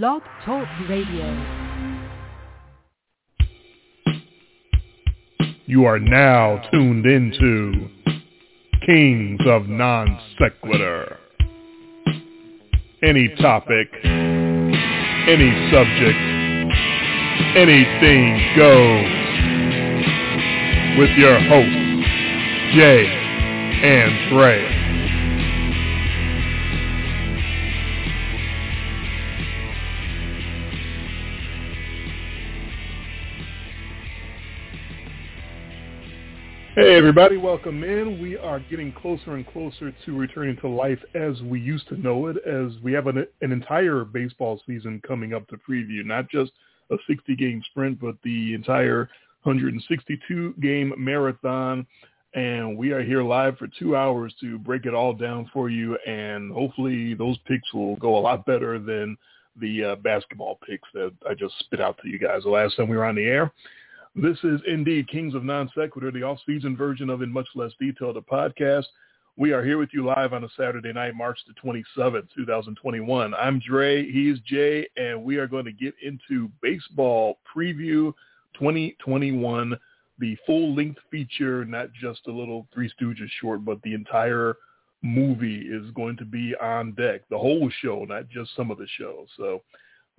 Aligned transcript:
Blog 0.00 0.22
Talk 0.46 0.66
Radio. 0.88 1.26
You 5.66 5.84
are 5.84 5.98
now 5.98 6.62
tuned 6.72 7.04
into 7.04 7.90
Kings 8.86 9.42
of 9.44 9.66
Non 9.66 10.18
Sequitur. 10.38 11.18
Any 13.02 13.28
topic, 13.38 13.88
any 14.02 15.52
subject, 15.70 16.18
anything 17.54 18.56
goes. 18.56 19.04
With 20.98 21.10
your 21.18 21.38
hosts, 21.38 22.08
Jay 22.74 23.04
and 23.84 24.30
Dre. 24.30 24.71
Hey 36.74 36.96
everybody, 36.96 37.36
welcome 37.36 37.84
in. 37.84 38.18
We 38.18 38.38
are 38.38 38.58
getting 38.58 38.92
closer 38.94 39.34
and 39.34 39.46
closer 39.46 39.92
to 40.06 40.16
returning 40.16 40.56
to 40.62 40.68
life 40.68 41.00
as 41.14 41.38
we 41.42 41.60
used 41.60 41.86
to 41.88 41.98
know 41.98 42.28
it, 42.28 42.38
as 42.46 42.82
we 42.82 42.94
have 42.94 43.08
an, 43.08 43.26
an 43.42 43.52
entire 43.52 44.06
baseball 44.06 44.58
season 44.66 44.98
coming 45.06 45.34
up 45.34 45.46
to 45.48 45.58
preview, 45.58 46.02
not 46.02 46.30
just 46.30 46.50
a 46.90 46.94
60-game 47.10 47.62
sprint, 47.70 48.00
but 48.00 48.14
the 48.24 48.54
entire 48.54 49.10
162-game 49.44 50.94
marathon. 50.96 51.86
And 52.32 52.78
we 52.78 52.92
are 52.92 53.02
here 53.02 53.22
live 53.22 53.58
for 53.58 53.68
two 53.78 53.94
hours 53.94 54.34
to 54.40 54.58
break 54.58 54.86
it 54.86 54.94
all 54.94 55.12
down 55.12 55.50
for 55.52 55.68
you, 55.68 55.98
and 56.06 56.50
hopefully 56.50 57.12
those 57.12 57.36
picks 57.46 57.70
will 57.74 57.96
go 57.96 58.16
a 58.16 58.18
lot 58.18 58.46
better 58.46 58.78
than 58.78 59.18
the 59.60 59.84
uh, 59.84 59.96
basketball 59.96 60.58
picks 60.66 60.88
that 60.94 61.12
I 61.28 61.34
just 61.34 61.52
spit 61.58 61.82
out 61.82 61.98
to 62.02 62.08
you 62.08 62.18
guys 62.18 62.44
the 62.44 62.48
last 62.48 62.78
time 62.78 62.88
we 62.88 62.96
were 62.96 63.04
on 63.04 63.16
the 63.16 63.24
air. 63.26 63.52
This 64.14 64.36
is 64.44 64.60
indeed 64.66 65.08
Kings 65.08 65.34
of 65.34 65.42
Non 65.42 65.70
Sequitur, 65.74 66.10
the 66.10 66.22
off-season 66.22 66.76
version 66.76 67.08
of 67.08 67.22
In 67.22 67.32
Much 67.32 67.48
Less 67.54 67.72
Detail, 67.80 68.12
the 68.12 68.20
podcast. 68.20 68.84
We 69.38 69.52
are 69.52 69.64
here 69.64 69.78
with 69.78 69.88
you 69.94 70.04
live 70.04 70.34
on 70.34 70.44
a 70.44 70.48
Saturday 70.54 70.92
night, 70.92 71.14
March 71.14 71.38
the 71.46 71.54
27th, 71.54 72.28
2021. 72.36 73.32
I'm 73.32 73.58
Dre, 73.66 74.04
he's 74.04 74.38
Jay, 74.40 74.86
and 74.98 75.24
we 75.24 75.38
are 75.38 75.46
going 75.46 75.64
to 75.64 75.72
get 75.72 75.94
into 76.02 76.50
baseball 76.60 77.38
preview 77.56 78.12
2021, 78.58 79.78
the 80.18 80.36
full-length 80.44 81.00
feature, 81.10 81.64
not 81.64 81.88
just 81.98 82.20
a 82.26 82.32
little 82.32 82.66
Three 82.74 82.92
Stooges 83.00 83.30
short, 83.40 83.64
but 83.64 83.80
the 83.80 83.94
entire 83.94 84.56
movie 85.00 85.60
is 85.60 85.90
going 85.92 86.18
to 86.18 86.26
be 86.26 86.54
on 86.60 86.92
deck, 86.92 87.22
the 87.30 87.38
whole 87.38 87.70
show, 87.80 88.04
not 88.04 88.28
just 88.28 88.54
some 88.54 88.70
of 88.70 88.76
the 88.76 88.86
shows. 88.98 89.28
So 89.38 89.62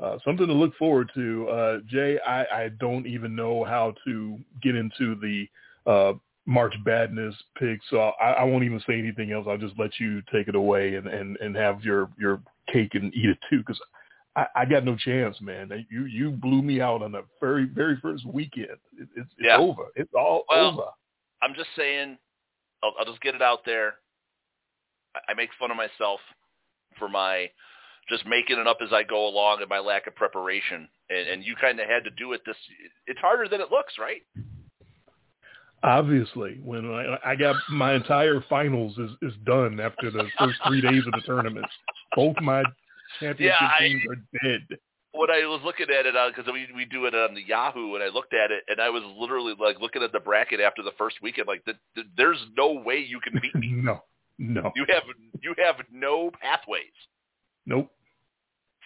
uh, 0.02 0.18
something 0.26 0.48
to 0.48 0.54
look 0.54 0.76
forward 0.76 1.12
to. 1.14 1.48
Uh, 1.50 1.78
Jay, 1.88 2.20
I, 2.26 2.46
I, 2.46 2.70
don't 2.80 3.06
even 3.06 3.36
know 3.36 3.64
how 3.64 3.94
to 4.06 4.40
get 4.62 4.76
into 4.76 5.16
the 5.16 5.48
uh, 5.90 6.14
March 6.46 6.74
Badness 6.84 7.36
pick, 7.58 7.80
so 7.90 8.00
I, 8.00 8.32
I, 8.32 8.44
won't 8.44 8.64
even 8.64 8.82
say 8.88 8.98
anything 8.98 9.32
else. 9.32 9.46
I'll 9.48 9.58
just 9.58 9.78
let 9.78 9.92
you 10.00 10.22
take 10.32 10.48
it 10.48 10.56
away 10.56 10.96
and, 10.96 11.08
and, 11.08 11.38
and 11.38 11.56
have 11.56 11.84
your, 11.84 12.10
your 12.18 12.42
cake 12.72 12.96
and 12.96 13.14
eat 13.14 13.30
it 13.30 13.38
too, 13.50 13.60
because 13.60 13.80
I, 14.36 14.48
I, 14.56 14.66
got 14.66 14.84
no 14.84 14.96
chance, 14.96 15.40
man. 15.42 15.86
You 15.92 16.06
you 16.06 16.32
blew 16.32 16.64
me 16.64 16.82
out 16.82 17.04
on 17.04 17.12
the 17.12 17.24
very 17.40 17.66
very 17.66 17.98
first 18.02 18.26
weekend. 18.26 18.78
It, 18.98 19.08
it's, 19.16 19.30
it's 19.30 19.30
yeah. 19.40 19.58
over. 19.58 19.84
It's 19.96 20.12
all 20.18 20.44
well, 20.50 20.72
over. 20.72 20.86
I'm 21.42 21.54
just 21.56 21.70
saying. 21.78 22.18
I'll, 22.82 22.94
I'll 23.00 23.06
just 23.06 23.22
get 23.22 23.36
it 23.36 23.42
out 23.42 23.60
there. 23.66 23.96
I, 25.16 25.32
I 25.32 25.34
make 25.36 25.50
fun 25.60 25.72
of 25.72 25.78
myself 25.78 26.20
for 26.98 27.08
my 27.08 27.50
just 28.10 28.26
making 28.26 28.58
it 28.58 28.68
up 28.68 28.78
as 28.82 28.90
I 28.92 29.04
go 29.04 29.28
along 29.28 29.62
and 29.62 29.70
my 29.70 29.80
lack 29.80 30.08
of 30.08 30.16
preparation. 30.16 30.88
And, 31.10 31.28
and 31.30 31.44
you 31.44 31.56
kind 31.60 31.80
of 31.80 31.88
had 31.88 32.04
to 32.04 32.10
do 32.12 32.34
it 32.34 32.42
this. 32.46 32.56
It's 33.08 33.20
harder 33.20 33.48
than 33.48 33.62
it 33.62 33.72
looks, 33.72 33.94
right? 34.00 34.22
Obviously, 35.84 36.60
when 36.64 36.90
I, 36.92 37.32
I 37.32 37.36
got 37.36 37.56
my 37.70 37.94
entire 37.94 38.44
finals 38.50 38.98
is, 38.98 39.12
is 39.22 39.34
done 39.46 39.80
after 39.80 40.10
the 40.10 40.26
first 40.40 40.56
three 40.66 40.82
days 40.82 41.04
of 41.06 41.12
the 41.12 41.22
tournament. 41.26 41.66
Both 42.16 42.38
my 42.42 42.64
championship 43.20 43.58
yeah, 43.60 43.70
I, 43.80 43.88
teams 43.88 44.02
are 44.10 44.48
dead. 44.48 44.80
When 45.12 45.30
I 45.30 45.46
was 45.46 45.62
looking 45.64 45.88
at 45.90 46.06
it, 46.06 46.16
because 46.34 46.50
uh, 46.50 46.54
we 46.54 46.68
we 46.74 46.86
do 46.86 47.06
it 47.06 47.14
on 47.14 47.36
the 47.36 47.44
Yahoo, 47.46 47.96
and 47.96 48.04
I 48.04 48.08
looked 48.08 48.34
at 48.34 48.50
it, 48.50 48.64
and 48.68 48.80
I 48.82 48.90
was 48.90 49.04
literally 49.20 49.54
like 49.60 49.80
looking 49.80 50.02
at 50.02 50.12
the 50.12 50.20
bracket 50.20 50.60
after 50.60 50.82
the 50.82 50.94
first 50.98 51.18
weekend, 51.22 51.48
like 51.48 51.64
the, 51.66 51.74
the, 51.96 52.04
there's 52.18 52.40
no 52.58 52.72
way 52.72 52.98
you 52.98 53.20
can 53.20 53.40
beat 53.42 53.54
me. 53.54 53.72
no, 53.76 54.00
no. 54.40 54.72
You 54.76 54.86
have 54.88 55.04
you 55.42 55.54
have 55.58 55.76
no 55.92 56.32
pathways. 56.42 56.96
Nope. 57.66 57.92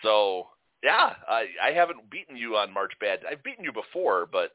So 0.03 0.47
yeah, 0.83 1.13
I 1.27 1.45
I 1.63 1.71
haven't 1.71 2.09
beaten 2.09 2.37
you 2.37 2.55
on 2.55 2.73
March 2.73 2.93
Bad. 2.99 3.19
I've 3.29 3.43
beaten 3.43 3.63
you 3.63 3.73
before, 3.73 4.27
but 4.31 4.51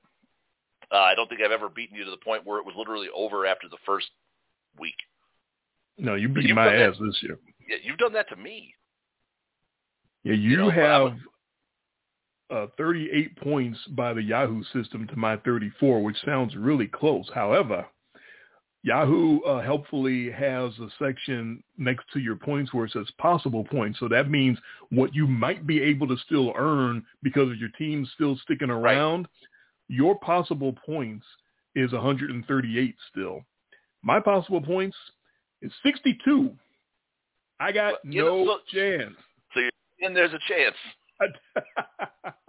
uh, 0.92 0.96
I 0.96 1.14
don't 1.14 1.28
think 1.28 1.40
I've 1.44 1.50
ever 1.50 1.68
beaten 1.68 1.96
you 1.96 2.04
to 2.04 2.10
the 2.10 2.16
point 2.18 2.46
where 2.46 2.58
it 2.58 2.66
was 2.66 2.74
literally 2.76 3.08
over 3.14 3.46
after 3.46 3.68
the 3.68 3.78
first 3.84 4.06
week. 4.78 4.94
No, 5.98 6.14
you 6.14 6.28
beat 6.28 6.54
my 6.54 6.74
ass 6.74 6.94
that, 6.98 7.04
this 7.04 7.18
year. 7.22 7.38
Yeah, 7.68 7.76
you've 7.82 7.98
done 7.98 8.12
that 8.14 8.28
to 8.30 8.36
me. 8.36 8.74
Yeah, 10.24 10.34
you, 10.34 10.50
you 10.50 10.56
know, 10.56 10.70
have 10.70 11.12
uh, 12.50 12.66
38 12.76 13.36
points 13.38 13.78
by 13.90 14.12
the 14.12 14.22
Yahoo 14.22 14.62
system 14.72 15.06
to 15.08 15.16
my 15.16 15.36
34, 15.38 16.02
which 16.02 16.16
sounds 16.24 16.54
really 16.54 16.86
close. 16.86 17.28
However, 17.34 17.86
Yahoo 18.84 19.40
uh, 19.42 19.62
helpfully 19.62 20.30
has 20.30 20.72
a 20.80 20.88
section 20.98 21.62
next 21.78 22.04
to 22.12 22.18
your 22.18 22.34
points 22.34 22.74
where 22.74 22.84
it 22.84 22.92
says 22.92 23.06
possible 23.18 23.64
points. 23.64 24.00
So 24.00 24.08
that 24.08 24.28
means 24.28 24.58
what 24.90 25.14
you 25.14 25.26
might 25.26 25.66
be 25.66 25.80
able 25.80 26.08
to 26.08 26.16
still 26.26 26.52
earn 26.56 27.04
because 27.22 27.50
of 27.50 27.58
your 27.58 27.68
team 27.78 28.06
still 28.14 28.36
sticking 28.42 28.70
around. 28.70 29.22
Right. 29.22 29.28
Your 29.88 30.18
possible 30.18 30.74
points 30.84 31.24
is 31.76 31.92
138 31.92 32.94
still. 33.10 33.44
My 34.02 34.18
possible 34.18 34.60
points 34.60 34.96
is 35.60 35.70
62. 35.84 36.50
I 37.60 37.70
got 37.70 38.04
no 38.04 38.44
know, 38.44 38.58
so, 38.72 38.76
chance. 38.76 39.14
So 39.54 39.60
you're 39.60 39.70
and 40.00 40.16
there's 40.16 40.32
a 40.32 40.40
chance. 40.48 40.76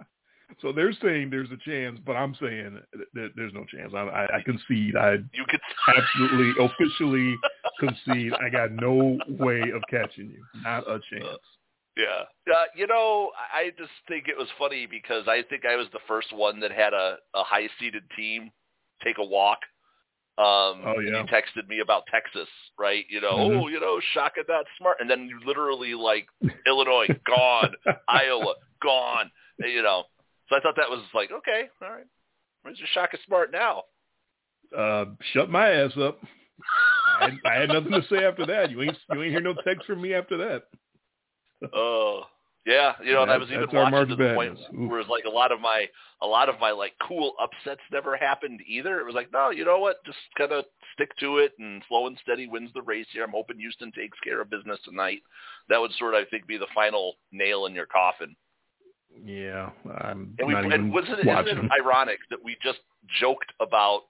So 0.64 0.72
they're 0.72 0.94
saying 1.02 1.28
there's 1.28 1.50
a 1.50 1.58
chance, 1.58 2.00
but 2.06 2.16
I'm 2.16 2.34
saying 2.40 2.80
that 3.12 3.32
there's 3.36 3.52
no 3.52 3.66
chance. 3.66 3.92
I, 3.94 3.98
I, 3.98 4.36
I 4.38 4.42
concede. 4.42 4.96
I 4.96 5.16
you 5.34 5.44
could 5.46 5.60
absolutely 5.94 6.64
officially 6.64 7.36
concede. 7.78 8.32
I 8.32 8.48
got 8.48 8.72
no 8.72 9.18
way 9.28 9.60
of 9.60 9.82
catching 9.90 10.30
you. 10.30 10.42
Not 10.62 10.88
a 10.88 11.00
chance. 11.12 11.38
Yeah. 11.98 12.24
Uh, 12.50 12.64
you 12.74 12.86
know, 12.86 13.30
I 13.52 13.72
just 13.76 13.90
think 14.08 14.26
it 14.26 14.38
was 14.38 14.48
funny 14.58 14.86
because 14.86 15.28
I 15.28 15.42
think 15.50 15.66
I 15.66 15.76
was 15.76 15.86
the 15.92 16.00
first 16.08 16.34
one 16.34 16.60
that 16.60 16.72
had 16.72 16.94
a, 16.94 17.18
a 17.34 17.44
high-seeded 17.44 18.04
team 18.16 18.50
take 19.04 19.18
a 19.18 19.24
walk. 19.24 19.58
Um, 20.38 20.80
oh, 20.86 20.94
yeah. 20.98 21.20
And 21.20 21.28
You 21.28 21.36
texted 21.36 21.68
me 21.68 21.80
about 21.80 22.04
Texas, 22.10 22.48
right? 22.78 23.04
You 23.10 23.20
know, 23.20 23.34
mm-hmm. 23.36 23.58
oh, 23.58 23.68
you 23.68 23.80
know, 23.80 24.00
Shaka 24.14 24.40
that 24.48 24.64
smart. 24.78 24.96
And 25.00 25.10
then 25.10 25.28
you 25.28 25.38
literally 25.46 25.92
like 25.92 26.26
Illinois, 26.66 27.08
gone. 27.26 27.74
Iowa, 28.08 28.54
gone. 28.82 29.30
You 29.60 29.82
know, 29.82 30.04
so 30.48 30.56
I 30.56 30.60
thought 30.60 30.76
that 30.76 30.90
was 30.90 31.02
like, 31.14 31.30
okay, 31.32 31.68
all 31.82 31.90
right. 31.90 32.06
Where's 32.62 32.78
your 32.78 32.88
Shaka 32.94 33.18
Smart 33.26 33.52
now? 33.52 33.82
Uh, 34.76 35.06
shut 35.32 35.50
my 35.50 35.68
ass 35.70 35.92
up. 36.00 36.20
I, 37.20 37.24
had, 37.24 37.38
I 37.44 37.54
had 37.60 37.68
nothing 37.68 37.92
to 37.92 38.02
say 38.08 38.24
after 38.24 38.46
that. 38.46 38.70
You 38.70 38.82
ain't 38.82 38.96
you 39.12 39.22
ain't 39.22 39.32
hear 39.32 39.40
no 39.40 39.54
text 39.64 39.86
from 39.86 40.00
me 40.00 40.14
after 40.14 40.36
that. 40.38 40.62
Oh. 41.72 42.20
Uh, 42.22 42.26
yeah, 42.66 42.92
you 43.02 43.12
know, 43.12 43.22
and 43.22 43.30
I 43.30 43.36
was 43.36 43.50
even 43.50 43.68
watching 43.70 44.08
to 44.08 44.16
the 44.16 44.34
point 44.34 44.58
where 44.88 45.00
it's 45.00 45.10
like 45.10 45.24
a 45.26 45.30
lot 45.30 45.52
of 45.52 45.60
my 45.60 45.86
a 46.22 46.26
lot 46.26 46.48
of 46.48 46.58
my 46.58 46.70
like 46.70 46.94
cool 47.06 47.34
upsets 47.38 47.82
never 47.92 48.16
happened 48.16 48.60
either. 48.66 49.00
It 49.00 49.04
was 49.04 49.14
like, 49.14 49.30
no, 49.30 49.50
you 49.50 49.66
know 49.66 49.78
what? 49.78 50.02
Just 50.06 50.16
kind 50.38 50.50
of 50.50 50.64
stick 50.94 51.10
to 51.20 51.38
it, 51.38 51.52
and 51.58 51.82
slow 51.88 52.06
and 52.06 52.16
steady 52.22 52.46
wins 52.46 52.70
the 52.72 52.80
race 52.80 53.06
here. 53.12 53.22
I'm 53.22 53.32
hoping 53.32 53.58
Houston 53.58 53.92
takes 53.92 54.18
care 54.20 54.40
of 54.40 54.48
business 54.48 54.78
tonight. 54.82 55.20
That 55.68 55.78
would 55.78 55.92
sort 55.98 56.14
of, 56.14 56.22
I 56.22 56.30
think, 56.30 56.46
be 56.46 56.56
the 56.56 56.66
final 56.74 57.16
nail 57.32 57.66
in 57.66 57.74
your 57.74 57.84
coffin. 57.84 58.34
Yeah, 59.22 59.70
I'm 60.00 60.34
and 60.38 60.48
we, 60.48 60.54
not 60.54 60.72
and 60.72 60.92
wasn't 60.92 61.20
isn't 61.20 61.28
it 61.28 61.70
ironic 61.80 62.18
that 62.30 62.42
we 62.42 62.56
just 62.62 62.78
joked 63.20 63.52
about 63.60 64.02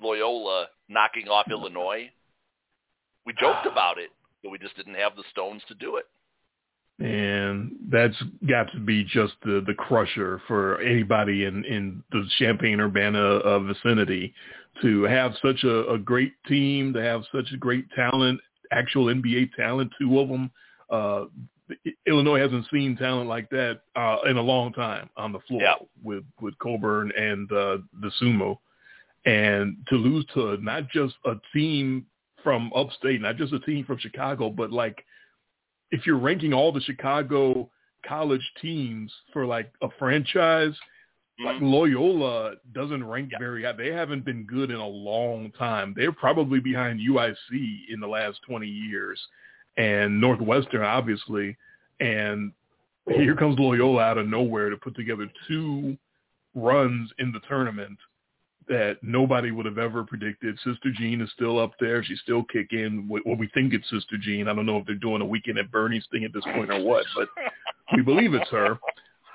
Loyola 0.00 0.66
knocking 0.88 1.28
off 1.28 1.46
Illinois? 1.50 2.10
We 3.26 3.32
joked 3.38 3.66
about 3.70 3.98
it, 3.98 4.10
but 4.42 4.50
we 4.50 4.58
just 4.58 4.76
didn't 4.76 4.94
have 4.94 5.16
the 5.16 5.24
stones 5.30 5.62
to 5.68 5.74
do 5.74 5.96
it. 5.96 6.06
And 7.02 7.72
that's 7.90 8.16
got 8.46 8.70
to 8.72 8.80
be 8.80 9.04
just 9.04 9.32
the 9.42 9.64
the 9.66 9.74
crusher 9.74 10.42
for 10.46 10.80
anybody 10.80 11.44
in 11.44 11.64
in 11.64 12.02
the 12.12 12.26
Champaign 12.38 12.80
Urbana 12.80 13.18
uh, 13.18 13.58
vicinity 13.60 14.34
to 14.82 15.04
have 15.04 15.32
such 15.42 15.64
a, 15.64 15.88
a 15.90 15.98
great 15.98 16.32
team, 16.46 16.92
to 16.92 17.02
have 17.02 17.22
such 17.32 17.52
a 17.52 17.56
great 17.56 17.90
talent, 17.92 18.40
actual 18.70 19.06
NBA 19.06 19.54
talent, 19.54 19.90
two 19.98 20.20
of 20.20 20.28
them. 20.28 20.50
Uh, 20.90 21.24
Illinois 22.06 22.40
hasn't 22.40 22.66
seen 22.72 22.96
talent 22.96 23.28
like 23.28 23.48
that 23.50 23.80
uh, 23.96 24.18
in 24.28 24.36
a 24.36 24.42
long 24.42 24.72
time 24.72 25.08
on 25.16 25.32
the 25.32 25.40
floor 25.40 25.62
yeah. 25.62 25.74
with 26.02 26.24
with 26.40 26.58
Cockburn 26.58 27.12
and 27.16 27.50
uh, 27.52 27.78
the 28.00 28.10
Sumo, 28.20 28.58
and 29.24 29.76
to 29.88 29.96
lose 29.96 30.24
to 30.34 30.56
not 30.58 30.88
just 30.90 31.14
a 31.24 31.34
team 31.52 32.06
from 32.42 32.72
upstate, 32.74 33.20
not 33.20 33.36
just 33.36 33.52
a 33.52 33.60
team 33.60 33.84
from 33.84 33.98
Chicago, 33.98 34.50
but 34.50 34.72
like 34.72 35.04
if 35.90 36.06
you're 36.06 36.18
ranking 36.18 36.52
all 36.52 36.72
the 36.72 36.80
Chicago 36.80 37.68
college 38.06 38.52
teams 38.62 39.12
for 39.32 39.44
like 39.46 39.72
a 39.82 39.88
franchise, 39.98 40.74
like 41.44 41.56
mm-hmm. 41.56 41.66
Loyola 41.66 42.54
doesn't 42.72 43.06
rank 43.06 43.30
yeah. 43.32 43.38
very 43.38 43.64
high. 43.64 43.72
They 43.72 43.92
haven't 43.92 44.24
been 44.24 44.44
good 44.44 44.70
in 44.70 44.76
a 44.76 44.86
long 44.86 45.52
time. 45.52 45.94
They're 45.96 46.12
probably 46.12 46.60
behind 46.60 47.00
UIC 47.00 47.34
in 47.88 48.00
the 48.00 48.06
last 48.06 48.40
20 48.46 48.66
years 48.66 49.20
and 49.80 50.20
Northwestern, 50.20 50.82
obviously. 50.82 51.56
And 52.00 52.52
here 53.08 53.34
comes 53.34 53.58
Loyola 53.58 54.02
out 54.02 54.18
of 54.18 54.28
nowhere 54.28 54.70
to 54.70 54.76
put 54.76 54.94
together 54.94 55.26
two 55.48 55.96
runs 56.54 57.10
in 57.18 57.32
the 57.32 57.40
tournament 57.48 57.98
that 58.68 58.98
nobody 59.02 59.50
would 59.50 59.66
have 59.66 59.78
ever 59.78 60.04
predicted. 60.04 60.56
Sister 60.58 60.92
Jean 60.96 61.20
is 61.20 61.30
still 61.32 61.58
up 61.58 61.72
there. 61.80 62.04
She's 62.04 62.20
still 62.20 62.44
kicking. 62.44 63.08
What 63.08 63.38
we 63.38 63.48
think 63.48 63.72
it's 63.74 63.88
Sister 63.90 64.16
Jean. 64.20 64.48
I 64.48 64.54
don't 64.54 64.66
know 64.66 64.76
if 64.76 64.86
they're 64.86 64.94
doing 64.94 65.22
a 65.22 65.26
weekend 65.26 65.58
at 65.58 65.70
Bernie's 65.70 66.06
thing 66.12 66.24
at 66.24 66.32
this 66.32 66.44
point 66.44 66.70
or 66.70 66.80
what, 66.82 67.04
but 67.16 67.28
we 67.96 68.02
believe 68.02 68.34
it's 68.34 68.50
her 68.50 68.78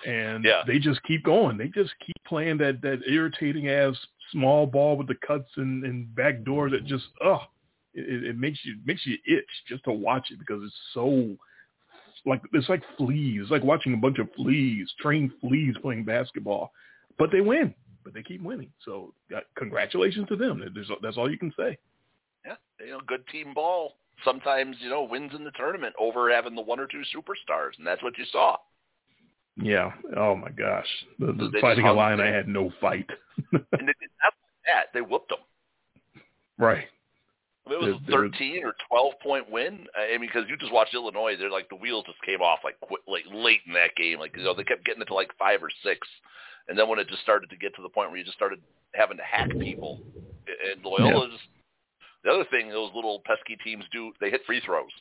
and 0.06 0.45
yeah. 0.45 0.62
they 0.65 0.80
just 0.80 1.01
keep 1.03 1.24
going. 1.24 1.57
They 1.57 1.68
just 1.68 1.91
keep 2.06 2.15
playing 2.27 2.59
that 2.59 2.81
that 2.81 3.00
irritating 3.07 3.69
ass 3.69 3.95
small 4.31 4.65
ball 4.65 4.95
with 4.98 5.07
the 5.07 5.15
cuts 5.15 5.50
and, 5.57 5.83
and 5.83 6.13
back 6.15 6.44
doors 6.44 6.71
that 6.71 6.86
just 6.86 7.06
oh 7.24 7.41
it, 7.95 8.24
it 8.25 8.38
makes 8.38 8.59
you 8.63 8.74
it 8.74 8.86
makes 8.86 9.06
you 9.06 9.18
itch 9.25 9.50
just 9.68 9.83
to 9.86 9.92
watch 9.92 10.27
it 10.31 10.39
because 10.39 10.62
it's 10.63 10.75
so 10.94 11.36
like 12.25 12.42
it's 12.53 12.69
like 12.69 12.83
fleas. 12.97 13.42
It's 13.44 13.51
like 13.51 13.63
watching 13.63 13.94
a 13.94 13.97
bunch 13.97 14.19
of 14.19 14.27
fleas, 14.36 14.92
trained 15.00 15.31
fleas 15.42 15.75
playing 15.81 16.06
basketball. 16.06 16.71
But 17.18 17.31
they 17.31 17.42
win. 17.42 17.74
But 18.03 18.13
they 18.13 18.21
keep 18.21 18.42
winning. 18.44 18.71
So 18.83 19.13
uh, 19.36 19.39
congratulations 19.57 20.27
to 20.27 20.36
them. 20.36 20.63
There's, 20.74 20.89
that's 21.01 21.18
all 21.18 21.31
you 21.31 21.39
can 21.39 21.53
say. 21.57 21.77
Yeah, 22.45 22.56
you 22.80 22.92
know, 22.92 23.00
good 23.07 23.27
team 23.27 23.53
ball. 23.53 23.94
Sometimes 24.24 24.77
you 24.80 24.89
know 24.89 25.03
wins 25.03 25.31
in 25.36 25.44
the 25.44 25.51
tournament 25.51 25.95
over 26.00 26.31
having 26.31 26.56
the 26.56 26.62
one 26.62 26.80
or 26.80 26.88
two 26.88 27.03
superstars, 27.15 27.77
and 27.77 27.88
that's 27.88 28.03
what 28.03 28.18
you 28.18 28.25
saw. 28.31 28.57
Yeah. 29.57 29.91
Oh 30.18 30.36
my 30.36 30.50
gosh. 30.50 30.88
The, 31.19 31.27
the 31.27 31.57
fighting 31.62 31.86
Illini 31.86 32.24
had 32.24 32.48
no 32.48 32.71
fight. 32.81 33.09
and 33.51 33.63
they 33.71 33.86
did 33.86 34.09
that. 34.65 34.88
They 34.94 35.01
whooped 35.01 35.30
them. 35.30 35.39
Right. 36.57 36.86
It 37.67 37.79
was 37.81 38.00
a 38.07 38.12
13 38.12 38.63
or 38.63 38.75
12 38.89 39.13
point 39.23 39.50
win. 39.50 39.88
I 39.95 40.17
mean, 40.17 40.29
because 40.29 40.47
you 40.47 40.56
just 40.57 40.71
watched 40.71 40.94
Illinois, 40.94 41.35
they're 41.38 41.50
like 41.50 41.69
the 41.69 41.75
wheels 41.75 42.06
just 42.06 42.21
came 42.21 42.41
off 42.41 42.59
like 42.63 42.79
quick, 42.79 43.01
like 43.07 43.23
late 43.33 43.62
in 43.65 43.73
that 43.73 43.95
game. 43.95 44.19
Like 44.19 44.35
you 44.38 44.44
know, 44.44 44.53
they 44.53 44.63
kept 44.63 44.85
getting 44.85 45.01
it 45.01 45.06
to 45.06 45.13
like 45.13 45.31
five 45.39 45.63
or 45.63 45.69
six, 45.83 46.07
and 46.67 46.77
then 46.77 46.88
when 46.88 47.00
it 47.00 47.07
just 47.07 47.23
started 47.23 47.50
to 47.50 47.57
get 47.57 47.75
to 47.75 47.81
the 47.81 47.89
point 47.89 48.09
where 48.09 48.19
you 48.19 48.23
just 48.23 48.38
started 48.38 48.59
having 48.94 49.17
to 49.17 49.23
hack 49.23 49.50
people, 49.59 50.00
and 50.47 50.83
Loyola 50.83 51.25
yeah. 51.25 51.31
just 51.31 51.50
the 52.23 52.31
other 52.31 52.45
thing 52.51 52.69
those 52.69 52.91
little 52.94 53.21
pesky 53.25 53.57
teams 53.63 53.83
do, 53.91 54.12
they 54.21 54.29
hit 54.29 54.41
free 54.45 54.62
throws. 54.63 54.91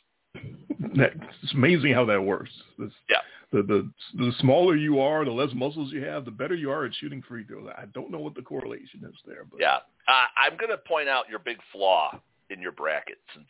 It's 0.97 1.53
amazing 1.53 1.93
how 1.93 2.05
that 2.05 2.21
works. 2.21 2.51
It's, 2.79 2.93
yeah 3.09 3.17
the 3.51 3.61
the 3.63 3.91
the 4.15 4.31
smaller 4.39 4.75
you 4.75 4.99
are, 4.99 5.23
the 5.23 5.31
less 5.31 5.51
muscles 5.53 5.91
you 5.91 6.03
have, 6.03 6.25
the 6.25 6.31
better 6.31 6.55
you 6.55 6.71
are 6.71 6.85
at 6.85 6.93
shooting 6.95 7.21
free 7.27 7.45
throws. 7.45 7.69
I 7.77 7.85
don't 7.93 8.11
know 8.11 8.19
what 8.19 8.35
the 8.35 8.41
correlation 8.41 9.01
is 9.03 9.15
there, 9.25 9.45
but 9.49 9.59
yeah, 9.59 9.77
uh, 10.07 10.25
I'm 10.37 10.57
going 10.57 10.71
to 10.71 10.77
point 10.77 11.07
out 11.07 11.29
your 11.29 11.39
big 11.39 11.57
flaw 11.71 12.19
in 12.49 12.61
your 12.61 12.71
bracket 12.71 13.17
since 13.33 13.47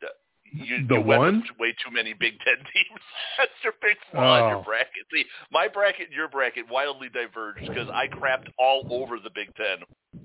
the, 0.00 0.08
you, 0.52 0.86
the 0.86 0.94
you 0.96 1.00
one 1.00 1.42
way 1.58 1.72
too 1.72 1.92
many 1.92 2.12
Big 2.12 2.34
Ten 2.44 2.56
teams. 2.72 3.00
That's 3.38 3.50
your 3.62 3.74
big 3.82 3.96
flaw 4.10 4.38
oh. 4.38 4.44
in 4.44 4.48
your 4.50 4.58
oh. 4.58 4.62
bracket. 4.62 5.04
See, 5.12 5.24
my 5.50 5.68
bracket 5.68 6.08
and 6.08 6.14
your 6.14 6.28
bracket 6.28 6.64
wildly 6.70 7.08
diverged 7.08 7.66
because 7.66 7.88
I 7.92 8.08
crapped 8.08 8.48
all 8.58 8.86
over 8.90 9.18
the 9.18 9.30
Big 9.34 9.54
Ten. 9.56 10.24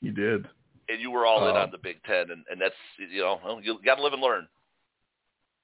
You 0.00 0.12
did, 0.12 0.46
and 0.88 1.00
you 1.00 1.10
were 1.10 1.26
all 1.26 1.44
uh, 1.44 1.50
in 1.50 1.56
on 1.56 1.70
the 1.70 1.78
Big 1.78 2.02
Ten, 2.04 2.30
and 2.30 2.44
and 2.50 2.60
that's 2.60 2.74
you 2.98 3.20
know 3.20 3.60
you 3.62 3.78
got 3.84 3.96
to 3.96 4.02
live 4.02 4.12
and 4.12 4.22
learn. 4.22 4.46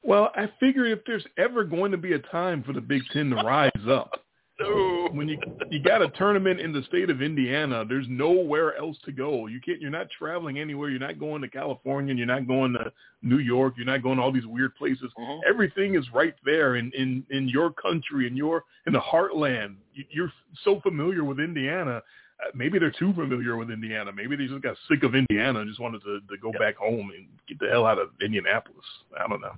Well, 0.05 0.33
I 0.35 0.51
figure 0.59 0.85
if 0.85 1.01
there's 1.07 1.25
ever 1.39 1.63
going 1.63 1.93
to 1.93 1.97
be 1.97 2.15
a 2.15 2.19
time 2.19 2.65
for 2.65 2.73
the 2.73 2.81
Big 2.81 3.03
Ten 3.13 3.31
to 3.31 3.37
rise 3.37 3.71
up, 3.89 4.11
no. 4.61 5.09
when 5.13 5.29
you 5.29 5.39
you 5.71 5.83
got 5.83 6.03
a 6.03 6.09
tournament 6.11 6.61
in 6.61 6.73
the 6.73 6.83
state 6.85 7.11
of 7.11 7.23
Indiana, 7.23 7.85
there's 7.89 8.07
nowhere 8.09 8.77
else 8.77 8.97
to 9.05 9.13
go. 9.13 9.47
You 9.47 9.61
can't. 9.61 9.81
You're 9.81 9.91
not 9.91 10.09
traveling 10.11 10.59
anywhere. 10.59 10.91
You're 10.91 11.01
not 11.01 11.19
going 11.19 11.43
to 11.43 11.49
California. 11.49 12.15
You're 12.15 12.27
not 12.27 12.47
going 12.47 12.73
to 12.75 12.93
New 13.23 13.39
York. 13.39 13.75
You're 13.77 13.87
not 13.87 14.03
going 14.03 14.17
to 14.17 14.23
all 14.23 14.33
these 14.33 14.47
weird 14.47 14.75
places. 14.77 15.11
Mm-hmm. 15.19 15.41
Everything 15.49 15.95
is 15.95 16.05
right 16.13 16.35
there 16.45 16.77
in 16.77 16.93
in 16.97 17.25
in 17.31 17.49
your 17.49 17.73
country, 17.73 18.27
in 18.27 18.37
your 18.37 18.65
in 18.87 18.93
the 18.93 19.01
heartland. 19.01 19.77
You're 20.11 20.33
so 20.65 20.81
familiar 20.81 21.25
with 21.25 21.41
Indiana. 21.41 22.03
Uh, 22.43 22.51
maybe 22.55 22.79
they're 22.79 22.91
too 22.91 23.13
familiar 23.13 23.57
with 23.57 23.71
Indiana. 23.71 24.11
Maybe 24.13 24.37
they 24.37 24.47
just 24.47 24.63
got 24.63 24.77
sick 24.89 25.03
of 25.03 25.15
Indiana 25.15 25.61
and 25.61 25.69
just 25.69 25.81
wanted 25.81 26.03
to, 26.03 26.21
to 26.29 26.39
go 26.41 26.51
back 26.59 26.77
home 26.77 27.13
and 27.17 27.27
get 27.47 27.59
the 27.59 27.69
hell 27.69 27.87
out 27.87 27.99
of 27.99 28.09
Indianapolis. 28.21 28.85
I 29.19 29.29
don't 29.29 29.41
know. 29.41 29.55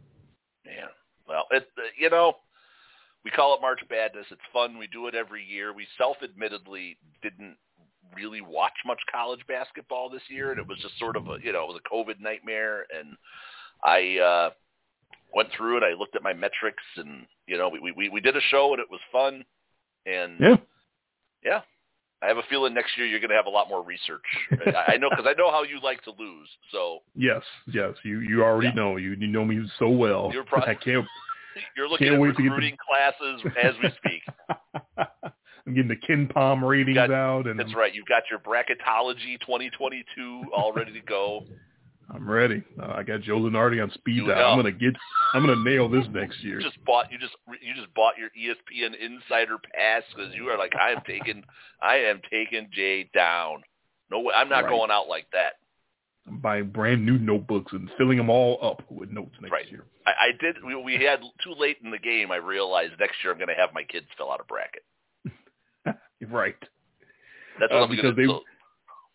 Yeah. 0.67 0.89
Well, 1.29 1.47
it 1.51 1.69
uh, 1.79 1.83
you 1.99 2.11
know, 2.11 2.37
we 3.25 3.31
call 3.31 3.55
it 3.55 3.61
March 3.61 3.81
Badness. 3.89 4.27
It's 4.31 4.41
fun. 4.53 4.79
We 4.79 4.87
do 4.87 5.07
it 5.07 5.15
every 5.15 5.45
year. 5.45 5.73
We 5.73 5.87
self-admittedly 5.97 6.97
didn't 7.23 7.57
really 8.15 8.41
watch 8.41 8.75
much 8.87 9.01
college 9.11 9.41
basketball 9.49 10.11
this 10.11 10.23
year, 10.29 10.51
and 10.51 10.61
it 10.61 10.67
was 10.67 10.79
just 10.81 10.99
sort 10.99 11.17
of 11.17 11.29
a 11.29 11.37
you 11.43 11.53
know 11.53 11.65
it 11.65 11.73
was 11.73 11.81
a 11.85 11.95
COVID 11.95 12.21
nightmare. 12.21 12.87
And 12.97 13.17
I 13.83 14.19
uh, 14.19 14.51
went 15.35 15.49
through 15.57 15.79
it. 15.79 15.83
I 15.83 15.99
looked 15.99 16.17
at 16.17 16.23
my 16.23 16.33
metrics, 16.33 16.83
and 16.97 17.27
you 17.47 17.57
know 17.57 17.69
we 17.69 17.93
we 17.93 18.09
we 18.09 18.21
did 18.21 18.37
a 18.37 18.43
show, 18.51 18.73
and 18.73 18.81
it 18.81 18.91
was 18.91 19.01
fun. 19.11 19.45
And 20.07 20.39
yeah, 20.39 20.57
yeah, 21.45 21.61
I 22.23 22.29
have 22.29 22.39
a 22.39 22.43
feeling 22.49 22.75
next 22.75 22.97
year 22.97 23.07
you're 23.07 23.21
going 23.21 23.31
to 23.31 23.37
have 23.37 23.47
a 23.47 23.51
lot 23.51 23.69
more 23.69 23.83
research. 23.83 24.25
I 24.89 24.97
know 24.97 25.11
because 25.11 25.27
I 25.29 25.35
know 25.39 25.51
how 25.51 25.63
you 25.63 25.79
like 25.83 26.03
to 26.05 26.11
lose. 26.19 26.49
So 26.73 27.01
yes, 27.15 27.43
yes, 27.73 27.95
you 28.03 28.21
you 28.21 28.43
already 28.43 28.69
yeah. 28.69 28.75
know 28.75 28.97
you 28.97 29.13
you 29.19 29.27
know 29.27 29.45
me 29.45 29.61
so 29.79 29.89
well. 29.89 30.31
You're 30.33 30.45
pro- 30.45 30.63
I 30.67 30.75
can't. 30.75 31.07
You're 31.77 31.89
looking 31.89 32.09
can't 32.09 32.21
at 32.21 32.27
recruiting 32.27 32.77
to 32.77 32.79
classes 32.89 33.53
as 33.63 33.75
we 33.83 33.91
speak. 33.99 34.23
I'm 35.67 35.73
getting 35.75 35.89
the 35.89 35.97
KenPom 35.97 36.63
ratings 36.67 36.95
got, 36.95 37.11
out, 37.11 37.47
and 37.47 37.59
that's 37.59 37.75
right. 37.75 37.95
You've 37.95 38.07
got 38.07 38.25
your 38.31 38.39
bracketology 38.39 39.41
2022 39.41 40.45
all 40.55 40.73
ready 40.73 40.93
to 40.93 41.01
go. 41.01 41.45
I'm 42.11 42.29
ready. 42.29 42.63
Uh, 42.81 42.93
I 42.97 43.03
got 43.03 43.23
Joe 43.23 43.39
Lunardi 43.39 43.83
on 43.83 43.91
speed 43.93 44.27
dial. 44.27 44.53
I'm 44.53 44.59
gonna 44.59 44.73
get. 44.73 44.95
I'm 45.33 45.45
gonna 45.45 45.65
nail 45.65 45.89
this 45.89 46.05
next 46.13 46.43
year. 46.45 46.61
You 46.61 46.67
just 46.67 46.85
bought. 46.85 47.11
You 47.11 47.19
just 47.19 47.33
you 47.63 47.75
just 47.75 47.93
bought 47.95 48.15
your 48.19 48.29
ESPN 48.29 48.95
Insider 48.95 49.57
Pass 49.59 50.03
because 50.15 50.35
you 50.35 50.49
are 50.49 50.59
like 50.59 50.75
I 50.77 50.93
am 50.93 51.03
taking. 51.07 51.43
I 51.81 51.97
am 51.97 52.21
taking 52.31 52.69
Jay 52.73 53.09
down. 53.15 53.63
No 54.11 54.21
way. 54.21 54.35
I'm 54.37 54.51
not 54.51 54.65
right. 54.65 54.71
going 54.71 54.91
out 54.91 55.09
like 55.09 55.27
that. 55.33 55.55
I'm 56.27 56.39
buying 56.39 56.71
brand 56.71 57.05
new 57.05 57.19
notebooks 57.19 57.73
and 57.73 57.91
filling 57.99 58.17
them 58.17 58.31
all 58.31 58.59
up 58.63 58.83
with 58.91 59.11
notes 59.11 59.35
next 59.41 59.53
right. 59.53 59.71
year. 59.71 59.85
I, 60.07 60.11
I 60.11 60.31
did. 60.41 60.57
We, 60.65 60.75
we 60.75 60.95
had 61.05 61.21
too 61.43 61.55
late 61.59 61.79
in 61.85 61.91
the 61.91 61.99
game. 61.99 62.31
I 62.31 62.37
realized 62.37 62.95
next 62.99 63.17
year 63.23 63.33
I'm 63.33 63.39
going 63.39 63.49
to 63.49 63.55
have 63.55 63.75
my 63.75 63.85
kids 63.85 64.07
fill 64.17 64.33
out 64.33 64.41
a 64.41 64.45
bracket. 64.45 64.85
right. 66.31 66.57
That's 67.61 67.73
what 67.73 67.83
uh, 67.83 67.85
I'm 67.85 67.91
because 67.91 68.17
they 68.17 68.27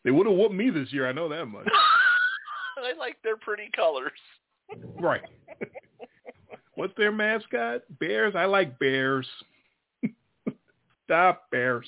they 0.05 0.11
would 0.11 0.27
have 0.27 0.35
whooped 0.35 0.53
me 0.53 0.69
this 0.69 0.93
year. 0.93 1.07
I 1.07 1.11
know 1.11 1.29
that 1.29 1.45
much. 1.45 1.67
I 2.77 2.97
like 2.97 3.17
their 3.23 3.37
pretty 3.37 3.69
colors. 3.75 4.11
Right. 4.99 5.21
What's 6.75 6.93
their 6.95 7.11
mascot? 7.11 7.81
Bears. 7.99 8.35
I 8.35 8.45
like 8.45 8.79
bears. 8.79 9.27
Stop 11.05 11.49
bears. 11.51 11.87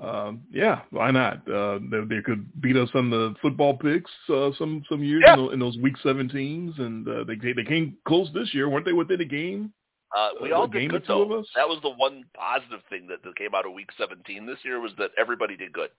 Um, 0.00 0.42
yeah, 0.50 0.80
why 0.90 1.10
not? 1.12 1.48
Uh, 1.48 1.78
they, 1.90 2.16
they 2.16 2.22
could 2.22 2.60
beat 2.60 2.76
us 2.76 2.88
on 2.94 3.10
the 3.10 3.34
football 3.40 3.76
picks 3.76 4.10
uh, 4.28 4.50
some 4.58 4.82
some 4.88 5.02
years 5.04 5.22
yeah. 5.24 5.34
in, 5.34 5.52
in, 5.52 5.58
those 5.60 5.76
week 5.78 5.94
17s, 6.04 6.80
and 6.80 7.08
uh, 7.08 7.24
they 7.24 7.36
they 7.36 7.64
came 7.64 7.96
close 8.06 8.28
this 8.34 8.52
year, 8.52 8.68
weren't 8.68 8.84
they? 8.84 8.92
Within 8.92 9.20
a 9.20 9.24
game. 9.24 9.72
Uh, 10.16 10.28
we 10.42 10.52
all 10.52 10.66
did 10.66 10.90
good 10.90 11.04
though. 11.08 11.44
That 11.56 11.68
was 11.68 11.80
the 11.82 11.90
one 11.90 12.24
positive 12.34 12.80
thing 12.88 13.08
that, 13.08 13.22
that 13.24 13.36
came 13.36 13.54
out 13.54 13.66
of 13.66 13.72
week 13.72 13.88
17 13.98 14.46
this 14.46 14.58
year 14.64 14.80
was 14.80 14.92
that 14.98 15.10
everybody 15.18 15.56
did 15.56 15.72
good. 15.72 15.90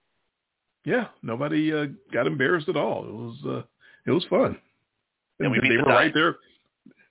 Yeah, 0.86 1.08
nobody 1.22 1.74
uh, 1.74 1.88
got 2.14 2.28
embarrassed 2.28 2.70
at 2.70 2.78
all. 2.78 3.06
It 3.06 3.14
was 3.14 3.38
uh, 3.46 3.64
it 4.06 4.12
was 4.12 4.26
fun. 4.30 4.58
And, 5.40 5.52
we 5.52 5.60
they 5.60 5.70
the 5.70 5.78
were 5.78 5.84
dime. 5.84 5.94
right 5.94 6.14
there. 6.14 6.38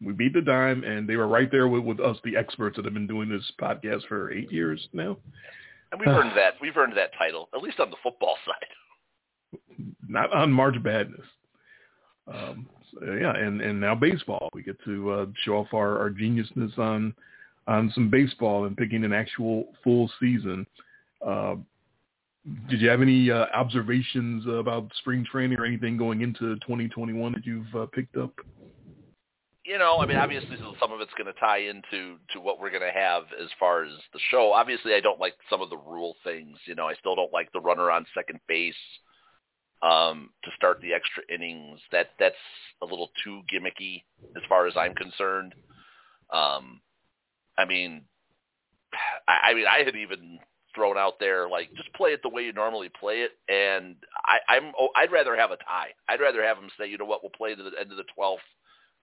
We 0.03 0.12
beat 0.12 0.33
the 0.33 0.41
dime, 0.41 0.85
and 0.85 1.09
they 1.09 1.17
were 1.17 1.29
right 1.29 1.50
there 1.50 1.69
with, 1.69 1.83
with 1.83 2.00
us, 2.00 2.17
the 2.25 2.37
experts 2.37 2.76
that 2.76 2.85
have 2.85 2.95
been 2.95 3.07
doing 3.07 3.29
this 3.29 3.50
podcast 3.61 4.07
for 4.07 4.33
eight 4.33 4.50
years 4.53 4.88
now. 4.93 5.17
And 5.95 6.01
we've 6.01 6.17
earned 6.17 6.37
that. 6.37 6.55
We've 6.61 6.77
earned 6.77 6.97
that 6.97 7.11
title, 7.17 7.49
at 7.55 7.63
least 7.63 7.79
on 7.79 7.89
the 7.91 7.97
football 8.03 8.37
side. 8.47 9.79
Not 10.09 10.33
on 10.33 10.53
March 10.53 10.75
Badness. 10.83 11.21
Um, 12.27 12.67
so 12.93 13.13
yeah, 13.13 13.37
and 13.37 13.61
and 13.61 13.81
now 13.81 13.95
baseball. 13.95 14.49
We 14.53 14.65
get 14.65 14.83
to 14.85 15.11
uh, 15.11 15.27
show 15.45 15.59
off 15.59 15.69
our, 15.73 15.99
our 15.99 16.11
geniusness 16.11 16.77
on 16.79 17.15
on 17.69 17.93
some 17.95 18.11
baseball 18.11 18.65
and 18.65 18.77
picking 18.77 19.05
an 19.05 19.13
actual 19.13 19.69
full 19.85 20.11
season. 20.19 20.67
Uh, 21.25 21.57
did 22.69 22.81
you 22.81 22.89
have 22.89 23.01
any 23.01 23.31
uh, 23.31 23.47
observations 23.55 24.45
about 24.47 24.91
spring 24.99 25.25
training 25.31 25.59
or 25.59 25.65
anything 25.65 25.97
going 25.97 26.23
into 26.23 26.57
2021 26.57 27.33
that 27.33 27.47
you've 27.47 27.75
uh, 27.75 27.87
picked 27.93 28.17
up? 28.17 28.33
You 29.64 29.78
know, 29.78 29.99
I 29.99 30.06
mean, 30.06 30.18
obviously 30.18 30.59
some 30.78 30.92
of 30.92 31.00
it's 31.00 31.14
going 31.16 31.33
to 31.33 31.40
tie 31.40 31.59
into 31.59 32.18
to 32.33 32.40
what 32.40 32.61
we're 32.61 32.71
going 32.71 32.83
to 32.83 32.99
have 32.99 33.25
as 33.42 33.49
far 33.59 33.85
as 33.85 33.92
the 34.12 34.21
show. 34.30 34.52
Obviously, 34.52 34.92
I 34.94 35.00
don't 35.00 35.21
like 35.21 35.35
some 35.49 35.62
of 35.62 35.71
the 35.71 35.78
rule 35.78 36.16
things. 36.23 36.59
You 36.66 36.75
know, 36.75 36.87
I 36.87 36.94
still 36.94 37.16
don't 37.16 37.33
like 37.33 37.50
the 37.52 37.61
runner 37.61 37.90
on 37.90 38.04
second 38.14 38.40
base 38.47 38.75
um, 39.83 40.30
to 40.44 40.50
start 40.54 40.80
the 40.80 40.92
extra 40.92 41.23
innings. 41.33 41.80
That 41.92 42.11
that's 42.18 42.35
a 42.83 42.85
little 42.85 43.11
too 43.25 43.40
gimmicky 43.52 44.02
as 44.37 44.42
far 44.50 44.66
as 44.66 44.75
I'm 44.76 44.94
concerned. 44.94 45.54
Um, 46.30 46.80
I 47.56 47.64
mean, 47.64 48.02
I, 49.26 49.50
I 49.50 49.54
mean, 49.54 49.66
I 49.66 49.83
had 49.83 49.97
even 49.97 50.38
thrown 50.75 50.99
out 50.99 51.21
there 51.21 51.49
like 51.49 51.73
just 51.76 51.92
play 51.94 52.11
it 52.11 52.21
the 52.23 52.28
way 52.28 52.42
you 52.42 52.52
normally 52.52 52.90
play 53.00 53.23
it, 53.23 53.30
and 53.49 53.97
I, 54.26 54.38
I'm 54.49 54.73
oh, 54.78 54.88
I'd 54.97 55.12
rather 55.12 55.37
have 55.37 55.52
a 55.52 55.56
tie. 55.56 55.90
I'd 56.09 56.21
rather 56.21 56.42
have 56.42 56.56
them 56.56 56.71
say, 56.78 56.87
you 56.88 56.99
know 56.99 57.04
what, 57.04 57.23
we'll 57.23 57.30
play 57.30 57.54
to 57.54 57.62
the 57.62 57.78
end 57.80 57.92
of 57.92 57.97
the 57.97 58.04
twelfth, 58.14 58.42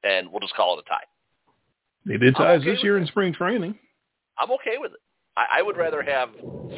and 0.04 0.32
we'll 0.32 0.40
just 0.40 0.56
call 0.56 0.78
it 0.78 0.86
a 0.86 0.90
tie. 0.90 1.04
They 2.06 2.18
did 2.18 2.36
ties 2.36 2.62
okay 2.62 2.72
this 2.72 2.84
year 2.84 2.98
in 2.98 3.06
spring 3.08 3.34
training. 3.34 3.78
I'm 4.40 4.52
okay 4.52 4.78
with 4.78 4.94
it. 4.94 5.00
I, 5.38 5.60
I 5.60 5.62
would 5.62 5.78
rather 5.78 6.02
have 6.02 6.30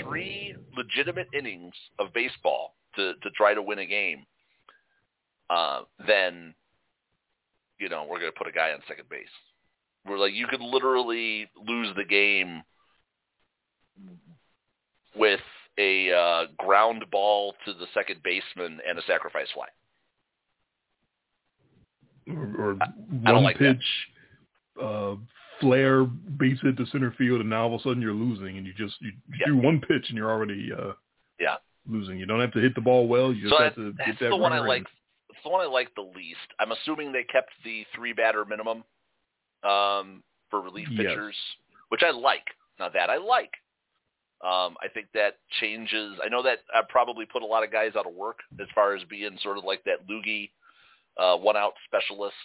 three 0.02 0.56
legitimate 0.76 1.28
innings 1.34 1.74
of 2.00 2.14
baseball 2.14 2.76
to 2.96 3.14
to 3.14 3.30
try 3.36 3.54
to 3.54 3.62
win 3.62 3.80
a 3.80 3.86
game 3.86 4.26
uh, 5.50 5.82
than 6.08 6.54
you 7.80 7.90
know 7.90 8.06
we're 8.10 8.20
going 8.20 8.32
to 8.32 8.38
put 8.38 8.48
a 8.48 8.52
guy 8.52 8.72
on 8.72 8.80
second 8.88 9.10
base. 9.10 9.28
We're 10.06 10.20
like 10.20 10.34
you 10.34 10.48
could 10.48 10.62
literally 10.62 11.50
lose 11.68 11.96
the 11.96 12.04
game 12.04 12.64
with 15.16 15.40
a 15.78 16.12
uh, 16.12 16.44
ground 16.58 17.06
ball 17.12 17.56
to 17.66 17.74
the 17.74 17.88
second 17.94 18.22
baseman 18.24 18.80
and 18.88 19.00
a 19.00 19.02
sacrifice 19.04 19.48
fly. 19.54 19.68
Or, 22.30 22.72
or 22.72 22.74
one 23.34 23.44
like 23.44 23.58
that. 23.60 23.78
pitch, 23.78 23.86
uh, 24.82 25.16
flare, 25.60 26.04
base 26.06 26.58
hit 26.62 26.78
to 26.78 26.86
center 26.88 27.12
field, 27.18 27.42
and 27.42 27.50
now 27.50 27.64
all 27.68 27.76
of 27.76 27.82
a 27.82 27.84
sudden 27.84 28.02
you're 28.02 28.14
losing, 28.14 28.58
and 28.58 28.66
you 28.66 28.74
just 28.74 28.96
you, 29.02 29.12
Yeah. 29.40 29.48
do 29.48 29.58
one 29.58 29.82
pitch 29.82 30.06
and 30.10 30.18
you're 30.18 30.32
already 30.32 30.72
uh, 30.72 30.94
Yeah. 31.40 31.58
losing. 31.88 32.18
You 32.18 32.26
don't 32.26 32.40
have 32.40 32.54
to 32.54 32.60
hit 32.60 32.76
the 32.76 32.82
ball 32.82 33.08
well. 33.08 33.34
You 33.34 33.42
just 33.44 33.54
So 33.58 33.64
have 33.64 33.76
that, 33.76 33.82
to 33.82 33.92
that's 33.98 34.10
get 34.12 34.20
that 34.20 34.30
the 34.30 34.36
one 34.38 34.54
I 34.54 34.58
runner 34.58 34.68
like. 34.70 34.88
It's 35.30 35.44
the 35.44 35.50
one 35.50 35.62
I 35.62 35.66
like 35.70 35.94
the 35.96 36.02
least. 36.16 36.38
I'm 36.60 36.72
assuming 36.72 37.12
they 37.12 37.24
kept 37.24 37.52
the 37.66 37.86
three 37.96 38.14
batter 38.14 38.46
minimum 38.46 38.84
um, 39.64 40.24
for 40.50 40.62
relief 40.62 40.88
Yes. 40.92 40.98
pitchers, 41.08 41.36
which 41.90 42.04
I 42.04 42.12
like. 42.12 42.46
Now 42.80 42.90
that 42.90 43.10
I 43.10 43.18
like. 43.18 43.52
Um, 44.44 44.76
I 44.84 44.90
think 44.94 45.08
that 45.14 45.38
changes. 45.62 46.20
I 46.24 46.28
know 46.28 46.42
that 46.44 46.60
I 46.74 46.82
probably 46.90 47.26
put 47.26 47.44
a 47.44 47.46
lot 47.46 47.64
of 47.64 47.72
guys 47.72 47.94
out 47.98 48.06
of 48.06 48.14
work 48.14 48.40
as 48.60 48.68
far 48.76 48.94
as 48.94 49.02
being 49.06 49.38
sort 49.42 49.58
of 49.58 49.64
like 49.64 49.84
that 49.86 50.06
loogie 50.10 50.52
uh, 51.18 51.38
one 51.38 51.58
out 51.58 51.74
specialist. 51.86 52.36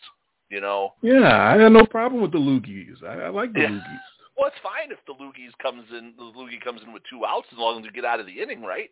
You 0.50 0.60
know, 0.62 0.94
Yeah, 1.02 1.52
I 1.52 1.60
have 1.60 1.72
no 1.72 1.84
problem 1.84 2.22
with 2.22 2.32
the 2.32 2.38
loogies. 2.38 3.02
I, 3.04 3.24
I 3.24 3.28
like 3.28 3.52
the 3.52 3.60
Yeah. 3.60 3.68
loogies. 3.68 4.00
well, 4.36 4.46
it's 4.48 4.56
fine 4.62 4.90
if 4.90 4.98
the 5.06 5.12
loogies 5.12 5.52
comes 5.62 5.84
in. 5.90 6.14
The 6.16 6.22
loogie 6.22 6.60
comes 6.62 6.80
in 6.82 6.92
with 6.92 7.02
two 7.10 7.26
outs 7.26 7.48
as 7.52 7.58
long 7.58 7.78
as 7.80 7.84
you 7.84 7.92
get 7.92 8.06
out 8.06 8.20
of 8.20 8.26
the 8.26 8.40
inning, 8.40 8.62
right? 8.62 8.90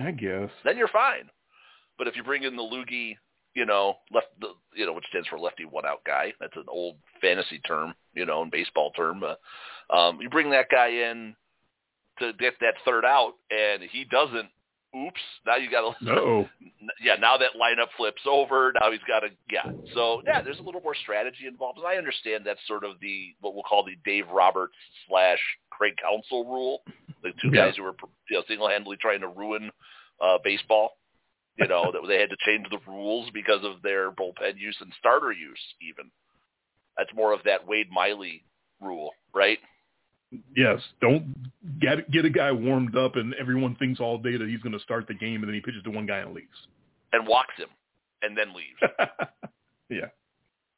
I 0.00 0.10
guess. 0.12 0.50
then 0.64 0.76
you're 0.76 0.88
fine. 0.88 1.30
But 1.96 2.06
if 2.06 2.14
you 2.14 2.22
bring 2.22 2.44
in 2.44 2.54
the 2.56 2.62
loogie, 2.62 3.16
you 3.54 3.66
know, 3.66 3.96
left 4.12 4.28
the 4.40 4.48
you 4.74 4.86
know, 4.86 4.92
which 4.92 5.06
stands 5.08 5.26
for 5.28 5.38
lefty 5.40 5.64
one 5.64 5.86
out 5.86 6.04
guy, 6.06 6.32
that's 6.38 6.56
an 6.56 6.66
old 6.68 6.96
fantasy 7.20 7.58
term, 7.60 7.94
you 8.14 8.24
know, 8.26 8.42
in 8.42 8.50
baseball 8.50 8.92
term. 8.92 9.22
Uh, 9.24 9.96
um, 9.96 10.20
you 10.20 10.28
bring 10.30 10.50
that 10.50 10.68
guy 10.70 10.88
in 10.88 11.34
to 12.20 12.32
get 12.34 12.54
that 12.60 12.74
third 12.84 13.04
out, 13.04 13.32
and 13.50 13.82
he 13.82 14.04
doesn't. 14.04 14.48
Oops! 14.96 15.20
Now 15.46 15.56
you 15.56 15.70
got 15.70 15.94
to. 16.00 16.10
Uh-oh. 16.10 16.48
Yeah, 17.02 17.16
now 17.20 17.36
that 17.36 17.50
lineup 17.60 17.88
flips 17.98 18.22
over. 18.26 18.72
Now 18.80 18.90
he's 18.90 19.00
got 19.06 19.20
to. 19.20 19.28
Yeah. 19.50 19.70
So 19.94 20.22
yeah, 20.26 20.40
there's 20.40 20.58
a 20.58 20.62
little 20.62 20.80
more 20.80 20.94
strategy 20.94 21.46
involved. 21.46 21.78
And 21.78 21.86
I 21.86 21.96
understand 21.96 22.44
that's 22.46 22.60
sort 22.66 22.82
of 22.82 22.92
the 23.00 23.34
what 23.40 23.52
we'll 23.54 23.62
call 23.62 23.84
the 23.84 23.96
Dave 24.06 24.26
Roberts 24.32 24.72
slash 25.06 25.38
Craig 25.70 25.92
Counsell 26.02 26.44
rule. 26.46 26.80
The 27.22 27.30
two 27.42 27.50
Yeah. 27.52 27.66
guys 27.66 27.74
who 27.76 27.82
were 27.82 27.94
you 28.30 28.36
know 28.38 28.42
single-handedly 28.48 28.96
trying 29.00 29.20
to 29.20 29.28
ruin 29.28 29.70
uh, 30.20 30.38
baseball. 30.42 30.92
You 31.56 31.68
know 31.68 31.90
that 31.92 32.00
they 32.08 32.18
had 32.18 32.30
to 32.30 32.36
change 32.46 32.66
the 32.70 32.78
rules 32.90 33.28
because 33.34 33.62
of 33.64 33.82
their 33.82 34.10
bullpen 34.10 34.56
use 34.56 34.76
and 34.80 34.90
starter 34.98 35.30
use. 35.32 35.60
Even 35.82 36.10
that's 36.96 37.10
more 37.14 37.32
of 37.34 37.40
that 37.44 37.66
Wade 37.66 37.90
Miley 37.92 38.44
rule, 38.80 39.10
right? 39.34 39.58
Yes, 40.54 40.80
don't 41.00 41.34
get 41.80 42.10
get 42.10 42.24
a 42.26 42.30
guy 42.30 42.52
warmed 42.52 42.96
up 42.96 43.16
and 43.16 43.32
everyone 43.34 43.74
thinks 43.76 43.98
all 44.00 44.18
day 44.18 44.36
that 44.36 44.48
he's 44.48 44.60
going 44.60 44.74
to 44.74 44.80
start 44.80 45.06
the 45.08 45.14
game 45.14 45.36
and 45.36 45.44
then 45.48 45.54
he 45.54 45.60
pitches 45.60 45.82
to 45.84 45.90
one 45.90 46.06
guy 46.06 46.18
and 46.18 46.34
leaves. 46.34 46.66
And 47.12 47.26
walks 47.26 47.54
him, 47.56 47.68
and 48.22 48.36
then 48.36 48.48
leaves. 48.54 48.78
yeah. 49.88 50.08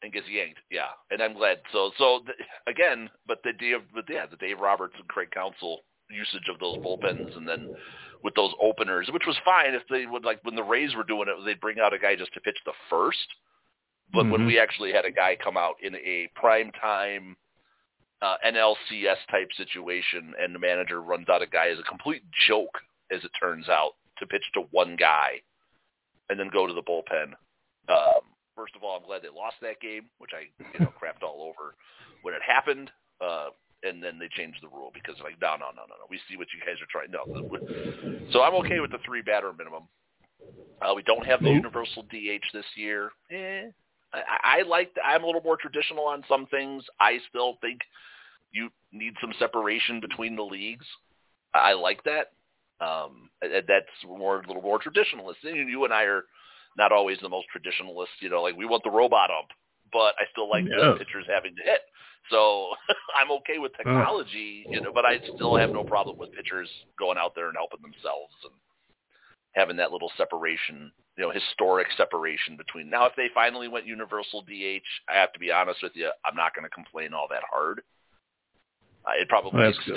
and 0.02 0.12
gets 0.12 0.28
yanked. 0.28 0.60
Yeah, 0.70 0.90
and 1.10 1.20
I'm 1.20 1.34
glad. 1.34 1.58
So, 1.72 1.90
so 1.98 2.20
th- 2.24 2.38
again, 2.68 3.10
but 3.26 3.38
the 3.42 3.52
Dave, 3.52 3.80
but 3.92 4.04
yeah, 4.08 4.26
the 4.30 4.36
Dave 4.36 4.60
Roberts 4.60 4.94
and 4.98 5.08
Craig 5.08 5.30
Counsell 5.32 5.80
usage 6.08 6.48
of 6.48 6.58
those 6.60 6.76
bullpens, 6.78 7.36
and 7.36 7.48
then 7.48 7.74
with 8.22 8.34
those 8.36 8.52
openers, 8.62 9.08
which 9.12 9.26
was 9.26 9.36
fine 9.44 9.74
if 9.74 9.82
they 9.90 10.06
would 10.06 10.24
like 10.24 10.38
when 10.44 10.54
the 10.54 10.62
Rays 10.62 10.94
were 10.94 11.02
doing 11.04 11.26
it, 11.28 11.44
they'd 11.44 11.60
bring 11.60 11.78
out 11.80 11.92
a 11.94 11.98
guy 11.98 12.14
just 12.14 12.32
to 12.34 12.40
pitch 12.40 12.58
the 12.64 12.72
first. 12.88 13.18
But 14.12 14.28
when 14.30 14.42
Mhm. 14.42 14.46
we 14.46 14.58
actually 14.60 14.92
had 14.92 15.04
a 15.04 15.10
guy 15.10 15.36
come 15.36 15.56
out 15.56 15.74
in 15.82 15.94
a 15.96 16.28
prime 16.36 16.70
time 16.72 17.36
uh, 18.22 18.36
NLCS 18.46 19.16
type 19.30 19.48
situation, 19.56 20.34
and 20.40 20.54
the 20.54 20.58
manager 20.58 21.02
runs 21.02 21.28
out 21.28 21.42
a 21.42 21.46
guy 21.46 21.68
as 21.68 21.78
a 21.78 21.88
complete 21.88 22.22
joke, 22.46 22.78
as 23.10 23.24
it 23.24 23.30
turns 23.40 23.68
out, 23.68 23.92
to 24.18 24.26
pitch 24.26 24.44
to 24.54 24.62
one 24.70 24.96
guy, 24.96 25.40
and 26.28 26.38
then 26.38 26.50
go 26.52 26.66
to 26.66 26.72
the 26.72 26.82
bullpen. 26.82 27.32
Um, 27.88 28.22
first 28.54 28.76
of 28.76 28.82
all, 28.82 28.96
I'm 28.96 29.06
glad 29.06 29.22
they 29.22 29.28
lost 29.28 29.56
that 29.62 29.80
game, 29.80 30.10
which 30.18 30.32
I 30.34 30.50
you 30.74 30.84
know 30.84 30.92
crapped 31.00 31.22
all 31.22 31.42
over 31.42 31.74
when 32.22 32.34
it 32.34 32.42
happened. 32.46 32.90
Uh, 33.20 33.48
and 33.82 34.02
then 34.02 34.18
they 34.18 34.28
changed 34.28 34.58
the 34.62 34.68
rule 34.68 34.90
because 34.92 35.16
like 35.24 35.40
no 35.40 35.56
no 35.56 35.72
no 35.72 35.88
no 35.88 35.96
no 35.96 36.06
we 36.10 36.20
see 36.28 36.36
what 36.36 36.48
you 36.52 36.60
guys 36.60 36.76
are 36.80 36.90
trying 36.92 37.10
no 37.10 37.24
so 38.30 38.42
I'm 38.42 38.54
okay 38.56 38.80
with 38.80 38.90
the 38.90 38.98
three 39.04 39.22
batter 39.22 39.52
minimum. 39.56 39.84
Uh, 40.82 40.94
we 40.94 41.02
don't 41.02 41.26
have 41.26 41.42
the 41.42 41.50
universal 41.50 42.02
DH 42.04 42.44
this 42.52 42.64
year. 42.76 43.10
Eh, 43.30 43.68
I, 44.12 44.58
I 44.60 44.62
like. 44.62 44.94
The, 44.94 45.02
I'm 45.02 45.22
a 45.22 45.26
little 45.26 45.42
more 45.42 45.56
traditional 45.56 46.04
on 46.06 46.24
some 46.28 46.46
things. 46.46 46.84
I 46.98 47.18
still 47.28 47.58
think 47.60 47.80
you 48.52 48.70
need 48.92 49.14
some 49.20 49.32
separation 49.38 50.00
between 50.00 50.36
the 50.36 50.42
leagues. 50.42 50.86
I 51.54 51.72
like 51.74 52.02
that. 52.04 52.32
Um, 52.80 53.30
that's 53.42 53.86
more 54.06 54.40
a 54.40 54.46
little 54.46 54.62
more 54.62 54.78
traditionalist. 54.78 55.36
And 55.44 55.68
you 55.68 55.84
and 55.84 55.92
I 55.92 56.04
are 56.04 56.24
not 56.78 56.92
always 56.92 57.18
the 57.20 57.28
most 57.28 57.46
traditionalist. 57.54 58.14
You 58.20 58.30
know, 58.30 58.42
like 58.42 58.56
we 58.56 58.66
want 58.66 58.82
the 58.84 58.90
robot 58.90 59.30
ump, 59.30 59.48
but 59.92 60.14
I 60.18 60.24
still 60.32 60.48
like 60.48 60.64
Yeah. 60.64 60.92
the 60.92 60.98
pitchers 60.98 61.26
having 61.28 61.54
to 61.56 61.62
hit. 61.62 61.80
So 62.30 62.70
I'm 63.20 63.30
okay 63.42 63.58
with 63.58 63.72
technology, 63.76 64.66
you 64.70 64.80
know, 64.80 64.92
but 64.92 65.04
I 65.04 65.18
still 65.34 65.56
have 65.56 65.70
no 65.72 65.84
problem 65.84 66.16
with 66.18 66.32
pitchers 66.32 66.68
going 66.98 67.18
out 67.18 67.34
there 67.34 67.48
and 67.48 67.56
helping 67.56 67.82
themselves 67.82 68.32
and 68.44 68.54
having 69.54 69.76
that 69.76 69.92
little 69.92 70.10
separation, 70.16 70.92
you 71.16 71.24
know, 71.24 71.30
historic 71.30 71.88
separation 71.96 72.56
between. 72.56 72.88
Now, 72.88 73.06
if 73.06 73.12
they 73.16 73.26
finally 73.34 73.68
went 73.68 73.86
universal 73.86 74.42
DH, 74.42 74.86
I 75.08 75.18
have 75.18 75.32
to 75.32 75.38
be 75.38 75.50
honest 75.50 75.82
with 75.82 75.92
you, 75.94 76.10
I'm 76.24 76.36
not 76.36 76.54
going 76.54 76.64
to 76.64 76.70
complain 76.70 77.12
all 77.12 77.26
that 77.30 77.42
hard. 77.50 77.82
Uh, 79.04 79.20
it 79.20 79.28
probably 79.28 79.62
That's 79.62 79.78
good. 79.86 79.96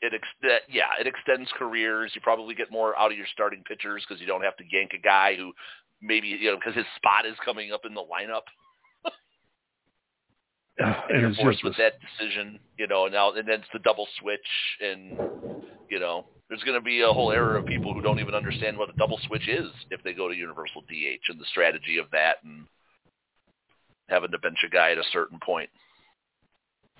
it 0.00 0.14
ex- 0.14 0.64
yeah, 0.68 0.96
it 0.98 1.06
extends 1.06 1.50
careers. 1.58 2.12
You 2.14 2.20
probably 2.20 2.54
get 2.54 2.70
more 2.70 2.98
out 2.98 3.12
of 3.12 3.18
your 3.18 3.26
starting 3.32 3.62
pitchers 3.66 4.04
because 4.06 4.20
you 4.20 4.26
don't 4.26 4.42
have 4.42 4.56
to 4.56 4.64
yank 4.70 4.92
a 4.94 4.98
guy 4.98 5.36
who 5.36 5.52
maybe 6.00 6.28
you 6.28 6.50
know 6.50 6.56
because 6.56 6.74
his 6.74 6.86
spot 6.96 7.26
is 7.26 7.36
coming 7.44 7.72
up 7.72 7.82
in 7.84 7.92
the 7.92 8.00
lineup 8.00 8.48
and, 10.78 10.94
and 11.10 11.20
you're 11.20 11.30
it's 11.30 11.38
forced 11.38 11.62
with 11.62 11.76
that 11.76 11.94
decision, 12.00 12.58
you 12.78 12.86
know, 12.86 13.06
now 13.06 13.32
and 13.32 13.46
then 13.46 13.60
it's 13.60 13.68
the 13.72 13.78
double 13.80 14.08
switch 14.18 14.40
and 14.80 15.18
you 15.90 16.00
know, 16.00 16.24
there's 16.50 16.62
going 16.64 16.78
to 16.78 16.84
be 16.84 17.00
a 17.00 17.06
whole 17.06 17.30
era 17.30 17.58
of 17.58 17.64
people 17.64 17.94
who 17.94 18.02
don't 18.02 18.18
even 18.18 18.34
understand 18.34 18.76
what 18.76 18.90
a 18.90 18.96
double 18.98 19.18
switch 19.26 19.48
is 19.48 19.68
if 19.90 20.02
they 20.02 20.12
go 20.12 20.28
to 20.28 20.34
universal 20.34 20.82
DH 20.82 21.30
and 21.30 21.40
the 21.40 21.46
strategy 21.48 21.96
of 21.98 22.06
that 22.10 22.38
and 22.44 22.66
having 24.08 24.32
to 24.32 24.38
bench 24.38 24.58
a 24.66 24.68
guy 24.68 24.90
at 24.90 24.98
a 24.98 25.04
certain 25.12 25.38
point. 25.38 25.70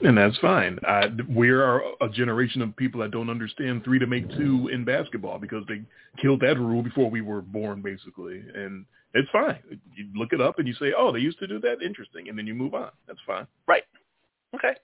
and 0.03 0.17
that's 0.17 0.39
fine. 0.39 0.79
I, 0.87 1.09
we 1.29 1.51
are 1.51 1.83
a 2.01 2.09
generation 2.09 2.63
of 2.63 2.77
people 2.77 3.01
that 3.01 3.11
don't 3.11 3.29
understand 3.29 3.83
three 3.83 3.99
to 3.99 4.07
make 4.07 4.25
two 4.37 4.69
in 4.73 4.85
basketball 4.85 5.41
because 5.41 5.65
they 5.67 5.83
killed 6.23 6.41
that 6.43 6.57
rule 6.57 6.83
before 6.83 7.11
we 7.11 7.21
were 7.21 7.43
born, 7.43 7.83
basically. 7.83 8.41
And 8.55 8.87
it's 9.15 9.29
fine. 9.31 9.59
You 9.97 10.07
look 10.15 10.33
it 10.33 10.41
up 10.41 10.61
and 10.61 10.69
you 10.69 10.75
say, 10.75 10.93
"Oh, 10.97 11.11
they 11.11 11.19
used 11.19 11.41
to 11.41 11.49
do 11.49 11.59
that. 11.61 11.83
Interesting," 11.83 12.29
and 12.29 12.39
then 12.39 12.47
you 12.47 12.55
move 12.55 12.75
on. 12.75 12.91
That's 13.09 13.19
fine. 13.27 13.49
Right. 13.67 13.83
Okay. 14.55 14.77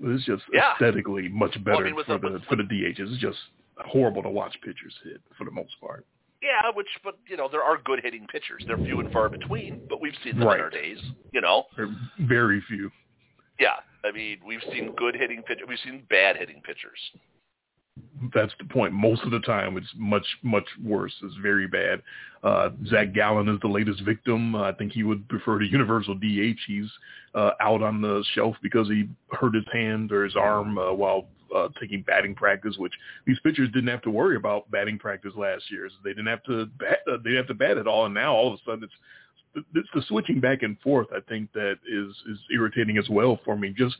It's 0.00 0.24
just 0.24 0.44
Yeah. 0.52 0.72
aesthetically 0.74 1.28
much 1.28 1.56
Well, 1.64 1.76
I 1.76 1.82
better 1.82 1.84
mean, 1.94 2.04
for 2.04 2.18
the- 2.18 2.40
for 2.48 2.56
the 2.56 2.62
DHs. 2.64 3.10
It's 3.12 3.18
just 3.20 3.38
horrible 3.78 4.22
to 4.22 4.28
watch 4.30 4.58
pitchers 4.60 4.98
hit 5.04 5.20
for 5.36 5.44
the 5.44 5.50
most 5.50 5.78
part. 5.80 6.06
Yeah, 6.42 6.70
which 6.70 6.88
but 7.04 7.18
you 7.28 7.36
know, 7.36 7.48
there 7.48 7.62
are 7.62 7.76
good 7.78 8.00
hitting 8.02 8.26
pitchers. 8.26 8.64
They're 8.66 8.76
few 8.78 8.98
and 9.00 9.12
far 9.12 9.28
between, 9.28 9.86
but 9.88 10.00
we've 10.00 10.16
seen 10.24 10.38
them 10.38 10.48
Right. 10.48 10.58
in 10.58 10.64
our 10.64 10.70
days, 10.70 11.00
you 11.32 11.40
know. 11.40 11.66
Very 12.18 12.60
few. 12.62 12.90
Yeah. 13.60 13.80
I 14.04 14.10
mean, 14.10 14.40
we've 14.44 14.62
seen 14.72 14.92
good 14.92 15.14
hitting 15.14 15.42
pitchers. 15.44 15.68
We've 15.68 15.78
seen 15.80 16.00
bad 16.10 16.36
hitting 16.36 16.60
pitchers. 16.62 17.12
That's 18.34 18.52
the 18.58 18.64
point. 18.64 18.92
Most 18.92 19.22
of 19.22 19.30
the 19.32 19.40
time, 19.40 19.76
it's 19.76 19.92
much 19.96 20.24
much 20.42 20.64
worse. 20.82 21.12
It's 21.22 21.34
very 21.42 21.66
bad. 21.66 22.02
Uh, 22.42 22.70
Zach 22.86 23.12
Gallen 23.12 23.48
is 23.48 23.60
the 23.60 23.68
latest 23.68 24.00
victim. 24.02 24.56
I 24.56 24.72
think 24.72 24.92
he 24.92 25.02
would 25.02 25.28
prefer 25.28 25.58
to 25.58 25.64
universal 25.66 26.14
DH. 26.14 26.58
He's 26.66 26.90
uh, 27.34 27.50
out 27.60 27.82
on 27.82 28.00
the 28.00 28.24
shelf 28.34 28.56
because 28.62 28.88
he 28.88 29.08
hurt 29.32 29.54
his 29.54 29.64
hand 29.72 30.10
or 30.12 30.24
his 30.24 30.36
arm 30.36 30.78
uh, 30.78 30.92
while 30.92 31.26
uh, 31.54 31.68
taking 31.80 32.02
batting 32.02 32.34
practice. 32.34 32.76
Which 32.78 32.94
these 33.26 33.38
pitchers 33.40 33.70
didn't 33.72 33.90
have 33.90 34.02
to 34.02 34.10
worry 34.10 34.36
about 34.36 34.70
batting 34.70 34.98
practice 34.98 35.32
last 35.36 35.64
year. 35.70 35.88
So 35.90 35.96
they 36.02 36.10
didn't 36.10 36.28
have 36.28 36.44
to 36.44 36.66
bat. 36.78 37.00
Uh, 37.06 37.18
they 37.18 37.30
didn't 37.30 37.38
have 37.38 37.48
to 37.48 37.54
bat 37.54 37.76
at 37.76 37.86
all. 37.86 38.06
And 38.06 38.14
now 38.14 38.34
all 38.34 38.48
of 38.48 38.54
a 38.54 38.62
sudden, 38.64 38.84
it's 38.84 39.66
it's 39.74 39.88
the 39.94 40.02
switching 40.08 40.40
back 40.40 40.62
and 40.62 40.80
forth. 40.80 41.08
I 41.14 41.20
think 41.28 41.52
that 41.52 41.78
is 41.86 42.14
is 42.30 42.38
irritating 42.54 42.96
as 42.96 43.08
well 43.10 43.38
for 43.44 43.56
me. 43.56 43.74
Just 43.76 43.96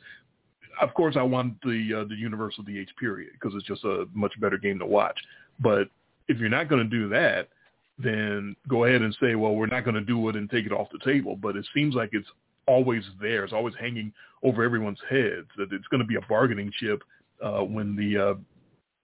of 0.81 0.93
course, 0.93 1.15
I 1.17 1.23
want 1.23 1.61
the 1.61 2.01
uh, 2.01 2.03
the 2.07 2.15
universal 2.15 2.63
DH 2.63 2.95
period 2.99 3.31
because 3.33 3.55
it's 3.55 3.67
just 3.67 3.83
a 3.83 4.05
much 4.13 4.39
better 4.39 4.57
game 4.57 4.79
to 4.79 4.85
watch. 4.85 5.19
But 5.59 5.87
if 6.27 6.37
you're 6.37 6.49
not 6.49 6.69
going 6.69 6.83
to 6.83 6.89
do 6.89 7.09
that, 7.09 7.49
then 7.97 8.55
go 8.67 8.85
ahead 8.85 9.01
and 9.01 9.15
say, 9.21 9.35
well, 9.35 9.55
we're 9.55 9.67
not 9.67 9.83
going 9.83 9.95
to 9.95 10.01
do 10.01 10.29
it 10.29 10.35
and 10.35 10.49
take 10.49 10.65
it 10.65 10.71
off 10.71 10.87
the 10.91 11.03
table. 11.03 11.35
But 11.35 11.55
it 11.55 11.65
seems 11.73 11.95
like 11.95 12.09
it's 12.13 12.27
always 12.67 13.03
there. 13.21 13.43
It's 13.43 13.53
always 13.53 13.75
hanging 13.79 14.13
over 14.41 14.63
everyone's 14.63 14.99
heads 15.09 15.47
that 15.57 15.71
it's 15.71 15.87
going 15.87 16.01
to 16.01 16.07
be 16.07 16.15
a 16.15 16.21
bargaining 16.27 16.71
chip 16.79 17.03
uh, 17.43 17.61
when 17.61 17.95
the 17.95 18.17
uh, 18.17 18.33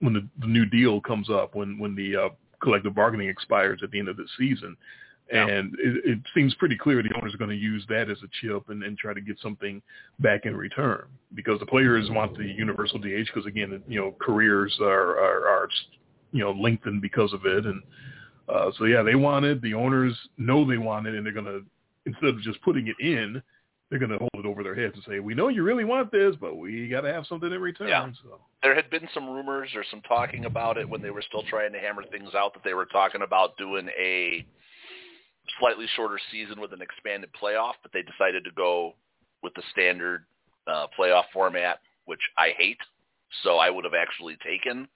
when 0.00 0.14
the, 0.14 0.26
the 0.40 0.46
new 0.46 0.66
deal 0.66 1.00
comes 1.00 1.30
up, 1.30 1.54
when 1.54 1.78
when 1.78 1.94
the 1.94 2.16
uh, 2.16 2.28
collective 2.62 2.94
bargaining 2.94 3.28
expires 3.28 3.80
at 3.82 3.90
the 3.90 3.98
end 3.98 4.08
of 4.08 4.16
the 4.16 4.26
season. 4.38 4.76
Yeah. 5.32 5.46
And 5.46 5.74
it, 5.78 6.04
it 6.04 6.18
seems 6.34 6.54
pretty 6.54 6.76
clear 6.76 7.02
the 7.02 7.14
owners 7.16 7.34
are 7.34 7.38
going 7.38 7.50
to 7.50 7.56
use 7.56 7.84
that 7.88 8.10
as 8.10 8.18
a 8.24 8.28
chip 8.40 8.68
and, 8.68 8.82
and 8.82 8.98
try 8.98 9.14
to 9.14 9.20
get 9.20 9.38
something 9.40 9.80
back 10.18 10.44
in 10.44 10.56
return 10.56 11.04
because 11.34 11.60
the 11.60 11.66
players 11.66 12.08
want 12.10 12.36
the 12.36 12.44
universal 12.44 12.98
DH 12.98 13.26
because 13.26 13.46
again, 13.46 13.82
you 13.86 14.00
know, 14.00 14.14
careers 14.20 14.76
are, 14.80 15.18
are, 15.18 15.48
are 15.48 15.68
you 16.32 16.42
know 16.42 16.52
lengthened 16.52 17.02
because 17.02 17.32
of 17.32 17.44
it, 17.44 17.66
and 17.66 17.82
uh, 18.48 18.70
so 18.78 18.84
yeah, 18.84 19.02
they 19.02 19.14
want 19.14 19.44
it. 19.44 19.62
The 19.62 19.74
owners 19.74 20.16
know 20.38 20.68
they 20.68 20.78
want 20.78 21.06
it, 21.06 21.14
and 21.14 21.24
they're 21.24 21.32
going 21.32 21.46
to 21.46 21.64
instead 22.06 22.30
of 22.30 22.40
just 22.40 22.60
putting 22.62 22.88
it 22.88 22.96
in, 23.00 23.42
they're 23.88 23.98
going 23.98 24.10
to 24.10 24.18
hold 24.18 24.44
it 24.44 24.46
over 24.46 24.62
their 24.62 24.74
heads 24.74 24.94
and 24.94 25.04
say, 25.08 25.20
"We 25.20 25.34
know 25.34 25.48
you 25.48 25.62
really 25.62 25.84
want 25.84 26.12
this, 26.12 26.36
but 26.40 26.56
we 26.56 26.88
got 26.88 27.02
to 27.02 27.12
have 27.12 27.26
something 27.26 27.52
in 27.52 27.60
return." 27.60 27.88
Yeah. 27.88 28.08
So. 28.22 28.40
There 28.62 28.74
had 28.74 28.90
been 28.90 29.08
some 29.12 29.28
rumors 29.28 29.70
or 29.74 29.84
some 29.90 30.00
talking 30.02 30.44
about 30.44 30.78
it 30.78 30.88
when 30.88 31.02
they 31.02 31.10
were 31.10 31.22
still 31.22 31.42
trying 31.48 31.72
to 31.72 31.78
hammer 31.78 32.04
things 32.10 32.30
out 32.34 32.54
that 32.54 32.64
they 32.64 32.74
were 32.74 32.86
talking 32.86 33.22
about 33.22 33.56
doing 33.56 33.88
a 33.98 34.44
slightly 35.58 35.86
shorter 35.96 36.18
season 36.30 36.60
with 36.60 36.72
an 36.72 36.82
expanded 36.82 37.30
playoff, 37.40 37.74
but 37.82 37.92
they 37.92 38.02
decided 38.02 38.44
to 38.44 38.50
go 38.52 38.94
with 39.42 39.54
the 39.54 39.62
standard 39.72 40.24
uh, 40.66 40.86
playoff 40.98 41.24
format, 41.32 41.80
which 42.04 42.20
I 42.36 42.50
hate. 42.56 42.78
So 43.42 43.58
I 43.58 43.70
would 43.70 43.84
have 43.84 43.94
actually 43.94 44.36
taken 44.44 44.88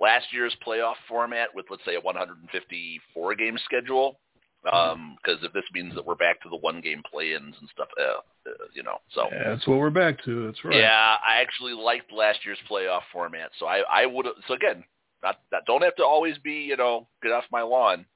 last 0.00 0.26
year's 0.32 0.56
playoff 0.66 0.94
format 1.08 1.48
with, 1.54 1.66
let's 1.70 1.84
say, 1.84 1.94
a 1.94 2.00
154 2.00 3.34
game 3.34 3.58
schedule 3.64 4.18
because 4.62 4.92
um, 4.94 5.16
if 5.26 5.52
this 5.52 5.64
means 5.72 5.94
that 5.94 6.06
we're 6.06 6.14
back 6.14 6.40
to 6.42 6.48
the 6.48 6.56
one 6.56 6.80
game 6.80 7.02
play-ins 7.10 7.54
and 7.58 7.68
stuff, 7.70 7.88
uh, 7.98 8.48
uh, 8.48 8.52
you 8.74 8.82
know. 8.82 8.98
So 9.12 9.26
yeah, 9.32 9.50
that's 9.50 9.66
what 9.66 9.78
we're 9.78 9.90
back 9.90 10.22
to. 10.24 10.46
That's 10.46 10.64
right. 10.64 10.76
Yeah, 10.76 11.16
I 11.26 11.40
actually 11.40 11.72
liked 11.72 12.12
last 12.12 12.40
year's 12.44 12.58
playoff 12.70 13.00
format, 13.12 13.50
so 13.58 13.66
I 13.66 13.82
I 13.90 14.06
would 14.06 14.26
so 14.46 14.54
again, 14.54 14.84
not 15.22 15.40
that 15.50 15.62
don't 15.66 15.82
have 15.82 15.96
to 15.96 16.04
always 16.04 16.38
be 16.38 16.52
you 16.52 16.76
know 16.76 17.08
get 17.22 17.32
off 17.32 17.44
my 17.50 17.62
lawn. 17.62 18.06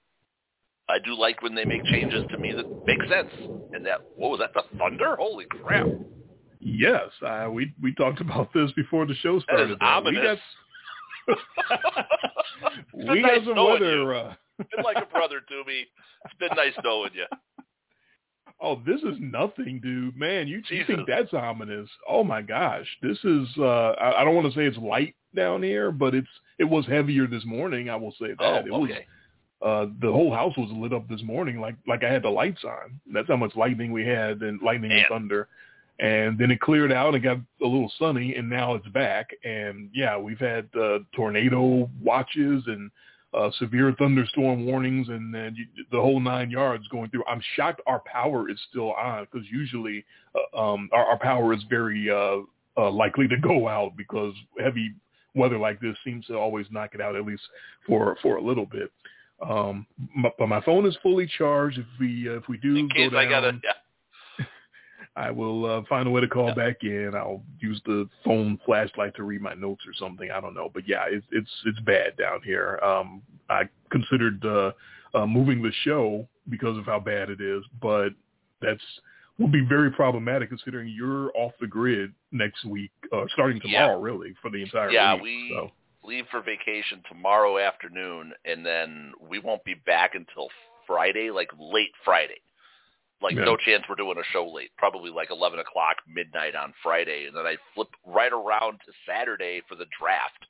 I 0.89 0.99
do 1.05 1.15
like 1.19 1.43
when 1.43 1.55
they 1.55 1.65
make 1.65 1.85
changes 1.85 2.25
to 2.31 2.39
me 2.39 2.53
that 2.53 2.87
make 2.87 3.01
sense. 3.11 3.29
And 3.73 3.85
that 3.87 4.01
what 4.17 4.31
was 4.31 4.41
that? 4.41 4.53
The 4.55 4.63
Thunder? 4.79 5.17
Holy 5.17 5.47
crap! 5.47 5.87
Yes, 6.61 7.11
uh, 7.27 7.49
we 7.51 7.73
we 7.83 7.95
talked 7.95 8.21
about 8.21 8.53
this 8.55 8.71
before 8.73 9.07
the 9.07 9.15
show 9.17 9.41
started. 9.41 9.71
That 9.71 9.73
is 9.75 9.79
ominous. 9.81 10.39
We 11.27 11.35
got, 11.35 12.07
we 12.95 13.23
nice 13.23 13.39
got 13.45 13.57
some 13.57 13.65
weather. 13.67 14.15
Uh, 14.15 14.35
been 14.59 14.85
like 14.85 14.97
a 15.03 15.07
brother 15.07 15.41
to 15.41 15.65
me. 15.67 15.87
It's 16.25 16.35
been 16.39 16.51
nice 16.57 16.73
knowing 16.85 17.11
you. 17.15 17.27
Oh, 18.59 18.81
this 18.87 19.03
is 19.03 19.19
nothing, 19.21 19.81
dude. 19.83 20.17
Man, 20.17 20.49
you, 20.49 20.63
you 20.71 20.83
think 20.87 21.01
that's 21.07 21.35
ominous? 21.35 21.91
Oh 22.09 22.25
my 22.25 22.41
gosh, 22.41 22.87
this 23.03 23.19
is. 23.23 23.47
uh 23.59 23.91
I, 24.01 24.23
I 24.23 24.25
don't 24.25 24.35
want 24.35 24.51
to 24.51 24.59
say 24.59 24.65
it's 24.65 24.79
light 24.79 25.15
down 25.35 25.63
here, 25.63 25.93
but 25.93 26.15
it's 26.15 26.27
it 26.59 26.65
was 26.65 26.87
heavier 26.87 27.27
this 27.27 27.45
morning. 27.45 27.91
I 27.91 27.97
will 27.97 28.13
say 28.13 28.29
that 28.29 28.41
Oh, 28.41 28.55
it 28.57 28.71
was. 28.71 28.89
Uh, 29.67 29.87
the 30.01 30.13
whole 30.13 30.33
house 30.33 30.57
was 30.57 30.71
lit 30.71 30.93
up 30.93 31.09
this 31.09 31.25
morning, 31.25 31.61
like 31.61 31.75
like 31.89 32.05
I 32.05 32.13
had 32.13 32.23
the 32.23 32.31
lights 32.31 32.63
on. 32.63 33.01
That's 33.13 33.27
how 33.27 33.37
much 33.37 33.57
lightning 33.57 33.91
we 33.91 34.07
had, 34.07 34.41
and 34.43 34.63
lightning 34.63 34.93
and 34.93 35.05
thunder. 35.09 35.49
And 35.99 36.39
then 36.39 36.53
it 36.53 36.61
cleared 36.61 36.93
out 36.93 37.15
and 37.15 37.25
got 37.25 37.39
a 37.39 37.67
little 37.67 37.91
sunny, 37.99 38.37
and 38.37 38.49
now 38.49 38.77
it's 38.77 38.87
back. 38.89 39.31
And 39.43 39.91
yeah, 39.93 40.17
we've 40.19 40.39
had 40.39 40.69
uh, 40.81 40.99
tornado 41.17 41.91
watches 42.01 42.63
and 42.69 42.93
uh, 43.35 43.51
severe 43.59 43.93
thunderstorm 43.99 44.67
warnings, 44.67 45.09
and 45.09 45.35
then 45.35 45.57
you, 45.57 45.67
the 45.91 46.01
whole 46.01 46.21
nine 46.21 46.49
yards 46.49 46.87
going 46.87 47.11
through. 47.11 47.25
I'm 47.27 47.43
shocked 47.57 47.81
our 47.89 48.03
power 48.07 48.49
is 48.49 48.61
still 48.71 48.93
on 48.93 49.27
because 49.33 49.49
usually 49.51 50.05
uh, 50.55 50.57
um, 50.57 50.89
our, 50.93 51.07
our 51.07 51.19
power 51.19 51.53
is 51.53 51.65
very 51.69 52.09
uh, 52.09 52.37
uh, 52.81 52.91
likely 52.93 53.27
to 53.27 53.37
go 53.43 53.67
out 53.67 53.97
because 53.97 54.33
heavy 54.63 54.95
weather 55.35 55.59
like 55.59 55.81
this 55.81 55.97
seems 56.05 56.25
to 56.27 56.35
always 56.37 56.67
knock 56.71 56.95
it 56.95 57.01
out 57.01 57.17
at 57.17 57.27
least 57.27 57.43
for 57.85 58.17
for 58.23 58.37
a 58.37 58.43
little 58.43 58.67
bit. 58.67 58.93
Um, 59.41 59.87
my, 60.15 60.31
but 60.39 60.49
my 60.49 60.61
phone 60.63 60.87
is 60.87 60.97
fully 61.03 61.31
charged. 61.39 61.79
If 61.79 61.87
we 62.01 62.29
uh, 62.29 62.33
if 62.35 62.49
we 62.49 62.57
do 62.59 62.77
In 62.77 62.89
case 62.89 63.11
go 63.11 63.17
down, 63.17 63.27
I 63.27 63.31
gotta, 63.31 63.61
yeah. 63.63 64.45
I 65.17 65.31
will 65.31 65.67
uh, 65.67 65.83
find 65.89 66.07
a 66.09 66.11
way 66.11 66.21
to 66.21 66.29
call 66.29 66.55
back 66.55 66.77
in. 66.83 67.13
I'll 67.15 67.43
use 67.61 67.81
the 67.85 68.09
phone 68.25 68.59
flashlight 68.65 69.15
to 69.17 69.25
read 69.25 69.43
my 69.43 69.55
notes 69.55 69.83
or 69.87 69.93
something. 69.95 70.31
I 70.31 70.41
don't 70.41 70.55
know, 70.55 70.71
but 70.73 70.89
yeah, 70.89 71.05
it's 71.09 71.27
it's 71.33 71.51
it's 71.67 71.81
bad 71.81 72.17
down 72.17 72.41
here. 72.45 72.79
Um, 72.83 73.23
I 73.51 73.63
considered 73.91 74.45
uh, 74.45 74.73
uh, 75.15 75.27
moving 75.27 75.63
the 75.63 75.73
show 75.85 76.27
because 76.49 76.79
of 76.79 76.87
how 76.87 77.01
bad 77.01 77.29
it 77.31 77.41
is, 77.41 77.63
but 77.81 78.11
that's 78.63 78.83
will 79.39 79.49
be 79.49 79.61
very 79.61 79.91
problematic 79.91 80.49
considering 80.49 80.89
you're 80.89 81.31
off 81.37 81.53
the 81.61 81.67
grid 81.67 82.11
next 82.33 82.65
week, 82.65 82.91
uh, 83.13 83.27
starting 83.35 83.61
Yeah. 83.63 83.81
tomorrow, 83.81 84.01
really, 84.01 84.35
for 84.41 84.51
the 84.51 84.63
entire 84.63 84.91
Yeah, 84.91 85.15
week. 85.15 85.23
we 85.23 85.51
So. 85.55 85.73
Leave 86.07 86.25
for 86.31 86.41
vacation 86.41 87.03
tomorrow 87.09 87.59
afternoon, 87.59 88.33
and 88.45 88.65
then 88.65 89.13
we 89.21 89.39
won't 89.39 89.65
be 89.65 89.75
back 89.75 90.15
until 90.15 90.49
Friday, 90.87 91.31
like 91.31 91.51
late 91.59 91.93
Friday. 92.05 92.41
Like 93.23 93.35
Yeah. 93.35 93.45
no 93.45 93.57
chance 93.57 93.83
we're 93.89 93.97
doing 93.97 94.19
a 94.19 94.25
show 94.33 94.47
late. 94.47 94.71
Probably 94.77 95.11
like 95.11 95.31
eleven 95.31 95.59
o'clock 95.59 95.97
midnight 96.07 96.55
on 96.55 96.73
Friday, 96.83 97.27
and 97.27 97.37
then 97.37 97.47
I 97.47 97.57
flip 97.75 97.89
right 98.05 98.33
around 98.33 98.81
to 98.87 98.93
Saturday 99.07 99.63
for 99.69 99.75
the 99.75 99.87
draft. 99.99 100.47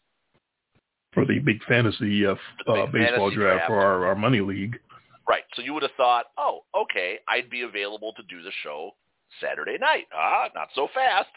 for 1.13 1.25
the 1.25 1.39
big 1.39 1.65
fantasy 1.65 2.27
uh, 2.27 2.35
The 2.67 2.73
uh, 2.73 2.87
baseball 2.87 3.31
fantasy 3.31 3.37
draft 3.37 3.57
draft. 3.57 3.67
for 3.69 3.81
our, 3.81 4.07
our 4.07 4.15
money 4.15 4.41
league. 4.41 4.79
Right. 5.27 5.45
So 5.55 5.63
you 5.63 5.73
would 5.73 5.83
have 5.83 5.93
thought, 5.97 6.27
oh, 6.37 6.65
okay, 6.75 7.19
I'd 7.27 7.49
be 7.49 7.63
available 7.63 8.13
to 8.15 8.23
do 8.25 8.43
the 8.43 8.53
show 8.63 8.91
Saturday 9.41 9.79
night. 9.79 10.05
Ah, 10.15 10.49
not 10.55 10.69
so 10.75 10.89
fast, 10.93 11.31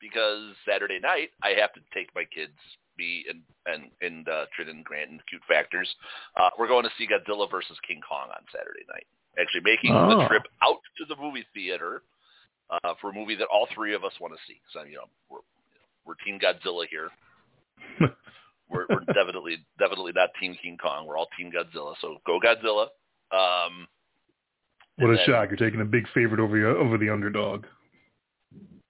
because 0.00 0.54
Saturday 0.66 0.98
night 0.98 1.28
I 1.42 1.50
have 1.60 1.72
to 1.74 1.80
take 1.92 2.08
my 2.14 2.24
kids, 2.24 2.56
me 2.98 3.24
and 3.30 3.40
and 3.66 3.90
and 4.02 4.28
uh, 4.28 4.46
Trin 4.54 4.68
and 4.68 4.84
Grant 4.84 5.10
and 5.10 5.20
Cute 5.28 5.42
Factors. 5.48 5.88
Uh, 6.36 6.50
we're 6.58 6.68
going 6.68 6.84
to 6.84 6.90
see 6.98 7.06
Godzilla 7.06 7.50
versus 7.50 7.76
King 7.86 8.00
Kong 8.06 8.28
on 8.30 8.42
Saturday 8.52 8.84
night. 8.92 9.06
Actually, 9.40 9.62
making 9.64 9.94
Oh. 9.94 10.18
the 10.18 10.26
trip 10.28 10.42
out 10.62 10.78
to 10.98 11.04
the 11.08 11.14
movie 11.20 11.46
theater 11.54 12.02
uh, 12.70 12.94
for 13.00 13.10
a 13.10 13.14
movie 13.14 13.36
that 13.36 13.46
all 13.52 13.68
three 13.74 13.94
of 13.94 14.04
us 14.04 14.12
want 14.20 14.34
to 14.34 14.40
see. 14.46 14.60
So 14.72 14.82
you 14.82 14.96
know, 14.96 15.08
we're 15.30 15.38
we're 16.04 16.14
Team 16.26 16.38
Godzilla 16.38 16.86
here. 16.90 17.08
we're, 18.68 18.86
we're 18.90 19.04
definitely 19.14 19.58
definitely 19.78 20.12
not 20.14 20.30
Team 20.40 20.56
King 20.60 20.76
Kong. 20.76 21.06
We're 21.06 21.16
all 21.16 21.28
Team 21.38 21.52
Godzilla. 21.52 21.94
So 22.00 22.16
go 22.26 22.40
Godzilla. 22.40 22.88
Um, 23.30 23.86
What 24.96 25.10
a 25.10 25.16
then- 25.16 25.26
shock! 25.26 25.48
You're 25.50 25.56
taking 25.56 25.80
a 25.80 25.84
big 25.84 26.06
favorite 26.14 26.40
over 26.40 26.56
your, 26.56 26.76
over 26.76 26.98
the 26.98 27.10
underdog. 27.10 27.64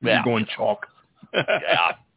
Yeah. 0.00 0.14
You're 0.14 0.24
going 0.24 0.46
chalk. 0.56 0.86
Yeah. 1.34 1.92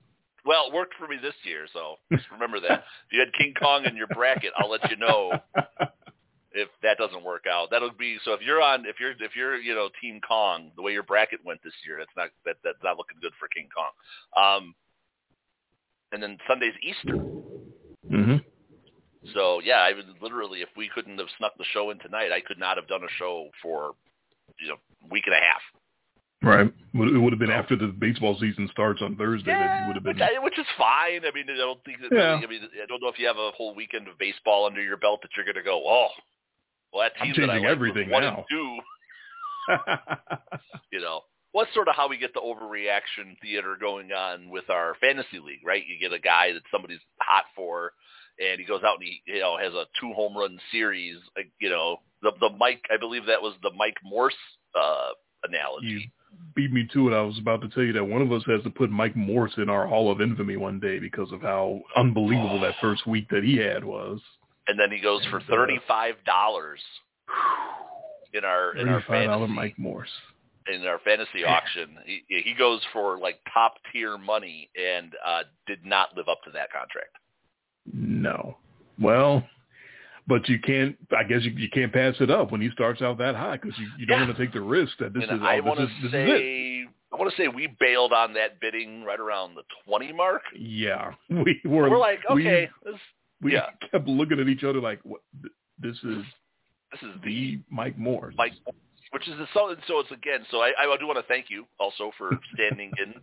Well, 0.46 0.68
it 0.68 0.74
worked 0.74 0.96
for 0.98 1.08
me 1.08 1.18
this 1.22 1.36
year, 1.44 1.68
so 1.72 1.96
just 2.12 2.30
remember 2.32 2.60
that. 2.62 2.84
If 3.08 3.14
you 3.14 3.20
had 3.20 3.34
King 3.34 3.54
Kong 3.54 3.86
in 3.86 3.96
your 3.96 4.08
bracket, 4.08 4.54
I'll 4.58 4.70
let 4.70 4.90
you 4.90 4.96
know 4.98 5.34
if 6.54 6.70
that 6.82 6.98
doesn't 6.98 7.24
work 7.24 7.46
out. 7.50 7.70
That'll 7.72 7.92
be 7.92 8.18
so. 8.24 8.34
If 8.34 8.42
you're 8.42 8.62
on, 8.62 8.86
if 8.86 9.00
you're 9.00 9.12
if 9.12 9.36
you're 9.36 9.58
you 9.58 9.76
know 9.76 9.90
Team 10.02 10.20
Kong, 10.26 10.72
the 10.76 10.82
way 10.82 10.94
your 10.94 11.04
bracket 11.04 11.40
went 11.46 11.62
this 11.64 11.74
year, 11.86 11.98
that's 12.00 12.16
not 12.16 12.30
that 12.46 12.56
that's 12.64 12.82
not 12.84 12.98
looking 12.98 13.18
good 13.22 13.34
for 13.40 13.48
King 13.50 13.68
Kong. 13.76 13.92
Um, 14.36 14.76
and 16.12 16.22
then 16.22 16.38
Sunday's 16.48 16.74
Easter. 16.82 17.18
hmm 18.10 18.38
So 19.34 19.60
yeah, 19.64 19.80
I 19.80 19.94
would 19.94 20.06
literally, 20.22 20.62
if 20.62 20.70
we 20.76 20.90
couldn't 20.94 21.20
have 21.20 21.28
snuck 21.38 21.54
the 21.58 21.66
show 21.74 21.90
in 21.92 22.00
tonight, 22.00 22.32
I 22.32 22.42
could 22.42 22.60
not 22.60 22.78
have 22.78 22.88
done 22.88 23.04
a 23.04 23.12
show 23.18 23.50
for 23.62 23.94
you 24.60 24.70
know 24.70 24.78
week 25.10 25.24
and 25.28 25.36
a 25.36 25.40
half. 25.40 25.62
Right. 26.44 26.68
It 26.68 27.22
would 27.22 27.34
have 27.34 27.40
been 27.40 27.52
after 27.52 27.76
the 27.76 27.88
baseball 27.88 28.36
season 28.40 28.68
starts 28.72 29.02
on 29.02 29.16
Thursday. 29.16 29.52
that 29.52 29.82
you 29.82 29.88
would 29.88 29.96
have 29.96 30.04
been. 30.04 30.16
which, 30.16 30.24
I, 30.24 30.40
which 30.44 30.58
is 30.58 30.66
fine. 30.76 31.22
I 31.24 31.32
mean, 31.34 31.46
I 31.50 31.58
don't 31.58 31.84
think 31.86 32.00
that 32.02 32.12
Yeah. 32.12 32.40
I 32.44 32.48
mean, 32.48 32.62
I 32.82 32.86
don't 32.88 33.02
know 33.02 33.10
if 33.10 33.20
you 33.20 33.28
have 33.28 33.38
a 33.38 33.52
whole 33.52 33.76
weekend 33.76 34.08
of 34.08 34.18
baseball 34.18 34.66
under 34.66 34.82
your 34.82 34.98
belt 34.98 35.22
that 35.22 35.30
you're 35.36 35.46
going 35.46 35.56
to 35.56 35.62
go, 35.64 35.84
oh, 35.86 36.08
well, 36.92 37.04
that 37.04 37.12
I'm 37.22 37.32
team 37.34 37.42
that 37.42 37.50
I 37.52 37.56
changing 37.58 37.70
everything 37.70 38.10
was 38.10 38.22
now. 38.22 38.46
you 40.92 41.00
know. 41.00 41.22
What's 41.54 41.74
sort 41.74 41.90
of 41.90 41.96
how 41.96 42.08
we 42.08 42.18
get 42.18 42.34
the 42.34 42.40
overreaction 42.40 43.38
theater 43.42 43.76
going 43.78 44.14
on 44.14 44.50
with 44.50 44.70
our 44.70 44.96
fantasy 45.02 45.38
league, 45.38 45.60
right? 45.66 45.84
You 45.86 46.00
get 46.00 46.14
a 46.16 46.20
guy 46.20 46.54
that 46.54 46.62
somebody's 46.72 47.02
hot 47.20 47.44
for, 47.58 47.92
and 48.40 48.58
he 48.58 48.66
goes 48.66 48.84
out 48.86 49.00
and 49.00 49.04
he, 49.04 49.22
you 49.26 49.42
know, 49.42 49.58
has 49.58 49.74
a 49.74 49.84
two 50.00 50.14
home 50.14 50.38
run 50.38 50.58
series. 50.72 51.18
You 51.60 51.70
know, 51.70 51.98
the 52.22 52.32
the 52.40 52.52
Mike, 52.58 52.86
I 52.90 52.96
believe 52.96 53.26
that 53.26 53.42
was 53.42 53.54
the 53.62 53.72
Mike 53.76 53.98
Morse 54.02 54.34
uh, 54.76 55.10
analogy. 55.44 55.88
you 55.88 56.02
beat 56.56 56.72
me 56.72 56.88
to 56.94 57.10
it. 57.10 57.16
I 57.18 57.22
was 57.22 57.38
about 57.40 57.62
to 57.62 57.70
tell 57.70 57.84
you 57.84 57.94
that 57.94 58.04
one 58.04 58.22
of 58.22 58.32
us 58.32 58.44
has 58.48 58.62
to 58.64 58.70
put 58.70 58.90
Mike 58.90 59.16
Morse 59.16 59.54
in 59.58 59.70
our 59.70 59.88
Hall 59.88 60.12
of 60.12 60.22
Infamy 60.22 60.58
one 60.58 60.80
day 60.80 61.00
because 61.00 61.32
of 61.32 61.42
how 61.42 61.82
unbelievable 61.96 62.60
that 62.62 62.76
first 62.82 63.08
week 63.08 63.28
that 63.30 63.44
he 63.44 63.58
had 63.58 63.84
was. 63.84 64.20
and 64.68 64.80
then 64.80 64.92
he 64.92 65.00
goes 65.02 65.26
for 65.30 65.38
And, 65.38 65.46
uh, 65.50 65.54
thirty 65.56 65.80
five 65.88 66.16
dollars 66.26 66.80
in 68.34 68.44
our 68.46 68.76
in 68.76 68.88
our 68.88 69.02
fantasy. 69.08 69.48
Mike 69.54 69.78
Morse. 69.80 70.10
in 70.72 70.86
our 70.86 71.00
fantasy 71.00 71.44
auction. 71.46 71.98
He 72.06 72.24
he 72.28 72.54
goes 72.58 72.82
for 72.94 73.18
like 73.18 73.40
top 73.54 73.76
tier 73.92 74.18
money 74.18 74.70
and 74.76 75.12
uh 75.26 75.44
did 75.68 75.86
not 75.86 76.16
live 76.16 76.28
up 76.30 76.42
to 76.46 76.52
that 76.52 76.72
contract. 76.72 77.16
No. 77.94 78.58
Well, 79.00 79.44
but 80.28 80.48
you 80.50 80.60
can't. 80.60 80.96
I 81.18 81.24
guess 81.24 81.42
you, 81.44 81.52
you 81.52 81.70
can't 81.70 81.92
pass 81.92 82.16
it 82.20 82.30
up 82.32 82.52
when 82.52 82.62
he 82.62 82.70
starts 82.72 83.02
out 83.02 83.18
that 83.20 83.36
high 83.36 83.58
because 83.58 83.78
you, 83.78 83.88
you 83.98 84.06
don't 84.06 84.20
Yeah. 84.20 84.26
want 84.26 84.38
to 84.38 84.44
take 84.46 84.54
the 84.54 84.62
risk 84.62 84.94
that 85.00 85.14
this 85.14 85.24
and 85.30 85.40
is 85.42 85.44
I 85.44 85.60
oh, 85.60 85.64
want 85.64 85.80
to 85.80 85.86
this 85.86 86.06
is 86.06 86.12
say 86.12 86.86
I 87.12 87.16
want 87.18 87.30
to 87.30 87.38
say 87.38 87.48
we 87.48 87.68
bailed 87.80 88.14
on 88.14 88.34
that 88.36 88.60
bidding 88.62 89.04
right 89.04 89.20
around 89.20 89.56
the 89.56 89.64
20 89.86 90.14
mark. 90.14 90.44
Yeah, 90.58 91.12
we 91.30 91.60
were. 91.66 91.90
We're 91.90 91.98
like, 91.98 92.20
we- 92.34 92.48
okay, 92.48 92.70
this 92.86 92.96
we, 93.42 93.54
yeah. 93.54 93.68
kept 93.92 94.08
looking 94.08 94.40
at 94.40 94.48
each 94.48 94.64
other 94.64 94.80
like, 94.80 95.00
what? 95.04 95.22
This 95.80 95.98
is 96.04 96.24
this 96.92 97.02
is 97.02 97.10
the 97.24 97.30
the 97.30 97.60
Mike 97.70 97.98
Moore. 97.98 98.32
Mike, 98.38 98.54
which 99.12 99.28
is 99.28 99.36
the 99.38 99.48
so. 99.54 99.76
So 99.88 100.00
it's 100.00 100.12
again. 100.12 100.46
So 100.52 100.58
I, 100.62 100.72
I 100.80 100.98
do 101.00 101.08
want 101.08 101.18
to 101.18 101.26
thank 101.28 101.46
you 101.50 101.66
also 101.80 102.12
for 102.18 102.30
standing 102.54 102.92
in, 103.04 103.16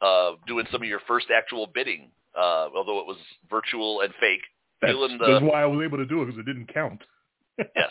uh, 0.00 0.32
doing 0.46 0.66
some 0.72 0.82
of 0.82 0.88
your 0.88 1.00
first 1.06 1.26
actual 1.36 1.66
bidding, 1.66 2.10
uh, 2.36 2.68
although 2.74 3.00
it 3.00 3.06
was 3.06 3.18
virtual 3.50 4.00
and 4.00 4.12
fake. 4.18 4.42
That's, 4.82 4.92
the- 4.92 5.26
that's 5.26 5.44
why 5.44 5.62
I 5.62 5.66
was 5.66 5.82
able 5.84 5.98
to 5.98 6.06
do 6.06 6.22
it 6.22 6.26
because 6.26 6.38
it 6.40 6.46
didn't 6.46 6.72
count. 6.72 7.02
Yes, 7.74 7.90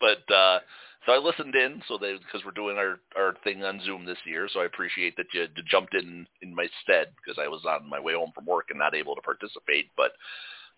but 0.00 0.34
uh, 0.34 0.58
so 1.06 1.12
I 1.12 1.18
listened 1.18 1.54
in. 1.54 1.80
So 1.86 1.96
they 1.96 2.14
because 2.14 2.44
we're 2.44 2.50
doing 2.50 2.76
our 2.76 2.98
our 3.16 3.34
thing 3.44 3.62
on 3.62 3.80
Zoom 3.84 4.04
this 4.04 4.18
year. 4.24 4.48
So 4.52 4.60
I 4.60 4.64
appreciate 4.64 5.16
that 5.16 5.26
you, 5.32 5.42
you 5.56 5.62
jumped 5.70 5.94
in 5.94 6.26
in 6.42 6.54
my 6.54 6.66
stead 6.82 7.08
because 7.22 7.38
I 7.42 7.46
was 7.48 7.62
on 7.68 7.88
my 7.88 8.00
way 8.00 8.14
home 8.14 8.32
from 8.34 8.46
work 8.46 8.66
and 8.70 8.78
not 8.78 8.94
able 8.94 9.14
to 9.14 9.20
participate. 9.22 9.90
But 9.96 10.12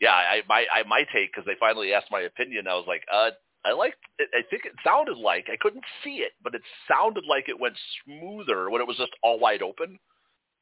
yeah, 0.00 0.12
I 0.12 0.42
my 0.48 0.66
I 0.72 0.82
my 0.86 1.04
take 1.12 1.32
because 1.32 1.46
they 1.46 1.56
finally 1.58 1.92
asked 1.94 2.10
my 2.10 2.20
opinion. 2.20 2.66
I 2.68 2.74
was 2.74 2.84
like, 2.86 3.02
uh, 3.10 3.30
I 3.64 3.72
liked. 3.72 3.96
It, 4.18 4.28
I 4.34 4.42
think 4.50 4.66
it 4.66 4.72
sounded 4.84 5.16
like 5.16 5.46
I 5.50 5.56
couldn't 5.56 5.84
see 6.04 6.16
it, 6.16 6.32
but 6.44 6.54
it 6.54 6.62
sounded 6.86 7.24
like 7.26 7.48
it 7.48 7.58
went 7.58 7.76
smoother 8.04 8.68
when 8.70 8.82
it 8.82 8.86
was 8.86 8.98
just 8.98 9.12
all 9.22 9.38
wide 9.40 9.62
open. 9.62 9.98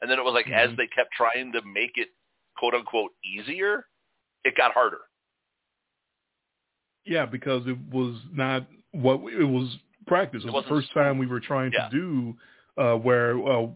And 0.01 0.11
then 0.11 0.19
it 0.21 0.25
was 0.25 0.35
like 0.35 0.49
as 0.51 0.71
Mhm. 0.71 0.77
they 0.77 0.87
kept 0.87 1.11
trying 1.17 1.51
to 1.53 1.63
make 1.63 1.93
it 1.97 2.09
quote 2.57 2.75
unquote 2.75 3.11
easier, 3.25 3.87
it 4.45 4.55
got 4.57 4.73
harder. 4.73 4.99
Yeah, 7.05 7.27
because 7.27 7.67
it 7.67 7.77
was 7.93 8.17
not 8.33 8.67
what 8.93 9.21
it 9.33 9.45
was 9.45 9.77
practice. 10.07 10.43
It 10.45 10.49
It 10.49 10.53
was 10.53 10.65
the 10.65 10.69
first 10.71 10.93
time 10.95 11.19
we 11.19 11.27
were 11.27 11.41
trying 11.41 11.73
Yeah. 11.73 11.89
to 11.89 11.97
do 11.97 12.37
uh, 12.83 12.97
where 12.97 13.37
uh, 13.47 13.67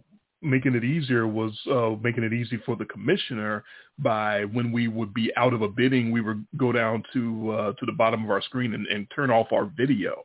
making 0.40 0.74
it 0.74 0.84
easier 0.84 1.26
was 1.26 1.52
uh, 1.70 1.96
making 2.02 2.24
it 2.24 2.32
easy 2.32 2.56
for 2.64 2.76
the 2.76 2.84
commissioner 2.86 3.64
by 3.98 4.44
when 4.46 4.72
we 4.72 4.88
would 4.88 5.12
be 5.12 5.34
out 5.36 5.52
of 5.52 5.62
a 5.62 5.68
bidding, 5.68 6.10
we 6.12 6.20
would 6.20 6.46
go 6.56 6.72
down 6.72 7.02
to 7.12 7.50
uh, 7.52 7.72
to 7.74 7.86
the 7.86 7.92
bottom 7.92 8.24
of 8.24 8.30
our 8.30 8.40
screen 8.42 8.74
and, 8.74 8.86
and 8.86 9.06
turn 9.14 9.30
off 9.30 9.48
our 9.52 9.66
video, 9.76 10.24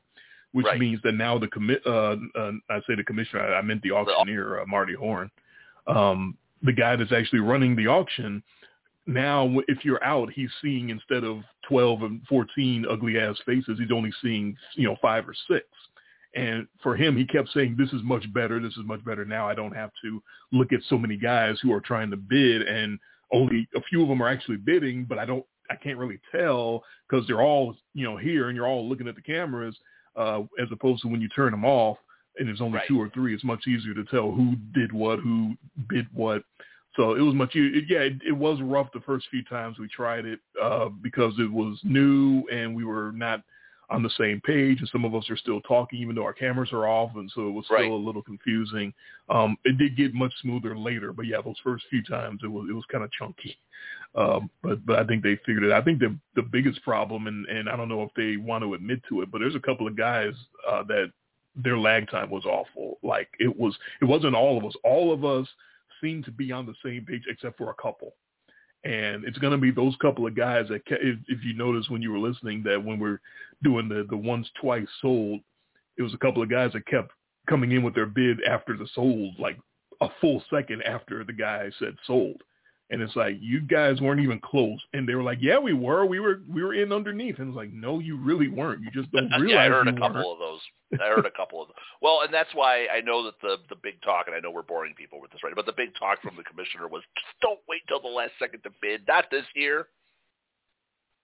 which 0.53 0.65
Right. 0.65 0.79
means 0.79 1.01
that 1.03 1.13
now 1.13 1.38
the 1.38 1.47
commit 1.47 1.82
uh, 1.86 2.15
uh, 2.36 2.51
I 2.69 2.79
say 2.88 2.95
the 2.95 3.03
commissioner, 3.03 3.41
I, 3.41 3.58
I 3.60 3.62
meant 3.62 3.82
the 3.82 3.91
auctioneer, 3.91 4.62
uh, 4.62 4.65
Marty 4.65 4.93
Horn, 4.93 5.29
um, 5.88 6.38
the 6.62 6.73
guy 6.73 6.95
that's 6.95 7.12
actually 7.12 7.39
running 7.39 7.75
the 7.75 7.88
auction 7.88 8.41
now 9.05 9.51
if 9.67 9.83
you're 9.83 10.03
out 10.03 10.31
he's 10.31 10.49
seeing 10.61 10.89
instead 10.89 11.23
of 11.23 11.39
12 11.67 12.03
and 12.03 12.21
14 12.27 12.85
ugly 12.89 13.19
ass 13.19 13.35
faces 13.45 13.77
he's 13.79 13.91
only 13.91 14.11
seeing 14.21 14.55
you 14.75 14.87
know 14.87 14.95
five 15.01 15.27
or 15.27 15.35
six. 15.49 15.65
And 16.35 16.67
for 16.81 16.95
him 16.95 17.15
he 17.15 17.25
kept 17.25 17.49
saying 17.53 17.75
this 17.77 17.93
is 17.93 18.01
much 18.03 18.25
better. 18.33 18.59
This 18.59 18.73
is 18.73 18.85
much 18.85 19.03
better 19.05 19.23
now. 19.23 19.47
I 19.47 19.53
don't 19.53 19.75
have 19.75 19.91
to 20.03 20.21
look 20.51 20.73
at 20.73 20.79
so 20.89 20.97
many 20.97 21.15
guys 21.17 21.57
who 21.61 21.71
are 21.73 21.81
trying 21.81 22.09
to 22.11 22.17
bid 22.17 22.63
and 22.63 22.97
only 23.31 23.67
a 23.75 23.81
few 23.89 24.01
of 24.01 24.07
them 24.09 24.21
are 24.21 24.27
actually 24.27 24.57
bidding 24.57 25.05
but 25.09 25.17
i 25.17 25.25
don't 25.25 25.43
i 25.71 25.75
can't 25.75 25.97
really 25.97 26.19
tell 26.31 26.83
because 27.09 27.25
they're 27.25 27.41
all 27.41 27.75
you 27.95 28.05
know 28.05 28.15
here 28.15 28.47
and 28.49 28.55
you're 28.55 28.67
all 28.67 28.87
looking 28.87 29.07
at 29.07 29.15
the 29.15 29.21
cameras 29.21 29.75
uh 30.15 30.41
as 30.61 30.67
opposed 30.71 31.01
to 31.01 31.07
when 31.07 31.19
you 31.19 31.27
turn 31.29 31.49
them 31.51 31.65
off 31.65 31.97
and 32.37 32.47
there's 32.47 32.61
only 32.61 32.77
Right. 32.77 32.87
two 32.87 33.01
or 33.01 33.09
three 33.09 33.33
it's 33.33 33.43
much 33.43 33.65
easier 33.67 33.93
to 33.95 34.03
tell 34.05 34.31
who 34.31 34.55
did 34.75 34.91
what 34.91 35.19
who 35.19 35.55
bid 35.89 36.05
what 36.13 36.43
so 36.95 37.15
it 37.15 37.21
was 37.21 37.34
much, 37.34 37.56
yeah, 37.56 37.99
it, 37.99 38.13
it 38.27 38.32
was 38.32 38.60
rough 38.62 38.91
the 38.93 39.01
first 39.01 39.27
few 39.32 39.43
times 39.43 39.79
we 39.79 39.88
tried 39.88 40.25
it 40.25 40.39
uh, 40.62 40.89
because 40.89 41.34
it 41.39 41.51
was 41.51 41.79
new 41.84 42.43
and 42.51 42.75
we 42.75 42.84
were 42.86 43.12
not 43.12 43.41
on 43.89 44.01
the 44.01 44.10
same 44.17 44.41
page, 44.41 44.79
and 44.79 44.89
some 44.91 45.06
of 45.06 45.13
us 45.13 45.29
are 45.29 45.38
still 45.38 45.62
talking 45.62 45.99
even 45.99 46.15
though 46.15 46.23
our 46.23 46.34
cameras 46.34 46.69
are 46.71 46.88
off, 46.88 47.12
and 47.15 47.29
so 47.36 47.47
it 47.47 47.51
was 47.51 47.65
still 47.65 47.77
Right. 47.77 47.91
a 47.91 47.93
little 47.93 48.23
confusing. 48.23 48.93
Um, 49.29 49.58
it 49.65 49.77
did 49.77 49.95
get 49.97 50.13
much 50.13 50.34
smoother 50.41 50.75
later, 50.77 51.13
but 51.13 51.27
yeah, 51.27 51.41
those 51.43 51.60
first 51.63 51.86
few 51.89 52.03
times 52.03 52.41
it 52.43 52.47
was 52.47 52.67
it 52.69 52.73
was 52.73 52.86
kind 52.91 53.03
of 53.03 53.12
chunky. 53.12 53.58
Um, 54.15 54.49
but 54.62 54.86
but 54.86 54.99
I 54.99 55.03
think 55.06 55.21
they 55.23 55.36
figured 55.45 55.63
it. 55.63 55.71
I 55.71 55.82
think 55.82 55.99
the 55.99 56.17
the 56.36 56.41
biggest 56.43 56.82
problem, 56.84 57.27
and 57.27 57.45
and 57.47 57.69
I 57.69 57.75
don't 57.75 57.89
know 57.89 58.03
if 58.03 58.13
they 58.15 58.38
want 58.38 58.63
to 58.63 58.73
admit 58.73 59.01
to 59.10 59.21
it, 59.21 59.32
but 59.32 59.39
there's 59.39 59.56
a 59.56 59.60
couple 59.60 59.88
of 59.88 59.97
guys 59.97 60.34
uh, 60.67 60.84
that 60.84 61.12
their 61.56 61.77
lag 61.77 62.10
time 62.10 62.29
was 62.29 62.45
awful. 62.45 62.97
Like 63.03 63.29
it 63.39 63.56
was, 63.56 63.77
it 64.01 64.06
wasn't 64.06 64.36
all 64.36 64.58
of 64.58 64.65
us. 64.65 64.73
All 64.84 65.12
of 65.13 65.23
us 65.23 65.47
seemed 66.03 66.25
to 66.25 66.31
be 66.31 66.51
on 66.51 66.65
the 66.65 66.75
same 66.83 67.05
page 67.05 67.23
except 67.29 67.57
for 67.57 67.69
a 67.69 67.81
couple. 67.81 68.13
And 68.83 69.23
it's 69.23 69.37
going 69.37 69.53
to 69.53 69.57
be 69.57 69.71
those 69.71 69.95
couple 70.01 70.27
of 70.27 70.35
guys 70.35 70.67
that, 70.67 70.81
if, 70.87 71.17
if 71.27 71.43
you 71.43 71.53
notice 71.53 71.89
when 71.89 72.01
you 72.01 72.11
were 72.11 72.19
listening, 72.19 72.61
that 72.63 72.83
when 72.83 72.99
we're 72.99 73.21
doing 73.63 73.87
the 73.87 74.05
the 74.09 74.17
once 74.17 74.47
twice 74.59 74.87
sold, 75.01 75.39
it 75.97 76.01
was 76.01 76.13
a 76.13 76.17
couple 76.17 76.43
of 76.43 76.49
guys 76.49 76.73
that 76.73 76.85
kept 76.85 77.11
coming 77.47 77.71
in 77.71 77.81
with 77.83 77.95
their 77.95 78.05
bid 78.05 78.43
after 78.43 78.75
the 78.75 78.87
sold, 78.93 79.39
like 79.39 79.57
a 80.01 80.09
full 80.19 80.43
second 80.53 80.81
after 80.83 81.23
the 81.23 81.31
guy 81.31 81.69
said 81.79 81.95
sold. 82.05 82.41
And 82.89 83.01
it's 83.01 83.15
like 83.15 83.37
you 83.39 83.61
guys 83.61 84.01
weren't 84.01 84.19
even 84.19 84.39
close, 84.39 84.79
and 84.93 85.07
they 85.07 85.15
were 85.15 85.23
like, 85.23 85.39
"Yeah, 85.41 85.57
we 85.57 85.73
were. 85.73 86.05
We 86.05 86.19
were. 86.19 86.41
We 86.47 86.63
were 86.63 86.73
in 86.75 86.91
underneath." 86.91 87.39
And 87.39 87.47
it's 87.47 87.55
like, 87.55 87.71
"No, 87.71 87.99
you 87.99 88.17
really 88.17 88.49
weren't. 88.49 88.81
You 88.81 88.91
just 88.91 89.11
don't 89.11 89.31
realize 89.31 89.49
yeah, 89.49 89.61
I 89.63 89.67
heard 89.69 89.87
a 89.87 89.93
couple 89.93 90.15
weren't." 90.15 90.27
of 90.27 90.39
those. 90.39 90.59
I 91.01 91.07
heard 91.07 91.25
a 91.25 91.31
couple 91.31 91.61
of 91.61 91.69
them. 91.69 91.75
Well, 92.01 92.21
and 92.23 92.31
that's 92.31 92.53
why 92.53 92.85
I 92.93 93.01
know 93.01 93.23
that 93.23 93.35
the 93.41 93.57
the 93.69 93.77
big 93.81 93.99
talk, 94.03 94.27
and 94.27 94.35
I 94.35 94.39
know 94.39 94.51
we're 94.51 94.61
boring 94.61 94.93
people 94.95 95.19
with 95.21 95.31
this, 95.31 95.41
right? 95.43 95.53
But 95.55 95.65
the 95.65 95.73
big 95.75 95.95
talk 95.97 96.21
from 96.21 96.35
the 96.35 96.43
commissioner 96.43 96.87
was 96.87 97.01
just 97.15 97.39
don't 97.41 97.59
wait 97.67 97.81
till 97.87 98.01
the 98.01 98.09
last 98.09 98.33
second 98.37 98.61
to 98.63 98.69
bid. 98.81 99.07
Not 99.07 99.25
this 99.31 99.45
year. 99.55 99.87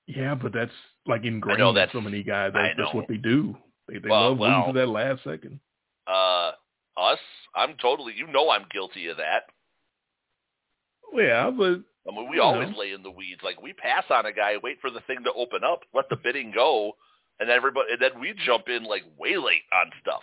Yeah, 0.08 0.34
but 0.34 0.54
that's 0.54 0.72
like 1.06 1.24
ingrained 1.24 1.62
I 1.62 1.72
know 1.72 1.78
in 1.78 1.88
so 1.94 2.02
many 2.02 2.24
guys. 2.24 2.52
I 2.56 2.64
That's, 2.64 2.80
that's 2.80 2.94
what 2.96 3.08
they 3.08 3.18
do. 3.18 3.56
They 3.88 4.00
they 4.00 4.10
Well, 4.10 4.30
love 4.30 4.40
waiting 4.40 4.58
well. 4.58 4.74
to 4.74 4.80
that 4.80 4.88
last 4.88 5.24
second. 5.24 5.60
Uh, 6.08 6.52
us, 6.98 7.20
I'm 7.56 7.76
totally. 7.82 8.14
You 8.16 8.26
know, 8.28 8.50
I'm 8.50 8.66
guilty 8.72 9.08
of 9.08 9.18
that. 9.18 9.44
Yeah, 11.14 11.50
but 11.52 11.82
I 12.08 12.16
mean, 12.16 12.30
we 12.30 12.40
always 12.40 12.70
know. 12.72 12.78
lay 12.80 12.92
in 12.94 13.04
the 13.04 13.12
weeds. 13.12 13.42
Like 13.44 13.62
we 13.62 13.74
pass 13.74 14.04
on 14.10 14.26
a 14.26 14.34
guy, 14.34 14.56
wait 14.64 14.78
for 14.82 14.90
the 14.90 15.02
thing 15.02 15.24
to 15.26 15.34
open 15.34 15.64
up, 15.64 15.82
let 15.94 16.10
the 16.10 16.16
bidding 16.16 16.52
go, 16.54 16.94
and 17.40 17.50
then 17.50 17.56
everybody, 17.56 17.94
and 17.94 18.02
then 18.02 18.20
we 18.20 18.34
jump 18.46 18.70
in 18.70 18.84
like 18.84 19.04
way 19.18 19.38
late 19.38 19.64
on 19.74 19.92
stuff. 20.02 20.22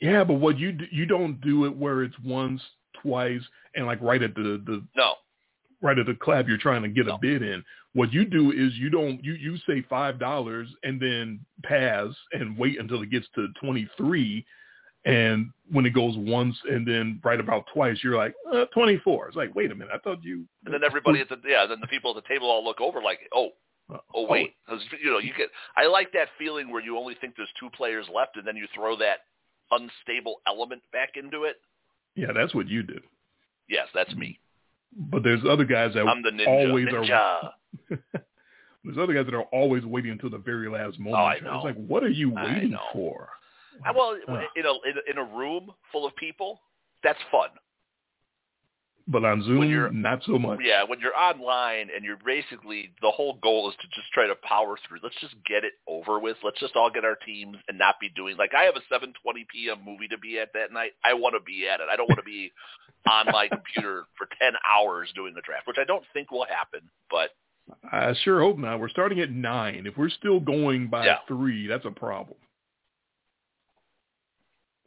yeah, 0.00 0.24
but 0.24 0.34
what 0.34 0.58
you 0.58 0.72
do, 0.72 0.84
you 0.90 1.06
don't 1.06 1.40
do 1.40 1.64
it 1.64 1.76
where 1.76 2.02
it's 2.02 2.18
once, 2.24 2.60
twice, 3.02 3.42
and 3.74 3.86
like 3.86 4.00
right 4.02 4.22
at 4.22 4.34
the 4.34 4.62
the 4.66 4.82
No, 4.96 5.14
right 5.82 5.98
at 5.98 6.06
the 6.06 6.14
clap 6.14 6.46
you're 6.48 6.58
trying 6.58 6.82
to 6.82 6.88
get 6.88 7.06
No. 7.06 7.14
a 7.14 7.18
bid 7.18 7.42
in. 7.42 7.64
What 7.94 8.12
you 8.12 8.24
do 8.26 8.52
is 8.52 8.74
you 8.74 8.90
don't 8.90 9.24
you 9.24 9.32
you 9.34 9.56
say 9.66 9.82
five 9.88 10.18
dollars 10.18 10.68
and 10.82 11.00
then 11.00 11.40
pass 11.64 12.08
and 12.32 12.58
wait 12.58 12.78
until 12.78 13.02
it 13.02 13.10
gets 13.10 13.26
to 13.36 13.48
twenty 13.62 13.88
three, 13.96 14.44
and 15.06 15.50
when 15.72 15.86
it 15.86 15.94
goes 15.94 16.14
once 16.18 16.54
and 16.70 16.86
then 16.86 17.18
right 17.24 17.40
about 17.40 17.64
twice, 17.72 17.96
you're 18.04 18.16
like 18.16 18.34
uh, 18.52 18.66
twenty 18.74 18.98
four. 18.98 19.26
It's 19.28 19.36
like 19.36 19.54
wait 19.54 19.70
a 19.72 19.74
minute, 19.74 19.92
I 19.94 19.98
thought 19.98 20.22
you. 20.22 20.44
and 20.66 20.74
then 20.74 20.84
everybody 20.84 21.20
at 21.20 21.28
the 21.30 21.38
yeah, 21.46 21.64
then 21.66 21.80
the 21.80 21.86
people 21.86 22.14
at 22.14 22.22
the 22.22 22.28
table 22.28 22.50
all 22.50 22.62
look 22.64 22.80
over 22.80 23.00
like, 23.02 23.20
oh, 23.34 23.50
oh 24.14 24.26
wait, 24.28 24.54
'Cause, 24.68 24.80
you 25.02 25.10
know, 25.10 25.18
you 25.18 25.32
get. 25.36 25.48
I 25.76 25.86
like 25.86 26.12
that 26.12 26.28
feeling 26.38 26.70
where 26.70 26.82
you 26.82 26.98
only 26.98 27.14
think 27.20 27.34
there's 27.36 27.48
two 27.58 27.70
players 27.70 28.06
left, 28.14 28.36
and 28.36 28.46
then 28.46 28.56
you 28.56 28.66
throw 28.74 28.96
that 28.98 29.20
unstable 29.70 30.36
element 30.46 30.82
back 30.92 31.10
into 31.16 31.44
it. 31.44 31.56
yeah, 32.14 32.32
that's 32.34 32.54
what 32.54 32.68
you 32.68 32.82
do. 32.82 33.00
Yes, 33.68 33.88
that's 33.94 34.14
me. 34.14 34.38
But 34.96 35.22
there's 35.24 35.40
other 35.48 35.64
guys 35.64 35.92
that 35.94 36.06
I'm 36.06 36.22
the 36.22 36.30
ninja. 36.30 36.46
always 36.48 36.86
are 36.88 37.00
ninja. 37.02 37.50
There's 38.84 38.98
other 38.98 39.14
guys 39.14 39.26
that 39.26 39.34
are 39.34 39.42
always 39.52 39.84
waiting 39.84 40.12
until 40.12 40.30
the 40.30 40.38
very 40.38 40.68
last 40.70 40.98
moment. 41.00 41.16
Oh, 41.16 41.24
I 41.24 41.40
know. 41.40 41.56
It's 41.56 41.64
like, 41.64 41.86
what 41.88 42.04
are 42.04 42.08
you 42.08 42.30
waiting 42.30 42.76
for? 42.92 43.28
Well, 43.94 44.12
in 44.14 44.64
a 44.66 44.72
in 44.88 44.96
a- 44.98 45.10
in 45.10 45.18
a 45.18 45.24
room 45.24 45.72
full 45.92 46.06
of 46.06 46.14
people, 46.16 46.60
that's 47.02 47.20
fun. 47.30 47.50
But 49.08 49.24
on 49.24 49.40
Zoom, 49.44 50.02
not 50.02 50.24
so 50.24 50.36
much. 50.36 50.58
Yeah, 50.64 50.82
when 50.82 50.98
you're 50.98 51.16
online 51.16 51.90
and 51.94 52.04
you're 52.04 52.16
basically 52.16 52.92
the 53.00 53.10
whole 53.12 53.34
goal 53.34 53.70
is 53.70 53.76
to 53.76 53.86
just 53.94 54.10
try 54.12 54.26
to 54.26 54.34
power 54.34 54.76
through. 54.88 54.98
Let's 55.00 55.14
just 55.20 55.36
get 55.46 55.62
it 55.62 55.74
over 55.86 56.18
with. 56.18 56.36
Let's 56.42 56.58
just 56.58 56.74
all 56.74 56.90
get 56.90 57.04
our 57.04 57.14
teams 57.14 57.56
and 57.68 57.78
not 57.78 58.00
be 58.00 58.08
doing 58.08 58.36
like 58.36 58.52
I 58.52 58.64
have 58.64 58.74
a 58.74 58.80
7:20 58.92 59.46
p.m. 59.46 59.78
movie 59.84 60.08
to 60.08 60.18
be 60.18 60.40
at 60.40 60.52
that 60.54 60.72
night. 60.72 60.90
I 61.04 61.14
want 61.14 61.36
to 61.36 61.40
be 61.40 61.68
at 61.68 61.78
it. 61.78 61.86
I 61.88 61.94
don't 61.94 62.08
want 62.08 62.18
to 62.18 62.24
be 62.24 62.50
on 63.08 63.26
my 63.26 63.46
computer 63.46 64.06
for 64.18 64.26
10 64.40 64.54
hours 64.68 65.12
doing 65.14 65.34
the 65.34 65.40
draft, 65.42 65.68
which 65.68 65.78
I 65.78 65.84
don't 65.84 66.04
think 66.12 66.32
will 66.32 66.46
happen. 66.46 66.80
But 67.08 67.30
I 67.92 68.12
sure 68.24 68.40
hope 68.40 68.58
not. 68.58 68.80
We're 68.80 68.88
starting 68.88 69.20
at 69.20 69.30
nine. 69.30 69.86
If 69.86 69.96
we're 69.96 70.08
still 70.10 70.40
going 70.40 70.88
by 70.88 71.06
Yeah. 71.06 71.18
three, 71.28 71.68
that's 71.68 71.84
a 71.84 71.92
problem. 71.92 72.36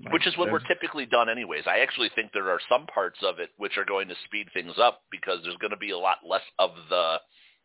Like, 0.03 0.13
which 0.13 0.27
is 0.27 0.38
what 0.38 0.51
we're 0.51 0.59
typically 0.59 1.05
done 1.05 1.27
anyways. 1.29 1.63
I 1.67 1.79
actually 1.79 2.09
think 2.15 2.31
there 2.33 2.49
are 2.49 2.59
some 2.69 2.85
parts 2.88 3.19
of 3.21 3.39
it 3.39 3.49
which 3.57 3.77
are 3.77 3.85
going 3.85 4.07
to 4.07 4.15
speed 4.25 4.47
things 4.53 4.73
up 4.81 5.01
because 5.12 5.39
there's 5.43 5.57
going 5.57 5.71
to 5.71 5.77
be 5.77 5.91
a 5.91 5.97
lot 5.97 6.17
less 6.27 6.41
of 6.57 6.71
the 6.89 7.17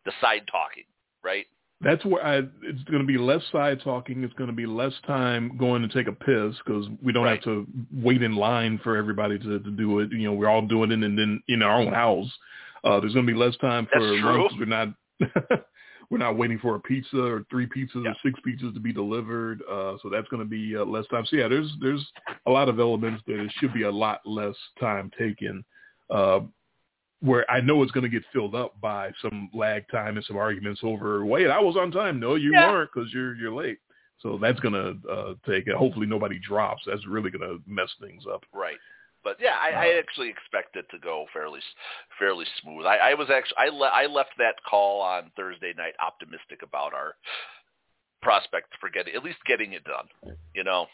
the 0.05 0.13
side 0.21 0.43
talking, 0.51 0.85
right? 1.23 1.47
that's 1.81 2.05
where 2.05 2.25
I, 2.25 2.39
it's 2.39 2.83
going 2.85 3.01
to 3.01 3.07
be 3.07 3.19
less 3.19 3.43
side 3.53 3.81
talking. 3.83 4.23
It's 4.25 4.33
going 4.35 4.49
to 4.49 4.57
be 4.57 4.65
less 4.67 4.93
time 5.07 5.57
going 5.59 5.83
to 5.83 5.89
take 5.89 6.07
a 6.07 6.13
piss 6.13 6.55
because 6.65 6.87
we 7.03 7.13
don't 7.13 7.25
Right. 7.25 7.35
have 7.35 7.45
to 7.45 7.67
wait 7.93 8.23
in 8.23 8.37
line 8.37 8.79
for 8.83 8.97
everybody 8.97 9.39
to, 9.39 9.59
to 9.59 9.71
do 9.71 9.99
it. 10.01 10.11
You 10.11 10.25
know, 10.25 10.33
we're 10.33 10.49
all 10.49 10.63
doing 10.67 10.93
it 10.93 11.03
and 11.03 11.19
then 11.19 11.43
in 11.49 11.63
our 11.63 11.81
own 11.81 11.93
house. 11.93 12.31
Uh, 12.85 13.01
there's 13.01 13.13
going 13.13 13.27
to 13.27 13.33
be 13.33 13.39
less 13.39 13.57
time 13.59 13.87
for 13.93 14.01
That's 14.01 14.21
true. 14.21 14.43
lunch. 14.43 14.53
We're 14.59 14.65
not 14.67 14.89
we're 16.15 16.25
not 16.25 16.37
waiting 16.39 16.59
for 16.61 16.77
a 16.77 16.81
pizza 16.81 17.21
or 17.21 17.45
three 17.51 17.67
pizzas 17.67 18.05
Yeah. 18.05 18.11
or 18.13 18.17
six 18.25 18.39
pizzas 18.47 18.73
to 18.75 18.81
be 18.81 18.93
delivered. 18.93 19.63
Uh, 19.69 19.97
so 20.03 20.09
that's 20.09 20.29
going 20.29 20.43
to 20.43 20.49
be 20.49 20.77
uh, 20.77 20.85
less 20.85 21.07
time. 21.09 21.27
So 21.27 21.37
yeah, 21.37 21.49
there's 21.49 21.71
there's 21.81 22.05
a 22.47 22.51
lot 22.51 22.69
of 22.69 22.79
elements 22.79 23.23
that 23.27 23.41
it 23.41 23.53
should 23.59 23.75
be 23.75 23.83
a 23.83 23.91
lot 23.91 24.21
less 24.25 24.55
time 24.79 25.11
taken. 25.19 25.65
Uh, 26.09 26.41
where 27.21 27.51
I 27.51 27.61
know 27.61 27.83
it's 27.83 27.93
going 27.93 28.05
to 28.05 28.11
get 28.11 28.23
filled 28.33 28.55
up 28.55 28.79
by 28.81 29.11
some 29.23 29.49
lag 29.55 29.85
time 29.91 30.17
and 30.17 30.25
some 30.27 30.37
arguments 30.37 30.81
over, 30.85 31.25
wait, 31.25 31.49
I 31.49 31.59
was 31.59 31.75
on 31.77 31.91
time. 31.91 32.21
No, 32.21 32.35
you 32.35 32.53
Yeah. 32.53 32.71
weren't 32.71 32.91
because 32.95 33.13
you're 33.13 33.35
you're 33.35 33.55
late. 33.55 33.79
So 34.21 34.39
that's 34.41 34.61
going 34.61 34.75
to 34.75 35.09
uh, 35.11 35.35
take 35.47 35.67
it. 35.67 35.75
Hopefully 35.75 36.07
nobody 36.07 36.39
drops. 36.39 36.83
That's 36.87 37.07
really 37.07 37.31
going 37.31 37.49
to 37.49 37.61
mess 37.67 37.91
things 38.01 38.25
up. 38.33 38.43
Right. 38.53 38.77
But 39.25 39.39
yeah, 39.41 39.57
I, 39.61 39.71
I 39.71 39.99
actually 39.99 40.29
expect 40.29 40.77
it 40.77 40.85
to 40.91 40.99
go 40.99 41.25
fairly 41.33 41.61
fairly 42.19 42.45
smooth. 42.63 42.85
I, 42.85 42.97
I 42.99 43.15
was 43.15 43.29
actually 43.35 43.57
I, 43.59 43.69
le- 43.71 43.89
I 43.89 44.07
left 44.07 44.33
that 44.39 44.57
call 44.69 45.01
on 45.01 45.31
Thursday 45.35 45.73
night 45.77 45.95
optimistic 46.05 46.63
about 46.63 46.93
our 46.93 47.15
prospect 48.23 48.75
for 48.81 48.91
getting 48.91 49.15
at 49.15 49.25
least 49.25 49.39
getting 49.47 49.73
it 49.73 49.85
done. 49.85 50.37
You 50.55 50.63
know, 50.63 50.87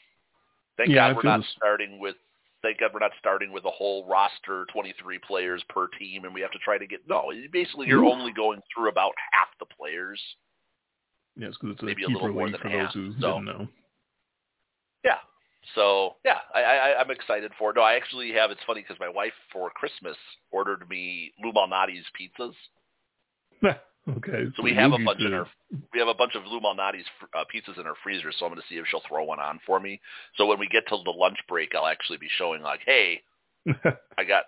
thank 0.77 0.91
Yeah, 0.91 1.09
God 1.09 1.17
we're 1.17 1.23
not 1.23 1.45
starting 1.57 1.99
with 1.99 2.15
thank 2.63 2.79
God 2.79 2.91
we're 2.95 3.01
not 3.01 3.13
starting 3.19 3.53
with 3.53 3.65
a 3.65 3.71
whole 3.71 4.07
roster, 4.07 4.67
23 4.73 5.19
players 5.27 5.63
per 5.69 5.89
team, 5.99 6.25
and 6.25 6.33
we 6.33 6.41
have 6.41 6.53
to 6.53 6.59
try 6.59 6.79
to 6.79 6.87
get 6.87 7.01
no. 7.09 7.31
Basically, 7.53 7.89
you're 7.89 8.05
Oof. 8.05 8.13
only 8.13 8.33
going 8.33 8.61
through 8.73 8.89
about 8.89 9.13
half 9.33 9.49
the 9.59 9.67
players. 9.67 10.21
Yes, 11.37 11.55
because 11.61 11.75
it's 11.75 11.83
a 11.83 11.87
Maybe 11.87 12.05
a 12.05 12.09
little 12.09 12.33
more 12.33 12.51
than 12.51 12.61
for 12.61 12.69
half, 12.69 12.93
those 12.93 13.15
who 13.15 13.21
so. 13.21 13.33
didn't 13.33 13.45
know. 13.47 13.69
Yeah. 15.05 15.17
So 15.75 16.17
yeah, 16.25 16.39
I, 16.55 16.63
I, 16.63 17.01
I'm 17.01 17.11
excited 17.11 17.53
for 17.59 17.71
it. 17.71 17.77
No, 17.77 17.83
I 17.83 17.95
actually 17.95 18.33
have. 18.33 18.51
It's 18.51 18.61
funny 18.67 18.83
because 18.83 18.99
my 18.99 19.09
wife 19.09 19.33
for 19.53 19.71
Christmas 19.71 20.17
ordered 20.51 20.89
me 20.89 21.33
Lou 21.43 21.53
Malnati's 21.53 22.05
pizzas. 22.19 22.55
okay. 24.17 24.47
So 24.57 24.63
we 24.63 24.75
have 24.75 24.93
a 24.93 24.99
bunch 24.99 25.21
in 25.21 25.33
our 25.33 25.47
we 25.93 25.99
have 25.99 26.09
a 26.09 26.15
bunch 26.15 26.35
of 26.35 26.45
Lou 26.47 26.61
Malnati's 26.61 27.07
uh, 27.35 27.45
pizzas 27.55 27.79
in 27.79 27.87
our 27.87 27.95
freezer. 28.03 28.33
So 28.39 28.47
I'm 28.47 28.53
going 28.53 28.61
to 28.61 28.67
see 28.69 28.79
if 28.79 28.87
she'll 28.89 29.03
throw 29.07 29.25
one 29.25 29.39
on 29.39 29.61
for 29.67 29.81
me. 29.81 30.01
So 30.37 30.47
when 30.47 30.59
we 30.59 30.67
get 30.69 30.87
to 30.89 30.97
the 31.05 31.11
lunch 31.11 31.39
break, 31.49 31.75
I'll 31.75 31.87
actually 31.87 32.19
be 32.19 32.29
showing 32.39 32.63
like, 32.63 32.81
hey, 32.87 33.21
I 34.19 34.25
got 34.27 34.45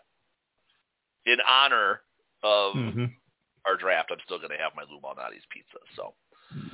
in 1.27 1.37
honor 1.49 2.01
of 2.43 2.73
hmm 2.75 3.05
our 3.65 3.77
draft. 3.77 4.09
I'm 4.11 4.19
still 4.25 4.39
going 4.39 4.51
to 4.51 4.57
have 4.57 4.73
my 4.75 4.83
Lou 4.91 4.99
Malnati's 4.99 5.45
pizza. 5.53 5.79
So 5.95 6.15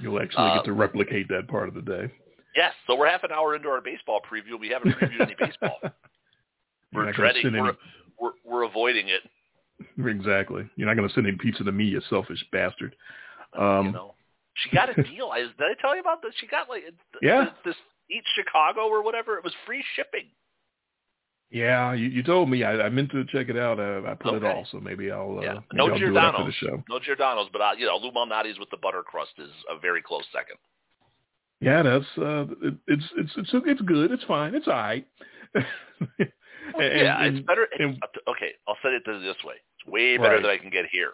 You'll 0.00 0.20
actually 0.20 0.42
Uh, 0.42 0.56
get 0.56 0.64
to 0.64 0.72
replicate 0.72 1.28
that 1.28 1.48
part 1.48 1.68
of 1.68 1.74
the 1.74 1.82
day. 1.82 2.10
Yes, 2.56 2.72
so 2.86 2.96
we're 2.96 3.08
half 3.08 3.24
an 3.24 3.32
hour 3.32 3.54
into 3.54 3.68
our 3.68 3.80
baseball 3.80 4.20
preview. 4.20 4.58
We 4.58 4.68
haven't 4.68 4.92
previewed 4.92 5.20
any 5.20 5.34
baseball. 5.38 5.78
We're 6.94 7.12
dreading. 7.12 7.52
We're, 7.52 7.76
we're 8.18 8.30
we're 8.44 8.62
avoiding 8.62 9.08
it. 9.08 9.20
Exactly. 10.04 10.68
You're 10.76 10.86
not 10.88 10.96
going 10.96 11.06
to 11.06 11.14
send 11.14 11.26
any 11.26 11.36
pizza 11.36 11.62
to 11.64 11.70
me, 11.70 11.84
you 11.84 12.00
selfish 12.08 12.42
bastard. 12.50 12.96
you 13.54 13.60
Um, 13.60 13.92
know, 13.92 14.14
she 14.54 14.70
got 14.74 14.88
a 14.88 15.02
deal. 15.02 15.28
I, 15.32 15.40
did 15.40 15.50
I 15.60 15.74
tell 15.82 15.94
you 15.94 16.00
about 16.00 16.22
this? 16.22 16.32
She 16.40 16.46
got 16.46 16.68
like 16.70 16.84
Yeah. 17.20 17.44
this, 17.44 17.52
this 17.66 17.74
Eat 18.10 18.24
Chicago 18.34 18.88
or 18.88 19.02
whatever. 19.04 19.36
It 19.36 19.44
was 19.44 19.52
free 19.66 19.84
shipping. 19.96 20.30
Yeah, 21.50 21.92
you, 21.92 22.08
you 22.08 22.22
told 22.22 22.48
me. 22.50 22.64
I, 22.64 22.86
I 22.86 22.88
meant 22.88 23.10
to 23.12 23.24
check 23.26 23.48
it 23.50 23.56
out. 23.58 23.78
Uh, 23.78 24.02
I 24.08 24.14
put 24.14 24.34
it 24.34 24.44
off, 24.44 24.66
so 24.72 24.80
maybe 24.80 25.10
I'll, 25.10 25.38
uh, 25.38 25.42
Yeah. 25.42 25.52
maybe 25.54 25.64
No 25.74 25.88
I'll 25.92 25.98
do 25.98 26.06
it 26.06 26.16
after 26.16 26.44
the 26.44 26.50
Giordano's. 26.50 26.54
show. 26.54 26.84
No 26.88 26.98
Giordano's, 27.00 27.48
but 27.52 27.60
uh, 27.60 27.70
you 27.78 27.86
know, 27.86 27.96
Lou 27.98 28.10
Malnati's 28.12 28.58
with 28.58 28.70
the 28.70 28.76
butter 28.78 29.02
crust 29.02 29.32
is 29.38 29.50
a 29.70 29.78
very 29.78 30.00
close 30.02 30.24
second. 30.32 30.56
Yeah, 31.60 31.82
that's 31.82 32.04
uh, 32.18 32.46
it, 32.62 32.74
it's 32.86 33.04
it's 33.16 33.32
it's 33.36 33.50
it's 33.52 33.80
good. 33.82 34.10
It's 34.12 34.24
fine. 34.24 34.54
It's 34.54 34.68
all 34.68 34.74
right. 34.74 35.06
And- 36.78 37.00
yeah, 37.00 37.22
and- 37.24 37.38
it's 37.38 37.46
better. 37.46 37.62
It's, 37.72 37.80
and- 37.80 38.02
okay, 38.28 38.52
I'll 38.68 38.76
say 38.82 38.90
it 38.90 39.02
this 39.06 39.42
way: 39.42 39.54
it's 39.78 39.86
way 39.90 40.18
better 40.18 40.34
Right. 40.34 40.42
than 40.42 40.50
I 40.50 40.58
can 40.58 40.68
get 40.70 40.84
here. 40.92 41.12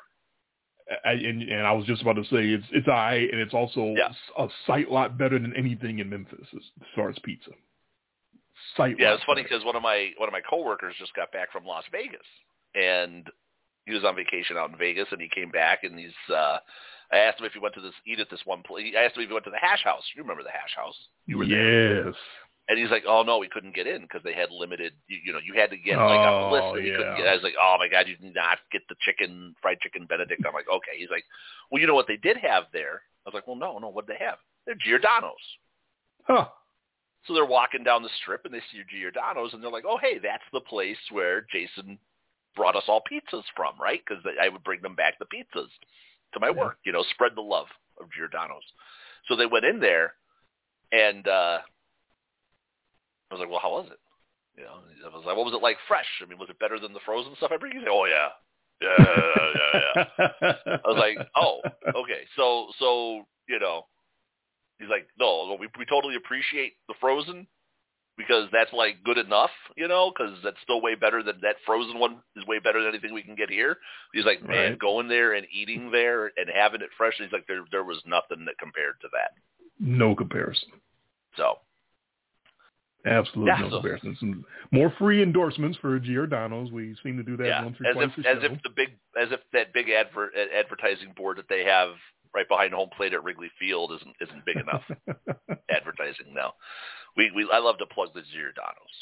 I, 1.05 1.13
and, 1.13 1.43
and 1.43 1.67
I 1.67 1.73
was 1.73 1.87
just 1.87 2.03
about 2.03 2.17
to 2.17 2.25
say 2.25 2.49
it's 2.49 2.65
it's 2.73 2.89
all 2.89 2.95
right, 2.95 3.31
and 3.31 3.41
it's 3.41 3.55
also 3.55 3.95
Yeah. 3.97 4.13
a 4.37 4.49
sight 4.67 4.91
lot 4.91 5.17
better 5.17 5.39
than 5.39 5.55
anything 5.57 6.01
in 6.01 6.11
Memphis 6.11 6.47
as, 6.53 6.61
as 6.81 6.87
far 6.97 7.09
as 7.09 7.17
pizza. 7.23 7.53
Sight. 8.77 8.97
Yeah, 8.99 9.15
it's 9.15 9.25
funny 9.25 9.43
because 9.45 9.65
one 9.65 9.77
of 9.77 9.83
my 9.83 10.11
one 10.19 10.29
of 10.29 10.33
my 10.33 10.41
coworkers 10.43 10.97
just 10.99 11.15
got 11.15 11.31
back 11.33 11.53
from 11.53 11.65
Las 11.65 11.85
Vegas, 11.93 12.27
and 12.75 13.31
he 13.87 13.95
was 13.95 14.05
on 14.05 14.17
vacation 14.17 14.57
out 14.57 14.71
in 14.71 14.77
Vegas, 14.77 15.07
and 15.13 15.21
he 15.21 15.29
came 15.29 15.51
back, 15.51 15.85
and 15.85 15.99
he's. 15.99 16.35
uh 16.35 16.59
I 17.15 17.19
asked 17.19 17.39
him 17.41 17.47
if 17.47 17.53
he 17.53 17.59
went 17.61 17.75
to 17.75 17.81
this 17.81 17.95
eat 18.07 18.21
at 18.21 18.29
this 18.31 18.41
one 18.45 18.63
place. 18.63 18.93
I 18.99 19.05
asked 19.05 19.17
him 19.17 19.23
if 19.23 19.29
he 19.29 19.33
went 19.35 19.45
to 19.45 19.51
the 19.51 19.59
Hash 19.63 19.85
House. 19.85 20.03
You 20.17 20.23
remember 20.23 20.43
the 20.43 20.51
Hash 20.51 20.75
House? 20.77 20.97
You 21.27 21.39
were 21.39 21.47
there. 21.47 22.07
yes. 22.07 22.15
And 22.69 22.79
he's 22.79 22.91
like, 22.91 23.05
"Oh 23.07 23.23
no, 23.23 23.37
we 23.39 23.49
couldn't 23.49 23.75
get 23.75 23.87
in 23.87 24.03
because 24.03 24.23
they 24.25 24.33
had 24.33 24.51
limited. 24.51 24.95
You, 25.07 25.19
you 25.27 25.33
know, 25.35 25.39
you 25.45 25.53
had 25.55 25.69
to 25.71 25.77
get 25.77 25.99
like 25.99 26.19
on 26.19 26.49
the 26.49 26.57
list, 26.57 26.65
Oh, 26.67 26.75
and 26.77 26.87
you 26.87 26.97
couldn't 26.97 27.17
yeah. 27.19 27.25
get." 27.25 27.29
I 27.29 27.35
was 27.35 27.43
like, 27.43 27.55
"Oh 27.61 27.77
my 27.79 27.89
god, 27.89 28.09
you 28.09 28.17
did 28.17 28.35
not 28.35 28.59
get 28.73 28.81
the 28.89 28.97
chicken 29.05 29.55
fried 29.61 29.81
chicken 29.81 30.07
Benedict." 30.07 30.41
I'm 30.47 30.55
like, 30.55 30.69
"Okay." 30.73 30.97
He's 30.97 31.11
like, 31.11 31.25
"Well, 31.71 31.81
you 31.81 31.87
know 31.87 31.95
what 31.95 32.07
they 32.09 32.17
did 32.17 32.39
have 32.39 32.65
there?" 32.73 33.03
I 33.27 33.29
was 33.29 33.35
like, 33.35 33.47
"Well, 33.47 33.57
no, 33.57 33.79
no. 33.79 33.89
What 33.89 34.07
did 34.07 34.17
they 34.17 34.25
have? 34.25 34.39
They're 34.65 34.77
Giordano's." 34.81 35.45
Huh. 36.27 36.49
So 37.27 37.35
they're 37.35 37.45
walking 37.45 37.85
down 37.85 38.03
the 38.03 38.09
strip 38.23 38.45
and 38.47 38.53
they 38.55 38.61
see 38.73 38.81
Giordano's, 38.89 39.53
and 39.53 39.63
they're 39.63 39.71
like, 39.71 39.85
"Oh, 39.87 39.99
hey, 40.01 40.17
that's 40.19 40.45
the 40.53 40.61
place 40.61 40.97
where 41.13 41.47
Jason 41.53 41.99
brought 42.57 42.77
us 42.77 42.85
all 42.89 43.03
pizzas 43.11 43.45
from, 43.55 43.75
right? 43.79 44.01
Because 44.07 44.25
I 44.41 44.49
would 44.49 44.65
bring 44.65 44.81
them 44.81 44.95
back 44.95 45.19
the 45.19 45.27
pizzas 45.27 45.69
to 46.35 46.41
my 46.41 46.51
work, 46.51 46.79
you 46.85 46.93
know, 46.93 47.03
spread 47.11 47.33
the 47.35 47.43
love 47.43 47.67
of 48.01 48.11
Giordano's." 48.11 48.65
So 49.27 49.37
they 49.37 49.47
went 49.47 49.65
in 49.65 49.81
there, 49.81 50.15
and 50.93 51.27
uh 51.27 51.59
I 53.31 53.35
was 53.35 53.41
like, 53.41 53.51
"Well, 53.51 53.61
how 53.61 53.71
was 53.71 53.91
it?" 53.91 53.99
You 54.57 54.65
know, 54.65 54.79
I 55.05 55.17
was 55.17 55.25
like, 55.27 55.37
"What 55.37 55.47
was 55.47 55.55
it 55.55 55.63
like 55.63 55.79
fresh? 55.89 56.07
I 56.23 56.27
mean, 56.27 56.39
was 56.39 56.51
it 56.51 56.59
better 56.59 56.79
than 56.79 56.93
the 56.93 57.01
frozen 57.05 57.35
stuff 57.37 57.51
I 57.53 57.57
bring?" 57.57 57.77
Like, 57.79 57.89
"Oh 57.91 58.07
yeah, 58.07 58.29
yeah, 58.81 58.95
yeah, 59.55 60.05
yeah." 60.21 60.79
I 60.85 60.89
was 60.89 60.99
like, 60.99 61.29
"Oh, 61.35 61.61
okay." 62.03 62.23
So, 62.37 62.71
so 62.79 63.25
you 63.49 63.59
know, 63.59 63.87
he's 64.79 64.89
like, 64.89 65.09
"No, 65.19 65.57
we 65.59 65.69
we 65.79 65.85
totally 65.85 66.15
appreciate 66.17 66.75
the 66.87 66.95
frozen 67.01 67.47
because 68.17 68.49
that's 68.53 68.73
like 68.73 69.03
good 69.05 69.19
enough, 69.19 69.51
you 69.77 69.89
know, 69.89 70.11
because 70.17 70.37
that's 70.45 70.61
still 70.63 70.81
way 70.81 70.95
better 70.95 71.23
than 71.23 71.41
that 71.43 71.57
frozen 71.67 71.99
one 71.99 72.21
is 72.37 72.47
way 72.47 72.59
better 72.59 72.81
than 72.81 72.91
anything 72.91 73.13
we 73.15 73.23
can 73.23 73.35
get 73.35 73.51
here." 73.51 73.79
He's 74.13 74.25
like, 74.25 74.43
"Man, 74.43 74.71
Right. 74.71 74.79
going 74.79 75.09
there 75.09 75.33
and 75.35 75.47
eating 75.53 75.91
there 75.91 76.33
and 76.37 76.49
having 76.49 76.81
it 76.83 76.91
fresh." 76.97 77.15
He's 77.19 77.33
like, 77.33 77.47
"There 77.47 77.65
there 77.71 77.85
was 77.85 78.03
nothing 78.07 78.45
that 78.47 78.59
compared 78.59 79.01
to 79.03 79.09
that." 79.13 79.33
no 79.81 80.15
comparison. 80.15 80.71
So, 81.37 81.59
Absolutely 83.07 83.51
Yeah, 83.53 83.61
no 83.61 83.69
so- 83.69 83.77
comparison. 83.81 84.17
Some 84.17 84.47
more 84.71 84.89
free 84.99 85.23
endorsements 85.23 85.77
for 85.79 85.99
Giordano's. 85.99 86.73
We 86.73 86.95
seem 87.03 87.19
to 87.19 87.23
do 87.23 87.37
that 87.37 87.47
yeah, 87.47 87.63
once 87.65 87.79
or 87.81 87.87
as 87.87 87.95
twice 87.95 88.11
if 88.17 88.25
a 88.25 88.29
as 88.29 88.39
show. 88.43 88.53
if 88.55 88.63
the 88.63 88.71
big 88.71 88.89
as 89.21 89.31
if 89.31 89.41
that 89.53 89.75
big 89.75 89.91
advert 89.91 90.35
advertising 90.35 91.13
board 91.13 91.37
that 91.37 91.49
they 91.49 91.65
have 91.65 91.91
right 92.35 92.49
behind 92.49 92.73
home 92.75 92.91
plate 92.97 93.15
at 93.15 93.23
Wrigley 93.25 93.51
Field 93.59 93.93
isn't 93.93 94.17
isn't 94.21 94.45
big 94.45 94.57
enough 94.57 94.83
advertising 95.71 96.35
now. 96.35 96.55
We 97.17 97.31
we 97.35 97.49
I 97.53 97.59
love 97.59 97.79
to 97.79 97.87
plug 97.87 98.09
the 98.15 98.23
Giordano's. 98.33 98.97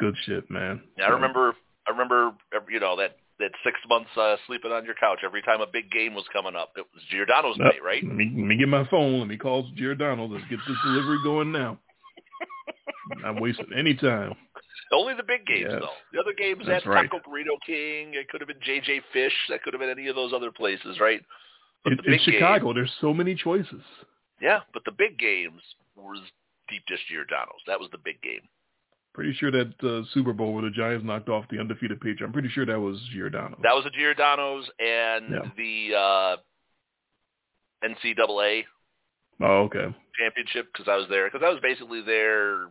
Good 0.00 0.14
shit, 0.26 0.50
man. 0.50 0.82
Yeah, 0.98 1.06
I 1.06 1.10
remember 1.10 1.54
I 1.86 1.90
remember 1.92 2.32
you 2.68 2.80
know 2.80 2.96
that 2.96 3.16
that 3.40 3.50
six 3.64 3.76
months 3.88 4.10
uh, 4.16 4.36
sleeping 4.46 4.70
on 4.70 4.84
your 4.84 4.94
couch 4.94 5.18
every 5.24 5.42
time 5.42 5.60
a 5.60 5.66
big 5.66 5.90
game 5.90 6.14
was 6.14 6.24
coming 6.32 6.54
up. 6.54 6.72
It 6.76 6.86
was 6.94 7.02
Giordano's 7.10 7.56
Yep. 7.58 7.66
night, 7.66 7.82
right? 7.82 8.02
Let 8.04 8.14
me, 8.14 8.30
let 8.32 8.46
me 8.46 8.56
get 8.56 8.68
my 8.68 8.86
phone. 8.88 9.18
Let 9.18 9.26
me 9.28 9.36
call 9.36 9.68
Giordano. 9.74 10.26
Let's 10.26 10.44
get 10.48 10.60
this 10.68 10.76
delivery 10.84 11.18
going 11.24 11.50
now. 11.50 11.78
Not 13.22 13.40
wasting 13.40 13.72
any 13.76 13.94
time. 13.94 14.34
Only 14.92 15.14
the 15.14 15.24
big 15.24 15.46
games 15.46 15.70
Yes. 15.72 15.80
though. 15.80 15.96
The 16.12 16.20
other 16.20 16.32
games 16.36 16.62
That's 16.66 16.84
had 16.84 16.90
right. 16.90 17.10
Taco 17.10 17.28
Burrito 17.28 17.58
King. 17.66 18.14
It 18.14 18.28
could 18.28 18.40
have 18.40 18.48
been 18.48 18.60
JJ 18.60 19.00
Fish. 19.12 19.32
That 19.48 19.62
could 19.64 19.72
have 19.74 19.80
been 19.80 19.90
any 19.90 20.06
of 20.06 20.14
those 20.14 20.32
other 20.32 20.52
places, 20.52 21.00
right? 21.00 21.20
In, 21.86 21.92
in 21.92 21.96
big 21.98 22.04
game- 22.06 22.20
Chicago, 22.24 22.72
there's 22.72 22.92
so 23.00 23.12
many 23.14 23.34
choices. 23.34 23.82
Yeah, 24.40 24.60
but 24.72 24.84
the 24.84 24.92
big 24.92 25.18
games 25.18 25.60
was 25.96 26.18
deep 26.68 26.82
dish 26.86 27.00
Giordano's. 27.10 27.60
That 27.66 27.78
was 27.80 27.88
the 27.92 27.98
big 27.98 28.20
game. 28.22 28.40
Pretty 29.14 29.32
sure 29.34 29.52
that 29.52 29.72
uh, 29.84 30.02
Super 30.12 30.32
Bowl 30.32 30.52
where 30.54 30.64
the 30.64 30.70
Giants 30.70 31.04
knocked 31.04 31.28
off 31.28 31.44
the 31.50 31.60
undefeated 31.60 32.00
Patriots. 32.00 32.22
I'm 32.24 32.32
pretty 32.32 32.48
sure 32.48 32.66
that 32.66 32.80
was 32.80 32.98
Giordano's. 33.12 33.60
That 33.62 33.74
was 33.74 33.84
the 33.84 33.90
Giordano's 33.90 34.68
and 34.80 35.30
Yeah. 35.30 35.50
the 35.56 35.94
uh, 35.96 36.36
NCAA 37.84 38.64
oh, 39.42 39.62
okay. 39.64 39.94
championship 40.18 40.66
because 40.72 40.88
I 40.88 40.96
was 40.96 41.06
there. 41.08 41.30
Because 41.30 41.44
I 41.46 41.50
was 41.50 41.60
basically 41.62 42.00
there, 42.02 42.62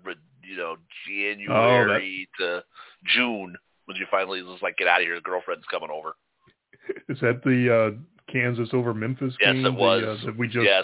you 0.43 0.57
know, 0.57 0.75
Oh, 0.75 0.77
January 1.07 2.27
to 2.39 2.63
June 3.05 3.55
when 3.85 3.97
you 3.97 4.05
finally 4.11 4.41
was 4.43 4.59
like, 4.61 4.77
get 4.77 4.87
out 4.87 5.01
of 5.01 5.05
here. 5.07 5.15
The 5.15 5.21
girlfriend's 5.21 5.65
coming 5.71 5.89
over. 5.91 6.15
Is 7.09 7.19
that 7.21 7.41
the 7.43 7.93
uh, 7.95 7.97
Kansas 8.31 8.69
over 8.73 8.93
Memphis 8.93 9.33
Yes, 9.39 9.53
game? 9.53 9.65
it 9.65 9.73
was. 9.73 10.01
The, 10.01 10.11
uh, 10.11 10.25
that 10.25 10.37
we 10.37 10.47
just 10.47 10.65
yes, 10.65 10.83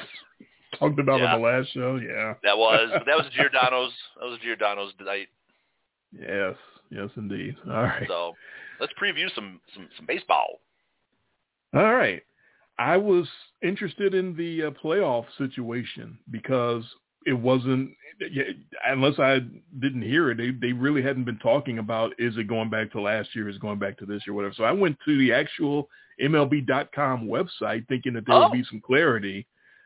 talked 0.78 0.99
about 0.99 1.19
Yeah. 1.19 1.34
on 1.34 1.41
the 1.41 1.47
last 1.47 1.69
show. 1.73 1.95
Yeah. 1.97 2.34
that 2.43 2.58
was. 2.58 2.89
That 3.06 3.17
was 3.17 3.25
Giordano's. 3.36 3.93
That 4.19 4.25
was 4.30 4.39
Giordano's 4.43 4.93
night. 5.02 5.28
Yes. 6.12 6.56
Yes, 6.89 7.10
indeed. 7.17 7.56
All 7.67 7.84
right. 7.84 8.08
So 8.08 8.34
let's 8.80 8.93
preview 9.02 9.34
some 9.36 9.60
some 9.73 9.88
some 9.97 10.06
baseball. 10.06 10.60
All 11.73 11.93
right. 11.95 12.23
I 12.80 12.95
was 12.97 13.28
interested 13.62 14.13
in 14.13 14.36
the 14.36 14.63
uh, 14.67 14.71
playoff 14.71 15.25
situation 15.38 16.17
because 16.32 16.84
it 17.25 17.34
wasn't 17.34 17.91
unless 18.86 19.17
I 19.19 19.39
didn't 19.79 20.01
hear 20.01 20.32
it. 20.32 20.38
They 20.38 20.51
they 20.51 20.73
really 20.73 21.01
hadn't 21.01 21.25
been 21.25 21.39
talking 21.39 21.79
about 21.79 22.13
is 22.17 22.38
it 22.38 22.47
going 22.47 22.69
back 22.69 22.91
to 22.91 23.01
last 23.01 23.29
year, 23.36 23.49
is 23.49 23.55
it 23.55 23.62
going 23.62 23.79
back 23.79 23.97
to 23.99 24.05
this 24.05 24.23
year, 24.27 24.34
whatever. 24.34 24.53
So 24.55 24.63
I 24.63 24.71
went 24.71 24.97
to 25.05 25.17
the 25.17 25.34
actual 25.34 25.89
MLB.com 26.21 27.27
website 27.27 27.88
thinking 27.88 28.13
that 28.13 28.25
there 28.25 28.36
oh. 28.36 28.43
would 28.43 28.51
be 28.51 28.65
some 28.69 28.82
clarity. 28.82 29.45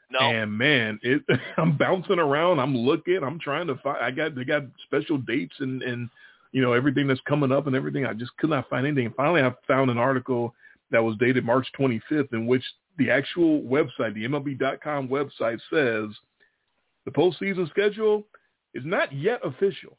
No. 0.09 0.19
And 0.19 0.51
man, 0.51 0.99
it 1.03 1.21
I'm 1.57 1.77
bouncing 1.77 2.19
around. 2.19 2.59
I'm 2.59 2.75
looking. 2.75 3.23
I'm 3.23 3.39
trying 3.39 3.67
to 3.67 3.75
find. 3.77 3.97
I 4.03 4.11
got 4.11 4.35
they 4.35 4.43
got 4.43 4.63
special 4.85 5.17
dates 5.17 5.55
and 5.59 5.81
and 5.83 6.09
you 6.51 6.61
know 6.61 6.73
everything 6.73 7.07
that's 7.07 7.21
coming 7.27 7.51
up 7.51 7.67
and 7.67 7.75
everything. 7.75 8.05
I 8.05 8.13
just 8.13 8.35
could 8.37 8.49
not 8.49 8.69
find 8.69 8.85
anything. 8.85 9.07
And 9.07 9.15
finally, 9.15 9.41
I 9.41 9.53
found 9.67 9.89
an 9.91 9.97
article 9.97 10.53
that 10.91 11.03
was 11.03 11.17
dated 11.17 11.45
March 11.45 11.67
25th 11.79 12.33
in 12.33 12.45
which 12.45 12.63
the 12.97 13.09
actual 13.09 13.61
website, 13.61 14.13
the 14.13 14.25
MLB.com 14.25 15.07
website, 15.07 15.59
says 15.71 16.15
the 17.05 17.11
postseason 17.11 17.69
schedule 17.69 18.25
is 18.73 18.83
not 18.85 19.11
yet 19.13 19.39
official. 19.43 19.97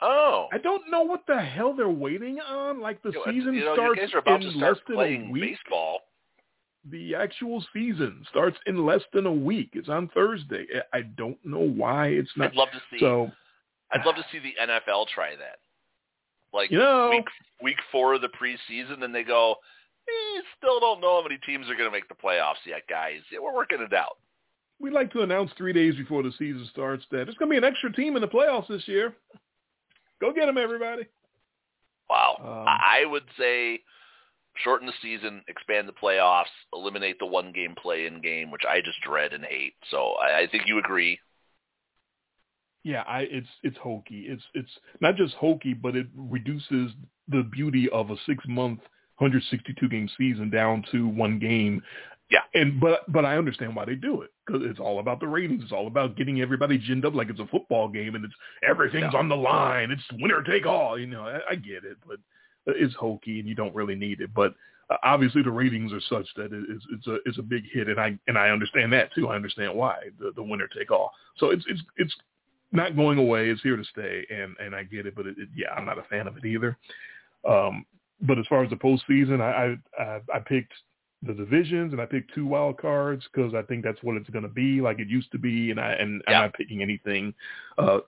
Oh, 0.00 0.48
I 0.52 0.58
don't 0.58 0.90
know 0.90 1.02
what 1.02 1.22
the 1.28 1.40
hell 1.40 1.74
they're 1.74 1.88
waiting 1.88 2.40
on. 2.40 2.80
Like 2.80 3.00
the 3.02 3.10
you 3.10 3.14
know, 3.14 3.24
season 3.26 3.54
you 3.54 3.64
know, 3.64 3.74
starts 3.74 4.00
you 4.00 4.06
guys 4.06 4.14
are 4.14 4.18
about 4.18 4.42
in 4.42 4.50
to 4.50 4.58
start 4.58 4.76
less 4.76 4.82
than 4.88 5.28
a 5.28 5.30
week. 5.30 5.42
baseball. 5.42 6.00
The 6.90 7.14
actual 7.14 7.64
season 7.72 8.26
starts 8.28 8.56
in 8.66 8.84
less 8.84 9.02
than 9.12 9.26
a 9.26 9.32
week. 9.32 9.70
It's 9.74 9.88
on 9.88 10.08
Thursday. 10.08 10.66
I 10.92 11.02
don't 11.02 11.38
know 11.44 11.60
why 11.60 12.08
it's 12.08 12.30
not. 12.36 12.50
I'd 12.50 12.56
love 12.56 12.70
to 12.72 12.80
see. 12.90 12.98
So, 12.98 13.30
I'd 13.92 14.04
love 14.04 14.16
to 14.16 14.24
see 14.32 14.40
the 14.40 14.54
NFL 14.60 15.06
try 15.14 15.36
that. 15.36 15.58
Like 16.52 16.72
you 16.72 16.78
know, 16.78 17.10
week 17.10 17.26
week 17.62 17.78
four 17.92 18.14
of 18.14 18.20
the 18.20 18.28
preseason, 18.28 19.04
and 19.04 19.14
they 19.14 19.22
go, 19.22 19.54
eh, 20.08 20.42
still 20.58 20.80
don't 20.80 21.00
know 21.00 21.20
how 21.20 21.22
many 21.22 21.38
teams 21.46 21.70
are 21.70 21.76
going 21.76 21.88
to 21.88 21.92
make 21.92 22.08
the 22.08 22.14
playoffs 22.14 22.66
yet, 22.66 22.82
guys. 22.90 23.20
Yeah, 23.30 23.38
we're 23.38 23.54
working 23.54 23.80
it 23.80 23.92
out. 23.92 24.18
We 24.82 24.90
like 24.90 25.12
to 25.12 25.22
announce 25.22 25.52
three 25.56 25.72
days 25.72 25.94
before 25.94 26.22
the 26.24 26.32
season 26.32 26.68
starts 26.72 27.04
that 27.10 27.24
there's 27.24 27.36
going 27.36 27.48
to 27.48 27.54
be 27.54 27.56
an 27.56 27.64
extra 27.64 27.92
team 27.92 28.16
in 28.16 28.20
the 28.20 28.28
playoffs 28.28 28.68
this 28.68 28.86
year. 28.86 29.14
Go 30.20 30.32
get 30.32 30.46
them, 30.46 30.58
everybody. 30.58 31.04
Wow. 32.10 32.36
Um, 32.40 32.66
I 32.68 33.04
would 33.06 33.24
say 33.38 33.80
shorten 34.64 34.86
the 34.86 34.92
season, 35.00 35.42
expand 35.48 35.88
the 35.88 35.92
playoffs, 35.92 36.52
eliminate 36.74 37.18
the 37.18 37.26
one 37.26 37.52
game 37.52 37.74
play 37.80 38.06
in 38.06 38.20
game, 38.20 38.50
which 38.50 38.62
I 38.68 38.80
just 38.80 39.00
dread 39.02 39.32
and 39.32 39.44
hate. 39.44 39.74
So 39.90 40.14
I, 40.20 40.40
I 40.40 40.46
think 40.50 40.64
you 40.66 40.78
agree. 40.78 41.18
Yeah, 42.84 43.04
I 43.06 43.20
it's 43.30 43.48
it's 43.62 43.78
hokey. 43.78 44.24
It's 44.26 44.42
it's 44.54 44.70
not 45.00 45.14
just 45.14 45.34
hokey, 45.34 45.72
but 45.72 45.94
it 45.94 46.08
reduces 46.16 46.90
the 47.28 47.44
beauty 47.44 47.88
of 47.90 48.10
a 48.10 48.16
six 48.26 48.44
month 48.48 48.80
162 49.18 49.88
game 49.88 50.08
season 50.18 50.50
down 50.50 50.84
to 50.90 51.06
one 51.06 51.38
game. 51.38 51.82
Yeah. 52.32 52.40
And 52.54 52.80
but 52.80 53.00
but 53.12 53.26
I 53.26 53.36
understand 53.36 53.76
why 53.76 53.84
they 53.84 53.94
do 53.94 54.22
it 54.22 54.30
because 54.46 54.62
it's 54.64 54.80
all 54.80 55.00
about 55.00 55.20
the 55.20 55.28
ratings. 55.28 55.62
It's 55.62 55.72
all 55.72 55.86
about 55.86 56.16
getting 56.16 56.40
everybody 56.40 56.78
ginned 56.78 57.04
up 57.04 57.14
like 57.14 57.28
it's 57.28 57.40
a 57.40 57.46
football 57.46 57.88
game 57.88 58.14
and 58.14 58.24
it's 58.24 58.34
everything's 58.66 59.12
Yeah. 59.12 59.18
on 59.18 59.28
the 59.28 59.36
line. 59.36 59.90
It's 59.90 60.02
winner 60.12 60.42
take 60.42 60.64
all. 60.64 60.98
You 60.98 61.06
know, 61.06 61.24
I, 61.26 61.40
I 61.50 61.54
get 61.56 61.84
it, 61.84 61.98
but 62.08 62.16
it's 62.66 62.94
hokey 62.94 63.38
and 63.38 63.46
you 63.46 63.54
don't 63.54 63.74
really 63.74 63.94
need 63.94 64.22
it. 64.22 64.32
But 64.34 64.54
uh, 64.88 64.96
obviously 65.02 65.42
the 65.42 65.50
ratings 65.50 65.92
are 65.92 66.00
such 66.08 66.26
that 66.36 66.54
it, 66.54 66.64
it's 66.70 66.84
it's 66.90 67.06
a 67.06 67.18
it's 67.26 67.38
a 67.38 67.42
big 67.42 67.64
hit, 67.70 67.88
and 67.88 68.00
I 68.00 68.18
and 68.26 68.38
I 68.38 68.48
understand 68.48 68.94
that 68.94 69.12
too. 69.14 69.28
I 69.28 69.36
understand 69.36 69.74
why 69.74 69.96
the 70.18 70.32
the 70.34 70.42
winner 70.42 70.68
take 70.68 70.90
all. 70.90 71.12
So 71.36 71.50
it's 71.50 71.64
it's 71.68 71.82
it's 71.98 72.14
not 72.72 72.96
going 72.96 73.18
away. 73.18 73.50
It's 73.50 73.60
here 73.60 73.76
to 73.76 73.84
stay, 73.84 74.26
and 74.30 74.56
and 74.58 74.74
I 74.74 74.84
get 74.84 75.04
it. 75.04 75.14
But 75.14 75.26
it, 75.26 75.36
it, 75.38 75.50
yeah, 75.54 75.72
I'm 75.74 75.84
not 75.84 75.98
a 75.98 76.02
fan 76.04 76.26
of 76.26 76.38
it 76.38 76.46
either. 76.46 76.78
Um, 77.46 77.84
but 78.22 78.38
as 78.38 78.46
far 78.48 78.64
as 78.64 78.70
the 78.70 78.76
postseason, 78.76 79.42
I 79.42 79.76
I 79.98 80.02
I, 80.02 80.20
I 80.36 80.38
picked 80.38 80.72
the 81.22 81.32
divisions 81.34 81.92
and 81.92 82.00
I 82.00 82.06
picked 82.06 82.34
two 82.34 82.46
wild 82.46 82.78
cards 82.78 83.24
because 83.32 83.54
I 83.54 83.62
think 83.62 83.84
that's 83.84 84.02
what 84.02 84.16
it's 84.16 84.28
going 84.30 84.42
to 84.42 84.48
be, 84.48 84.80
like 84.80 84.98
it 84.98 85.08
used 85.08 85.30
to 85.32 85.38
be, 85.38 85.70
and 85.70 85.78
I 85.80 85.92
and 85.92 86.22
Yeah. 86.28 86.36
I'm 86.38 86.42
not 86.46 86.54
picking 86.54 86.82
anything, 86.82 87.32
uh, 87.78 88.00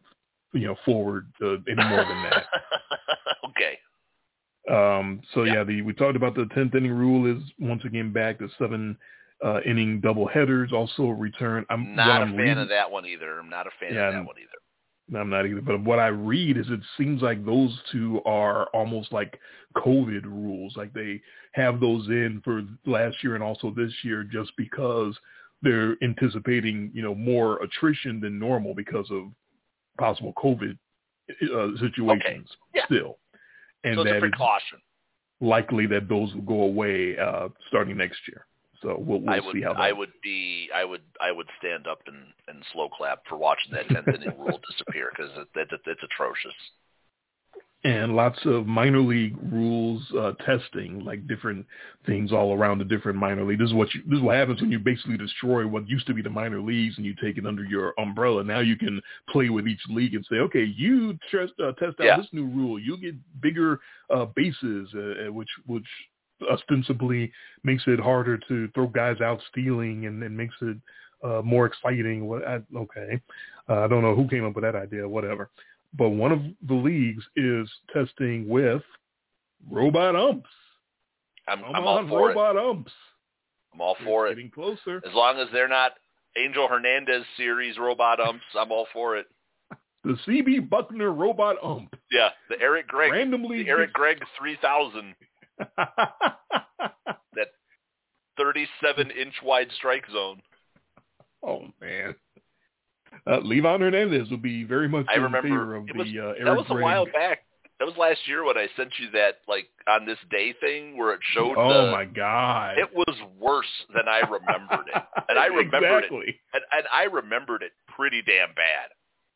you 0.53 0.67
know, 0.67 0.77
forward 0.85 1.31
uh, 1.43 1.57
any 1.69 1.85
more 1.89 2.05
than 2.05 2.23
that. 2.25 2.45
okay. 3.51 3.79
Um, 4.69 5.21
so 5.35 5.45
Yeah. 5.45 5.55
yeah, 5.55 5.65
the 5.65 5.83
we 5.83 5.93
talked 5.93 6.17
about 6.17 6.35
the 6.35 6.47
tenth 6.55 6.75
inning 6.75 6.93
rule 6.93 7.27
is 7.31 7.43
once 7.59 7.85
again 7.85 8.13
back. 8.13 8.39
The 8.39 8.49
seven 8.59 8.97
uh, 9.45 9.61
inning 9.67 10.01
double 10.01 10.27
headers 10.27 10.73
also 10.73 11.11
return. 11.11 11.67
I'm 11.69 11.95
Not 11.95 12.23
a 12.23 12.25
I'm 12.25 12.31
fan 12.31 12.37
reading- 12.39 12.59
of 12.59 12.69
that 12.71 12.91
one 12.91 13.05
either. 13.07 13.39
I'm 13.39 13.51
not 13.51 13.67
a 13.67 13.71
fan 13.79 13.95
Yeah, 13.95 14.09
of 14.09 14.15
that 14.15 14.25
one 14.27 14.37
either. 14.39 14.49
I'm 15.15 15.29
not 15.29 15.47
either. 15.47 15.61
But 15.61 15.83
what 15.85 15.99
I 15.99 16.07
read 16.09 16.57
is 16.57 16.67
it 16.71 16.81
seems 16.97 17.21
like 17.21 17.45
those 17.45 17.77
two 17.93 18.23
are 18.25 18.67
almost 18.69 19.13
like 19.13 19.39
COVID 19.77 20.25
rules. 20.25 20.77
Like 20.77 20.93
they 20.95 21.21
have 21.53 21.79
those 21.79 22.07
in 22.09 22.41
for 22.43 22.63
last 22.87 23.23
year 23.23 23.35
and 23.35 23.45
also 23.45 23.71
this 23.71 23.93
year 24.03 24.25
just 24.25 24.53
because 24.57 25.15
they're 25.61 25.97
anticipating, 26.03 26.91
you 26.95 27.03
know, 27.03 27.15
more 27.15 27.63
attrition 27.63 28.19
than 28.21 28.39
normal 28.39 28.75
because 28.75 29.11
of 29.11 29.25
possible 29.99 30.33
COVID 30.43 30.77
uh, 31.55 31.79
situations 31.81 32.49
Yeah. 32.75 32.85
still. 32.87 33.19
And 33.85 33.97
so 33.97 34.05
that 34.05 34.15
it's 34.15 34.21
precaution. 34.21 34.79
likely 35.41 35.87
that 35.87 36.09
those 36.09 36.35
will 36.35 36.43
go 36.43 36.63
away 36.63 37.19
uh, 37.19 37.49
starting 37.69 37.97
next 37.99 38.21
year. 38.29 38.47
So 38.85 38.97
we'll, 38.99 39.21
we'll 39.21 39.31
I 39.35 39.41
would 39.41 39.55
see 39.57 39.63
how 39.63 39.73
that 39.75 39.81
I 39.81 39.93
would 39.93 40.13
be 40.23 40.69
I 40.75 40.85
would 40.85 41.03
I 41.21 41.33
would 41.33 41.49
stand 41.59 41.89
up 41.89 42.01
and, 42.07 42.27
and 42.49 42.63
slow 42.73 42.89
clap 42.91 43.23
for 43.29 43.37
watching 43.37 43.73
that 43.73 43.89
tenth 43.89 44.09
inning 44.09 44.39
rule 44.39 44.61
disappear 44.71 45.11
because 45.17 45.33
it, 45.37 45.49
it, 45.59 45.69
it, 45.73 45.81
it's 45.87 46.03
atrocious. 46.05 46.55
and 47.85 48.17
lots 48.17 48.39
of 48.47 48.67
minor 48.67 49.01
league 49.01 49.37
rules 49.53 50.03
uh, 50.19 50.33
testing, 50.45 51.05
like 51.05 51.27
different 51.29 51.67
things 52.07 52.33
all 52.33 52.55
around 52.55 52.79
the 52.79 52.85
different 52.85 53.19
minor 53.19 53.45
league. 53.45 53.59
This 53.59 53.69
is 53.69 53.75
what 53.75 53.93
you, 53.95 54.03
this 54.09 54.19
is 54.19 54.23
what 54.23 54.37
happens 54.37 54.61
when 54.61 54.71
you 54.71 54.79
basically 54.79 55.19
destroy 55.19 55.67
what 55.67 55.89
used 55.89 56.07
to 56.07 56.15
be 56.15 56.23
the 56.23 56.31
minor 56.31 56.61
leagues 56.61 56.97
and 56.97 57.05
you 57.05 57.15
take 57.23 57.37
it 57.39 57.47
under 57.47 57.65
your 57.65 57.93
umbrella. 57.99 58.43
Now 58.45 58.61
you 58.61 58.77
can 58.77 59.03
play 59.29 59.51
with 59.51 59.67
each 59.67 59.83
league 59.91 60.15
and 60.15 60.27
say, 60.31 60.37
okay, 60.37 60.65
you 60.65 61.19
test 61.31 61.53
uh, 61.63 61.73
test 61.73 62.01
out 62.01 62.07
Yeah. 62.07 62.17
this 62.17 62.29
new 62.33 62.47
rule. 62.47 62.79
You 62.79 62.97
get 62.97 63.17
bigger 63.43 63.81
uh, 64.15 64.27
bases, 64.35 64.89
uh, 64.95 65.29
uh, 65.29 65.33
which 65.33 65.51
which 65.67 65.87
ostensibly 66.51 67.33
makes 67.63 67.83
it 67.87 68.01
harder 68.01 68.39
to 68.49 68.69
throw 68.75 68.87
guys 68.87 69.21
out 69.21 69.41
stealing 69.51 70.07
and, 70.07 70.23
and 70.23 70.37
makes 70.37 70.55
it 70.63 70.77
uh, 71.23 71.43
more 71.43 71.67
exciting. 71.67 72.27
What? 72.27 72.47
I, 72.47 72.61
okay, 72.77 73.21
uh, 73.69 73.81
I 73.81 73.89
don't 73.89 74.03
know 74.03 74.15
who 74.15 74.29
came 74.29 74.45
up 74.45 74.55
with 74.55 74.65
that 74.65 74.77
idea. 74.77 75.09
Whatever 75.09 75.51
but 75.97 76.11
one 76.11 76.33
of 76.33 76.41
the 76.67 76.75
leagues 76.75 77.25
is 77.37 77.71
testing 77.93 78.49
with 78.49 78.83
robot 79.71 80.17
umps. 80.17 80.49
I'm 81.47 81.61
Come 81.61 81.75
I'm 81.75 81.85
all 81.87 81.99
on, 81.99 82.09
for 82.09 82.31
it. 82.31 82.35
robot 82.35 82.57
umps. 82.57 82.93
I'm 83.73 83.81
all 83.81 83.97
for 84.05 84.27
it's 84.27 84.33
it. 84.33 84.37
Getting 84.37 84.51
closer. 84.51 84.97
As 85.07 85.15
long 85.15 85.39
as 85.39 85.49
they're 85.53 85.69
not 85.69 85.93
Angel 86.37 86.67
Hernandez 86.69 87.25
series 87.37 87.79
robot 87.79 88.19
umps, 88.21 88.45
I'm 88.59 88.73
all 88.73 88.87
for 88.93 89.17
it. 89.17 89.27
The 90.05 90.17
CB 90.27 90.69
Bucknor 90.69 91.17
robot 91.17 91.57
ump 91.63 91.95
Yeah, 92.11 92.29
the 92.51 92.61
Eric 92.61 92.89
Gregg, 92.89 93.13
randomly. 93.13 93.63
the 93.63 93.71
Eric 93.71 93.93
Gregg 93.95 94.19
3000, 94.39 95.15
37 98.37 99.11
inch 99.11 99.35
wide 99.43 99.69
strike 99.77 100.05
zone. 100.13 100.43
oh 101.43 101.63
man. 101.81 102.15
Uh, 103.27 103.39
Livan 103.41 103.81
Hernandez 103.81 104.29
will 104.29 104.37
be 104.39 104.65
very 104.65 104.89
much 104.89 105.07
I 105.09 105.15
in 105.17 105.23
remember 105.23 105.49
favor 105.49 105.77
of 105.77 105.87
the 105.87 105.93
was 105.95 106.09
uh, 106.09 106.21
Eric 106.31 106.45
that 106.45 106.57
was 106.57 106.67
a 106.69 106.75
while 106.75 107.07
back. 107.07 107.45
That 107.79 107.87
was 107.87 107.95
last 107.97 108.21
year 108.27 108.45
when 108.45 108.59
I 108.59 108.67
sent 108.77 108.93
you 108.99 109.11
that 109.13 109.39
like 109.49 109.69
on 109.87 110.05
this 110.05 110.19
day 110.31 110.55
thing 110.61 110.97
where 110.97 111.13
it 111.13 111.21
showed 111.33 111.55
Oh 111.57 111.87
the. 111.87 111.91
my 111.93 112.05
god! 112.05 112.79
It 112.79 112.91
was 112.95 113.17
worse 113.39 113.71
than 113.95 114.09
I 114.09 114.21
remembered 114.21 114.87
it, 114.95 115.03
and 115.29 115.39
I 115.39 115.47
remembered 115.63 116.05
it, 116.05 116.35
and, 116.53 116.63
and 116.73 116.85
I 116.93 117.05
remembered 117.05 117.63
it 117.63 117.73
pretty 117.97 118.21
damn 118.27 118.55
bad. 118.55 118.91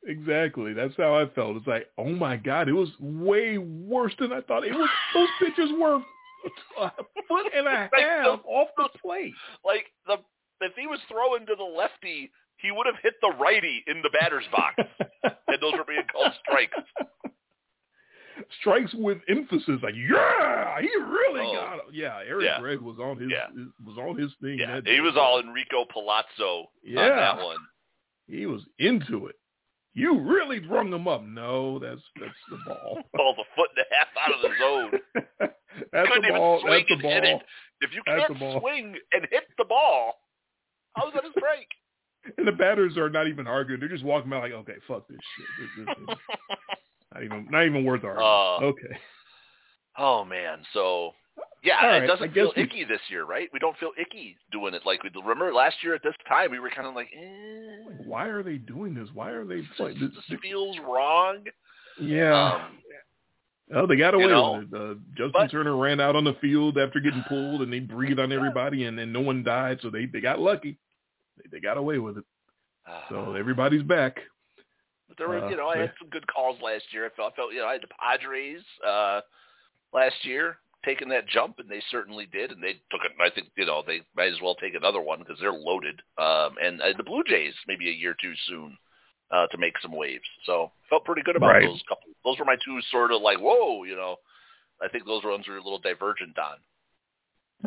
Exactly. 0.09 0.73
That's 0.73 0.95
how 0.97 1.15
I 1.15 1.27
felt. 1.29 1.57
It's 1.59 1.67
like, 1.67 1.87
oh 1.99 2.09
my 2.11 2.37
god, 2.37 2.69
it 2.69 2.73
was 2.73 2.89
way 2.99 3.59
worse 3.59 4.15
than 4.19 4.33
I 4.33 4.41
thought. 4.41 4.65
It 4.67 4.73
was. 4.73 4.89
Those 5.15 5.29
pitches 5.39 5.71
were 5.79 5.97
a 6.81 6.91
foot 7.29 7.47
and 7.55 7.67
a 7.67 7.89
Like 7.93 8.03
half 8.03 8.41
off 8.47 8.69
the 8.77 8.89
plate. 9.01 9.35
Like 9.65 9.87
the 10.07 10.17
if 10.61 10.73
he 10.77 10.87
was 10.87 10.99
throwing 11.09 11.47
to 11.47 11.55
the 11.55 11.63
lefty, 11.63 12.31
he 12.57 12.71
would 12.73 12.87
have 12.87 12.97
hit 13.03 13.15
the 13.21 13.33
righty 13.39 13.85
in 13.87 14.03
the 14.03 14.11
batter's 14.11 14.47
box, 14.51 14.75
and 15.23 15.59
those 15.61 15.75
were 15.75 15.85
being 15.87 16.03
called 16.11 16.33
strikes. 16.43 16.75
Strikes 18.61 18.95
with 18.95 19.19
emphasis, 19.29 19.81
like 19.83 19.95
yeah, 19.95 20.81
he 20.81 20.89
really 20.97 21.47
Oh. 21.47 21.55
got 21.55 21.75
it. 21.79 21.85
Yeah, 21.93 22.19
Eric 22.27 22.45
Yeah. 22.47 22.61
Gregg 22.61 22.81
was 22.81 22.99
on 22.99 23.19
his, 23.19 23.31
Yeah. 23.31 23.49
his- 23.49 23.69
was 23.85 23.99
on 23.99 24.17
his 24.17 24.33
thing. 24.41 24.59
Yeah, 24.59 24.81
he 24.85 25.01
was 25.01 25.17
all 25.17 25.41
Enrico 25.41 25.85
Palazzo 25.85 26.71
Yeah. 26.83 27.01
on 27.03 27.09
that 27.09 27.45
one. 27.45 27.57
He 28.29 28.47
was 28.47 28.63
into 28.79 29.27
it. 29.27 29.37
You 29.95 30.21
really 30.21 30.61
rung 30.67 30.93
him 30.93 31.09
up. 31.09 31.25
No, 31.25 31.79
that's 31.79 32.01
that's 32.21 32.33
the 32.51 32.59
ball. 32.67 32.99
Ball's 33.15 33.37
a 33.39 33.57
foot 33.57 33.71
and 33.77 33.85
a 33.85 33.95
half 33.95 34.09
out 34.23 34.35
of 34.35 34.43
the 34.43 34.51
zone. 34.61 35.51
that's 35.93 36.09
Couldn't 36.09 36.23
the 36.23 36.29
even 36.29 36.39
ball. 36.41 36.61
swing 36.61 36.85
That's 36.89 36.89
the 36.89 36.95
and 36.95 37.03
hit 37.03 37.23
ball. 37.25 37.41
it. 37.41 37.47
If 37.81 37.91
you 37.95 38.03
That's 38.07 38.27
can't 38.27 38.39
ball. 38.41 38.61
swing 38.61 38.95
and 39.13 39.27
hit 39.31 39.45
the 39.57 39.65
ball, 39.65 40.15
how's 40.95 41.13
that 41.15 41.25
a 41.25 41.31
strike? 41.37 41.69
And 42.37 42.47
the 42.47 42.53
batters 42.53 42.99
are 42.99 43.09
not 43.09 43.27
even 43.29 43.47
arguing. 43.47 43.81
They're 43.81 43.89
just 43.89 44.05
walking 44.05 44.29
by 44.29 44.39
like, 44.41 44.53
okay, 44.53 44.75
fuck 44.87 45.09
this 45.09 45.17
shit. 45.37 45.47
This, 45.87 45.87
this 45.97 46.17
is 46.19 46.19
not 47.15 47.23
even 47.25 47.47
not 47.51 47.65
even 47.65 47.85
worth 47.85 48.05
arguing. 48.05 48.27
Uh, 48.29 48.67
okay. 48.67 48.99
Oh 49.97 50.25
man, 50.27 50.59
so 50.75 51.13
Yeah, 51.63 51.85
right, 51.85 52.03
it 52.03 52.07
doesn't 52.07 52.33
feel 52.35 52.53
we... 52.57 52.63
icky 52.63 52.85
this 52.85 53.01
year, 53.09 53.25
right? 53.25 53.49
We 53.53 53.59
don't 53.59 53.77
feel 53.79 53.91
icky 54.01 54.37
doing 54.53 54.75
it 54.75 54.83
like 54.87 55.03
we 55.03 55.11
remember 55.15 55.53
last 55.53 55.77
year 55.83 55.95
at 55.95 56.03
this 56.03 56.15
time. 56.29 56.51
We 56.51 56.61
were 56.61 56.71
kind 56.71 56.87
of 56.87 56.95
like, 56.95 57.09
eh. 57.17 57.95
why 58.05 58.27
are 58.27 58.43
they 58.43 58.59
doing 58.59 58.95
this? 58.95 59.09
Why 59.13 59.31
are 59.31 59.45
they? 59.45 59.63
Like, 59.79 59.95
this, 59.95 60.11
this 60.29 60.39
feels 60.41 60.77
wrong. 60.79 61.45
Yeah. 62.01 62.55
Um, 62.55 62.79
Oh, 63.75 63.87
they 63.87 63.97
got 63.97 64.15
away 64.15 64.25
you 64.25 64.31
know, 64.31 64.65
with 64.71 64.73
it. 64.73 64.81
Uh, 64.81 64.95
Justin 65.11 65.31
but, 65.35 65.51
Turner 65.51 65.77
ran 65.77 66.01
out 66.01 66.17
on 66.17 66.25
the 66.25 66.33
field 66.41 66.79
after 66.79 67.01
getting 67.01 67.23
pulled, 67.29 67.61
and 67.61 67.71
they 67.71 67.81
breathed 67.81 68.19
on 68.19 68.33
everybody, 68.33 68.85
and 68.85 68.99
then 68.99 69.13
no 69.13 69.21
one 69.21 69.43
died, 69.43 69.79
so 69.83 69.91
they 69.91 70.07
they 70.07 70.23
got 70.23 70.39
lucky. 70.39 70.79
They, 71.37 71.51
they 71.53 71.61
got 71.61 71.77
away 71.77 71.99
with 71.99 72.17
it. 72.17 72.25
So 73.11 73.35
everybody's 73.35 73.83
back. 73.83 74.17
But 75.09 75.19
there 75.19 75.29
were, 75.29 75.45
uh, 75.45 75.51
you 75.51 75.57
know, 75.57 75.69
I 75.69 75.79
had 75.79 75.93
some 76.01 76.09
good 76.09 76.27
calls 76.27 76.59
last 76.63 76.85
year. 76.93 77.05
I 77.05 77.11
felt, 77.15 77.35
I 77.35 77.37
felt, 77.37 77.53
you 77.53 77.61
know, 77.61 77.67
I 77.67 77.73
had 77.73 77.83
the 77.83 77.89
Padres 78.01 78.63
uh, 78.87 79.21
last 79.93 80.17
year 80.23 80.57
taking 80.89 81.09
that 81.11 81.29
jump, 81.29 81.59
and 81.59 81.69
they 81.69 81.83
certainly 81.91 82.27
did, 82.33 82.51
and 82.51 82.63
they 82.63 82.73
took 82.91 83.05
it. 83.05 83.13
I 83.21 83.29
think, 83.31 83.49
you 83.57 83.67
know, 83.67 83.83
they 83.87 84.01
might 84.17 84.33
as 84.33 84.41
well 84.43 84.55
take 84.55 84.75
another 84.75 85.01
one 85.01 85.19
because 85.19 85.37
they're 85.39 85.53
loaded. 85.53 86.01
Um, 86.17 86.57
and 86.63 86.81
uh, 86.81 86.97
the 86.97 87.05
Blue 87.05 87.23
Jays 87.27 87.53
maybe 87.67 87.89
a 87.89 87.93
year 87.93 88.17
too 88.21 88.33
soon 88.49 88.79
uh, 89.31 89.47
to 89.49 89.59
make 89.59 89.75
some 89.83 89.93
waves. 89.93 90.25
So 90.47 90.73
felt 90.89 91.05
pretty 91.05 91.23
good 91.23 91.37
about 91.37 91.53
right. 91.53 91.67
those 91.67 91.83
couple. 91.89 92.09
Those 92.25 92.39
were 92.39 92.47
my 92.47 92.57
two 92.65 92.79
sort 92.91 93.13
of 93.13 93.21
like, 93.21 93.39
whoa, 93.39 93.85
you 93.85 93.97
know. 93.97 94.17
I 94.81 94.89
think 94.89 95.05
those 95.05 95.25
ones 95.25 95.47
were 95.49 95.57
a 95.57 95.63
little 95.63 95.81
divergent 95.81 96.39
on. 96.39 96.57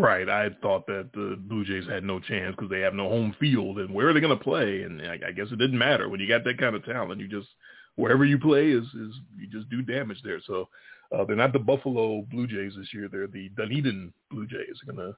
Right. 0.02 0.30
I 0.30 0.50
thought 0.62 0.88
that 0.88 1.10
the 1.14 1.38
Blue 1.38 1.66
Jays 1.66 1.90
had 1.90 2.06
no 2.06 2.20
chance 2.22 2.56
because 2.56 2.70
they 2.70 2.80
have 2.80 2.94
no 2.94 3.10
home 3.10 3.36
field, 3.40 3.80
and 3.80 3.94
where 3.94 4.08
are 4.08 4.14
they 4.14 4.22
going 4.22 4.38
to 4.38 4.44
play? 4.44 4.84
And 4.84 5.02
I, 5.02 5.20
I 5.28 5.32
guess 5.32 5.48
it 5.52 5.60
didn't 5.60 5.78
matter 5.78 6.08
when 6.08 6.22
you 6.22 6.28
got 6.28 6.46
that 6.46 6.58
kind 6.58 6.76
of 6.76 6.86
talent. 6.86 7.20
You 7.20 7.28
just 7.28 7.50
wherever 7.96 8.24
you 8.24 8.40
play 8.40 8.70
is 8.72 8.86
is 8.86 9.14
you 9.38 9.48
just 9.52 9.70
do 9.70 9.82
damage 9.82 10.22
there. 10.24 10.40
So 10.48 10.70
uh, 11.16 11.26
they're 11.26 11.36
not 11.36 11.54
the 11.54 11.60
Buffalo 11.60 12.26
Blue 12.32 12.48
Jays 12.48 12.74
this 12.78 12.94
year. 12.94 13.10
They're 13.12 13.28
the 13.28 13.50
Dunedin 13.58 14.14
Blue 14.30 14.48
Jays. 14.48 14.80
They're 14.86 14.96
going 14.96 15.12
to 15.12 15.18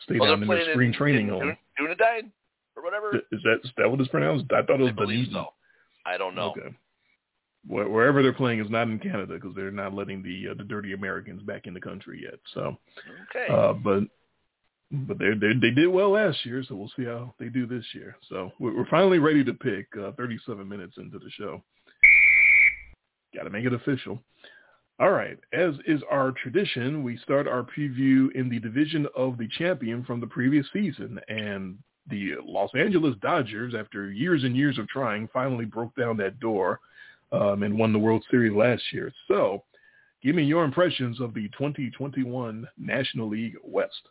stay 0.00 0.18
well, 0.18 0.30
down 0.30 0.42
in 0.42 0.48
their 0.48 0.72
spring 0.72 0.88
in, 0.88 0.94
training 0.94 1.28
in 1.28 1.34
home. 1.34 1.56
Dunedin 1.76 2.32
or 2.76 2.82
whatever. 2.82 3.16
Is 3.16 3.42
that 3.44 3.60
is 3.62 3.70
that 3.76 3.90
what 3.90 4.00
it's 4.00 4.08
pronounced? 4.10 4.46
I 4.52 4.62
thought 4.62 4.80
it 4.80 4.84
was 4.84 4.92
I 4.96 5.00
Dunedin. 5.00 5.32
So. 5.32 5.46
I 6.06 6.16
don't 6.16 6.34
know. 6.34 6.50
Okay. 6.50 6.74
Wherever 7.66 8.22
they're 8.22 8.34
playing 8.34 8.60
is 8.60 8.70
not 8.70 8.88
in 8.88 8.98
Canada 8.98 9.34
because 9.34 9.54
they're 9.56 9.70
not 9.70 9.94
letting 9.94 10.22
the 10.22 10.50
uh, 10.50 10.54
the 10.54 10.64
dirty 10.64 10.92
Americans 10.92 11.42
back 11.42 11.66
in 11.66 11.72
the 11.72 11.80
country 11.80 12.20
yet. 12.22 12.38
So, 12.52 12.76
okay. 13.30 13.50
Uh, 13.50 13.72
but 13.72 14.02
but 14.90 15.18
they 15.18 15.30
they 15.30 15.54
they 15.60 15.70
did 15.70 15.88
well 15.88 16.10
last 16.10 16.44
year, 16.44 16.62
so 16.66 16.74
we'll 16.74 16.92
see 16.94 17.04
how 17.04 17.34
they 17.38 17.48
do 17.48 17.66
this 17.66 17.84
year. 17.94 18.16
So 18.28 18.52
we're 18.58 18.86
finally 18.90 19.18
ready 19.18 19.42
to 19.44 19.54
pick. 19.54 19.86
Uh, 19.98 20.12
37 20.12 20.68
minutes 20.68 20.94
into 20.98 21.18
the 21.18 21.30
show, 21.30 21.62
got 23.34 23.44
to 23.44 23.50
make 23.50 23.64
it 23.64 23.72
official. 23.72 24.22
All 25.00 25.10
right, 25.10 25.38
as 25.52 25.74
is 25.86 26.00
our 26.08 26.30
tradition, 26.30 27.02
we 27.02 27.16
start 27.16 27.48
our 27.48 27.64
preview 27.64 28.30
in 28.32 28.48
the 28.48 28.60
division 28.60 29.08
of 29.16 29.36
the 29.38 29.48
champion 29.58 30.04
from 30.04 30.20
the 30.20 30.26
previous 30.26 30.66
season, 30.72 31.18
and 31.28 31.78
the 32.08 32.34
Los 32.44 32.70
Angeles 32.76 33.16
Dodgers, 33.20 33.74
after 33.76 34.12
years 34.12 34.44
and 34.44 34.56
years 34.56 34.78
of 34.78 34.86
trying, 34.88 35.28
finally 35.32 35.64
broke 35.64 35.96
down 35.96 36.16
that 36.18 36.38
door 36.38 36.78
um, 37.32 37.64
and 37.64 37.76
won 37.76 37.92
the 37.92 37.98
World 37.98 38.24
Series 38.30 38.54
last 38.54 38.82
year. 38.92 39.12
So 39.26 39.64
give 40.22 40.36
me 40.36 40.44
your 40.44 40.64
impressions 40.64 41.20
of 41.20 41.34
the 41.34 41.48
2021 41.58 42.68
National 42.78 43.28
League 43.28 43.56
West. 43.64 44.08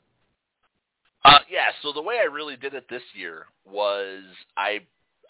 Uh, 1.23 1.39
yeah, 1.49 1.69
so 1.81 1.93
the 1.93 2.01
way 2.01 2.15
I 2.21 2.25
really 2.25 2.57
did 2.57 2.73
it 2.73 2.87
this 2.89 3.03
year 3.13 3.45
was 3.65 4.23
I 4.57 4.79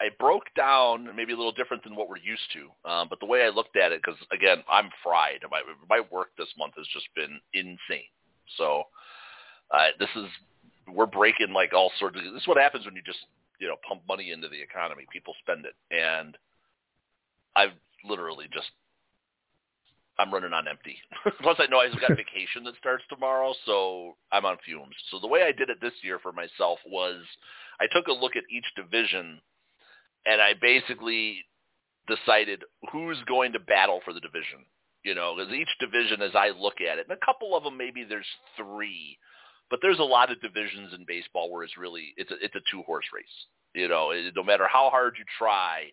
I 0.00 0.08
broke 0.18 0.46
down 0.56 1.14
maybe 1.14 1.32
a 1.32 1.36
little 1.36 1.52
different 1.52 1.84
than 1.84 1.94
what 1.94 2.08
we're 2.08 2.16
used 2.18 2.52
to, 2.52 2.90
um, 2.90 3.08
but 3.08 3.20
the 3.20 3.26
way 3.26 3.44
I 3.44 3.48
looked 3.48 3.76
at 3.76 3.92
it, 3.92 4.02
because 4.02 4.20
again 4.32 4.64
I'm 4.70 4.90
fried. 5.02 5.40
My 5.50 5.62
my 5.88 6.00
work 6.10 6.28
this 6.36 6.52
month 6.58 6.74
has 6.76 6.86
just 6.92 7.06
been 7.14 7.40
insane. 7.52 8.10
So 8.58 8.84
uh, 9.70 9.88
this 9.98 10.10
is 10.16 10.26
we're 10.92 11.06
breaking 11.06 11.52
like 11.52 11.72
all 11.72 11.92
sorts 11.98 12.16
of. 12.16 12.24
This 12.24 12.42
is 12.42 12.48
what 12.48 12.58
happens 12.58 12.84
when 12.84 12.96
you 12.96 13.02
just 13.02 13.20
you 13.60 13.68
know 13.68 13.76
pump 13.86 14.02
money 14.08 14.32
into 14.32 14.48
the 14.48 14.60
economy. 14.60 15.06
People 15.12 15.34
spend 15.40 15.64
it, 15.64 15.74
and 15.90 16.36
I've 17.56 17.72
literally 18.04 18.46
just 18.52 18.70
I'm 20.18 20.32
running 20.32 20.52
on 20.52 20.68
empty. 20.68 20.96
Plus, 21.42 21.56
I 21.58 21.66
know 21.66 21.78
I've 21.78 22.00
got 22.00 22.16
vacation 22.16 22.62
that 22.64 22.76
starts 22.78 23.04
tomorrow, 23.08 23.52
so 23.66 24.16
I'm 24.30 24.44
on 24.44 24.58
fumes. 24.64 24.94
So 25.10 25.18
the 25.18 25.26
way 25.26 25.42
I 25.42 25.52
did 25.52 25.70
it 25.70 25.80
this 25.80 25.94
year 26.02 26.18
for 26.18 26.32
myself 26.32 26.78
was 26.86 27.22
I 27.80 27.86
took 27.92 28.06
a 28.06 28.12
look 28.12 28.36
at 28.36 28.44
each 28.50 28.66
division, 28.76 29.40
and 30.26 30.40
I 30.40 30.52
basically 30.60 31.38
decided 32.08 32.62
who's 32.92 33.18
going 33.26 33.52
to 33.52 33.60
battle 33.60 34.00
for 34.04 34.12
the 34.12 34.20
division. 34.20 34.64
You 35.02 35.14
know, 35.14 35.34
because 35.36 35.52
each 35.52 35.68
division, 35.80 36.22
as 36.22 36.34
I 36.34 36.48
look 36.48 36.80
at 36.80 36.98
it, 36.98 37.06
and 37.08 37.16
a 37.16 37.26
couple 37.26 37.54
of 37.54 37.62
them 37.62 37.76
maybe 37.76 38.04
there's 38.04 38.26
three 38.56 39.18
but 39.70 39.80
there's 39.82 39.98
a 39.98 40.04
lot 40.04 40.30
of 40.30 40.40
divisions 40.40 40.92
in 40.92 41.04
baseball 41.06 41.50
where 41.50 41.64
it's 41.64 41.76
really 41.76 42.14
it's 42.16 42.30
a 42.30 42.34
it's 42.40 42.54
a 42.54 42.62
two 42.70 42.82
horse 42.82 43.06
race. 43.14 43.24
You 43.74 43.88
know, 43.88 44.12
no 44.36 44.42
matter 44.42 44.68
how 44.70 44.90
hard 44.90 45.14
you 45.18 45.24
try, 45.38 45.86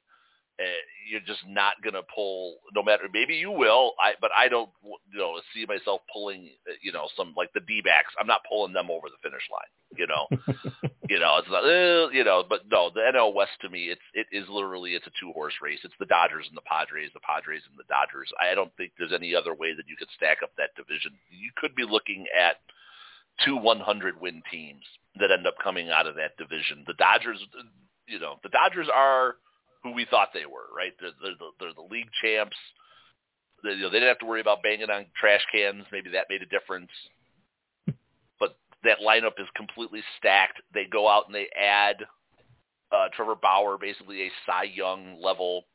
uh, 0.60 0.82
you're 1.10 1.22
just 1.22 1.42
not 1.48 1.82
going 1.84 1.94
to 1.94 2.04
pull. 2.14 2.58
No 2.76 2.84
matter 2.84 3.04
maybe 3.12 3.36
you 3.36 3.52
will, 3.52 3.94
I 4.00 4.14
but 4.20 4.32
I 4.36 4.48
don't 4.48 4.70
you 4.84 5.20
know 5.20 5.40
see 5.54 5.66
myself 5.66 6.02
pulling. 6.12 6.50
Uh, 6.68 6.74
you 6.82 6.92
know, 6.92 7.08
some 7.18 7.34
like 7.36 7.52
the 7.54 7.62
D 7.62 7.82
backs. 7.82 8.14
I'm 8.20 8.28
not 8.28 8.42
pulling 8.48 8.74
them 8.74 8.92
over 8.92 9.08
the 9.10 9.22
finish 9.22 9.44
line. 9.52 9.72
You 9.98 10.08
know, 10.08 10.28
you 11.10 11.20
know 11.20 11.38
it's 11.40 11.50
not. 11.50 11.64
Uh, 11.64 12.10
you 12.12 12.24
know, 12.24 12.44
but 12.48 12.62
no, 12.70 12.92
the 12.94 13.02
NL 13.02 13.34
West 13.34 13.58
to 13.62 13.70
me, 13.70 13.86
it's 13.90 14.02
it 14.14 14.28
is 14.32 14.48
literally 14.50 14.92
it's 14.92 15.08
a 15.08 15.18
two 15.20 15.32
horse 15.34 15.56
race. 15.62 15.80
It's 15.84 15.98
the 16.00 16.06
Dodgers 16.06 16.46
and 16.48 16.58
the 16.58 16.68
Padres, 16.70 17.12
the 17.14 17.26
Padres 17.26 17.64
and 17.70 17.78
the 17.78 17.90
Dodgers. 17.90 18.30
I 18.40 18.54
don't 18.54 18.76
think 18.78 18.92
there's 18.98 19.14
any 19.14 19.34
other 19.36 19.54
way 19.54 19.74
that 19.74 19.88
you 19.88 19.96
could 19.98 20.12
stack 20.16 20.44
up 20.44 20.52
that 20.58 20.76
division. 20.76 21.12
You 21.30 21.52
could 21.58 21.76
be 21.76 21.84
looking 21.84 22.26
at 22.38 22.58
two 23.46 23.58
100 23.58 24.22
win 24.22 24.42
teams 24.52 24.84
that 25.20 25.32
end 25.32 25.48
up 25.48 25.56
coming 25.64 25.90
out 25.90 26.08
of 26.08 26.16
that 26.16 26.38
division. 26.38 26.84
The 26.88 26.94
Dodgers, 26.94 27.40
you 28.08 28.20
know, 28.20 28.36
the 28.44 28.50
Dodgers 28.50 28.88
are 28.94 29.36
who 29.84 29.94
we 29.94 30.06
thought 30.10 30.30
they 30.34 30.46
were, 30.46 30.70
right? 30.76 30.94
They're, 31.00 31.12
they're, 31.22 31.36
the, 31.38 31.50
they're 31.60 31.74
the 31.74 31.94
league 31.94 32.10
champs. 32.22 32.58
They, 33.64 33.72
you 33.72 33.82
know, 33.82 33.90
they 33.90 33.98
didn't 33.98 34.10
have 34.10 34.20
to 34.20 34.26
worry 34.26 34.42
about 34.42 34.64
banging 34.64 34.90
on 34.90 35.06
trash 35.20 35.46
cans. 35.52 35.86
Maybe 35.92 36.10
that 36.12 36.28
made 36.30 36.42
a 36.42 36.46
difference. 36.46 36.92
But 38.40 38.58
that 38.84 39.00
lineup 39.06 39.40
is 39.40 39.48
completely 39.56 40.02
stacked. 40.18 40.62
They 40.74 40.86
go 40.86 41.08
out 41.08 41.28
and 41.28 41.36
they 41.36 41.48
add 41.60 41.98
uh, 42.92 43.08
Trevor 43.16 43.36
Bauer, 43.36 43.78
basically 43.78 44.24
a 44.24 44.32
Cy 44.46 44.64
Young 44.64 45.22
level 45.22 45.66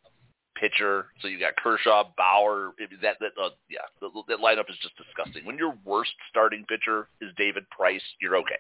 pitcher. 0.57 1.07
So 1.21 1.29
you 1.29 1.39
got 1.39 1.57
Kershaw, 1.57 2.05
Bauer. 2.17 2.73
That 3.03 3.17
that 3.21 3.33
uh, 3.41 3.51
yeah, 3.69 3.79
the, 4.01 4.09
that 4.29 4.39
lineup 4.39 4.69
is 4.69 4.77
just 4.83 4.95
disgusting. 4.97 5.45
When 5.45 5.57
your 5.57 5.77
worst 5.85 6.13
starting 6.29 6.65
pitcher 6.69 7.09
is 7.21 7.31
David 7.37 7.69
Price, 7.71 8.03
you're 8.21 8.37
okay. 8.37 8.59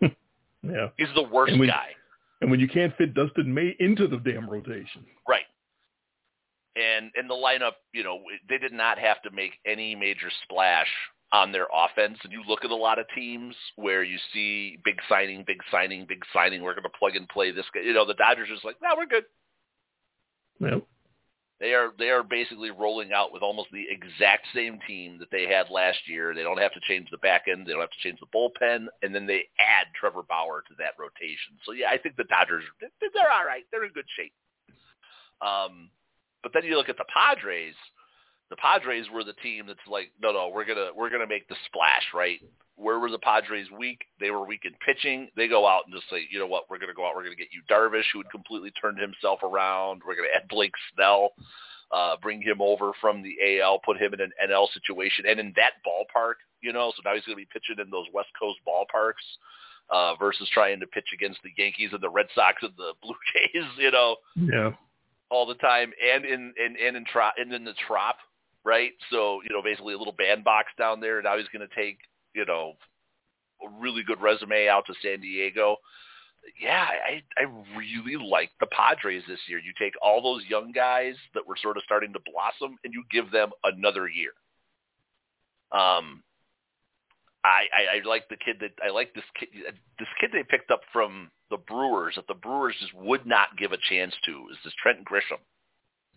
yeah, 0.62 0.88
he's 0.96 1.08
the 1.14 1.28
worst 1.30 1.58
when, 1.58 1.68
guy. 1.68 1.88
And 2.40 2.50
when 2.50 2.60
you 2.60 2.68
can't 2.68 2.96
fit 2.96 3.14
Dustin 3.14 3.52
May 3.52 3.76
into 3.80 4.06
the 4.06 4.18
damn 4.18 4.48
rotation, 4.48 5.04
right? 5.28 5.44
And 6.76 7.10
and 7.14 7.28
the 7.28 7.34
lineup, 7.34 7.72
you 7.92 8.02
know, 8.02 8.20
they 8.48 8.58
did 8.58 8.72
not 8.72 8.98
have 8.98 9.20
to 9.22 9.30
make 9.30 9.52
any 9.66 9.94
major 9.94 10.30
splash 10.44 10.88
on 11.32 11.52
their 11.52 11.66
offense. 11.72 12.18
And 12.24 12.32
you 12.32 12.42
look 12.48 12.64
at 12.64 12.70
a 12.70 12.76
lot 12.76 12.98
of 12.98 13.06
teams 13.14 13.54
where 13.76 14.02
you 14.02 14.18
see 14.32 14.78
big 14.84 14.96
signing, 15.08 15.44
big 15.46 15.60
signing, 15.70 16.06
big 16.08 16.22
signing. 16.32 16.62
We're 16.62 16.74
going 16.74 16.84
to 16.84 16.98
plug 16.98 17.14
and 17.14 17.28
play 17.28 17.50
this 17.50 17.66
guy. 17.72 17.82
You 17.82 17.92
know, 17.92 18.06
the 18.06 18.14
Dodgers 18.14 18.48
are 18.48 18.54
just 18.54 18.64
like, 18.64 18.76
no, 18.82 18.90
we're 18.96 19.06
good. 19.06 19.24
Yep. 20.60 20.86
They 21.60 21.74
are 21.74 21.92
they 21.98 22.08
are 22.08 22.22
basically 22.22 22.70
rolling 22.70 23.12
out 23.12 23.32
with 23.32 23.42
almost 23.42 23.68
the 23.70 23.84
exact 23.90 24.46
same 24.54 24.78
team 24.86 25.18
that 25.18 25.30
they 25.30 25.44
had 25.46 25.68
last 25.68 25.98
year. 26.08 26.34
They 26.34 26.42
don't 26.42 26.58
have 26.58 26.72
to 26.72 26.80
change 26.88 27.08
the 27.10 27.18
back 27.18 27.44
end. 27.48 27.66
They 27.66 27.72
don't 27.72 27.82
have 27.82 27.90
to 27.90 28.02
change 28.02 28.18
the 28.18 28.32
bullpen, 28.34 28.86
and 29.02 29.14
then 29.14 29.26
they 29.26 29.44
add 29.60 29.86
Trevor 29.94 30.22
Bauer 30.22 30.62
to 30.66 30.74
that 30.78 30.96
rotation. 30.98 31.60
So 31.66 31.72
yeah, 31.72 31.90
I 31.90 31.98
think 31.98 32.16
the 32.16 32.24
Dodgers 32.24 32.64
they're 32.80 33.30
all 33.30 33.44
right. 33.44 33.64
They're 33.70 33.84
in 33.84 33.92
good 33.92 34.08
shape. 34.16 34.32
Um, 35.42 35.90
but 36.42 36.52
then 36.54 36.64
you 36.64 36.76
look 36.76 36.88
at 36.88 36.96
the 36.96 37.04
Padres. 37.12 37.74
The 38.48 38.56
Padres 38.56 39.06
were 39.12 39.22
the 39.22 39.34
team 39.34 39.66
that's 39.66 39.78
like, 39.86 40.10
no, 40.20 40.32
no, 40.32 40.48
we're 40.48 40.64
gonna 40.64 40.90
we're 40.96 41.10
gonna 41.10 41.26
make 41.26 41.46
the 41.48 41.56
splash, 41.66 42.08
right? 42.14 42.40
Where 42.80 42.98
were 42.98 43.10
the 43.10 43.18
Padres 43.18 43.66
weak? 43.70 44.00
They 44.18 44.30
were 44.30 44.46
weak 44.46 44.62
in 44.64 44.72
pitching. 44.84 45.28
They 45.36 45.48
go 45.48 45.66
out 45.66 45.82
and 45.84 45.94
just 45.94 46.08
say, 46.08 46.26
you 46.30 46.38
know 46.38 46.46
what, 46.46 46.64
we're 46.70 46.78
going 46.78 46.88
to 46.88 46.94
go 46.94 47.06
out. 47.06 47.14
We're 47.14 47.24
going 47.24 47.36
to 47.36 47.42
get 47.42 47.52
Yu 47.52 47.62
Darvish, 47.70 48.08
who 48.12 48.20
had 48.20 48.30
completely 48.30 48.70
turned 48.72 48.98
himself 48.98 49.42
around. 49.42 50.02
We're 50.06 50.16
going 50.16 50.28
to 50.32 50.36
add 50.36 50.48
Blake 50.48 50.72
Snell, 50.94 51.32
uh, 51.92 52.16
bring 52.22 52.40
him 52.40 52.60
over 52.60 52.92
from 53.00 53.22
the 53.22 53.60
AL, 53.60 53.80
put 53.84 54.00
him 54.00 54.14
in 54.14 54.20
an 54.20 54.32
NL 54.48 54.72
situation, 54.72 55.26
and 55.28 55.38
in 55.38 55.52
that 55.56 55.74
ballpark, 55.86 56.40
you 56.62 56.72
know. 56.72 56.92
So 56.96 57.02
now 57.04 57.14
he's 57.14 57.24
going 57.24 57.36
to 57.36 57.44
be 57.44 57.48
pitching 57.52 57.84
in 57.84 57.90
those 57.90 58.06
West 58.14 58.30
Coast 58.38 58.58
ballparks 58.66 59.26
uh, 59.90 60.14
versus 60.16 60.48
trying 60.52 60.80
to 60.80 60.86
pitch 60.86 61.08
against 61.12 61.40
the 61.42 61.50
Yankees 61.56 61.90
and 61.92 62.00
the 62.00 62.10
Red 62.10 62.26
Sox 62.34 62.62
and 62.62 62.72
the 62.76 62.92
Blue 63.02 63.16
Jays, 63.34 63.68
you 63.76 63.90
know. 63.90 64.16
Yeah. 64.36 64.70
All 65.30 65.46
the 65.46 65.54
time, 65.54 65.92
and 66.02 66.24
in 66.24 66.52
and 66.58 66.76
and 66.76 66.96
in 66.96 67.04
trop, 67.04 67.34
and 67.38 67.52
in 67.52 67.62
the 67.62 67.74
trop, 67.86 68.16
right? 68.64 68.90
So 69.12 69.40
you 69.44 69.54
know, 69.54 69.62
basically 69.62 69.94
a 69.94 69.98
little 69.98 70.14
bandbox 70.18 70.72
down 70.76 71.00
there. 71.00 71.22
Now 71.22 71.38
he's 71.38 71.46
going 71.52 71.66
to 71.68 71.72
take 71.72 71.98
you 72.34 72.44
know, 72.44 72.74
a 73.62 73.80
really 73.80 74.02
good 74.02 74.20
resume 74.20 74.68
out 74.68 74.86
to 74.86 74.94
San 75.02 75.20
Diego. 75.20 75.76
Yeah, 76.60 76.86
I 76.86 77.22
I 77.36 77.44
really 77.76 78.16
like 78.16 78.50
the 78.60 78.66
Padres 78.66 79.22
this 79.28 79.40
year. 79.46 79.58
You 79.58 79.72
take 79.78 79.92
all 80.02 80.22
those 80.22 80.42
young 80.48 80.72
guys 80.72 81.14
that 81.34 81.46
were 81.46 81.56
sort 81.60 81.76
of 81.76 81.82
starting 81.84 82.12
to 82.14 82.20
blossom 82.32 82.78
and 82.82 82.94
you 82.94 83.04
give 83.10 83.30
them 83.30 83.50
another 83.64 84.08
year. 84.08 84.32
Um 85.72 86.22
I, 87.44 87.64
I 87.72 87.96
I 87.96 88.08
like 88.08 88.28
the 88.28 88.36
kid 88.36 88.56
that 88.60 88.72
I 88.84 88.90
like 88.90 89.14
this 89.14 89.24
kid 89.38 89.48
this 89.98 90.08
kid 90.20 90.30
they 90.32 90.42
picked 90.42 90.70
up 90.70 90.80
from 90.92 91.30
the 91.50 91.56
Brewers 91.58 92.14
that 92.16 92.26
the 92.26 92.34
Brewers 92.34 92.76
just 92.80 92.94
would 92.94 93.26
not 93.26 93.56
give 93.58 93.72
a 93.72 93.78
chance 93.88 94.14
to 94.24 94.48
is 94.50 94.58
this 94.64 94.74
Trent 94.82 95.04
Grisham. 95.04 95.40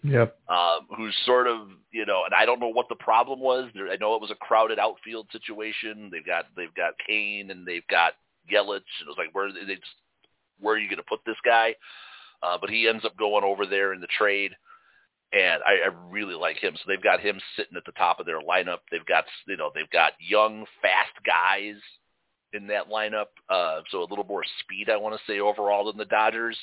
Yep. 0.03 0.37
Um, 0.49 0.87
who's 0.95 1.15
sort 1.25 1.47
of 1.47 1.69
you 1.91 2.05
know, 2.05 2.23
and 2.25 2.33
I 2.33 2.45
don't 2.45 2.59
know 2.59 2.71
what 2.71 2.89
the 2.89 2.95
problem 2.95 3.39
was. 3.39 3.69
There, 3.73 3.89
I 3.89 3.95
know 3.95 4.15
it 4.15 4.21
was 4.21 4.31
a 4.31 4.35
crowded 4.35 4.79
outfield 4.79 5.27
situation. 5.31 6.09
They've 6.11 6.25
got 6.25 6.45
they've 6.55 6.73
got 6.75 6.93
Cain 7.07 7.51
and 7.51 7.65
they've 7.65 7.87
got 7.87 8.13
Yelich, 8.51 8.83
and 8.99 9.07
it 9.07 9.07
was 9.07 9.17
like 9.17 9.33
where 9.33 9.51
they 9.51 9.75
just, 9.75 9.87
where 10.59 10.75
are 10.75 10.79
you 10.79 10.89
going 10.89 10.97
to 10.97 11.03
put 11.03 11.19
this 11.25 11.37
guy? 11.45 11.75
Uh, 12.41 12.57
but 12.59 12.69
he 12.69 12.87
ends 12.87 13.05
up 13.05 13.17
going 13.17 13.45
over 13.45 13.65
there 13.65 13.93
in 13.93 14.01
the 14.01 14.07
trade 14.07 14.51
and 15.33 15.63
I, 15.63 15.87
I 15.87 15.91
really 16.09 16.35
like 16.35 16.57
him. 16.57 16.75
So 16.75 16.83
they've 16.87 17.01
got 17.01 17.19
him 17.19 17.39
sitting 17.57 17.75
at 17.75 17.85
the 17.85 17.91
top 17.93 18.19
of 18.19 18.25
their 18.25 18.39
lineup. 18.39 18.79
They've 18.91 19.05
got 19.05 19.25
you 19.47 19.57
know 19.57 19.71
they've 19.73 19.89
got 19.89 20.13
young, 20.19 20.65
fast 20.81 21.11
guys 21.25 21.75
in 22.53 22.67
that 22.67 22.89
lineup. 22.89 23.27
Uh, 23.49 23.81
so 23.89 24.01
a 24.01 24.09
little 24.09 24.25
more 24.25 24.43
speed, 24.59 24.89
I 24.89 24.97
want 24.97 25.15
to 25.15 25.31
say 25.31 25.39
overall 25.39 25.85
than 25.85 25.97
the 25.97 26.05
Dodgers. 26.05 26.57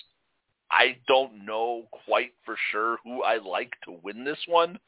I 0.70 0.98
don't 1.08 1.44
know 1.44 1.88
quite 2.06 2.32
for 2.44 2.56
sure 2.70 2.98
who 3.04 3.22
I 3.22 3.38
like 3.38 3.72
to 3.84 3.98
win 4.02 4.24
this 4.24 4.38
one. 4.46 4.78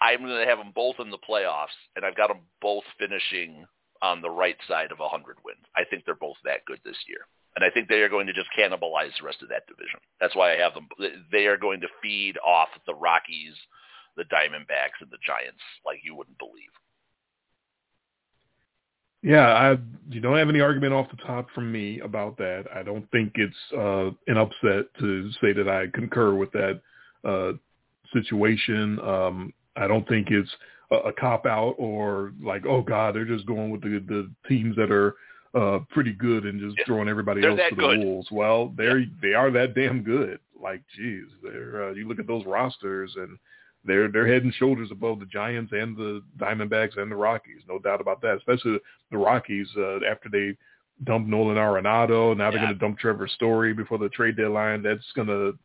I'm 0.00 0.20
going 0.20 0.38
to 0.38 0.46
have 0.46 0.58
them 0.58 0.72
both 0.74 0.96
in 0.98 1.10
the 1.10 1.18
playoffs, 1.18 1.76
and 1.96 2.04
I've 2.04 2.16
got 2.16 2.28
them 2.28 2.40
both 2.60 2.84
finishing 2.98 3.64
on 4.02 4.20
the 4.20 4.30
right 4.30 4.56
side 4.68 4.92
of 4.92 4.98
100 4.98 5.36
wins. 5.44 5.64
I 5.74 5.84
think 5.84 6.04
they're 6.04 6.14
both 6.14 6.36
that 6.44 6.64
good 6.66 6.80
this 6.84 6.98
year 7.08 7.26
and 7.56 7.64
I 7.64 7.70
think 7.70 7.88
they 7.88 8.02
are 8.02 8.08
going 8.08 8.26
to 8.26 8.32
just 8.32 8.50
cannibalize 8.58 9.14
the 9.18 9.26
rest 9.26 9.42
of 9.42 9.48
that 9.48 9.66
division. 9.66 10.00
That's 10.20 10.34
why 10.34 10.52
I 10.52 10.58
have 10.58 10.74
them. 10.74 10.88
They 11.30 11.46
are 11.46 11.56
going 11.56 11.80
to 11.82 11.88
feed 12.02 12.36
off 12.44 12.68
the 12.86 12.94
Rockies, 12.94 13.54
the 14.16 14.24
Diamondbacks, 14.24 14.98
and 15.00 15.10
the 15.10 15.22
Giants 15.24 15.62
like 15.86 16.00
you 16.02 16.16
wouldn't 16.16 16.38
believe. 16.38 16.74
Yeah, 19.24 19.46
I 19.48 19.78
you 20.10 20.20
don't 20.20 20.36
have 20.36 20.50
any 20.50 20.60
argument 20.60 20.92
off 20.92 21.10
the 21.10 21.16
top 21.24 21.48
from 21.54 21.72
me 21.72 21.98
about 22.00 22.36
that. 22.36 22.64
I 22.74 22.82
don't 22.82 23.10
think 23.10 23.32
it's 23.36 23.56
uh, 23.74 24.10
an 24.26 24.36
upset 24.36 24.84
to 25.00 25.30
say 25.40 25.54
that 25.54 25.66
I 25.66 25.86
concur 25.94 26.34
with 26.34 26.52
that 26.52 26.82
uh, 27.24 27.52
situation. 28.12 29.00
Um, 29.00 29.54
I 29.76 29.86
don't 29.86 30.06
think 30.06 30.30
it's 30.30 30.50
a, 30.90 30.96
a 31.08 31.12
cop 31.14 31.46
out 31.46 31.74
or 31.78 32.34
like, 32.42 32.66
oh 32.66 32.82
God, 32.82 33.14
they're 33.14 33.24
just 33.24 33.46
going 33.46 33.70
with 33.70 33.80
the 33.80 34.04
the 34.06 34.30
teams 34.46 34.76
that 34.76 34.92
are 34.92 35.14
uh, 35.54 35.78
pretty 35.88 36.12
good 36.12 36.44
and 36.44 36.60
just 36.60 36.76
yeah. 36.76 36.84
throwing 36.84 37.08
everybody 37.08 37.40
they're 37.40 37.50
else 37.50 37.60
to 37.70 37.76
the 37.76 37.80
good. 37.80 38.00
wolves. 38.00 38.28
Well, 38.30 38.74
they're 38.76 38.98
yeah. 38.98 39.06
they 39.22 39.32
are 39.32 39.50
that 39.52 39.74
damn 39.74 40.02
good. 40.02 40.38
Like, 40.62 40.82
geez, 40.94 41.24
they're 41.42 41.88
uh, 41.88 41.92
you 41.92 42.06
look 42.06 42.18
at 42.18 42.26
those 42.26 42.44
rosters 42.44 43.14
and 43.16 43.38
they're 43.84 44.10
they're 44.10 44.26
head 44.26 44.44
and 44.44 44.54
shoulders 44.54 44.88
above 44.90 45.20
the 45.20 45.26
Giants 45.26 45.72
and 45.72 45.96
the 45.96 46.22
Diamondbacks 46.38 46.96
and 46.96 47.10
the 47.10 47.16
Rockies, 47.16 47.62
no 47.68 47.78
doubt 47.78 48.00
about 48.00 48.20
that. 48.22 48.36
Especially 48.36 48.78
the 49.10 49.18
Rockies 49.18 49.68
uh, 49.76 49.96
after 50.10 50.28
they 50.30 50.56
dumped 51.04 51.28
Nolan 51.28 51.56
Arenado, 51.56 52.36
now 52.36 52.50
they're 52.50 52.60
going 52.60 52.72
to 52.72 52.78
dump 52.78 52.98
Trevor 52.98 53.28
Story 53.28 53.74
before 53.74 53.98
the 53.98 54.08
trade 54.10 54.36
deadline. 54.36 54.82
That's 54.82 55.04
going 55.14 55.28
to 55.28 55.58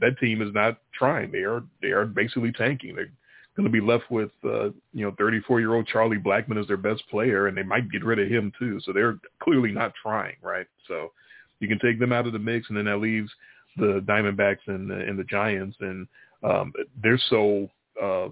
that 0.00 0.18
team 0.18 0.42
is 0.42 0.52
not 0.54 0.78
trying. 0.94 1.32
They 1.32 1.38
are 1.38 1.62
they 1.82 1.88
are 1.88 2.04
basically 2.04 2.52
tanking. 2.52 2.94
They're 2.94 3.10
going 3.56 3.64
to 3.64 3.72
be 3.72 3.84
left 3.84 4.10
with 4.10 4.30
uh, 4.44 4.66
you 4.92 5.04
know 5.04 5.14
34 5.18 5.60
year 5.60 5.74
old 5.74 5.86
Charlie 5.86 6.18
Blackmon 6.18 6.60
as 6.60 6.68
their 6.68 6.76
best 6.76 7.02
player, 7.10 7.48
and 7.48 7.56
they 7.56 7.62
might 7.62 7.90
get 7.90 8.04
rid 8.04 8.18
of 8.18 8.28
him 8.28 8.52
too. 8.58 8.80
So 8.84 8.92
they're 8.92 9.18
clearly 9.42 9.72
not 9.72 9.92
trying, 10.00 10.36
right? 10.42 10.66
So 10.86 11.12
you 11.60 11.68
can 11.68 11.78
take 11.78 11.98
them 11.98 12.12
out 12.12 12.26
of 12.26 12.32
the 12.32 12.38
mix, 12.38 12.68
and 12.68 12.78
then 12.78 12.84
that 12.84 12.98
leaves 12.98 13.30
the 13.76 14.02
Diamondbacks 14.06 14.66
and 14.66 14.90
the, 14.90 14.94
and 14.94 15.18
the 15.18 15.24
Giants, 15.24 15.76
and 15.80 16.06
um, 16.42 16.72
they're 17.02 17.20
so 17.30 17.68
uh, 18.02 18.28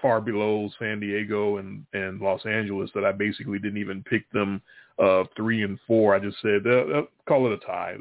far 0.00 0.20
below 0.20 0.68
San 0.78 1.00
Diego 1.00 1.56
and 1.56 1.84
and 1.92 2.20
Los 2.20 2.44
Angeles 2.46 2.90
that 2.94 3.04
I 3.04 3.12
basically 3.12 3.58
didn't 3.58 3.80
even 3.80 4.02
pick 4.04 4.30
them 4.32 4.60
uh, 4.98 5.24
three 5.36 5.62
and 5.62 5.78
four. 5.86 6.14
I 6.14 6.18
just 6.18 6.36
said 6.42 6.62
uh, 6.66 6.98
uh, 6.98 7.02
call 7.26 7.46
it 7.46 7.52
a 7.52 7.66
tie. 7.66 7.96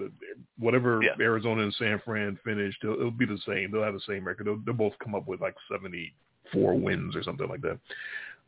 Whatever 0.59 1.01
yeah. 1.01 1.11
Arizona 1.19 1.63
and 1.63 1.73
San 1.75 2.01
Fran 2.05 2.37
finished, 2.43 2.79
it'll, 2.83 2.95
it'll, 2.95 3.11
be 3.11 3.25
the 3.25 3.39
same. 3.47 3.71
They'll 3.71 3.83
have 3.83 3.93
the 3.93 4.01
same 4.07 4.25
record. 4.25 4.47
They'll, 4.47 4.59
they'll 4.65 4.75
both 4.75 4.93
come 5.03 5.15
up 5.15 5.27
with 5.27 5.41
like 5.41 5.55
seventy 5.71 6.13
four 6.51 6.75
wins 6.75 7.15
or 7.15 7.23
something 7.23 7.47
like 7.47 7.61
that. 7.61 7.79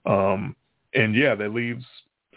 Um, 0.06 0.56
and 0.94 1.16
yeah, 1.16 1.34
that 1.36 1.54
leaves 1.54 1.84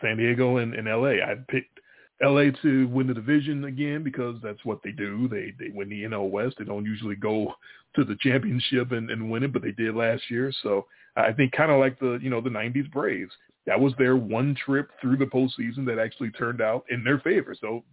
San 0.00 0.16
Diego 0.16 0.58
and, 0.58 0.74
and 0.74 0.86
LA. 0.86 1.24
I 1.24 1.34
picked 1.48 1.80
LA 2.22 2.50
to 2.62 2.88
win 2.88 3.06
the 3.06 3.14
division 3.14 3.64
again 3.64 4.02
because 4.02 4.36
that's 4.42 4.64
what 4.64 4.80
they 4.82 4.90
do. 4.90 5.28
They 5.28 5.52
they 5.58 5.70
win 5.72 5.88
the 5.88 6.04
NL 6.04 6.30
West. 6.30 6.56
They 6.58 6.64
don't 6.64 6.84
usually 6.84 7.16
go 7.16 7.54
to 7.94 8.04
the 8.04 8.16
championship 8.20 8.92
and, 8.92 9.10
and 9.10 9.30
win 9.30 9.44
it, 9.44 9.52
but 9.52 9.62
they 9.62 9.72
did 9.72 9.94
last 9.94 10.22
year. 10.30 10.52
So 10.62 10.86
I 11.16 11.32
think 11.32 11.52
kind 11.52 11.70
of 11.70 11.78
like 11.78 11.98
the 12.00 12.18
you 12.20 12.30
know 12.30 12.40
the 12.40 12.50
'90s 12.50 12.90
Braves. 12.90 13.32
That 13.66 13.78
was 13.78 13.92
their 13.98 14.16
one 14.16 14.56
trip 14.64 14.90
through 15.00 15.18
the 15.18 15.26
postseason 15.26 15.84
that 15.86 15.98
actually 15.98 16.30
turned 16.30 16.62
out 16.62 16.84
in 16.88 17.04
their 17.04 17.18
favor. 17.20 17.54
So 17.60 17.84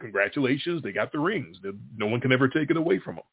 congratulations, 0.00 0.82
they 0.82 0.92
got 0.92 1.12
the 1.12 1.20
rings. 1.20 1.56
No 1.96 2.06
one 2.06 2.20
can 2.20 2.32
ever 2.32 2.48
take 2.48 2.70
it 2.70 2.76
away 2.76 2.98
from 2.98 3.16
them 3.16 3.24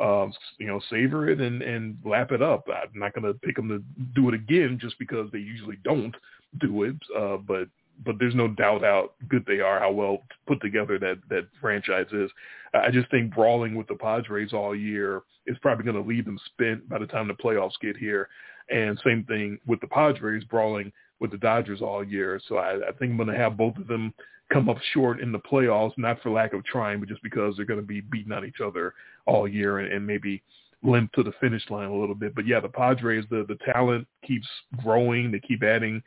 um, 0.00 0.32
you 0.58 0.66
know, 0.66 0.80
savor 0.90 1.28
it 1.28 1.40
and, 1.40 1.62
and 1.62 1.98
lap 2.04 2.32
it 2.32 2.42
up. 2.42 2.64
I'm 2.68 2.98
not 2.98 3.14
going 3.14 3.30
to 3.30 3.38
pick 3.40 3.56
them 3.56 3.68
to 3.68 3.82
do 4.14 4.28
it 4.28 4.34
again 4.34 4.78
just 4.80 4.98
because 4.98 5.30
they 5.30 5.38
usually 5.38 5.76
don't 5.84 6.14
do 6.58 6.84
it. 6.84 6.96
Uh, 7.16 7.36
but 7.36 7.68
but 8.04 8.16
there's 8.18 8.34
no 8.34 8.48
doubt 8.48 8.82
how 8.82 9.10
good 9.28 9.44
they 9.46 9.60
are, 9.60 9.80
how 9.80 9.92
well 9.92 10.22
put 10.46 10.60
together 10.60 10.98
that 10.98 11.18
that 11.28 11.46
franchise 11.60 12.06
is. 12.12 12.30
I 12.72 12.90
just 12.90 13.10
think 13.10 13.34
brawling 13.34 13.74
with 13.74 13.88
the 13.88 13.96
Padres 13.96 14.52
all 14.52 14.74
year 14.74 15.22
is 15.46 15.58
probably 15.58 15.84
going 15.84 16.02
to 16.02 16.08
leave 16.08 16.24
them 16.24 16.38
spent 16.46 16.88
by 16.88 16.98
the 16.98 17.06
time 17.06 17.28
the 17.28 17.34
playoffs 17.34 17.80
get 17.80 17.96
here. 17.96 18.28
And 18.70 19.00
same 19.04 19.24
thing 19.24 19.58
with 19.66 19.80
the 19.80 19.88
Padres 19.88 20.44
brawling 20.44 20.92
with 21.18 21.32
the 21.32 21.38
Dodgers 21.38 21.82
all 21.82 22.04
year. 22.04 22.40
So 22.48 22.56
I, 22.56 22.76
I 22.76 22.92
think 22.92 23.10
I'm 23.10 23.16
going 23.16 23.28
to 23.28 23.36
have 23.36 23.56
both 23.56 23.76
of 23.76 23.88
them 23.88 24.14
come 24.52 24.68
up 24.68 24.78
short 24.92 25.20
in 25.20 25.32
the 25.32 25.38
playoffs, 25.38 25.96
not 25.96 26.20
for 26.22 26.30
lack 26.30 26.52
of 26.52 26.64
trying, 26.64 27.00
but 27.00 27.08
just 27.08 27.22
because 27.22 27.56
they're 27.56 27.66
going 27.66 27.80
to 27.80 27.86
be 27.86 28.00
beating 28.00 28.32
on 28.32 28.44
each 28.44 28.60
other 28.64 28.94
all 29.26 29.48
year 29.48 29.78
and, 29.78 29.92
and 29.92 30.06
maybe 30.06 30.42
limp 30.82 31.12
to 31.12 31.22
the 31.22 31.32
finish 31.40 31.62
line 31.70 31.88
a 31.88 31.96
little 31.96 32.14
bit. 32.14 32.34
But 32.34 32.46
yeah, 32.46 32.60
the 32.60 32.68
Padres, 32.68 33.24
the 33.30 33.44
the 33.48 33.58
talent 33.72 34.06
keeps 34.26 34.48
growing. 34.82 35.30
They 35.30 35.40
keep 35.40 35.62
adding. 35.62 36.02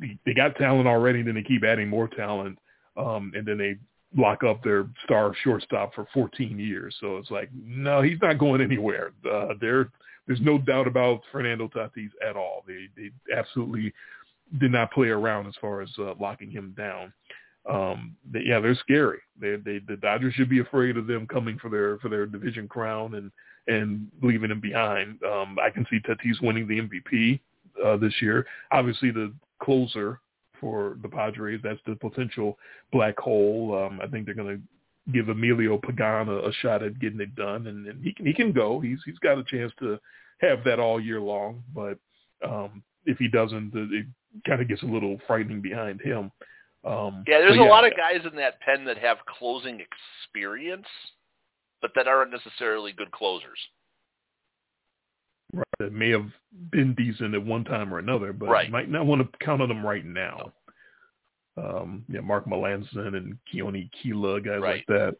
They 0.00 0.34
got 0.34 0.56
talent 0.56 0.86
already, 0.88 1.20
and 1.20 1.28
then 1.28 1.34
they 1.34 1.42
keep 1.42 1.64
adding 1.64 1.88
more 1.88 2.08
talent, 2.08 2.58
um, 2.96 3.32
and 3.34 3.46
then 3.46 3.58
they 3.58 3.76
lock 4.16 4.42
up 4.44 4.62
their 4.62 4.86
star 5.04 5.34
shortstop 5.42 5.94
for 5.94 6.06
14 6.14 6.58
years. 6.58 6.96
So 7.00 7.16
it's 7.18 7.30
like, 7.30 7.50
no, 7.54 8.00
he's 8.00 8.18
not 8.22 8.38
going 8.38 8.60
anywhere. 8.60 9.12
Uh, 9.30 9.54
there, 9.60 9.90
there's 10.26 10.40
no 10.40 10.58
doubt 10.58 10.86
about 10.86 11.20
Fernando 11.30 11.68
Tatis 11.68 12.10
at 12.26 12.36
all. 12.36 12.64
They 12.66 12.88
they 12.96 13.10
absolutely 13.34 13.92
did 14.58 14.72
not 14.72 14.92
play 14.92 15.08
around 15.08 15.46
as 15.46 15.54
far 15.60 15.82
as 15.82 15.90
uh, 15.98 16.14
locking 16.18 16.50
him 16.50 16.74
down 16.76 17.12
um, 17.68 18.16
they, 18.30 18.40
yeah, 18.44 18.60
they're 18.60 18.74
scary. 18.76 19.18
They, 19.40 19.56
they, 19.56 19.80
the 19.86 19.96
Dodgers 19.96 20.34
should 20.34 20.48
be 20.48 20.60
afraid 20.60 20.96
of 20.96 21.06
them 21.06 21.26
coming 21.26 21.58
for 21.58 21.68
their 21.68 21.98
for 21.98 22.08
their 22.08 22.26
division 22.26 22.66
crown 22.66 23.14
and 23.14 23.30
and 23.66 24.08
leaving 24.22 24.48
them 24.48 24.60
behind. 24.60 25.22
Um, 25.22 25.58
I 25.62 25.70
can 25.70 25.86
see 25.90 26.00
Tatis 26.00 26.40
winning 26.40 26.66
the 26.66 26.80
MVP 26.80 27.40
uh, 27.84 27.98
this 27.98 28.14
year. 28.22 28.46
Obviously, 28.72 29.10
the 29.10 29.32
closer 29.62 30.20
for 30.60 30.98
the 31.02 31.08
Padres, 31.08 31.60
that's 31.62 31.80
the 31.86 31.96
potential 31.96 32.58
black 32.92 33.18
hole. 33.18 33.86
Um, 33.86 34.00
I 34.02 34.06
think 34.06 34.26
they're 34.26 34.34
going 34.34 34.56
to 34.56 35.12
give 35.12 35.28
Emilio 35.28 35.78
Pagan 35.78 36.28
a, 36.28 36.48
a 36.48 36.52
shot 36.60 36.82
at 36.82 36.98
getting 36.98 37.20
it 37.20 37.34
done, 37.34 37.66
and, 37.66 37.86
and 37.86 38.04
he 38.04 38.12
can 38.12 38.26
he 38.26 38.34
can 38.34 38.52
go. 38.52 38.80
He's 38.80 38.98
he's 39.04 39.18
got 39.18 39.38
a 39.38 39.44
chance 39.44 39.72
to 39.80 39.98
have 40.40 40.64
that 40.64 40.78
all 40.78 41.00
year 41.00 41.20
long, 41.20 41.62
but 41.74 41.98
um, 42.46 42.82
if 43.04 43.18
he 43.18 43.28
doesn't, 43.28 43.72
it 43.74 44.06
kind 44.46 44.60
of 44.60 44.68
gets 44.68 44.82
a 44.82 44.86
little 44.86 45.18
frightening 45.26 45.60
behind 45.60 46.00
him. 46.00 46.30
Um, 46.84 47.24
yeah, 47.26 47.38
there's 47.38 47.58
a 47.58 47.62
yeah. 47.62 47.68
lot 47.68 47.84
of 47.84 47.92
guys 47.96 48.20
in 48.30 48.36
that 48.36 48.60
pen 48.60 48.84
that 48.84 48.98
have 48.98 49.18
closing 49.38 49.80
experience, 49.80 50.86
but 51.82 51.90
that 51.96 52.06
aren't 52.06 52.30
necessarily 52.30 52.92
good 52.92 53.10
closers. 53.10 53.58
Right, 55.52 55.66
that 55.78 55.92
may 55.92 56.10
have 56.10 56.26
been 56.70 56.94
decent 56.94 57.34
at 57.34 57.44
one 57.44 57.64
time 57.64 57.92
or 57.92 57.98
another, 57.98 58.32
but 58.32 58.48
right. 58.48 58.70
might 58.70 58.90
not 58.90 59.06
want 59.06 59.22
to 59.22 59.38
count 59.44 59.62
on 59.62 59.68
them 59.68 59.84
right 59.84 60.04
now. 60.04 60.52
Um, 61.56 62.04
yeah, 62.08 62.20
Mark 62.20 62.46
Melancon 62.46 63.16
and 63.16 63.38
Keone 63.52 63.90
Kela, 64.04 64.44
guys 64.44 64.60
right. 64.60 64.76
like 64.76 64.86
that. 64.88 65.16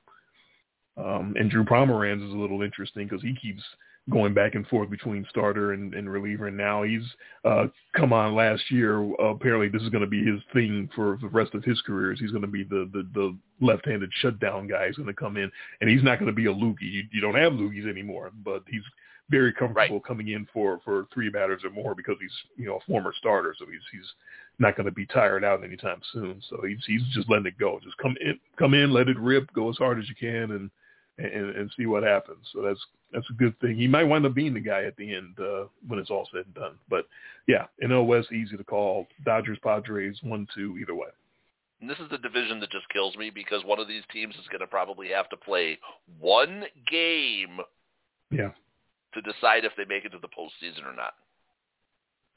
Um, 0.97 1.35
and 1.39 1.51
Drew 1.51 1.65
Pomeranz 1.65 2.27
is 2.27 2.35
a 2.35 2.37
little 2.37 2.63
interesting 2.63 3.07
because 3.07 3.23
he 3.23 3.35
keeps– 3.41 3.63
going 4.11 4.33
back 4.33 4.55
and 4.55 4.67
forth 4.69 4.91
between 4.91 5.27
starter 5.29 5.73
and, 5.73 5.95
and 5.95 6.11
reliever. 6.11 6.49
And 6.49 6.57
now 6.57 6.83
he's 6.83 7.03
uh, 7.45 7.67
come 7.95 8.13
on 8.13 8.35
last 8.35 8.63
year. 8.71 9.03
Uh, 9.03 9.27
apparently, 9.27 9.69
this 9.69 9.83
is 9.83 9.91
going 9.91 10.05
to 10.05 10.11
be 10.11 10.25
his 10.25 10.41
thing 10.53 10.89
for 10.95 11.19
the 11.21 11.29
rest 11.29 11.55
of 11.55 11.65
his 11.65 11.81
career. 11.83 12.13
Is 12.13 12.21
He's 12.21 12.31
going 12.31 12.43
to 12.43 12.49
be 12.49 12.65
the, 12.65 12.89
the, 12.93 13.09
the 13.15 13.37
left-handed 13.61 14.11
shutdown 14.21 14.67
guy. 14.67 14.87
He's 14.87 14.97
going 14.97 15.09
to 15.09 15.15
come 15.15 15.37
in, 15.37 15.51
and 15.81 15.91
he's 15.91 16.03
not 16.03 16.19
going 16.19 16.31
to 16.31 16.37
be 16.37 16.47
a 16.47 16.55
loogie. 16.55 16.77
You, 16.81 17.03
you 17.13 17.21
don't 17.21 17.35
have 17.35 17.53
loogies 17.53 17.89
anymore, 17.89 18.31
but 18.45 18.63
he's 18.69 18.83
very 19.31 19.53
comfortable 19.53 19.97
right. 19.97 20.05
coming 20.05 20.29
in 20.29 20.47
for 20.53 20.81
for 20.85 21.07
three 21.13 21.29
batters 21.29 21.63
or 21.65 21.71
more 21.71 21.95
because 21.95 22.17
he's 22.21 22.33
you 22.57 22.67
know 22.67 22.77
a 22.77 22.91
former 22.91 23.13
starter, 23.19 23.55
so 23.59 23.67
he's 23.67 23.83
he's 23.93 24.11
not 24.59 24.77
going 24.77 24.87
to 24.87 24.93
be 24.93 25.07
tired 25.07 25.45
out 25.45 25.63
anytime 25.63 26.01
soon. 26.13 26.43
So 26.49 26.63
he's 26.67 26.79
he's 26.87 27.03
just 27.15 27.29
letting 27.29 27.47
it 27.47 27.59
go. 27.59 27.79
Just 27.83 27.99
come 27.99 28.17
in, 28.21 28.39
come 28.59 28.75
in, 28.75 28.93
let 28.93 29.09
it 29.09 29.19
rip, 29.19 29.53
go 29.53 29.69
as 29.71 29.77
hard 29.77 29.99
as 29.99 30.09
you 30.09 30.15
can, 30.15 30.53
and 30.53 30.71
and, 31.19 31.57
and 31.57 31.71
see 31.77 31.87
what 31.87 32.03
happens. 32.03 32.47
So 32.53 32.63
that's 32.63 32.81
that's 33.13 33.29
a 33.31 33.35
good 33.35 33.59
thing. 33.61 33.77
He 33.77 33.89
might 33.89 34.05
wind 34.05 34.27
up 34.27 34.35
being 34.35 34.55
the 34.55 34.61
guy 34.61 34.85
at 34.85 34.97
the 34.97 35.15
end 35.15 35.39
uh, 35.41 35.65
when 35.87 35.99
it's 35.99 36.11
all 36.11 36.29
said 36.33 36.45
and 36.47 36.55
done. 36.55 36.75
But 36.89 37.07
yeah, 37.47 37.67
NL 37.83 38.07
West 38.07 38.33
easy 38.33 38.57
to 38.57 38.65
call. 38.65 39.07
Dodgers, 39.25 39.59
Padres, 39.63 40.19
one, 40.23 40.47
two, 40.55 40.77
either 40.81 40.95
way. 40.95 41.09
And 41.81 41.89
this 41.89 41.99
is 41.99 42.11
the 42.11 42.19
division 42.19 42.59
that 42.61 42.71
just 42.71 42.89
kills 42.89 43.17
me 43.17 43.31
because 43.31 43.65
one 43.65 43.79
of 43.79 43.87
these 43.87 44.03
teams 44.13 44.35
is 44.35 44.49
going 44.49 44.61
to 44.61 44.67
probably 44.67 45.09
have 45.09 45.29
to 45.31 45.37
play 45.37 45.79
one 46.19 46.65
game. 46.91 47.61
Yeah. 48.31 48.51
To 49.15 49.23
decide 49.23 49.65
if 49.65 49.73
they 49.77 49.85
make 49.85 50.05
it 50.05 50.11
to 50.11 50.19
the 50.19 50.29
postseason 50.29 50.85
or 50.85 50.95
not. 50.95 51.15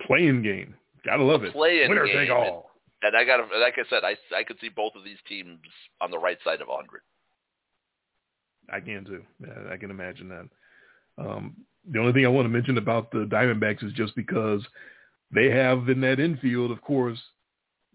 Playing 0.08 0.42
game. 0.42 0.76
Gotta 1.06 1.24
love 1.24 1.44
it. 1.44 1.54
Playing 1.54 1.90
Winner 1.90 2.06
game. 2.06 2.16
take 2.16 2.30
all. 2.30 2.72
And, 3.02 3.14
and 3.14 3.18
I 3.18 3.26
got, 3.26 3.40
like 3.60 3.76
I 3.78 3.90
said, 3.90 4.04
I 4.04 4.16
I 4.36 4.44
could 4.44 4.58
see 4.62 4.70
both 4.70 4.94
of 4.96 5.04
these 5.04 5.18
teams 5.28 5.60
on 6.00 6.12
the 6.12 6.20
right 6.20 6.38
side 6.44 6.62
of 6.62 6.68
100. 6.68 7.02
I 8.72 8.80
can 8.80 9.06
too. 9.06 9.24
Yeah, 9.42 9.74
I 9.74 9.78
can 9.78 9.92
imagine 9.92 10.30
that. 10.30 11.24
Um, 11.24 11.56
the 11.90 12.00
only 12.00 12.14
thing 12.14 12.26
I 12.26 12.30
want 12.30 12.46
to 12.46 12.50
mention 12.50 12.78
about 12.78 13.12
the 13.12 13.26
Diamondbacks 13.26 13.84
is 13.84 13.94
just 13.94 14.16
because 14.16 14.66
they 15.34 15.50
have 15.50 15.90
in 15.90 16.02
that 16.02 16.20
infield, 16.20 16.72
of 16.72 16.82
course, 16.82 17.20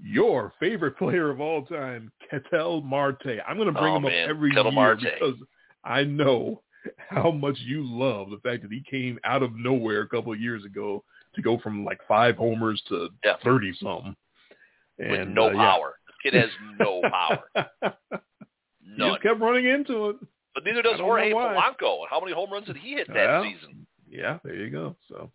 your 0.02 0.52
favorite 0.58 0.98
player 0.98 1.30
of 1.30 1.40
all 1.40 1.64
time, 1.64 2.10
Ketel 2.30 2.82
Marte. 2.82 3.40
I'm 3.46 3.56
going 3.56 3.72
to 3.72 3.78
bring 3.78 3.94
oh, 3.94 3.96
him 3.96 4.02
man. 4.04 4.24
up 4.24 4.30
every 4.30 4.50
Ketel 4.50 4.64
year 4.64 4.72
Marte. 4.72 5.00
because 5.00 5.36
I 5.84 6.04
know 6.04 6.62
how 7.10 7.30
much 7.30 7.56
you 7.60 7.82
love 7.84 8.30
the 8.30 8.38
fact 8.38 8.62
that 8.62 8.72
he 8.72 8.82
came 8.90 9.18
out 9.24 9.42
of 9.42 9.54
nowhere 9.56 10.02
a 10.02 10.08
couple 10.08 10.32
of 10.32 10.40
years 10.40 10.64
ago 10.64 11.02
to 11.34 11.42
go 11.42 11.58
from 11.58 11.84
like 11.84 12.00
five 12.08 12.36
homers 12.36 12.82
to 12.88 13.08
Yeah. 13.24 13.34
thirty 13.44 13.72
something. 13.82 14.16
With 14.98 15.28
no 15.28 15.48
uh, 15.48 15.52
yeah. 15.52 15.56
power. 15.58 15.94
This 16.06 16.32
kid 16.32 16.40
has 16.40 16.50
no 16.78 17.02
power. 17.10 17.66
he 18.82 18.96
just 18.98 19.22
kept 19.22 19.40
running 19.40 19.66
into 19.66 20.10
it. 20.10 20.16
But 20.54 20.64
neither 20.64 20.80
does 20.80 20.98
Jorge. 20.98 21.32
Polanco. 21.32 22.00
And 22.00 22.08
how 22.08 22.18
many 22.20 22.32
home 22.32 22.50
runs 22.50 22.66
did 22.66 22.78
he 22.78 22.92
hit 22.94 23.08
that 23.08 23.14
Yeah. 23.16 23.42
season? 23.42 23.86
Yeah, 24.08 24.38
there 24.42 24.54
you 24.54 24.70
go. 24.70 24.96
So 25.08 25.30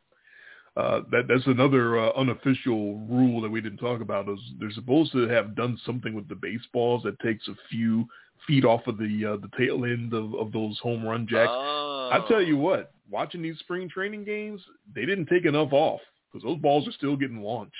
uh, 0.77 1.01
that 1.11 1.27
that's 1.27 1.45
another 1.45 1.99
uh, 1.99 2.11
unofficial 2.17 2.97
rule 3.09 3.41
that 3.41 3.49
we 3.51 3.61
didn't 3.61 3.77
talk 3.79 4.01
about. 4.01 4.27
Is 4.29 4.39
they're 4.59 4.71
supposed 4.71 5.11
to 5.11 5.27
have 5.27 5.55
done 5.55 5.77
something 5.85 6.15
with 6.15 6.27
the 6.27 6.35
baseballs 6.35 7.03
that 7.03 7.19
takes 7.19 7.47
a 7.47 7.55
few 7.69 8.07
feet 8.47 8.65
off 8.65 8.85
of 8.87 8.97
the 8.97 9.25
uh, 9.25 9.37
the 9.37 9.49
tail 9.57 9.85
end 9.85 10.13
of, 10.13 10.33
of 10.35 10.51
those 10.51 10.79
home 10.79 11.03
run 11.03 11.27
jacks. 11.27 11.49
Oh. 11.49 12.09
I 12.11 12.27
tell 12.27 12.41
you 12.41 12.57
what, 12.57 12.91
watching 13.09 13.41
these 13.41 13.57
spring 13.59 13.89
training 13.89 14.25
games, 14.25 14.61
they 14.93 15.05
didn't 15.05 15.27
take 15.27 15.45
enough 15.45 15.71
off 15.71 16.01
because 16.31 16.43
those 16.43 16.59
balls 16.59 16.87
are 16.87 16.93
still 16.93 17.15
getting 17.15 17.41
launched. 17.41 17.75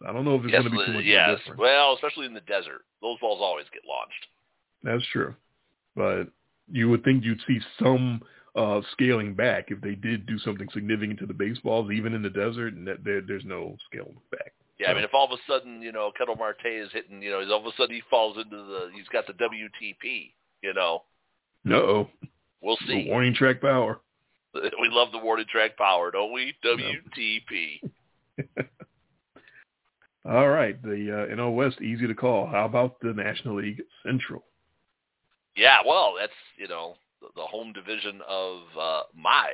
So 0.00 0.08
I 0.08 0.12
don't 0.12 0.24
know 0.24 0.34
if 0.36 0.42
there's 0.42 0.52
yes, 0.52 0.62
going 0.62 0.72
to 0.72 0.78
be 0.78 0.86
too 0.86 0.92
much 0.92 1.04
yes. 1.04 1.38
difference. 1.38 1.60
Well, 1.60 1.94
especially 1.94 2.26
in 2.26 2.34
the 2.34 2.40
desert, 2.40 2.82
those 3.02 3.18
balls 3.20 3.38
always 3.40 3.66
get 3.72 3.82
launched. 3.88 4.26
That's 4.82 5.06
true, 5.12 5.34
but 5.94 6.24
you 6.70 6.88
would 6.88 7.04
think 7.04 7.24
you'd 7.24 7.40
see 7.46 7.60
some 7.82 8.22
uh, 8.56 8.80
scaling 8.92 9.34
back 9.34 9.66
if 9.68 9.80
they 9.80 9.94
did 9.94 10.26
do 10.26 10.38
something 10.38 10.68
significant 10.72 11.18
to 11.20 11.26
the 11.26 11.34
baseballs, 11.34 11.90
even 11.92 12.14
in 12.14 12.22
the 12.22 12.30
desert, 12.30 12.74
and 12.74 12.86
that 12.86 13.04
there, 13.04 13.20
there's 13.20 13.44
no 13.44 13.76
scaling 13.90 14.16
back. 14.30 14.52
Yeah, 14.80 14.92
I 14.92 14.94
mean, 14.94 15.04
if 15.04 15.12
all 15.12 15.26
of 15.26 15.32
a 15.32 15.42
sudden, 15.46 15.82
you 15.82 15.92
know, 15.92 16.10
Ketel 16.16 16.36
Marte 16.36 16.64
is 16.64 16.88
hitting, 16.90 17.20
you 17.20 17.30
know, 17.30 17.40
he's 17.40 17.50
all 17.50 17.60
of 17.60 17.66
a 17.66 17.72
sudden 17.76 17.94
he 17.94 18.00
falls 18.08 18.38
into 18.38 18.56
the, 18.56 18.88
he's 18.94 19.06
got 19.08 19.26
the 19.26 19.34
WTP, 19.34 20.32
you 20.62 20.72
know, 20.72 21.02
No, 21.66 22.08
we'll 22.62 22.78
see. 22.88 23.04
warning 23.06 23.34
track 23.34 23.60
power. 23.60 24.00
We 24.54 24.88
love 24.90 25.12
the 25.12 25.18
warning 25.18 25.46
track 25.52 25.76
power, 25.76 26.10
don't 26.10 26.32
we? 26.32 26.54
WTP. 26.64 27.82
All 30.24 30.48
right, 30.48 30.82
the 30.82 31.28
uh, 31.30 31.34
NL 31.36 31.54
West 31.54 31.80
easy 31.82 32.06
to 32.08 32.14
call. 32.14 32.46
How 32.46 32.64
about 32.64 32.98
the 33.00 33.12
National 33.12 33.56
League 33.62 33.82
Central? 34.04 34.42
Yeah, 35.56 35.78
well, 35.86 36.14
that's, 36.18 36.32
you 36.56 36.68
know, 36.68 36.94
the, 37.20 37.28
the 37.36 37.42
home 37.42 37.72
division 37.74 38.20
of 38.26 38.60
uh, 38.80 39.02
my 39.14 39.52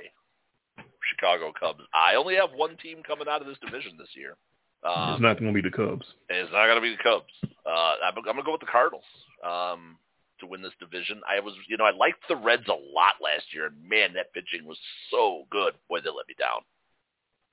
Chicago 1.10 1.52
Cubs. 1.58 1.82
I 1.92 2.14
only 2.14 2.36
have 2.36 2.50
one 2.54 2.76
team 2.76 3.02
coming 3.06 3.26
out 3.28 3.42
of 3.42 3.48
this 3.48 3.58
division 3.58 3.98
this 3.98 4.14
year. 4.14 4.36
Um, 4.84 5.14
it's 5.14 5.22
not 5.22 5.38
going 5.38 5.52
to 5.52 5.62
be 5.62 5.68
the 5.68 5.74
Cubs. 5.74 6.06
It's 6.28 6.52
not 6.52 6.66
going 6.66 6.76
to 6.76 6.80
be 6.80 6.96
the 6.96 7.02
Cubs. 7.02 7.32
Uh, 7.66 7.94
I'm, 8.04 8.16
I'm 8.16 8.22
going 8.22 8.36
to 8.36 8.42
go 8.42 8.52
with 8.52 8.60
the 8.60 8.66
Cardinals 8.66 9.04
um, 9.44 9.96
to 10.40 10.46
win 10.46 10.62
this 10.62 10.72
division. 10.78 11.20
I 11.28 11.40
was, 11.40 11.54
you 11.68 11.76
know, 11.76 11.84
I 11.84 11.90
liked 11.90 12.22
the 12.28 12.36
Reds 12.36 12.68
a 12.68 12.72
lot 12.72 13.14
last 13.22 13.46
year, 13.52 13.66
and 13.66 13.88
man, 13.88 14.12
that 14.14 14.32
pitching 14.32 14.66
was 14.66 14.78
so 15.10 15.44
good. 15.50 15.74
Boy, 15.88 16.00
they 16.00 16.10
let 16.10 16.28
me 16.28 16.34
down. 16.38 16.60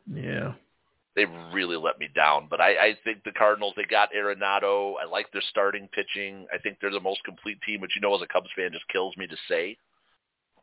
Yeah, 0.06 0.54
They 1.16 1.26
really 1.54 1.78
let 1.78 1.98
me 1.98 2.10
down. 2.14 2.48
But 2.50 2.60
I, 2.60 2.72
I 2.72 2.98
think 3.04 3.24
the 3.24 3.32
Cardinals, 3.32 3.74
they 3.78 3.86
got 3.86 4.10
Arenado. 4.14 4.96
I 5.02 5.10
like 5.10 5.32
their 5.32 5.44
starting 5.50 5.88
pitching. 5.94 6.46
I 6.54 6.58
think 6.58 6.78
they're 6.82 6.92
the 6.92 7.00
most 7.00 7.24
complete 7.24 7.60
team, 7.66 7.82
which 7.82 7.92
you 7.96 8.02
know, 8.02 8.14
as 8.16 8.22
a 8.22 8.28
Cubs 8.28 8.50
fan, 8.56 8.72
just 8.74 8.88
kills 8.90 9.16
me 9.18 9.28
to 9.28 9.38
say. 9.48 9.78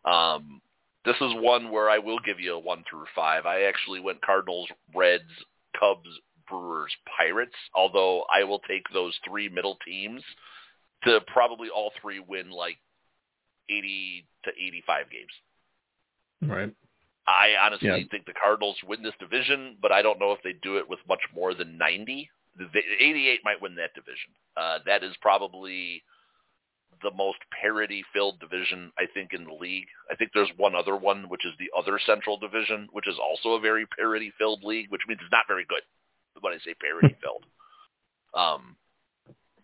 Um, 0.04 0.61
this 1.04 1.16
is 1.16 1.32
one 1.36 1.70
where 1.70 1.88
I 1.88 1.98
will 1.98 2.18
give 2.20 2.38
you 2.38 2.54
a 2.54 2.58
one 2.58 2.84
through 2.88 3.06
five. 3.14 3.46
I 3.46 3.62
actually 3.62 4.00
went 4.00 4.22
Cardinals, 4.22 4.68
Reds, 4.94 5.22
Cubs, 5.78 6.08
Brewers, 6.51 6.92
Pirates. 7.16 7.55
Although 7.74 8.24
I 8.32 8.44
will 8.44 8.59
take 8.68 8.84
those 8.92 9.14
three 9.26 9.48
middle 9.48 9.78
teams 9.86 10.22
to 11.05 11.20
probably 11.28 11.68
all 11.70 11.92
three 12.03 12.18
win 12.20 12.51
like 12.51 12.76
eighty 13.70 14.26
to 14.44 14.51
eighty-five 14.51 15.07
games. 15.11 15.32
right. 16.42 16.70
I 17.26 17.55
honestly 17.62 17.88
Yeah. 17.88 18.03
think 18.11 18.26
the 18.26 18.32
Cardinals 18.32 18.76
win 18.82 19.03
this 19.03 19.14
division, 19.20 19.76
but 19.80 19.92
I 19.92 20.03
don't 20.03 20.18
know 20.18 20.32
if 20.32 20.42
they 20.42 20.55
do 20.55 20.78
it 20.78 20.88
with 20.88 20.98
much 21.07 21.20
more 21.32 21.55
than 21.55 21.78
90. 21.78 22.28
The, 22.57 22.64
the 22.72 22.80
88 22.98 23.40
might 23.44 23.61
win 23.61 23.76
that 23.76 23.94
division. 23.94 24.32
Uh, 24.57 24.78
that 24.86 25.05
is 25.05 25.14
probably 25.20 26.03
the 27.03 27.12
most 27.12 27.38
parity-filled 27.61 28.40
division, 28.40 28.90
I 28.98 29.07
think, 29.14 29.32
in 29.32 29.44
the 29.44 29.53
league. 29.53 29.86
I 30.11 30.16
think 30.16 30.32
there's 30.34 30.51
one 30.57 30.74
other 30.74 30.96
one, 30.96 31.28
which 31.28 31.46
is 31.46 31.53
the 31.59 31.70
other 31.78 32.01
Central 32.05 32.36
Division, 32.36 32.88
which 32.90 33.07
is 33.07 33.16
also 33.22 33.51
a 33.55 33.61
very 33.61 33.86
parity-filled 33.86 34.64
league, 34.64 34.90
which 34.90 35.03
means 35.07 35.20
it's 35.22 35.30
not 35.30 35.46
very 35.46 35.64
good 35.66 35.82
when 36.41 36.53
I 36.53 36.59
say 36.64 36.74
parity-filled. 36.74 37.45
um, 38.35 38.76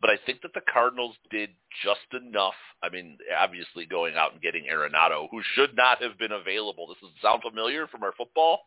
but 0.00 0.10
I 0.10 0.18
think 0.26 0.42
that 0.42 0.52
the 0.52 0.60
Cardinals 0.70 1.16
did 1.30 1.50
just 1.82 2.22
enough. 2.22 2.54
I 2.82 2.90
mean, 2.90 3.16
obviously 3.38 3.86
going 3.86 4.14
out 4.14 4.32
and 4.32 4.42
getting 4.42 4.64
Arenado, 4.64 5.26
who 5.30 5.40
should 5.54 5.74
not 5.74 6.02
have 6.02 6.18
been 6.18 6.32
available. 6.32 6.86
This 6.86 6.98
does 7.00 7.10
sound 7.22 7.42
familiar 7.42 7.86
from 7.86 8.02
our 8.02 8.12
football. 8.12 8.60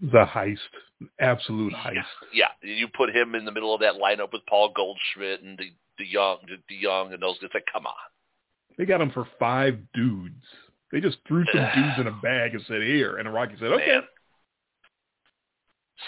The 0.00 0.26
heist, 0.26 0.58
absolute 1.20 1.72
heist. 1.72 2.04
Yeah, 2.32 2.48
you 2.62 2.88
put 2.94 3.14
him 3.14 3.34
in 3.34 3.44
the 3.44 3.52
middle 3.52 3.74
of 3.74 3.80
that 3.80 3.94
lineup 3.94 4.32
with 4.32 4.42
Paul 4.48 4.72
Goldschmidt 4.74 5.42
and 5.42 5.56
the 5.56 5.70
the 5.98 6.06
young, 6.06 6.38
the 6.68 6.74
young, 6.74 7.12
and 7.14 7.22
those. 7.22 7.36
It's 7.40 7.54
like, 7.54 7.64
come 7.72 7.86
on. 7.86 7.94
They 8.76 8.84
got 8.84 9.00
him 9.00 9.10
for 9.10 9.26
five 9.38 9.78
dudes. 9.94 10.44
They 10.92 11.00
just 11.00 11.18
threw 11.26 11.44
some 11.52 11.62
dudes 11.74 11.98
in 11.98 12.06
a 12.08 12.18
bag 12.22 12.54
and 12.54 12.62
said, 12.68 12.82
"Here," 12.82 13.16
and 13.16 13.26
the 13.26 13.30
Rocky 13.30 13.54
said, 13.58 13.72
"Okay." 13.72 13.86
Man. 13.86 14.02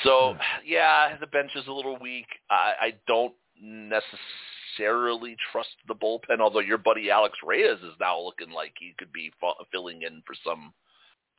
So 0.04 0.36
yeah, 0.64 1.16
the 1.18 1.26
bench 1.26 1.50
is 1.56 1.66
a 1.66 1.72
little 1.72 1.98
weak. 1.98 2.26
I, 2.50 2.72
I 2.80 2.94
don't 3.06 3.34
necessarily 3.60 5.36
trust 5.52 5.70
the 5.86 5.94
bullpen. 5.94 6.40
Although 6.40 6.60
your 6.60 6.78
buddy 6.78 7.10
Alex 7.10 7.38
Reyes 7.44 7.78
is 7.78 7.94
now 8.00 8.20
looking 8.20 8.50
like 8.50 8.72
he 8.78 8.94
could 8.98 9.12
be 9.12 9.32
filling 9.72 10.02
in 10.02 10.22
for 10.26 10.34
some 10.44 10.72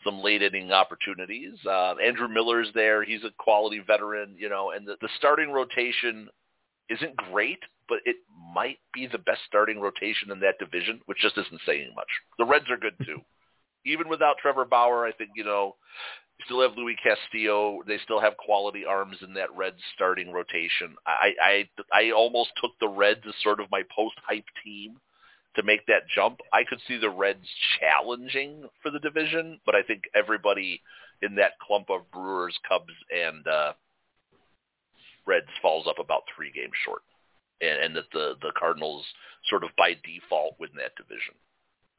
some 0.04 0.22
late 0.22 0.42
inning 0.42 0.72
opportunities. 0.72 1.54
Uh, 1.66 1.96
Andrew 2.04 2.28
Miller's 2.28 2.70
there; 2.74 3.04
he's 3.04 3.24
a 3.24 3.32
quality 3.38 3.82
veteran, 3.86 4.36
you 4.38 4.50
know. 4.50 4.72
And 4.72 4.88
the, 4.88 4.96
the 5.02 5.10
starting 5.18 5.52
rotation 5.52 6.30
isn't 6.90 7.16
great, 7.18 7.60
but 7.88 8.00
it 8.06 8.18
might 8.54 8.80
be 8.94 9.08
the 9.08 9.18
best 9.18 9.42
starting 9.48 9.80
rotation 9.80 10.32
in 10.32 10.40
that 10.40 10.60
division, 10.60 11.02
which 11.06 11.20
just 11.20 11.38
isn't 11.38 11.62
saying 11.66 11.92
much. 11.96 12.08
The 12.38 12.46
Reds 12.46 12.70
are 12.70 12.78
good 12.78 12.96
too. 13.06 13.22
Even 13.86 14.10
without 14.10 14.38
Trevor 14.38 14.66
Bauer, 14.66 15.06
I 15.06 15.12
think, 15.12 15.32
you 15.36 15.44
know, 15.44 15.76
you 16.38 16.46
still 16.46 16.62
have 16.62 16.78
Luis 16.78 16.98
Castillo. 17.04 17.80
They 17.88 17.98
still 18.04 18.20
have 18.20 18.38
quality 18.38 18.86
arms 18.86 19.18
in 19.22 19.34
that 19.34 19.56
Reds 19.56 19.82
starting 19.96 20.32
rotation. 20.32 20.96
I, 21.06 21.32
I, 21.42 21.70
I 21.94 22.12
almost 22.12 22.52
took 22.62 22.72
the 22.80 22.88
Reds 22.88 23.22
as 23.28 23.34
sort 23.44 23.60
of 23.60 23.72
my 23.72 23.84
post-hype 23.96 24.46
team 24.64 24.98
to 25.56 25.64
make 25.64 25.86
that 25.88 26.08
jump. 26.14 26.40
I 26.54 26.64
could 26.64 26.80
see 26.88 26.98
the 26.98 27.10
Reds 27.10 27.48
challenging 27.80 28.64
for 28.82 28.92
the 28.92 29.00
division, 29.00 29.60
but 29.66 29.76
I 29.76 29.82
think 29.84 30.04
everybody 30.16 30.82
in 31.22 31.36
that 31.36 31.60
clump 31.60 31.90
of 31.90 32.10
Brewers, 32.12 32.58
Cubs, 32.68 32.94
and 33.12 33.46
uh, 33.48 33.74
Reds 35.26 35.48
falls 35.62 35.88
up 35.88 36.00
about 36.00 36.24
three 36.34 36.52
games 36.52 36.74
short, 36.86 37.02
and, 37.62 37.84
and 37.84 37.96
that 37.96 38.12
the 38.14 38.36
the 38.42 38.52
Cardinals 38.58 39.04
sort 39.50 39.64
of 39.64 39.70
by 39.78 39.96
default 40.06 40.56
win 40.60 40.70
that 40.78 40.96
division, 40.96 41.36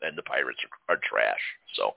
and 0.02 0.16
the 0.16 0.22
Pirates 0.22 0.58
are, 0.88 0.94
are 0.94 1.00
trash. 1.02 1.40
So 1.74 1.94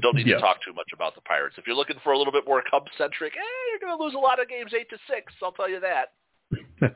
don't 0.00 0.16
need 0.16 0.26
Yeah. 0.26 0.36
to 0.36 0.40
talk 0.40 0.62
too 0.62 0.72
much 0.72 0.88
about 0.94 1.14
the 1.14 1.20
Pirates. 1.22 1.56
If 1.58 1.66
you're 1.66 1.76
looking 1.76 1.98
for 2.02 2.12
a 2.12 2.18
little 2.18 2.32
bit 2.32 2.46
more 2.46 2.62
Cubs 2.70 2.90
centric, 2.96 3.34
eh, 3.36 3.62
you're 3.70 3.80
going 3.80 3.96
to 3.96 4.02
lose 4.02 4.14
a 4.14 4.18
lot 4.18 4.40
of 4.40 4.48
games 4.48 4.72
eight 4.74 4.88
to 4.90 4.98
six. 5.08 5.32
I'll 5.42 5.52
tell 5.52 5.68
you 5.68 5.80
that. 5.80 6.12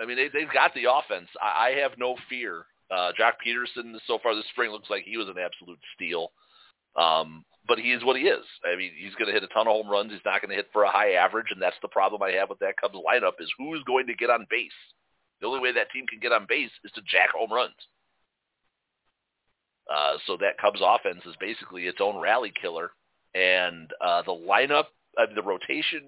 I 0.00 0.04
mean, 0.06 0.16
they, 0.16 0.28
they've 0.28 0.52
got 0.52 0.74
the 0.74 0.84
offense. 0.90 1.28
I, 1.42 1.68
I 1.68 1.80
have 1.80 1.92
no 1.98 2.16
fear. 2.28 2.66
Uh, 2.90 3.12
Joc 3.18 3.32
Pederson 3.44 3.94
so 4.06 4.18
far 4.22 4.34
this 4.34 4.44
spring 4.52 4.70
looks 4.70 4.88
like 4.90 5.04
he 5.04 5.16
was 5.16 5.28
an 5.28 5.38
absolute 5.38 5.78
steal. 5.94 6.32
Um, 6.96 7.44
but 7.66 7.78
he 7.78 7.92
is 7.92 8.02
what 8.02 8.16
he 8.16 8.22
is. 8.22 8.44
I 8.64 8.76
mean, 8.76 8.92
he's 8.96 9.14
going 9.16 9.26
to 9.26 9.32
hit 9.34 9.42
a 9.44 9.48
ton 9.52 9.66
of 9.66 9.72
home 9.74 9.88
runs. 9.90 10.10
He's 10.10 10.24
not 10.24 10.40
going 10.40 10.48
to 10.50 10.56
hit 10.56 10.68
for 10.72 10.84
a 10.84 10.90
high 10.90 11.12
average, 11.12 11.48
and 11.50 11.60
that's 11.60 11.76
the 11.82 11.88
problem 11.88 12.22
I 12.22 12.30
have 12.32 12.48
with 12.48 12.58
that 12.60 12.80
Cubs 12.80 12.94
lineup 12.96 13.36
is 13.40 13.52
who's 13.58 13.82
going 13.84 14.06
to 14.06 14.14
get 14.14 14.30
on 14.30 14.46
base. 14.48 14.72
The 15.40 15.46
only 15.46 15.60
way 15.60 15.72
that 15.72 15.90
team 15.92 16.06
can 16.06 16.18
get 16.18 16.32
on 16.32 16.46
base 16.48 16.70
is 16.84 16.90
to 16.92 17.02
jack 17.02 17.30
home 17.36 17.52
runs. 17.52 17.74
Uh, 19.88 20.18
so 20.26 20.36
that 20.36 20.58
Cubs 20.60 20.80
offense 20.82 21.22
is 21.24 21.34
basically 21.40 21.84
its 21.84 21.98
own 22.00 22.20
rally 22.20 22.52
killer, 22.60 22.90
and 23.34 23.90
uh, 24.04 24.22
the 24.22 24.32
lineup, 24.32 24.84
uh, 25.16 25.26
the 25.34 25.42
rotation, 25.42 26.02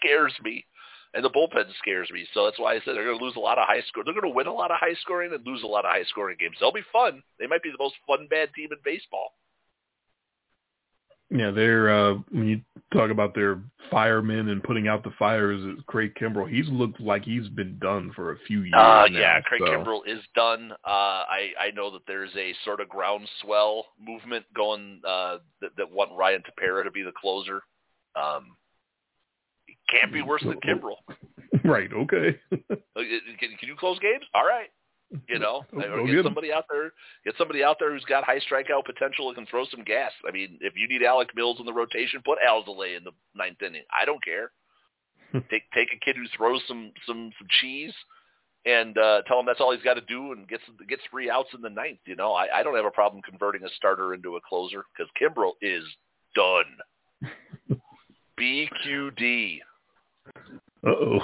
scares 0.00 0.32
me, 0.42 0.64
and 1.12 1.22
the 1.24 1.30
bullpen 1.30 1.64
scares 1.78 2.10
me. 2.10 2.26
So 2.32 2.44
that's 2.44 2.58
why 2.58 2.72
I 2.74 2.78
said 2.78 2.94
they're 2.96 3.04
going 3.04 3.18
to 3.18 3.24
lose 3.24 3.36
a 3.36 3.40
lot 3.40 3.58
of 3.58 3.66
high 3.66 3.82
score. 3.88 4.02
They're 4.02 4.14
going 4.14 4.30
to 4.30 4.34
win 4.34 4.46
a 4.46 4.52
lot 4.52 4.70
of 4.70 4.78
high 4.80 4.94
scoring 5.02 5.32
and 5.34 5.46
lose 5.46 5.62
a 5.62 5.66
lot 5.66 5.84
of 5.84 5.90
high 5.90 6.04
scoring 6.04 6.36
games. 6.40 6.56
They'll 6.58 6.72
be 6.72 6.80
fun. 6.92 7.22
They 7.38 7.46
might 7.46 7.62
be 7.62 7.70
the 7.70 7.82
most 7.82 7.96
fun 8.06 8.26
bad 8.30 8.48
team 8.54 8.70
in 8.72 8.78
baseball. 8.84 9.32
Yeah, 11.30 11.52
they're 11.52 11.90
uh, 11.90 12.14
when 12.30 12.48
you 12.48 12.60
talk 12.92 13.10
about 13.10 13.34
their 13.34 13.62
firemen 13.90 14.48
and 14.48 14.62
putting 14.62 14.88
out 14.88 15.04
the 15.04 15.12
fires, 15.16 15.62
Craig 15.86 16.12
Kimbrel, 16.20 16.50
he's 16.50 16.68
looked 16.68 17.00
like 17.00 17.24
he's 17.24 17.48
been 17.48 17.78
done 17.78 18.12
for 18.16 18.32
a 18.32 18.38
few 18.46 18.62
years. 18.62 18.74
Uh, 18.74 19.06
now, 19.10 19.18
yeah, 19.18 19.40
Craig 19.42 19.62
so. 19.64 19.70
Kimbrel 19.70 20.00
is 20.06 20.20
done. 20.34 20.72
Uh, 20.84 20.88
I 21.28 21.50
I 21.60 21.70
know 21.74 21.90
that 21.92 22.02
there's 22.08 22.34
a 22.36 22.52
sort 22.64 22.80
of 22.80 22.88
groundswell 22.88 23.86
movement 24.00 24.44
going 24.56 25.00
uh, 25.06 25.38
that, 25.60 25.70
that 25.76 25.90
want 25.90 26.10
Ryan 26.16 26.42
Tepera 26.42 26.82
to 26.82 26.90
be 26.90 27.02
the 27.02 27.12
closer. 27.12 27.62
Um, 28.16 28.56
it 29.68 29.76
can't 29.88 30.12
be 30.12 30.22
worse 30.22 30.42
than 30.42 30.60
Kimbrel. 30.60 30.96
Right. 31.64 31.92
Okay. 31.92 32.38
can, 32.50 33.56
can 33.58 33.68
you 33.68 33.76
close 33.76 33.98
games? 33.98 34.24
All 34.34 34.46
right. 34.46 34.70
You 35.28 35.40
know, 35.40 35.64
or 35.72 36.06
get 36.06 36.24
somebody 36.24 36.52
out 36.52 36.66
there, 36.70 36.92
get 37.24 37.34
somebody 37.36 37.64
out 37.64 37.76
there 37.80 37.92
who's 37.92 38.04
got 38.04 38.22
high 38.22 38.38
strikeout 38.38 38.84
potential 38.84 39.28
and 39.28 39.36
can 39.36 39.46
throw 39.46 39.64
some 39.70 39.82
gas. 39.82 40.12
I 40.26 40.30
mean, 40.30 40.58
if 40.60 40.74
you 40.76 40.86
need 40.86 41.02
Alec 41.02 41.30
Mills 41.34 41.58
in 41.58 41.66
the 41.66 41.72
rotation, 41.72 42.22
put 42.24 42.38
Alzolay 42.46 42.96
in 42.96 43.02
the 43.02 43.10
ninth 43.34 43.60
inning. 43.60 43.82
I 43.90 44.04
don't 44.04 44.22
care. 44.22 44.52
take 45.50 45.62
take 45.74 45.88
a 45.94 46.04
kid 46.04 46.16
who 46.16 46.24
throws 46.36 46.62
some 46.68 46.92
some 47.06 47.30
some 47.38 47.46
cheese 47.60 47.92
and 48.66 48.96
uh, 48.98 49.22
tell 49.26 49.40
him 49.40 49.46
that's 49.46 49.60
all 49.60 49.72
he's 49.72 49.82
got 49.82 49.94
to 49.94 50.02
do 50.02 50.32
and 50.32 50.46
gets 50.48 50.62
gets 50.88 51.02
three 51.10 51.30
outs 51.30 51.48
in 51.54 51.62
the 51.62 51.70
ninth. 51.70 51.98
You 52.06 52.16
know, 52.16 52.32
I, 52.32 52.60
I 52.60 52.62
don't 52.62 52.76
have 52.76 52.84
a 52.84 52.90
problem 52.90 53.22
converting 53.22 53.64
a 53.64 53.68
starter 53.76 54.14
into 54.14 54.36
a 54.36 54.40
closer 54.46 54.84
because 54.96 55.10
Kimbrel 55.20 55.52
is 55.62 55.84
done. 56.34 57.80
BQD. 58.40 59.58
Uh 60.86 60.88
oh. 60.88 61.20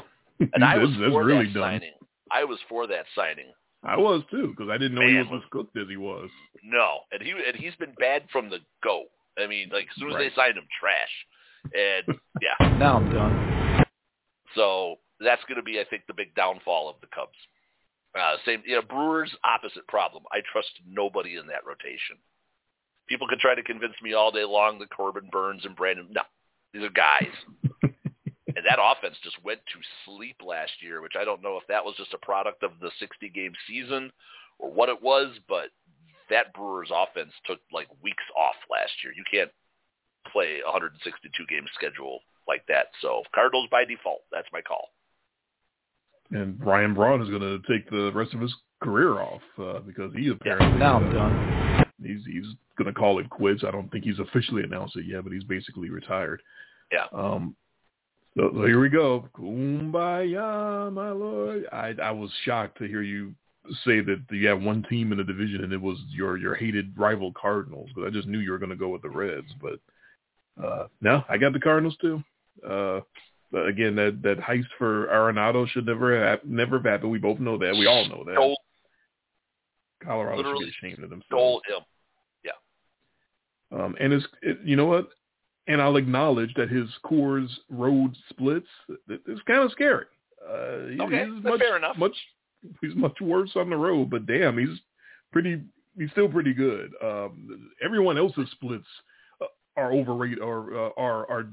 And 0.53 0.65
I 0.65 0.77
was 0.79 0.91
for 1.11 1.25
really 1.25 1.47
that 1.47 1.55
done. 1.55 1.63
signing. 1.63 1.93
I 2.31 2.45
was 2.45 2.59
for 2.69 2.87
that 2.87 3.05
signing. 3.15 3.53
I 3.87 3.97
was 3.97 4.23
too 4.31 4.49
because 4.49 4.69
I 4.69 4.79
didn't 4.79 4.95
know 4.95 5.03
Man, 5.03 5.25
he 5.25 5.33
was 5.33 5.43
as 5.45 5.51
cooked 5.51 5.77
as 5.79 5.89
he 5.89 5.97
was. 5.97 6.29
No, 6.65 7.01
and 7.13 7.23
he 7.23 7.31
and 7.31 7.57
he's 7.57 7.75
been 7.77 7.95
bad 7.99 8.23
from 8.33 8.51
the 8.51 8.59
go. 8.83 9.05
I 9.39 9.47
mean, 9.47 9.71
like 9.73 9.87
as 9.89 10.01
soon 10.01 10.09
as 10.09 10.15
right. 10.17 10.31
they 10.31 10.35
signed 10.35 10.59
him, 10.59 10.67
trash. 10.81 11.15
And 11.73 12.19
yeah, 12.43 12.77
now 12.79 12.97
I'm 12.97 13.13
done. 13.13 13.85
So 14.57 14.97
that's 15.21 15.43
going 15.45 15.57
to 15.57 15.63
be, 15.63 15.79
I 15.79 15.85
think, 15.89 16.03
the 16.07 16.15
big 16.15 16.35
downfall 16.35 16.89
of 16.89 16.97
the 17.01 17.07
Cubs. 17.15 17.39
Uh, 18.19 18.37
same, 18.45 18.63
you 18.67 18.75
know, 18.75 18.83
Brewers 18.83 19.31
opposite 19.45 19.87
problem. 19.89 20.25
I 20.33 20.41
trust 20.51 20.71
nobody 20.89 21.37
in 21.37 21.47
that 21.49 21.67
rotation. 21.67 22.17
People 23.09 23.29
can 23.29 23.39
try 23.39 23.55
to 23.55 23.63
convince 23.63 23.95
me 24.03 24.15
all 24.15 24.33
day 24.33 24.45
long 24.45 24.79
that 24.79 24.91
Corbin 24.91 25.29
Burnes 25.31 25.63
and 25.65 25.77
Brandon. 25.77 26.09
No, 26.11 26.23
these 26.73 26.83
are 26.83 26.91
guys. 26.91 27.31
That 28.67 28.79
offense 28.83 29.17
just 29.23 29.43
went 29.45 29.61
to 29.73 29.79
sleep 30.05 30.37
last 30.45 30.73
year, 30.81 31.01
which 31.01 31.15
I 31.19 31.25
don't 31.25 31.43
know 31.43 31.57
if 31.57 31.67
that 31.69 31.85
was 31.85 31.95
just 31.97 32.15
a 32.15 32.19
product 32.19 32.63
of 32.63 32.73
the 32.81 32.91
60 32.99 33.29
game 33.31 33.53
season 33.67 34.11
or 34.59 34.71
what 34.71 34.89
it 34.89 35.01
was, 35.01 35.39
but 35.49 35.71
that 36.31 36.53
Brewers 36.53 36.91
offense 36.93 37.31
took 37.47 37.61
like 37.73 37.87
weeks 38.03 38.25
off 38.37 38.57
last 38.71 38.93
year. 39.05 39.13
You 39.17 39.23
can't 39.31 39.51
play 40.33 40.59
a 40.61 40.67
162 40.67 41.31
game 41.47 41.65
schedule 41.75 42.21
like 42.49 42.65
that. 42.67 42.87
So 43.01 43.23
Cardinals 43.33 43.69
by 43.71 43.85
default. 43.85 44.23
That's 44.33 44.49
my 44.53 44.61
call. 44.61 44.89
And 46.33 46.59
Ryan 46.65 46.95
Braun 46.95 47.23
is 47.23 47.29
going 47.29 47.43
to 47.43 47.59
take 47.71 47.89
the 47.89 48.11
rest 48.13 48.35
of 48.35 48.41
his 48.41 48.53
career 48.83 49.21
off 49.21 49.43
uh, 49.61 49.79
because 49.81 50.13
he 50.17 50.29
apparently 50.29 50.73
yeah, 50.73 50.79
now 50.79 50.97
I'm 50.97 51.09
uh, 51.09 51.13
done. 51.13 51.87
He's 52.03 52.25
he's 52.27 52.47
going 52.77 52.93
to 52.93 52.99
call 52.99 53.21
it 53.21 53.31
quits. 53.31 53.63
I 53.65 53.71
don't 53.71 53.91
think 53.93 54.05
he's 54.05 54.19
officially 54.19 54.65
announced 54.65 54.97
it 54.97 55.07
yet, 55.07 55.23
but 55.23 55.33
he's 55.33 55.45
basically 55.45 55.89
retired. 55.89 56.43
Yeah. 56.91 57.07
Um, 57.13 57.55
so, 58.37 58.51
so 58.55 58.67
here 58.67 58.81
we 58.81 58.89
go. 58.89 59.29
Kumbaya, 59.37 60.93
my 60.93 61.11
lord. 61.11 61.67
I 61.73 61.95
I 62.03 62.11
was 62.11 62.31
shocked 62.45 62.79
to 62.79 62.87
hear 62.87 63.03
you 63.03 63.35
say 63.85 64.01
that 64.01 64.23
you 64.31 64.47
have 64.49 64.63
one 64.63 64.85
team 64.89 65.13
in 65.13 65.19
the 65.19 65.25
division 65.25 65.65
and 65.65 65.73
it 65.73 65.81
was 65.81 65.99
your 66.11 66.37
your 66.37 66.55
hated 66.55 66.97
rival 66.97 67.33
Cardinals, 67.41 67.91
but 67.95 68.07
I 68.07 68.11
just 68.11 68.29
knew 68.29 68.39
you 68.39 68.53
were 68.53 68.59
going 68.59 68.71
to 68.71 68.77
go 68.77 68.89
with 68.89 69.03
the 69.03 69.11
Reds. 69.11 69.53
But 69.61 69.81
uh 70.63 70.87
no, 71.01 71.25
I 71.29 71.37
got 71.39 71.53
the 71.53 71.61
Cardinals 71.61 71.97
too. 72.01 72.23
Uh 72.67 73.01
again, 73.55 73.97
that 73.97 74.21
that 74.23 74.39
heist 74.39 74.67
for 74.79 75.07
Arenado 75.07 75.69
should 75.69 75.87
never 75.87 76.19
have 76.27 76.45
never 76.45 76.77
have 76.77 76.85
happened. 76.85 77.11
We 77.11 77.19
both 77.19 77.41
know 77.41 77.59
that. 77.59 77.75
We 77.75 77.87
all 77.87 78.09
know 78.09 78.25
that. 78.25 78.35
Stole, 78.35 78.59
Colorado 80.03 80.43
should 80.43 80.59
be 80.59 80.69
ashamed 80.69 81.03
of 81.03 81.11
themselves. 81.11 81.27
Stole 81.27 81.63
him. 81.67 81.85
Yeah. 82.45 83.79
Um, 83.79 83.97
and 83.99 84.13
it's 84.13 84.27
it, 84.43 84.59
you 84.65 84.77
know 84.77 84.87
what? 84.87 85.09
And 85.69 85.83
I'll 85.83 85.97
acknowledge 85.97 86.55
that 86.55 86.69
his 86.69 86.89
Coors 87.05 87.49
road 87.71 88.17
splits 88.31 88.69
is 89.09 89.41
kind 89.47 89.61
of 89.61 89.73
scary. 89.73 90.07
Uh, 90.49 91.03
okay, 91.05 91.27
he's 91.27 91.45
much, 91.45 91.61
fair 91.61 91.77
enough. 91.77 91.97
Much, 91.99 92.15
he's 92.81 92.95
much 92.95 93.21
worse 93.21 93.51
on 93.57 93.71
the 93.71 93.77
road, 93.77 94.11
but 94.11 94.27
damn, 94.27 94.59
he's 94.59 94.79
pretty. 95.33 95.63
He's 95.99 96.11
still 96.11 96.29
pretty 96.29 96.53
good. 96.53 96.93
Um, 97.03 97.71
everyone 97.83 98.19
else's 98.19 98.51
splits 98.53 98.87
uh, 99.41 99.47
are 99.79 99.93
overrated 99.93 100.41
or 100.41 100.77
uh, 100.77 100.91
are 100.97 101.31
are 101.31 101.49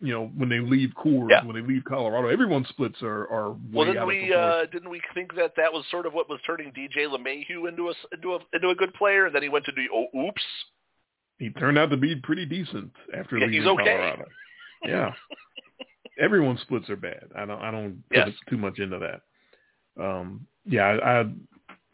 you 0.00 0.12
know 0.12 0.30
when 0.36 0.48
they 0.48 0.60
leave 0.60 0.90
Coors, 0.90 1.30
yeah. 1.30 1.44
when 1.44 1.56
they 1.56 1.62
leave 1.62 1.82
Colorado, 1.84 2.28
everyone's 2.28 2.68
splits 2.68 3.02
are 3.02 3.28
are 3.28 3.50
way 3.50 3.58
well. 3.72 3.84
Didn't 3.86 4.02
out 4.02 4.06
we 4.06 4.32
uh, 4.32 4.66
didn't 4.72 4.88
we 4.88 5.02
think 5.14 5.34
that 5.34 5.54
that 5.56 5.72
was 5.72 5.84
sort 5.90 6.06
of 6.06 6.14
what 6.14 6.28
was 6.30 6.38
turning 6.46 6.72
DJ 6.72 7.08
LeMahieu 7.08 7.68
into 7.68 7.88
a 7.88 7.94
into 8.14 8.34
a 8.34 8.38
into 8.54 8.68
a 8.70 8.74
good 8.74 8.94
player, 8.94 9.26
and 9.26 9.34
then 9.34 9.42
he 9.42 9.48
went 9.48 9.64
to 9.64 9.72
do 9.72 9.82
oh, 9.92 10.06
oops 10.16 10.42
he 11.38 11.50
turned 11.50 11.78
out 11.78 11.90
to 11.90 11.96
be 11.96 12.16
pretty 12.16 12.44
decent 12.44 12.90
after 13.16 13.38
yeah, 13.38 13.46
leaving 13.46 13.68
okay. 13.68 13.84
Colorado. 13.84 14.24
Yeah. 14.84 15.12
Everyone 16.20 16.58
splits 16.62 16.90
are 16.90 16.96
bad. 16.96 17.28
I 17.36 17.44
don't 17.44 17.62
I 17.62 17.70
don't 17.70 18.02
put 18.10 18.18
yes. 18.18 18.30
too 18.48 18.58
much 18.58 18.78
into 18.78 18.98
that. 18.98 20.02
Um 20.02 20.46
yeah, 20.64 20.98
I, 21.02 21.20
I 21.20 21.24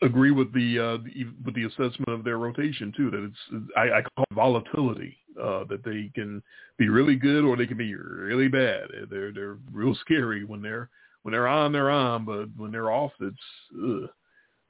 agree 0.03 0.31
with 0.31 0.53
the 0.53 0.79
uh 0.79 0.97
the, 1.05 1.27
with 1.45 1.55
the 1.55 1.65
assessment 1.65 2.09
of 2.09 2.25
their 2.25 2.39
rotation 2.39 2.93
too 2.97 3.11
that 3.11 3.25
it's 3.25 3.71
I, 3.77 3.99
I 3.99 4.03
call 4.03 4.25
it 4.31 4.35
volatility 4.35 5.17
uh 5.41 5.65
that 5.69 5.85
they 5.85 6.11
can 6.15 6.43
be 6.79 6.89
really 6.89 7.17
good 7.17 7.45
or 7.45 7.57
they 7.57 7.67
can 7.67 7.77
be 7.77 7.95
really 7.95 8.49
bad. 8.49 8.89
They're 9.11 9.33
they're 9.33 9.59
real 9.73 9.95
scary 9.97 10.45
when 10.45 10.63
they're 10.63 10.89
when 11.23 11.33
they're 11.33 11.49
on 11.49 11.73
they're 11.73 11.91
on 11.91 12.25
but 12.25 12.49
when 12.57 12.73
they're 12.73 12.91
off 12.91 13.13
it's 13.21 13.37
ugh 13.75 14.09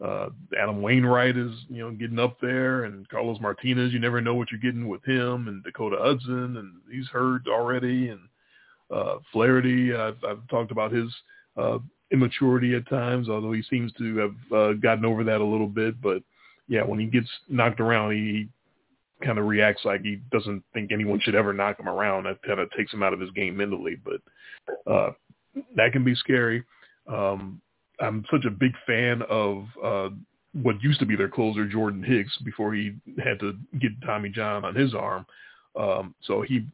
uh, 0.04 0.28
Adam 0.60 0.82
Wainwright 0.82 1.36
is, 1.36 1.52
you 1.68 1.78
know, 1.78 1.90
getting 1.90 2.18
up 2.18 2.38
there 2.40 2.84
and 2.84 3.08
Carlos 3.08 3.40
Martinez, 3.40 3.92
you 3.92 3.98
never 3.98 4.20
know 4.20 4.34
what 4.34 4.50
you're 4.50 4.60
getting 4.60 4.88
with 4.88 5.04
him 5.04 5.48
and 5.48 5.64
Dakota 5.64 5.96
Hudson 5.98 6.56
and 6.58 6.72
he's 6.90 7.08
hurt 7.08 7.48
already 7.48 8.08
and 8.08 8.20
uh, 8.90 9.16
Flaherty, 9.32 9.94
I've, 9.94 10.22
I've 10.28 10.46
talked 10.48 10.70
about 10.70 10.92
his 10.92 11.10
uh, 11.56 11.78
immaturity 12.10 12.74
at 12.74 12.88
times, 12.88 13.28
although 13.28 13.52
he 13.52 13.62
seems 13.62 13.92
to 13.94 14.16
have 14.18 14.52
uh, 14.52 14.72
gotten 14.74 15.06
over 15.06 15.24
that 15.24 15.40
a 15.40 15.44
little 15.44 15.66
bit. 15.66 16.00
But 16.02 16.22
yeah, 16.68 16.82
when 16.82 16.98
he 16.98 17.06
gets 17.06 17.28
knocked 17.48 17.80
around, 17.80 18.12
he 18.12 18.48
kind 19.24 19.38
of 19.38 19.46
reacts 19.46 19.84
like 19.84 20.02
he 20.02 20.20
doesn't 20.30 20.62
think 20.74 20.92
anyone 20.92 21.20
should 21.20 21.34
ever 21.34 21.52
knock 21.54 21.80
him 21.80 21.88
around. 21.88 22.24
That 22.24 22.42
kind 22.42 22.60
of 22.60 22.70
takes 22.72 22.92
him 22.92 23.02
out 23.02 23.14
of 23.14 23.20
his 23.20 23.30
game 23.30 23.56
mentally. 23.56 23.96
But 24.04 24.92
uh, 24.92 25.12
that 25.76 25.92
can 25.92 26.04
be 26.04 26.14
scary. 26.14 26.62
Um, 27.08 27.60
I'm 28.04 28.24
such 28.30 28.44
a 28.44 28.50
big 28.50 28.72
fan 28.86 29.22
of 29.28 29.66
uh, 29.82 30.08
what 30.52 30.82
used 30.82 31.00
to 31.00 31.06
be 31.06 31.16
their 31.16 31.28
closer, 31.28 31.66
Jordan 31.66 32.02
Hicks, 32.02 32.36
before 32.44 32.74
he 32.74 32.94
had 33.22 33.40
to 33.40 33.56
get 33.80 33.90
Tommy 34.04 34.28
John 34.28 34.64
on 34.64 34.74
his 34.74 34.94
arm. 34.94 35.26
Um, 35.78 36.14
so 36.22 36.42
he, 36.42 36.66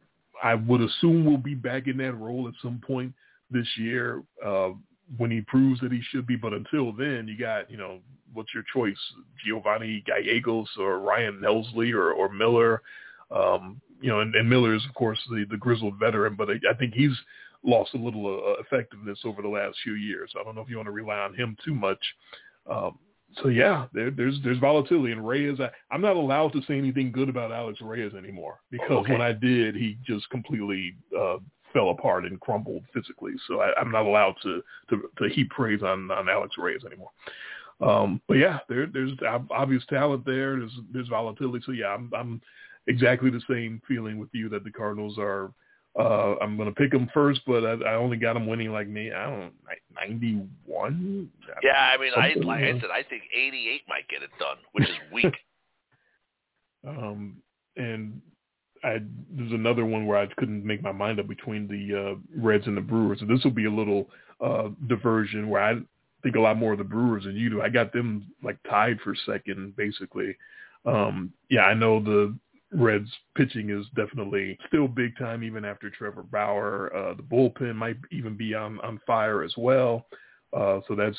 I 0.43 0.55
would 0.55 0.81
assume, 0.81 1.25
will 1.25 1.37
be 1.37 1.55
back 1.55 1.87
in 1.87 1.97
that 1.97 2.13
role 2.13 2.47
at 2.47 2.53
some 2.61 2.81
point 2.85 3.13
this 3.49 3.67
year 3.77 4.23
uh, 4.45 4.69
when 5.17 5.31
he 5.31 5.41
proves 5.41 5.79
that 5.81 5.91
he 5.91 6.01
should 6.09 6.27
be. 6.27 6.35
But 6.35 6.53
until 6.53 6.91
then, 6.91 7.27
you 7.27 7.37
got, 7.37 7.69
you 7.71 7.77
know, 7.77 7.99
what's 8.33 8.53
your 8.53 8.63
choice? 8.73 8.99
Giovanny 9.45 10.03
Gallegos 10.05 10.69
or 10.77 10.99
Ryan 10.99 11.41
Helsley 11.43 11.93
or, 11.93 12.11
or 12.11 12.31
Miller? 12.31 12.81
Um, 13.31 13.81
you 14.01 14.09
know, 14.09 14.19
and, 14.19 14.33
and 14.35 14.49
Miller 14.49 14.75
is, 14.75 14.85
of 14.87 14.93
course, 14.93 15.19
the, 15.29 15.45
the 15.49 15.57
grizzled 15.57 15.99
veteran, 15.99 16.35
but 16.35 16.49
I, 16.49 16.55
I 16.69 16.73
think 16.73 16.93
he's 16.93 17.15
lost 17.63 17.93
a 17.93 17.97
little 17.97 18.25
uh, 18.27 18.61
effectiveness 18.61 19.19
over 19.25 19.41
the 19.41 19.47
last 19.47 19.77
few 19.83 19.93
years. 19.93 20.31
I 20.39 20.43
don't 20.43 20.55
know 20.55 20.61
if 20.61 20.69
you 20.69 20.77
want 20.77 20.87
to 20.87 20.91
rely 20.91 21.17
on 21.17 21.35
him 21.35 21.55
too 21.63 21.75
much. 21.75 22.03
Um, 22.69 22.97
so 23.41 23.47
yeah, 23.47 23.87
there, 23.93 24.11
there's 24.11 24.39
there's 24.43 24.57
volatility. 24.57 25.11
And 25.11 25.25
Reyes, 25.25 25.59
I, 25.59 25.69
I'm 25.93 26.01
not 26.01 26.15
allowed 26.15 26.53
to 26.53 26.61
say 26.63 26.77
anything 26.77 27.11
good 27.11 27.29
about 27.29 27.51
Alex 27.51 27.79
Reyes 27.81 28.13
anymore 28.13 28.59
because 28.69 29.03
okay. 29.03 29.13
when 29.13 29.21
I 29.21 29.31
did, 29.31 29.75
he 29.75 29.97
just 30.05 30.29
completely 30.29 30.95
uh, 31.17 31.37
fell 31.71 31.91
apart 31.91 32.25
and 32.25 32.39
crumbled 32.39 32.83
physically. 32.93 33.33
So 33.47 33.61
I, 33.61 33.79
I'm 33.79 33.91
not 33.91 34.05
allowed 34.05 34.35
to, 34.43 34.61
to 34.89 35.09
to 35.17 35.29
heap 35.29 35.49
praise 35.49 35.81
on 35.81 36.11
on 36.11 36.29
Alex 36.29 36.55
Reyes 36.57 36.81
anymore. 36.85 37.11
Um, 37.81 38.21
but 38.27 38.35
yeah, 38.35 38.59
there, 38.69 38.85
there's 38.85 39.13
obvious 39.49 39.83
talent 39.89 40.25
there. 40.25 40.57
There's 40.57 40.77
there's 40.93 41.07
volatility. 41.07 41.63
So 41.65 41.71
yeah, 41.71 41.87
I'm, 41.87 42.11
I'm 42.15 42.41
exactly 42.87 43.29
the 43.29 43.41
same 43.49 43.81
feeling 43.87 44.17
with 44.19 44.29
you 44.33 44.49
that 44.49 44.63
the 44.63 44.71
Cardinals 44.71 45.17
are 45.17 45.51
uh, 45.99 46.35
I'm 46.41 46.55
going 46.55 46.69
to 46.69 46.75
pick 46.75 46.91
them 46.91 47.09
first, 47.13 47.41
but 47.45 47.65
I, 47.65 47.73
I 47.73 47.93
only 47.95 48.17
got 48.17 48.33
them 48.33 48.47
winning 48.47 48.71
like 48.71 48.87
me. 48.87 49.11
I 49.11 49.25
don't. 49.25 49.53
I, 49.67 50.05
ninety 50.05 50.41
one. 50.65 51.29
Yeah, 51.63 51.91
I 51.93 51.97
mean, 51.97 52.11
I 52.15 52.33
like 52.45 52.63
I 52.63 52.79
said, 52.79 52.89
I 52.93 53.03
think 53.03 53.23
eighty 53.35 53.69
eight 53.69 53.81
might 53.89 54.07
get 54.07 54.23
it 54.23 54.29
done, 54.39 54.57
which 54.71 54.85
is 54.85 54.95
weak. 55.11 55.33
um, 56.87 57.37
and 57.75 58.21
I 58.83 58.99
there's 59.31 59.51
another 59.51 59.85
one 59.85 60.05
where 60.05 60.17
I 60.17 60.27
couldn't 60.37 60.65
make 60.65 60.81
my 60.81 60.93
mind 60.93 61.19
up 61.19 61.27
between 61.27 61.67
the 61.67 62.11
uh, 62.11 62.41
Reds 62.41 62.67
and 62.67 62.77
the 62.77 62.81
Brewers. 62.81 63.19
So 63.19 63.25
this 63.25 63.43
will 63.43 63.51
be 63.51 63.65
a 63.65 63.71
little 63.71 64.09
uh, 64.39 64.69
diversion 64.87 65.49
where 65.49 65.61
I 65.61 65.75
think 66.23 66.35
a 66.35 66.39
lot 66.41 66.57
more 66.57 66.71
of 66.71 66.77
the 66.77 66.85
Brewers 66.85 67.25
than 67.25 67.35
you 67.35 67.49
do. 67.49 67.61
I 67.61 67.69
got 67.69 67.91
them 67.91 68.27
like 68.43 68.57
tied 68.69 68.99
for 69.01 69.13
second, 69.25 69.75
basically. 69.75 70.37
Um, 70.85 71.33
yeah, 71.49 71.63
I 71.63 71.73
know 71.73 72.01
the 72.01 72.35
Reds 72.73 73.09
pitching 73.35 73.69
is 73.69 73.85
definitely 73.95 74.57
still 74.67 74.87
big 74.87 75.17
time 75.17 75.43
even 75.43 75.65
after 75.65 75.89
Trevor 75.89 76.23
Bauer. 76.23 76.95
Uh, 76.95 77.13
the 77.13 77.23
bullpen 77.23 77.75
might 77.75 77.97
even 78.11 78.37
be 78.37 78.53
on, 78.53 78.79
on 78.81 78.99
fire 79.05 79.43
as 79.43 79.53
well. 79.57 80.05
Uh, 80.55 80.79
so 80.87 80.95
that's 80.95 81.17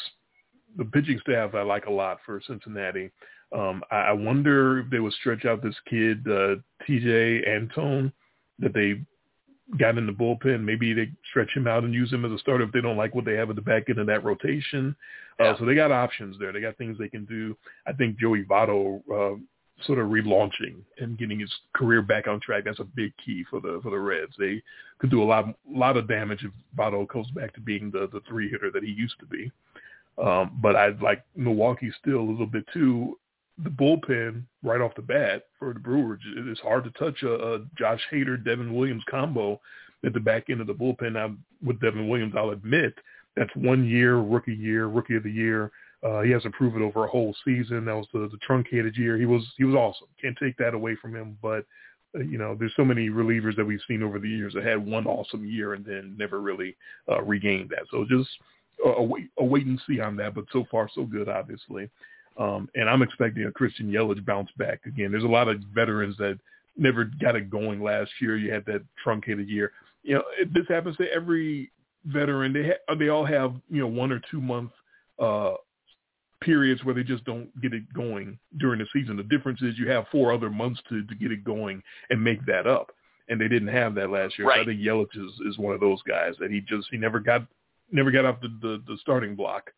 the 0.78 0.84
pitching 0.86 1.20
staff 1.20 1.54
I 1.54 1.62
like 1.62 1.86
a 1.86 1.92
lot 1.92 2.18
for 2.24 2.40
Cincinnati. 2.46 3.10
Um, 3.54 3.82
I, 3.90 3.96
I 3.96 4.12
wonder 4.12 4.80
if 4.80 4.90
they 4.90 5.00
would 5.00 5.12
stretch 5.14 5.44
out 5.44 5.62
this 5.62 5.76
kid, 5.88 6.26
uh, 6.26 6.56
Tejay 6.88 7.46
Antone, 7.46 8.12
that 8.58 8.72
they 8.72 9.02
got 9.78 9.98
in 9.98 10.06
the 10.06 10.12
bullpen. 10.12 10.62
Maybe 10.62 10.92
they 10.94 11.10
stretch 11.30 11.50
him 11.54 11.66
out 11.66 11.84
and 11.84 11.92
use 11.92 12.12
him 12.12 12.24
as 12.24 12.32
a 12.32 12.38
starter 12.38 12.64
if 12.64 12.72
they 12.72 12.80
don't 12.80 12.96
like 12.96 13.14
what 13.14 13.24
they 13.24 13.34
have 13.34 13.50
at 13.50 13.56
the 13.56 13.62
back 13.62 13.88
end 13.88 13.98
of 13.98 14.06
that 14.06 14.24
rotation. 14.24 14.96
Uh, 15.38 15.44
yeah. 15.44 15.58
So 15.58 15.66
they 15.66 15.74
got 15.74 15.92
options 15.92 16.36
there. 16.38 16.52
They 16.52 16.60
got 16.60 16.76
things 16.78 16.96
they 16.98 17.08
can 17.08 17.24
do. 17.26 17.56
I 17.86 17.92
think 17.92 18.18
Joey 18.18 18.44
Votto 18.44 19.02
uh, 19.12 19.38
sort 19.84 19.98
of 19.98 20.08
relaunching 20.08 20.76
and 20.98 21.18
getting 21.18 21.40
his 21.40 21.52
career 21.74 22.02
back 22.02 22.26
on 22.26 22.40
track. 22.40 22.64
That's 22.64 22.80
a 22.80 22.84
big 22.84 23.12
key 23.24 23.44
for 23.50 23.60
the 23.60 23.80
for 23.82 23.90
the 23.90 23.98
Reds. 23.98 24.32
They 24.38 24.62
could 24.98 25.10
do 25.10 25.22
a 25.22 25.24
lot 25.24 25.48
a 25.48 25.54
lot 25.78 25.96
of 25.96 26.08
damage 26.08 26.44
if 26.44 26.52
Votto 26.76 27.06
goes 27.08 27.30
back 27.30 27.52
to 27.54 27.60
being 27.60 27.90
the 27.90 28.08
the 28.12 28.20
three 28.28 28.50
hitter 28.50 28.70
that 28.70 28.84
he 28.84 28.90
used 28.90 29.18
to 29.20 29.26
be. 29.26 29.50
Um, 30.22 30.58
but 30.62 30.76
I 30.76 30.88
like 31.00 31.24
Milwaukee 31.36 31.90
still 32.00 32.20
a 32.20 32.30
little 32.30 32.46
bit 32.46 32.64
too. 32.72 33.18
The 33.62 33.70
bullpen 33.70 34.44
right 34.62 34.80
off 34.80 34.94
the 34.94 35.02
bat 35.02 35.44
for 35.58 35.72
the 35.72 35.80
Brewers, 35.80 36.20
it 36.36 36.48
is 36.48 36.58
hard 36.60 36.84
to 36.84 36.90
touch 36.92 37.22
a, 37.22 37.54
a 37.54 37.58
Josh 37.76 38.00
Hader 38.10 38.42
Devin 38.42 38.74
Williams 38.74 39.04
combo 39.10 39.60
at 40.04 40.12
the 40.12 40.20
back 40.20 40.48
end 40.48 40.60
of 40.60 40.66
the 40.66 40.74
bullpen. 40.74 41.12
Now 41.12 41.34
with 41.64 41.80
Devin 41.80 42.08
Williams, 42.08 42.34
I'll 42.36 42.50
admit 42.50 42.94
that's 43.36 43.54
one 43.54 43.86
year, 43.86 44.16
rookie 44.16 44.54
year, 44.54 44.86
rookie 44.86 45.16
of 45.16 45.22
the 45.22 45.30
year 45.30 45.70
uh, 46.02 46.22
he 46.22 46.30
hasn't 46.30 46.54
proven 46.54 46.82
over 46.82 47.04
a 47.04 47.08
whole 47.08 47.34
season. 47.44 47.84
That 47.84 47.96
was 47.96 48.08
the, 48.12 48.28
the 48.30 48.38
truncated 48.38 48.96
year. 48.96 49.16
He 49.16 49.26
was 49.26 49.42
he 49.56 49.64
was 49.64 49.74
awesome. 49.74 50.08
Can't 50.20 50.36
take 50.40 50.56
that 50.56 50.74
away 50.74 50.96
from 51.00 51.14
him. 51.14 51.38
But 51.40 51.64
uh, 52.16 52.20
you 52.20 52.38
know, 52.38 52.56
there's 52.58 52.74
so 52.76 52.84
many 52.84 53.08
relievers 53.08 53.56
that 53.56 53.64
we've 53.64 53.80
seen 53.86 54.02
over 54.02 54.18
the 54.18 54.28
years 54.28 54.54
that 54.54 54.64
had 54.64 54.84
one 54.84 55.06
awesome 55.06 55.44
year 55.44 55.74
and 55.74 55.84
then 55.84 56.16
never 56.18 56.40
really 56.40 56.76
uh, 57.08 57.22
regained 57.22 57.70
that. 57.70 57.84
So 57.90 58.04
just 58.08 58.28
a, 58.84 58.88
a, 58.88 59.02
wait, 59.02 59.28
a 59.38 59.44
wait 59.44 59.66
and 59.66 59.80
see 59.86 60.00
on 60.00 60.16
that. 60.16 60.34
But 60.34 60.44
so 60.52 60.64
far, 60.70 60.88
so 60.92 61.04
good, 61.04 61.28
obviously. 61.28 61.88
Um, 62.36 62.68
and 62.74 62.88
I'm 62.88 63.02
expecting 63.02 63.44
a 63.44 63.52
Christian 63.52 63.92
Yelich 63.92 64.24
bounce 64.24 64.50
back 64.56 64.80
again. 64.86 65.12
There's 65.12 65.24
a 65.24 65.28
lot 65.28 65.48
of 65.48 65.60
veterans 65.74 66.16
that 66.16 66.38
never 66.76 67.04
got 67.04 67.36
it 67.36 67.50
going 67.50 67.82
last 67.82 68.10
year. 68.20 68.36
You 68.36 68.52
had 68.52 68.64
that 68.66 68.82
truncated 69.04 69.48
year. 69.48 69.72
You 70.02 70.16
know, 70.16 70.24
it, 70.40 70.52
this 70.52 70.66
happens 70.68 70.96
to 70.96 71.12
every 71.12 71.70
veteran. 72.06 72.52
They 72.52 72.68
ha- 72.68 72.94
they 72.94 73.08
all 73.08 73.24
have 73.24 73.54
you 73.70 73.80
know 73.80 73.86
one 73.86 74.10
or 74.10 74.20
two 74.30 74.40
month 74.40 74.72
uh, 75.18 75.54
periods 76.44 76.84
where 76.84 76.94
they 76.94 77.02
just 77.02 77.24
don't 77.24 77.48
get 77.60 77.72
it 77.72 77.92
going 77.94 78.38
during 78.58 78.78
the 78.78 78.86
season. 78.92 79.16
The 79.16 79.22
difference 79.24 79.62
is 79.62 79.78
you 79.78 79.88
have 79.88 80.06
four 80.10 80.32
other 80.32 80.50
months 80.50 80.80
to, 80.88 81.04
to 81.04 81.14
get 81.14 81.32
it 81.32 81.44
going 81.44 81.82
and 82.10 82.22
make 82.22 82.44
that 82.46 82.66
up. 82.66 82.92
And 83.28 83.40
they 83.40 83.48
didn't 83.48 83.68
have 83.68 83.94
that 83.94 84.10
last 84.10 84.38
year. 84.38 84.48
Right. 84.48 84.58
So 84.58 84.62
I 84.62 84.64
think 84.64 84.80
Yelich 84.80 85.16
is, 85.16 85.32
is 85.48 85.58
one 85.58 85.74
of 85.74 85.80
those 85.80 86.02
guys 86.02 86.34
that 86.40 86.50
he 86.50 86.60
just 86.60 86.88
he 86.90 86.98
never 86.98 87.20
got 87.20 87.46
never 87.90 88.10
got 88.10 88.24
off 88.24 88.40
the, 88.40 88.48
the, 88.60 88.82
the 88.86 88.98
starting 89.00 89.36
block. 89.36 89.70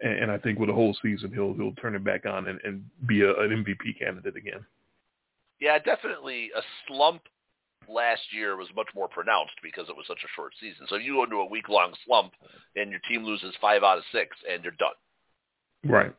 And, 0.00 0.24
and 0.24 0.30
I 0.30 0.38
think 0.38 0.58
with 0.58 0.70
a 0.70 0.74
whole 0.74 0.96
season 1.02 1.32
he'll 1.32 1.54
he'll 1.54 1.74
turn 1.74 1.94
it 1.94 2.04
back 2.04 2.24
on 2.24 2.48
and, 2.48 2.60
and 2.64 2.84
be 3.06 3.22
a, 3.22 3.30
an 3.30 3.64
MVP 3.64 3.98
candidate 3.98 4.36
again. 4.36 4.64
Yeah, 5.60 5.78
definitely 5.78 6.50
a 6.56 6.62
slump 6.86 7.22
last 7.88 8.22
year 8.32 8.56
was 8.56 8.68
much 8.74 8.88
more 8.94 9.08
pronounced 9.08 9.54
because 9.62 9.88
it 9.88 9.96
was 9.96 10.06
such 10.06 10.22
a 10.24 10.32
short 10.34 10.52
season. 10.60 10.86
So 10.88 10.96
you 10.96 11.14
go 11.14 11.24
into 11.24 11.36
a 11.36 11.48
week 11.48 11.68
long 11.68 11.92
slump 12.06 12.32
and 12.76 12.90
your 12.90 13.00
team 13.08 13.24
loses 13.24 13.54
five 13.60 13.82
out 13.82 13.98
of 13.98 14.04
six 14.12 14.36
and 14.50 14.62
you're 14.62 14.72
done. 14.78 14.94
Right. 15.84 16.14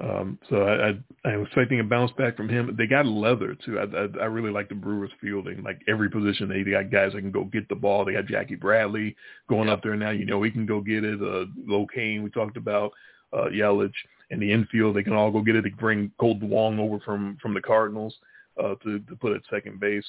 Um, 0.00 0.38
so 0.48 0.62
I, 0.62 0.90
I, 0.90 1.28
I'm 1.28 1.42
expecting 1.42 1.80
a 1.80 1.84
bounce 1.84 2.12
back 2.12 2.36
from 2.36 2.48
him. 2.48 2.74
They 2.78 2.86
got 2.86 3.04
leather 3.04 3.56
too. 3.64 3.80
I, 3.80 3.82
I, 3.82 4.22
I 4.22 4.26
really 4.26 4.52
like 4.52 4.68
the 4.68 4.76
Brewers 4.76 5.10
fielding. 5.20 5.62
Like 5.64 5.80
every 5.88 6.08
position, 6.08 6.48
they, 6.48 6.62
they 6.62 6.70
got 6.70 6.92
guys 6.92 7.12
that 7.12 7.20
can 7.20 7.32
go 7.32 7.44
get 7.44 7.68
the 7.68 7.74
ball. 7.74 8.04
They 8.04 8.12
got 8.12 8.26
Jackie 8.26 8.54
Bradley 8.54 9.16
going 9.48 9.68
up 9.68 9.82
there 9.82 9.96
now. 9.96 10.10
You 10.10 10.24
know 10.24 10.42
he 10.42 10.52
can 10.52 10.66
go 10.66 10.80
get 10.80 11.02
it. 11.02 11.20
Uh, 11.20 11.46
Locane 11.68 12.22
we 12.22 12.30
talked 12.30 12.56
about, 12.56 12.92
uh, 13.32 13.46
Yelich, 13.46 13.90
and 14.30 14.40
the 14.40 14.52
infield 14.52 14.94
they 14.94 15.02
can 15.02 15.14
all 15.14 15.32
go 15.32 15.42
get 15.42 15.56
it. 15.56 15.64
They 15.64 15.70
bring 15.70 16.12
Kolten 16.20 16.48
Wong 16.48 16.78
over 16.78 17.00
from 17.00 17.36
from 17.42 17.52
the 17.52 17.60
Cardinals 17.60 18.14
uh, 18.62 18.76
to 18.84 19.00
to 19.00 19.16
put 19.16 19.32
at 19.32 19.42
second 19.50 19.80
base. 19.80 20.06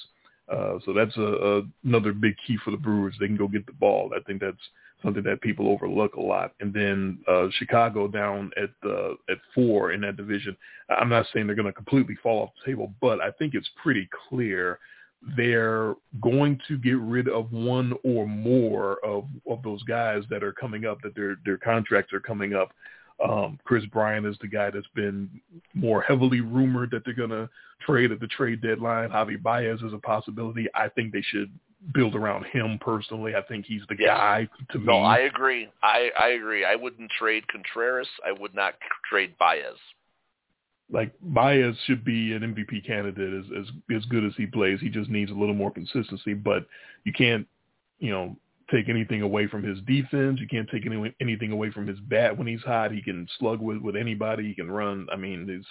Uh, 0.51 0.79
so 0.85 0.93
that's 0.93 1.15
a, 1.17 1.21
a, 1.21 1.61
another 1.83 2.13
big 2.13 2.35
key 2.45 2.57
for 2.63 2.71
the 2.71 2.77
Brewers. 2.77 3.15
They 3.19 3.27
can 3.27 3.37
go 3.37 3.47
get 3.47 3.65
the 3.65 3.73
ball. 3.73 4.11
I 4.15 4.19
think 4.21 4.41
that's 4.41 4.57
something 5.03 5.23
that 5.23 5.41
people 5.41 5.69
overlook 5.69 6.15
a 6.15 6.21
lot. 6.21 6.53
And 6.59 6.73
then 6.73 7.19
uh, 7.27 7.47
Chicago 7.57 8.07
down 8.07 8.51
at 8.57 8.69
uh, 8.87 9.13
at 9.29 9.37
four 9.55 9.93
in 9.93 10.01
that 10.01 10.17
division. 10.17 10.55
I'm 10.89 11.09
not 11.09 11.25
saying 11.33 11.47
they're 11.47 11.55
going 11.55 11.65
to 11.65 11.73
completely 11.73 12.15
fall 12.21 12.43
off 12.43 12.49
the 12.59 12.71
table, 12.71 12.93
but 13.01 13.21
I 13.21 13.31
think 13.31 13.53
it's 13.53 13.69
pretty 13.81 14.09
clear 14.29 14.79
they're 15.35 15.95
going 16.21 16.59
to 16.67 16.77
get 16.77 16.97
rid 16.97 17.27
of 17.27 17.51
one 17.51 17.93
or 18.03 18.27
more 18.27 19.03
of 19.05 19.25
of 19.49 19.61
those 19.63 19.83
guys 19.83 20.23
that 20.29 20.43
are 20.43 20.53
coming 20.53 20.85
up 20.85 21.01
that 21.03 21.15
their 21.15 21.37
their 21.45 21.57
contracts 21.57 22.13
are 22.13 22.19
coming 22.19 22.53
up. 22.53 22.71
Um, 23.21 23.59
Kris 23.65 23.85
Bryant 23.87 24.25
is 24.25 24.37
the 24.39 24.47
guy 24.47 24.69
that's 24.69 24.87
been 24.95 25.29
more 25.73 26.01
heavily 26.01 26.39
rumored 26.39 26.89
that 26.91 27.03
they're 27.03 27.13
going 27.13 27.31
to 27.31 27.49
trade 27.85 28.13
at 28.13 28.21
the 28.21 28.27
trade 28.27 28.61
deadline. 28.61 29.09
Javi 29.09 29.41
Baez 29.41 29.81
is 29.81 29.93
a 29.93 29.97
possibility. 29.97 30.67
I 30.73 30.87
think 30.87 31.11
they 31.11 31.21
should 31.21 31.51
build 31.93 32.15
around 32.15 32.45
him 32.45 32.77
personally. 32.81 33.35
I 33.35 33.41
think 33.41 33.65
he's 33.65 33.81
the 33.89 33.95
yes. 33.97 34.09
guy 34.09 34.49
to 34.71 34.79
me. 34.79 34.85
No, 34.85 34.99
I 34.99 35.19
agree. 35.19 35.69
I, 35.81 36.09
I 36.19 36.29
agree. 36.29 36.65
I 36.65 36.75
wouldn't 36.75 37.09
trade 37.11 37.47
Contreras. 37.47 38.07
I 38.25 38.31
would 38.31 38.53
not 38.53 38.75
trade 39.09 39.35
Baez. 39.37 39.77
Like 40.91 41.13
Baez 41.21 41.75
should 41.85 42.03
be 42.03 42.33
an 42.33 42.41
MVP 42.41 42.85
candidate 42.85 43.33
as 43.33 43.45
as 43.57 43.95
as 43.95 44.05
good 44.05 44.25
as 44.25 44.33
he 44.35 44.45
plays. 44.45 44.79
He 44.81 44.89
just 44.89 45.09
needs 45.09 45.31
a 45.31 45.35
little 45.35 45.55
more 45.55 45.71
consistency. 45.71 46.33
But 46.33 46.65
you 47.03 47.13
can't, 47.13 47.47
you 47.99 48.11
know, 48.11 48.35
take 48.71 48.89
anything 48.89 49.21
away 49.21 49.47
from 49.47 49.63
his 49.63 49.79
defense. 49.81 50.39
You 50.39 50.47
can't 50.47 50.69
take 50.69 50.85
any, 50.85 51.13
anything 51.21 51.51
away 51.51 51.71
from 51.71 51.87
his 51.87 51.99
bat 52.01 52.35
when 52.37 52.47
he's 52.47 52.61
hot. 52.61 52.91
He 52.91 53.01
can 53.01 53.27
slug 53.37 53.59
with 53.59 53.77
with 53.77 53.95
anybody. 53.95 54.47
He 54.47 54.55
can 54.55 54.69
run. 54.69 55.07
I 55.11 55.15
mean, 55.15 55.45
there's 55.45 55.65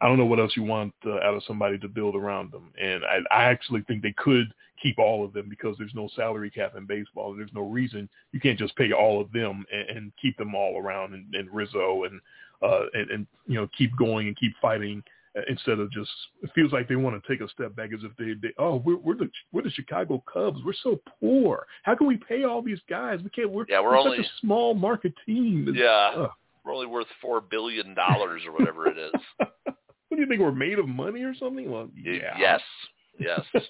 I 0.00 0.08
don't 0.08 0.18
know 0.18 0.26
what 0.26 0.38
else 0.38 0.52
you 0.56 0.62
want 0.62 0.92
uh, 1.06 1.14
out 1.16 1.34
of 1.34 1.42
somebody 1.46 1.78
to 1.78 1.88
build 1.88 2.14
around 2.14 2.52
them. 2.52 2.72
And 2.80 3.02
I, 3.04 3.18
I 3.34 3.44
actually 3.44 3.82
think 3.82 4.02
they 4.02 4.14
could 4.16 4.52
keep 4.82 4.98
all 4.98 5.24
of 5.24 5.32
them 5.32 5.48
because 5.48 5.76
there's 5.78 5.94
no 5.94 6.08
salary 6.14 6.50
cap 6.50 6.74
in 6.76 6.86
baseball. 6.86 7.34
There's 7.34 7.52
no 7.54 7.62
reason 7.62 8.08
you 8.32 8.40
can't 8.40 8.58
just 8.58 8.76
pay 8.76 8.92
all 8.92 9.20
of 9.20 9.32
them 9.32 9.64
and, 9.72 9.96
and 9.96 10.12
keep 10.20 10.36
them 10.36 10.54
all 10.54 10.78
around 10.78 11.14
and, 11.14 11.34
and 11.34 11.50
Rizzo 11.50 12.04
and, 12.04 12.20
uh, 12.62 12.86
and, 12.94 13.10
and, 13.10 13.26
you 13.46 13.54
know, 13.54 13.68
keep 13.76 13.96
going 13.96 14.28
and 14.28 14.36
keep 14.36 14.52
fighting 14.60 15.02
uh, 15.36 15.42
instead 15.48 15.78
of 15.78 15.90
just, 15.92 16.10
it 16.42 16.50
feels 16.54 16.72
like 16.72 16.88
they 16.88 16.96
want 16.96 17.22
to 17.22 17.28
take 17.28 17.40
a 17.40 17.50
step 17.50 17.74
back 17.74 17.90
as 17.92 18.00
if 18.02 18.14
they, 18.18 18.34
they 18.40 18.52
oh, 18.58 18.76
we're, 18.76 18.98
we're 18.98 19.16
the, 19.16 19.30
we're 19.52 19.62
the 19.62 19.70
Chicago 19.70 20.22
Cubs. 20.30 20.60
We're 20.64 20.74
so 20.82 21.00
poor. 21.20 21.66
How 21.82 21.94
can 21.94 22.06
we 22.06 22.18
pay 22.18 22.44
all 22.44 22.60
these 22.60 22.80
guys? 22.88 23.20
We 23.22 23.30
can't, 23.30 23.50
we're, 23.50 23.64
yeah, 23.68 23.80
we're, 23.80 23.90
we're 23.90 23.98
only, 23.98 24.18
such 24.18 24.26
a 24.26 24.40
small 24.40 24.74
market 24.74 25.14
team. 25.24 25.74
Yeah. 25.74 26.12
Uh, 26.14 26.28
we're 26.64 26.74
only 26.74 26.86
worth 26.86 27.06
$4 27.24 27.48
billion 27.48 27.94
or 27.96 28.52
whatever 28.52 28.88
it 28.88 28.98
is. 28.98 29.46
What 30.16 30.20
do 30.20 30.24
you 30.24 30.28
think? 30.28 30.40
We're 30.40 30.52
made 30.52 30.78
of 30.78 30.88
money 30.88 31.20
or 31.24 31.34
something? 31.34 31.70
Well, 31.70 31.90
yeah. 31.94 32.38
Yes. 32.38 32.62
Yes. 33.18 33.42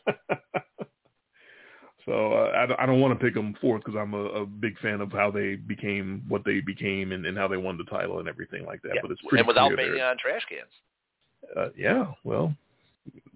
so 2.06 2.34
uh, 2.34 2.52
I, 2.54 2.84
I 2.84 2.86
don't 2.86 3.00
want 3.00 3.18
to 3.18 3.24
pick 3.24 3.34
them 3.34 3.56
fourth 3.60 3.82
because 3.84 3.98
I'm 4.00 4.14
a, 4.14 4.26
a 4.26 4.46
big 4.46 4.78
fan 4.78 5.00
of 5.00 5.10
how 5.10 5.28
they 5.32 5.56
became 5.56 6.22
what 6.28 6.44
they 6.44 6.60
became 6.60 7.10
and, 7.10 7.26
and 7.26 7.36
how 7.36 7.48
they 7.48 7.56
won 7.56 7.76
the 7.76 7.82
title 7.90 8.20
and 8.20 8.28
everything 8.28 8.64
like 8.64 8.80
that. 8.82 8.92
Yeah. 8.94 9.00
But 9.02 9.10
it's 9.10 9.20
pretty 9.22 9.40
and 9.40 9.48
without 9.48 9.74
banging 9.76 10.00
on 10.00 10.16
trash 10.18 10.42
cans. 10.48 10.70
Uh, 11.56 11.70
yeah. 11.76 12.12
Well, 12.22 12.54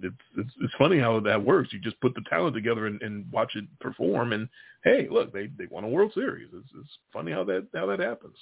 it's, 0.00 0.14
it's 0.36 0.50
it's 0.60 0.74
funny 0.78 1.00
how 1.00 1.18
that 1.18 1.44
works. 1.44 1.72
You 1.72 1.80
just 1.80 2.00
put 2.00 2.14
the 2.14 2.22
talent 2.30 2.54
together 2.54 2.86
and, 2.86 3.02
and 3.02 3.26
watch 3.32 3.56
it 3.56 3.64
perform, 3.80 4.32
and 4.32 4.48
hey, 4.84 5.08
look, 5.10 5.32
they 5.32 5.48
they 5.58 5.66
won 5.68 5.82
a 5.82 5.88
World 5.88 6.12
Series. 6.14 6.50
It's, 6.54 6.68
it's 6.78 6.98
funny 7.12 7.32
how 7.32 7.42
that 7.42 7.66
how 7.74 7.86
that 7.86 7.98
happens. 7.98 8.36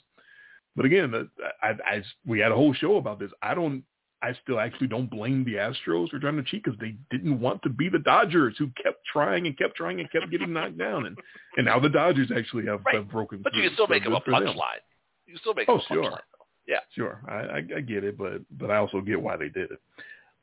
But 0.76 0.84
again, 0.84 1.30
I, 1.62 1.68
I 1.86 2.02
we 2.26 2.38
had 2.38 2.52
a 2.52 2.54
whole 2.54 2.74
show 2.74 2.96
about 2.96 3.18
this. 3.18 3.30
I 3.40 3.54
don't 3.54 3.82
I 4.20 4.32
still 4.42 4.58
actually 4.58 4.88
don't 4.88 5.08
blame 5.08 5.44
the 5.44 5.54
Astros 5.54 6.10
for 6.10 6.18
trying 6.18 6.36
to 6.36 6.42
cheat 6.42 6.64
because 6.64 6.78
they 6.80 6.96
didn't 7.10 7.40
want 7.40 7.62
to 7.62 7.68
be 7.68 7.88
the 7.88 8.00
Dodgers 8.00 8.56
who 8.58 8.68
kept 8.82 9.04
trying 9.12 9.46
and 9.46 9.56
kept 9.56 9.76
trying 9.76 10.00
and 10.00 10.10
kept 10.10 10.30
getting 10.30 10.52
knocked 10.52 10.78
down. 10.78 11.06
And 11.06 11.16
and 11.56 11.66
now 11.66 11.78
the 11.78 11.88
Dodgers 11.88 12.30
actually 12.36 12.66
have, 12.66 12.80
right. 12.84 12.96
have 12.96 13.10
broken 13.10 13.40
But 13.42 13.52
through. 13.52 13.62
you 13.62 13.68
can 13.68 13.74
still 13.74 13.86
so 13.86 13.92
make 13.92 14.04
them 14.04 14.14
a 14.14 14.20
punchline. 14.20 14.82
You 15.26 15.34
can 15.34 15.40
still 15.40 15.54
make 15.54 15.68
oh, 15.68 15.76
them 15.76 15.82
a 15.90 15.94
sure. 15.94 16.10
punchline. 16.10 16.18
Yeah. 16.66 16.80
Sure. 16.94 17.20
I, 17.28 17.32
I, 17.32 17.62
I 17.76 17.80
get 17.80 18.04
it, 18.04 18.18
but 18.18 18.42
but 18.58 18.70
I 18.70 18.76
also 18.76 19.00
get 19.00 19.20
why 19.20 19.36
they 19.36 19.48
did 19.48 19.70
it. 19.70 19.80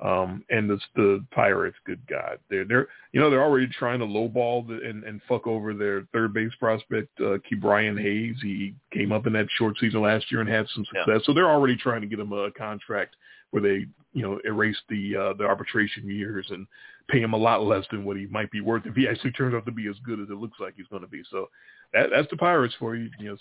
Um, 0.02 0.44
and 0.50 0.70
the, 0.70 0.78
the 0.96 1.26
Pirates, 1.32 1.78
good 1.86 2.02
God, 2.10 2.40
they're 2.50 2.66
they're 2.66 2.88
you 3.14 3.22
know 3.22 3.30
they're 3.30 3.44
already 3.44 3.68
trying 3.68 4.00
to 4.00 4.06
lowball 4.06 4.68
the, 4.68 4.82
and 4.88 5.04
and 5.06 5.22
fuck 5.28 5.48
over 5.48 5.74
their 5.74 6.06
third 6.12 6.34
base 6.34 6.52
prospect, 6.60 7.10
uh, 7.22 7.38
Ke'Bryan 7.50 8.02
Hayes. 8.02 8.36
He 8.42 8.76
came 8.92 9.14
up 9.14 9.26
in 9.26 9.34
that 9.34 9.48
short 9.58 9.78
season 9.80 10.02
last 10.02 10.30
year 10.32 10.42
and 10.42 10.50
had 10.50 10.66
some 10.76 10.84
success. 10.86 11.06
Yeah. 11.08 11.18
So 11.24 11.34
they're 11.34 11.50
already 11.50 11.78
trying 11.78 12.02
to 12.02 12.08
get 12.08 12.20
him 12.20 12.34
a 12.34 12.52
contract 12.52 13.16
where 13.56 13.64
they 13.64 13.86
you 14.12 14.22
know 14.22 14.38
erase 14.44 14.76
the 14.90 15.16
uh, 15.16 15.34
the 15.38 15.46
arbitration 15.46 16.10
years 16.10 16.46
and 16.50 16.68
pay 17.10 17.22
him 17.22 17.32
a 17.32 17.38
lot 17.38 17.64
less 17.64 17.86
than 17.90 18.04
what 18.04 18.18
he 18.18 18.26
might 18.28 18.52
be 18.52 18.60
worth 18.60 18.86
if 18.86 18.96
he 18.96 19.08
actually 19.08 19.32
turns 19.32 19.56
out 19.56 19.66
to 19.66 19.72
be 19.72 19.88
as 19.88 19.96
good 20.06 20.20
as 20.20 20.28
it 20.30 20.36
looks 20.36 20.60
like 20.60 20.74
he's 20.76 20.88
going 20.88 21.04
to 21.04 21.08
be. 21.08 21.22
So 21.32 21.48
that, 21.94 22.08
that's 22.14 22.30
the 22.30 22.36
Pirates 22.36 22.76
for 22.78 22.98
you. 22.98 23.10
You 23.18 23.30
know, 23.30 23.38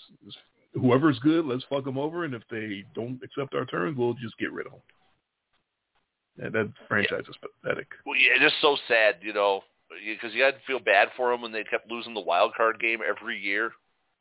whoever's 0.73 1.19
good, 1.19 1.43
let's 1.43 1.65
fuck 1.69 1.83
them 1.83 1.97
over, 1.97 2.23
and 2.23 2.33
if 2.33 2.43
they 2.49 2.85
don't 2.95 3.19
accept 3.23 3.55
our 3.55 3.65
terms, 3.65 3.97
we'll 3.97 4.13
just 4.13 4.37
get 4.37 4.53
rid 4.53 4.67
of 4.67 4.71
them. 4.71 4.81
And 6.37 6.53
that 6.53 6.71
franchise 6.87 7.23
yeah. 7.25 7.29
is 7.29 7.51
pathetic. 7.63 7.87
Well, 8.05 8.15
yeah, 8.15 8.41
just 8.41 8.55
so 8.61 8.77
sad, 8.87 9.15
you 9.21 9.33
know, 9.33 9.63
because 10.05 10.33
you 10.33 10.43
had 10.43 10.55
to 10.55 10.61
feel 10.65 10.79
bad 10.79 11.09
for 11.17 11.31
them 11.31 11.41
when 11.41 11.51
they 11.51 11.65
kept 11.65 11.91
losing 11.91 12.13
the 12.13 12.21
wild 12.21 12.53
card 12.55 12.79
game 12.79 12.99
every 13.05 13.37
year, 13.37 13.71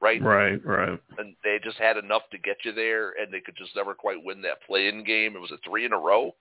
right? 0.01 0.23
Right, 0.23 0.65
right. 0.65 1.01
And 1.19 1.35
they 1.43 1.59
just 1.63 1.79
had 1.79 1.97
enough 1.97 2.23
to 2.33 2.39
get 2.39 2.59
you 2.65 2.73
there, 2.73 3.11
and 3.21 3.33
they 3.33 3.41
could 3.41 3.57
just 3.57 3.75
never 3.77 3.95
quite 3.95 4.23
win 4.23 4.43
that 4.43 4.63
play-in 4.67 5.05
game. 5.05 5.37
It 5.37 5.41
was 5.41 5.53
a 5.53 5.59
three 5.69 5.85
in 5.85 5.93
a 5.93 5.99
row. 5.99 6.35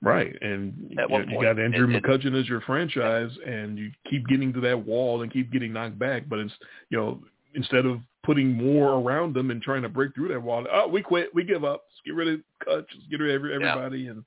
Right, 0.00 0.36
and 0.40 0.74
you, 0.90 0.96
you, 1.28 1.42
got 1.42 1.58
Andrew 1.58 1.92
and, 1.92 2.04
McCutchen 2.04 2.38
as 2.38 2.48
your 2.48 2.60
franchise, 2.60 3.32
and 3.44 3.76
you 3.76 3.90
keep 4.08 4.28
getting 4.28 4.52
to 4.52 4.60
that 4.60 4.86
wall 4.86 5.22
and 5.22 5.32
keep 5.32 5.50
getting 5.50 5.72
knocked 5.72 5.98
back. 5.98 6.28
But 6.28 6.38
it's 6.38 6.52
you 6.88 6.98
know 6.98 7.20
instead 7.54 7.84
of 7.84 7.98
putting 8.22 8.52
more 8.52 8.92
around 8.92 9.34
them 9.34 9.50
and 9.50 9.60
trying 9.60 9.82
to 9.82 9.88
break 9.88 10.14
through 10.14 10.28
that 10.28 10.40
wall, 10.40 10.64
oh, 10.72 10.86
we 10.86 11.02
quit, 11.02 11.34
we 11.34 11.42
give 11.42 11.64
up, 11.64 11.82
just 11.90 12.04
get 12.04 12.14
rid 12.14 12.28
of 12.28 12.40
Cutch, 12.64 12.88
just 12.94 13.10
get 13.10 13.18
rid 13.18 13.34
of 13.34 13.50
everybody, 13.50 14.00
yeah. 14.02 14.10
and 14.10 14.24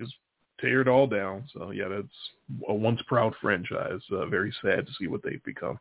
just 0.00 0.14
tear 0.60 0.80
it 0.80 0.88
all 0.88 1.08
down. 1.08 1.44
So 1.52 1.72
yeah, 1.72 1.88
that's 1.88 2.06
a 2.68 2.74
once 2.74 3.00
proud 3.08 3.34
franchise. 3.40 4.00
Uh, 4.12 4.26
very 4.26 4.54
sad 4.62 4.86
to 4.86 4.92
see 5.00 5.08
what 5.08 5.24
they've 5.24 5.42
become. 5.42 5.80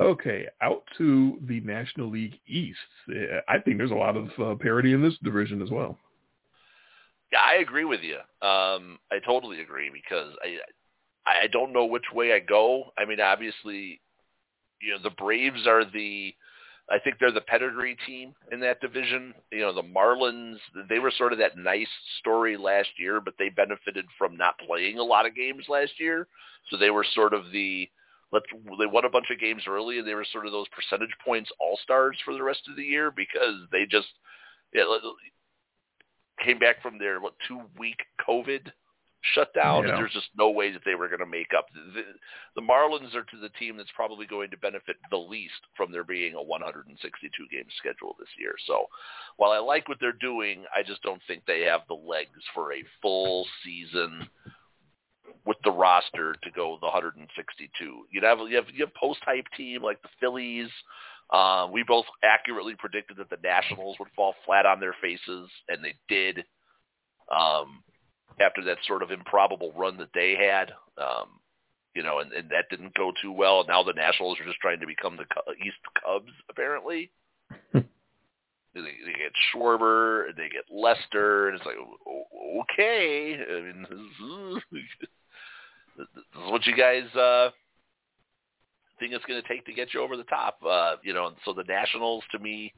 Okay, 0.00 0.46
out 0.60 0.82
to 0.98 1.38
the 1.46 1.60
National 1.60 2.10
League 2.10 2.40
East. 2.48 2.78
I 3.48 3.58
think 3.58 3.78
there's 3.78 3.92
a 3.92 3.94
lot 3.94 4.16
of 4.16 4.28
uh, 4.40 4.54
parity 4.60 4.92
in 4.92 5.02
this 5.02 5.16
division 5.22 5.62
as 5.62 5.70
well. 5.70 5.96
Yeah, 7.32 7.38
I 7.40 7.60
agree 7.60 7.84
with 7.84 8.00
you. 8.02 8.16
Um, 8.46 8.98
I 9.12 9.18
totally 9.24 9.60
agree 9.60 9.90
because 9.92 10.34
I 10.42 10.58
I 11.26 11.46
don't 11.46 11.72
know 11.72 11.84
which 11.84 12.04
way 12.12 12.32
I 12.32 12.40
go. 12.40 12.92
I 12.98 13.04
mean, 13.04 13.20
obviously, 13.20 14.00
you 14.82 14.92
know, 14.92 15.02
the 15.02 15.10
Braves 15.10 15.66
are 15.66 15.84
the 15.84 16.34
I 16.90 16.98
think 16.98 17.16
they're 17.18 17.32
the 17.32 17.40
pedigree 17.40 17.96
team 18.06 18.34
in 18.52 18.60
that 18.60 18.80
division. 18.80 19.32
You 19.50 19.60
know, 19.60 19.72
the 19.72 19.82
Marlins, 19.82 20.58
they 20.88 20.98
were 20.98 21.12
sort 21.16 21.32
of 21.32 21.38
that 21.38 21.56
nice 21.56 21.88
story 22.18 22.56
last 22.56 22.90
year, 22.98 23.20
but 23.20 23.34
they 23.38 23.48
benefited 23.48 24.04
from 24.18 24.36
not 24.36 24.58
playing 24.66 24.98
a 24.98 25.02
lot 25.02 25.24
of 25.24 25.34
games 25.34 25.64
last 25.68 25.92
year. 25.98 26.26
So 26.70 26.76
they 26.76 26.90
were 26.90 27.06
sort 27.14 27.32
of 27.32 27.50
the 27.52 27.88
let's 28.34 28.46
they 28.78 28.86
won 28.86 29.04
a 29.04 29.10
bunch 29.10 29.30
of 29.30 29.40
games 29.40 29.62
early 29.66 29.98
and 29.98 30.06
they 30.06 30.14
were 30.14 30.26
sort 30.30 30.44
of 30.44 30.52
those 30.52 30.66
percentage 30.68 31.14
points 31.24 31.50
all-stars 31.60 32.18
for 32.24 32.34
the 32.34 32.42
rest 32.42 32.62
of 32.68 32.76
the 32.76 32.82
year 32.82 33.10
because 33.10 33.62
they 33.70 33.86
just 33.86 34.08
yeah, 34.74 34.82
came 36.44 36.58
back 36.58 36.82
from 36.82 36.98
their 36.98 37.20
what 37.20 37.34
two 37.46 37.60
week 37.78 38.02
COVID 38.28 38.72
shutdown, 39.32 39.84
yeah. 39.84 39.90
and 39.90 39.98
there's 39.98 40.12
just 40.12 40.28
no 40.36 40.50
way 40.50 40.70
that 40.70 40.82
they 40.84 40.94
were 40.94 41.08
going 41.08 41.20
to 41.20 41.26
make 41.26 41.52
up. 41.56 41.66
The, 41.72 42.02
the 42.56 42.60
Marlins 42.60 43.14
are 43.14 43.22
to 43.22 43.38
the 43.40 43.48
team 43.50 43.76
that's 43.76 43.90
probably 43.94 44.26
going 44.26 44.50
to 44.50 44.56
benefit 44.58 44.96
the 45.10 45.16
least 45.16 45.54
from 45.76 45.90
there 45.90 46.04
being 46.04 46.34
a 46.34 46.42
162 46.42 47.30
game 47.50 47.64
schedule 47.78 48.16
this 48.18 48.28
year. 48.38 48.54
So, 48.66 48.86
while 49.36 49.52
I 49.52 49.58
like 49.58 49.88
what 49.88 49.98
they're 50.00 50.12
doing, 50.12 50.64
I 50.74 50.82
just 50.82 51.02
don't 51.02 51.22
think 51.26 51.44
they 51.46 51.62
have 51.62 51.82
the 51.88 51.94
legs 51.94 52.42
for 52.54 52.72
a 52.72 52.84
full 53.00 53.46
season 53.64 54.28
with 55.46 55.56
the 55.64 55.70
roster 55.70 56.34
to 56.42 56.50
go 56.50 56.78
the 56.80 56.86
162. 56.86 58.06
You'd 58.10 58.24
have 58.24 58.38
you 58.48 58.56
have 58.56 58.66
you 58.72 58.84
have 58.84 58.94
post 58.94 59.20
hype 59.24 59.46
team 59.56 59.82
like 59.82 60.00
the 60.02 60.08
Phillies. 60.20 60.70
Uh, 61.30 61.68
we 61.72 61.82
both 61.82 62.04
accurately 62.22 62.74
predicted 62.78 63.16
that 63.16 63.30
the 63.30 63.38
Nationals 63.42 63.96
would 63.98 64.08
fall 64.14 64.34
flat 64.44 64.66
on 64.66 64.80
their 64.80 64.94
faces, 65.00 65.48
and 65.68 65.82
they 65.82 65.94
did. 66.08 66.44
Um, 67.30 67.82
after 68.40 68.62
that 68.64 68.78
sort 68.86 69.02
of 69.02 69.10
improbable 69.10 69.72
run 69.76 69.96
that 69.98 70.10
they 70.14 70.34
had, 70.34 70.72
um, 70.98 71.28
you 71.94 72.02
know, 72.02 72.18
and, 72.18 72.32
and 72.32 72.50
that 72.50 72.68
didn't 72.70 72.94
go 72.94 73.12
too 73.22 73.32
well. 73.32 73.60
And 73.60 73.68
now 73.68 73.82
the 73.82 73.92
Nationals 73.92 74.38
are 74.40 74.44
just 74.44 74.58
trying 74.58 74.80
to 74.80 74.86
become 74.86 75.16
the 75.16 75.24
East 75.64 75.76
Cubs, 76.04 76.32
apparently. 76.50 77.10
they, 77.72 77.80
they 78.74 79.12
get 79.12 79.32
Schwarber, 79.54 80.34
they 80.36 80.48
get 80.48 80.64
Lester, 80.70 81.48
and 81.48 81.56
it's 81.56 81.66
like, 81.66 81.76
okay, 82.62 83.38
I 83.48 83.60
mean, 83.60 83.86
this 85.96 86.06
is, 86.16 86.22
what 86.50 86.66
you 86.66 86.76
guys 86.76 87.04
uh, 87.14 87.50
think 88.98 89.12
it's 89.12 89.24
going 89.24 89.40
to 89.40 89.48
take 89.48 89.66
to 89.66 89.72
get 89.72 89.94
you 89.94 90.00
over 90.00 90.16
the 90.16 90.24
top. 90.24 90.58
Uh, 90.66 90.96
you 91.02 91.12
know, 91.12 91.32
so 91.44 91.52
the 91.52 91.64
Nationals 91.64 92.24
to 92.32 92.38
me 92.38 92.72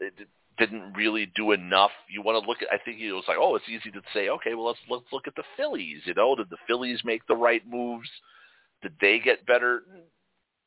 it 0.00 0.14
didn't 0.58 0.92
really 0.94 1.30
do 1.34 1.52
enough. 1.52 1.90
You 2.08 2.22
want 2.22 2.42
to 2.42 2.48
look 2.48 2.62
at 2.62 2.68
I 2.72 2.82
think 2.82 3.00
it 3.00 3.12
was 3.12 3.24
like, 3.28 3.38
oh, 3.40 3.56
it's 3.56 3.68
easy 3.68 3.90
to 3.90 4.02
say, 4.14 4.28
okay, 4.28 4.54
well 4.54 4.66
let's 4.66 4.80
let's 4.88 5.12
look 5.12 5.26
at 5.26 5.34
the 5.34 5.44
Phillies, 5.56 6.02
you 6.04 6.14
know, 6.14 6.34
did 6.34 6.50
the 6.50 6.56
Phillies 6.66 7.00
make 7.04 7.26
the 7.26 7.36
right 7.36 7.62
moves? 7.68 8.08
Did 8.82 8.92
they 9.00 9.18
get 9.18 9.46
better? 9.46 9.82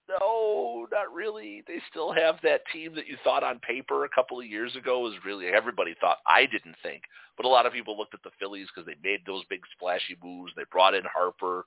No, 0.08 0.88
not 0.92 1.14
really. 1.14 1.64
They 1.68 1.80
still 1.90 2.14
have 2.14 2.36
that 2.44 2.62
team 2.72 2.94
that 2.96 3.08
you 3.08 3.18
thought 3.24 3.44
on 3.44 3.60
paper 3.60 4.06
a 4.06 4.10
couple 4.10 4.40
of 4.40 4.46
years 4.46 4.76
ago 4.76 5.00
was 5.00 5.16
really 5.26 5.48
everybody 5.48 5.96
thought. 6.00 6.18
I 6.28 6.46
didn't 6.46 6.76
think, 6.84 7.02
but 7.38 7.46
a 7.46 7.50
lot 7.50 7.66
of 7.66 7.74
people 7.74 7.98
looked 7.98 8.14
at 8.14 8.22
the 8.24 8.30
Phillies 8.40 8.68
because 8.74 8.86
they 8.86 8.96
made 9.08 9.22
those 9.26 9.44
big 9.50 9.62
splashy 9.76 10.16
moves. 10.24 10.52
They 10.56 10.64
brought 10.72 10.94
in 10.94 11.04
Harper, 11.12 11.66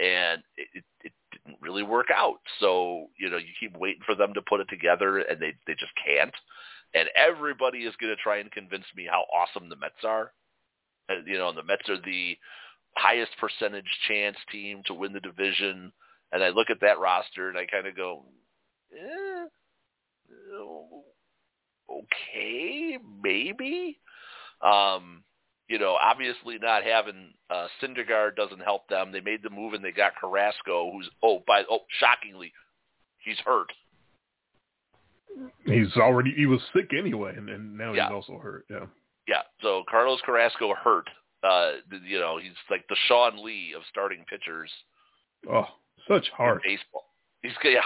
and 0.00 0.42
it, 0.56 0.68
it, 0.74 0.84
it 1.02 1.12
didn't 1.32 1.58
really 1.60 1.82
work 1.82 2.06
out. 2.14 2.38
So 2.60 3.08
you 3.18 3.28
know 3.30 3.36
you 3.38 3.52
keep 3.58 3.76
waiting 3.76 4.02
for 4.06 4.14
them 4.14 4.32
to 4.34 4.42
put 4.42 4.60
it 4.60 4.68
together, 4.68 5.18
and 5.18 5.40
they 5.40 5.54
they 5.66 5.74
just 5.74 5.92
can't. 6.04 6.34
And 6.94 7.08
everybody 7.16 7.80
is 7.80 7.94
going 8.00 8.14
to 8.14 8.22
try 8.22 8.38
and 8.38 8.52
convince 8.52 8.84
me 8.94 9.08
how 9.10 9.24
awesome 9.34 9.68
the 9.68 9.76
Mets 9.76 10.04
are. 10.04 10.32
And, 11.08 11.26
you 11.26 11.38
know, 11.38 11.52
the 11.52 11.62
Mets 11.62 11.88
are 11.88 12.00
the 12.04 12.36
highest 12.96 13.32
percentage 13.40 13.88
chance 14.06 14.36
team 14.50 14.82
to 14.86 14.94
win 14.94 15.12
the 15.12 15.20
division. 15.20 15.92
And 16.32 16.42
I 16.42 16.48
look 16.48 16.70
at 16.70 16.80
that 16.80 16.98
roster 16.98 17.48
and 17.48 17.58
I 17.58 17.66
kind 17.66 17.86
of 17.86 17.94
go, 17.94 18.24
eh, 18.92 19.46
okay, 21.90 22.98
maybe. 23.22 23.98
Um, 24.62 25.22
you 25.68 25.78
know, 25.78 25.96
obviously 26.02 26.58
not 26.60 26.84
having 26.84 27.32
uh, 27.50 27.66
Syndergaard 27.82 28.36
doesn't 28.36 28.62
help 28.62 28.88
them. 28.88 29.12
They 29.12 29.20
made 29.20 29.42
the 29.42 29.50
move 29.50 29.74
and 29.74 29.84
they 29.84 29.92
got 29.92 30.12
Carrasco, 30.20 30.90
who's 30.92 31.08
oh 31.22 31.42
by 31.46 31.62
oh 31.70 31.80
shockingly, 31.98 32.52
he's 33.24 33.38
hurt. 33.44 33.72
He's 35.64 35.96
already 35.96 36.34
he 36.36 36.46
was 36.46 36.60
sick 36.74 36.90
anyway, 36.96 37.34
and, 37.36 37.48
and 37.48 37.76
now 37.76 37.92
yeah. 37.92 38.08
he's 38.08 38.14
also 38.14 38.38
hurt. 38.38 38.66
Yeah. 38.68 38.86
Yeah. 39.26 39.42
So 39.62 39.82
Carlos 39.90 40.20
Carrasco 40.24 40.74
hurt. 40.74 41.08
Uh, 41.42 41.72
you 42.06 42.20
know, 42.20 42.38
he's 42.40 42.52
like 42.70 42.86
the 42.88 42.96
Sean 43.08 43.42
Lee 43.44 43.72
of 43.74 43.82
starting 43.90 44.24
pitchers. 44.28 44.70
Oh, 45.50 45.66
such 46.08 46.28
heart. 46.30 46.62
Baseball. 46.64 47.04
He's 47.42 47.52
yeah. 47.64 47.80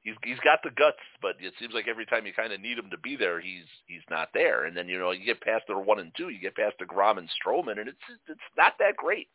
He's 0.00 0.14
he's 0.24 0.38
got 0.40 0.60
the 0.62 0.70
guts, 0.70 0.96
but 1.20 1.36
it 1.40 1.52
seems 1.58 1.74
like 1.74 1.88
every 1.88 2.06
time 2.06 2.24
you 2.24 2.32
kind 2.32 2.52
of 2.52 2.60
need 2.60 2.78
him 2.78 2.90
to 2.90 2.98
be 2.98 3.16
there, 3.16 3.40
he's 3.40 3.66
he's 3.86 4.02
not 4.10 4.28
there. 4.32 4.64
And 4.64 4.76
then 4.76 4.88
you 4.88 4.98
know 4.98 5.10
you 5.10 5.24
get 5.24 5.40
past 5.40 5.64
the 5.68 5.78
one 5.78 5.98
and 5.98 6.12
two, 6.16 6.28
you 6.28 6.40
get 6.40 6.56
past 6.56 6.76
deGrom 6.80 7.18
and 7.18 7.28
Stroman, 7.28 7.78
and 7.78 7.88
it's 7.88 7.98
it's 8.28 8.40
not 8.56 8.74
that 8.78 8.96
great. 8.96 9.28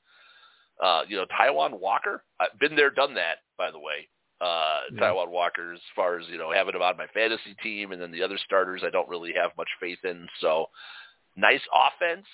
Uh, 0.81 1.01
you 1.07 1.15
know, 1.15 1.25
Taijuan 1.25 1.79
Walker, 1.79 2.23
I've 2.39 2.57
been 2.59 2.75
there, 2.75 2.89
done 2.89 3.13
that. 3.15 3.37
By 3.57 3.71
the 3.71 3.79
way, 3.79 4.07
uh, 4.41 4.81
yeah. 4.91 5.01
Taijuan 5.01 5.29
Walker 5.29 5.73
as 5.73 5.79
far 5.95 6.19
as, 6.19 6.25
you 6.29 6.37
know, 6.37 6.51
having 6.51 6.75
him 6.75 6.81
on 6.81 6.97
my 6.97 7.07
fantasy 7.13 7.55
team. 7.61 7.91
And 7.91 8.01
then 8.01 8.11
the 8.11 8.23
other 8.23 8.39
starters 8.43 8.81
I 8.85 8.89
don't 8.89 9.07
really 9.09 9.33
have 9.33 9.51
much 9.57 9.69
faith 9.79 9.99
in. 10.03 10.27
So 10.41 10.67
nice 11.35 11.61
offense. 11.71 12.25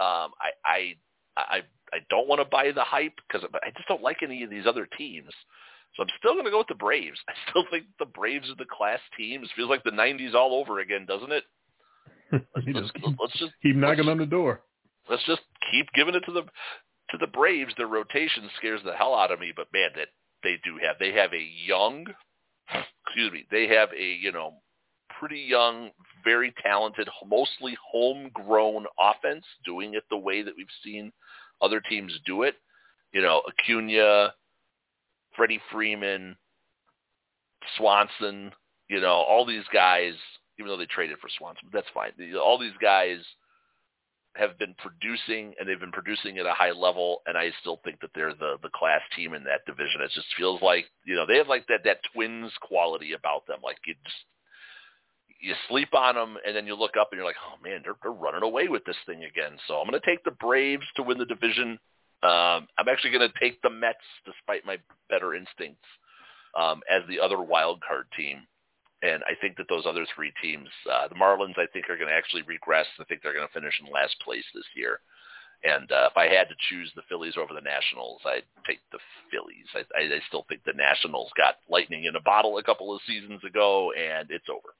Um, 0.00 0.32
I, 0.40 0.50
I, 0.64 0.94
I, 1.36 1.62
I 1.92 1.98
don't 2.10 2.28
want 2.28 2.40
to 2.40 2.44
buy 2.44 2.70
the 2.72 2.82
hype 2.82 3.14
because 3.26 3.48
I 3.62 3.70
just 3.70 3.88
don't 3.88 4.02
like 4.02 4.18
any 4.22 4.42
of 4.42 4.50
these 4.50 4.66
other 4.66 4.88
teams. 4.98 5.30
So 5.96 6.02
I'm 6.02 6.08
still 6.18 6.32
going 6.32 6.44
to 6.44 6.50
go 6.50 6.58
with 6.58 6.68
the 6.68 6.74
Braves. 6.74 7.18
I 7.28 7.32
still 7.50 7.64
think 7.70 7.84
the 7.98 8.06
Braves 8.06 8.50
are 8.50 8.56
the 8.56 8.70
class 8.70 9.00
teams. 9.16 9.48
Feels 9.56 9.70
like 9.70 9.84
the 9.84 9.90
90s 9.90 10.34
all 10.34 10.54
over 10.54 10.80
again, 10.80 11.06
doesn't 11.06 11.32
it? 11.32 11.44
Let's, 12.32 12.66
just 12.66 12.94
keep, 12.94 13.16
let's 13.20 13.38
just 13.38 13.52
keep 13.62 13.76
knocking 13.76 14.08
on 14.08 14.18
the 14.18 14.26
door. 14.26 14.62
Let's 15.08 15.22
just 15.24 15.42
keep 15.70 15.86
giving 15.94 16.16
it 16.16 16.22
to 16.26 16.32
the 16.32 16.42
to 17.10 17.18
the 17.18 17.28
Braves. 17.28 17.72
Their 17.76 17.86
rotation 17.86 18.50
scares 18.56 18.80
the 18.84 18.94
hell 18.94 19.14
out 19.14 19.30
of 19.30 19.38
me, 19.38 19.52
but 19.54 19.68
man, 19.72 19.90
that 19.94 20.08
they 20.42 20.56
do 20.64 20.78
have. 20.84 20.96
They 20.98 21.12
have 21.12 21.32
a 21.32 21.48
young, 21.66 22.06
excuse 23.06 23.30
me, 23.30 23.46
they 23.52 23.68
have 23.68 23.90
a, 23.96 24.04
you 24.04 24.32
know, 24.32 24.54
pretty 25.18 25.40
young, 25.40 25.90
very 26.24 26.52
talented, 26.62 27.08
mostly 27.26 27.76
homegrown 27.90 28.86
offense 28.98 29.44
doing 29.64 29.94
it 29.94 30.04
the 30.10 30.16
way 30.16 30.42
that 30.42 30.54
we've 30.56 30.66
seen 30.82 31.12
other 31.60 31.80
teams 31.80 32.12
do 32.26 32.42
it. 32.42 32.56
You 33.12 33.22
know, 33.22 33.42
Acuna, 33.48 34.34
Freddie 35.36 35.60
Freeman, 35.70 36.36
Swanson, 37.76 38.52
you 38.88 39.00
know, 39.00 39.14
all 39.14 39.46
these 39.46 39.64
guys, 39.72 40.14
even 40.58 40.68
though 40.68 40.76
they 40.76 40.86
traded 40.86 41.18
for 41.18 41.28
Swanson, 41.38 41.68
that's 41.72 41.86
fine. 41.94 42.12
All 42.36 42.58
these 42.58 42.76
guys 42.80 43.18
have 44.36 44.58
been 44.58 44.74
producing, 44.78 45.54
and 45.58 45.68
they've 45.68 45.80
been 45.80 45.92
producing 45.92 46.38
at 46.38 46.46
a 46.46 46.52
high 46.52 46.72
level. 46.72 47.22
And 47.26 47.38
I 47.38 47.50
still 47.60 47.80
think 47.84 48.00
that 48.00 48.10
they're 48.14 48.34
the 48.34 48.56
the 48.62 48.70
class 48.74 49.00
team 49.16 49.34
in 49.34 49.44
that 49.44 49.64
division. 49.66 50.00
It 50.02 50.10
just 50.14 50.26
feels 50.36 50.60
like 50.60 50.86
you 51.04 51.14
know 51.14 51.24
they 51.26 51.36
have 51.36 51.48
like 51.48 51.66
that 51.68 51.84
that 51.84 52.00
Twins 52.12 52.52
quality 52.60 53.12
about 53.12 53.46
them. 53.46 53.58
Like 53.62 53.78
you 53.86 53.94
just 54.04 54.16
you 55.40 55.54
sleep 55.68 55.94
on 55.94 56.14
them, 56.14 56.36
and 56.46 56.56
then 56.56 56.66
you 56.66 56.74
look 56.74 56.96
up 56.98 57.08
and 57.10 57.18
you're 57.18 57.26
like, 57.26 57.36
oh 57.46 57.62
man, 57.62 57.80
they're 57.84 57.96
they're 58.02 58.12
running 58.12 58.42
away 58.42 58.68
with 58.68 58.84
this 58.84 58.96
thing 59.06 59.24
again. 59.24 59.58
So 59.66 59.76
I'm 59.76 59.88
going 59.88 60.00
to 60.00 60.06
take 60.06 60.24
the 60.24 60.30
Braves 60.30 60.86
to 60.96 61.02
win 61.02 61.18
the 61.18 61.26
division. 61.26 61.78
Um, 62.22 62.68
I'm 62.78 62.88
actually 62.88 63.10
going 63.10 63.28
to 63.28 63.38
take 63.38 63.60
the 63.62 63.70
Mets, 63.70 63.98
despite 64.24 64.64
my 64.64 64.78
better 65.10 65.34
instincts, 65.34 65.84
um, 66.58 66.80
as 66.90 67.02
the 67.08 67.20
other 67.20 67.40
wild 67.40 67.82
card 67.86 68.06
team. 68.16 68.46
And 69.02 69.22
I 69.24 69.34
think 69.38 69.58
that 69.58 69.66
those 69.68 69.84
other 69.84 70.06
three 70.16 70.32
teams, 70.40 70.68
uh, 70.90 71.08
the 71.08 71.14
Marlins, 71.14 71.58
I 71.58 71.66
think 71.72 71.90
are 71.90 71.98
going 71.98 72.08
to 72.08 72.14
actually 72.14 72.42
regress. 72.42 72.86
I 72.98 73.04
think 73.04 73.20
they're 73.20 73.34
going 73.34 73.46
to 73.46 73.52
finish 73.52 73.78
in 73.84 73.92
last 73.92 74.16
place 74.24 74.44
this 74.54 74.64
year. 74.74 75.00
And 75.64 75.90
uh, 75.92 76.08
if 76.10 76.16
I 76.16 76.24
had 76.28 76.48
to 76.48 76.54
choose 76.68 76.92
the 76.94 77.02
Phillies 77.08 77.36
over 77.36 77.52
the 77.52 77.60
Nationals, 77.60 78.20
I'd 78.24 78.44
take 78.66 78.80
the 78.92 78.98
Phillies. 79.30 79.68
I, 79.74 79.80
I, 79.98 80.16
I 80.16 80.20
still 80.28 80.44
think 80.48 80.62
the 80.64 80.72
Nationals 80.72 81.30
got 81.36 81.56
lightning 81.68 82.04
in 82.04 82.16
a 82.16 82.20
bottle 82.20 82.58
a 82.58 82.62
couple 82.62 82.94
of 82.94 83.00
seasons 83.06 83.42
ago, 83.44 83.92
and 83.92 84.30
it's 84.30 84.48
over. 84.48 84.74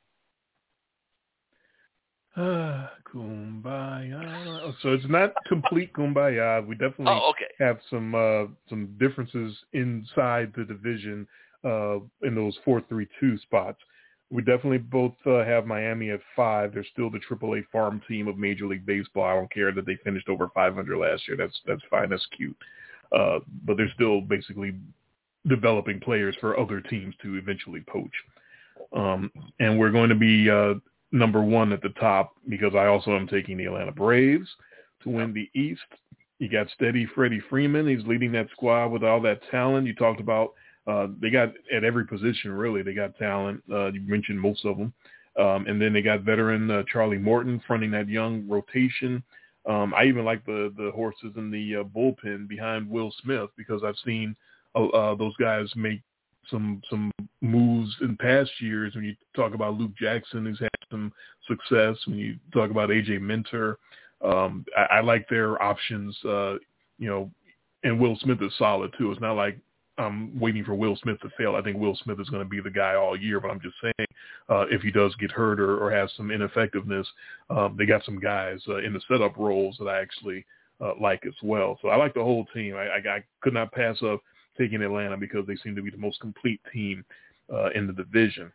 Ah, 2.36 2.90
kumbaya. 3.14 4.72
So 4.82 4.92
it's 4.92 5.08
not 5.08 5.32
complete 5.46 5.92
kumbaya. 5.92 6.66
We 6.66 6.74
definitely 6.74 7.06
oh, 7.08 7.30
okay. 7.30 7.52
have 7.58 7.78
some 7.90 8.14
uh, 8.14 8.46
some 8.68 8.96
differences 8.98 9.56
inside 9.72 10.52
the 10.56 10.64
division 10.64 11.26
uh, 11.64 11.98
in 12.22 12.34
those 12.34 12.58
four 12.64 12.82
three 12.88 13.06
two 13.20 13.38
spots. 13.38 13.78
We 14.30 14.42
definitely 14.42 14.78
both 14.78 15.14
uh, 15.26 15.44
have 15.44 15.66
Miami 15.66 16.10
at 16.10 16.20
five. 16.34 16.74
They're 16.74 16.86
still 16.92 17.10
the 17.10 17.20
AAA 17.20 17.66
farm 17.70 18.00
team 18.08 18.26
of 18.26 18.36
Major 18.36 18.66
League 18.66 18.86
Baseball. 18.86 19.24
I 19.24 19.34
don't 19.34 19.52
care 19.52 19.70
that 19.70 19.86
they 19.86 19.96
finished 20.02 20.28
over 20.28 20.48
500 20.54 20.98
last 20.98 21.28
year. 21.28 21.36
That's 21.36 21.56
that's 21.66 21.82
fine. 21.88 22.10
That's 22.10 22.26
cute. 22.36 22.56
Uh, 23.16 23.40
but 23.64 23.76
they're 23.76 23.92
still 23.94 24.20
basically 24.20 24.74
developing 25.46 26.00
players 26.00 26.34
for 26.40 26.58
other 26.58 26.80
teams 26.80 27.14
to 27.22 27.36
eventually 27.36 27.84
poach. 27.86 28.10
Um, 28.92 29.30
and 29.60 29.78
we're 29.78 29.92
going 29.92 30.08
to 30.08 30.14
be 30.14 30.50
uh, 30.50 30.74
number 31.14 31.42
one 31.42 31.72
at 31.72 31.80
the 31.80 31.90
top 31.90 32.34
because 32.48 32.74
I 32.74 32.86
also 32.86 33.16
am 33.16 33.28
taking 33.28 33.56
the 33.56 33.66
Atlanta 33.66 33.92
Braves 33.92 34.48
to 35.04 35.10
win 35.10 35.32
the 35.32 35.48
East. 35.58 35.80
You 36.40 36.48
got 36.48 36.66
steady 36.74 37.06
Freddie 37.14 37.42
Freeman. 37.48 37.86
He's 37.86 38.04
leading 38.06 38.32
that 38.32 38.50
squad 38.50 38.88
with 38.88 39.04
all 39.04 39.20
that 39.22 39.40
talent. 39.50 39.86
You 39.86 39.94
talked 39.94 40.20
about 40.20 40.54
uh, 40.86 41.06
they 41.22 41.30
got 41.30 41.52
at 41.72 41.84
every 41.84 42.04
position 42.04 42.50
really. 42.52 42.82
They 42.82 42.94
got 42.94 43.16
talent. 43.16 43.62
Uh, 43.72 43.92
you 43.92 44.00
mentioned 44.00 44.40
most 44.40 44.64
of 44.64 44.76
them, 44.76 44.92
um, 45.38 45.66
and 45.66 45.80
then 45.80 45.92
they 45.92 46.02
got 46.02 46.22
veteran 46.22 46.70
uh, 46.70 46.82
Charlie 46.92 47.16
Morton 47.16 47.62
fronting 47.66 47.92
that 47.92 48.08
young 48.08 48.46
rotation. 48.48 49.22
Um, 49.66 49.94
I 49.94 50.04
even 50.04 50.24
like 50.24 50.44
the 50.44 50.74
the 50.76 50.90
horses 50.94 51.32
in 51.36 51.50
the 51.50 51.76
uh, 51.76 51.84
bullpen 51.84 52.48
behind 52.48 52.90
Will 52.90 53.14
Smith 53.22 53.50
because 53.56 53.82
I've 53.84 53.96
seen 54.04 54.36
uh, 54.74 54.86
uh, 54.88 55.14
those 55.14 55.36
guys 55.36 55.72
make 55.76 56.02
some 56.50 56.82
some 56.90 57.10
moves 57.44 57.94
in 58.00 58.16
past 58.16 58.50
years. 58.60 58.94
When 58.94 59.04
you 59.04 59.14
talk 59.36 59.54
about 59.54 59.78
Luke 59.78 59.92
Jackson, 59.98 60.46
who's 60.46 60.58
had 60.58 60.70
some 60.90 61.12
success. 61.46 61.96
When 62.06 62.18
you 62.18 62.36
talk 62.52 62.70
about 62.70 62.88
AJ 62.88 63.20
Minter, 63.20 63.78
um, 64.24 64.64
I, 64.76 64.96
I 64.96 65.00
like 65.00 65.28
their 65.28 65.62
options. 65.62 66.16
Uh, 66.24 66.54
you 66.98 67.08
know, 67.08 67.30
and 67.82 68.00
Will 68.00 68.16
Smith 68.22 68.40
is 68.42 68.52
solid 68.58 68.92
too. 68.98 69.12
It's 69.12 69.20
not 69.20 69.36
like 69.36 69.58
I'm 69.98 70.38
waiting 70.38 70.64
for 70.64 70.74
Will 70.74 70.96
Smith 70.96 71.20
to 71.20 71.28
fail. 71.36 71.54
I 71.54 71.62
think 71.62 71.76
Will 71.76 71.96
Smith 72.02 72.18
is 72.18 72.28
going 72.30 72.42
to 72.42 72.48
be 72.48 72.60
the 72.60 72.70
guy 72.70 72.94
all 72.94 73.16
year, 73.16 73.40
but 73.40 73.50
I'm 73.50 73.60
just 73.60 73.76
saying 73.80 74.08
uh, 74.48 74.64
if 74.70 74.82
he 74.82 74.90
does 74.90 75.14
get 75.16 75.30
hurt 75.30 75.60
or, 75.60 75.78
or 75.78 75.90
has 75.90 76.10
some 76.16 76.30
ineffectiveness, 76.30 77.06
um, 77.50 77.76
they 77.78 77.86
got 77.86 78.04
some 78.04 78.18
guys 78.18 78.60
uh, 78.68 78.78
in 78.78 78.92
the 78.92 79.00
setup 79.08 79.36
roles 79.36 79.76
that 79.78 79.86
I 79.86 80.00
actually 80.00 80.44
uh, 80.80 80.92
like 81.00 81.24
as 81.26 81.34
well. 81.42 81.78
So 81.82 81.88
I 81.88 81.96
like 81.96 82.14
the 82.14 82.22
whole 82.22 82.46
team. 82.54 82.74
I, 82.74 82.86
I, 82.86 83.16
I 83.16 83.24
could 83.40 83.54
not 83.54 83.70
pass 83.72 83.96
up 84.02 84.20
taking 84.58 84.82
Atlanta 84.82 85.16
because 85.16 85.46
they 85.46 85.56
seem 85.56 85.76
to 85.76 85.82
be 85.82 85.90
the 85.90 85.96
most 85.96 86.20
complete 86.20 86.60
team 86.72 87.04
uh, 87.52 87.70
in 87.70 87.86
the 87.86 87.92
division. 87.92 88.52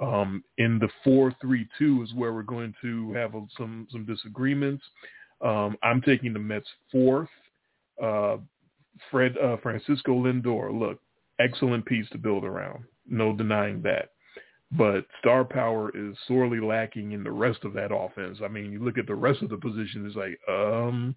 Um, 0.00 0.44
in 0.58 0.78
the 0.78 0.90
four-three-two 1.02 2.02
is 2.02 2.14
where 2.14 2.34
we're 2.34 2.42
going 2.42 2.74
to 2.82 3.12
have 3.14 3.32
some 3.56 3.86
some 3.90 4.04
disagreements. 4.04 4.84
Um, 5.40 5.76
I'm 5.82 6.02
taking 6.02 6.32
the 6.32 6.38
Mets 6.38 6.68
fourth. 6.92 7.28
Uh, 8.02 8.36
Fred 9.10 9.36
uh, 9.38 9.56
Francisco 9.62 10.12
Lindor, 10.12 10.78
look, 10.78 11.00
excellent 11.38 11.84
piece 11.86 12.08
to 12.10 12.18
build 12.18 12.44
around. 12.44 12.84
No 13.08 13.34
denying 13.34 13.82
that. 13.82 14.10
But 14.72 15.06
star 15.20 15.44
power 15.44 15.90
is 15.94 16.16
sorely 16.26 16.60
lacking 16.60 17.12
in 17.12 17.22
the 17.22 17.30
rest 17.30 17.64
of 17.64 17.72
that 17.74 17.94
offense. 17.94 18.38
I 18.42 18.48
mean, 18.48 18.72
you 18.72 18.82
look 18.82 18.98
at 18.98 19.06
the 19.06 19.14
rest 19.14 19.42
of 19.42 19.50
the 19.50 19.56
position, 19.56 20.04
it's 20.06 20.16
like, 20.16 20.38
um, 20.48 21.14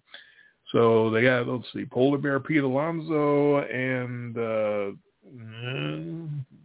so 0.72 1.10
they 1.10 1.22
got 1.22 1.48
let's 1.48 1.66
see, 1.72 1.84
Polar 1.84 2.18
Bear 2.18 2.38
Pete 2.38 2.62
Alonso 2.62 3.58
and 3.58 4.38
uh, 4.38 4.96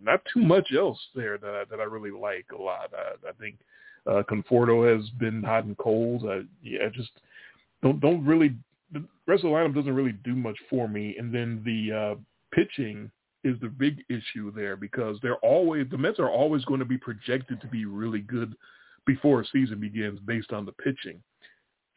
not 0.01 0.21
too 0.33 0.41
much 0.41 0.69
else 0.75 0.99
there 1.15 1.37
that 1.37 1.49
I, 1.49 1.63
that 1.69 1.79
I 1.79 1.83
really 1.83 2.11
like 2.11 2.45
a 2.57 2.61
lot. 2.61 2.91
I, 2.93 3.29
I 3.29 3.31
think 3.39 3.57
uh, 4.07 4.23
Conforto 4.29 4.95
has 4.95 5.09
been 5.11 5.43
hot 5.43 5.65
and 5.65 5.77
cold. 5.77 6.23
Uh, 6.25 6.41
yeah, 6.61 6.89
just 6.93 7.11
don't 7.81 7.99
don't 7.99 8.25
really 8.25 8.55
the 8.91 9.03
rest 9.27 9.43
of 9.43 9.49
the 9.49 9.55
lineup 9.55 9.75
doesn't 9.75 9.95
really 9.95 10.15
do 10.23 10.35
much 10.35 10.57
for 10.69 10.87
me. 10.87 11.15
And 11.17 11.33
then 11.33 11.61
the 11.65 11.91
uh, 11.91 12.15
pitching 12.53 13.11
is 13.43 13.59
the 13.61 13.67
big 13.67 14.03
issue 14.09 14.51
there 14.53 14.75
because 14.75 15.17
they're 15.21 15.37
always 15.37 15.87
the 15.89 15.97
Mets 15.97 16.19
are 16.19 16.29
always 16.29 16.65
going 16.65 16.79
to 16.79 16.85
be 16.85 16.97
projected 16.97 17.61
to 17.61 17.67
be 17.67 17.85
really 17.85 18.21
good 18.21 18.55
before 19.05 19.41
a 19.41 19.45
season 19.47 19.79
begins 19.79 20.19
based 20.21 20.51
on 20.51 20.65
the 20.65 20.71
pitching. 20.71 21.21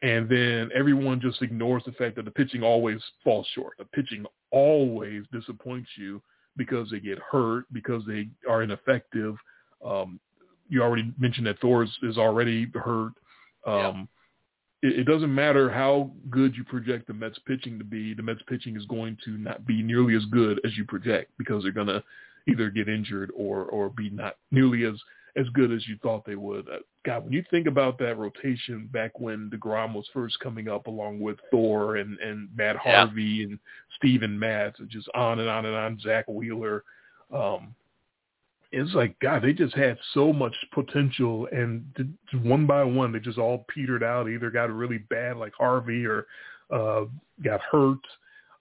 And 0.01 0.29
then 0.29 0.69
everyone 0.73 1.19
just 1.19 1.41
ignores 1.41 1.83
the 1.85 1.91
fact 1.93 2.15
that 2.15 2.25
the 2.25 2.31
pitching 2.31 2.63
always 2.63 3.01
falls 3.23 3.47
short. 3.53 3.73
The 3.77 3.85
pitching 3.85 4.25
always 4.51 5.23
disappoints 5.31 5.89
you 5.97 6.21
because 6.59 6.91
they 6.91 6.99
get 6.99 7.17
hurt, 7.19 7.63
because 7.73 8.03
they 8.05 8.27
are 8.47 8.61
ineffective. 8.61 9.35
Um, 9.83 10.19
you 10.67 10.83
already 10.83 11.11
mentioned 11.17 11.47
that 11.47 11.59
Thor's 11.59 11.89
is 12.03 12.17
already 12.19 12.67
hurt. 12.75 13.13
Um, 13.65 14.07
it, 14.83 14.99
it 14.99 15.03
doesn't 15.05 15.33
matter 15.33 15.69
how 15.69 16.11
good 16.29 16.55
you 16.55 16.63
project 16.65 17.07
the 17.07 17.13
Mets 17.13 17.39
pitching 17.47 17.79
to 17.79 17.85
be. 17.85 18.13
The 18.13 18.21
Mets 18.21 18.41
pitching 18.47 18.75
is 18.75 18.85
going 18.85 19.17
to 19.25 19.31
not 19.31 19.65
be 19.65 19.81
nearly 19.81 20.15
as 20.15 20.25
good 20.25 20.59
as 20.65 20.77
you 20.77 20.85
project 20.85 21.31
because 21.39 21.63
they're 21.63 21.71
going 21.71 21.87
to 21.87 22.03
either 22.47 22.69
get 22.69 22.89
injured 22.89 23.31
or 23.35 23.63
or 23.65 23.89
be 23.89 24.09
not 24.09 24.35
nearly 24.51 24.83
as 24.85 24.95
as 25.35 25.47
good 25.49 25.71
as 25.71 25.87
you 25.87 25.97
thought 26.01 26.25
they 26.25 26.35
would. 26.35 26.67
Uh, 26.67 26.79
God, 27.05 27.25
when 27.25 27.33
you 27.33 27.43
think 27.49 27.67
about 27.67 27.97
that 27.99 28.17
rotation 28.17 28.89
back 28.91 29.19
when 29.19 29.49
deGrom 29.49 29.93
was 29.93 30.07
first 30.13 30.39
coming 30.39 30.67
up, 30.67 30.87
along 30.87 31.19
with 31.19 31.37
Thor 31.51 31.97
and 31.97 32.17
and 32.19 32.49
Matt 32.55 32.75
Harvey 32.75 33.23
yeah. 33.23 33.45
and 33.45 33.59
Steven 33.95 34.37
Matz, 34.37 34.79
and 34.79 34.89
just 34.89 35.09
on 35.13 35.39
and 35.39 35.49
on 35.49 35.65
and 35.65 35.75
on, 35.75 35.99
Zack 35.99 36.27
Wheeler. 36.27 36.83
Um, 37.33 37.75
it's 38.71 38.93
like 38.93 39.19
God, 39.19 39.41
they 39.41 39.53
just 39.53 39.75
had 39.75 39.97
so 40.13 40.31
much 40.31 40.53
potential, 40.73 41.47
and 41.51 41.83
one 42.43 42.65
by 42.67 42.83
one, 42.83 43.11
they 43.11 43.19
just 43.19 43.39
all 43.39 43.65
petered 43.73 44.03
out. 44.03 44.29
Either 44.29 44.51
got 44.51 44.71
really 44.71 44.99
bad, 44.99 45.37
like 45.37 45.53
Harvey, 45.57 46.05
or 46.05 46.27
uh, 46.71 47.05
got 47.43 47.61
hurt. 47.61 47.99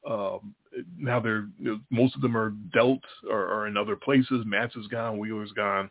Um, 0.09 0.55
now 0.97 1.21
they're 1.21 1.49
you 1.59 1.73
know, 1.73 1.81
most 1.91 2.15
of 2.15 2.23
them 2.23 2.37
are 2.37 2.51
dealt 2.73 3.03
or, 3.29 3.47
or 3.47 3.67
in 3.67 3.77
other 3.77 3.97
places. 3.97 4.45
Matz 4.47 4.77
is 4.77 4.87
gone, 4.87 5.19
Wheeler's 5.19 5.53
gone. 5.53 5.91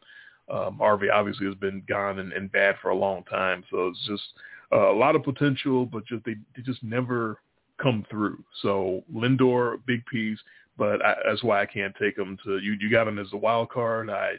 Um, 0.50 0.78
Harvey 0.78 1.10
obviously 1.10 1.46
has 1.46 1.56
been 1.56 1.84
gone 1.88 2.20
and, 2.20 2.32
and 2.32 2.52
bad 2.52 2.76
for 2.82 2.90
a 2.90 2.96
long 2.96 3.24
time, 3.26 3.64
so 3.70 3.88
it's 3.88 4.08
just 4.08 4.24
uh, 4.72 4.92
a 4.92 4.98
lot 4.98 5.16
of 5.16 5.24
potential, 5.24 5.86
but 5.86 6.06
just 6.06 6.24
they, 6.26 6.36
they 6.56 6.62
just 6.64 6.84
never 6.84 7.40
come 7.82 8.06
through. 8.10 8.44
So 8.62 9.04
Lindor, 9.14 9.80
big 9.86 10.06
piece 10.06 10.40
but 10.78 11.04
I, 11.04 11.16
that's 11.26 11.44
why 11.44 11.62
I 11.62 11.66
can't 11.66 11.96
take 12.00 12.16
them 12.16 12.38
to 12.46 12.60
you. 12.60 12.74
You 12.80 12.90
got 12.90 13.06
them 13.06 13.20
as 13.20 13.28
a 13.34 13.38
wild 13.38 13.70
card. 13.70 14.10
I 14.10 14.34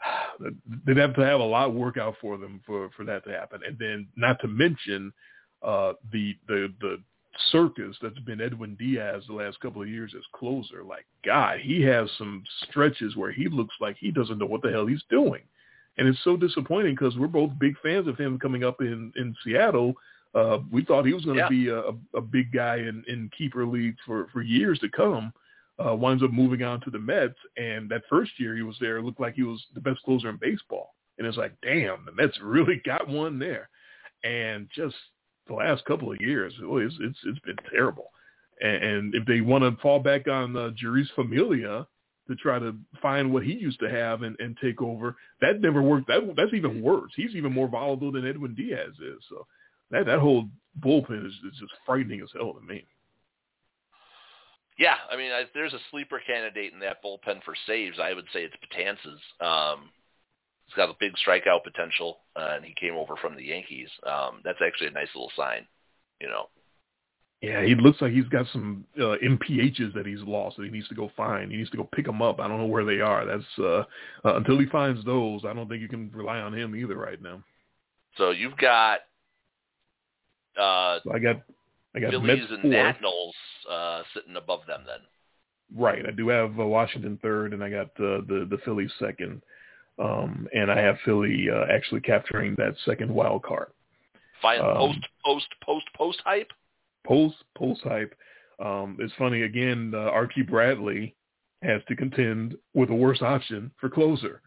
they'd 0.86 0.96
have 0.96 1.14
to 1.14 1.24
have 1.24 1.40
a 1.40 1.44
lot 1.44 1.74
work 1.74 1.96
out 1.96 2.16
for 2.20 2.36
them 2.36 2.60
for 2.66 2.90
for 2.96 3.04
that 3.04 3.24
to 3.24 3.30
happen, 3.30 3.60
and 3.66 3.78
then 3.78 4.06
not 4.16 4.40
to 4.40 4.48
mention 4.48 5.12
uh, 5.62 5.94
the 6.12 6.36
the 6.46 6.72
the 6.80 7.02
circus 7.50 7.96
that's 8.00 8.18
been 8.20 8.40
Edwin 8.40 8.76
Diaz 8.76 9.24
the 9.26 9.34
last 9.34 9.60
couple 9.60 9.82
of 9.82 9.88
years 9.88 10.14
as 10.16 10.24
closer. 10.34 10.84
Like 10.84 11.06
God, 11.24 11.60
he 11.60 11.82
has 11.82 12.10
some 12.18 12.42
stretches 12.68 13.16
where 13.16 13.32
he 13.32 13.48
looks 13.48 13.74
like 13.80 13.96
he 13.98 14.10
doesn't 14.10 14.38
know 14.38 14.46
what 14.46 14.62
the 14.62 14.70
hell 14.70 14.86
he's 14.86 15.04
doing, 15.10 15.42
and 15.98 16.08
it's 16.08 16.22
so 16.24 16.36
disappointing 16.36 16.94
because 16.94 17.16
we're 17.16 17.26
both 17.26 17.50
big 17.58 17.74
fans 17.82 18.08
of 18.08 18.18
him 18.18 18.38
coming 18.38 18.64
up 18.64 18.80
in 18.80 19.12
in 19.16 19.34
Seattle. 19.44 19.94
Uh, 20.34 20.58
we 20.72 20.84
thought 20.84 21.06
he 21.06 21.14
was 21.14 21.24
going 21.24 21.36
to 21.36 21.44
yeah. 21.44 21.48
be 21.48 21.68
a, 21.68 22.18
a 22.18 22.20
big 22.20 22.52
guy 22.52 22.78
in, 22.78 23.04
in 23.06 23.30
keeper 23.38 23.64
league 23.64 23.94
for, 24.04 24.26
for 24.32 24.42
years 24.42 24.80
to 24.80 24.88
come 24.88 25.32
uh, 25.84 25.94
winds 25.94 26.22
up 26.22 26.32
moving 26.32 26.62
on 26.62 26.80
to 26.82 26.90
the 26.90 26.98
Mets. 26.98 27.38
And 27.56 27.88
that 27.90 28.02
first 28.08 28.32
year 28.38 28.54
he 28.54 28.62
was 28.62 28.76
there, 28.80 28.98
it 28.98 29.02
looked 29.02 29.20
like 29.20 29.34
he 29.34 29.42
was 29.42 29.64
the 29.74 29.80
best 29.80 30.02
closer 30.02 30.28
in 30.28 30.38
baseball. 30.40 30.94
And 31.18 31.26
it's 31.26 31.36
like, 31.36 31.52
damn, 31.62 32.04
the 32.04 32.12
Mets 32.12 32.38
really 32.42 32.80
got 32.84 33.08
one 33.08 33.38
there. 33.38 33.68
And 34.22 34.68
just 34.74 34.96
the 35.48 35.54
last 35.54 35.84
couple 35.84 36.10
of 36.10 36.20
years, 36.20 36.54
it's 36.58 36.96
it's, 37.00 37.18
it's 37.24 37.38
been 37.40 37.56
terrible. 37.70 38.10
And, 38.60 38.84
and 38.84 39.14
if 39.14 39.26
they 39.26 39.40
want 39.40 39.64
to 39.64 39.80
fall 39.82 40.00
back 40.00 40.28
on 40.28 40.56
uh, 40.56 40.70
Jeurys 40.82 41.12
Familia 41.14 41.86
to 42.28 42.34
try 42.36 42.58
to 42.58 42.74
find 43.02 43.32
what 43.32 43.44
he 43.44 43.52
used 43.52 43.80
to 43.80 43.90
have 43.90 44.22
and, 44.22 44.36
and 44.40 44.56
take 44.62 44.80
over, 44.80 45.16
that 45.40 45.60
never 45.60 45.82
worked. 45.82 46.08
That 46.08 46.34
that's 46.36 46.54
even 46.54 46.82
worse. 46.82 47.12
He's 47.16 47.34
even 47.34 47.52
more 47.52 47.68
volatile 47.68 48.12
than 48.12 48.26
Edwin 48.26 48.54
Diaz 48.54 48.94
is. 49.00 49.22
So 49.28 49.46
that 49.90 50.06
that 50.06 50.20
whole 50.20 50.48
bullpen 50.80 51.26
is, 51.26 51.32
is 51.32 51.58
just 51.60 51.72
frightening 51.84 52.20
as 52.22 52.30
hell 52.32 52.54
to 52.54 52.60
me. 52.60 52.84
Yeah, 54.78 54.96
I 55.10 55.16
mean, 55.16 55.30
if 55.32 55.50
there's 55.54 55.72
a 55.72 55.78
sleeper 55.90 56.20
candidate 56.26 56.72
in 56.72 56.80
that 56.80 57.02
bullpen 57.04 57.44
for 57.44 57.54
saves, 57.66 57.98
I 58.02 58.12
would 58.12 58.24
say 58.32 58.40
it's 58.40 58.54
Betances. 58.56 59.44
Um, 59.44 59.90
he's 60.66 60.74
got 60.74 60.90
a 60.90 60.96
big 60.98 61.12
strikeout 61.26 61.64
potential, 61.64 62.18
uh, 62.36 62.52
and 62.56 62.64
he 62.64 62.74
came 62.74 62.94
over 62.94 63.16
from 63.16 63.36
the 63.36 63.44
Yankees. 63.44 63.88
Um, 64.06 64.40
that's 64.44 64.60
actually 64.64 64.88
a 64.88 64.92
nice 64.92 65.08
little 65.14 65.32
sign, 65.36 65.66
you 66.20 66.28
know. 66.28 66.46
Yeah, 67.40 67.62
he 67.62 67.74
looks 67.74 68.00
like 68.00 68.12
he's 68.12 68.28
got 68.28 68.46
some 68.52 68.86
uh, 68.98 69.16
MPHs 69.22 69.92
that 69.94 70.06
he's 70.06 70.20
lost 70.20 70.56
that 70.56 70.64
he 70.64 70.70
needs 70.70 70.88
to 70.88 70.94
go 70.94 71.10
find. 71.14 71.50
He 71.50 71.58
needs 71.58 71.68
to 71.70 71.76
go 71.76 71.88
pick 71.94 72.06
them 72.06 72.22
up. 72.22 72.40
I 72.40 72.48
don't 72.48 72.58
know 72.58 72.66
where 72.66 72.86
they 72.86 73.00
are. 73.00 73.26
That's 73.26 73.44
uh, 73.58 73.84
uh, 74.24 74.36
until 74.36 74.58
he 74.58 74.66
finds 74.66 75.04
those. 75.04 75.42
I 75.46 75.52
don't 75.52 75.68
think 75.68 75.82
you 75.82 75.88
can 75.88 76.10
rely 76.14 76.38
on 76.38 76.54
him 76.54 76.74
either 76.74 76.96
right 76.96 77.20
now. 77.20 77.42
So 78.16 78.30
you've 78.30 78.56
got. 78.56 79.00
Uh, 80.58 81.00
so 81.04 81.12
I 81.12 81.18
got 81.18 81.42
I 81.94 82.00
got 82.00 82.12
Phillies 82.12 82.26
Mets 82.26 82.52
and. 82.62 82.70
Nationals 82.70 83.34
uh, 83.70 84.02
sitting 84.14 84.36
above 84.36 84.60
them 84.66 84.82
then. 84.86 85.00
Right. 85.76 86.06
I 86.06 86.12
do 86.12 86.28
have 86.28 86.58
uh, 86.58 86.66
Washington 86.66 87.18
third, 87.20 87.52
and 87.52 87.62
I 87.62 87.68
got 87.68 87.88
uh, 87.98 88.24
the 88.26 88.46
the 88.48 88.58
Phillies 88.64 88.92
second, 88.98 89.42
um, 89.98 90.48
and 90.54 90.70
I 90.70 90.80
have 90.80 90.96
Philly 91.04 91.48
uh, 91.50 91.64
actually 91.72 92.00
capturing 92.00 92.54
that 92.56 92.74
second 92.84 93.12
wild 93.12 93.42
card. 93.42 93.68
Um, 94.44 94.76
post, 94.76 94.98
post, 95.24 95.46
post, 95.62 95.86
post 95.96 96.20
hype. 96.24 96.50
Post 97.06 97.36
post 97.56 97.80
hype. 97.84 98.14
Um, 98.64 98.96
it's 99.00 99.12
funny 99.18 99.42
again. 99.42 99.92
Uh, 99.94 99.98
Archie 100.10 100.42
Bradley 100.42 101.14
has 101.62 101.80
to 101.88 101.96
contend 101.96 102.56
with 102.74 102.90
a 102.90 102.94
worse 102.94 103.22
option 103.22 103.70
for 103.80 103.88
closer 103.88 104.42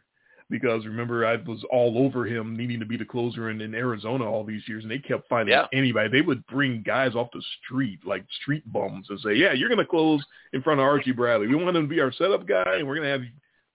because 0.49 0.85
remember 0.85 1.25
I 1.25 1.35
was 1.35 1.63
all 1.71 1.97
over 2.05 2.25
him 2.25 2.55
needing 2.55 2.79
to 2.79 2.85
be 2.85 2.95
the 2.95 3.03
closer 3.05 3.49
in, 3.49 3.59
in 3.59 3.75
Arizona 3.75 4.23
all 4.29 4.43
these 4.45 4.61
years, 4.67 4.83
and 4.83 4.91
they 4.91 4.99
kept 4.99 5.27
finding 5.27 5.51
Yeah. 5.53 5.65
anybody. 5.73 6.09
They 6.09 6.21
would 6.21 6.45
bring 6.47 6.83
guys 6.83 7.15
off 7.15 7.29
the 7.33 7.43
street 7.63 7.99
like 8.05 8.23
street 8.41 8.63
bums 8.71 9.07
and 9.09 9.19
say, 9.19 9.33
"Yeah, 9.33 9.51
you're 9.53 9.67
going 9.69 9.79
to 9.79 9.85
close 9.85 10.23
in 10.53 10.61
front 10.61 10.79
of 10.79 10.85
Archie 10.85 11.11
Bradley. 11.11 11.47
We 11.47 11.55
want 11.55 11.75
him 11.75 11.83
to 11.83 11.87
be 11.89 11.99
our 12.01 12.11
setup 12.13 12.47
guy, 12.47 12.75
and 12.77 12.87
we're 12.87 12.95
going 12.95 13.05
to 13.07 13.11
have 13.11 13.21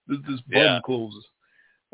this, 0.07 0.17
this 0.27 0.41
bum 0.51 0.61
Yeah. 0.61 0.79
closes." 0.85 1.25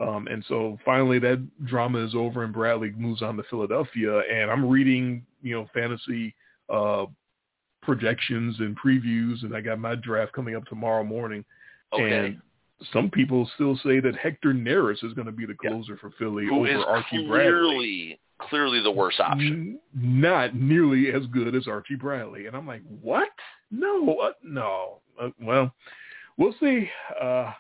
Um, 0.01 0.27
and 0.27 0.43
so 0.47 0.77
finally 0.85 1.19
that 1.19 1.45
drama 1.65 2.03
is 2.05 2.15
over, 2.15 2.43
and 2.43 2.53
Bradley 2.53 2.91
moves 2.97 3.21
on 3.21 3.35
to 3.37 3.43
Philadelphia. 3.49 4.19
And 4.31 4.49
I'm 4.49 4.67
reading, 4.67 5.25
you 5.41 5.55
know, 5.55 5.67
fantasy 5.73 6.33
uh, 6.69 7.05
projections 7.81 8.59
and 8.59 8.77
previews, 8.79 9.43
and 9.43 9.55
I 9.55 9.61
got 9.61 9.79
my 9.79 9.95
draft 9.95 10.33
coming 10.33 10.55
up 10.55 10.65
tomorrow 10.65 11.03
morning. 11.03 11.43
Okay. 11.93 12.27
And 12.27 12.41
some 12.93 13.09
people 13.09 13.49
still 13.55 13.77
say 13.83 13.99
that 13.99 14.15
Hector 14.15 14.53
Neris 14.53 15.03
is 15.03 15.13
going 15.13 15.25
to 15.25 15.31
be 15.33 15.45
the 15.45 15.55
Yeah. 15.63 15.71
closer 15.71 15.97
for 15.97 16.11
Philly 16.11 16.45
Who 16.45 16.59
over 16.67 16.85
Archie 16.85 17.27
Bradley. 17.27 17.27
clearly, 17.27 18.19
clearly 18.37 18.79
the 18.81 18.91
worst 18.91 19.19
option. 19.19 19.79
N- 19.97 20.21
Not 20.21 20.55
nearly 20.55 21.11
as 21.11 21.25
good 21.27 21.55
as 21.55 21.67
Archie 21.67 21.95
Bradley. 21.95 22.45
And 22.45 22.55
I'm 22.55 22.67
like, 22.67 22.83
what? 23.01 23.29
No, 23.71 24.17
uh, 24.19 24.31
no. 24.43 25.01
Uh, 25.19 25.29
well, 25.41 25.73
we'll 26.37 26.55
see. 26.61 26.89
Uh, 27.21 27.51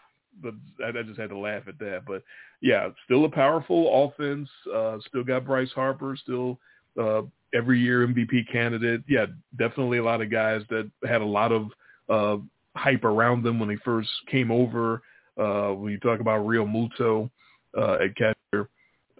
I, 0.45 0.87
I 0.87 1.03
just 1.03 1.19
had 1.19 1.29
to 1.29 1.37
laugh 1.37 1.63
at 1.67 1.79
that. 1.79 2.03
But 2.07 2.23
yeah, 2.61 2.89
still 3.05 3.25
a 3.25 3.29
powerful 3.29 4.05
offense. 4.05 4.49
Uh, 4.73 4.97
still 5.07 5.23
got 5.23 5.45
Bryce 5.45 5.71
Harper. 5.73 6.17
Still 6.21 6.59
uh, 6.99 7.21
every 7.53 7.79
year 7.79 8.07
MVP 8.07 8.51
candidate. 8.51 9.01
Yeah, 9.07 9.25
definitely 9.57 9.97
a 9.97 10.03
lot 10.03 10.21
of 10.21 10.31
guys 10.31 10.61
that 10.69 10.89
had 11.07 11.21
a 11.21 11.25
lot 11.25 11.51
of 11.51 11.69
uh, 12.09 12.41
hype 12.75 13.03
around 13.03 13.43
them 13.43 13.59
when 13.59 13.69
they 13.69 13.77
first 13.77 14.09
came 14.29 14.51
over. 14.51 15.01
Uh, 15.37 15.69
when 15.73 15.91
you 15.91 15.99
talk 15.99 16.19
about 16.19 16.45
Realmuto 16.45 17.29
uh, 17.77 17.93
at 17.93 18.15
catcher, 18.15 18.69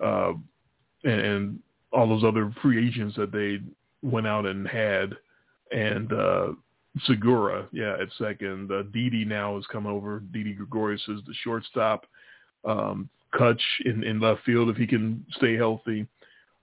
uh, 0.03 0.33
and, 1.03 1.21
and 1.21 1.59
all 1.93 2.07
those 2.07 2.25
other 2.25 2.53
free 2.61 2.85
agents 2.87 3.15
that 3.15 3.31
they 3.31 3.59
went 4.01 4.27
out 4.27 4.45
and 4.45 4.67
had, 4.67 5.15
and 5.71 6.11
uh, 6.11 6.47
Segura, 7.05 7.67
yeah, 7.71 7.97
at 7.99 8.09
second. 8.17 8.71
Uh, 8.71 8.84
Didi 8.93 9.26
now 9.26 9.55
has 9.55 9.65
come 9.71 9.85
over. 9.85 10.21
Didi 10.31 10.53
Gregorius 10.53 11.01
is 11.07 11.21
the 11.26 11.34
shortstop. 11.43 12.05
Um, 12.65 13.09
Cutch 13.38 13.61
in, 13.85 14.03
in 14.03 14.19
left 14.19 14.43
field 14.43 14.69
if 14.69 14.77
he 14.77 14.88
can 14.88 15.26
stay 15.38 15.55
healthy. 15.55 16.07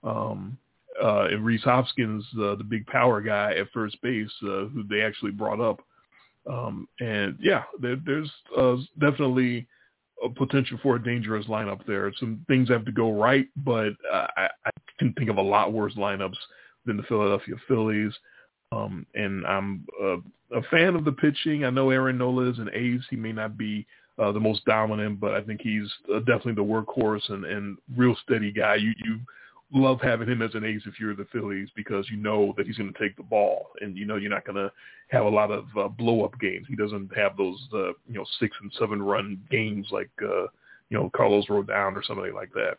Um, 0.03 0.57
uh, 1.01 1.27
and 1.29 1.45
Rhys 1.45 1.63
Hoskins, 1.63 2.25
uh, 2.41 2.55
the 2.55 2.65
big 2.67 2.85
power 2.87 3.21
guy 3.21 3.53
at 3.53 3.71
first 3.71 4.01
base, 4.01 4.31
uh, 4.43 4.65
who 4.65 4.83
they 4.89 5.01
actually 5.01 5.31
brought 5.31 5.59
up. 5.59 5.81
Um, 6.49 6.87
and 6.99 7.37
yeah, 7.41 7.63
there, 7.79 7.97
there's 8.05 8.31
uh, 8.57 8.77
definitely 8.99 9.67
a 10.23 10.29
potential 10.29 10.79
for 10.81 10.95
a 10.95 11.03
dangerous 11.03 11.45
lineup 11.45 11.85
there. 11.85 12.11
Some 12.19 12.43
things 12.47 12.69
have 12.69 12.85
to 12.85 12.91
go 12.91 13.11
right, 13.11 13.47
but 13.57 13.93
uh, 14.11 14.27
I, 14.35 14.49
I 14.65 14.71
can 14.97 15.13
think 15.13 15.29
of 15.29 15.37
a 15.37 15.41
lot 15.41 15.73
worse 15.73 15.93
lineups 15.95 16.37
than 16.85 16.97
the 16.97 17.03
Philadelphia 17.03 17.55
Phillies. 17.67 18.13
Um, 18.71 19.05
and 19.15 19.45
I'm 19.45 19.85
uh, 20.01 20.17
a 20.57 20.61
fan 20.71 20.95
of 20.95 21.05
the 21.05 21.11
pitching. 21.11 21.65
I 21.65 21.69
know 21.69 21.89
Aaron 21.89 22.17
Nola 22.17 22.49
is 22.49 22.59
an 22.59 22.69
ace. 22.73 23.03
He 23.09 23.15
may 23.15 23.31
not 23.31 23.57
be 23.57 23.85
uh, 24.19 24.31
the 24.31 24.39
most 24.39 24.65
dominant, 24.65 25.19
but 25.19 25.33
I 25.33 25.41
think 25.41 25.61
he's 25.61 25.89
uh, 26.13 26.19
definitely 26.19 26.55
the 26.55 26.63
workhorse 26.63 27.29
and, 27.29 27.45
and 27.45 27.77
real 27.95 28.15
steady 28.23 28.51
guy. 28.51 28.75
You 28.75 28.93
you 29.05 29.19
love 29.73 29.99
having 30.01 30.29
him 30.29 30.41
as 30.41 30.55
an 30.55 30.63
ace 30.63 30.81
if 30.85 30.99
you're 30.99 31.15
the 31.15 31.27
Phillies 31.31 31.69
because 31.75 32.09
you 32.09 32.17
know 32.17 32.53
that 32.57 32.65
he's 32.65 32.77
going 32.77 32.91
to 32.91 32.99
take 32.99 33.17
the 33.17 33.23
ball 33.23 33.67
and 33.81 33.97
you 33.97 34.05
know 34.05 34.15
you're 34.15 34.29
not 34.31 34.45
going 34.45 34.55
to 34.55 34.71
have 35.09 35.25
a 35.25 35.29
lot 35.29 35.51
of 35.51 35.65
uh, 35.77 35.87
blow 35.87 36.23
up 36.23 36.39
games. 36.39 36.65
He 36.69 36.75
doesn't 36.75 37.15
have 37.15 37.37
those 37.37 37.59
uh, 37.73 37.89
you 38.07 38.15
know 38.15 38.25
six 38.39 38.55
and 38.61 38.71
seven 38.79 39.01
run 39.01 39.39
games 39.51 39.87
like 39.91 40.09
uh, 40.21 40.43
you 40.89 40.97
know 40.97 41.11
Carlos 41.15 41.47
Rodon 41.47 41.95
or 41.95 42.03
somebody 42.03 42.31
like 42.31 42.51
that. 42.53 42.77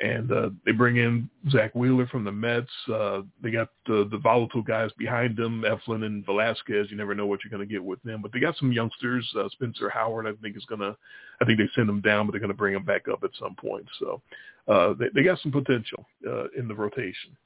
And 0.00 0.32
uh, 0.32 0.50
they 0.64 0.72
bring 0.72 0.96
in 0.96 1.28
Zack 1.50 1.74
Wheeler 1.74 2.06
from 2.06 2.24
the 2.24 2.32
Mets. 2.32 2.70
Uh, 2.92 3.22
they 3.42 3.50
got 3.50 3.68
the, 3.86 4.08
the 4.10 4.18
volatile 4.18 4.62
guys 4.62 4.90
behind 4.98 5.36
them, 5.36 5.62
Eflin 5.62 6.04
and 6.04 6.24
Velasquez. 6.24 6.88
You 6.90 6.96
never 6.96 7.14
know 7.14 7.26
what 7.26 7.40
you're 7.44 7.56
going 7.56 7.66
to 7.66 7.72
get 7.72 7.84
with 7.84 8.02
them. 8.02 8.20
But 8.20 8.32
they 8.32 8.40
got 8.40 8.56
some 8.56 8.72
youngsters. 8.72 9.28
Uh, 9.38 9.48
Spencer 9.50 9.88
Howard, 9.90 10.26
I 10.26 10.32
think, 10.42 10.56
is 10.56 10.64
going 10.64 10.80
to. 10.80 10.96
I 11.40 11.44
think 11.44 11.58
they 11.58 11.68
send 11.74 11.88
him 11.88 12.00
down, 12.00 12.26
but 12.26 12.32
they're 12.32 12.40
going 12.40 12.48
to 12.48 12.56
bring 12.56 12.74
him 12.74 12.84
back 12.84 13.06
up 13.06 13.22
at 13.22 13.30
some 13.38 13.54
point. 13.54 13.86
So 14.00 14.22
uh, 14.66 14.94
they, 14.94 15.06
they 15.14 15.22
got 15.22 15.40
some 15.40 15.52
potential 15.52 16.06
uh, 16.26 16.44
in 16.56 16.66
the 16.68 16.74
rotation. 16.74 17.36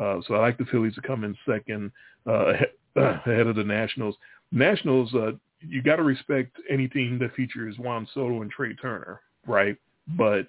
Uh, 0.00 0.20
so 0.26 0.34
I 0.34 0.40
like 0.40 0.58
the 0.58 0.66
Phillies 0.66 0.94
to 0.94 1.00
come 1.00 1.24
in 1.24 1.36
second 1.48 1.90
uh, 2.26 2.52
ahead, 2.96 3.46
of 3.46 3.56
the 3.56 3.64
Nationals. 3.64 4.16
Nationals, 4.52 5.12
uh, 5.14 5.32
you 5.60 5.82
got 5.82 5.96
to 5.96 6.02
respect 6.02 6.56
anything 6.70 7.18
that 7.18 7.34
features 7.34 7.76
Juan 7.78 8.06
Soto 8.12 8.42
and 8.42 8.50
Trea 8.50 8.74
Turner, 8.74 9.20
right? 9.46 9.76
But 10.16 10.48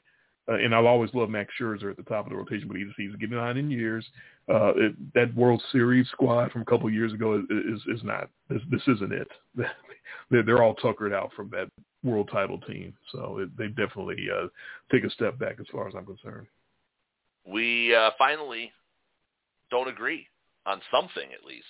uh, 0.49 0.55
and 0.55 0.73
I'll 0.73 0.87
always 0.87 1.13
love 1.13 1.29
Max 1.29 1.53
Scherzer 1.59 1.89
at 1.89 1.97
the 1.97 2.03
top 2.03 2.25
of 2.25 2.31
the 2.31 2.37
rotation, 2.37 2.67
but 2.67 2.77
he's, 2.77 2.87
he's 2.95 3.15
getting 3.17 3.37
on 3.37 3.57
in 3.57 3.69
years. 3.69 4.05
Uh, 4.49 4.73
it, 4.75 5.13
that 5.13 5.35
World 5.35 5.61
Series 5.71 6.07
squad 6.09 6.51
from 6.51 6.61
a 6.61 6.65
couple 6.65 6.87
of 6.87 6.93
years 6.93 7.13
ago 7.13 7.35
is 7.37 7.43
is, 7.49 7.97
is 7.97 8.03
not. 8.03 8.29
This, 8.49 8.61
this 8.71 8.81
isn't 8.87 9.11
it. 9.11 9.27
they're, 10.29 10.43
they're 10.43 10.63
all 10.63 10.75
tuckered 10.75 11.13
out 11.13 11.31
from 11.35 11.49
that 11.51 11.67
world 12.03 12.29
title 12.31 12.59
team, 12.61 12.93
so 13.11 13.39
it, 13.39 13.57
they 13.57 13.67
definitely 13.67 14.27
uh, 14.33 14.47
take 14.91 15.03
a 15.03 15.09
step 15.09 15.37
back 15.37 15.57
as 15.59 15.65
far 15.71 15.87
as 15.87 15.95
I'm 15.97 16.05
concerned. 16.05 16.47
We 17.45 17.95
uh, 17.95 18.11
finally 18.17 18.71
don't 19.69 19.89
agree 19.89 20.27
on 20.65 20.81
something 20.91 21.29
at 21.33 21.45
least. 21.45 21.65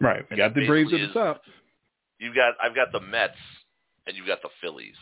Right. 0.00 0.24
And 0.30 0.38
got 0.38 0.54
the 0.54 0.66
Braves 0.66 0.92
at 0.92 1.00
the 1.00 1.12
top. 1.12 1.42
You've 2.18 2.34
got 2.34 2.54
I've 2.62 2.74
got 2.74 2.92
the 2.92 3.00
Mets 3.00 3.34
and 4.06 4.16
you've 4.16 4.26
got 4.26 4.42
the 4.42 4.48
Phillies. 4.60 4.96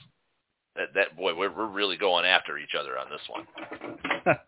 That 0.77 0.95
that 0.95 1.17
boy, 1.17 1.35
we're 1.35 1.55
we're 1.55 1.67
really 1.67 1.97
going 1.97 2.25
after 2.25 2.59
each 2.59 2.75
other 2.79 2.99
on 2.99 3.07
this 3.11 3.21
one. 3.29 4.37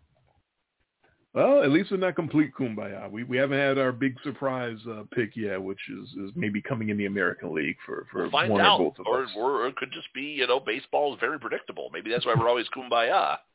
Well, 1.35 1.65
at 1.65 1.71
least 1.71 1.91
we're 1.91 1.97
not 1.97 2.15
complete 2.15 2.53
kumbaya. 2.55 3.11
We 3.11 3.25
we 3.25 3.37
haven't 3.37 3.59
had 3.59 3.77
our 3.77 3.91
big 3.91 4.17
surprise 4.23 4.79
uh, 4.89 5.03
pick 5.13 5.35
yet, 5.35 5.61
which 5.61 5.81
is, 5.91 6.09
is 6.11 6.31
maybe 6.37 6.63
coming 6.63 6.91
in 6.91 6.97
the 6.97 7.07
American 7.07 7.53
League 7.53 7.77
for 7.85 8.07
for 8.13 8.23
We'll 8.23 8.31
find 8.31 8.53
one 8.53 8.61
out, 8.61 8.79
or 8.79 8.91
both 8.91 9.01
of 9.01 9.07
or, 9.09 9.25
us. 9.25 9.31
or 9.37 9.67
it 9.67 9.75
could 9.75 9.91
just 9.91 10.07
be 10.15 10.23
you 10.23 10.47
know 10.47 10.61
baseball 10.61 11.13
is 11.13 11.19
very 11.19 11.41
predictable. 11.41 11.91
Maybe 11.93 12.09
that's 12.09 12.25
why 12.25 12.35
we're 12.39 12.49
always 12.49 12.67
kumbaya. 12.75 13.39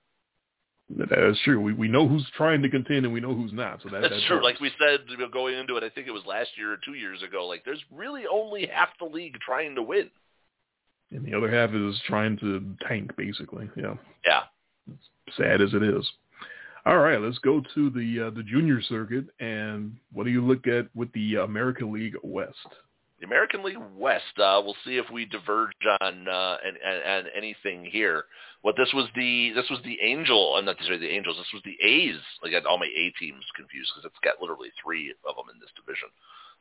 That's 0.89 1.39
true. 1.43 1.61
We 1.61 1.71
we 1.71 1.87
know 1.87 2.07
who's 2.07 2.25
trying 2.35 2.63
to 2.63 2.69
contend 2.69 3.05
and 3.05 3.13
we 3.13 3.19
know 3.19 3.35
who's 3.35 3.53
not. 3.53 3.79
So 3.83 3.89
that, 3.89 4.01
That's 4.01 4.15
that 4.15 4.23
true. 4.27 4.43
Like 4.43 4.59
we 4.59 4.71
said 4.79 5.01
going 5.31 5.55
into 5.55 5.77
it, 5.77 5.83
I 5.83 5.89
think 5.89 6.07
it 6.07 6.11
was 6.11 6.23
last 6.25 6.49
year 6.57 6.73
or 6.73 6.77
two 6.83 6.95
years 6.95 7.21
ago. 7.21 7.45
Like 7.45 7.63
there's 7.63 7.83
really 7.91 8.23
only 8.25 8.65
half 8.65 8.89
the 8.97 9.05
league 9.05 9.37
trying 9.39 9.75
to 9.75 9.83
win. 9.83 10.09
And 11.11 11.25
the 11.25 11.35
other 11.35 11.49
half 11.49 11.71
is 11.73 11.99
trying 12.05 12.37
to 12.39 12.63
tank, 12.87 13.15
basically. 13.17 13.69
Yeah, 13.75 13.95
Yeah. 14.25 14.43
sad 15.37 15.61
as 15.61 15.73
it 15.73 15.83
is. 15.83 16.09
All 16.85 16.97
right, 16.99 17.19
let's 17.21 17.37
go 17.39 17.61
to 17.75 17.89
the 17.89 18.27
uh, 18.27 18.29
the 18.31 18.43
junior 18.43 18.81
circuit, 18.81 19.25
and 19.39 19.95
what 20.13 20.23
do 20.23 20.29
you 20.31 20.43
look 20.45 20.65
at 20.67 20.87
with 20.95 21.11
the 21.13 21.35
American 21.35 21.91
League 21.91 22.15
West? 22.23 22.55
The 23.19 23.25
American 23.25 23.63
League 23.63 23.77
West. 23.97 24.39
Uh, 24.39 24.61
we'll 24.63 24.77
see 24.85 24.95
if 24.95 25.05
we 25.11 25.25
diverge 25.25 25.73
on 25.99 26.27
uh, 26.27 26.57
and, 26.65 26.77
and, 26.77 27.03
and 27.05 27.27
anything 27.35 27.83
here. 27.83 28.23
What 28.61 28.75
this 28.77 28.89
was 28.93 29.07
the 29.13 29.51
this 29.55 29.69
was 29.69 29.79
the 29.83 29.99
Angel. 30.01 30.55
I'm 30.55 30.63
not 30.65 30.77
sorry, 30.83 30.97
the 30.97 31.09
Angels. 31.09 31.35
This 31.37 31.51
was 31.53 31.61
the 31.63 31.77
A's. 31.85 32.15
I 32.45 32.49
got 32.49 32.65
all 32.65 32.77
my 32.79 32.87
A 32.87 33.11
teams 33.19 33.43
confused 33.57 33.91
because 33.93 34.05
it's 34.09 34.19
got 34.23 34.41
literally 34.41 34.69
three 34.81 35.11
of 35.27 35.35
them 35.35 35.53
in 35.53 35.59
this 35.59 35.69
division. 35.75 36.07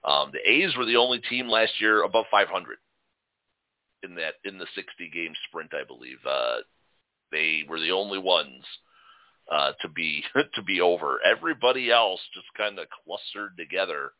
Um, 0.05 0.31
the 0.33 0.43
A's 0.51 0.77
were 0.77 0.85
the 0.85 0.97
only 0.97 1.21
team 1.31 1.49
last 1.49 1.81
year 1.81 2.03
above 2.03 2.27
500 2.31 2.77
in 4.03 4.15
that 4.17 4.35
in 4.45 4.59
the 4.59 4.67
60 4.75 5.11
game 5.11 5.33
sprint, 5.49 5.73
I 5.75 5.85
believe. 5.85 6.19
Uh, 6.27 6.59
they 7.31 7.65
were 7.69 7.81
the 7.81 7.93
only 7.93 8.19
ones 8.19 8.65
uh, 9.51 9.73
to 9.81 9.89
be 9.89 10.23
to 10.55 10.63
be 10.63 10.81
over. 10.81 11.19
Everybody 11.25 11.91
else 11.91 12.21
just 12.35 12.47
kind 12.57 12.79
of 12.79 12.87
clustered 13.05 13.57
together, 13.57 14.13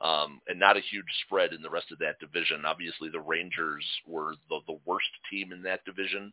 um, 0.00 0.40
and 0.48 0.58
not 0.58 0.76
a 0.76 0.80
huge 0.90 1.06
spread 1.24 1.52
in 1.52 1.62
the 1.62 1.70
rest 1.70 1.92
of 1.92 1.98
that 1.98 2.18
division. 2.20 2.64
Obviously, 2.64 3.08
the 3.08 3.20
Rangers 3.20 3.84
were 4.06 4.34
the, 4.48 4.60
the 4.66 4.78
worst 4.84 5.10
team 5.30 5.52
in 5.52 5.62
that 5.62 5.84
division, 5.84 6.32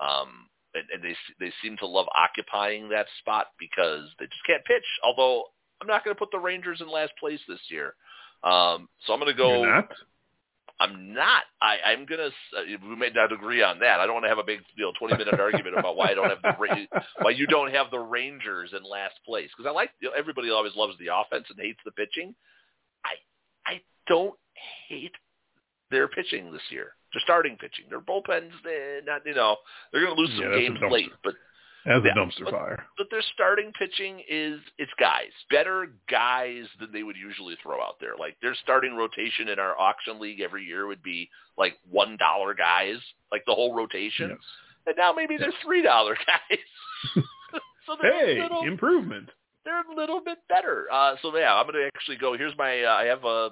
um, 0.00 0.48
and, 0.74 0.84
and 0.92 1.02
they 1.02 1.16
they 1.40 1.52
seem 1.62 1.76
to 1.78 1.86
love 1.86 2.06
occupying 2.16 2.88
that 2.88 3.06
spot 3.20 3.48
because 3.58 4.08
they 4.18 4.26
just 4.26 4.46
can't 4.46 4.64
pitch. 4.64 4.84
Although 5.04 5.44
I'm 5.80 5.86
not 5.86 6.04
going 6.04 6.14
to 6.14 6.18
put 6.18 6.30
the 6.30 6.38
Rangers 6.38 6.80
in 6.80 6.90
last 6.90 7.12
place 7.18 7.40
this 7.48 7.60
year, 7.70 7.94
um, 8.44 8.88
so 9.06 9.12
I'm 9.12 9.20
going 9.20 9.34
to 9.34 9.38
go. 9.38 9.64
I'm 10.80 11.12
not. 11.12 11.42
I, 11.60 11.76
I'm 11.86 12.06
gonna. 12.06 12.30
Uh, 12.56 12.62
we 12.88 12.96
may 12.96 13.10
not 13.10 13.32
agree 13.32 13.62
on 13.62 13.80
that. 13.80 13.98
I 13.98 14.06
don't 14.06 14.14
want 14.14 14.24
to 14.24 14.28
have 14.28 14.38
a 14.38 14.44
big, 14.44 14.60
you 14.76 14.84
know, 14.84 14.92
20 14.98 15.16
minute 15.16 15.40
argument 15.40 15.76
about 15.76 15.96
why 15.96 16.10
I 16.10 16.14
don't 16.14 16.30
have 16.30 16.42
the 16.42 16.86
why 17.20 17.30
you 17.30 17.46
don't 17.46 17.72
have 17.72 17.90
the 17.90 17.98
Rangers 17.98 18.72
in 18.76 18.88
last 18.88 19.14
place 19.26 19.50
because 19.56 19.68
I 19.68 19.72
like 19.72 19.90
you 20.00 20.08
know, 20.08 20.14
everybody 20.16 20.50
always 20.50 20.76
loves 20.76 20.94
the 20.98 21.08
offense 21.12 21.46
and 21.50 21.58
hates 21.58 21.80
the 21.84 21.90
pitching. 21.92 22.34
I 23.04 23.14
I 23.70 23.80
don't 24.06 24.34
hate 24.88 25.14
their 25.90 26.06
pitching 26.06 26.52
this 26.52 26.62
year. 26.70 26.92
Their 27.12 27.22
starting 27.24 27.56
pitching, 27.56 27.86
their 27.88 28.00
bullpens, 28.00 28.52
eh, 28.66 29.00
not 29.04 29.22
you 29.26 29.34
know, 29.34 29.56
they're 29.92 30.04
gonna 30.04 30.20
lose 30.20 30.30
some 30.30 30.42
Yeah, 30.42 30.48
that's 30.50 30.60
games 30.60 30.78
late, 30.90 31.10
but 31.24 31.34
As 31.86 32.02
a 32.04 32.08
dumpster 32.18 32.44
but- 32.44 32.52
fire. 32.54 32.86
but 32.98 33.06
their 33.10 33.22
starting 33.34 33.72
pitching 33.78 34.22
is 34.28 34.60
it's 34.78 34.92
guys, 34.98 35.30
better 35.50 35.86
guys 36.10 36.64
than 36.80 36.92
they 36.92 37.02
would 37.02 37.16
usually 37.16 37.56
throw 37.62 37.80
out 37.80 37.96
there. 38.00 38.14
Like 38.18 38.36
their 38.42 38.54
starting 38.62 38.94
rotation 38.96 39.48
in 39.48 39.58
our 39.58 39.78
auction 39.78 40.18
league 40.20 40.40
every 40.40 40.64
year 40.64 40.86
would 40.86 41.02
be 41.02 41.30
like 41.56 41.74
one 41.88 42.16
dollar 42.18 42.52
guys, 42.54 42.96
like 43.32 43.44
the 43.46 43.54
whole 43.54 43.74
rotation, 43.74 44.30
Yes. 44.30 44.38
and 44.86 44.96
now 44.98 45.12
maybe 45.12 45.36
they're 45.38 45.52
three 45.64 45.82
dollar 45.82 46.14
guys. 46.26 46.58
so 47.86 47.96
they're 48.02 48.12
Hey, 48.26 48.38
a 48.38 48.42
little, 48.42 48.64
improvement. 48.64 49.30
they're 49.64 49.80
a 49.80 49.94
little 49.94 50.20
bit 50.22 50.38
better. 50.48 50.86
Uh, 50.92 51.14
so 51.22 51.34
yeah, 51.36 51.54
I'm 51.54 51.64
going 51.66 51.76
to 51.76 51.86
actually 51.94 52.16
go. 52.16 52.36
Here's 52.36 52.56
my. 52.58 52.82
Uh, 52.82 52.90
I 52.92 53.04
have 53.04 53.24
a 53.24 53.50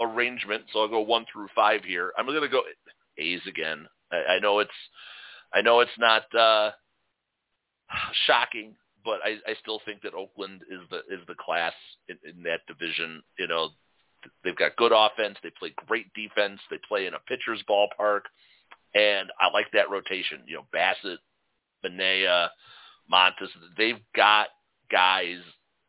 arrangement, 0.00 0.64
so 0.72 0.80
I'll 0.80 0.88
go 0.88 1.00
one 1.00 1.26
through 1.32 1.48
five 1.54 1.84
here. 1.84 2.12
I'm 2.18 2.26
going 2.26 2.40
to 2.40 2.48
go 2.48 2.62
A's 3.18 3.40
again. 3.46 3.86
I, 4.10 4.34
I 4.34 4.38
know 4.40 4.58
it's. 4.60 4.70
I 5.54 5.60
know 5.60 5.80
it's 5.80 5.90
not. 5.98 6.22
Uh, 6.34 6.70
shocking, 8.26 8.74
but 9.04 9.20
I, 9.24 9.36
I 9.50 9.54
still 9.60 9.80
think 9.84 10.02
that 10.02 10.14
Oakland 10.14 10.62
is 10.70 10.80
the 10.90 10.98
is 11.12 11.20
the 11.26 11.34
class 11.34 11.72
in, 12.08 12.16
in 12.28 12.42
that 12.44 12.60
division. 12.66 13.22
You 13.38 13.48
know, 13.48 13.70
they've 14.44 14.56
got 14.56 14.76
good 14.76 14.92
offense, 14.94 15.36
they 15.42 15.50
play 15.58 15.72
great 15.86 16.12
defense, 16.14 16.60
they 16.70 16.78
play 16.88 17.06
in 17.06 17.14
a 17.14 17.18
pitcher's 17.20 17.62
ballpark, 17.68 18.22
and 18.94 19.30
I 19.40 19.50
like 19.52 19.66
that 19.72 19.90
rotation. 19.90 20.40
You 20.46 20.56
know, 20.56 20.66
Bassitt, 20.74 21.18
Manaea, 21.84 22.48
Montas, 23.12 23.48
they've 23.76 24.00
got 24.14 24.48
guys 24.90 25.40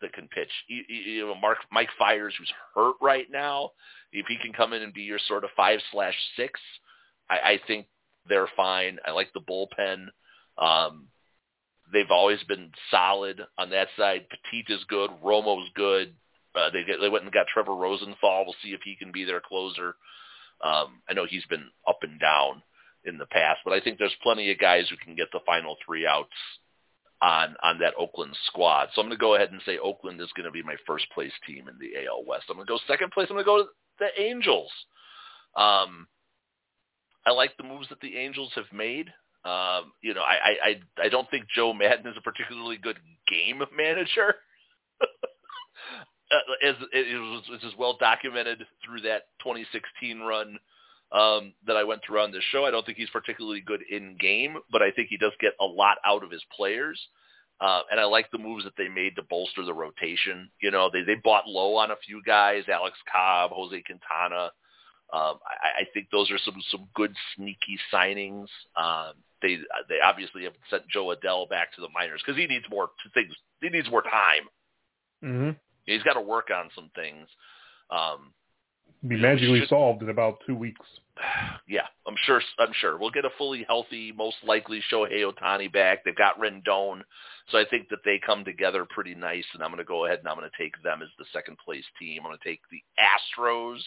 that 0.01 0.13
can 0.13 0.27
pitch. 0.27 0.51
You, 0.67 0.83
you 0.87 0.95
you 0.95 1.27
know, 1.27 1.35
Mark 1.35 1.59
Mike 1.71 1.89
Fiers, 1.97 2.33
who's 2.37 2.51
hurt 2.75 2.95
right 3.01 3.27
now, 3.31 3.71
if 4.11 4.25
he 4.27 4.37
can 4.37 4.53
come 4.53 4.73
in 4.73 4.81
and 4.81 4.93
be 4.93 5.01
your 5.01 5.19
sort 5.27 5.43
of 5.43 5.49
five 5.55 5.79
slash 5.91 6.15
six, 6.35 6.59
I, 7.29 7.35
I 7.35 7.59
think 7.67 7.87
they're 8.27 8.49
fine. 8.55 8.99
I 9.05 9.11
like 9.11 9.31
the 9.33 9.41
bullpen. 9.41 10.07
Um, 10.57 11.07
they've 11.93 12.11
always 12.11 12.43
been 12.43 12.71
solid 12.91 13.41
on 13.57 13.69
that 13.69 13.87
side. 13.97 14.25
Petit 14.29 14.73
is 14.73 14.83
good. 14.89 15.11
Romo's 15.23 15.69
good. 15.75 16.13
Uh, 16.55 16.69
they 16.71 16.83
get, 16.83 16.99
they 16.99 17.09
went 17.09 17.23
and 17.23 17.33
got 17.33 17.47
Trevor 17.47 17.75
Rosenthal. 17.75 18.45
We'll 18.45 18.55
see 18.63 18.69
if 18.69 18.81
he 18.83 18.95
can 18.95 19.11
be 19.11 19.23
their 19.23 19.41
closer. 19.41 19.95
Um, 20.61 21.01
I 21.09 21.13
know 21.13 21.25
he's 21.27 21.45
been 21.45 21.65
up 21.87 21.99
and 22.01 22.19
down 22.19 22.61
in 23.05 23.17
the 23.17 23.25
past, 23.25 23.59
but 23.65 23.73
I 23.73 23.81
think 23.81 23.97
there's 23.97 24.15
plenty 24.21 24.51
of 24.51 24.59
guys 24.59 24.87
who 24.89 24.97
can 24.97 25.15
get 25.15 25.27
the 25.31 25.39
final 25.45 25.75
three 25.85 26.05
outs 26.05 26.29
on 27.21 27.55
on 27.63 27.79
that 27.79 27.93
Oakland 27.97 28.35
squad. 28.45 28.89
So 28.93 29.01
I'm 29.01 29.07
going 29.07 29.17
to 29.17 29.21
go 29.21 29.35
ahead 29.35 29.51
and 29.51 29.61
say 29.65 29.77
Oakland 29.77 30.21
is 30.21 30.31
going 30.35 30.45
to 30.45 30.51
be 30.51 30.63
my 30.63 30.75
first 30.85 31.05
place 31.13 31.31
team 31.47 31.67
in 31.67 31.77
the 31.79 32.05
AL 32.05 32.25
West. 32.25 32.45
I'm 32.49 32.55
going 32.55 32.67
to 32.67 32.71
go 32.71 32.79
second 32.87 33.11
place. 33.11 33.27
I'm 33.29 33.35
going 33.35 33.45
to 33.45 33.49
go 33.49 33.63
to 33.63 33.69
the 33.99 34.21
Angels. 34.21 34.71
Um, 35.55 36.07
I 37.25 37.31
like 37.31 37.55
the 37.57 37.63
moves 37.63 37.89
that 37.89 38.01
the 38.01 38.17
Angels 38.17 38.51
have 38.55 38.71
made. 38.73 39.09
Um, 39.45 39.91
you 40.01 40.13
know, 40.13 40.21
I, 40.21 40.55
I 40.63 41.05
I 41.05 41.09
don't 41.09 41.29
think 41.29 41.45
Joe 41.53 41.73
Maddon 41.73 42.07
is 42.07 42.17
a 42.17 42.21
particularly 42.21 42.77
good 42.77 42.97
game 43.27 43.61
manager. 43.75 44.35
Uh, 46.31 46.67
as 46.67 46.75
it 46.93 47.19
was, 47.19 47.61
was 47.61 47.73
well 47.77 47.95
documented 47.99 48.65
through 48.83 49.01
that 49.01 49.23
2016 49.43 50.19
run 50.21 50.57
um, 51.11 51.53
that 51.67 51.77
I 51.77 51.83
went 51.83 52.01
through 52.03 52.21
on 52.21 52.31
this 52.31 52.43
show. 52.51 52.65
I 52.65 52.71
don't 52.71 52.83
think 52.85 52.97
he's 52.97 53.09
particularly 53.09 53.61
good 53.61 53.81
in 53.87 54.17
game, 54.19 54.57
but 54.71 54.81
I 54.81 54.89
think 54.89 55.09
he 55.09 55.17
does 55.17 55.33
get 55.39 55.53
a 55.61 55.65
lot 55.65 55.97
out 56.03 56.23
of 56.23 56.31
his 56.31 56.43
players. 56.55 56.99
Uh, 57.61 57.81
and 57.91 57.99
I 57.99 58.05
like 58.05 58.31
the 58.31 58.39
moves 58.39 58.63
that 58.63 58.73
they 58.77 58.87
made 58.87 59.15
to 59.15 59.23
bolster 59.23 59.63
the 59.63 59.73
rotation. 59.73 60.49
You 60.61 60.71
know, 60.71 60.89
they 60.91 61.03
they 61.03 61.15
bought 61.23 61.47
low 61.47 61.75
on 61.75 61.91
a 61.91 61.95
few 62.05 62.21
guys, 62.25 62.63
Alex 62.67 62.97
Cobb, 63.11 63.51
Jose 63.53 63.83
Quintana. 63.83 64.51
Um, 65.13 65.37
I, 65.45 65.81
I 65.81 65.87
think 65.93 66.07
those 66.11 66.31
are 66.31 66.39
some 66.39 66.55
some 66.71 66.87
good 66.95 67.13
sneaky 67.35 67.77
signings. 67.93 68.47
Um, 68.75 69.13
they 69.43 69.57
they 69.89 69.99
obviously 70.03 70.45
have 70.45 70.53
sent 70.71 70.87
Jo 70.87 71.13
Adell 71.13 71.47
back 71.47 71.75
to 71.75 71.81
the 71.81 71.89
minors 71.93 72.21
because 72.25 72.39
he 72.39 72.47
needs 72.47 72.65
more 72.71 72.89
things. 73.13 73.31
He 73.61 73.69
needs 73.69 73.89
more 73.91 74.01
time. 74.01 74.47
Mm-hmm. 75.23 75.49
He's 75.85 76.01
got 76.03 76.13
to 76.13 76.21
work 76.21 76.49
on 76.49 76.69
some 76.73 76.89
things. 76.95 77.27
Um, 77.91 78.33
Be 79.07 79.17
magically 79.17 79.59
Should- 79.59 79.69
solved 79.69 80.01
in 80.01 80.09
about 80.09 80.39
two 80.47 80.55
weeks. 80.55 80.85
yeah, 81.67 81.87
I'm 82.07 82.15
sure. 82.25 82.41
I'm 82.57 82.73
sure 82.79 82.97
we'll 82.97 83.11
get 83.11 83.25
a 83.25 83.29
fully 83.37 83.65
healthy, 83.67 84.11
most 84.11 84.37
likely 84.45 84.81
Shohei 84.91 85.29
Ohtani 85.29 85.71
back. 85.71 86.03
They've 86.03 86.15
got 86.15 86.39
Rendon, 86.39 87.01
so 87.49 87.57
I 87.57 87.65
think 87.69 87.89
that 87.89 87.99
they 88.03 88.19
come 88.25 88.43
together 88.45 88.85
pretty 88.89 89.13
nice. 89.13 89.45
And 89.53 89.61
I'm 89.61 89.69
going 89.69 89.77
to 89.77 89.83
go 89.83 90.05
ahead 90.05 90.19
and 90.19 90.27
I'm 90.27 90.37
going 90.37 90.49
to 90.49 90.63
take 90.63 90.81
them 90.81 91.01
as 91.01 91.09
the 91.19 91.25
second 91.33 91.57
place 91.63 91.85
team. 91.99 92.21
I'm 92.23 92.29
going 92.29 92.39
to 92.41 92.49
take 92.49 92.61
the 92.71 92.81
Astros 92.97 93.81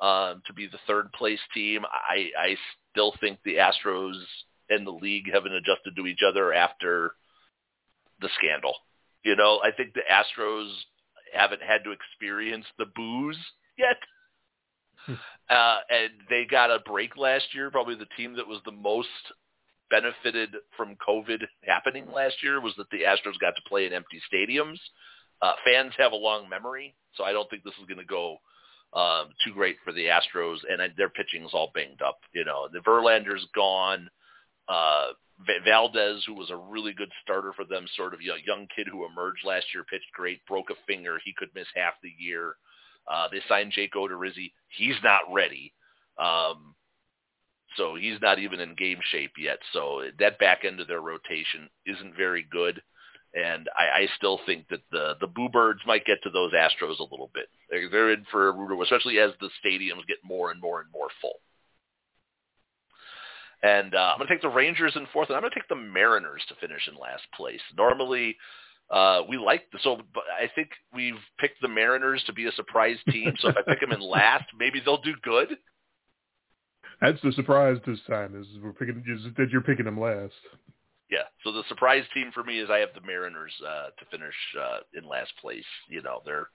um, 0.00 0.42
to 0.46 0.52
be 0.52 0.66
the 0.66 0.78
third 0.86 1.10
place 1.12 1.40
team. 1.54 1.84
I, 1.84 2.28
I 2.38 2.56
still 2.92 3.14
think 3.20 3.38
the 3.44 3.56
Astros 3.56 4.20
and 4.70 4.86
the 4.86 4.90
league 4.90 5.30
haven't 5.32 5.52
adjusted 5.52 5.96
to 5.96 6.06
each 6.06 6.20
other 6.26 6.52
after 6.52 7.12
the 8.20 8.28
scandal. 8.38 8.74
You 9.24 9.36
know, 9.36 9.60
I 9.64 9.70
think 9.70 9.94
the 9.94 10.02
Astros 10.10 10.70
haven't 11.32 11.62
had 11.62 11.84
to 11.84 11.92
experience 11.92 12.66
the 12.78 12.86
booze 12.94 13.38
yet. 13.78 13.96
Uh, 15.50 15.76
and 15.90 16.10
they 16.30 16.46
got 16.50 16.70
a 16.70 16.78
break 16.86 17.18
last 17.18 17.44
year. 17.52 17.70
Probably 17.70 17.94
the 17.94 18.06
team 18.16 18.34
that 18.36 18.48
was 18.48 18.60
the 18.64 18.72
most 18.72 19.08
benefited 19.90 20.56
from 20.74 20.96
COVID 21.06 21.42
happening 21.64 22.06
last 22.10 22.36
year 22.42 22.62
was 22.62 22.72
that 22.78 22.88
the 22.90 23.02
Astros 23.02 23.38
got 23.38 23.54
to 23.54 23.68
play 23.68 23.84
in 23.86 23.92
empty 23.92 24.22
stadiums. 24.32 24.78
Uh, 25.42 25.52
fans 25.64 25.92
have 25.98 26.12
a 26.12 26.16
long 26.16 26.48
memory, 26.48 26.94
so 27.14 27.24
I 27.24 27.32
don't 27.32 27.48
think 27.50 27.62
this 27.62 27.74
is 27.78 27.86
going 27.86 27.98
to 27.98 28.06
go 28.06 28.38
um, 28.94 29.28
too 29.44 29.52
great 29.52 29.76
for 29.84 29.92
the 29.92 30.06
Astros. 30.06 30.58
And 30.68 30.80
uh, 30.80 30.88
their 30.96 31.10
pitching 31.10 31.44
is 31.44 31.50
all 31.52 31.70
banged 31.74 32.00
up. 32.00 32.20
You 32.32 32.44
know, 32.44 32.68
the 32.72 32.80
Verlander's 32.80 33.46
gone. 33.54 34.08
Uh, 34.68 35.08
Va- 35.46 35.64
Valdez, 35.64 36.24
who 36.26 36.34
was 36.34 36.50
a 36.50 36.56
really 36.56 36.92
good 36.92 37.10
starter 37.22 37.52
for 37.54 37.64
them, 37.64 37.86
sort 37.96 38.14
of 38.14 38.22
you 38.22 38.28
know, 38.28 38.36
young 38.46 38.66
kid 38.74 38.86
who 38.90 39.04
emerged 39.04 39.44
last 39.44 39.66
year, 39.74 39.84
pitched 39.84 40.12
great, 40.12 40.44
broke 40.46 40.70
a 40.70 40.74
finger. 40.86 41.18
He 41.24 41.34
could 41.36 41.48
miss 41.54 41.66
half 41.74 41.94
the 42.02 42.12
year. 42.18 42.54
Uh, 43.10 43.28
they 43.30 43.40
signed 43.48 43.72
Jake 43.72 43.94
Odorizzi. 43.94 44.52
He's 44.68 44.96
not 45.02 45.22
ready. 45.32 45.72
Um, 46.18 46.74
so 47.76 47.96
he's 47.96 48.20
not 48.20 48.38
even 48.38 48.60
in 48.60 48.74
game 48.76 49.00
shape 49.10 49.32
yet. 49.38 49.58
So 49.72 50.02
that 50.18 50.38
back 50.38 50.64
end 50.64 50.80
of 50.80 50.86
their 50.86 51.00
rotation 51.00 51.68
isn't 51.86 52.16
very 52.16 52.46
good. 52.50 52.80
And 53.34 53.68
I, 53.76 54.02
I 54.02 54.08
still 54.16 54.38
think 54.46 54.68
that 54.68 54.82
the 54.92 55.16
the 55.20 55.26
Boo 55.26 55.48
Birds 55.48 55.80
might 55.86 56.04
get 56.04 56.18
to 56.22 56.30
those 56.30 56.52
Astros 56.52 57.00
a 57.00 57.10
little 57.10 57.30
bit. 57.34 57.48
They're, 57.68 57.90
they're 57.90 58.12
in 58.12 58.24
for 58.30 58.48
a 58.48 58.52
rude, 58.52 58.80
especially 58.80 59.18
as 59.18 59.32
the 59.40 59.50
stadiums 59.64 60.06
get 60.06 60.18
more 60.22 60.52
and 60.52 60.60
more 60.60 60.80
and 60.80 60.90
more 60.92 61.08
full. 61.20 61.40
And 63.64 63.94
uh, 63.94 64.12
I'm 64.12 64.18
going 64.18 64.28
to 64.28 64.34
take 64.34 64.42
the 64.42 64.48
Rangers 64.50 64.92
in 64.94 65.06
fourth, 65.10 65.30
and 65.30 65.36
I'm 65.36 65.42
going 65.42 65.50
to 65.50 65.58
take 65.58 65.68
the 65.70 65.74
Mariners 65.74 66.42
to 66.48 66.54
finish 66.56 66.86
in 66.86 67.00
last 67.00 67.22
place. 67.34 67.62
Normally, 67.74 68.36
uh, 68.90 69.22
we 69.26 69.38
like 69.38 69.62
the, 69.72 69.78
so, 69.82 69.96
but 70.12 70.24
I 70.38 70.50
think 70.54 70.68
we've 70.92 71.14
picked 71.38 71.62
the 71.62 71.68
Mariners 71.68 72.22
to 72.26 72.34
be 72.34 72.46
a 72.46 72.52
surprise 72.52 72.98
team. 73.10 73.32
So 73.38 73.48
if 73.48 73.56
I 73.56 73.62
pick 73.62 73.80
them 73.80 73.92
in 73.92 74.00
last, 74.06 74.44
maybe 74.58 74.82
they'll 74.84 75.00
do 75.00 75.14
good. 75.22 75.56
That's 77.00 77.20
the 77.22 77.32
surprise 77.32 77.78
this 77.86 78.00
time 78.06 78.38
is 78.38 78.46
we're 78.62 78.72
picking 78.72 79.02
is 79.08 79.24
that 79.38 79.48
you're 79.50 79.62
picking 79.62 79.86
them 79.86 79.98
last. 79.98 80.34
Yeah. 81.10 81.24
So 81.42 81.50
the 81.50 81.62
surprise 81.68 82.04
team 82.12 82.32
for 82.34 82.44
me 82.44 82.60
is 82.60 82.68
I 82.68 82.78
have 82.78 82.90
the 82.94 83.06
Mariners 83.06 83.52
uh, 83.66 83.86
to 83.98 84.04
finish 84.10 84.34
uh, 84.60 84.80
in 84.92 85.08
last 85.08 85.32
place. 85.40 85.64
You 85.88 86.02
know, 86.02 86.20
they're 86.26 86.48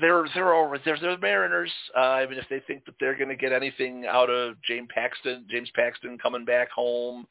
they're 0.00 0.26
they're 0.34 0.54
over 0.54 0.78
they're, 0.84 0.98
they're 1.00 1.16
the 1.16 1.20
Mariners. 1.20 1.72
Uh, 1.96 2.00
I 2.00 2.26
mean, 2.26 2.38
if 2.38 2.48
they 2.48 2.60
think 2.66 2.84
that 2.86 2.94
they're 2.98 3.16
going 3.16 3.28
to 3.28 3.36
get 3.36 3.52
anything 3.52 4.06
out 4.06 4.30
of 4.30 4.56
James 4.62 4.88
Paxton, 4.94 5.46
James 5.50 5.70
Paxton 5.74 6.18
coming 6.18 6.44
back 6.44 6.70
home, 6.70 7.26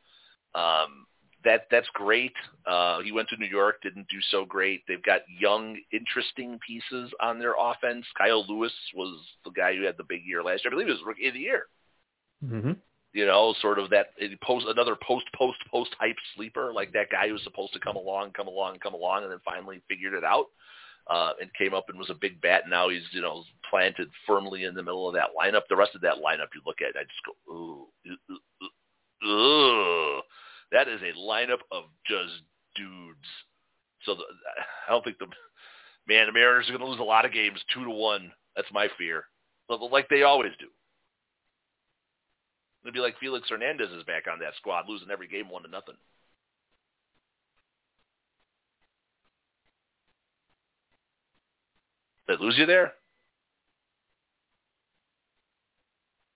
um, 0.53 1.07
that 1.43 1.67
that's 1.71 1.87
great. 1.93 2.33
Uh, 2.65 3.01
he 3.01 3.11
went 3.11 3.29
to 3.29 3.37
New 3.37 3.47
York, 3.47 3.81
didn't 3.81 4.07
do 4.09 4.19
so 4.31 4.45
great. 4.45 4.83
They've 4.87 5.03
got 5.03 5.21
young, 5.39 5.77
interesting 5.91 6.59
pieces 6.65 7.11
on 7.21 7.39
their 7.39 7.53
offense. 7.57 8.05
Kyle 8.17 8.45
Lewis 8.47 8.73
was 8.95 9.19
the 9.43 9.51
guy 9.51 9.75
who 9.75 9.83
had 9.83 9.97
the 9.97 10.03
big 10.03 10.21
year 10.25 10.43
last 10.43 10.63
year. 10.63 10.71
I 10.71 10.75
believe 10.75 10.87
he 10.87 10.93
was 10.93 11.01
rookie 11.05 11.27
of 11.27 11.33
the 11.33 11.39
year. 11.39 11.63
Mm-hmm. 12.45 12.73
you 13.13 13.25
know, 13.25 13.55
sort 13.61 13.79
of 13.79 13.89
that 13.89 14.09
post 14.43 14.67
another 14.67 14.95
post 14.95 15.25
post 15.35 15.57
post 15.71 15.89
hype 15.99 16.17
sleeper, 16.35 16.71
like 16.71 16.93
that 16.93 17.09
guy 17.09 17.29
who's 17.29 17.43
supposed 17.43 17.73
to 17.73 17.79
come 17.79 17.95
along, 17.95 18.31
come 18.33 18.47
along, 18.47 18.77
come 18.77 18.93
along, 18.93 19.23
and 19.23 19.31
then 19.31 19.39
finally 19.43 19.81
figured 19.89 20.13
it 20.13 20.23
out 20.23 20.45
uh, 21.09 21.31
and 21.41 21.53
came 21.53 21.73
up 21.73 21.85
and 21.89 21.97
was 21.97 22.09
a 22.09 22.15
big 22.15 22.41
bat. 22.41 22.63
And 22.63 22.71
now 22.71 22.89
he's 22.89 23.03
you 23.11 23.21
know 23.21 23.43
planted 23.69 24.09
firmly 24.25 24.63
in 24.63 24.73
the 24.73 24.83
middle 24.83 25.07
of 25.07 25.15
that 25.15 25.29
lineup. 25.39 25.61
The 25.69 25.75
rest 25.75 25.95
of 25.95 26.01
that 26.01 26.17
lineup, 26.23 26.53
you 26.53 26.61
look 26.65 26.81
at, 26.81 26.97
I 26.97 27.03
just 27.03 27.25
go, 27.25 27.53
ooh, 27.53 27.87
ooh, 28.07 28.39
ooh, 29.23 29.27
ooh. 29.27 30.21
that 30.71 30.87
is 30.87 31.01
a 31.01 31.17
lineup 31.19 31.61
of 31.71 31.85
just 32.05 32.41
dudes. 32.75 33.27
So 34.03 34.15
the, 34.15 34.23
I 34.87 34.91
don't 34.91 35.03
think 35.03 35.17
the 35.19 35.27
man 36.07 36.27
the 36.27 36.33
Mariners 36.33 36.69
are 36.69 36.71
going 36.71 36.81
to 36.81 36.89
lose 36.89 36.99
a 36.99 37.03
lot 37.03 37.25
of 37.25 37.33
games 37.33 37.59
two 37.73 37.83
to 37.83 37.91
one. 37.91 38.31
That's 38.55 38.71
my 38.73 38.87
fear, 38.97 39.25
like 39.69 40.09
they 40.09 40.23
always 40.23 40.53
do. 40.59 40.67
It'd 42.83 42.93
be 42.93 43.01
like 43.01 43.19
Felix 43.19 43.49
Hernandez 43.49 43.91
is 43.91 44.03
back 44.03 44.25
on 44.31 44.39
that 44.39 44.55
squad, 44.55 44.85
losing 44.87 45.11
every 45.11 45.27
game 45.27 45.49
one 45.49 45.63
to 45.63 45.69
nothing. 45.69 45.95
Did 52.27 52.39
I 52.39 52.43
lose 52.43 52.57
you 52.57 52.65
there? 52.65 52.93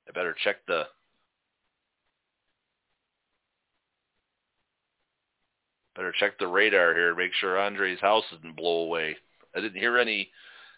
I 0.08 0.12
better 0.14 0.36
check 0.44 0.58
the 0.68 0.84
better 5.96 6.14
check 6.18 6.38
the 6.40 6.48
radar 6.48 6.94
here, 6.94 7.12
to 7.12 7.16
make 7.16 7.34
sure 7.34 7.60
Andre's 7.60 8.00
house 8.00 8.24
didn't 8.32 8.56
blow 8.56 8.84
away. 8.84 9.16
I 9.56 9.62
didn't 9.62 9.80
hear 9.80 9.98
any 9.98 10.30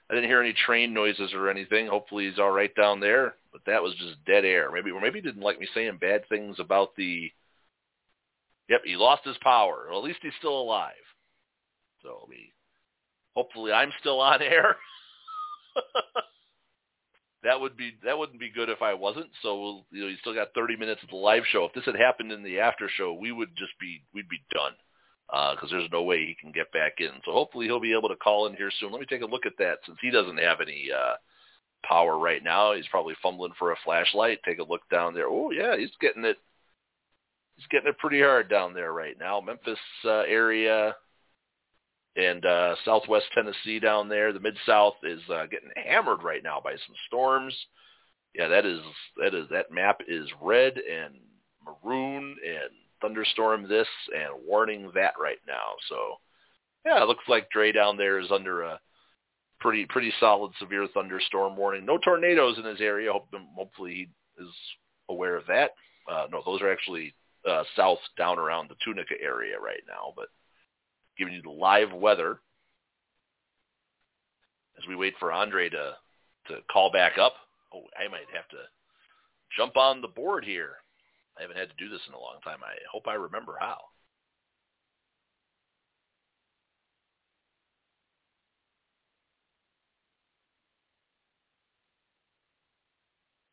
I 0.09 0.15
didn't 0.15 0.29
hear 0.29 0.41
any 0.41 0.53
train 0.53 0.93
noises 0.93 1.33
or 1.33 1.49
anything. 1.49 1.87
Hopefully 1.87 2.29
he's 2.29 2.39
all 2.39 2.51
right 2.51 2.73
down 2.75 2.99
there. 2.99 3.35
But 3.51 3.61
that 3.65 3.81
was 3.81 3.93
just 3.95 4.23
dead 4.25 4.45
air. 4.45 4.71
Maybe 4.71 4.91
or 4.91 4.99
maybe 4.99 5.19
he 5.19 5.21
didn't 5.21 5.43
like 5.43 5.59
me 5.59 5.67
saying 5.73 5.97
bad 6.01 6.27
things 6.27 6.57
about 6.59 6.95
the 6.95 7.31
Yep, 8.69 8.81
he 8.85 8.95
lost 8.95 9.25
his 9.25 9.37
power. 9.41 9.87
Well, 9.89 9.99
at 9.99 10.05
least 10.05 10.19
he's 10.21 10.31
still 10.39 10.59
alive. 10.59 10.93
So 12.01 12.25
I 12.25 12.29
mean, 12.29 12.49
hopefully 13.35 13.71
I'm 13.71 13.91
still 13.99 14.19
on 14.19 14.41
air. 14.41 14.75
that 17.43 17.59
would 17.59 17.75
be 17.77 17.93
that 18.03 18.17
wouldn't 18.17 18.39
be 18.39 18.51
good 18.51 18.69
if 18.69 18.81
I 18.81 18.93
wasn't. 18.93 19.29
So 19.41 19.59
we'll, 19.59 19.85
you 19.91 20.01
know, 20.01 20.07
you 20.07 20.17
still 20.21 20.33
got 20.33 20.53
30 20.55 20.77
minutes 20.77 21.01
of 21.03 21.09
the 21.09 21.15
live 21.15 21.43
show. 21.51 21.65
If 21.65 21.73
this 21.73 21.85
had 21.85 21.95
happened 21.95 22.31
in 22.31 22.43
the 22.43 22.59
after 22.59 22.89
show, 22.97 23.13
we 23.13 23.31
would 23.31 23.55
just 23.55 23.77
be 23.79 24.03
we'd 24.13 24.29
be 24.29 24.43
done 24.53 24.73
because 25.27 25.71
uh, 25.71 25.77
there's 25.77 25.91
no 25.91 26.03
way 26.03 26.25
he 26.25 26.35
can 26.39 26.51
get 26.51 26.71
back 26.71 26.93
in. 26.99 27.09
So 27.25 27.31
hopefully 27.31 27.65
he'll 27.65 27.79
be 27.79 27.97
able 27.97 28.09
to 28.09 28.15
call 28.15 28.47
in 28.47 28.55
here 28.55 28.71
soon. 28.79 28.91
Let 28.91 29.01
me 29.01 29.07
take 29.09 29.21
a 29.21 29.25
look 29.25 29.45
at 29.45 29.57
that 29.59 29.79
since 29.85 29.97
he 30.01 30.11
doesn't 30.11 30.37
have 30.37 30.61
any 30.61 30.89
uh, 30.91 31.15
power 31.83 32.17
right 32.17 32.43
now. 32.43 32.73
He's 32.73 32.87
probably 32.87 33.15
fumbling 33.21 33.53
for 33.57 33.71
a 33.71 33.77
flashlight. 33.83 34.39
Take 34.45 34.59
a 34.59 34.63
look 34.63 34.81
down 34.91 35.13
there. 35.13 35.27
Oh 35.27 35.51
yeah, 35.51 35.77
he's 35.77 35.91
getting 35.99 36.25
it. 36.25 36.37
He's 37.55 37.67
getting 37.67 37.89
it 37.89 37.97
pretty 37.99 38.21
hard 38.21 38.49
down 38.49 38.73
there 38.73 38.93
right 38.93 39.15
now. 39.19 39.39
Memphis 39.39 39.77
uh, 40.05 40.23
area, 40.27 40.95
and 42.15 42.45
uh, 42.45 42.75
southwest 42.85 43.25
Tennessee 43.33 43.79
down 43.79 44.09
there. 44.09 44.33
The 44.33 44.39
mid 44.39 44.57
south 44.65 44.95
is 45.03 45.21
uh, 45.29 45.45
getting 45.45 45.69
hammered 45.75 46.23
right 46.23 46.43
now 46.43 46.61
by 46.63 46.71
some 46.71 46.95
storms. 47.07 47.55
Yeah, 48.35 48.47
that 48.47 48.65
is 48.65 48.79
that 49.17 49.33
is 49.33 49.47
that 49.51 49.71
map 49.71 50.01
is 50.07 50.27
red 50.41 50.73
and 50.77 51.15
maroon 51.65 52.35
and 52.45 52.69
thunderstorm 53.01 53.67
this 53.67 53.87
and 54.15 54.45
warning 54.45 54.91
that 54.95 55.13
right 55.21 55.39
now. 55.47 55.75
So 55.89 56.15
yeah, 56.85 57.01
it 57.01 57.07
looks 57.07 57.23
like 57.27 57.49
Dre 57.49 57.71
down 57.71 57.97
there 57.97 58.19
is 58.19 58.31
under 58.31 58.63
a 58.63 58.79
pretty 59.59 59.85
pretty 59.85 60.11
solid 60.19 60.51
severe 60.59 60.87
thunderstorm 60.93 61.55
warning. 61.55 61.85
No 61.85 61.97
tornadoes 61.97 62.57
in 62.57 62.65
his 62.65 62.81
area. 62.81 63.11
Hope, 63.11 63.27
hopefully 63.55 64.09
he 64.37 64.43
is 64.43 64.49
aware 65.09 65.35
of 65.35 65.47
that. 65.47 65.71
Uh, 66.09 66.25
no, 66.31 66.41
those 66.45 66.61
are 66.61 66.71
actually 66.71 67.13
uh, 67.49 67.63
south 67.75 67.99
down 68.17 68.39
around 68.39 68.69
the 68.69 68.75
Tunica 68.83 69.15
area 69.21 69.59
right 69.59 69.83
now, 69.87 70.13
but 70.15 70.27
giving 71.17 71.33
you 71.33 71.41
the 71.41 71.49
live 71.49 71.93
weather 71.93 72.39
as 74.77 74.87
we 74.87 74.95
wait 74.95 75.13
for 75.19 75.31
Andre 75.31 75.69
to 75.69 75.93
to 76.47 76.57
call 76.71 76.91
back 76.91 77.17
up. 77.17 77.33
Oh, 77.73 77.83
I 77.97 78.09
might 78.09 78.27
have 78.33 78.47
to 78.49 78.57
jump 79.57 79.77
on 79.77 80.01
the 80.01 80.07
board 80.07 80.43
here. 80.43 80.75
I 81.37 81.41
haven't 81.41 81.57
had 81.57 81.69
to 81.69 81.75
do 81.83 81.89
this 81.89 82.01
in 82.07 82.13
a 82.13 82.19
long 82.19 82.39
time. 82.43 82.59
I 82.63 82.75
hope 82.91 83.07
I 83.07 83.13
remember 83.13 83.57
how. 83.59 83.77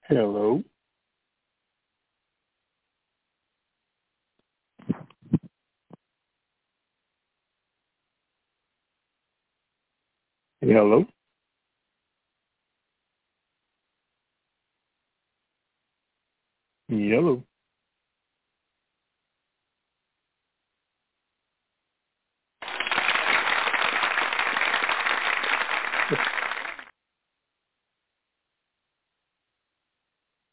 Hello. 0.08 0.64
Hello. 10.62 11.06
Hello. 16.88 17.42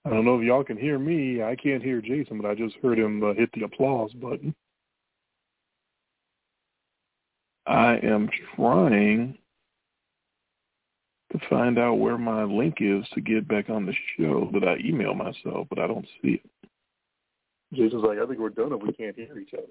I 0.05 0.09
don't 0.09 0.23
know 0.23 0.39
if 0.39 0.45
y'all 0.45 0.63
can 0.63 0.77
hear 0.77 0.97
me. 0.97 1.43
I 1.43 1.57
can't 1.57 1.83
hear 1.83 2.01
Jason, 2.01 2.41
but 2.41 2.49
I 2.49 2.55
just 2.55 2.75
heard 2.81 2.97
him 2.97 3.21
uh, 3.21 3.33
hit 3.33 3.49
the 3.53 3.65
applause 3.65 4.13
button. 4.13 4.55
I 7.65 7.97
am 8.03 8.29
trying 8.55 9.37
find 11.49 11.77
out 11.79 11.95
where 11.95 12.17
my 12.17 12.43
link 12.43 12.77
is 12.79 13.05
to 13.13 13.21
get 13.21 13.47
back 13.47 13.69
on 13.69 13.85
the 13.85 13.93
show 14.17 14.49
that 14.53 14.67
I 14.67 14.77
email 14.83 15.13
myself, 15.13 15.67
but 15.69 15.79
I 15.79 15.87
don't 15.87 16.07
see 16.21 16.41
it. 16.43 16.69
Jason's 17.73 18.03
like, 18.03 18.17
I 18.17 18.25
think 18.25 18.39
we're 18.39 18.49
done 18.49 18.71
if 18.71 18.81
we 18.81 18.93
can't 18.93 19.15
hear 19.15 19.37
each 19.37 19.53
other. 19.53 19.65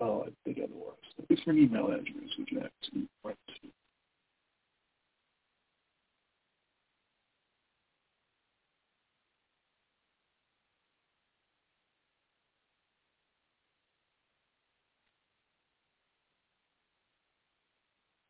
Oh, 0.00 0.24
I 0.26 0.30
think 0.44 0.58
otherwise. 0.58 0.94
Different 1.28 1.58
email 1.58 1.86
address 1.86 2.06
have 2.38 2.70
to 2.92 3.08
write 3.24 3.36
to? 3.62 3.77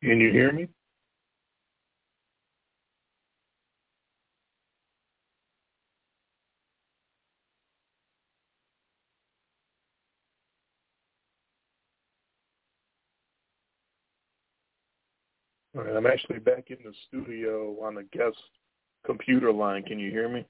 Can 0.03 0.19
you 0.19 0.31
hear 0.31 0.51
me? 0.51 0.67
All 15.75 15.83
right, 15.83 15.95
I'm 15.95 16.07
actually 16.07 16.39
back 16.39 16.65
in 16.69 16.77
the 16.83 16.93
studio 17.07 17.77
on 17.83 17.95
the 17.95 18.03
guest 18.11 18.37
computer 19.05 19.51
line. 19.53 19.83
Can 19.83 19.99
you 19.99 20.11
hear 20.11 20.29
me? 20.29 20.45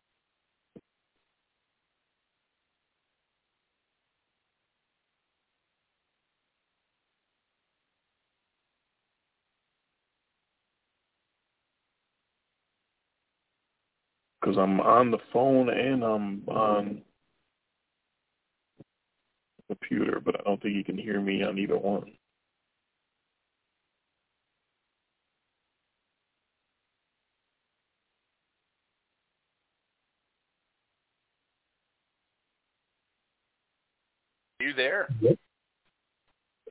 Because 14.49 14.61
I'm 14.61 14.80
on 14.81 15.11
the 15.11 15.19
phone 15.31 15.69
and 15.69 16.03
I'm 16.03 16.43
on 16.47 17.01
the 19.69 19.76
computer, 19.76 20.21
but 20.23 20.39
I 20.39 20.43
don't 20.43 20.61
think 20.61 20.76
you 20.76 20.84
can 20.84 20.97
hear 20.97 21.21
me 21.21 21.43
on 21.43 21.59
either 21.59 21.77
one. 21.77 22.11
Are 34.61 34.65
you 34.65 34.73
there? 34.73 35.09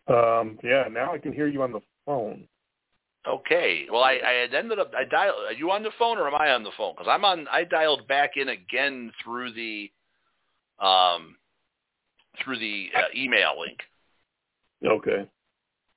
Um, 0.08 0.58
yeah, 0.64 0.84
now 0.90 1.12
I 1.14 1.18
can 1.18 1.32
hear 1.32 1.48
you 1.48 1.62
on 1.62 1.72
the 1.72 1.80
phone. 2.06 2.48
Okay. 3.28 3.86
Well, 3.90 4.02
I, 4.02 4.18
I 4.26 4.32
had 4.32 4.54
ended 4.54 4.78
up. 4.78 4.92
I 4.96 5.04
dialed. 5.04 5.36
Are 5.48 5.52
you 5.52 5.70
on 5.70 5.82
the 5.82 5.90
phone 5.98 6.18
or 6.18 6.28
am 6.28 6.34
I 6.34 6.50
on 6.50 6.62
the 6.64 6.70
phone? 6.76 6.94
Because 6.96 7.10
I'm 7.10 7.24
on. 7.24 7.46
I 7.48 7.64
dialed 7.64 8.08
back 8.08 8.32
in 8.36 8.48
again 8.48 9.12
through 9.22 9.52
the, 9.52 9.90
um, 10.80 11.36
through 12.42 12.58
the 12.58 12.88
uh, 12.96 13.02
email 13.14 13.60
link. 13.60 13.78
Okay. 14.84 15.28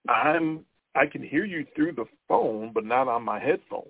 I'm 0.10 0.66
I 0.96 1.06
can 1.06 1.24
hear 1.24 1.46
you 1.46 1.66
through 1.76 1.94
the 1.94 2.06
phone, 2.28 2.72
but 2.74 2.86
not 2.86 3.08
on 3.08 3.24
my 3.24 3.40
headphone 3.40 3.88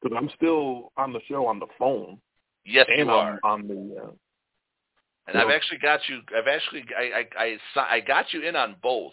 because 0.00 0.16
I'm 0.16 0.30
still 0.36 0.92
on 0.96 1.12
the 1.12 1.20
show 1.28 1.46
on 1.46 1.58
the 1.58 1.66
phone. 1.78 2.18
Yes, 2.64 2.86
and 2.88 3.06
you 3.06 3.10
are. 3.10 3.40
on 3.44 3.66
the. 3.66 4.02
Uh, 4.02 4.10
and 5.28 5.38
I've 5.38 5.50
actually 5.50 5.78
got 5.78 6.00
you. 6.08 6.20
I've 6.36 6.48
actually 6.48 6.84
I 6.98 7.24
I 7.36 7.58
I, 7.80 7.96
I 7.96 8.00
got 8.00 8.32
you 8.32 8.42
in 8.42 8.56
on 8.56 8.76
both 8.82 9.12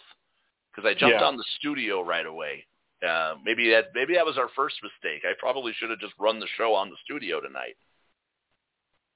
because 0.72 0.88
I 0.88 1.00
jumped 1.00 1.22
Yeah. 1.22 1.26
on 1.28 1.38
the 1.38 1.46
studio 1.60 2.02
right 2.02 2.26
away. 2.26 2.66
Uh, 3.08 3.36
maybe 3.46 3.70
that 3.70 3.86
maybe 3.96 4.14
that 4.16 4.26
was 4.26 4.38
our 4.38 4.50
first 4.56 4.76
mistake. 4.84 5.24
I 5.24 5.34
probably 5.40 5.74
should 5.80 5.90
have 5.90 6.00
just 6.00 6.14
run 6.20 6.40
the 6.40 6.48
show 6.58 6.74
on 6.76 6.90
the 6.90 6.98
studio 7.06 7.40
tonight. 7.40 7.78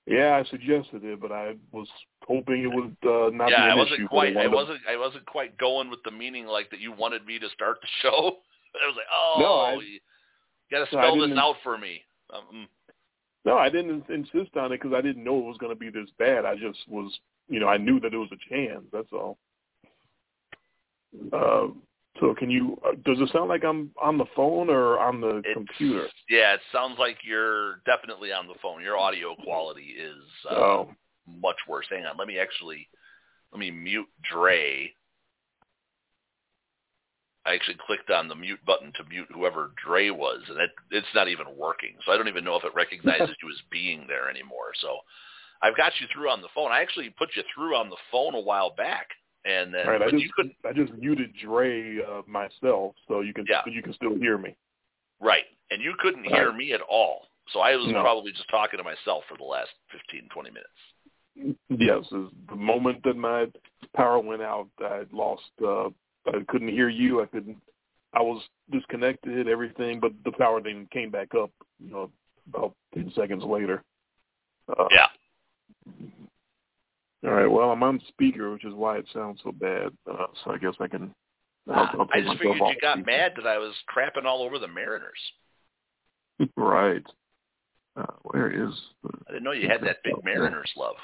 yeah, 0.05 0.35
I 0.41 0.49
suggested 0.49 1.03
it, 1.03 1.19
but 1.19 1.31
I 1.31 1.55
was 1.71 1.87
hoping 2.25 2.63
it 2.63 2.67
would 2.73 2.95
uh, 3.03 3.29
not 3.31 3.49
yeah, 3.49 3.65
be 3.67 3.71
I 3.71 3.75
wasn't 3.75 3.99
issue. 3.99 4.07
quite. 4.07 4.37
I 4.37 4.47
wasn't. 4.47 4.79
I 4.89 4.95
wasn't 4.97 5.25
quite 5.25 5.57
going 5.57 5.89
with 5.89 5.99
the 6.05 6.11
meaning 6.11 6.45
like 6.45 6.69
that. 6.71 6.79
You 6.79 6.91
wanted 6.93 7.25
me 7.25 7.39
to 7.39 7.49
start 7.49 7.79
the 7.81 7.87
show. 8.01 8.37
I 8.73 8.87
was 8.87 8.95
like, 8.95 9.11
oh, 9.13 9.35
No, 9.39 9.53
I- 9.59 9.73
you 9.83 9.99
got 10.71 10.89
to 10.89 10.95
no, 10.95 11.01
spell 11.01 11.27
this 11.27 11.37
out 11.37 11.55
for 11.61 11.77
me. 11.77 12.01
Um, 12.33 12.67
No, 13.45 13.57
I 13.57 13.69
didn't 13.69 14.09
insist 14.09 14.55
on 14.55 14.71
it 14.71 14.81
because 14.81 14.93
I 14.95 15.01
didn't 15.01 15.23
know 15.23 15.37
it 15.39 15.45
was 15.45 15.57
going 15.59 15.73
to 15.73 15.79
be 15.79 15.89
this 15.89 16.09
bad. 16.17 16.45
I 16.45 16.55
just 16.55 16.79
was, 16.87 17.11
you 17.49 17.59
know, 17.59 17.67
I 17.67 17.77
knew 17.77 17.99
that 17.99 18.13
it 18.13 18.17
was 18.17 18.29
a 18.31 18.49
chance. 18.49 18.85
That's 18.91 19.11
all. 19.11 19.37
Uh, 21.31 21.67
so, 22.19 22.33
can 22.35 22.49
you? 22.49 22.79
Uh, 22.85 22.91
does 23.05 23.19
it 23.19 23.29
sound 23.33 23.49
like 23.49 23.63
I'm 23.63 23.91
on 24.01 24.17
the 24.17 24.25
phone 24.35 24.69
or 24.69 24.99
on 24.99 25.19
the 25.21 25.37
It's- 25.39 25.53
computer? 25.53 26.07
yeah, 26.29 26.53
it 26.53 26.61
sounds 26.71 26.97
like 26.99 27.17
you're 27.23 27.77
definitely 27.85 28.31
on 28.31 28.47
the 28.47 28.55
phone. 28.61 28.81
Your 28.83 28.97
audio 28.97 29.35
quality 29.35 29.95
is 29.97 30.23
uh, 30.49 30.53
Oh, 30.55 30.95
much 31.27 31.57
worse. 31.67 31.87
Hang 31.89 32.05
on, 32.05 32.17
let 32.17 32.27
me 32.27 32.37
actually 32.39 32.87
let 33.51 33.59
me 33.59 33.71
mute 33.71 34.07
Dre. 34.21 34.93
I 37.45 37.53
actually 37.55 37.77
clicked 37.85 38.09
on 38.09 38.29
the 38.29 38.35
mute 38.35 38.63
button 38.65 38.93
to 38.93 39.03
mute 39.03 39.27
whoever 39.33 39.71
Dre 39.83 40.09
was, 40.11 40.39
and 40.47 40.59
it, 40.59 40.71
it's 40.91 41.13
not 41.13 41.27
even 41.27 41.47
working. 41.57 41.95
So 42.05 42.13
I 42.13 42.17
don't 42.17 42.29
even 42.29 42.45
know 42.45 42.55
if 42.55 42.63
it 42.63 42.73
recognizes 42.73 43.35
you 43.43 43.49
as 43.49 43.61
being 43.69 44.05
there 44.07 44.29
anymore. 44.29 44.71
So 44.79 44.99
I've 45.61 45.75
got 45.75 45.91
you 45.99 46.07
through 46.13 46.29
on 46.29 46.41
the 46.41 46.47
phone. 46.55 46.71
I 46.71 46.81
actually 46.81 47.09
put 47.09 47.35
you 47.35 47.43
through 47.53 47.75
on 47.75 47.89
the 47.89 47.97
phone 48.11 48.33
a 48.33 48.39
while 48.39 48.73
back, 48.73 49.07
and 49.45 49.73
then 49.73 49.87
right. 49.87 50.01
I 50.01 50.09
just 50.09 50.23
you 50.23 50.29
could 50.35 50.51
I 50.67 50.73
just 50.73 50.93
muted 50.93 51.33
Dre 51.41 51.99
uh, 51.99 52.21
myself, 52.27 52.95
so 53.07 53.21
you 53.21 53.33
can 53.33 53.45
Yeah. 53.49 53.61
you 53.65 53.81
can 53.81 53.93
still 53.93 54.15
hear 54.15 54.37
me. 54.37 54.55
right, 55.19 55.45
and 55.71 55.81
you 55.81 55.93
couldn't 55.99 56.25
hear 56.25 56.49
Right. 56.49 56.55
me 56.57 56.73
at 56.73 56.81
all. 56.81 57.27
So 57.51 57.59
I 57.59 57.75
was 57.75 57.87
No. 57.87 58.01
probably 58.01 58.31
just 58.31 58.49
talking 58.49 58.77
to 58.77 58.83
myself 58.83 59.23
for 59.27 59.37
the 59.37 59.43
last 59.43 59.71
fifteen 59.91 60.29
twenty 60.29 60.49
minutes. 60.51 61.59
Yes, 61.69 62.05
the 62.09 62.55
moment 62.55 63.03
that 63.03 63.17
my 63.17 63.51
power 63.95 64.19
went 64.19 64.41
out, 64.41 64.69
I 64.79 65.05
lost. 65.11 65.49
Uh, 65.61 65.89
I 66.27 66.43
couldn't 66.47 66.69
hear 66.69 66.89
you. 66.89 67.21
I 67.21 67.25
couldn't. 67.25 67.57
I 68.13 68.21
was 68.21 68.41
disconnected. 68.71 69.47
Everything, 69.49 69.99
but 69.99 70.13
the 70.23 70.31
power 70.33 70.61
then 70.61 70.87
came 70.91 71.09
back 71.09 71.33
up. 71.35 71.51
You 71.79 71.91
know, 71.91 72.11
about 72.47 72.75
ten 72.93 73.11
seconds 73.15 73.43
later. 73.43 73.83
Uh, 74.69 74.87
Yeah. 74.91 75.07
All 77.25 77.31
right. 77.31 77.47
Well, 77.47 77.71
I'm 77.71 77.83
on 77.83 78.01
speaker, 78.09 78.51
which 78.51 78.65
is 78.65 78.73
why 78.73 78.97
it 78.97 79.05
sounds 79.13 79.39
so 79.43 79.51
bad. 79.51 79.91
Uh, 80.09 80.27
so 80.43 80.51
I 80.51 80.57
guess 80.57 80.73
I 80.79 80.87
can. 80.87 81.13
I'll, 81.69 81.89
I'll 81.99 82.07
I 82.13 82.17
just 82.19 82.27
myself 82.27 82.37
figured 82.39 82.57
you 82.57 82.81
got 82.81 82.97
speaker. 82.97 83.11
mad 83.11 83.33
that 83.37 83.47
I 83.47 83.57
was 83.57 83.73
crapping 83.93 84.25
all 84.25 84.43
over 84.43 84.59
the 84.59 84.67
Mariners. 84.67 85.11
right. 86.57 87.05
Uh, 87.95 88.05
where 88.23 88.49
is? 88.51 88.73
The, 89.03 89.09
I 89.29 89.31
didn't 89.33 89.43
know 89.43 89.51
you 89.51 89.69
had 89.69 89.81
that 89.83 90.03
big 90.03 90.15
Mariners 90.23 90.71
love. 90.75 90.95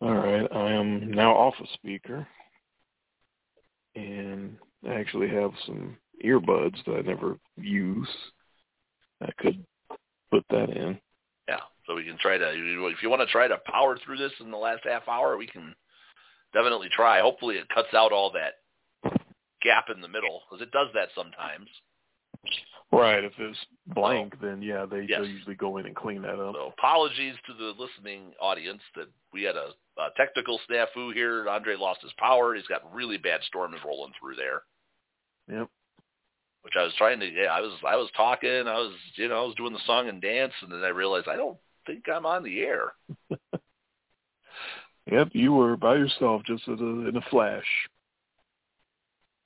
All 0.00 0.14
right, 0.14 0.46
I 0.52 0.72
am 0.72 1.10
now 1.10 1.32
off 1.32 1.54
a 1.60 1.66
speaker, 1.74 2.26
and 3.96 4.56
I 4.88 4.94
actually 4.94 5.28
have 5.28 5.50
some 5.66 5.96
earbuds 6.24 6.76
that 6.86 6.98
I 6.98 7.00
never 7.00 7.36
use. 7.56 8.08
I 9.20 9.30
could 9.40 9.64
put 10.30 10.44
that 10.50 10.70
in. 10.70 11.00
So 11.88 11.94
we 11.94 12.04
can 12.04 12.18
try 12.18 12.36
to. 12.36 12.50
If 12.50 13.02
you 13.02 13.08
want 13.08 13.22
to 13.22 13.32
try 13.32 13.48
to 13.48 13.56
power 13.64 13.98
through 14.04 14.18
this 14.18 14.32
in 14.40 14.50
the 14.50 14.58
last 14.58 14.82
half 14.84 15.08
hour, 15.08 15.38
we 15.38 15.46
can 15.46 15.74
definitely 16.52 16.90
try. 16.94 17.20
Hopefully, 17.20 17.56
it 17.56 17.68
cuts 17.70 17.94
out 17.94 18.12
all 18.12 18.30
that 18.32 19.18
gap 19.62 19.86
in 19.92 20.02
the 20.02 20.08
middle 20.08 20.42
because 20.48 20.62
it 20.62 20.70
does 20.70 20.88
that 20.92 21.08
sometimes. 21.14 21.66
Right, 22.92 23.24
if 23.24 23.32
it's 23.38 23.58
blank, 23.86 24.34
then 24.40 24.60
yeah, 24.60 24.84
they 24.84 25.06
Yes. 25.08 25.22
they 25.22 25.28
usually 25.28 25.54
go 25.54 25.78
in 25.78 25.86
and 25.86 25.96
clean 25.96 26.22
that 26.22 26.38
up. 26.38 26.54
So 26.54 26.74
apologies 26.78 27.36
to 27.46 27.54
the 27.54 27.74
listening 27.78 28.34
audience 28.40 28.82
that 28.94 29.08
we 29.32 29.42
had 29.42 29.56
a, 29.56 29.70
a 29.98 30.10
technical 30.16 30.60
snafu 30.68 31.14
here. 31.14 31.48
Andre 31.48 31.74
lost 31.74 32.02
his 32.02 32.12
power. 32.18 32.54
He's 32.54 32.66
got 32.66 32.94
really 32.94 33.16
bad 33.16 33.40
storms 33.44 33.76
rolling 33.84 34.12
through 34.20 34.36
there. 34.36 34.62
Yep. 35.50 35.68
Which 36.62 36.74
I 36.78 36.82
was 36.82 36.92
trying 36.98 37.20
to. 37.20 37.26
Yeah, 37.26 37.52
I 37.52 37.60
was. 37.62 37.72
I 37.86 37.96
was 37.96 38.10
talking. 38.14 38.68
I 38.68 38.76
was. 38.78 38.92
You 39.16 39.28
know, 39.28 39.42
I 39.42 39.46
was 39.46 39.54
doing 39.54 39.72
the 39.72 39.80
song 39.86 40.08
and 40.08 40.20
dance, 40.20 40.52
and 40.60 40.70
then 40.70 40.82
I 40.82 40.88
realized 40.88 41.28
I 41.28 41.36
don't 41.36 41.56
think 41.88 42.04
I'm 42.08 42.26
on 42.26 42.42
the 42.44 42.60
air. 42.60 42.92
Yep, 45.10 45.28
you 45.32 45.52
were 45.52 45.76
by 45.76 45.94
yourself, 45.94 46.42
just 46.44 46.66
in 46.68 46.74
a, 46.74 47.08
in 47.08 47.16
a 47.16 47.30
flash. 47.30 47.64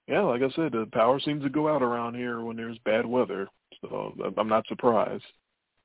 Yeah, 0.08 0.22
like 0.22 0.42
I 0.42 0.50
said, 0.56 0.72
the 0.72 0.88
power 0.92 1.20
seems 1.20 1.44
to 1.44 1.48
go 1.50 1.68
out 1.68 1.82
around 1.82 2.16
here 2.16 2.40
when 2.40 2.56
there's 2.56 2.78
bad 2.84 3.06
weather, 3.06 3.48
so 3.80 4.12
I'm 4.36 4.48
not 4.48 4.66
surprised. 4.66 5.22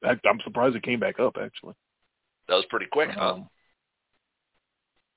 I'm 0.04 0.40
surprised 0.44 0.76
it 0.76 0.82
came 0.82 1.00
back 1.00 1.20
up 1.20 1.38
actually. 1.40 1.76
That 2.48 2.56
was 2.56 2.66
pretty 2.70 2.88
quick, 2.92 3.10
huh? 3.12 3.34
Um, 3.34 3.50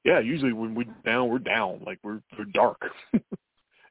yeah, 0.04 0.20
usually 0.20 0.52
when 0.52 0.74
we're 0.74 0.84
down, 1.06 1.30
we're 1.30 1.38
down. 1.38 1.80
Like 1.86 1.98
we're 2.02 2.20
we're 2.38 2.44
dark, 2.52 2.82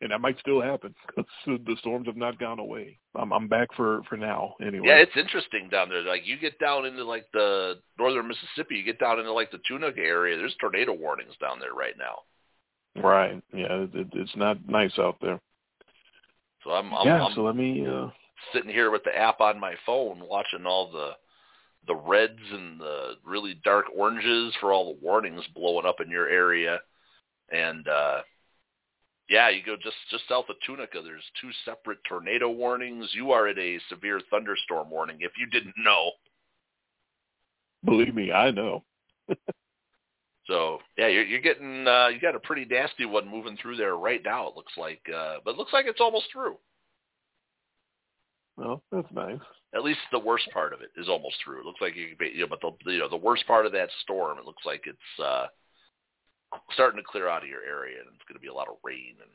and 0.01 0.11
that 0.11 0.21
might 0.21 0.39
still 0.39 0.61
happen 0.61 0.93
because 1.07 1.29
the 1.45 1.75
storms 1.79 2.07
have 2.07 2.17
not 2.17 2.39
gone 2.39 2.59
away. 2.59 2.97
I'm 3.15 3.33
I'm 3.33 3.47
back 3.47 3.69
for 3.75 4.01
for 4.09 4.17
now 4.17 4.55
anyway. 4.61 4.87
Yeah, 4.87 4.97
it's 4.97 5.17
interesting 5.17 5.69
down 5.69 5.89
there. 5.89 6.01
Like 6.01 6.25
you 6.25 6.37
get 6.37 6.59
down 6.59 6.85
into 6.85 7.03
like 7.03 7.25
the 7.33 7.79
northern 7.97 8.27
Mississippi, 8.27 8.75
you 8.75 8.83
get 8.83 8.99
down 8.99 9.19
into 9.19 9.33
like 9.33 9.51
the 9.51 9.59
Tunica 9.67 9.99
area. 9.99 10.37
There's 10.37 10.55
tornado 10.59 10.93
warnings 10.93 11.33
down 11.41 11.59
there 11.59 11.73
right 11.73 11.95
now. 11.97 13.01
right. 13.01 13.41
Yeah, 13.53 13.83
it, 13.83 13.95
it, 13.95 14.07
it's 14.13 14.35
not 14.35 14.57
nice 14.67 14.97
out 14.97 15.17
there. 15.21 15.39
So 16.63 16.71
I'm 16.71 16.93
I'm, 16.93 17.07
yeah. 17.07 17.23
I'm 17.25 17.33
so 17.35 17.41
let 17.41 17.55
me. 17.55 17.85
uh 17.85 18.09
sitting 18.53 18.71
here 18.71 18.89
with 18.89 19.03
the 19.03 19.15
app 19.15 19.41
on 19.41 19.59
my 19.59 19.75
phone, 19.85 20.21
watching 20.27 20.65
all 20.65 20.91
the 20.91 21.11
the 21.87 21.95
reds 21.95 22.39
and 22.51 22.79
the 22.79 23.13
really 23.25 23.59
dark 23.63 23.85
oranges 23.95 24.53
for 24.59 24.71
all 24.71 24.93
the 24.93 24.99
warnings 25.01 25.43
blowing 25.55 25.85
up 25.85 26.01
in 26.01 26.09
your 26.09 26.29
area. 26.29 26.79
And 27.51 27.87
uh 27.87 28.21
yeah, 29.29 29.49
you 29.49 29.61
go 29.65 29.75
just 29.75 29.97
just 30.09 30.27
south 30.27 30.45
of 30.49 30.55
Tunica. 30.65 31.01
There's 31.03 31.23
two 31.39 31.49
separate 31.65 31.99
tornado 32.07 32.49
warnings. 32.49 33.09
You 33.13 33.31
are 33.31 33.47
at 33.47 33.57
a 33.57 33.79
severe 33.89 34.21
thunderstorm 34.29 34.89
warning. 34.89 35.17
If 35.19 35.31
you 35.37 35.45
didn't 35.45 35.75
know, 35.77 36.11
Believe 37.83 38.13
me, 38.13 38.31
I 38.31 38.51
know. 38.51 38.83
So 40.47 40.79
yeah, 40.97 41.05
you're, 41.05 41.25
you're 41.25 41.41
getting 41.41 41.87
uh, 41.87 42.07
you 42.07 42.19
got 42.19 42.33
a 42.33 42.39
pretty 42.39 42.65
nasty 42.65 43.05
one 43.05 43.29
moving 43.29 43.55
through 43.61 43.75
there 43.75 43.95
right 43.95 44.19
now. 44.25 44.47
It 44.47 44.55
looks 44.55 44.73
like, 44.77 44.99
uh, 45.15 45.35
but 45.45 45.51
it 45.51 45.57
looks 45.57 45.73
like 45.73 45.85
it's 45.85 46.01
almost 46.01 46.25
through. 46.33 46.57
Well, 48.57 48.81
that's 48.91 49.11
nice. 49.13 49.37
At 49.75 49.83
least 49.83 49.99
the 50.11 50.17
worst 50.17 50.49
part 50.51 50.73
of 50.73 50.81
it 50.81 50.89
is 50.99 51.07
almost 51.07 51.35
through. 51.45 51.59
It 51.59 51.65
looks 51.67 51.81
like 51.81 51.95
you, 51.95 52.15
you 52.33 52.39
know, 52.39 52.47
but 52.47 52.61
the 52.61 52.91
you 52.91 52.97
know 52.97 53.07
the 53.07 53.15
worst 53.15 53.45
part 53.45 53.67
of 53.67 53.73
that 53.73 53.89
storm, 54.01 54.39
it 54.39 54.45
looks 54.45 54.65
like 54.65 54.85
it's 54.87 55.23
uh, 55.23 55.45
starting 56.73 56.99
to 56.99 57.03
clear 57.09 57.27
out 57.27 57.43
of 57.43 57.49
your 57.49 57.63
area, 57.63 57.99
and 57.99 58.07
it's 58.13 58.23
going 58.27 58.35
to 58.35 58.41
be 58.41 58.47
a 58.47 58.53
lot 58.53 58.67
of 58.67 58.75
rain 58.83 59.15
and 59.21 59.31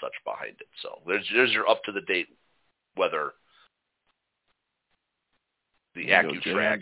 such 0.00 0.12
behind 0.24 0.56
it. 0.60 0.68
So 0.82 1.00
there's 1.06 1.26
there's 1.34 1.52
your 1.52 1.68
up 1.68 1.82
to 1.84 1.92
the 1.92 2.02
date 2.02 2.28
weather. 2.96 3.32
The. 5.94 6.06
AccuTrack 6.08 6.80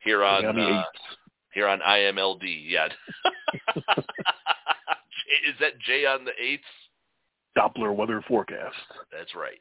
here 0.00 0.22
on 0.22 0.44
uh, 0.58 0.84
here 1.52 1.66
on 1.66 1.80
IMLD. 1.80 2.42
Yeah. 2.68 2.88
J- 3.74 5.50
Is 5.50 5.56
that 5.60 5.78
J 5.84 6.06
on 6.06 6.24
the 6.24 6.32
eighth? 6.40 6.60
Doppler 7.56 7.94
weather 7.94 8.22
forecast. 8.28 8.76
That's 9.10 9.34
right. 9.34 9.60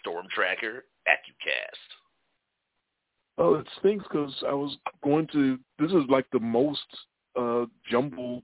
Storm 0.00 0.26
Tracker, 0.34 0.84
AccuCast. 1.08 1.96
Oh, 3.38 3.54
it 3.54 3.66
stinks 3.78 4.04
because 4.10 4.34
I 4.46 4.52
was 4.52 4.76
going 5.02 5.26
to. 5.32 5.58
This 5.78 5.90
is 5.90 6.04
like 6.08 6.26
the 6.32 6.40
most 6.40 6.84
uh 7.36 7.66
jumbled 7.90 8.42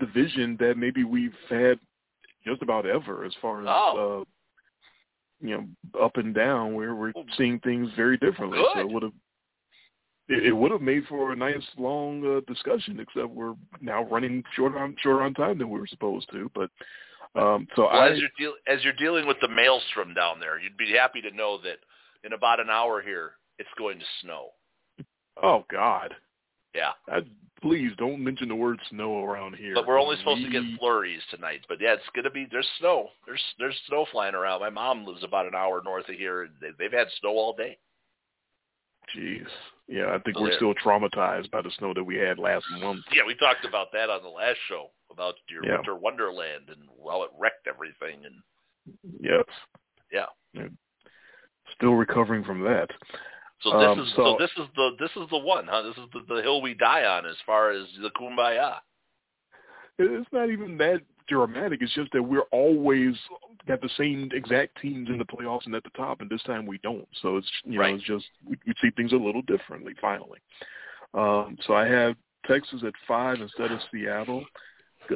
division 0.00 0.56
that 0.58 0.76
maybe 0.76 1.04
we've 1.04 1.34
had 1.48 1.78
just 2.44 2.62
about 2.62 2.86
ever, 2.86 3.24
as 3.24 3.32
far 3.40 3.60
as 3.62 3.66
Oh. 3.68 4.22
uh, 4.22 4.24
you 5.46 5.56
know, 5.56 6.00
up 6.00 6.16
and 6.16 6.34
down, 6.34 6.74
where 6.74 6.94
we're 6.94 7.12
seeing 7.36 7.58
things 7.60 7.88
very 7.96 8.16
differently. 8.16 8.58
So 8.74 8.80
it 8.80 8.88
would 8.90 9.02
have. 9.02 9.12
It, 10.28 10.46
it 10.46 10.52
would 10.52 10.70
have 10.70 10.80
made 10.80 11.04
for 11.08 11.32
a 11.32 11.36
nice 11.36 11.62
long 11.76 12.24
uh, 12.24 12.40
discussion, 12.52 13.00
except 13.00 13.28
we're 13.28 13.54
now 13.80 14.04
running 14.04 14.44
short 14.54 14.76
on 14.76 14.94
shorter 15.02 15.22
on 15.22 15.34
time 15.34 15.58
than 15.58 15.68
we 15.68 15.80
were 15.80 15.86
supposed 15.88 16.30
to. 16.30 16.48
But 16.54 16.70
um, 17.34 17.66
so 17.74 17.82
Well, 17.82 18.00
I 18.00 18.10
as 18.10 18.18
you're 18.20 18.28
deal- 18.38 18.56
as 18.68 18.82
you're 18.84 18.92
dealing 18.94 19.26
with 19.26 19.36
the 19.40 19.48
maelstrom 19.48 20.14
down 20.14 20.38
there, 20.38 20.60
you'd 20.60 20.76
be 20.76 20.92
happy 20.92 21.20
to 21.22 21.30
know 21.36 21.58
that 21.62 21.78
in 22.24 22.32
about 22.34 22.60
an 22.60 22.70
hour 22.70 23.02
here, 23.02 23.32
it's 23.58 23.68
going 23.76 23.98
to 23.98 24.04
snow. 24.20 24.50
oh 25.42 25.64
God, 25.70 26.14
Yeah. 26.74 26.90
I, 27.08 27.20
please 27.60 27.92
don't 27.98 28.22
mention 28.22 28.48
the 28.48 28.54
word 28.54 28.78
snow 28.90 29.24
around 29.24 29.56
here. 29.56 29.74
But 29.74 29.86
we're 29.86 30.00
only 30.00 30.16
supposed 30.18 30.44
to 30.44 30.50
get 30.50 30.62
flurries 30.78 31.22
tonight. 31.30 31.60
But 31.68 31.80
yeah, 31.80 31.94
it's 31.94 32.02
gonna 32.14 32.30
be 32.30 32.46
there's 32.50 32.68
snow. 32.78 33.08
There's 33.26 33.42
there's 33.58 33.78
snow 33.88 34.06
flying 34.10 34.34
around. 34.34 34.60
My 34.60 34.70
mom 34.70 35.04
lives 35.06 35.22
about 35.24 35.46
an 35.46 35.54
hour 35.54 35.82
north 35.84 36.08
of 36.08 36.14
here. 36.16 36.48
They, 36.60 36.68
they've 36.78 36.92
had 36.92 37.08
snow 37.20 37.30
all 37.30 37.54
day. 37.54 37.78
Jeez. 39.16 39.46
Yeah, 39.88 40.14
I 40.14 40.18
think 40.20 40.36
So 40.36 40.42
we're 40.42 40.48
there- 40.50 40.56
still 40.58 40.74
traumatized 40.74 41.50
by 41.50 41.60
the 41.60 41.70
snow 41.78 41.92
that 41.94 42.04
we 42.04 42.16
had 42.16 42.38
last 42.38 42.64
month. 42.80 43.04
Yeah, 43.12 43.22
we 43.26 43.34
talked 43.34 43.64
about 43.66 43.88
that 43.92 44.08
on 44.08 44.22
the 44.22 44.28
last 44.28 44.58
show 44.68 44.90
about 45.10 45.34
your 45.50 45.64
Yeah. 45.66 45.76
winter 45.76 45.96
wonderland 45.96 46.68
and 46.68 46.88
how 47.04 47.24
it 47.24 47.30
wrecked 47.38 47.66
everything. 47.66 48.24
And 48.24 48.42
Yes. 49.20 49.44
yeah, 50.10 50.26
Still 51.74 51.94
recovering 51.94 52.44
from 52.44 52.60
that. 52.62 52.90
So 53.62 53.70
this 53.78 53.88
Um, 53.90 54.00
is 54.00 54.08
so, 54.14 54.24
so- 54.24 54.36
this 54.38 54.50
is 54.56 54.66
the 54.76 54.90
this 54.98 55.10
is 55.16 55.28
the 55.30 55.38
one, 55.38 55.66
huh? 55.66 55.82
This 55.82 55.96
is 55.96 56.04
the, 56.12 56.34
the 56.34 56.42
hill 56.42 56.60
we 56.62 56.74
die 56.74 57.04
on 57.04 57.26
as 57.26 57.36
far 57.46 57.70
as 57.70 57.86
the 58.00 58.10
kumbaya. 58.10 58.78
It's 59.98 60.32
not 60.32 60.50
even 60.50 60.76
that 60.78 61.02
dramatic. 61.28 61.80
It's 61.82 61.94
just 61.94 62.10
that 62.12 62.22
we're 62.22 62.48
always 62.50 63.14
got 63.68 63.80
the 63.80 63.90
same 63.96 64.30
exact 64.32 64.80
teams 64.80 65.08
in 65.08 65.18
the 65.18 65.24
playoffs 65.24 65.66
and 65.66 65.74
at 65.74 65.84
the 65.84 65.90
top, 65.90 66.20
and 66.20 66.28
this 66.30 66.42
time 66.42 66.66
we 66.66 66.78
don't. 66.78 67.06
So 67.20 67.36
it's 67.36 67.50
you 67.64 67.78
Right. 67.78 67.90
know 67.90 67.96
it's 67.96 68.04
just 68.04 68.26
we, 68.44 68.56
we 68.66 68.74
see 68.80 68.90
things 68.90 69.12
a 69.12 69.16
little 69.16 69.42
differently 69.42 69.94
finally. 70.00 70.40
Um, 71.14 71.56
so 71.66 71.74
I 71.74 71.86
have 71.86 72.16
Texas 72.46 72.82
at 72.84 72.94
five 73.06 73.40
instead 73.40 73.70
of 73.70 73.80
Seattle. 73.92 74.44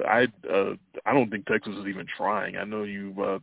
I 0.07 0.29
uh, 0.53 0.75
I 1.05 1.13
don't 1.15 1.31
think 1.31 1.47
Texas 1.47 1.75
is 1.75 1.87
even 1.87 2.07
trying. 2.17 2.57
I 2.57 2.65
know 2.65 2.83
you 2.85 3.15
uh, 3.23 3.39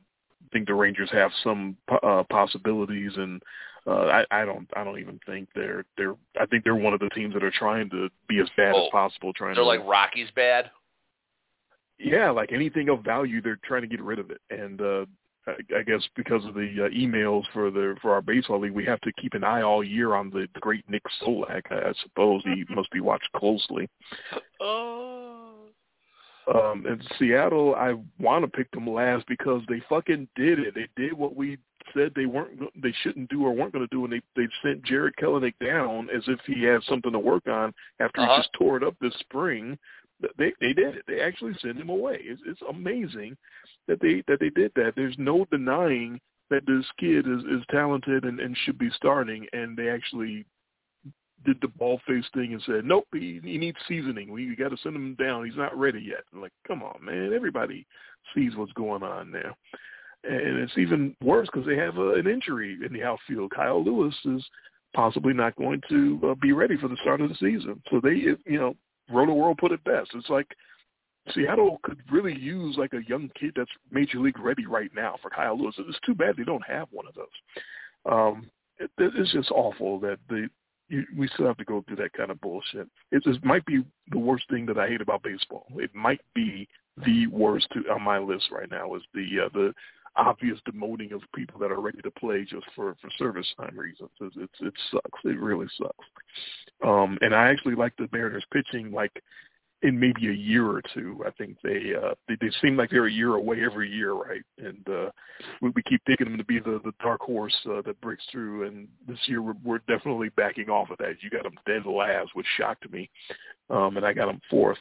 think 0.52 0.68
the 0.68 0.74
Rangers 0.74 1.10
have 1.12 1.32
some 1.44 1.76
uh, 2.04 2.24
possibilities, 2.30 3.12
and 3.18 3.42
uh, 3.86 4.24
I, 4.24 4.26
I 4.32 4.46
don't 4.46 4.68
I 4.76 4.84
don't 4.84 5.00
even 5.00 5.20
think 5.26 5.50
they're 5.56 5.84
they're 5.98 6.16
I 6.40 6.46
think 6.46 6.64
they're 6.64 6.76
one 6.76 6.94
of 6.94 7.00
the 7.00 7.10
teams 7.10 7.34
that 7.34 7.44
are 7.44 7.52
trying 7.52 7.90
to 7.90 8.10
be 8.30 8.40
as 8.40 8.48
bad 8.56 8.74
Oh, 8.76 8.86
as 8.86 8.90
possible. 8.92 9.34
Trying 9.34 9.56
to 9.56 9.62
They're 9.62 9.64
to 9.76 9.80
like 9.82 9.88
Rockies 9.88 10.30
bad. 10.36 10.72
yeah, 12.00 12.30
like 12.30 12.52
anything 12.52 12.90
of 12.90 13.04
value, 13.04 13.42
they're 13.42 13.60
trying 13.64 13.82
to 13.82 13.88
get 13.88 14.02
rid 14.02 14.20
of 14.20 14.32
it. 14.32 14.40
And 14.50 14.80
uh, 14.82 15.06
I, 15.48 15.80
I 15.80 15.84
guess 15.84 16.02
because 16.16 16.46
of 16.46 16.54
the 16.54 16.86
uh, 16.86 16.90
emails 16.98 17.44
for 17.52 17.70
the 17.72 17.96
for 18.02 18.14
our 18.14 18.22
baseball 18.22 18.60
league, 18.62 18.72
we 18.72 18.86
have 18.86 19.02
to 19.02 19.12
keep 19.22 19.34
an 19.34 19.44
eye 19.44 19.62
all 19.62 19.84
year 19.84 20.16
on 20.16 20.30
the, 20.30 20.48
the 20.54 20.60
great 20.62 20.90
Nick 20.90 21.04
Solak. 21.22 21.64
I, 21.70 21.90
I 21.90 21.94
suppose 22.04 22.42
he 22.46 22.64
must 22.74 22.90
be 22.92 23.02
watched 23.02 23.30
closely. 23.36 23.90
Oh. 24.62 25.50
Um, 26.54 26.86
and 26.86 27.02
Seattle, 27.18 27.74
I 27.76 27.94
want 28.20 28.44
to 28.44 28.52
pick 28.52 28.70
them 28.72 28.90
last 28.90 29.26
because 29.28 29.62
they 29.70 29.82
fucking 29.88 30.28
did 30.36 30.60
it. 30.60 30.76
They 30.76 30.88
did 31.02 31.14
what 31.14 31.38
we 31.38 31.58
said 31.94 32.12
they 32.16 32.26
weren't, 32.26 32.60
they 32.82 32.94
shouldn't 33.04 33.30
do 33.30 33.46
or 33.46 33.52
weren't 33.54 33.74
going 33.74 33.88
to 33.88 33.96
do, 33.96 34.04
and 34.04 34.14
they 34.14 34.22
they 34.36 34.48
sent 34.64 34.84
Jarred 34.84 35.16
Kelenic 35.22 35.54
down 35.64 36.10
as 36.16 36.24
if 36.28 36.40
he 36.46 36.64
had 36.64 36.84
something 36.84 37.12
to 37.12 37.20
work 37.20 37.48
on 37.48 37.74
after 38.00 38.22
Uh-huh. 38.22 38.36
he 38.36 38.40
just 38.42 38.54
tore 38.54 38.78
it 38.78 38.84
up 38.84 38.96
this 39.00 39.16
spring. 39.20 39.78
They 40.38 40.54
they 40.62 40.74
did 40.74 40.96
it. 40.96 41.04
They 41.08 41.22
actually 41.22 41.54
sent 41.62 41.78
him 41.78 41.90
away. 41.90 42.20
It's, 42.22 42.42
it's 42.46 42.62
amazing 42.70 43.36
that 43.88 44.00
they 44.00 44.24
that 44.28 44.40
they 44.40 44.50
did 44.50 44.72
that. 44.76 44.94
There's 44.96 45.18
no 45.18 45.46
denying 45.52 46.20
that 46.50 46.66
this 46.66 46.86
kid 47.00 47.28
is 47.28 47.44
is 47.46 47.64
talented 47.72 48.24
and, 48.24 48.40
and 48.40 48.56
should 48.64 48.78
be 48.78 48.90
starting, 48.96 49.46
and 49.54 49.76
they 49.76 49.90
actually 49.90 50.46
did 51.46 51.58
the 51.62 51.68
ball 51.68 52.00
face 52.08 52.24
thing 52.34 52.54
and 52.54 52.62
said, 52.66 52.86
"Nope, 52.86 53.08
he, 53.12 53.42
he 53.44 53.58
needs 53.58 53.78
seasoning. 53.88 54.32
We 54.32 54.56
got 54.56 54.70
to 54.70 54.78
send 54.78 54.96
him 54.96 55.16
down. 55.16 55.46
He's 55.46 55.58
not 55.58 55.78
ready 55.78 56.00
yet." 56.00 56.24
I'm 56.34 56.42
like, 56.42 56.54
come 56.66 56.82
on, 56.84 57.04
man! 57.04 57.34
Everybody 57.34 57.86
sees 58.34 58.56
what's 58.56 58.72
going 58.74 59.04
on 59.04 59.32
there, 59.32 59.54
and 60.24 60.60
it's 60.60 60.78
even 60.78 61.16
worse 61.22 61.50
because 61.52 61.68
they 61.68 61.76
have 61.76 61.98
uh, 61.98 62.14
an 62.14 62.28
injury 62.28 62.78
in 62.86 62.94
the 62.94 63.04
outfield. 63.04 63.52
Kyle 63.52 63.84
Lewis 63.84 64.16
is 64.26 64.44
possibly 64.96 65.34
not 65.34 65.56
going 65.56 65.82
to 65.90 66.20
uh, 66.30 66.36
be 66.42 66.54
ready 66.54 66.78
for 66.78 66.88
the 66.88 66.98
start 67.02 67.22
of 67.22 67.30
the 67.30 67.36
season. 67.36 67.82
So 67.90 68.00
they, 68.02 68.16
you 68.46 68.60
know, 68.60 68.76
Rotoworld 69.12 69.58
put 69.58 69.72
it 69.72 69.84
best. 69.84 70.12
It's 70.14 70.30
like 70.30 70.48
Seattle 71.34 71.80
could 71.84 72.00
really 72.12 72.38
use 72.38 72.78
like 72.78 72.94
a 72.94 73.08
young 73.08 73.30
kid 73.40 73.54
that's 73.56 73.70
major 73.92 74.20
league 74.20 74.40
ready 74.40 74.66
right 74.66 74.92
now 74.96 75.16
for 75.22 75.30
Kyle 75.30 75.58
Lewis. 75.58 75.76
It's 75.78 76.00
too 76.06 76.16
bad 76.16 76.36
they 76.38 76.44
don't 76.44 76.66
have 76.68 76.88
one 76.92 77.06
of 77.08 77.16
those. 77.16 78.12
Um, 78.12 78.50
it, 78.80 78.92
it's 78.98 79.32
just 79.34 79.52
awful 79.52 80.00
that 80.00 80.20
the 80.30 80.48
you, 80.90 81.06
we 81.18 81.30
still 81.30 81.48
have 81.48 81.58
to 81.58 81.66
go 81.66 81.84
through 81.88 81.96
that 81.98 82.14
kind 82.14 82.30
of 82.30 82.42
bullshit. 82.42 82.88
It 83.12 83.24
just 83.24 83.44
might 83.44 83.66
be 83.66 83.84
the 84.12 84.20
worst 84.20 84.46
thing 84.50 84.66
that 84.66 84.78
I 84.78 84.88
hate 84.88 85.02
about 85.02 85.24
baseball. 85.24 85.66
It 85.76 85.94
might 85.96 86.22
be 86.36 86.68
the 87.06 87.28
worst 87.28 87.68
to, 87.74 87.90
on 87.92 88.02
my 88.02 88.20
list 88.20 88.52
right 88.52 88.70
now 88.70 88.94
is 88.96 89.02
the 89.14 89.46
uh, 89.46 89.50
the 89.54 89.74
obvious 90.16 90.60
demoting 90.68 91.14
of 91.14 91.22
people 91.36 91.60
that 91.60 91.72
are 91.72 91.82
ready 91.82 92.02
to 92.02 92.12
play 92.12 92.44
just 92.44 92.66
for 92.76 92.96
for 93.02 93.10
service 93.18 93.48
time 93.58 93.78
reasons. 93.78 94.10
It's, 94.22 94.36
it's 94.38 94.62
it 94.62 94.74
sucks. 94.92 95.20
It 95.24 95.40
really 95.40 95.68
sucks. 95.78 96.06
Um, 96.86 97.18
and 97.22 97.34
I 97.34 97.50
actually 97.50 97.76
like 97.76 97.96
the 97.98 98.10
Mariners 98.12 98.46
pitching 98.52 98.92
like 98.92 99.12
in 99.84 100.00
maybe 100.00 100.30
a 100.30 100.34
year 100.34 100.66
or 100.66 100.82
two. 100.94 101.24
I 101.28 101.32
think 101.32 101.58
they 101.62 101.94
uh 101.96 102.14
they, 102.28 102.36
they 102.40 102.52
seem 102.62 102.78
like 102.78 102.90
they're 102.90 103.08
a 103.08 103.12
year 103.12 103.36
away 103.36 103.64
every 103.64 103.92
year, 103.92 104.14
right? 104.14 104.44
And 104.58 104.88
uh 104.90 105.10
we, 105.62 105.72
we 105.76 105.84
keep 105.84 106.04
picking 106.06 106.28
them 106.28 106.38
to 106.38 106.46
be 106.46 106.60
the 106.60 106.80
the 106.84 106.94
dark 107.02 107.22
horse 107.22 107.56
uh, 107.70 107.82
that 107.86 108.00
breaks 108.02 108.24
through. 108.32 108.68
And 108.68 108.88
this 109.08 109.20
year 109.26 109.42
we're, 109.42 109.56
we're 109.64 109.82
definitely 109.88 110.30
backing 110.30 110.70
off 110.70 110.90
of 110.90 110.98
that. 111.00 111.22
You 111.22 111.30
got 111.30 111.44
them 111.44 111.60
dead 111.66 111.86
last, 111.86 112.32
which 112.34 112.48
shocked 112.58 112.90
me, 112.92 113.10
um, 113.70 113.98
and 113.98 114.06
I 114.06 114.14
got 114.14 114.28
them 114.28 114.42
fourth. 114.50 114.78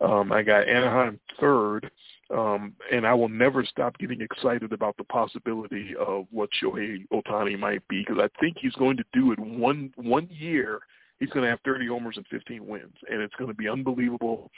Um, 0.00 0.30
I 0.30 0.42
got 0.42 0.68
Anaheim 0.68 1.18
third, 1.40 1.90
um, 2.30 2.74
and 2.92 3.06
I 3.06 3.14
will 3.14 3.28
never 3.28 3.64
stop 3.64 3.98
getting 3.98 4.20
excited 4.20 4.72
about 4.72 4.96
the 4.96 5.04
possibility 5.04 5.94
of 5.98 6.26
what 6.30 6.50
Shohei 6.62 7.06
Ohtani 7.12 7.58
might 7.58 7.86
be 7.88 8.04
because 8.06 8.22
I 8.22 8.28
think 8.40 8.56
he's 8.60 8.74
going 8.74 8.96
to 8.96 9.04
do 9.12 9.32
it 9.32 9.38
one 9.38 9.92
one 9.96 10.28
year 10.30 10.80
he's 11.18 11.30
going 11.30 11.44
to 11.44 11.50
have 11.50 11.60
30 11.64 11.86
homers 11.86 12.16
and 12.16 12.26
15 12.28 12.66
wins, 12.66 12.94
and 13.10 13.20
it's 13.20 13.34
going 13.34 13.48
to 13.48 13.56
be 13.56 13.68
unbelievable, 13.68 14.50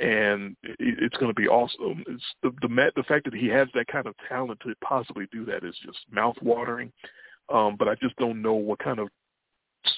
and 0.00 0.56
it's 0.62 1.16
going 1.16 1.30
to 1.30 1.40
be 1.40 1.48
awesome. 1.48 2.04
It's 2.06 2.24
the 2.42 2.50
the, 2.60 2.92
the 2.96 3.02
fact 3.04 3.24
that 3.24 3.34
he 3.34 3.48
has 3.48 3.68
that 3.74 3.88
kind 3.88 4.06
of 4.06 4.14
talent 4.28 4.60
to 4.60 4.74
possibly 4.82 5.26
do 5.32 5.44
that 5.46 5.64
is 5.64 5.74
just 5.84 5.98
mouth 6.10 6.36
watering. 6.42 6.92
Um, 7.52 7.76
but 7.78 7.88
I 7.88 7.94
just 7.96 8.16
don't 8.16 8.40
know 8.40 8.54
what 8.54 8.78
kind 8.78 8.98
of 8.98 9.08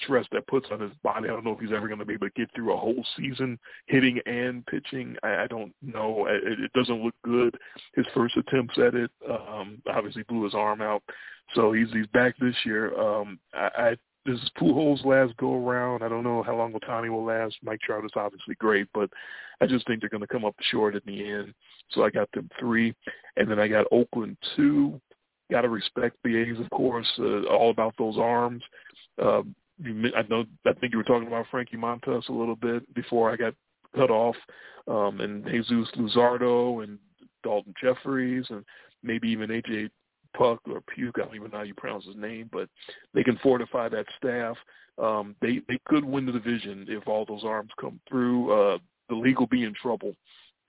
stress 0.03 0.25
that 0.31 0.47
puts 0.47 0.67
on 0.71 0.79
his 0.79 0.91
body. 1.03 1.29
I 1.29 1.33
don't 1.33 1.43
know 1.43 1.51
if 1.51 1.59
he's 1.59 1.73
ever 1.73 1.87
going 1.87 1.99
to 1.99 2.05
be 2.05 2.13
able 2.13 2.27
to 2.27 2.33
get 2.35 2.49
through 2.55 2.73
a 2.73 2.77
whole 2.77 3.05
season 3.17 3.59
hitting 3.87 4.19
and 4.25 4.65
pitching. 4.65 5.15
I, 5.23 5.43
I 5.43 5.47
don't 5.47 5.73
know. 5.81 6.27
It, 6.27 6.59
it 6.59 6.73
doesn't 6.73 7.03
look 7.03 7.15
good. 7.23 7.55
His 7.95 8.05
first 8.13 8.37
attempts 8.37 8.77
at 8.77 8.95
it 8.95 9.11
um, 9.29 9.81
obviously 9.87 10.23
blew 10.23 10.43
his 10.43 10.55
arm 10.55 10.81
out, 10.81 11.03
so 11.53 11.71
he's 11.71 11.91
he's 11.93 12.07
back 12.07 12.35
this 12.37 12.55
year. 12.65 12.97
Um, 12.99 13.39
I, 13.53 13.69
I 13.77 13.95
this 14.25 14.39
is 14.39 14.49
Pujols' 14.59 15.05
last 15.05 15.37
go 15.37 15.53
around. 15.53 16.01
I 16.01 16.09
don't 16.09 16.23
know 16.23 16.41
how 16.41 16.55
long 16.55 16.73
Ohtani 16.73 17.09
will 17.09 17.25
last. 17.25 17.57
Mike 17.61 17.79
Trout 17.81 18.05
is 18.05 18.11
obviously 18.15 18.55
great, 18.55 18.87
but 18.91 19.09
I 19.61 19.67
just 19.67 19.85
think 19.85 20.01
they're 20.01 20.09
going 20.09 20.21
to 20.21 20.27
come 20.27 20.45
up 20.45 20.55
short 20.71 20.95
in 20.95 21.01
the 21.05 21.31
end. 21.31 21.53
So 21.91 22.03
I 22.03 22.09
got 22.09 22.31
them 22.31 22.49
three, 22.59 22.95
and 23.37 23.49
then 23.49 23.59
I 23.59 23.67
got 23.67 23.85
Oakland 23.91 24.37
two. 24.55 24.99
Got 25.51 25.61
to 25.61 25.69
respect 25.69 26.17
the 26.23 26.37
A's, 26.37 26.59
of 26.59 26.67
course. 26.71 27.07
Uh, 27.19 27.43
all 27.43 27.69
about 27.69 27.93
those 27.99 28.17
arms. 28.17 28.63
Uh, 29.21 29.43
you, 29.81 30.11
I 30.15 30.23
know. 30.29 30.45
I 30.65 30.73
think 30.73 30.91
you 30.91 30.97
were 30.97 31.03
talking 31.03 31.27
about 31.27 31.47
Frankie 31.51 31.77
Montas 31.77 32.29
a 32.29 32.33
little 32.33 32.55
bit 32.55 32.93
before 32.93 33.31
I 33.31 33.35
got 33.35 33.53
cut 33.95 34.09
off, 34.09 34.35
um, 34.87 35.21
and 35.21 35.45
Jesus 35.45 35.89
Luzardo 35.97 36.83
and 36.83 36.99
Daulton 37.45 37.73
Jefferies, 37.81 38.45
and 38.49 38.63
maybe 39.03 39.29
even 39.29 39.49
AJ 39.49 39.89
Puck 40.37 40.59
or 40.69 40.81
Puke, 40.93 41.15
I 41.17 41.25
don't 41.25 41.35
even 41.35 41.51
know 41.51 41.57
how 41.57 41.63
you 41.63 41.73
pronounce 41.73 42.05
his 42.05 42.15
name, 42.15 42.49
but 42.51 42.67
they 43.13 43.23
can 43.23 43.37
fortify 43.37 43.89
that 43.89 44.05
staff. 44.17 44.57
Um, 45.01 45.35
they 45.41 45.61
they 45.67 45.79
could 45.85 46.05
win 46.05 46.25
the 46.25 46.31
division 46.31 46.85
if 46.87 47.07
all 47.07 47.25
those 47.25 47.43
arms 47.43 47.71
come 47.79 47.99
through. 48.07 48.51
Uh, 48.51 48.77
the 49.09 49.15
league 49.15 49.39
will 49.39 49.47
be 49.47 49.63
in 49.63 49.73
trouble 49.81 50.15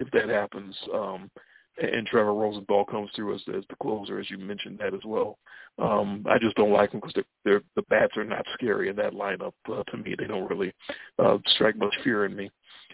if 0.00 0.10
that 0.10 0.28
happens. 0.28 0.76
Um, 0.92 1.30
and 1.78 2.06
Trevor 2.06 2.34
Rosenthal 2.34 2.84
comes 2.84 3.10
through 3.14 3.34
as, 3.34 3.42
as 3.54 3.64
the 3.68 3.76
closer, 3.82 4.18
as 4.18 4.30
you 4.30 4.38
mentioned 4.38 4.78
that 4.78 4.94
as 4.94 5.04
well. 5.04 5.38
Um, 5.78 6.24
I 6.28 6.38
just 6.38 6.56
don't 6.56 6.72
like 6.72 6.90
them 6.90 7.00
because 7.00 7.22
they're, 7.44 7.62
the 7.74 7.82
bats 7.82 8.16
are 8.16 8.24
not 8.24 8.46
scary 8.54 8.88
in 8.88 8.96
that 8.96 9.12
lineup. 9.12 9.52
Uh, 9.70 9.82
to 9.84 9.96
me, 9.98 10.14
they 10.18 10.26
don't 10.26 10.48
really 10.48 10.72
uh, 11.18 11.38
strike 11.54 11.76
much 11.76 11.94
fear 12.02 12.24
in 12.24 12.34
me. 12.34 12.50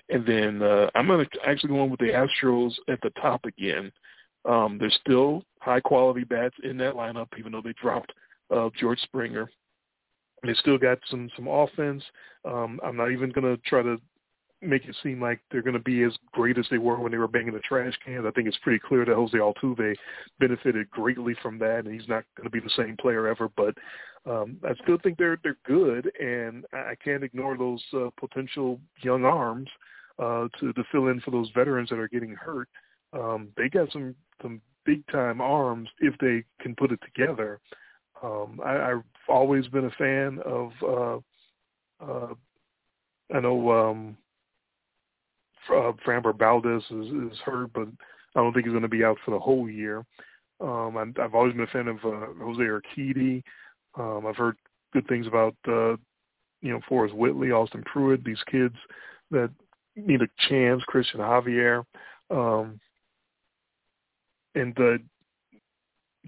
And 0.08 0.26
then 0.26 0.62
uh, 0.62 0.90
I'm 0.94 1.06
going 1.06 1.24
to 1.24 1.48
actually 1.48 1.70
go 1.70 1.80
on 1.80 1.90
with 1.90 2.00
the 2.00 2.06
Astros 2.06 2.72
at 2.88 3.00
the 3.02 3.10
top 3.20 3.44
again. 3.44 3.92
Um, 4.44 4.78
there's 4.78 4.98
still 5.00 5.44
high 5.60 5.80
quality 5.80 6.24
bats 6.24 6.56
in 6.64 6.76
that 6.78 6.94
lineup, 6.94 7.28
even 7.38 7.52
though 7.52 7.62
they 7.62 7.74
dropped 7.80 8.12
uh, 8.54 8.68
George 8.78 8.98
Springer. 9.00 9.48
They 10.42 10.54
still 10.54 10.76
got 10.76 10.98
some 11.08 11.30
some 11.36 11.46
offense. 11.46 12.02
Um, 12.44 12.80
I'm 12.84 12.96
not 12.96 13.12
even 13.12 13.30
going 13.30 13.44
to 13.44 13.62
try 13.62 13.82
to 13.82 14.00
make 14.62 14.84
it 14.84 14.96
seem 15.02 15.20
like 15.20 15.40
they're 15.50 15.62
going 15.62 15.74
to 15.74 15.80
be 15.80 16.02
as 16.02 16.12
great 16.32 16.58
as 16.58 16.66
they 16.70 16.78
were 16.78 16.98
when 16.98 17.12
they 17.12 17.18
were 17.18 17.28
banging 17.28 17.52
the 17.52 17.60
trash 17.60 17.94
cans. 18.04 18.24
I 18.26 18.30
think 18.30 18.46
it's 18.46 18.58
pretty 18.58 18.78
clear 18.78 19.04
that 19.04 19.14
Jose 19.14 19.36
Altuve 19.36 19.96
benefited 20.38 20.90
greatly 20.90 21.34
from 21.42 21.58
that, 21.58 21.84
and 21.84 21.92
he's 21.92 22.08
not 22.08 22.24
going 22.36 22.44
to 22.44 22.50
be 22.50 22.60
the 22.60 22.70
same 22.76 22.96
player 22.96 23.26
ever. 23.26 23.50
But 23.56 23.74
um, 24.24 24.58
I 24.64 24.74
still 24.82 24.98
think 25.02 25.18
they're 25.18 25.38
they're 25.42 25.58
good, 25.66 26.10
and 26.20 26.64
I 26.72 26.94
can't 27.02 27.24
ignore 27.24 27.56
those 27.56 27.82
uh, 27.94 28.10
potential 28.18 28.80
young 29.02 29.24
arms 29.24 29.68
uh, 30.18 30.48
to 30.60 30.72
to 30.72 30.84
fill 30.92 31.08
in 31.08 31.20
for 31.20 31.32
those 31.32 31.50
veterans 31.54 31.88
that 31.90 31.98
are 31.98 32.08
getting 32.08 32.34
hurt. 32.34 32.68
Um, 33.12 33.48
they 33.56 33.68
got 33.68 33.90
some 33.92 34.14
some 34.40 34.60
big 34.84 35.06
time 35.08 35.40
arms 35.40 35.88
if 36.00 36.14
they 36.18 36.44
can 36.60 36.74
put 36.74 36.92
it 36.92 37.00
together. 37.04 37.60
Um, 38.22 38.60
I, 38.64 38.92
I've 38.92 39.02
always 39.28 39.66
been 39.68 39.86
a 39.86 39.90
fan 39.90 40.38
of 40.44 40.70
uh, 40.82 41.18
uh, 42.04 42.34
I 43.34 43.40
know 43.40 43.70
um, 43.72 44.16
uh, 45.70 45.92
Framber 46.06 46.36
Valdez 46.36 46.82
is, 46.90 47.32
is 47.32 47.38
hurt, 47.44 47.72
but 47.72 47.88
I 48.34 48.40
don't 48.40 48.52
think 48.52 48.66
he's 48.66 48.72
going 48.72 48.82
to 48.82 48.88
be 48.88 49.04
out 49.04 49.18
for 49.24 49.30
the 49.30 49.38
whole 49.38 49.68
year. 49.68 50.04
Um, 50.60 50.96
I'm, 50.96 51.14
I've 51.20 51.34
always 51.34 51.52
been 51.52 51.62
a 51.62 51.66
fan 51.68 51.88
of 51.88 51.96
uh, 51.96 52.32
Jose 52.40 52.62
Urquidy. 52.62 53.42
Um, 53.98 54.26
I've 54.26 54.36
heard 54.36 54.56
good 54.92 55.06
things 55.08 55.26
about 55.26 55.54
uh, 55.66 55.96
you 56.60 56.70
know 56.70 56.80
Forrest 56.88 57.14
Whitley, 57.14 57.50
Austin 57.50 57.82
Pruitt, 57.84 58.24
these 58.24 58.42
kids 58.50 58.76
that 59.30 59.50
need 59.96 60.22
a 60.22 60.28
chance. 60.48 60.82
Cristian 60.92 61.16
Javier, 61.16 61.84
um, 62.30 62.80
and 64.54 64.78
uh, 64.78 64.98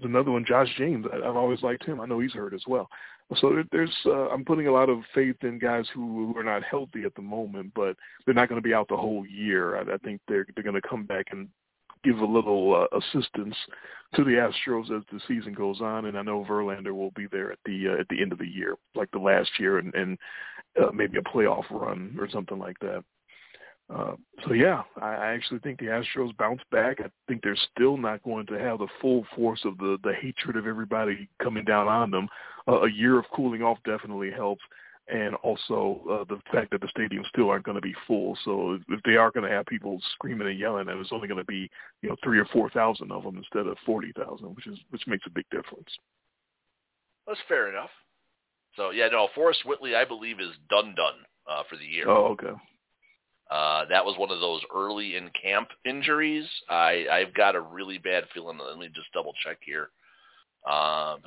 another 0.03 0.31
one, 0.31 0.45
Josh 0.45 0.69
James. 0.77 1.05
I, 1.11 1.17
I've 1.17 1.35
always 1.35 1.63
liked 1.63 1.85
him. 1.85 2.01
I 2.01 2.05
know 2.05 2.19
he's 2.19 2.33
hurt 2.33 2.53
as 2.53 2.63
well. 2.67 2.89
So 3.37 3.63
there's, 3.71 3.95
uh, 4.05 4.29
I'm 4.29 4.45
putting 4.45 4.67
a 4.67 4.71
lot 4.71 4.89
of 4.89 4.99
faith 5.13 5.37
in 5.41 5.57
guys 5.57 5.85
who, 5.93 6.31
who 6.31 6.39
are 6.39 6.43
not 6.43 6.63
healthy 6.63 7.03
at 7.05 7.15
the 7.15 7.23
moment, 7.23 7.71
but 7.75 7.95
they're 8.23 8.35
not 8.35 8.49
going 8.49 8.61
to 8.61 8.67
be 8.67 8.73
out 8.73 8.87
the 8.87 8.95
whole 8.95 9.25
year. 9.25 9.77
I, 9.77 9.95
I 9.95 9.97
think 9.97 10.21
they're 10.27 10.45
they're 10.53 10.63
going 10.63 10.79
to 10.79 10.87
come 10.87 11.05
back 11.05 11.27
and 11.31 11.47
give 12.03 12.19
a 12.19 12.25
little 12.25 12.75
uh, 12.75 12.97
assistance 12.97 13.55
to 14.13 14.23
the 14.23 14.31
Astros 14.31 14.95
as 14.95 15.03
the 15.11 15.19
season 15.27 15.53
goes 15.53 15.81
on, 15.81 16.05
and 16.05 16.17
I 16.17 16.21
know 16.21 16.45
Verlander 16.47 16.93
will 16.93 17.11
be 17.11 17.25
there 17.31 17.51
at 17.51 17.59
the 17.65 17.89
uh, 17.89 17.99
at 17.99 18.07
the 18.09 18.21
end 18.21 18.31
of 18.31 18.37
the 18.37 18.47
year, 18.47 18.75
like 18.93 19.09
the 19.09 19.17
last 19.17 19.49
year, 19.59 19.79
and, 19.79 19.93
and 19.95 20.17
uh, 20.79 20.91
maybe 20.93 21.17
a 21.17 21.21
playoff 21.21 21.65
run 21.71 22.15
or 22.19 22.29
something 22.29 22.59
like 22.59 22.77
that. 22.79 23.03
Uh, 23.93 24.15
so 24.47 24.53
yeah, 24.53 24.81
I, 24.99 25.13
I 25.13 25.33
actually 25.33 25.59
think 25.59 25.79
the 25.79 25.85
Astros 25.85 26.35
bounce 26.37 26.61
back. 26.71 26.97
I 26.99 27.09
think 27.27 27.43
they're 27.43 27.57
still 27.75 27.97
not 27.97 28.23
going 28.23 28.47
to 28.47 28.57
have 28.57 28.79
the 28.79 28.87
full 28.99 29.25
force 29.35 29.61
of 29.63 29.77
the 29.77 29.97
the 30.03 30.13
hatred 30.13 30.55
of 30.57 30.65
everybody 30.65 31.29
coming 31.41 31.63
down 31.63 31.87
on 31.87 32.09
them. 32.09 32.27
Uh, 32.67 32.81
a 32.81 32.91
year 32.91 33.19
of 33.19 33.25
cooling 33.33 33.61
off 33.61 33.77
definitely 33.85 34.31
helps, 34.31 34.63
and 35.07 35.35
also 35.35 36.01
uh, 36.09 36.23
the 36.33 36.41
fact 36.51 36.71
that 36.71 36.81
the 36.81 36.87
stadiums 36.97 37.27
still 37.27 37.49
aren't 37.49 37.63
going 37.63 37.75
to 37.75 37.81
be 37.81 37.93
full. 38.07 38.35
So 38.43 38.79
if 38.89 39.03
they 39.03 39.17
are 39.17 39.29
going 39.29 39.47
to 39.47 39.55
have 39.55 39.67
people 39.67 40.01
screaming 40.13 40.47
and 40.47 40.57
yelling, 40.57 40.89
and 40.89 40.99
it's 40.99 41.11
only 41.11 41.27
going 41.27 41.37
to 41.39 41.45
be 41.45 41.69
you 42.01 42.09
know 42.09 42.15
three 42.23 42.39
or 42.39 42.45
four 42.45 42.71
thousand 42.71 43.11
of 43.11 43.23
them 43.23 43.37
instead 43.37 43.67
of 43.67 43.77
forty 43.85 44.11
thousand, 44.17 44.55
which 44.55 44.65
is 44.65 44.79
which 44.89 45.05
makes 45.05 45.27
a 45.27 45.31
big 45.31 45.45
difference. 45.51 45.89
That's 47.27 47.39
fair 47.47 47.69
enough. 47.69 47.91
So 48.75 48.89
yeah, 48.89 49.09
no, 49.09 49.27
Forrest 49.35 49.59
Whitley, 49.63 49.95
I 49.95 50.05
believe, 50.05 50.39
is 50.39 50.55
done 50.71 50.95
done 50.95 51.21
uh, 51.47 51.61
for 51.69 51.77
the 51.77 51.85
year. 51.85 52.09
Oh, 52.09 52.25
okay. 52.33 52.53
Uh, 53.49 53.85
that 53.85 54.03
was 54.03 54.17
one 54.17 54.31
of 54.31 54.39
those 54.39 54.61
early 54.75 55.15
in 55.17 55.29
camp 55.39 55.69
injuries. 55.85 56.45
I, 56.69 57.05
I've 57.11 57.33
got 57.33 57.55
a 57.55 57.61
really 57.61 57.97
bad 57.99 58.23
feeling. 58.33 58.57
Let 58.57 58.77
me 58.77 58.87
just 58.93 59.11
double 59.13 59.33
check 59.43 59.57
here. 59.61 59.89
Uh, 60.67 61.17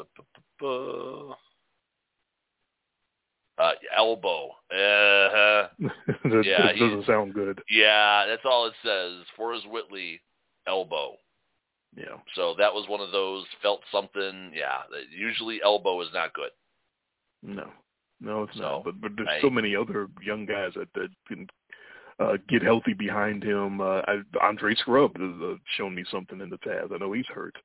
uh, 3.58 3.72
elbow. 3.96 4.48
Uh, 4.70 5.68
that, 5.78 6.42
yeah, 6.44 6.66
that 6.66 6.76
doesn't 6.78 7.06
sound 7.06 7.34
good. 7.34 7.60
Yeah, 7.70 8.26
that's 8.26 8.42
all 8.44 8.66
it 8.66 8.74
says. 8.84 9.24
Forrest 9.36 9.68
Whitley, 9.70 10.20
elbow. 10.66 11.16
Yeah. 11.96 12.18
So 12.34 12.54
that 12.58 12.72
was 12.72 12.88
one 12.88 13.00
of 13.00 13.12
those 13.12 13.44
felt 13.62 13.80
something. 13.90 14.52
Yeah, 14.54 14.82
usually 15.16 15.60
elbow 15.64 16.00
is 16.02 16.08
not 16.12 16.34
good. 16.34 16.50
No, 17.42 17.70
no, 18.20 18.42
it's 18.42 18.56
So, 18.56 18.62
not. 18.62 18.84
But 18.84 19.00
but 19.00 19.12
there's 19.16 19.28
I- 19.28 19.40
so 19.40 19.50
many 19.50 19.74
other 19.74 20.08
young 20.22 20.46
guys 20.46 20.72
that 20.74 20.92
that 20.94 21.08
can 21.26 21.46
uh, 22.18 22.36
get 22.48 22.62
healthy 22.62 22.94
behind 22.94 23.42
him. 23.42 23.80
Uh, 23.80 24.00
I, 24.06 24.20
Andre 24.42 24.74
Scrubb 24.74 25.16
has 25.18 25.42
uh, 25.42 25.54
shown 25.76 25.94
me 25.94 26.04
something 26.10 26.40
in 26.40 26.50
the 26.50 26.58
past. 26.58 26.92
I 26.92 26.98
know 26.98 27.12
he's 27.12 27.26
hurt. 27.26 27.56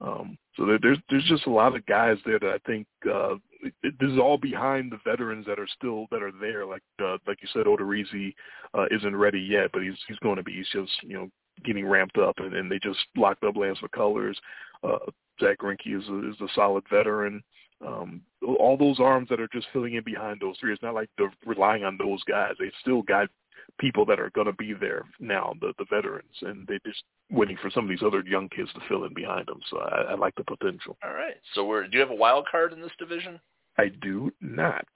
Um, 0.00 0.38
so 0.56 0.64
there, 0.64 0.78
there's 0.80 0.98
there's 1.10 1.28
just 1.28 1.46
a 1.46 1.50
lot 1.50 1.74
of 1.74 1.84
guys 1.86 2.18
there 2.24 2.38
that 2.38 2.50
I 2.50 2.58
think 2.66 2.86
uh, 3.06 3.34
it, 3.82 3.94
this 3.98 4.10
is 4.10 4.18
all 4.18 4.38
behind 4.38 4.92
the 4.92 4.98
veterans 5.04 5.44
that 5.46 5.58
are 5.58 5.68
still 5.76 6.06
that 6.10 6.22
are 6.22 6.32
there. 6.40 6.64
Like 6.64 6.82
uh, 7.02 7.18
like 7.26 7.38
you 7.42 7.48
said, 7.52 7.66
Odorizzi 7.66 8.34
uh, 8.74 8.86
isn't 8.90 9.16
ready 9.16 9.40
yet, 9.40 9.70
but 9.72 9.82
he's 9.82 9.98
he's 10.06 10.18
going 10.18 10.36
to 10.36 10.44
be. 10.44 10.54
He's 10.54 10.68
just 10.72 10.92
you 11.02 11.14
know 11.14 11.28
getting 11.64 11.86
ramped 11.86 12.18
up, 12.18 12.38
and, 12.38 12.54
and 12.54 12.70
they 12.70 12.78
just 12.78 13.00
locked 13.16 13.42
up 13.42 13.56
Lance 13.56 13.78
McCullers. 13.82 14.36
Uh, 14.84 15.10
Zack 15.40 15.58
Greinke 15.58 15.98
is 15.98 16.08
a, 16.08 16.30
is 16.30 16.40
a 16.40 16.52
solid 16.54 16.84
veteran. 16.90 17.42
Um, 17.84 18.22
all 18.42 18.76
those 18.76 18.98
arms 19.00 19.28
that 19.28 19.40
are 19.40 19.48
just 19.52 19.66
filling 19.72 19.94
in 19.94 20.04
behind 20.04 20.40
those 20.40 20.56
three. 20.58 20.72
It's 20.72 20.82
not 20.82 20.94
like 20.94 21.08
they're 21.16 21.32
relying 21.46 21.84
on 21.84 21.96
those 21.96 22.22
guys. 22.24 22.54
They've 22.58 22.70
still 22.80 23.02
got 23.02 23.28
people 23.78 24.04
that 24.06 24.20
are 24.20 24.30
going 24.30 24.46
to 24.46 24.52
be 24.52 24.72
there 24.72 25.04
now, 25.20 25.54
the 25.60 25.72
the 25.78 25.86
veterans, 25.90 26.34
and 26.42 26.66
they're 26.66 26.80
just 26.86 27.02
waiting 27.30 27.56
for 27.60 27.70
some 27.70 27.84
of 27.84 27.90
these 27.90 28.02
other 28.04 28.22
young 28.26 28.48
kids 28.48 28.72
to 28.74 28.80
fill 28.88 29.04
in 29.04 29.14
behind 29.14 29.46
them. 29.46 29.60
So 29.70 29.78
I, 29.78 30.12
I 30.12 30.14
like 30.14 30.34
the 30.36 30.44
potential. 30.44 30.96
All 31.04 31.14
right. 31.14 31.36
So 31.54 31.64
we're, 31.64 31.86
do 31.86 31.90
you 31.92 32.00
have 32.00 32.10
a 32.10 32.14
wild 32.14 32.46
card 32.50 32.72
in 32.72 32.80
this 32.80 32.92
division? 32.98 33.38
I 33.78 33.88
do 34.02 34.32
not. 34.40 34.86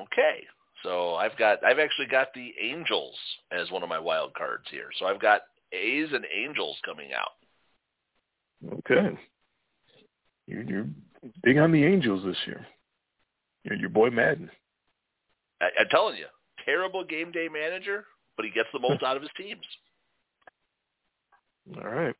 Okay. 0.00 0.44
So 0.82 1.14
I've 1.14 1.36
got 1.36 1.64
I've 1.64 1.78
actually 1.78 2.06
got 2.06 2.28
the 2.34 2.52
Angels 2.60 3.14
as 3.50 3.70
one 3.70 3.82
of 3.82 3.88
my 3.88 3.98
wild 3.98 4.34
cards 4.34 4.64
here. 4.70 4.90
So 4.98 5.06
I've 5.06 5.20
got 5.20 5.42
A's 5.72 6.08
and 6.12 6.24
Angels 6.34 6.76
coming 6.84 7.10
out. 7.12 7.32
Okay. 8.78 9.16
You're, 10.46 10.62
you're 10.62 10.86
big 11.42 11.58
on 11.58 11.72
the 11.72 11.84
Angels 11.84 12.24
this 12.24 12.36
year. 12.46 12.66
You're 13.64 13.76
your 13.76 13.90
boy 13.90 14.10
Maddon. 14.10 14.50
I, 15.60 15.66
I'm 15.80 15.88
telling 15.90 16.16
you, 16.16 16.26
terrible 16.68 17.04
game 17.04 17.32
day 17.32 17.48
manager, 17.48 18.04
but 18.36 18.44
he 18.44 18.50
gets 18.50 18.68
the 18.72 18.78
most 18.78 19.02
out 19.02 19.16
of 19.16 19.22
his 19.22 19.30
teams. 19.36 19.64
All 21.76 21.90
right. 21.90 22.14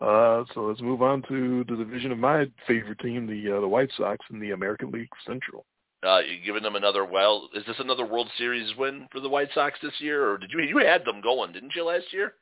Uh, 0.00 0.44
so 0.52 0.66
let's 0.66 0.82
move 0.82 1.00
on 1.00 1.22
to 1.28 1.64
the 1.68 1.76
division 1.76 2.12
of 2.12 2.18
my 2.18 2.46
favorite 2.66 2.98
team, 2.98 3.26
the 3.26 3.56
uh, 3.56 3.60
the 3.60 3.68
White 3.68 3.90
Sox 3.96 4.24
in 4.30 4.40
the 4.40 4.50
American 4.50 4.90
League 4.90 5.08
Central. 5.26 5.64
Uh, 6.06 6.18
you 6.18 6.44
giving 6.44 6.62
them 6.62 6.76
another 6.76 7.04
well? 7.04 7.48
Is 7.54 7.64
this 7.66 7.76
another 7.78 8.04
World 8.04 8.28
Series 8.36 8.76
win 8.76 9.08
for 9.10 9.20
the 9.20 9.28
White 9.28 9.48
Sox 9.54 9.78
this 9.82 9.94
year, 9.98 10.30
or 10.30 10.38
did 10.38 10.50
you 10.52 10.60
you 10.60 10.78
had 10.78 11.04
them 11.04 11.22
going, 11.22 11.52
didn't 11.52 11.74
you 11.74 11.84
last 11.84 12.12
year? 12.12 12.34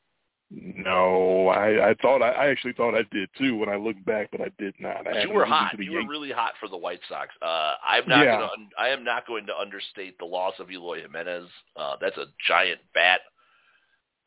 No, 0.51 1.49
I, 1.49 1.91
I 1.91 1.95
thought 2.01 2.23
I, 2.23 2.31
I 2.31 2.47
actually 2.49 2.75
thought 2.75 2.95
I 2.95 3.03
did 3.11 3.29
too 3.37 3.57
when 3.57 3.69
I 3.69 3.77
looked 3.77 4.05
back, 4.05 4.29
but 4.31 4.41
I 4.41 4.51
did 4.59 4.75
not. 4.79 5.07
I 5.07 5.23
you 5.23 5.31
were 5.33 5.45
hot. 5.45 5.73
You 5.79 5.85
Yankees. 5.91 6.07
were 6.07 6.11
really 6.13 6.31
hot 6.31 6.53
for 6.61 6.69
the 6.69 6.77
White 6.77 7.01
Sox. 7.09 7.31
Uh, 7.43 7.75
I'm 7.85 8.07
not 8.07 8.25
Yeah. 8.25 8.39
going 8.39 8.69
to. 8.71 8.81
I 8.81 8.89
am 8.91 9.03
not 9.05 9.27
going 9.27 9.47
to 9.47 9.59
understate 9.59 10.19
the 10.19 10.27
loss 10.27 10.55
of 10.61 10.71
Eloy 10.71 11.01
Jimenez. 11.01 11.49
Uh, 11.77 11.97
that's 12.01 12.19
a 12.19 12.27
giant 12.47 12.81
bat 12.93 13.21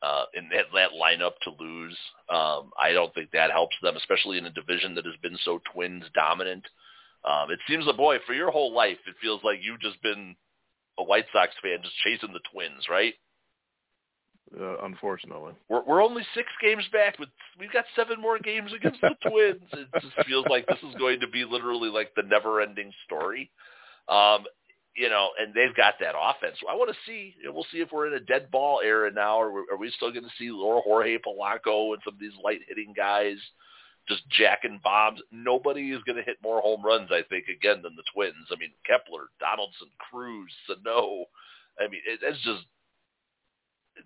uh, 0.02 0.24
in 0.34 0.48
that, 0.50 0.66
that 0.74 0.90
lineup 1.00 1.38
to 1.42 1.50
lose. 1.58 1.96
Um, 2.28 2.72
I 2.78 2.92
don't 2.92 3.14
think 3.14 3.30
that 3.30 3.50
helps 3.50 3.76
them, 3.82 3.96
especially 3.96 4.38
in 4.38 4.46
a 4.46 4.50
division 4.50 4.94
that 4.96 5.06
has 5.06 5.16
been 5.22 5.38
so 5.44 5.60
Twins 5.72 6.04
dominant. 6.14 6.64
Um, 7.24 7.50
it 7.50 7.58
seems, 7.68 7.84
like, 7.86 7.96
boy, 7.96 8.18
for 8.26 8.34
your 8.34 8.50
whole 8.50 8.72
life, 8.72 8.98
it 9.06 9.14
feels 9.20 9.42
like 9.44 9.58
you've 9.62 9.80
just 9.80 10.00
been 10.02 10.36
a 10.98 11.04
White 11.04 11.26
Sox 11.32 11.52
fan, 11.62 11.78
just 11.82 11.96
chasing 12.04 12.32
the 12.32 12.40
Twins, 12.52 12.84
right? 12.90 13.14
Uh, 14.58 14.78
unfortunately. 14.84 15.52
We're 15.68 15.84
we're 15.84 16.02
only 16.02 16.22
six 16.34 16.48
games 16.62 16.84
back, 16.92 17.16
but 17.18 17.28
we've 17.58 17.72
got 17.72 17.84
seven 17.94 18.20
more 18.20 18.38
games 18.38 18.72
against 18.74 19.00
the 19.00 19.14
Twins. 19.28 19.62
It 19.72 19.88
just 20.00 20.26
feels 20.26 20.46
like 20.48 20.66
this 20.66 20.78
is 20.88 20.94
going 20.96 21.20
to 21.20 21.28
be 21.28 21.44
literally 21.44 21.90
like 21.90 22.12
the 22.16 22.22
never-ending 22.22 22.92
story. 23.06 23.50
Um, 24.08 24.44
you 24.96 25.08
know, 25.08 25.30
and 25.38 25.54
they've 25.54 25.74
got 25.76 25.94
that 26.00 26.14
offense. 26.18 26.56
So 26.60 26.68
I 26.68 26.74
want 26.74 26.90
to 26.90 26.96
see. 27.06 27.34
You 27.38 27.46
know, 27.46 27.52
we'll 27.52 27.66
see 27.70 27.78
if 27.78 27.92
we're 27.92 28.08
in 28.08 28.14
a 28.14 28.20
dead 28.20 28.50
ball 28.50 28.80
era 28.84 29.10
now, 29.12 29.40
or 29.40 29.64
are 29.70 29.78
we 29.78 29.92
still 29.96 30.10
going 30.10 30.24
to 30.24 30.30
see 30.38 30.50
Laura 30.50 30.80
Jorge 30.82 31.18
Polanco 31.18 31.92
and 31.92 32.02
some 32.04 32.14
of 32.14 32.20
these 32.20 32.32
light 32.42 32.60
hitting 32.68 32.94
guys 32.96 33.36
just 34.08 34.28
jacking 34.30 34.80
bombs? 34.82 35.20
Nobody 35.30 35.90
is 35.90 36.02
going 36.04 36.16
to 36.16 36.24
hit 36.24 36.38
more 36.42 36.60
home 36.60 36.82
runs, 36.82 37.10
I 37.12 37.22
think, 37.28 37.44
again 37.46 37.82
than 37.82 37.94
the 37.96 38.02
Twins. 38.12 38.48
I 38.50 38.56
mean, 38.58 38.72
Kepler, 38.86 39.28
Donaldson, 39.38 39.88
Cruz, 40.10 40.50
Sano. 40.66 41.26
I 41.78 41.86
mean, 41.88 42.00
it, 42.06 42.20
it's 42.22 42.42
just 42.42 42.64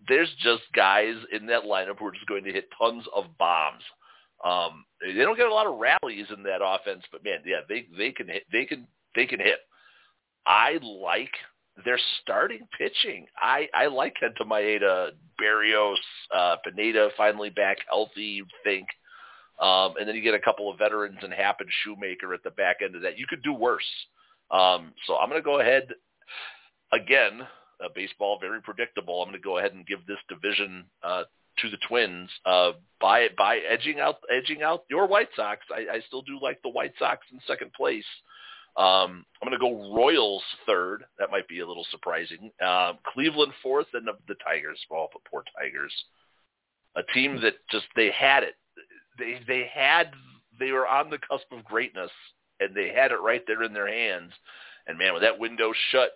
there's 0.09 0.31
just 0.43 0.62
guys 0.74 1.14
in 1.32 1.47
that 1.47 1.64
lineup 1.64 1.98
who 1.98 2.06
are 2.06 2.12
just 2.12 2.27
going 2.27 2.44
to 2.44 2.52
hit 2.52 2.69
tons 2.78 3.05
of 3.14 3.27
bombs. 3.39 3.82
Um, 4.44 4.85
they 5.01 5.12
don't 5.14 5.36
get 5.36 5.47
a 5.47 5.55
lot 5.55 5.66
of 5.66 5.78
rallies 5.78 6.27
in 6.36 6.43
that 6.44 6.60
offense, 6.64 7.05
but 7.12 7.24
man, 7.24 7.39
yeah, 7.44 7.60
they 7.69 7.86
they 7.97 8.10
can 8.10 8.28
hit, 8.28 8.44
they 8.51 8.64
can 8.64 8.86
they 9.14 9.27
can 9.27 9.39
hit. 9.39 9.59
I 10.47 10.78
like 10.82 11.32
their 11.85 11.98
starting 12.20 12.66
pitching. 12.77 13.27
I 13.36 13.69
I 13.73 13.86
like 13.86 14.16
Kenta 14.20 14.47
Maeda, 14.47 15.10
Berrios, 15.40 15.97
uh, 16.35 16.56
Pineda 16.64 17.10
finally 17.16 17.51
back 17.51 17.78
healthy. 17.89 18.43
Think, 18.64 18.89
um, 19.60 19.94
and 19.98 20.09
then 20.09 20.16
you 20.16 20.23
get 20.23 20.35
a 20.35 20.40
couple 20.40 20.70
of 20.70 20.78
veterans 20.78 21.19
and 21.23 21.32
Happ 21.32 21.60
and 21.60 21.70
Shoemaker 21.85 22.35
at 22.35 22.43
the 22.43 22.51
back 22.51 22.78
end 22.82 22.97
of 22.97 23.02
that. 23.02 23.19
You 23.19 23.27
could 23.28 23.43
do 23.43 23.52
worse. 23.52 23.89
Um, 24.51 24.93
so 25.06 25.16
I'm 25.16 25.28
going 25.28 25.40
to 25.40 25.44
go 25.44 25.60
ahead 25.60 25.89
again 26.93 27.47
uh, 27.83 27.89
baseball 27.95 28.39
very 28.41 28.61
predictable. 28.61 29.23
I'm 29.23 29.29
going 29.29 29.41
to 29.41 29.45
go 29.45 29.59
ahead 29.59 29.73
and 29.73 29.87
give 29.87 30.07
this 30.07 30.19
division 30.29 30.85
uh, 31.03 31.25
to 31.59 31.71
the 31.71 31.79
Twins 31.89 32.31
uh, 32.47 32.73
by 33.01 33.29
by 33.37 33.59
edging 33.59 34.01
out 34.01 34.17
edging 34.31 34.63
out 34.63 34.85
your 34.89 35.07
White 35.07 35.29
Sox. 35.37 35.61
I, 35.71 35.97
I 35.97 36.01
still 36.07 36.23
do 36.23 36.39
like 36.41 36.61
the 36.63 36.71
White 36.71 36.95
Sox 36.99 37.27
in 37.33 37.39
second 37.47 37.73
place. 37.73 38.05
Um, 38.75 39.27
I'm 39.43 39.49
going 39.49 39.53
to 39.53 39.59
go 39.59 39.95
Royals 39.95 40.43
third. 40.67 41.05
That 41.19 41.31
might 41.31 41.47
be 41.47 41.61
a 41.61 41.67
little 41.67 41.87
surprising. 41.91 42.51
Um, 42.65 42.99
Cleveland 43.13 43.53
fourth, 43.63 43.89
and 43.93 44.07
the, 44.07 44.15
the 44.29 44.37
Tigers. 44.47 44.79
Well, 44.91 45.11
but 45.13 45.23
poor 45.31 45.45
Tigers. 45.61 45.93
A 46.97 47.03
team 47.13 47.41
that 47.43 47.55
just 47.71 47.85
they 47.97 48.11
had 48.11 48.43
it. 48.43 48.55
They 49.19 49.41
they 49.47 49.71
had 49.73 50.13
they 50.59 50.73
were 50.73 50.89
on 50.89 51.11
the 51.11 51.19
cusp 51.19 51.53
of 51.53 51.65
greatness, 51.65 52.11
and 52.61 52.75
they 52.75 52.89
had 52.89 53.13
it 53.13 53.21
right 53.21 53.43
there 53.47 53.63
in 53.63 53.75
their 53.75 53.89
hands. 53.89 54.33
And 54.87 54.99
man, 54.99 55.13
when 55.13 55.23
that 55.23 55.39
window 55.39 55.73
shut 55.91 56.13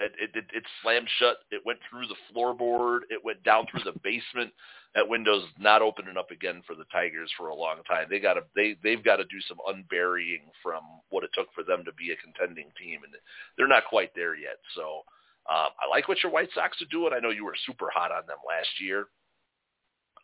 It, 0.00 0.12
it, 0.20 0.30
it, 0.34 0.44
it 0.52 0.64
slammed 0.82 1.08
shut. 1.18 1.38
It 1.50 1.62
went 1.64 1.78
through 1.88 2.06
the 2.06 2.16
floorboard. 2.32 3.00
It 3.10 3.24
went 3.24 3.42
down 3.44 3.66
through 3.70 3.84
the 3.84 3.98
basement. 4.02 4.52
That 4.94 5.08
window's 5.08 5.44
not 5.58 5.80
opening 5.80 6.16
up 6.16 6.30
again 6.30 6.62
for 6.66 6.74
the 6.74 6.84
Tigers 6.92 7.30
for 7.36 7.48
a 7.48 7.54
long 7.54 7.76
time. 7.88 8.08
They 8.10 8.20
got 8.20 8.34
to 8.34 8.42
they 8.54 8.76
they've 8.82 9.02
got 9.02 9.16
to 9.16 9.24
do 9.24 9.40
some 9.48 9.58
unburying 9.66 10.42
from 10.62 10.82
what 11.10 11.24
it 11.24 11.30
took 11.34 11.52
for 11.54 11.62
them 11.64 11.84
to 11.84 11.92
be 11.94 12.12
a 12.12 12.16
contending 12.16 12.68
team, 12.78 13.00
and 13.04 13.14
they're 13.56 13.68
not 13.68 13.84
quite 13.88 14.10
there 14.14 14.34
yet. 14.34 14.58
So 14.74 15.02
um, 15.48 15.72
I 15.80 15.88
like 15.90 16.08
what 16.08 16.22
your 16.22 16.32
White 16.32 16.50
Sox 16.54 16.80
are 16.82 16.90
doing. 16.90 17.12
I 17.14 17.20
know 17.20 17.30
you 17.30 17.44
were 17.44 17.56
super 17.66 17.88
hot 17.94 18.12
on 18.12 18.26
them 18.26 18.38
last 18.46 18.68
year. 18.80 19.06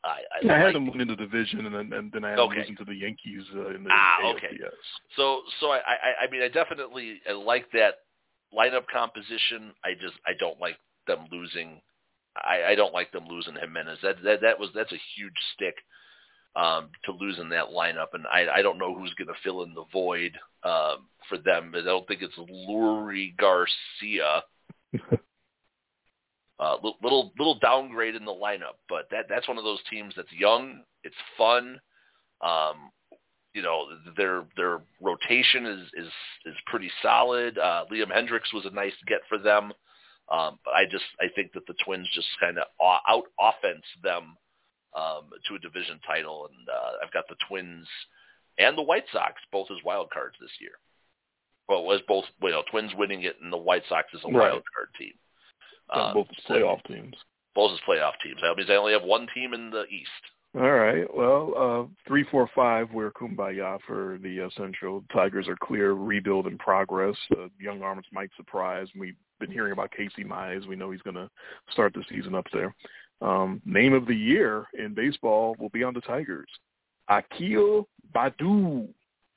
I, 0.04 0.08
I, 0.08 0.46
yeah, 0.46 0.54
I 0.54 0.58
had 0.58 0.74
them 0.74 0.86
win 0.86 1.00
in 1.00 1.08
the 1.08 1.16
division, 1.16 1.66
and 1.66 1.74
then 1.74 1.92
and 1.92 2.12
then 2.12 2.24
I 2.24 2.30
had 2.30 2.38
okay. 2.38 2.54
them 2.54 2.60
losing 2.60 2.76
to 2.76 2.84
the 2.84 2.94
Yankees 2.94 3.42
uh, 3.54 3.74
in 3.74 3.84
the 3.84 3.90
ah, 3.92 4.18
ALCS. 4.22 4.36
okay. 4.36 4.58
So 5.16 5.42
so 5.60 5.72
I, 5.72 5.78
I 5.78 6.24
I 6.24 6.30
mean 6.30 6.42
I 6.42 6.48
definitely 6.48 7.20
I 7.28 7.32
like 7.32 7.66
that 7.72 7.94
lineup 8.56 8.86
composition. 8.92 9.72
I 9.84 9.94
just 9.94 10.14
I 10.26 10.32
don't 10.38 10.60
like 10.60 10.78
them 11.06 11.26
losing. 11.30 11.80
I, 12.36 12.72
I 12.72 12.74
don't 12.74 12.94
like 12.94 13.10
them 13.12 13.26
losing 13.28 13.56
Jimenez. 13.56 13.98
That 14.02 14.22
that 14.24 14.40
that 14.42 14.58
was 14.58 14.70
that's 14.74 14.92
a 14.92 15.00
huge 15.16 15.34
stick 15.54 15.74
um, 16.56 16.88
to 17.04 17.12
lose 17.12 17.38
in 17.38 17.48
that 17.50 17.68
lineup, 17.68 18.14
and 18.14 18.26
I 18.26 18.46
I 18.56 18.62
don't 18.62 18.78
know 18.78 18.94
who's 18.94 19.14
going 19.14 19.28
to 19.28 19.40
fill 19.42 19.62
in 19.62 19.74
the 19.74 19.84
void 19.92 20.32
um, 20.64 21.08
for 21.28 21.38
them. 21.38 21.70
But 21.72 21.82
I 21.82 21.84
don't 21.84 22.06
think 22.06 22.22
it's 22.22 22.38
Leury 22.38 23.36
Garcia. 23.36 24.42
uh, 26.60 26.76
little 27.02 27.32
little 27.38 27.58
downgrade 27.60 28.14
in 28.14 28.24
the 28.24 28.32
lineup, 28.32 28.78
but 28.88 29.08
that 29.10 29.26
that's 29.28 29.48
one 29.48 29.58
of 29.58 29.64
those 29.64 29.82
teams 29.90 30.14
that's 30.16 30.32
young. 30.32 30.82
It's 31.04 31.16
fun. 31.36 31.80
Um, 32.40 32.90
you 33.58 33.64
know 33.64 33.86
their 34.16 34.44
their 34.56 34.80
rotation 35.00 35.66
is 35.66 35.88
is 35.94 36.12
is 36.46 36.54
pretty 36.66 36.90
solid. 37.02 37.58
Uh, 37.58 37.84
Liam 37.90 38.12
Hendriks 38.12 38.54
was 38.54 38.64
a 38.66 38.70
nice 38.70 38.92
get 39.08 39.20
for 39.28 39.36
them, 39.36 39.72
um, 40.30 40.60
but 40.64 40.74
I 40.74 40.84
just 40.88 41.04
I 41.20 41.26
think 41.34 41.52
that 41.54 41.66
the 41.66 41.74
Twins 41.84 42.08
just 42.14 42.28
kind 42.38 42.56
of 42.56 42.66
out 42.80 43.24
offense 43.40 43.84
them 44.04 44.36
um, 44.94 45.30
to 45.48 45.56
a 45.56 45.58
division 45.58 45.98
title, 46.06 46.48
and 46.48 46.68
uh, 46.68 47.04
I've 47.04 47.12
got 47.12 47.24
the 47.28 47.34
Twins 47.48 47.88
and 48.58 48.78
the 48.78 48.82
White 48.82 49.06
Sox 49.12 49.34
both 49.50 49.66
as 49.72 49.84
wild 49.84 50.10
cards 50.10 50.36
this 50.40 50.54
year. 50.60 50.78
Well, 51.68 51.80
it 51.80 51.86
was 51.86 52.00
both 52.06 52.26
you 52.40 52.50
know 52.50 52.62
Twins 52.70 52.92
winning 52.96 53.24
it 53.24 53.38
and 53.42 53.52
the 53.52 53.56
White 53.56 53.82
Sox 53.88 54.06
as 54.14 54.20
a 54.22 54.28
right. 54.28 54.52
wild 54.52 54.62
card 54.72 54.88
team. 54.96 55.14
Um, 55.90 56.14
both 56.14 56.28
as 56.30 56.44
playoff 56.48 56.84
teams. 56.86 57.16
Both 57.56 57.72
as 57.72 57.80
playoff 57.88 58.12
teams. 58.22 58.38
That 58.40 58.56
means 58.56 58.70
I 58.70 58.76
only 58.76 58.92
have 58.92 59.02
one 59.02 59.26
team 59.34 59.52
in 59.52 59.70
the 59.70 59.84
East. 59.86 60.22
All 60.54 60.72
right. 60.72 61.04
Well, 61.14 61.52
uh, 61.56 61.94
three, 62.06 62.24
four, 62.30 62.48
five. 62.54 62.88
We're 62.92 63.10
kumbaya 63.10 63.78
for 63.86 64.18
the 64.22 64.46
uh, 64.46 64.48
Central. 64.56 65.04
Tigers 65.12 65.46
are 65.46 65.58
clear, 65.62 65.92
rebuild 65.92 66.46
in 66.46 66.56
progress. 66.56 67.14
Uh, 67.32 67.48
young 67.60 67.82
arms 67.82 68.06
might 68.12 68.30
surprise. 68.36 68.88
We've 68.98 69.16
been 69.40 69.50
hearing 69.50 69.72
about 69.72 69.92
Casey 69.92 70.24
Mize. 70.24 70.66
We 70.66 70.74
know 70.74 70.90
he's 70.90 71.02
going 71.02 71.16
to 71.16 71.28
start 71.70 71.92
the 71.92 72.02
season 72.08 72.34
up 72.34 72.46
there. 72.52 72.74
Um, 73.20 73.60
name 73.66 73.92
of 73.92 74.06
the 74.06 74.14
year 74.14 74.66
in 74.78 74.94
baseball 74.94 75.54
will 75.58 75.68
be 75.68 75.84
on 75.84 75.92
the 75.92 76.00
Tigers. 76.00 76.48
Akil 77.08 77.86
Baddoo. 78.14 78.88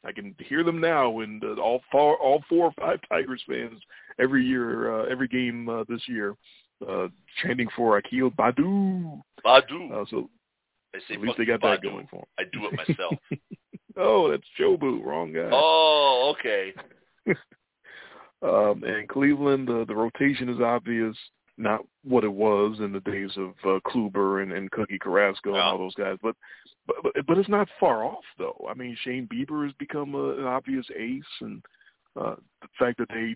I 0.05 0.11
can 0.13 0.33
hear 0.39 0.63
them 0.63 0.79
now, 0.79 1.19
and 1.19 1.43
uh, 1.43 1.61
all 1.61 1.81
four, 1.91 2.15
all 2.17 2.41
four 2.47 2.67
or 2.67 2.73
five 2.79 2.99
Tigers 3.09 3.43
fans 3.47 3.79
every 4.17 4.45
year, 4.45 5.01
uh, 5.01 5.05
every 5.05 5.27
game 5.27 5.67
uh, 5.67 5.83
this 5.88 6.01
year, 6.07 6.35
uh, 6.89 7.07
chanting 7.43 7.67
for 7.75 7.97
Akil 7.97 8.31
Baddoo. 8.31 9.21
Baddoo. 9.45 9.91
Uh, 9.91 10.05
so 10.09 10.29
I 10.93 10.99
say, 11.07 11.15
at 11.15 11.22
least 11.22 11.38
they 11.38 11.45
got 11.45 11.61
Baddoo. 11.61 11.81
that 11.81 11.84
going 11.84 12.07
for 12.09 12.18
them. 12.18 12.26
I 12.39 12.43
do 12.51 12.65
it 12.65 12.88
myself. 12.88 13.13
oh, 13.97 14.30
that's 14.30 14.43
Jobu, 14.59 15.03
wrong 15.03 15.34
guy. 15.34 15.49
Oh, 15.51 16.34
okay. 16.38 16.73
um, 18.41 18.84
and 18.84 19.07
Cleveland, 19.07 19.68
the, 19.68 19.85
the 19.88 19.95
rotation 19.95 20.49
is 20.49 20.59
obvious, 20.59 21.15
not 21.57 21.81
what 22.03 22.23
it 22.23 22.34
was 22.34 22.80
in 22.80 22.91
the 22.91 22.99
days 23.01 23.31
of 23.38 23.51
uh, 23.63 23.80
Kluber 23.88 24.43
and, 24.43 24.51
and 24.51 24.72
Cookie 24.72 24.99
Carrasco 24.99 25.51
and 25.51 25.61
all 25.61 25.77
those 25.77 25.95
guys, 25.95 26.18
but, 26.22 26.35
but 26.88 26.95
but 27.03 27.13
but 27.27 27.38
it's 27.38 27.49
not 27.49 27.68
far 27.80 28.03
off 28.03 28.23
though. 28.38 28.68
I 28.69 28.73
mean, 28.73 28.97
Shane 29.03 29.30
Bieber 29.31 29.65
has 29.65 29.73
become 29.77 30.15
a, 30.15 30.39
an 30.39 30.45
obvious 30.45 30.85
ace, 30.97 31.23
and 31.41 31.63
uh, 32.19 32.35
the 32.61 32.68
fact 32.80 32.97
that 32.97 33.09
they 33.09 33.35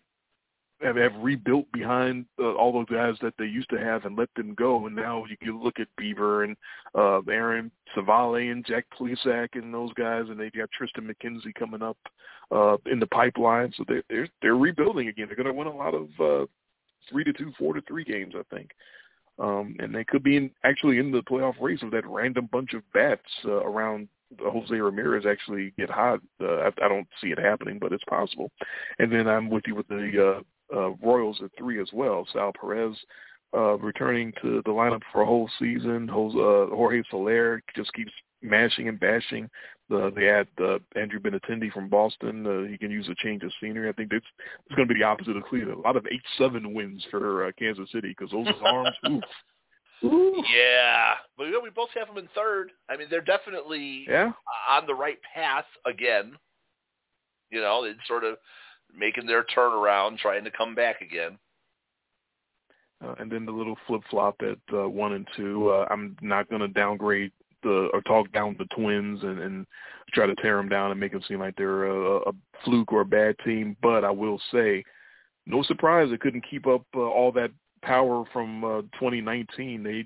have, 0.81 0.95
have 0.95 1.13
rebuilt 1.15 1.65
behind 1.71 2.25
uh, 2.39 2.53
all 2.53 2.73
those 2.73 2.89
guys 2.89 3.15
that 3.21 3.33
they 3.37 3.45
used 3.45 3.69
to 3.69 3.79
have 3.79 4.05
and 4.05 4.17
let 4.17 4.29
them 4.35 4.53
go, 4.55 4.85
and 4.87 4.95
now 4.95 5.25
you 5.29 5.37
can 5.37 5.61
look 5.61 5.79
at 5.79 5.87
Bieber 5.99 6.43
and 6.43 6.55
uh, 6.95 7.21
Aaron 7.31 7.71
Civale 7.95 8.51
and 8.51 8.65
Jack 8.65 8.85
Plesac 8.97 9.49
and 9.53 9.73
those 9.73 9.93
guys, 9.93 10.25
and 10.29 10.39
they 10.39 10.49
got 10.49 10.69
Triston 10.79 11.09
McKenzie 11.09 11.55
coming 11.55 11.81
up 11.81 11.97
uh, 12.51 12.77
in 12.91 12.99
the 12.99 13.07
pipeline, 13.07 13.73
so 13.77 13.83
they're 13.87 14.03
they're, 14.09 14.27
they're 14.41 14.57
rebuilding 14.57 15.07
again. 15.07 15.27
They're 15.27 15.35
going 15.35 15.47
to 15.47 15.53
win 15.53 15.67
a 15.67 15.75
lot 15.75 15.93
of 15.93 16.07
uh, 16.19 16.45
three 17.09 17.23
to 17.23 17.33
two, 17.33 17.51
four 17.57 17.73
to 17.73 17.81
three 17.81 18.03
games, 18.03 18.33
I 18.37 18.55
think. 18.55 18.71
Um, 19.37 19.75
and 19.79 19.93
they 19.93 20.05
could 20.05 20.23
be 20.23 20.37
in, 20.37 20.51
actually 20.63 20.97
in 20.97 21.11
the 21.11 21.21
playoff 21.23 21.55
race 21.59 21.83
of 21.83 21.91
that 21.91 22.07
random 22.07 22.47
bunch 22.51 22.73
of 22.73 22.83
bats 22.93 23.21
uh, 23.45 23.63
around 23.63 24.07
Jose 24.39 24.73
Ramirez 24.73 25.25
actually 25.25 25.73
get 25.77 25.89
hot. 25.89 26.19
Uh, 26.41 26.55
I, 26.55 26.67
I 26.81 26.87
don't 26.87 27.07
see 27.21 27.27
it 27.27 27.39
happening, 27.39 27.77
but 27.79 27.91
it's 27.91 28.03
possible. 28.05 28.51
And 28.99 29.11
then 29.11 29.27
I'm 29.27 29.49
with 29.49 29.63
you 29.67 29.75
with 29.75 29.87
the 29.87 30.37
uh, 30.37 30.41
uh, 30.73 30.91
Royals 31.01 31.39
at 31.43 31.51
three 31.57 31.81
as 31.81 31.89
well. 31.93 32.27
Sal 32.31 32.51
Perez 32.59 32.95
uh, 33.55 33.77
returning 33.77 34.33
to 34.41 34.61
the 34.65 34.71
lineup 34.71 35.01
for 35.11 35.21
a 35.21 35.25
whole 35.25 35.49
season. 35.59 36.07
Jose, 36.07 36.37
uh, 36.37 36.75
Jorge 36.75 37.01
Soler 37.09 37.61
just 37.75 37.93
keeps 37.93 38.11
mashing 38.41 38.87
and 38.87 38.99
bashing. 38.99 39.49
Uh, 39.93 40.09
they 40.15 40.25
had 40.25 40.47
uh, 40.61 40.79
Andrew 40.95 41.19
Benintendi 41.19 41.71
from 41.71 41.89
Boston. 41.89 42.45
Uh, 42.45 42.69
he 42.69 42.77
can 42.77 42.89
use 42.89 43.07
a 43.07 43.15
change 43.23 43.43
of 43.43 43.51
scenery. 43.61 43.87
I 43.87 43.93
think 43.93 44.11
it's, 44.11 44.25
it's 44.65 44.75
going 44.75 44.87
to 44.87 44.93
be 44.93 44.99
the 44.99 45.05
opposite 45.05 45.37
of 45.37 45.43
Cleveland. 45.43 45.79
A 45.79 45.81
lot 45.81 45.95
of 45.95 46.05
8-7 46.39 46.73
wins 46.73 47.05
for 47.11 47.45
uh, 47.45 47.51
Kansas 47.57 47.91
City 47.91 48.15
because 48.17 48.31
those 48.31 48.47
arms, 48.63 48.95
oof. 49.09 49.23
Ooh. 50.03 50.43
Yeah, 50.53 51.13
but 51.37 51.47
we 51.63 51.69
both 51.69 51.89
have 51.95 52.07
them 52.07 52.17
in 52.17 52.27
third. 52.35 52.71
I 52.89 52.97
mean, 52.97 53.07
they're 53.09 53.21
definitely 53.21 54.05
yeah. 54.09 54.31
on 54.69 54.85
the 54.85 54.93
right 54.93 55.17
path 55.33 55.65
again. 55.85 56.33
You 57.49 57.61
know, 57.61 57.85
it's 57.85 57.99
sort 58.07 58.23
of 58.23 58.37
making 58.97 59.25
their 59.25 59.43
turnaround, 59.43 60.17
trying 60.17 60.43
to 60.43 60.51
come 60.51 60.75
back 60.75 61.01
again. 61.01 61.37
Uh, 63.03 63.15
and 63.19 63.31
then 63.31 63.45
the 63.45 63.51
little 63.51 63.77
flip 63.87 64.01
flop 64.09 64.35
at 64.41 64.57
uh, 64.75 64.87
one 64.87 65.13
and 65.13 65.27
two. 65.35 65.69
Uh, 65.69 65.85
I'm 65.89 66.15
not 66.21 66.49
going 66.49 66.61
to 66.61 66.67
downgrade 66.67 67.31
the 67.63 67.89
or 67.93 68.01
talk 68.01 68.31
down 68.31 68.55
the 68.57 68.65
Twins 68.75 69.21
and, 69.23 69.39
and 69.39 69.65
try 70.13 70.25
to 70.25 70.35
tear 70.35 70.57
them 70.57 70.69
down 70.69 70.91
and 70.91 70.99
make 70.99 71.11
them 71.11 71.23
seem 71.27 71.39
like 71.39 71.55
they're 71.55 71.85
a, 71.85 72.17
a 72.29 72.31
fluke 72.63 72.93
or 72.93 73.01
a 73.01 73.05
bad 73.05 73.35
team. 73.43 73.75
But 73.81 74.05
I 74.05 74.11
will 74.11 74.39
say, 74.51 74.83
no 75.45 75.61
surprise 75.63 76.09
they 76.09 76.17
couldn't 76.17 76.49
keep 76.49 76.67
up 76.67 76.83
uh, 76.95 76.99
all 76.99 77.31
that 77.33 77.51
power 77.81 78.23
from 78.31 78.63
uh, 78.63 78.81
2019. 78.99 79.83
They 79.83 80.05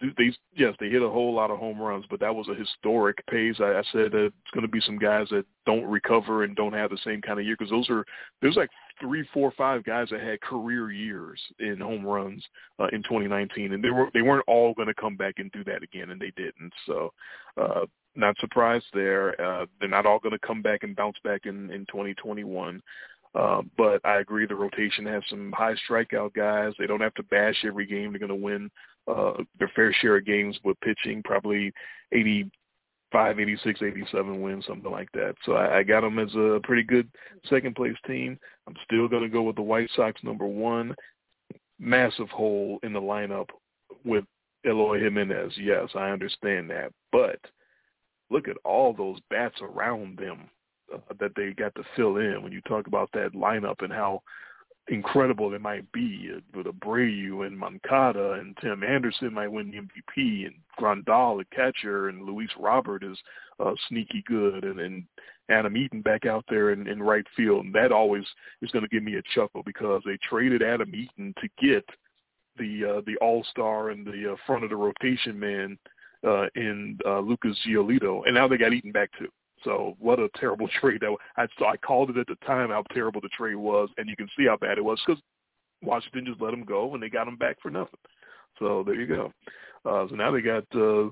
they 0.00 0.32
yes 0.54 0.74
they 0.78 0.88
hit 0.88 1.02
a 1.02 1.08
whole 1.08 1.34
lot 1.34 1.50
of 1.50 1.58
home 1.58 1.80
runs, 1.80 2.04
but 2.10 2.20
that 2.20 2.34
was 2.34 2.48
a 2.48 2.54
historic 2.54 3.24
pace. 3.28 3.56
I, 3.60 3.78
I 3.78 3.82
said 3.92 4.12
that 4.12 4.26
it's 4.26 4.50
going 4.52 4.62
to 4.66 4.70
be 4.70 4.80
some 4.80 4.98
guys 4.98 5.28
that 5.30 5.46
don't 5.64 5.84
recover 5.84 6.44
and 6.44 6.54
don't 6.54 6.74
have 6.74 6.90
the 6.90 6.98
same 7.04 7.22
kind 7.22 7.38
of 7.38 7.46
year 7.46 7.56
because 7.58 7.70
those 7.70 7.88
are 7.88 8.04
there's 8.42 8.56
like 8.56 8.70
three, 9.00 9.26
four, 9.32 9.52
five 9.56 9.84
guys 9.84 10.08
that 10.10 10.20
had 10.20 10.40
career 10.40 10.90
years 10.90 11.40
in 11.58 11.80
home 11.80 12.04
runs 12.04 12.44
uh, 12.78 12.88
in 12.92 13.02
2019, 13.04 13.72
and 13.72 13.82
they 13.82 13.90
were 13.90 14.10
they 14.12 14.22
weren't 14.22 14.44
all 14.46 14.74
going 14.74 14.88
to 14.88 14.94
come 14.94 15.16
back 15.16 15.34
and 15.38 15.50
do 15.52 15.64
that 15.64 15.82
again, 15.82 16.10
and 16.10 16.20
they 16.20 16.32
didn't. 16.36 16.72
So, 16.86 17.12
uh, 17.60 17.86
not 18.14 18.36
surprised 18.38 18.86
there. 18.92 19.40
Uh, 19.40 19.66
they're 19.78 19.88
not 19.88 20.06
all 20.06 20.18
going 20.18 20.32
to 20.38 20.46
come 20.46 20.62
back 20.62 20.82
and 20.82 20.96
bounce 20.96 21.18
back 21.24 21.42
in 21.46 21.70
in 21.70 21.86
2021. 21.86 22.82
Uh, 23.36 23.60
but 23.76 24.00
I 24.04 24.20
agree 24.20 24.46
the 24.46 24.54
rotation 24.54 25.04
has 25.06 25.22
some 25.28 25.52
high 25.52 25.74
strikeout 25.88 26.32
guys. 26.32 26.72
They 26.78 26.86
don't 26.86 27.02
have 27.02 27.14
to 27.14 27.22
bash 27.24 27.64
every 27.66 27.84
game. 27.84 28.12
They're 28.12 28.26
going 28.26 28.28
to 28.30 28.34
win 28.34 28.70
uh, 29.06 29.34
their 29.58 29.70
fair 29.76 29.92
share 29.92 30.16
of 30.16 30.24
games 30.24 30.58
with 30.64 30.80
pitching, 30.80 31.22
probably 31.22 31.70
85, 32.12 33.38
86, 33.38 33.82
87 33.82 34.40
wins, 34.40 34.64
something 34.66 34.90
like 34.90 35.12
that. 35.12 35.34
So 35.44 35.52
I, 35.52 35.78
I 35.78 35.82
got 35.82 36.00
them 36.00 36.18
as 36.18 36.34
a 36.34 36.60
pretty 36.62 36.82
good 36.82 37.10
second 37.50 37.76
place 37.76 37.96
team. 38.06 38.38
I'm 38.66 38.76
still 38.84 39.06
going 39.06 39.22
to 39.22 39.28
go 39.28 39.42
with 39.42 39.56
the 39.56 39.62
White 39.62 39.90
Sox 39.94 40.22
number 40.24 40.46
one. 40.46 40.94
Massive 41.78 42.30
hole 42.30 42.78
in 42.84 42.94
the 42.94 43.00
lineup 43.00 43.48
with 44.02 44.24
Eloy 44.66 44.98
Jimenez. 44.98 45.52
Yes, 45.58 45.90
I 45.94 46.08
understand 46.08 46.70
that. 46.70 46.90
But 47.12 47.38
look 48.30 48.48
at 48.48 48.56
all 48.64 48.94
those 48.94 49.18
bats 49.28 49.56
around 49.60 50.18
them 50.18 50.48
uh, 50.92 50.98
that 51.20 51.32
they 51.36 51.52
got 51.52 51.74
to 51.74 51.82
fill 51.94 52.16
in 52.16 52.42
when 52.42 52.52
you 52.52 52.60
talk 52.62 52.86
about 52.86 53.10
that 53.12 53.34
lineup 53.34 53.82
and 53.82 53.92
how 53.92 54.22
incredible 54.88 55.52
it 55.52 55.60
might 55.60 55.90
be 55.92 56.30
with 56.54 56.66
Abreu 56.66 57.46
and 57.46 57.58
Moncada 57.58 58.32
and 58.32 58.56
Tim 58.60 58.84
Anderson 58.84 59.34
might 59.34 59.50
win 59.50 59.70
the 59.70 59.78
MVP 59.78 60.46
and 60.46 60.54
Grandal, 60.78 61.38
the 61.38 61.44
catcher, 61.54 62.08
and 62.08 62.22
Luis 62.22 62.50
Robert 62.58 63.02
is 63.02 63.18
uh, 63.58 63.72
sneaky 63.88 64.22
good, 64.26 64.64
and, 64.64 64.78
and 64.78 65.04
Adam 65.48 65.76
Eaton 65.76 66.02
back 66.02 66.26
out 66.26 66.44
there 66.48 66.70
in, 66.70 66.86
in 66.86 67.02
right 67.02 67.26
field. 67.36 67.64
And 67.64 67.74
that 67.74 67.92
always 67.92 68.24
is 68.62 68.70
going 68.70 68.84
to 68.84 68.88
give 68.88 69.02
me 69.02 69.16
a 69.16 69.22
chuckle 69.34 69.62
because 69.64 70.02
they 70.04 70.18
traded 70.18 70.62
Adam 70.62 70.94
Eaton 70.94 71.34
to 71.40 71.48
get 71.60 71.84
the 72.58 72.98
uh, 72.98 73.00
the 73.06 73.16
All 73.20 73.44
Star 73.50 73.90
and 73.90 74.06
the 74.06 74.32
uh, 74.32 74.36
front 74.46 74.64
of 74.64 74.70
the 74.70 74.76
rotation 74.76 75.38
man 75.38 75.78
uh, 76.26 76.46
in 76.54 76.98
uh, 77.04 77.20
Lucas 77.20 77.58
Giolito, 77.66 78.22
and 78.24 78.34
now 78.34 78.48
they 78.48 78.56
got 78.56 78.72
Eaton 78.72 78.92
back 78.92 79.10
too. 79.18 79.28
So 79.66 79.96
what 79.98 80.20
a 80.20 80.30
terrible 80.36 80.68
trade 80.80 81.02
that 81.02 81.14
I 81.36 81.46
so 81.58 81.66
I 81.66 81.76
called 81.76 82.10
it 82.10 82.16
at 82.16 82.28
the 82.28 82.36
time 82.46 82.70
how 82.70 82.84
terrible 82.94 83.20
the 83.20 83.28
trade 83.28 83.56
was, 83.56 83.90
and 83.98 84.08
you 84.08 84.16
can 84.16 84.28
see 84.38 84.46
how 84.46 84.56
bad 84.56 84.78
it 84.78 84.84
was 84.84 85.02
because 85.04 85.20
Washington 85.82 86.24
just 86.24 86.40
let 86.40 86.54
him 86.54 86.64
go, 86.64 86.94
and 86.94 87.02
they 87.02 87.10
got 87.10 87.28
him 87.28 87.36
back 87.36 87.56
for 87.60 87.70
nothing. 87.70 87.98
So 88.58 88.82
there 88.86 88.94
you 88.94 89.06
go. 89.06 89.32
Uh, 89.84 90.08
so 90.08 90.14
now 90.14 90.30
they 90.30 90.40
got 90.40 90.64
uh, 90.74 91.10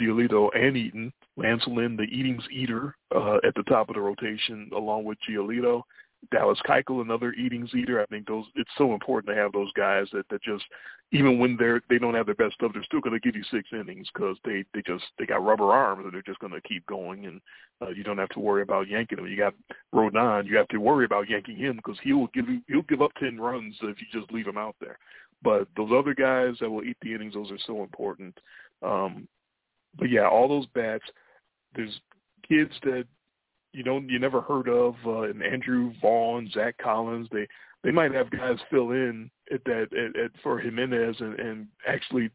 Giolito 0.00 0.48
and 0.54 0.76
Eaton, 0.76 1.12
Lance 1.36 1.64
Lynn, 1.66 1.96
the 1.96 2.04
Eatings 2.04 2.44
eater, 2.52 2.94
uh, 3.14 3.38
at 3.46 3.54
the 3.56 3.64
top 3.64 3.88
of 3.88 3.96
the 3.96 4.00
rotation, 4.00 4.70
along 4.74 5.04
with 5.04 5.18
Giolito. 5.28 5.82
Dallas 6.30 6.58
Keuchel, 6.66 7.02
another 7.02 7.32
Eatings 7.32 7.74
eater. 7.74 8.00
I 8.00 8.06
think 8.06 8.26
those 8.26 8.44
it's 8.54 8.70
so 8.76 8.92
important 8.92 9.34
to 9.34 9.40
have 9.40 9.52
those 9.52 9.72
guys 9.72 10.06
that 10.12 10.28
that 10.30 10.42
just 10.42 10.64
even 11.12 11.38
when 11.38 11.56
they're 11.56 11.80
they 11.88 11.98
don't 11.98 12.14
have 12.14 12.26
their 12.26 12.34
best 12.34 12.54
stuff, 12.54 12.72
they're 12.72 12.84
still 12.84 13.00
going 13.00 13.18
to 13.18 13.20
give 13.20 13.36
you 13.36 13.44
six 13.50 13.68
innings 13.72 14.08
because 14.12 14.36
they 14.44 14.64
they 14.74 14.82
just 14.86 15.04
they 15.18 15.26
got 15.26 15.44
rubber 15.44 15.72
arms 15.72 16.04
and 16.04 16.12
they're 16.12 16.22
just 16.22 16.40
going 16.40 16.52
to 16.52 16.60
keep 16.62 16.84
going 16.86 17.26
and 17.26 17.40
uh, 17.82 17.90
you 17.90 18.02
don't 18.02 18.18
have 18.18 18.28
to 18.30 18.40
worry 18.40 18.62
about 18.62 18.88
yanking 18.88 19.16
them. 19.16 19.26
You 19.26 19.36
got 19.36 19.54
Rodon, 19.94 20.46
you 20.46 20.56
have 20.56 20.68
to 20.68 20.78
worry 20.78 21.04
about 21.04 21.28
yanking 21.28 21.56
him 21.56 21.76
because 21.76 21.98
he 22.02 22.12
will 22.12 22.28
give 22.28 22.48
you 22.48 22.60
he'll 22.68 22.82
give 22.82 23.02
up 23.02 23.12
ten 23.18 23.40
runs 23.40 23.76
if 23.82 23.96
you 24.00 24.20
just 24.20 24.32
leave 24.32 24.46
him 24.46 24.58
out 24.58 24.76
there. 24.80 24.98
But 25.42 25.68
those 25.76 25.90
other 25.94 26.14
guys 26.14 26.54
that 26.60 26.70
will 26.70 26.84
eat 26.84 26.96
the 27.02 27.14
innings, 27.14 27.34
those 27.34 27.50
are 27.50 27.58
so 27.66 27.82
important. 27.82 28.38
Um, 28.82 29.28
but 29.98 30.10
yeah, 30.10 30.28
all 30.28 30.48
those 30.48 30.66
bats. 30.74 31.04
There's 31.74 32.00
kids 32.48 32.72
that 32.82 33.04
you 33.74 33.82
don't 33.82 34.08
you 34.08 34.18
never 34.18 34.40
heard 34.40 34.68
of, 34.68 34.94
uh, 35.04 35.22
and 35.22 35.42
Andrew 35.42 35.92
Vaughn, 36.00 36.48
Zack 36.52 36.76
Collins. 36.78 37.28
They 37.32 37.46
they 37.82 37.90
might 37.90 38.14
have 38.14 38.30
guys 38.30 38.58
fill 38.70 38.92
in 38.92 39.30
at 39.52 39.64
that 39.64 39.88
at, 39.92 40.18
at 40.18 40.30
for 40.42 40.58
Jimenez 40.58 41.16
and, 41.20 41.38
and 41.38 41.66
actually, 41.86 42.30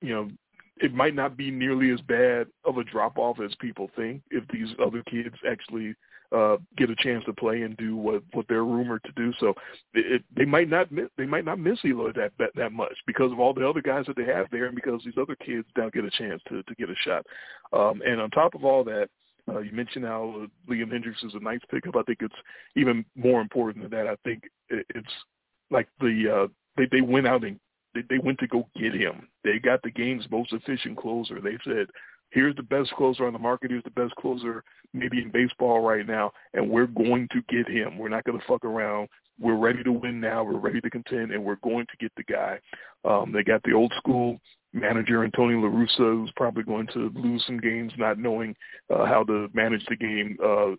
you 0.00 0.14
know, 0.14 0.30
it 0.78 0.94
might 0.94 1.14
not 1.14 1.36
be 1.36 1.50
nearly 1.50 1.90
as 1.90 2.00
bad 2.00 2.48
of 2.64 2.78
a 2.78 2.84
drop 2.84 3.18
off 3.18 3.38
as 3.40 3.54
people 3.60 3.90
think 3.94 4.22
if 4.30 4.42
these 4.48 4.68
other 4.84 5.02
kids 5.08 5.36
actually 5.48 5.94
uh, 6.32 6.56
get 6.76 6.90
a 6.90 6.96
chance 6.96 7.24
to 7.26 7.32
play 7.32 7.62
and 7.62 7.76
do 7.76 7.96
what 7.96 8.22
what 8.32 8.46
they're 8.48 8.64
rumored 8.64 9.04
to 9.04 9.12
do. 9.12 9.32
So 9.38 9.54
it, 9.94 10.22
they 10.34 10.44
might 10.46 10.68
not 10.68 10.88
they 11.18 11.26
might 11.26 11.44
not 11.44 11.58
miss 11.58 11.78
Eloy 11.84 12.12
that, 12.12 12.32
that 12.38 12.50
that 12.56 12.72
much 12.72 12.96
because 13.06 13.30
of 13.32 13.38
all 13.38 13.52
the 13.52 13.68
other 13.68 13.82
guys 13.82 14.06
that 14.06 14.16
they 14.16 14.24
have 14.24 14.46
there, 14.50 14.66
and 14.66 14.74
because 14.74 15.02
these 15.04 15.18
other 15.20 15.36
kids 15.36 15.68
now 15.76 15.90
get 15.90 16.04
a 16.04 16.10
chance 16.10 16.40
to 16.48 16.62
to 16.62 16.74
get 16.76 16.88
a 16.88 16.94
shot. 17.04 17.26
Um, 17.72 18.02
and 18.04 18.20
on 18.20 18.30
top 18.30 18.54
of 18.54 18.64
all 18.64 18.82
that, 18.84 19.08
uh, 19.48 19.58
you 19.58 19.72
mentioned 19.72 20.04
how 20.04 20.46
Liam 20.68 20.92
Hendriks 20.92 21.24
is 21.24 21.34
a 21.34 21.40
nice 21.40 21.60
pickup. 21.70 21.96
I 21.96 22.02
think 22.02 22.18
it's 22.20 22.34
even 22.76 23.04
more 23.16 23.40
important 23.40 23.82
than 23.82 23.98
that. 23.98 24.08
I 24.08 24.16
think 24.24 24.44
it's 24.70 25.12
like 25.70 25.88
the 26.00 26.44
uh, 26.44 26.48
they 26.76 26.86
they 26.90 27.00
went 27.00 27.26
out 27.26 27.44
and 27.44 27.58
they, 27.94 28.02
they 28.08 28.18
went 28.18 28.38
to 28.40 28.46
go 28.46 28.68
get 28.78 28.94
him. 28.94 29.28
They 29.44 29.58
got 29.58 29.82
the 29.82 29.90
game's 29.90 30.30
most 30.30 30.52
efficient 30.52 30.96
closer. 30.96 31.40
They 31.40 31.58
said, 31.64 31.86
"Here's 32.32 32.56
the 32.56 32.62
best 32.62 32.90
closer 32.92 33.26
on 33.26 33.32
the 33.32 33.38
market. 33.38 33.70
Here's 33.70 33.84
the 33.84 33.90
best 33.90 34.14
closer 34.16 34.64
maybe 34.92 35.22
in 35.22 35.30
baseball 35.30 35.80
right 35.80 36.06
now, 36.06 36.32
and 36.54 36.68
we're 36.68 36.86
going 36.86 37.28
to 37.32 37.42
get 37.48 37.68
him. 37.68 37.98
We're 37.98 38.08
not 38.08 38.24
going 38.24 38.38
to 38.38 38.46
fuck 38.46 38.64
around. 38.64 39.08
We're 39.40 39.56
ready 39.56 39.82
to 39.84 39.92
win 39.92 40.20
now. 40.20 40.44
We're 40.44 40.58
ready 40.58 40.80
to 40.80 40.90
contend, 40.90 41.32
and 41.32 41.42
we're 41.42 41.56
going 41.56 41.86
to 41.86 41.96
get 41.98 42.12
the 42.16 42.24
guy." 42.24 42.58
Um, 43.04 43.32
they 43.32 43.42
got 43.42 43.62
the 43.64 43.72
old 43.72 43.92
school 43.96 44.40
manager 44.72 45.24
Antonio 45.24 45.58
La 45.58 45.68
Russa, 45.68 46.14
who's 46.14 46.32
probably 46.36 46.62
going 46.62 46.86
to 46.94 47.10
lose 47.14 47.44
some 47.46 47.58
games 47.58 47.92
not 47.98 48.18
knowing 48.18 48.54
uh, 48.90 49.04
how 49.04 49.24
to 49.24 49.48
manage 49.52 49.84
the 49.86 49.96
game 49.96 50.36
uh, 50.44 50.72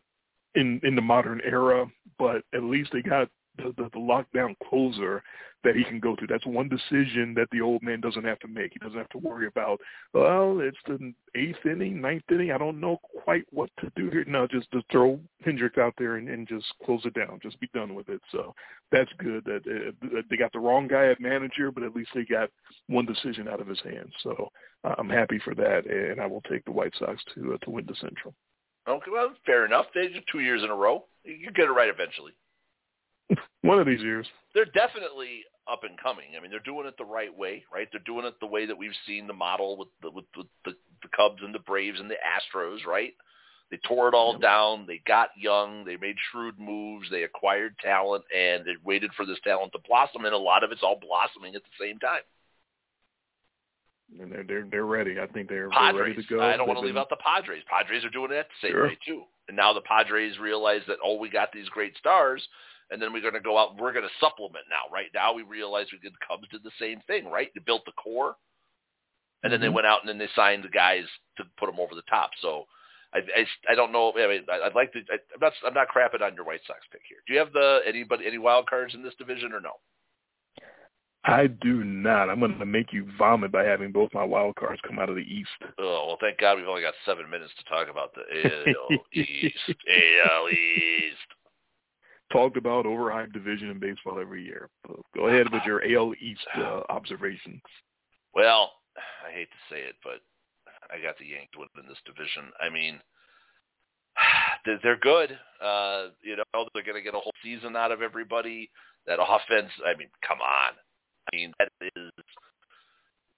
in 0.56 0.80
in 0.84 0.96
the 0.96 1.02
modern 1.02 1.42
era. 1.46 1.86
But 2.18 2.44
at 2.54 2.64
least 2.64 2.92
they 2.94 3.02
got 3.02 3.30
the, 3.58 3.74
the, 3.78 3.90
the 3.94 4.00
lockdown 4.00 4.56
closer 4.70 5.24
that 5.64 5.76
he 5.76 5.84
can 5.84 6.00
go 6.00 6.16
to. 6.16 6.28
That's 6.28 6.46
one 6.46 6.68
decision 6.68 7.34
that 7.36 7.48
the 7.52 7.62
old 7.62 7.82
man 7.82 8.02
doesn't 8.02 8.26
have 8.26 8.40
to 8.40 8.48
make. 8.48 8.74
He 8.74 8.80
doesn't 8.80 8.98
have 8.98 9.10
to 9.10 9.18
worry 9.18 9.48
about, 9.48 9.80
well, 10.14 10.60
it's 10.60 10.78
the 10.88 11.14
eighth 11.36 11.66
inning, 11.66 12.02
ninth 12.02 12.24
inning. 12.30 12.52
I 12.52 12.58
don't 12.58 12.82
know 12.82 13.00
quite 13.24 13.46
what 13.52 13.70
to 13.80 13.92
do 13.96 14.10
here. 14.10 14.26
No, 14.28 14.46
just 14.46 14.70
to 14.72 14.82
throw 14.92 15.20
Hendriks 15.46 15.78
out 15.78 15.94
there 15.98 16.18
and, 16.18 16.28
and 16.28 16.48
just 16.48 16.66
close 16.84 17.02
it 17.06 17.14
down. 17.14 17.40
Just 17.42 17.60
be 17.60 17.70
done 17.74 17.96
with 17.96 18.10
it. 18.10 18.22
So 18.32 18.54
that's 18.92 19.12
good 19.20 19.46
that 19.46 19.62
uh, 19.66 20.22
they 20.30 20.36
got 20.36 20.52
the 20.52 20.60
wrong 20.60 20.88
guy 20.88 21.08
at 21.08 21.22
manager, 21.22 21.72
but 21.72 21.84
at 21.84 21.96
least 21.96 22.10
they 22.14 22.26
got 22.26 22.50
one 22.88 23.06
decision 23.06 23.48
out 23.48 23.62
of 23.62 23.68
his 23.68 23.80
hands. 23.84 24.12
So 24.22 24.50
uh, 24.84 24.96
I'm 24.98 25.10
happy 25.10 25.40
for 25.44 25.56
that, 25.56 25.86
and 25.86 26.20
I 26.20 26.26
will 26.26 26.42
take 26.42 26.66
the 26.66 26.72
White 26.72 26.94
Sox 27.00 27.22
to 27.36 27.54
uh, 27.54 27.58
to 27.60 27.70
win 27.70 27.86
the 27.86 27.96
Central. 28.02 28.34
Okay, 28.88 29.12
well, 29.12 29.32
fair 29.46 29.66
enough. 29.66 29.86
They 29.96 30.10
two 30.30 30.42
years 30.42 30.62
in 30.62 30.70
a 30.70 30.76
row. 30.76 31.06
You 31.24 31.52
get 31.52 31.66
it 31.66 31.72
right 31.72 31.88
eventually. 31.88 32.34
One 33.62 33.80
of 33.80 33.88
these 33.88 34.02
years. 34.02 34.28
They're 34.54 34.66
definitely 34.66 35.44
up 35.72 35.84
and 35.84 35.98
coming. 36.02 36.36
I 36.38 36.41
mean, 36.41 36.52
they're 36.52 36.60
doing 36.60 36.88
it 36.88 36.95
the 36.98 37.06
right 37.06 37.36
way, 37.36 37.64
right? 37.74 37.88
They're 37.91 38.02
doing 38.06 38.26
it 38.26 38.36
the 38.40 38.48
way 38.48 38.66
that 38.66 38.78
we've 38.78 38.91
seen 39.08 39.28
the 39.28 39.34
model 39.34 39.78
with 39.78 39.88
the 40.02 40.12
with 40.12 40.26
the, 40.36 40.44
the, 40.66 40.72
the 41.02 41.10
Cubs 41.16 41.41
and 41.41 41.56
the 41.56 41.60
Braves 41.60 42.00
and 42.00 42.10
the 42.10 42.16
Astros, 42.16 42.86
right? 42.86 43.14
They 43.72 43.80
tore 43.88 44.08
it 44.08 44.14
all 44.14 44.38
down. 44.38 44.86
They 44.86 45.02
got 45.08 45.30
young. 45.36 45.84
They 45.84 45.98
made 45.98 46.16
shrewd 46.32 46.60
moves. 46.60 47.10
They 47.10 47.24
acquired 47.24 47.76
talent, 47.80 48.24
and 48.36 48.64
they 48.66 48.74
waited 48.84 49.12
for 49.18 49.26
this 49.26 49.40
talent 49.44 49.72
to 49.72 49.80
blossom. 49.88 50.26
And 50.26 50.34
a 50.34 50.38
lot 50.38 50.64
of 50.64 50.72
it's 50.72 50.84
all 50.84 51.00
blossoming 51.02 51.56
at 51.56 51.64
the 51.64 51.84
same 51.84 51.98
time. 51.98 52.22
And 54.20 54.32
they're 54.32 54.44
they're 54.44 54.68
they're 54.70 54.86
ready. 54.86 55.20
I 55.20 55.26
think 55.28 55.50
they're, 55.50 55.70
Padres. 55.70 55.95
they're 55.95 56.04
ready 56.04 56.22
to 56.22 56.28
go. 56.36 56.41
I 56.41 56.58
don't 56.58 56.68
want 56.68 56.80
to 56.82 56.86
leave 56.86 56.98
out 56.98 57.10
the 57.10 57.16
Padres. 57.16 57.64
Padres 57.68 58.06
are 58.06 58.12
doing 58.12 58.32
it 58.32 58.45
the 58.62 58.68
same 58.68 58.74
sure. 58.74 58.88
way 58.90 58.98
too. 59.08 59.24
And 59.48 59.58
now 59.58 59.74
the 59.74 59.82
Padres 59.82 60.38
realize 60.38 60.82
that 60.88 60.98
oh, 61.04 61.18
we 61.18 61.30
got 61.30 61.52
these 61.52 61.68
great 61.70 61.98
stars 61.98 62.48
and 62.91 63.01
then 63.01 63.14
we're 63.14 63.22
going 63.22 63.34
to 63.34 63.39
go 63.39 63.57
out 63.57 63.77
we're 63.77 63.93
going 63.93 64.07
to 64.07 64.19
supplement 64.19 64.65
now. 64.69 64.93
Right 64.93 65.10
now, 65.14 65.34
we 65.34 65.43
realize 65.43 65.88
we 65.91 65.99
did. 65.99 66.14
Cubs 66.27 66.47
did 66.51 66.64
the 66.64 66.72
same 66.80 66.99
thing, 67.07 67.26
right? 67.26 67.49
They 67.53 67.61
built 67.65 67.85
the 67.85 67.91
core, 67.93 68.35
and 69.43 69.51
then 69.51 69.60
mm-hmm. 69.60 69.64
they 69.64 69.76
went 69.76 69.88
out 69.88 70.01
and 70.01 70.10
then 70.10 70.18
they 70.18 70.30
signed 70.35 70.64
the 70.64 70.69
guys 70.69 71.05
to 71.38 71.43
put 71.57 71.68
them 71.68 71.80
over 71.80 71.95
the 71.95 72.10
top. 72.10 72.31
So. 72.41 72.65
I, 73.15 73.19
I, 73.19 73.73
I 73.73 73.76
don't 73.76 73.91
know. 73.91 74.11
I 74.18 74.27
mean, 74.27 74.41
I'd 74.51 74.73
like 74.73 74.91
to. 74.93 74.99
I, 75.11 75.19
I'm 75.35 75.39
not. 75.39 75.53
I'm 75.68 75.73
not 75.76 75.88
crapping 75.88 76.23
on 76.23 76.34
your 76.34 76.45
White 76.45 76.61
Sox 76.65 76.80
pick 76.91 77.01
here. 77.07 77.19
Do 77.27 77.34
you 77.34 77.38
have 77.38 77.53
the 77.53 77.81
anybody 77.85 78.26
any 78.26 78.39
wild 78.39 78.68
cards 78.68 78.95
in 78.95 79.03
this 79.03 79.14
division 79.19 79.53
or 79.53 79.61
no? 79.61 79.73
I 81.26 81.47
do 81.47 81.84
not. 81.84 82.30
I'm 82.30 82.39
going 82.39 82.57
to 82.60 82.65
make 82.65 82.91
you 82.91 83.07
vomit 83.18 83.51
by 83.51 83.64
having 83.64 83.91
both 83.91 84.14
my 84.14 84.23
wild 84.23 84.55
cards 84.55 84.81
come 84.85 84.99
out 84.99 85.10
of 85.10 85.15
the 85.15 85.22
East. 85.22 85.49
Oh 85.77 86.05
well, 86.07 86.18
thank 86.19 86.38
God 86.38 86.57
we've 86.57 86.68
only 86.68 86.81
got 86.81 86.93
seven 87.05 87.30
minutes 87.30 87.53
to 87.60 87.64
talk 87.65 87.88
about 87.89 88.14
the 88.14 88.22
AL 88.68 88.97
East. 89.14 89.60
AL 89.69 90.49
East 90.49 91.27
talked 92.34 92.57
about 92.57 92.85
overhyped 92.85 93.31
division 93.31 93.69
in 93.69 93.80
baseball 93.80 94.19
every 94.19 94.43
year. 94.43 94.69
go 95.15 95.27
ahead 95.27 95.51
with 95.53 95.64
your 95.65 95.81
AL 95.84 96.14
East 96.19 96.45
uh, 96.57 96.81
observations. 96.89 97.61
Well, 98.34 98.72
I 98.97 99.31
hate 99.31 99.49
to 99.49 99.73
say 99.73 99.81
it, 99.81 99.95
but 100.03 100.19
I 100.91 101.01
got 101.01 101.18
the 101.18 101.26
Yankees 101.26 101.55
winning 101.55 101.88
this 101.88 102.01
division. 102.05 102.51
I 102.60 102.69
mean, 102.69 102.99
they're 104.84 104.97
good. 104.97 105.38
Uh, 105.64 106.07
you 106.22 106.35
know, 106.35 106.68
they're 106.73 106.84
going 106.84 106.97
to 106.97 107.01
get 107.01 107.15
a 107.15 107.19
whole 107.19 107.34
season 107.43 107.76
out 107.76 107.91
of 107.91 108.01
everybody. 108.01 108.69
That 109.05 109.19
offense, 109.22 109.72
I 109.85 109.97
mean, 109.97 110.07
come 110.27 110.39
on. 110.39 110.73
I 111.31 111.35
mean, 111.35 111.53
that 111.60 111.69
is 111.95 112.11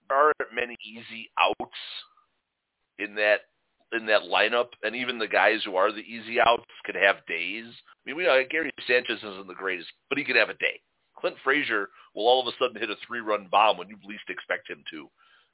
there 0.08 0.18
aren't 0.18 0.54
many 0.54 0.76
easy 0.86 1.30
outs 1.40 1.78
in 3.00 3.16
that 3.16 3.42
in 3.92 4.06
that 4.08 4.24
lineup, 4.24 4.68
and 4.84 4.96
even 4.96 5.20
the 5.20 5.28
guys 5.28 5.62
who 5.64 5.76
are 5.76 5.92
the 5.92 6.00
easy 6.00 6.40
outs 6.40 6.64
could 6.86 6.96
have 6.96 7.26
days. 7.28 7.66
I 7.66 8.02
mean, 8.06 8.18
we 8.18 8.24
know 8.24 8.42
Gary 8.50 8.72
Sanchez 8.88 9.20
isn't 9.20 9.48
the 9.48 9.54
greatest, 9.54 9.90
but 10.10 10.18
he 10.18 10.24
could 10.24 10.36
have 10.36 10.50
a 10.50 10.56
day. 10.56 10.82
Clint 11.18 11.36
Frazier 11.44 11.90
will 12.14 12.28
all 12.28 12.42
of 12.42 12.54
a 12.54 12.58
sudden 12.60 12.80
hit 12.80 12.90
a 12.90 12.96
three-run 13.08 13.48
bomb 13.50 13.78
when 13.78 13.90
you 13.90 13.98
least 14.06 14.30
expect 14.30 14.70
him 14.70 14.84
to. 14.92 15.08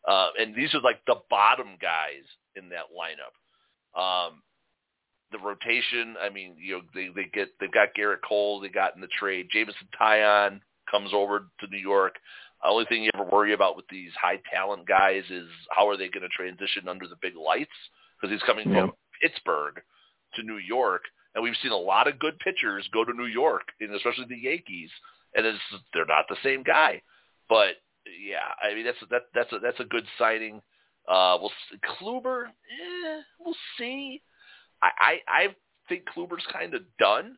Uh, 0.07 0.29
and 0.39 0.55
these 0.55 0.73
are 0.73 0.81
like 0.81 0.99
the 1.05 1.17
bottom 1.29 1.77
guys 1.81 2.25
in 2.55 2.69
that 2.69 2.85
lineup. 2.91 3.35
Um, 3.99 4.41
the 5.31 5.39
rotation, 5.39 6.15
I 6.21 6.29
mean, 6.29 6.55
you 6.57 6.73
know, 6.73 6.81
they 6.93 7.09
they 7.15 7.29
get 7.33 7.49
they've 7.59 7.71
got 7.71 7.89
Gerrit 7.97 8.21
Cole, 8.27 8.59
they 8.59 8.69
got 8.69 8.95
in 8.95 9.01
the 9.01 9.07
trade. 9.19 9.47
Jameson 9.51 9.87
Taillon 9.99 10.59
comes 10.89 11.11
over 11.13 11.47
to 11.59 11.67
New 11.69 11.77
York. 11.77 12.15
The 12.61 12.69
only 12.69 12.85
thing 12.85 13.03
you 13.03 13.09
ever 13.13 13.29
worry 13.29 13.53
about 13.53 13.75
with 13.75 13.87
these 13.89 14.11
high 14.21 14.39
talent 14.53 14.87
guys 14.87 15.23
is 15.29 15.47
how 15.69 15.87
are 15.87 15.97
they 15.97 16.09
going 16.09 16.23
to 16.23 16.29
transition 16.29 16.87
under 16.87 17.07
the 17.07 17.15
big 17.21 17.35
lights 17.35 17.69
because 18.21 18.33
he's 18.33 18.45
coming 18.45 18.69
yeah. 18.71 18.81
from 18.81 18.91
Pittsburgh 19.21 19.81
to 20.35 20.43
New 20.43 20.57
York, 20.57 21.03
and 21.33 21.43
we've 21.43 21.55
seen 21.61 21.71
a 21.71 21.77
lot 21.77 22.07
of 22.07 22.19
good 22.19 22.37
pitchers 22.39 22.87
go 22.93 23.03
to 23.03 23.13
New 23.13 23.25
York, 23.25 23.63
and 23.79 23.93
especially 23.93 24.25
the 24.29 24.37
Yankees, 24.37 24.89
and 25.35 25.45
it's, 25.45 25.59
they're 25.93 26.05
not 26.05 26.25
the 26.29 26.37
same 26.43 26.63
guy. 26.63 27.01
But 27.49 27.75
yeah, 28.05 28.53
I 28.61 28.73
mean 28.73 28.85
that's 28.85 28.97
that 29.09 29.23
that's 29.33 29.51
a 29.53 29.59
that's 29.59 29.79
a 29.79 29.85
good 29.85 30.05
signing. 30.17 30.61
Uh, 31.07 31.37
we'll 31.39 31.51
Kluber, 31.99 32.45
eh, 32.45 33.21
we'll 33.39 33.55
see. 33.77 34.21
I 34.81 34.89
I, 34.99 35.17
I 35.27 35.47
think 35.89 36.03
Kluber's 36.15 36.45
kind 36.51 36.73
of 36.73 36.81
done. 36.99 37.37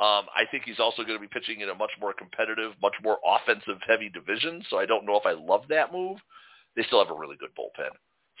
Um, 0.00 0.26
I 0.34 0.44
think 0.50 0.64
he's 0.64 0.80
also 0.80 1.02
going 1.02 1.16
to 1.16 1.20
be 1.20 1.28
pitching 1.28 1.60
in 1.60 1.68
a 1.68 1.74
much 1.74 1.92
more 2.00 2.12
competitive, 2.12 2.72
much 2.82 2.94
more 3.04 3.18
offensive 3.24 3.78
heavy 3.86 4.08
division. 4.08 4.64
So 4.68 4.78
I 4.78 4.86
don't 4.86 5.06
know 5.06 5.16
if 5.16 5.26
I 5.26 5.32
love 5.32 5.62
that 5.68 5.92
move. 5.92 6.18
They 6.74 6.82
still 6.84 7.04
have 7.04 7.14
a 7.14 7.18
really 7.18 7.36
good 7.36 7.50
bullpen. 7.56 7.90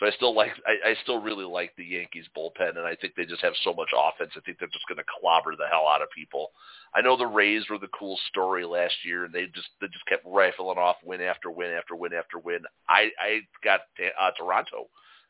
So 0.02 0.08
I 0.08 0.10
still 0.16 0.34
like 0.34 0.50
I, 0.66 0.90
I 0.90 0.94
still 1.04 1.20
really 1.20 1.44
like 1.44 1.76
the 1.76 1.84
Yankees 1.84 2.26
bullpen, 2.36 2.70
and 2.70 2.80
I 2.84 2.96
think 2.96 3.14
they 3.14 3.24
just 3.24 3.42
have 3.42 3.52
so 3.62 3.72
much 3.72 3.90
offense. 3.96 4.32
I 4.36 4.40
think 4.40 4.58
they're 4.58 4.66
just 4.66 4.88
going 4.88 4.98
to 4.98 5.04
clobber 5.20 5.54
the 5.54 5.68
hell 5.70 5.86
out 5.86 6.02
of 6.02 6.08
people. 6.10 6.50
I 6.92 7.02
know 7.02 7.16
the 7.16 7.26
Rays 7.26 7.62
were 7.70 7.78
the 7.78 7.86
cool 7.96 8.18
story 8.28 8.64
last 8.64 8.94
year, 9.04 9.24
and 9.24 9.32
they 9.32 9.46
just 9.54 9.68
they 9.80 9.86
just 9.86 10.06
kept 10.06 10.26
rifling 10.26 10.76
off 10.76 10.96
win 11.04 11.20
after 11.20 11.52
win 11.52 11.70
after 11.70 11.94
win 11.94 12.14
after 12.14 12.40
win. 12.40 12.62
I 12.88 13.10
I 13.20 13.40
got 13.62 13.82
uh, 14.20 14.32
Toronto. 14.36 14.88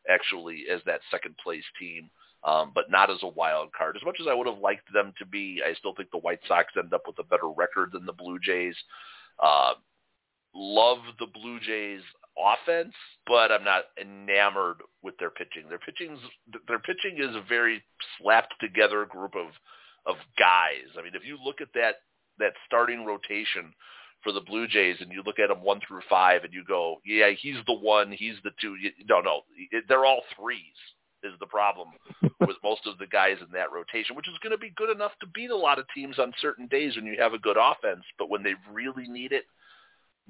actually 0.08 0.64
as 0.72 0.80
that 0.86 1.00
second 1.10 1.36
place 1.36 1.64
team, 1.78 2.08
um, 2.42 2.72
but 2.74 2.90
not 2.90 3.10
as 3.10 3.22
a 3.22 3.28
wild 3.28 3.74
card. 3.76 3.96
As 3.96 4.04
much 4.06 4.16
as 4.22 4.26
I 4.26 4.32
would 4.32 4.46
have 4.46 4.58
liked 4.58 4.90
them 4.90 5.12
to 5.18 5.26
be, 5.26 5.60
I 5.62 5.74
still 5.74 5.94
think 5.94 6.10
the 6.12 6.18
White 6.18 6.40
Sox 6.48 6.72
end 6.78 6.94
up 6.94 7.02
with 7.06 7.18
a 7.18 7.24
better 7.24 7.50
record 7.50 7.90
than 7.92 8.06
the 8.06 8.14
Blue 8.14 8.38
Jays. 8.38 8.76
Uh, 9.38 9.74
love 10.54 11.00
the 11.18 11.26
Blue 11.26 11.60
Jays 11.60 12.00
offense, 12.38 12.94
but 13.26 13.52
I'm 13.52 13.64
not 13.64 13.84
enamored 14.00 14.78
with 15.02 15.16
their 15.18 15.30
pitching. 15.30 15.68
Their 15.68 15.78
pitching's 15.78 16.18
their 16.68 16.78
pitching 16.78 17.18
is 17.18 17.34
a 17.34 17.42
very 17.48 17.82
slapped 18.18 18.54
together 18.60 19.04
group 19.06 19.34
of 19.36 19.48
of 20.06 20.16
guys. 20.38 20.90
I 20.98 21.02
mean, 21.02 21.14
if 21.14 21.24
you 21.24 21.38
look 21.42 21.60
at 21.60 21.72
that 21.74 21.96
that 22.38 22.54
starting 22.66 23.04
rotation 23.04 23.72
for 24.22 24.32
the 24.32 24.40
Blue 24.40 24.66
Jays 24.66 24.96
and 25.00 25.12
you 25.12 25.22
look 25.24 25.38
at 25.38 25.48
them 25.48 25.62
one 25.62 25.80
through 25.86 26.00
five 26.08 26.44
and 26.44 26.52
you 26.52 26.64
go, 26.64 26.96
yeah, 27.04 27.30
he's 27.30 27.56
the 27.66 27.74
one, 27.74 28.12
he's 28.12 28.36
the 28.44 28.50
two. 28.60 28.76
No, 29.08 29.20
no, 29.20 29.42
they're 29.88 30.04
all 30.04 30.22
threes 30.36 30.76
is 31.24 31.32
the 31.40 31.46
problem 31.46 31.88
with 32.40 32.56
most 32.64 32.86
of 32.86 32.98
the 32.98 33.06
guys 33.06 33.36
in 33.40 33.52
that 33.52 33.72
rotation, 33.72 34.16
which 34.16 34.28
is 34.28 34.38
going 34.42 34.50
to 34.52 34.58
be 34.58 34.72
good 34.76 34.90
enough 34.90 35.12
to 35.20 35.26
beat 35.28 35.50
a 35.50 35.56
lot 35.56 35.78
of 35.78 35.86
teams 35.94 36.18
on 36.18 36.32
certain 36.40 36.66
days 36.66 36.96
when 36.96 37.06
you 37.06 37.16
have 37.18 37.32
a 37.32 37.38
good 37.38 37.56
offense, 37.56 38.02
but 38.18 38.28
when 38.28 38.42
they 38.42 38.54
really 38.72 39.08
need 39.08 39.32
it, 39.32 39.44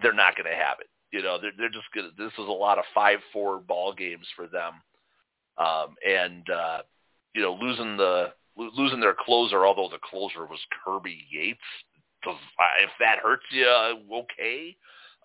they're 0.03 0.12
not 0.12 0.37
going 0.37 0.51
to 0.51 0.57
have 0.57 0.79
it. 0.81 0.89
You 1.12 1.22
know, 1.22 1.39
they're 1.40 1.52
they're 1.56 1.68
just 1.68 1.84
to. 1.94 2.10
This 2.16 2.32
is 2.32 2.48
a 2.48 2.52
lot 2.52 2.78
of 2.78 2.84
five 2.94 3.18
four 3.32 3.60
ball 3.60 3.93
games 3.93 4.26
for 4.34 4.47
them, 4.47 4.74
um, 5.59 5.94
and 6.06 6.48
uh, 6.51 6.78
you 7.34 7.43
know, 7.43 7.55
losing 7.60 7.97
the 7.97 8.32
losing 8.56 9.01
their 9.01 9.16
closer, 9.18 9.64
although 9.66 9.89
the 9.90 9.98
closer 9.98 10.47
was 10.47 10.60
Kirby 10.84 11.26
Yates. 11.30 11.60
If 12.24 12.90
that 13.01 13.18
hurts 13.18 13.44
you, 13.51 13.66
okay. 13.66 14.76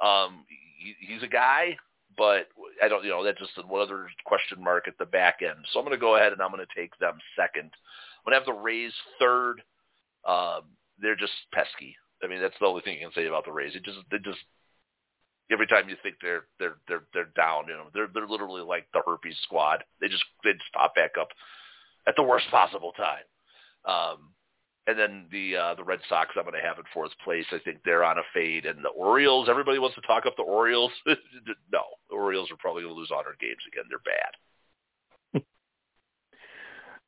Um, 0.01 0.45
he, 0.79 0.95
he's 0.99 1.23
a 1.23 1.27
guy, 1.27 1.77
but 2.17 2.47
I 2.81 2.87
don't, 2.87 3.03
you 3.03 3.11
know, 3.11 3.23
that's 3.23 3.39
just 3.39 3.67
one 3.67 3.81
other 3.81 4.09
question 4.25 4.63
mark 4.63 4.87
at 4.87 4.97
the 4.97 5.05
back 5.05 5.39
end. 5.41 5.65
So 5.71 5.79
I'm 5.79 5.85
going 5.85 5.95
to 5.95 6.01
go 6.01 6.15
ahead 6.15 6.33
and 6.33 6.41
I'm 6.41 6.51
going 6.51 6.65
to 6.65 6.79
take 6.79 6.97
them 6.97 7.17
second. 7.35 7.71
I'm 7.71 8.31
going 8.31 8.33
to 8.33 8.39
have 8.39 8.45
the 8.45 8.61
Rays 8.61 8.93
third. 9.19 9.61
Um, 10.27 10.61
they're 10.99 11.15
just 11.15 11.33
pesky. 11.53 11.95
I 12.23 12.27
mean, 12.27 12.41
that's 12.41 12.55
the 12.59 12.65
only 12.65 12.81
thing 12.81 12.95
you 12.95 13.05
can 13.05 13.13
say 13.13 13.27
about 13.27 13.45
the 13.45 13.51
Rays. 13.51 13.75
It 13.75 13.83
just, 13.83 13.99
they 14.09 14.17
just 14.17 14.39
every 15.51 15.67
time 15.67 15.89
you 15.89 15.95
think 16.03 16.15
they're 16.21 16.45
they're 16.59 16.77
they're 16.87 17.03
they're 17.13 17.31
down, 17.35 17.65
you 17.67 17.73
know, 17.73 17.87
they're 17.93 18.09
they're 18.13 18.27
literally 18.27 18.61
like 18.61 18.87
the 18.93 19.01
herpes 19.05 19.37
squad. 19.43 19.83
They 20.01 20.07
just 20.07 20.23
they 20.43 20.53
just 20.53 20.73
pop 20.73 20.95
back 20.95 21.11
up 21.19 21.29
at 22.07 22.15
the 22.15 22.23
worst 22.23 22.49
possible 22.49 22.93
time. 22.93 23.23
Um, 23.85 24.33
and 24.87 24.97
then 24.97 25.25
the 25.31 25.55
uh, 25.55 25.75
the 25.75 25.83
Red 25.83 25.99
Sox, 26.07 26.31
I'm 26.35 26.43
going 26.43 26.53
to 26.53 26.65
have 26.65 26.77
in 26.77 26.85
fourth 26.93 27.11
place. 27.23 27.45
I 27.51 27.59
think 27.59 27.79
they're 27.83 28.05
on 28.05 28.17
a 28.17 28.23
fade, 28.33 28.65
and 28.65 28.83
the 28.83 28.89
Orioles. 28.89 29.49
Everybody 29.49 29.79
wants 29.79 29.95
to 29.95 30.01
talk 30.01 30.25
up 30.25 30.35
the 30.37 30.43
Orioles. 30.43 30.91
no, 31.05 31.15
the 32.09 32.15
Orioles 32.15 32.49
are 32.51 32.57
probably 32.57 32.83
going 32.83 32.95
to 32.95 32.99
lose 32.99 33.09
100 33.09 33.37
games 33.39 33.57
again. 33.71 33.83
They're 33.89 33.99
bad. 35.33 35.43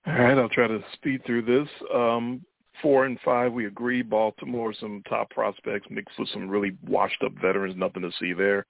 All 0.07 0.25
right, 0.25 0.37
I'll 0.37 0.49
try 0.49 0.67
to 0.67 0.83
speed 0.93 1.25
through 1.25 1.43
this. 1.43 1.69
Um, 1.93 2.41
four 2.81 3.05
and 3.05 3.19
five, 3.23 3.53
we 3.53 3.67
agree. 3.67 4.01
Baltimore, 4.01 4.73
some 4.73 5.03
top 5.07 5.29
prospects 5.29 5.87
mixed 5.89 6.17
with 6.19 6.29
some 6.29 6.49
really 6.49 6.77
washed-up 6.87 7.33
veterans. 7.41 7.75
Nothing 7.77 8.03
to 8.03 8.11
see 8.19 8.33
there. 8.33 8.65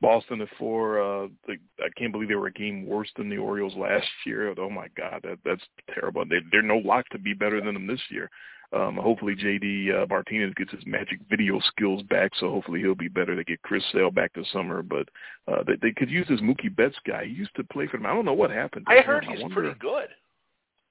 Boston 0.00 0.40
at 0.40 0.48
four. 0.58 1.00
Uh, 1.00 1.28
the, 1.46 1.56
I 1.80 1.88
can't 1.96 2.12
believe 2.12 2.28
they 2.28 2.36
were 2.36 2.46
a 2.46 2.52
game 2.52 2.86
worse 2.86 3.10
than 3.16 3.28
the 3.28 3.38
Orioles 3.38 3.74
last 3.76 4.06
year. 4.24 4.54
Oh 4.58 4.70
my 4.70 4.88
God, 4.96 5.20
that 5.24 5.38
that's 5.44 5.62
terrible. 5.94 6.24
They, 6.24 6.36
they're 6.52 6.62
no 6.62 6.78
lock 6.78 7.08
to 7.10 7.18
be 7.18 7.34
better 7.34 7.60
than 7.60 7.74
them 7.74 7.86
this 7.86 8.02
year. 8.10 8.30
Um, 8.70 8.96
hopefully 8.96 9.34
JD 9.34 10.02
uh, 10.02 10.06
Martinez 10.10 10.52
gets 10.54 10.72
his 10.72 10.84
magic 10.84 11.20
video 11.30 11.58
skills 11.60 12.02
back, 12.02 12.32
so 12.38 12.50
hopefully 12.50 12.80
he'll 12.80 12.94
be 12.94 13.08
better. 13.08 13.34
They 13.34 13.44
get 13.44 13.62
Chris 13.62 13.82
Sale 13.92 14.10
back 14.10 14.34
this 14.34 14.46
summer, 14.52 14.82
but 14.82 15.08
uh, 15.50 15.62
they, 15.66 15.76
they 15.80 15.92
could 15.92 16.10
use 16.10 16.26
this 16.28 16.40
Mookie 16.40 16.74
Betts 16.74 16.96
guy. 17.06 17.24
He 17.24 17.30
used 17.30 17.54
to 17.56 17.64
play 17.64 17.86
for 17.86 17.96
them. 17.96 18.04
I 18.04 18.12
don't 18.12 18.26
know 18.26 18.34
what 18.34 18.50
happened. 18.50 18.84
I 18.86 19.00
heard 19.00 19.24
he's 19.24 19.38
I 19.38 19.42
wonder, 19.42 19.54
pretty 19.54 19.78
good. 19.78 20.08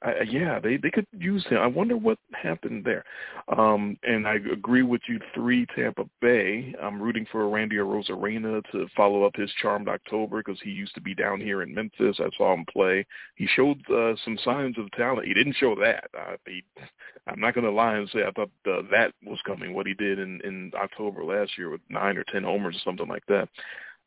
Uh, 0.05 0.21
yeah, 0.29 0.59
they 0.59 0.77
they 0.77 0.91
could 0.91 1.07
use 1.17 1.43
him. 1.47 1.57
I 1.57 1.65
wonder 1.65 1.97
what 1.97 2.19
happened 2.31 2.85
there. 2.85 3.03
Um, 3.57 3.97
and 4.03 4.27
I 4.27 4.35
agree 4.35 4.83
with 4.83 5.01
you. 5.07 5.19
Three 5.33 5.65
Tampa 5.75 6.03
Bay. 6.21 6.75
I'm 6.81 7.01
rooting 7.01 7.25
for 7.31 7.49
Randy 7.49 7.77
Arozarena 7.77 8.61
to 8.71 8.87
follow 8.95 9.23
up 9.23 9.35
his 9.35 9.51
charmed 9.59 9.89
October 9.89 10.43
because 10.43 10.59
he 10.61 10.69
used 10.69 10.93
to 10.95 11.01
be 11.01 11.15
down 11.15 11.41
here 11.41 11.63
in 11.63 11.73
Memphis. 11.73 12.17
I 12.19 12.29
saw 12.37 12.53
him 12.53 12.65
play. 12.71 13.07
He 13.35 13.47
showed 13.47 13.79
uh, 13.89 14.13
some 14.23 14.37
signs 14.45 14.77
of 14.77 14.91
talent. 14.91 15.27
He 15.27 15.33
didn't 15.33 15.55
show 15.55 15.73
that. 15.75 16.09
Uh, 16.15 16.35
he, 16.45 16.63
I'm 17.25 17.39
not 17.39 17.55
going 17.55 17.65
to 17.65 17.71
lie 17.71 17.95
and 17.95 18.09
say 18.09 18.19
I 18.19 18.31
thought 18.31 18.51
uh, 18.67 18.83
that 18.91 19.13
was 19.25 19.39
coming. 19.47 19.73
What 19.73 19.87
he 19.87 19.95
did 19.95 20.19
in 20.19 20.41
in 20.41 20.71
October 20.75 21.23
last 21.23 21.57
year 21.57 21.71
with 21.71 21.81
nine 21.89 22.17
or 22.17 22.23
ten 22.25 22.43
homers 22.43 22.75
or 22.75 22.81
something 22.85 23.07
like 23.07 23.25
that 23.29 23.49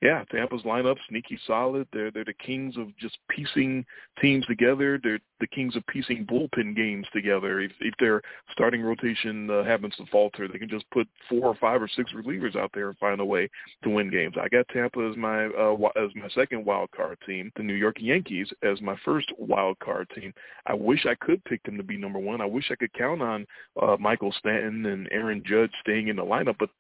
yeah, 0.03 0.25
Tampa's 0.31 0.63
lineup 0.63 0.97
sneaky 1.11 1.39
solid. 1.47 1.87
They're 1.93 2.11
they're 2.11 2.25
the 2.25 2.33
kings 2.33 2.79
of 2.79 2.97
just 2.97 3.19
piecing 3.29 3.85
teams 4.21 4.47
together. 4.47 4.99
They're 5.03 5.21
the 5.41 5.47
kings 5.47 5.77
of 5.77 5.87
piecing 5.89 6.27
bullpen 6.27 6.75
games 6.75 7.07
together. 7.13 7.61
If 7.61 7.73
if 7.81 7.93
their 8.01 8.23
starting 8.51 8.83
rotation 8.83 9.51
uh, 9.51 9.63
happens 9.63 9.95
to 9.97 10.07
falter, 10.07 10.49
they 10.49 10.59
can 10.59 10.71
just 10.71 10.91
put 10.91 11.07
four 11.29 11.45
or 11.45 11.55
five 11.55 11.83
or 11.83 11.89
six 11.89 12.13
relievers 12.15 12.57
out 12.57 12.71
there 12.73 12.89
and 12.89 12.99
find 12.99 13.21
a 13.21 13.25
way 13.25 13.51
to 13.83 13.91
win 13.91 14.11
games. 14.11 14.37
I 14.41 14.49
got 14.49 14.69
Tampa 14.69 15.07
as 15.11 15.19
my 15.19 15.47
uh, 15.47 15.77
as 16.03 16.11
my 16.15 16.29
second 16.35 16.65
wild 16.65 16.91
card 16.93 17.19
team. 17.27 17.53
The 17.57 17.63
New 17.63 17.75
York 17.75 17.97
Yankees 17.99 18.49
as 18.63 18.81
my 18.81 18.97
first 19.05 19.31
wild 19.37 19.79
card 19.81 20.09
team. 20.15 20.33
I 20.67 20.73
wish 20.73 21.05
I 21.05 21.15
could 21.17 21.45
pick 21.45 21.63
them 21.65 21.77
to 21.77 21.83
be 21.83 21.99
number 21.99 22.19
one. 22.19 22.41
I 22.41 22.47
wish 22.47 22.71
I 22.71 22.77
could 22.77 22.93
count 22.95 23.21
on 23.21 23.47
uh, 23.81 23.99
Michael 24.01 24.33
Stanton 24.39 24.87
and 24.87 25.09
Aaron 25.13 25.43
Judge 25.45 25.73
staying 25.83 26.09
in 26.09 26.17
the 26.17 26.25
lineup, 26.25 26.57
but 26.59 26.71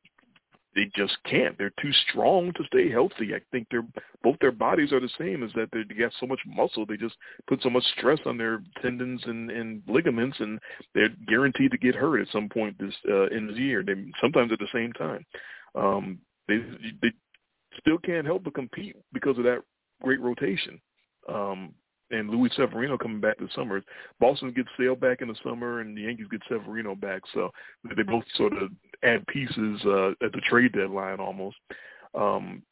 they 0.75 0.91
just 0.95 1.17
can't. 1.25 1.59
They're 1.59 1.73
too 1.83 1.93
strong 2.09 2.53
to 2.53 2.65
stay 2.67 2.91
healthy. 2.91 3.35
I 3.35 3.41
think 3.51 3.67
they're 3.71 3.87
both 4.23 4.37
their 4.41 4.53
bodies 4.53 4.93
are 4.93 5.01
the 5.01 5.11
same. 5.19 5.43
Is 5.43 5.53
that 5.55 5.69
they 5.73 5.83
got 5.95 6.13
so 6.21 6.27
much 6.27 6.41
muscle, 6.47 6.87
they 6.87 6.97
just 6.97 7.17
put 7.49 7.63
so 7.63 7.71
much 7.71 7.85
stress 7.99 8.21
on 8.27 8.39
their 8.39 8.63
tendons 8.81 9.23
and, 9.27 9.51
and 9.51 9.83
ligaments, 9.89 10.37
and 10.39 10.61
they're 10.95 11.09
guaranteed 11.27 11.73
to 11.73 11.79
get 11.79 11.95
hurt 11.95 12.21
at 12.21 12.29
some 12.33 12.49
point 12.49 12.79
this 12.79 12.95
uh, 13.09 13.27
in 13.29 13.49
the 13.49 13.55
year. 13.55 13.83
They 13.83 13.95
sometimes 14.21 14.53
at 14.53 14.59
the 14.59 14.69
same 14.73 14.93
time. 14.93 15.25
Um, 15.75 16.19
they 16.47 16.59
they 17.03 17.13
still 17.79 17.99
can't 17.99 18.27
help 18.27 18.45
but 18.45 18.55
compete 18.55 18.97
because 19.13 19.39
of 19.39 19.45
that 19.45 19.63
great 20.03 20.21
rotation. 20.21 20.81
Um, 21.29 21.75
and 22.11 22.31
Luis 22.31 22.53
Severino 22.57 22.99
coming 22.99 23.21
back 23.21 23.39
this 23.39 23.51
summer. 23.55 23.83
Boston 24.19 24.53
gets 24.53 24.69
Sale 24.79 24.97
back 24.97 25.23
in 25.23 25.29
the 25.29 25.37
summer, 25.45 25.81
and 25.81 25.97
the 25.97 26.03
Yankees 26.03 26.27
get 26.31 26.43
Severino 26.49 26.95
back. 26.95 27.23
So 27.35 27.51
they 27.97 28.03
both 28.03 28.25
sort 28.35 28.53
of 28.53 28.71
add 29.03 29.27
pieces 29.27 29.81
uh, 29.85 30.11
at 30.25 30.33
the 30.33 30.43
trade 30.49 30.73
deadline 30.73 31.21
almost. 31.21 31.57
Um, 32.15 32.63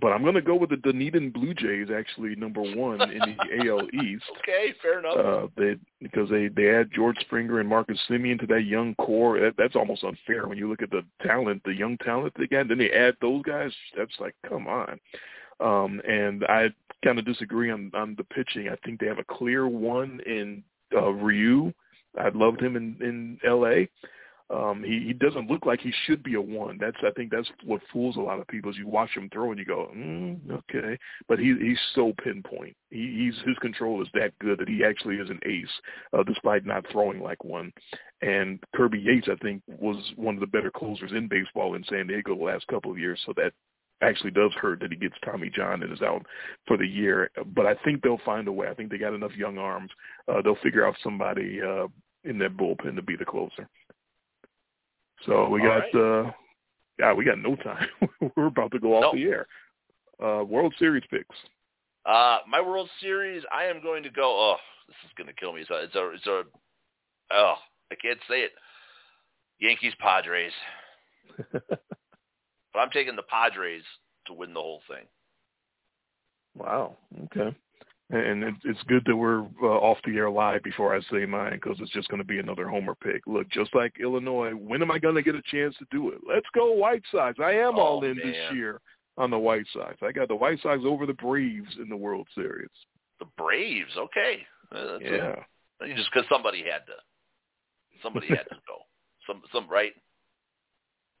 but 0.00 0.12
I'm 0.12 0.22
going 0.22 0.34
to 0.34 0.40
go 0.40 0.54
with 0.54 0.70
the 0.70 0.76
Dunedin 0.76 1.30
Blue 1.30 1.52
Jays, 1.52 1.88
actually 1.94 2.34
number 2.34 2.62
one 2.62 3.02
in 3.02 3.18
the 3.18 3.68
AL 3.68 3.82
East. 4.02 4.24
Okay, 4.38 4.72
fair 4.80 5.00
enough. 5.00 5.16
Uh, 5.16 5.46
they 5.56 5.76
because 6.00 6.30
they 6.30 6.48
they 6.48 6.70
add 6.70 6.90
George 6.94 7.18
Springer 7.20 7.60
and 7.60 7.68
Marcus 7.68 7.98
Semien 8.08 8.40
to 8.40 8.46
that 8.46 8.64
young 8.64 8.94
core. 8.94 9.38
That, 9.40 9.54
that's 9.58 9.76
almost 9.76 10.04
unfair 10.04 10.46
when 10.46 10.56
you 10.56 10.68
look 10.68 10.82
at 10.82 10.90
the 10.90 11.02
talent, 11.22 11.62
the 11.64 11.74
young 11.74 11.98
talent 11.98 12.32
they 12.38 12.46
got. 12.46 12.68
Then 12.68 12.78
they 12.78 12.90
add 12.90 13.16
those 13.20 13.42
guys. 13.42 13.72
That's 13.96 14.14
like, 14.20 14.34
come 14.48 14.66
on. 14.66 14.98
Um, 15.60 16.00
and 16.08 16.44
I 16.44 16.68
kind 17.04 17.18
of 17.18 17.24
disagree 17.24 17.70
on 17.70 17.90
on 17.94 18.14
the 18.16 18.24
pitching. 18.24 18.68
I 18.68 18.76
think 18.84 19.00
they 19.00 19.06
have 19.06 19.18
a 19.18 19.24
clear 19.24 19.68
one 19.68 20.20
in 20.26 20.62
uh, 20.94 21.10
Ryu. 21.10 21.72
I 22.18 22.28
loved 22.34 22.60
him 22.60 22.76
in 22.76 22.96
in 23.00 23.38
L.A. 23.46 23.88
Um, 24.50 24.82
he, 24.82 25.04
he 25.06 25.12
doesn't 25.12 25.48
look 25.48 25.64
like 25.64 25.80
he 25.80 25.92
should 26.06 26.24
be 26.24 26.34
a 26.34 26.40
one. 26.40 26.76
That's 26.80 26.96
I 27.04 27.10
think 27.12 27.30
that's 27.30 27.48
what 27.64 27.80
fools 27.92 28.16
a 28.16 28.20
lot 28.20 28.40
of 28.40 28.48
people. 28.48 28.70
Is 28.70 28.76
you 28.76 28.88
watch 28.88 29.10
him 29.10 29.30
throw 29.32 29.50
and 29.50 29.58
you 29.60 29.64
go, 29.64 29.88
mm, 29.94 30.38
okay, 30.50 30.98
but 31.28 31.38
he 31.38 31.54
he's 31.60 31.78
so 31.94 32.12
pinpoint. 32.24 32.76
He, 32.90 33.30
he's 33.32 33.46
his 33.46 33.56
control 33.58 34.02
is 34.02 34.08
that 34.14 34.36
good 34.40 34.58
that 34.58 34.68
he 34.68 34.84
actually 34.84 35.16
is 35.16 35.30
an 35.30 35.38
ace, 35.46 35.68
uh, 36.12 36.24
despite 36.24 36.66
not 36.66 36.84
throwing 36.90 37.20
like 37.20 37.44
one. 37.44 37.72
And 38.22 38.58
Kirby 38.74 38.98
Yates, 38.98 39.28
I 39.30 39.36
think, 39.36 39.62
was 39.68 39.96
one 40.16 40.34
of 40.34 40.40
the 40.40 40.46
better 40.46 40.70
closers 40.70 41.12
in 41.12 41.28
baseball 41.28 41.74
in 41.74 41.84
San 41.84 42.08
Diego 42.08 42.36
the 42.36 42.42
last 42.42 42.66
couple 42.66 42.90
of 42.90 42.98
years. 42.98 43.20
So 43.26 43.32
that 43.36 43.52
actually 44.02 44.30
does 44.30 44.52
hurt 44.54 44.80
that 44.80 44.90
he 44.90 44.96
gets 44.96 45.14
Tommy 45.24 45.50
John 45.50 45.82
and 45.82 45.92
is 45.92 46.02
out 46.02 46.24
for 46.66 46.76
the 46.76 46.86
year. 46.86 47.30
But 47.54 47.66
I 47.66 47.74
think 47.84 48.02
they'll 48.02 48.20
find 48.24 48.48
a 48.48 48.52
way. 48.52 48.68
I 48.68 48.74
think 48.74 48.90
they 48.90 48.98
got 48.98 49.14
enough 49.14 49.36
young 49.36 49.58
arms. 49.58 49.90
Uh, 50.28 50.42
they'll 50.42 50.56
figure 50.62 50.86
out 50.86 50.96
somebody 51.02 51.60
uh, 51.60 51.86
in 52.24 52.38
that 52.38 52.56
bullpen 52.56 52.96
to 52.96 53.02
be 53.02 53.16
the 53.16 53.24
closer. 53.24 53.68
So 55.26 55.48
we 55.48 55.60
All 55.60 55.66
got, 55.66 55.98
right. 55.98 56.26
uh, 56.26 56.30
yeah, 56.98 57.12
we 57.12 57.24
got 57.24 57.38
no 57.38 57.56
time. 57.56 57.86
We're 58.36 58.46
about 58.46 58.72
to 58.72 58.78
go 58.78 58.94
off 58.94 59.02
nope. 59.02 59.14
the 59.14 59.24
air. 59.24 59.46
Uh, 60.22 60.44
World 60.44 60.74
Series 60.78 61.04
picks. 61.10 61.36
Uh, 62.06 62.38
my 62.48 62.60
World 62.60 62.88
Series, 63.00 63.42
I 63.52 63.64
am 63.64 63.82
going 63.82 64.02
to 64.02 64.10
go. 64.10 64.22
Oh, 64.24 64.56
this 64.88 64.96
is 65.04 65.12
going 65.16 65.26
to 65.26 65.34
kill 65.34 65.52
me. 65.52 65.60
It's 65.62 65.70
a, 65.70 65.84
it's 65.84 65.94
a, 65.94 66.10
it's 66.10 66.26
a. 66.26 66.42
Oh, 67.32 67.54
I 67.92 67.94
can't 67.94 68.18
say 68.28 68.40
it. 68.40 68.52
Yankees 69.60 69.92
Padres. 69.98 70.52
But 72.72 72.80
I'm 72.80 72.90
taking 72.90 73.16
the 73.16 73.22
Padres 73.22 73.82
to 74.26 74.32
win 74.32 74.54
the 74.54 74.60
whole 74.60 74.82
thing. 74.88 75.06
Wow. 76.56 76.96
Okay. 77.24 77.56
And 78.12 78.42
it's 78.64 78.82
good 78.88 79.04
that 79.06 79.16
we're 79.16 79.42
uh, 79.62 79.66
off 79.66 79.98
the 80.04 80.16
air 80.16 80.28
live 80.28 80.64
before 80.64 80.96
I 80.96 81.00
say 81.12 81.26
mine 81.26 81.52
because 81.52 81.78
it's 81.80 81.92
just 81.92 82.08
going 82.08 82.18
to 82.18 82.26
be 82.26 82.40
another 82.40 82.66
homer 82.68 82.96
pick. 82.96 83.22
Look, 83.28 83.48
just 83.50 83.72
like 83.72 83.92
Illinois, 84.00 84.50
when 84.50 84.82
am 84.82 84.90
I 84.90 84.98
going 84.98 85.14
to 85.14 85.22
get 85.22 85.36
a 85.36 85.42
chance 85.48 85.76
to 85.78 85.86
do 85.92 86.10
it? 86.10 86.18
Let's 86.28 86.46
go 86.52 86.72
White 86.72 87.04
Sox. 87.12 87.38
I 87.40 87.52
am 87.52 87.76
oh, 87.76 87.80
all 87.80 88.04
in 88.04 88.16
man. 88.16 88.26
this 88.26 88.36
year. 88.52 88.80
on 89.16 89.30
the 89.30 89.38
White 89.38 89.66
Sox. 89.72 89.96
I 90.02 90.10
got 90.10 90.26
the 90.26 90.34
White 90.34 90.60
Sox 90.60 90.82
over 90.84 91.06
the 91.06 91.14
Braves 91.14 91.76
in 91.80 91.88
the 91.88 91.96
World 91.96 92.26
Series. 92.34 92.70
The 93.20 93.26
Braves, 93.36 93.92
okay. 93.96 94.38
That's 94.72 95.02
yeah. 95.02 95.36
A, 95.80 95.94
just 95.94 96.10
because 96.12 96.28
somebody 96.28 96.64
had 96.64 96.86
to, 96.86 96.94
somebody 98.02 98.28
had 98.28 98.48
to 98.48 98.56
go. 98.66 98.78
Some, 99.26 99.42
some, 99.52 99.68
right? 99.68 99.92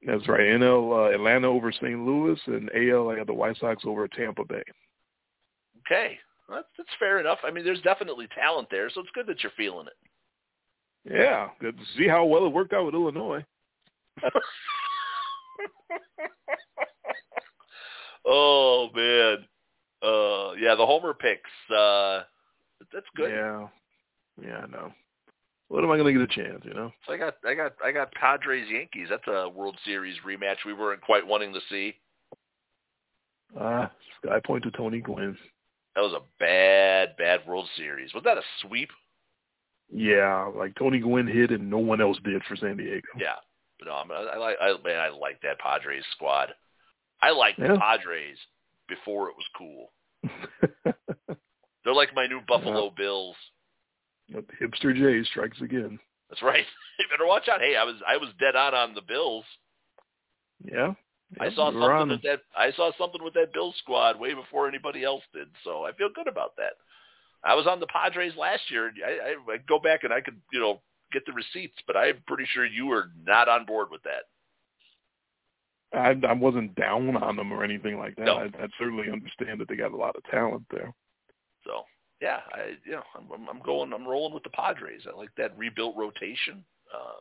That's 0.06 0.26
right. 0.28 0.40
NL 0.40 0.92
uh, 0.92 1.14
Atlanta 1.14 1.48
over 1.48 1.70
St. 1.72 1.98
Louis, 2.04 2.40
and 2.46 2.70
AL 2.74 3.10
I 3.10 3.16
got 3.16 3.26
the 3.26 3.34
White 3.34 3.58
Sox 3.58 3.82
over 3.84 4.08
Tampa 4.08 4.44
Bay. 4.44 4.62
Okay, 5.86 6.18
well, 6.48 6.58
that's, 6.58 6.68
that's 6.78 6.88
fair 6.98 7.20
enough. 7.20 7.38
I 7.44 7.50
mean, 7.50 7.64
there's 7.64 7.82
definitely 7.82 8.28
talent 8.34 8.68
there, 8.70 8.88
so 8.90 9.00
it's 9.00 9.10
good 9.14 9.26
that 9.26 9.42
you're 9.42 9.52
feeling 9.56 9.86
it. 9.86 9.96
Yeah, 11.04 11.48
good 11.60 11.76
to 11.78 11.84
see 11.96 12.08
how 12.08 12.24
well 12.24 12.46
it 12.46 12.52
worked 12.52 12.72
out 12.72 12.86
with 12.86 12.94
Illinois. 12.94 13.44
oh 18.26 18.88
man, 18.94 19.46
uh, 20.02 20.52
yeah, 20.58 20.74
the 20.74 20.86
homer 20.86 21.14
picks. 21.14 21.50
Uh, 21.74 22.22
that's 22.92 23.06
good. 23.16 23.30
Yeah, 23.30 23.68
yeah, 24.42 24.58
I 24.58 24.66
know. 24.66 24.92
What 25.70 25.84
am 25.84 25.92
I 25.92 25.96
going 25.96 26.12
to 26.12 26.26
get 26.26 26.36
a 26.36 26.42
chance? 26.42 26.62
You 26.64 26.74
know. 26.74 26.90
So 27.06 27.12
I 27.12 27.16
got, 27.16 27.36
I 27.46 27.54
got, 27.54 27.72
I 27.84 27.92
got 27.92 28.12
Padres 28.12 28.66
Yankees. 28.68 29.06
That's 29.08 29.26
a 29.28 29.48
World 29.48 29.76
Series 29.84 30.16
rematch 30.26 30.56
we 30.66 30.72
weren't 30.74 31.00
quite 31.00 31.24
wanting 31.24 31.54
to 31.54 31.60
see. 31.70 31.94
Ah, 33.58 33.84
uh, 33.84 33.88
Sky 34.20 34.40
Point 34.44 34.64
to 34.64 34.72
Tony 34.72 35.00
Gwynn. 35.00 35.38
That 35.94 36.00
was 36.00 36.12
a 36.12 36.26
bad, 36.40 37.16
bad 37.16 37.46
World 37.46 37.68
Series. 37.76 38.12
Was 38.12 38.24
that 38.24 38.36
a 38.36 38.42
sweep? 38.62 38.90
Yeah, 39.92 40.50
like 40.56 40.74
Tony 40.74 40.98
Gwynn 40.98 41.28
hit 41.28 41.52
and 41.52 41.70
no 41.70 41.78
one 41.78 42.00
else 42.00 42.18
did 42.24 42.42
for 42.48 42.56
San 42.56 42.76
Diego. 42.76 43.06
Yeah, 43.16 43.36
but 43.78 43.86
no, 43.86 43.92
I, 43.92 44.22
I 44.22 44.36
like, 44.38 44.56
I 44.60 44.74
man, 44.84 44.98
I 44.98 45.08
like 45.10 45.40
that 45.42 45.60
Padres 45.60 46.04
squad. 46.16 46.48
I 47.22 47.30
like 47.30 47.54
yeah. 47.58 47.74
the 47.74 47.78
Padres 47.78 48.38
before 48.88 49.28
it 49.28 49.36
was 49.36 49.46
cool. 49.56 49.92
They're 51.84 51.94
like 51.94 52.14
my 52.14 52.26
new 52.26 52.40
Buffalo 52.48 52.86
yeah. 52.86 52.90
Bills. 52.96 53.36
Hipster 54.32 54.94
J 54.94 55.24
strikes 55.30 55.60
again. 55.60 55.98
That's 56.28 56.42
right. 56.42 56.64
You 57.00 57.06
better 57.10 57.26
watch 57.26 57.48
out. 57.48 57.62
Hey, 57.62 57.76
I 57.76 57.84
was 57.84 57.94
I 58.06 58.18
was 58.18 58.28
dead 58.38 58.54
on 58.54 58.74
on 58.74 58.94
the 58.94 59.00
Bills. 59.00 59.46
Yeah. 60.62 60.92
I 61.40 61.50
saw 61.54 61.72
something 61.72 62.10
with 62.10 62.22
that. 62.24 62.40
I 62.54 62.72
saw 62.72 62.90
something 62.98 63.24
with 63.24 63.32
that 63.32 63.54
Bills 63.54 63.74
squad 63.78 64.20
way 64.20 64.34
before 64.34 64.68
anybody 64.68 65.02
else 65.02 65.22
did. 65.32 65.48
So 65.64 65.86
I 65.86 65.92
feel 65.92 66.10
good 66.14 66.28
about 66.28 66.56
that. 66.56 66.74
I 67.42 67.54
was 67.54 67.66
on 67.66 67.80
the 67.80 67.86
Padres 67.86 68.36
last 68.36 68.70
year. 68.70 68.92
I, 69.02 69.30
I, 69.30 69.54
I 69.54 69.56
go 69.66 69.78
back 69.78 70.04
and 70.04 70.12
I 70.12 70.20
could 70.20 70.38
you 70.52 70.60
know 70.60 70.82
get 71.10 71.24
the 71.24 71.32
receipts, 71.32 71.78
but 71.86 71.96
I'm 71.96 72.22
pretty 72.26 72.44
sure 72.52 72.66
you 72.66 72.84
were 72.84 73.10
not 73.24 73.48
on 73.48 73.64
board 73.64 73.88
with 73.90 74.02
that. 74.02 74.24
I, 75.92 76.14
I 76.28 76.32
wasn't 76.34 76.74
down 76.74 77.16
on 77.16 77.36
them 77.36 77.52
or 77.52 77.64
anything 77.64 77.98
like 77.98 78.14
that. 78.16 78.26
No. 78.26 78.34
I, 78.36 78.44
I 78.44 78.68
certainly 78.78 79.10
understand 79.10 79.60
that 79.60 79.68
they 79.68 79.76
got 79.76 79.92
a 79.92 79.96
lot 79.96 80.16
of 80.16 80.24
talent 80.24 80.64
there. 80.70 80.92
So 81.64 81.82
yeah, 82.20 82.40
I 82.52 82.76
you 82.84 82.92
know 82.92 83.02
I'm, 83.16 83.48
I'm 83.48 83.60
going 83.64 83.92
I'm 83.92 84.06
rolling 84.06 84.34
with 84.34 84.42
the 84.42 84.50
Padres. 84.50 85.02
I 85.12 85.16
like 85.16 85.30
that 85.36 85.56
rebuilt 85.58 85.94
rotation. 85.96 86.64
Uh, 86.92 87.20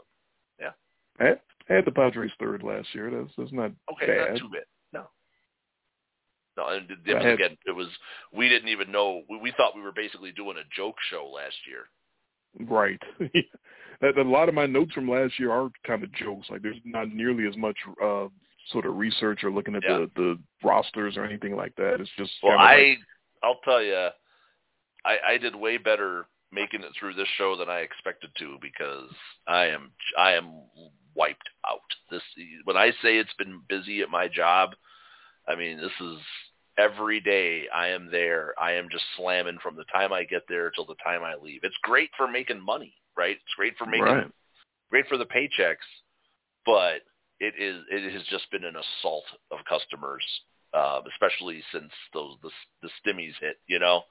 yeah. 0.59 0.71
I 1.19 1.23
had, 1.25 1.39
I 1.69 1.73
had 1.75 1.85
the 1.85 1.91
Padres 1.91 2.31
third 2.39 2.63
last 2.63 2.87
year. 2.93 3.09
That's 3.11 3.33
that's 3.37 3.53
not 3.53 3.71
okay. 3.93 4.07
bad. 4.07 4.31
Not 4.33 4.39
too 4.39 4.49
bad. 4.49 4.63
No. 4.93 5.03
No, 6.57 6.67
and 6.69 6.89
it, 7.05 7.15
I 7.15 7.23
had- 7.23 7.33
again, 7.33 7.57
it 7.65 7.71
was 7.75 7.87
we 8.33 8.49
didn't 8.49 8.69
even 8.69 8.91
know. 8.91 9.21
We, 9.29 9.37
we 9.37 9.53
thought 9.55 9.75
we 9.75 9.81
were 9.81 9.91
basically 9.91 10.31
doing 10.31 10.57
a 10.57 10.75
joke 10.75 10.95
show 11.09 11.29
last 11.33 11.55
year. 11.67 11.85
Right. 12.67 12.99
that, 14.01 14.17
a 14.17 14.21
lot 14.23 14.49
of 14.49 14.55
my 14.55 14.65
notes 14.65 14.91
from 14.93 15.09
last 15.09 15.39
year 15.39 15.51
are 15.51 15.69
kind 15.85 16.03
of 16.03 16.11
jokes. 16.13 16.47
Like 16.49 16.61
there's 16.61 16.77
not 16.83 17.09
nearly 17.13 17.47
as 17.47 17.55
much 17.55 17.77
uh 18.03 18.27
sort 18.71 18.85
of 18.85 18.97
research 18.97 19.43
or 19.43 19.51
looking 19.51 19.75
at 19.75 19.83
Yeah. 19.83 19.99
the 19.99 20.11
the 20.15 20.39
rosters 20.63 21.15
or 21.15 21.23
anything 21.23 21.55
like 21.55 21.75
that. 21.75 22.01
It's 22.01 22.09
just 22.17 22.31
Well, 22.43 22.57
kinda 22.57 22.63
I 22.63 22.75
like, 22.89 22.97
I'll 23.43 23.59
tell 23.63 23.81
you, 23.81 24.09
I, 25.05 25.17
I 25.33 25.37
did 25.37 25.55
way 25.55 25.77
better 25.77 26.27
making 26.51 26.81
it 26.81 26.91
through 26.99 27.13
this 27.13 27.27
show 27.37 27.55
than 27.55 27.69
I 27.69 27.79
expected 27.79 28.31
to 28.39 28.57
because 28.61 29.11
I 29.47 29.67
am 29.67 29.91
I 30.17 30.33
am 30.33 30.51
wiped 31.15 31.49
out. 31.67 31.79
This 32.11 32.21
when 32.63 32.77
I 32.77 32.91
say 33.01 33.17
it's 33.17 33.33
been 33.37 33.61
busy 33.67 34.01
at 34.01 34.09
my 34.09 34.27
job, 34.27 34.71
I 35.47 35.55
mean 35.55 35.77
this 35.77 35.91
is 36.01 36.17
every 36.77 37.19
day 37.19 37.67
I 37.73 37.89
am 37.89 38.09
there. 38.09 38.53
I 38.59 38.73
am 38.73 38.89
just 38.91 39.03
slamming 39.17 39.59
from 39.61 39.75
the 39.75 39.85
time 39.85 40.13
I 40.13 40.23
get 40.23 40.43
there 40.47 40.71
till 40.71 40.85
the 40.85 40.95
time 41.03 41.23
I 41.23 41.35
leave. 41.35 41.61
It's 41.63 41.75
great 41.83 42.09
for 42.17 42.27
making 42.27 42.61
money, 42.61 42.93
right? 43.17 43.35
It's 43.35 43.55
great 43.55 43.77
for 43.77 43.85
making 43.85 44.05
right. 44.05 44.31
great 44.89 45.07
for 45.07 45.17
the 45.17 45.25
paychecks, 45.25 45.77
but 46.65 47.01
it 47.39 47.53
is 47.59 47.83
it 47.91 48.11
has 48.13 48.23
just 48.29 48.49
been 48.51 48.63
an 48.63 48.75
assault 48.75 49.25
of 49.51 49.59
customers, 49.67 50.23
uh, 50.73 51.01
especially 51.11 51.63
since 51.71 51.91
those 52.13 52.35
the 52.41 52.49
the 52.81 52.89
stimmies 52.99 53.33
hit, 53.39 53.57
you 53.67 53.79
know, 53.79 54.03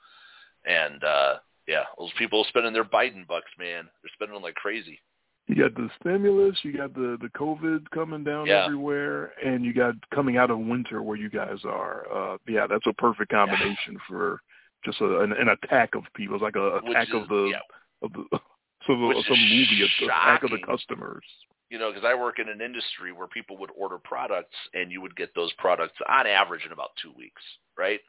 and 0.66 1.02
uh, 1.04 1.34
yeah, 1.66 1.84
those 1.98 2.12
people 2.18 2.44
spending 2.48 2.72
their 2.72 2.84
Biden 2.84 3.26
bucks, 3.26 3.50
man, 3.58 3.84
they're 4.02 4.10
spending 4.14 4.34
them 4.34 4.42
like 4.42 4.54
crazy. 4.54 5.00
You 5.46 5.54
got 5.54 5.74
the 5.74 5.88
stimulus, 6.00 6.58
you 6.62 6.76
got 6.76 6.92
the 6.94 7.16
the 7.20 7.28
COVID 7.30 7.88
coming 7.90 8.22
down 8.24 8.46
Yeah. 8.46 8.64
everywhere, 8.64 9.32
and 9.44 9.64
you 9.64 9.72
got 9.72 9.94
coming 10.14 10.36
out 10.36 10.50
of 10.50 10.58
winter 10.58 11.02
where 11.02 11.16
you 11.16 11.30
guys 11.30 11.58
are. 11.64 12.06
Uh 12.12 12.38
Yeah, 12.46 12.66
that's 12.66 12.86
a 12.86 12.92
perfect 12.92 13.30
combination 13.30 13.98
for 14.06 14.40
just 14.84 15.00
a, 15.00 15.20
an, 15.20 15.32
an 15.32 15.48
attack 15.48 15.94
of 15.94 16.04
people. 16.14 16.36
It's 16.36 16.42
like 16.42 16.56
a 16.56 16.80
Which 16.82 16.90
attack 16.92 17.08
is, 17.08 17.14
of 17.14 17.28
the 17.28 17.50
yeah, 17.52 17.60
of 18.02 18.12
the 18.12 18.24
some 18.86 19.08
Which 19.08 19.26
some 19.26 19.38
movie 19.40 19.88
attack 20.04 20.42
of 20.42 20.50
the 20.50 20.58
customers. 20.58 21.24
you 21.70 21.78
know, 21.78 21.90
because 21.92 22.04
I 22.06 22.14
work 22.14 22.38
in 22.38 22.48
an 22.48 22.60
industry 22.60 23.12
where 23.12 23.26
people 23.26 23.56
would 23.58 23.70
order 23.76 23.98
products 23.98 24.56
and 24.74 24.92
you 24.92 25.00
would 25.00 25.16
get 25.16 25.34
those 25.34 25.52
products 25.58 25.96
on 26.08 26.26
average 26.26 26.64
in 26.66 26.72
about 26.72 26.90
two 27.02 27.12
weeks, 27.16 27.42
right? 27.76 28.00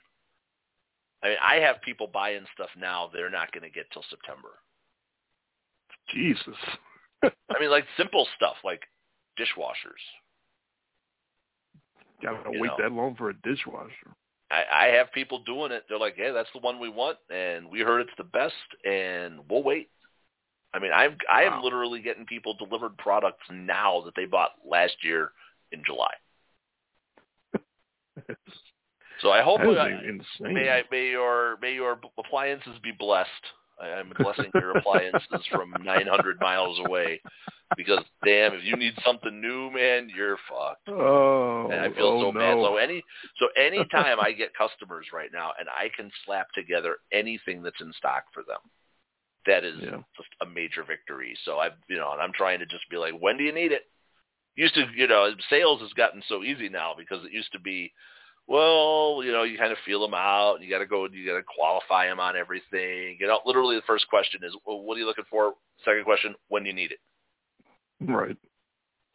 I 1.21 1.29
mean, 1.29 1.37
I 1.43 1.55
have 1.55 1.81
people 1.81 2.07
buying 2.07 2.45
stuff 2.53 2.69
now 2.77 3.09
they're 3.11 3.29
not 3.29 3.51
going 3.51 3.63
to 3.63 3.69
get 3.69 3.91
till 3.91 4.03
September. 4.09 4.49
Jesus. 6.13 6.55
I 7.23 7.59
mean, 7.59 7.69
like 7.69 7.85
simple 7.97 8.27
stuff 8.35 8.55
like 8.63 8.81
dishwashers. 9.37 10.01
Gotta 12.21 12.51
wait 12.51 12.67
know. 12.67 12.75
that 12.79 12.91
long 12.91 13.15
for 13.15 13.29
a 13.29 13.33
dishwasher. 13.41 14.15
I, 14.51 14.63
I 14.71 14.85
have 14.97 15.11
people 15.13 15.39
doing 15.39 15.71
it. 15.71 15.85
They're 15.87 15.99
like, 15.99 16.15
"Hey, 16.15 16.31
that's 16.31 16.49
the 16.53 16.59
one 16.59 16.79
we 16.79 16.89
want, 16.89 17.17
and 17.29 17.69
we 17.69 17.79
heard 17.81 18.01
it's 18.01 18.09
the 18.17 18.23
best, 18.23 18.53
and 18.85 19.39
we'll 19.49 19.63
wait." 19.63 19.89
I 20.73 20.79
mean, 20.79 20.91
I'm 20.93 21.17
I 21.31 21.43
am 21.43 21.53
Wow. 21.53 21.63
literally 21.63 22.01
getting 22.01 22.25
people 22.25 22.53
delivered 22.55 22.97
products 22.97 23.45
now 23.49 24.01
that 24.01 24.15
they 24.15 24.25
bought 24.25 24.51
last 24.65 25.03
year 25.03 25.31
in 25.71 25.83
July. 25.85 26.13
So 29.21 29.31
I 29.31 29.41
hope 29.41 29.59
that 29.59 29.69
is 29.69 29.77
I, 29.77 29.89
insane. 29.89 30.53
may 30.55 30.69
I 30.69 30.83
may 30.91 31.09
your 31.09 31.57
may 31.61 31.73
your 31.73 31.99
appliances 32.17 32.77
be 32.83 32.91
blessed. 32.97 33.29
I, 33.81 33.87
I'm 33.87 34.11
blessing 34.17 34.51
your 34.55 34.77
appliances 34.77 35.45
from 35.51 35.83
900 35.83 36.39
miles 36.39 36.79
away, 36.79 37.21
because 37.75 37.99
damn, 38.23 38.53
if 38.53 38.63
you 38.63 38.75
need 38.77 38.93
something 39.05 39.39
new, 39.41 39.71
man, 39.71 40.09
you're 40.15 40.37
fucked. 40.49 40.89
oh, 40.89 41.69
And 41.71 41.79
I 41.81 41.89
feel 41.95 42.05
oh, 42.07 42.21
so 42.25 42.31
no. 42.31 42.39
bad. 42.39 42.57
So 42.65 42.77
any 42.77 43.03
so 43.37 43.47
anytime 43.61 44.19
I 44.21 44.31
get 44.31 44.53
customers 44.53 45.07
right 45.13 45.29
now 45.33 45.51
and 45.59 45.67
I 45.69 45.89
can 45.95 46.11
slap 46.25 46.51
together 46.53 46.97
anything 47.11 47.61
that's 47.61 47.81
in 47.81 47.91
stock 47.97 48.23
for 48.33 48.43
them, 48.43 48.59
that 49.45 49.63
is 49.63 49.75
Yeah. 49.81 50.01
just 50.17 50.29
a 50.41 50.45
major 50.45 50.83
victory. 50.83 51.37
So 51.45 51.57
I 51.57 51.69
you 51.89 51.97
know, 51.97 52.11
and 52.13 52.21
I'm 52.21 52.33
trying 52.33 52.59
to 52.59 52.65
just 52.65 52.89
be 52.89 52.97
like, 52.97 53.13
when 53.19 53.37
do 53.37 53.43
you 53.43 53.53
need 53.53 53.71
it? 53.71 53.83
Used 54.55 54.75
to, 54.75 54.85
you 54.95 55.07
know, 55.07 55.31
sales 55.49 55.79
has 55.81 55.93
gotten 55.93 56.21
so 56.27 56.43
easy 56.43 56.67
now 56.67 56.93
because 56.97 57.23
it 57.23 57.31
used 57.31 57.51
to 57.53 57.59
be, 57.59 57.93
well, 58.49 59.21
you 59.23 59.31
know, 59.31 59.43
you 59.43 59.59
kind 59.59 59.71
of 59.71 59.77
feel 59.85 60.01
them 60.01 60.15
out, 60.15 60.55
and 60.55 60.63
you 60.63 60.71
got 60.71 60.79
to 60.79 60.87
go, 60.87 61.07
you 61.07 61.23
got 61.23 61.37
to 61.37 61.43
qualify 61.43 62.07
them 62.07 62.19
on 62.19 62.35
everything. 62.35 63.15
You 63.19 63.27
know, 63.27 63.39
literally 63.45 63.75
the 63.75 63.83
first 63.85 64.09
question 64.09 64.41
is, 64.43 64.55
well, 64.65 64.81
what 64.81 64.97
are 64.97 64.99
you 64.99 65.05
looking 65.05 65.29
for? 65.29 65.53
Second 65.85 66.03
question, 66.03 66.33
when 66.47 66.63
do 66.63 66.69
you 66.69 66.75
need 66.75 66.91
it? 66.91 66.99
right. 68.11 68.35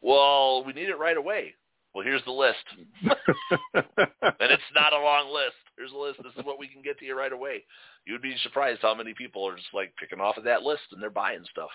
Well, 0.01 0.63
we 0.63 0.71
need 0.71 0.87
it 0.87 0.97
right 0.97 1.17
away. 1.17 1.53
Well, 1.93 2.05
here's 2.05 2.23
the 2.23 2.31
list. 2.31 2.63
and 3.03 4.51
it's 4.51 4.63
not 4.73 4.93
a 4.93 4.99
long 4.99 5.33
list. 5.33 5.55
Here's 5.77 5.91
a 5.91 5.97
list. 5.97 6.19
This 6.23 6.33
is 6.37 6.45
what 6.45 6.59
we 6.59 6.67
can 6.67 6.81
get 6.81 6.97
to 6.99 7.05
you 7.05 7.17
right 7.17 7.33
away. 7.33 7.63
You'd 8.05 8.21
be 8.21 8.35
surprised 8.43 8.81
how 8.81 8.95
many 8.95 9.13
people 9.13 9.45
are 9.47 9.55
just 9.55 9.73
like 9.73 9.93
picking 9.99 10.21
off 10.21 10.37
of 10.37 10.45
that 10.45 10.63
list 10.63 10.83
and 10.91 11.01
they're 11.01 11.09
buying 11.09 11.43
stuff. 11.51 11.71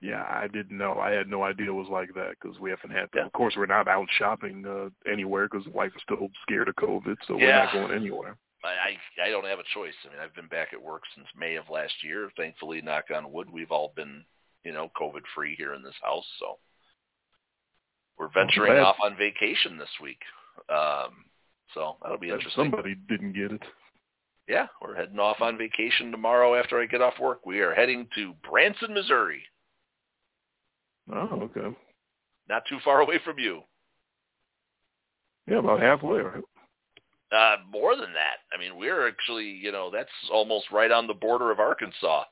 Yeah, 0.00 0.24
I 0.28 0.46
didn't 0.48 0.76
know. 0.76 0.98
I 1.00 1.10
had 1.12 1.28
no 1.28 1.42
idea 1.42 1.68
it 1.68 1.72
was 1.72 1.88
like 1.90 2.12
that 2.14 2.34
because 2.40 2.58
we 2.60 2.70
haven't 2.70 2.90
had. 2.90 3.08
Yeah. 3.14 3.24
Of 3.24 3.32
course, 3.32 3.54
we're 3.56 3.66
not 3.66 3.88
out 3.88 4.06
shopping 4.18 4.64
uh, 4.66 5.10
anywhere 5.10 5.48
because 5.50 5.66
wife 5.68 5.92
is 5.96 6.02
still 6.02 6.28
scared 6.42 6.68
of 6.68 6.76
COVID, 6.76 7.16
so 7.26 7.36
we're 7.36 7.50
not 7.50 7.72
going 7.72 7.92
anywhere. 7.92 8.36
I, 8.64 8.96
I 9.24 9.30
don't 9.30 9.46
have 9.46 9.58
a 9.58 9.74
choice. 9.74 9.94
I 10.04 10.12
mean, 10.12 10.22
I've 10.22 10.34
been 10.34 10.48
back 10.48 10.68
at 10.72 10.82
work 10.82 11.02
since 11.14 11.26
May 11.38 11.54
of 11.54 11.68
last 11.70 11.94
year. 12.02 12.30
Thankfully, 12.36 12.82
knock 12.82 13.04
on 13.14 13.32
wood, 13.32 13.48
we've 13.50 13.70
all 13.70 13.92
been 13.94 14.24
you 14.64 14.72
know 14.72 14.90
COVID 15.00 15.22
free 15.34 15.54
here 15.56 15.74
in 15.74 15.82
this 15.82 15.94
house. 16.02 16.26
So 16.38 16.58
we're 18.18 18.32
venturing 18.32 18.72
glad. 18.72 18.82
off 18.82 18.96
on 19.02 19.16
vacation 19.16 19.78
this 19.78 19.88
week. 20.02 20.20
Um, 20.68 21.24
so 21.74 21.96
that'll 22.02 22.18
be 22.18 22.30
interesting. 22.30 22.64
Somebody 22.64 22.96
didn't 23.08 23.32
get 23.32 23.52
it. 23.52 23.62
Yeah, 24.48 24.66
we're 24.80 24.94
heading 24.94 25.18
off 25.18 25.40
on 25.40 25.58
vacation 25.58 26.10
tomorrow 26.10 26.54
after 26.54 26.80
I 26.80 26.86
get 26.86 27.02
off 27.02 27.14
work. 27.20 27.44
We 27.44 27.60
are 27.60 27.74
heading 27.74 28.06
to 28.14 28.34
Branson, 28.48 28.94
Missouri. 28.94 29.42
Oh, 31.12 31.50
okay. 31.56 31.76
Not 32.48 32.62
too 32.68 32.78
far 32.84 33.00
away 33.00 33.18
from 33.24 33.38
you. 33.38 33.62
Yeah, 35.46 35.58
about 35.58 35.80
halfway, 35.80 36.20
right? 36.20 36.42
Uh, 37.32 37.56
more 37.70 37.96
than 37.96 38.12
that. 38.12 38.38
I 38.52 38.58
mean, 38.58 38.76
we're 38.78 39.08
actually, 39.08 39.44
you 39.46 39.72
know, 39.72 39.90
that's 39.92 40.08
almost 40.32 40.70
right 40.70 40.90
on 40.90 41.06
the 41.06 41.14
border 41.14 41.50
of 41.50 41.60
Arkansas. 41.60 42.24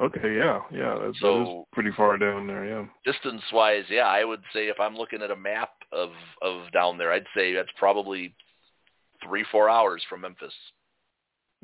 Okay, 0.00 0.36
yeah, 0.36 0.60
yeah, 0.72 0.98
that's, 1.00 1.20
So- 1.20 1.38
that 1.38 1.50
is 1.50 1.64
pretty 1.72 1.90
far 1.92 2.18
down 2.18 2.46
there. 2.46 2.64
Yeah. 2.64 2.86
Distance 3.04 3.42
wise, 3.52 3.84
yeah, 3.88 4.06
I 4.06 4.24
would 4.24 4.42
say 4.52 4.68
if 4.68 4.80
I'm 4.80 4.96
looking 4.96 5.22
at 5.22 5.30
a 5.30 5.36
map 5.36 5.70
of 5.92 6.10
of 6.40 6.70
down 6.72 6.98
there, 6.98 7.12
I'd 7.12 7.26
say 7.36 7.52
that's 7.52 7.70
probably 7.78 8.34
three 9.22 9.44
four 9.52 9.68
hours 9.68 10.02
from 10.08 10.22
Memphis 10.22 10.54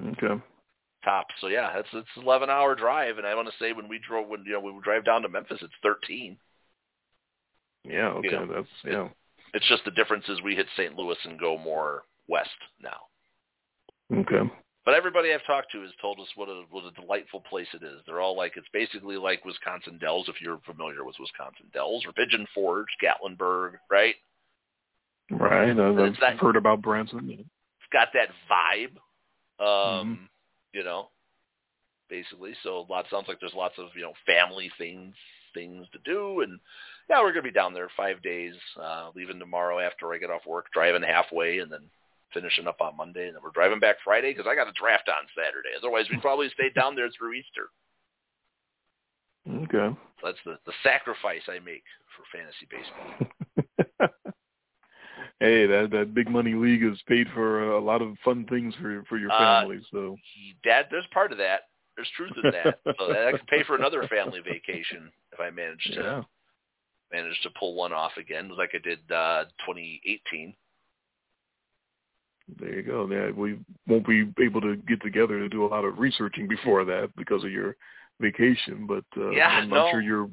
Okay. 0.01 0.41
Tops. 1.05 1.35
So 1.41 1.49
yeah, 1.49 1.79
it's 1.79 1.89
it's 1.93 2.09
an 2.17 2.25
11 2.25 2.51
hour 2.51 2.75
drive, 2.75 3.19
and 3.19 3.27
I 3.27 3.35
want 3.35 3.49
to 3.49 3.55
say 3.59 3.73
when 3.73 3.89
we 3.89 3.99
drove 4.07 4.29
when 4.29 4.45
you 4.45 4.53
know 4.53 4.61
when 4.61 4.75
we 4.75 4.83
drive 4.83 5.05
down 5.05 5.23
to 5.23 5.29
Memphis, 5.29 5.59
it's 5.63 5.73
13. 5.83 6.37
Yeah. 7.85 8.09
Okay. 8.09 8.29
know, 8.31 8.47
that's 8.53 8.69
yeah. 8.85 9.09
It's 9.55 9.67
just 9.69 9.85
the 9.85 9.91
difference 9.93 10.25
is 10.29 10.43
we 10.43 10.55
hit 10.55 10.67
St. 10.77 10.95
Louis 10.95 11.17
and 11.25 11.39
go 11.41 11.57
more 11.57 12.03
west 12.29 12.51
now. 12.83 12.99
Okay. 14.15 14.51
But 14.85 14.95
everybody 14.95 15.33
I've 15.35 15.45
talked 15.47 15.71
to 15.73 15.83
has 15.83 15.91
told 16.01 16.19
us 16.19 16.27
what 16.35 16.49
a 16.49 16.63
what 16.71 16.85
a 16.85 16.91
delightful 17.01 17.41
place 17.49 17.67
it 17.75 17.83
is. 17.83 18.01
They're 18.07 18.21
all 18.21 18.37
like 18.37 18.55
it's 18.57 18.67
basically 18.73 19.17
like 19.17 19.45
Wisconsin 19.45 19.99
Dells 19.99 20.29
if 20.29 20.41
you're 20.41 20.61
familiar 20.67 21.05
with 21.05 21.17
Wisconsin 21.21 21.67
Dells 21.73 22.05
or 22.07 22.13
Pigeon 22.13 22.47
Forge, 22.55 22.87
Gatlinburg, 23.03 23.73
right? 23.91 24.15
Right. 25.31 25.71
I've, 25.71 25.99
I've 25.99 26.17
that- 26.21 26.39
heard 26.39 26.57
about 26.57 26.81
Branson. 26.83 27.29
It's 27.31 27.93
got 27.93 28.09
that 28.15 28.29
vibe, 28.51 28.97
um, 29.61 30.07
Mm-hmm. 30.07 30.25
You 30.73 30.85
know, 30.85 31.09
basically. 32.09 32.53
So 32.63 32.79
a 32.79 32.93
lot 32.93 33.07
sounds 33.11 33.27
like 33.29 33.41
there's 33.41 33.55
lots 33.55 33.75
of 33.79 33.89
you 33.95 34.03
know 34.03 34.13
family 34.27 34.71
things 34.79 35.15
things 35.55 35.87
to 35.93 35.99
do, 36.05 36.41
and 36.41 36.59
yeah, 37.09 37.21
we're 37.21 37.33
gonna 37.33 37.43
be 37.43 37.51
down 37.51 37.75
there 37.75 37.91
five 37.97 38.23
days, 38.23 38.55
uh, 38.81 39.11
leaving 39.15 39.39
tomorrow 39.39 39.79
after 39.79 40.13
I 40.13 40.19
get 40.19 40.31
off 40.31 40.47
work, 40.47 40.67
driving 40.73 41.03
halfway, 41.03 41.59
and 41.59 41.71
then 41.71 41.83
finishing 42.35 42.67
up 42.67 42.81
on 42.81 42.97
Monday, 42.97 43.27
and 43.27 43.35
then 43.35 43.43
we're 43.43 43.51
driving 43.51 43.81
back 43.81 43.97
Friday 44.05 44.33
because 44.33 44.47
I 44.49 44.55
got 44.55 44.69
a 44.69 44.73
draft 44.79 45.09
on 45.09 45.27
Saturday. 45.35 45.71
Otherwise, 45.77 46.07
we'd 46.11 46.21
probably 46.21 46.49
stay 46.51 46.71
down 46.75 46.95
there 46.95 47.09
through 47.17 47.35
Easter. 47.35 47.71
Okay. 49.49 49.97
So 50.21 50.27
that's 50.27 50.39
the 50.45 50.59
the 50.67 50.73
sacrifice 50.83 51.43
I 51.49 51.59
make 51.61 51.85
for 52.17 52.25
fantasy 52.37 52.67
baseball. 52.69 53.29
hey, 55.41 55.67
that 55.67 55.91
that 55.91 56.15
big 56.15 56.29
money 56.31 56.55
league 56.55 56.83
has 56.83 56.99
paid 57.07 57.27
for 57.35 57.73
a 57.73 57.81
lot 57.81 58.03
of 58.03 58.17
fun 58.25 58.47
things 58.47 58.75
for 58.81 59.05
for 59.09 59.19
your 59.19 59.31
Uh, 59.33 59.39
family. 59.39 59.81
So 59.91 60.17
Dad, 60.65 60.87
there's 60.91 61.07
part 61.13 61.33
of 61.33 61.39
that. 61.39 61.63
There's 61.97 62.11
truth 62.17 62.33
in 62.43 62.51
that. 62.51 62.79
so 62.99 63.09
that 63.09 63.27
I 63.29 63.33
can 63.33 63.47
pay 63.47 63.63
for 63.65 63.75
another 63.77 64.07
family 64.09 64.41
vacation 64.41 65.11
if 65.33 65.41
I 65.41 65.51
manage 65.51 65.85
to 65.95 66.01
yeah. 66.01 66.23
manage 67.13 67.41
to 67.43 67.51
pull 67.59 67.75
one 67.75 67.93
off 67.93 68.13
again, 68.17 68.51
like 68.57 68.71
I 68.75 68.79
did 68.79 69.01
uh 69.11 69.45
2018. 69.67 70.55
There 72.59 72.75
you 72.75 72.83
go. 72.83 73.09
Yeah, 73.11 73.31
we 73.31 73.59
won't 73.87 74.07
be 74.07 74.33
able 74.43 74.63
to 74.63 74.77
get 74.77 75.03
together 75.03 75.39
to 75.39 75.49
do 75.49 75.67
a 75.67 75.69
lot 75.69 75.85
of 75.85 75.99
researching 75.99 76.49
before 76.49 76.85
that 76.87 77.15
because 77.17 77.45
of 77.45 77.51
your 77.51 77.77
vacation, 78.21 78.87
but 78.87 79.05
uh, 79.21 79.31
Yeah, 79.31 79.49
I'm, 79.49 79.69
no. 79.69 79.87
I'm 79.87 79.93
sure 79.93 80.01
you're 80.01 80.31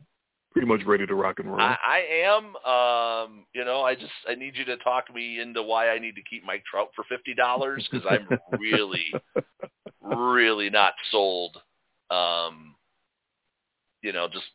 pretty 0.55 0.67
much 0.69 0.85
ready 0.85 1.05
to 1.05 1.15
rock 1.15 1.39
and 1.39 1.49
roll. 1.49 1.59
I, 1.59 1.75
I 1.85 1.99
am. 2.23 2.55
Um, 2.55 3.45
you 3.53 3.65
know, 3.65 3.81
I 3.81 3.93
just 3.93 4.11
I 4.27 4.35
need 4.35 4.55
you 4.55 4.63
to 4.65 4.77
talk 4.77 5.13
me 5.13 5.41
into 5.41 5.61
why 5.61 5.89
I 5.89 5.99
need 5.99 6.15
to 6.15 6.21
keep 6.29 6.45
Mike 6.45 6.63
Trout 6.69 6.91
for 6.95 7.03
fifty 7.09 7.33
dollars 7.33 7.85
because 7.91 8.07
I'm 8.09 8.25
really, 8.59 9.13
really 10.01 10.69
not 10.69 10.93
sold. 11.11 11.57
Um, 12.09 12.75
you 14.01 14.13
know, 14.13 14.29
just 14.31 14.45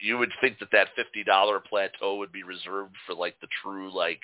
you 0.00 0.16
would 0.16 0.30
think 0.40 0.60
that 0.60 0.68
that 0.70 0.88
fifty 0.94 1.24
dollar 1.24 1.58
plateau 1.58 2.18
would 2.18 2.30
be 2.30 2.44
reserved 2.44 2.94
for 3.04 3.16
like 3.16 3.34
the 3.40 3.48
true 3.64 3.92
like 3.92 4.20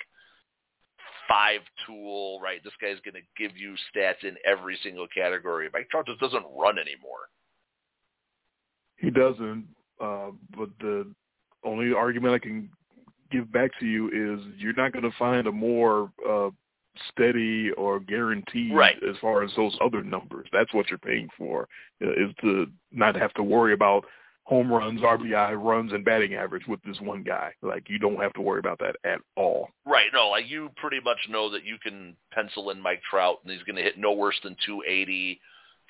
five 1.27 1.59
tool, 1.85 2.39
right? 2.41 2.63
This 2.63 2.73
guy's 2.81 2.99
going 3.03 3.15
to 3.21 3.43
give 3.43 3.57
you 3.57 3.75
stats 3.93 4.23
in 4.23 4.35
every 4.45 4.79
single 4.83 5.07
category. 5.13 5.67
Mike 5.73 5.89
Trout 5.89 6.05
just 6.05 6.21
doesn't 6.21 6.45
run 6.57 6.79
anymore. 6.79 7.27
He 8.97 9.09
doesn't. 9.09 9.67
Uh, 10.01 10.31
but 10.57 10.69
the 10.79 11.05
only 11.63 11.93
argument 11.93 12.33
I 12.33 12.39
can 12.39 12.69
give 13.31 13.51
back 13.51 13.71
to 13.79 13.85
you 13.85 14.07
is 14.07 14.45
you're 14.57 14.73
not 14.73 14.91
going 14.91 15.03
to 15.09 15.17
find 15.17 15.47
a 15.47 15.51
more 15.51 16.11
uh, 16.27 16.49
steady 17.09 17.71
or 17.71 17.99
guaranteed 17.99 18.73
Right. 18.73 18.97
as 19.07 19.15
far 19.21 19.43
as 19.43 19.51
those 19.55 19.77
other 19.83 20.03
numbers. 20.03 20.47
That's 20.51 20.73
what 20.73 20.89
you're 20.89 20.97
paying 20.99 21.29
for 21.37 21.67
is 22.01 22.33
to 22.41 22.67
not 22.91 23.15
have 23.15 23.33
to 23.35 23.43
worry 23.43 23.73
about 23.73 24.05
home 24.43 24.71
runs, 24.71 24.99
RBI 25.01 25.53
runs, 25.63 25.93
and 25.93 26.03
batting 26.03 26.33
average 26.33 26.67
with 26.67 26.81
this 26.83 26.99
one 26.99 27.23
guy. 27.23 27.51
Like 27.61 27.87
you 27.87 27.99
don't 27.99 28.19
have 28.19 28.33
to 28.33 28.41
worry 28.41 28.59
about 28.59 28.79
that 28.79 28.95
at 29.05 29.19
all. 29.37 29.69
Right. 29.85 30.07
No, 30.13 30.29
like 30.29 30.49
you 30.49 30.69
pretty 30.75 30.99
much 30.99 31.19
know 31.29 31.49
that 31.51 31.63
you 31.63 31.77
can 31.81 32.15
pencil 32.33 32.71
in 32.71 32.81
Mike 32.81 33.01
Trout 33.09 33.37
and 33.43 33.53
he's 33.53 33.63
going 33.63 33.77
to 33.77 33.83
hit 33.83 33.97
no 33.97 34.11
worse 34.13 34.39
than 34.43 34.57
280. 34.65 35.39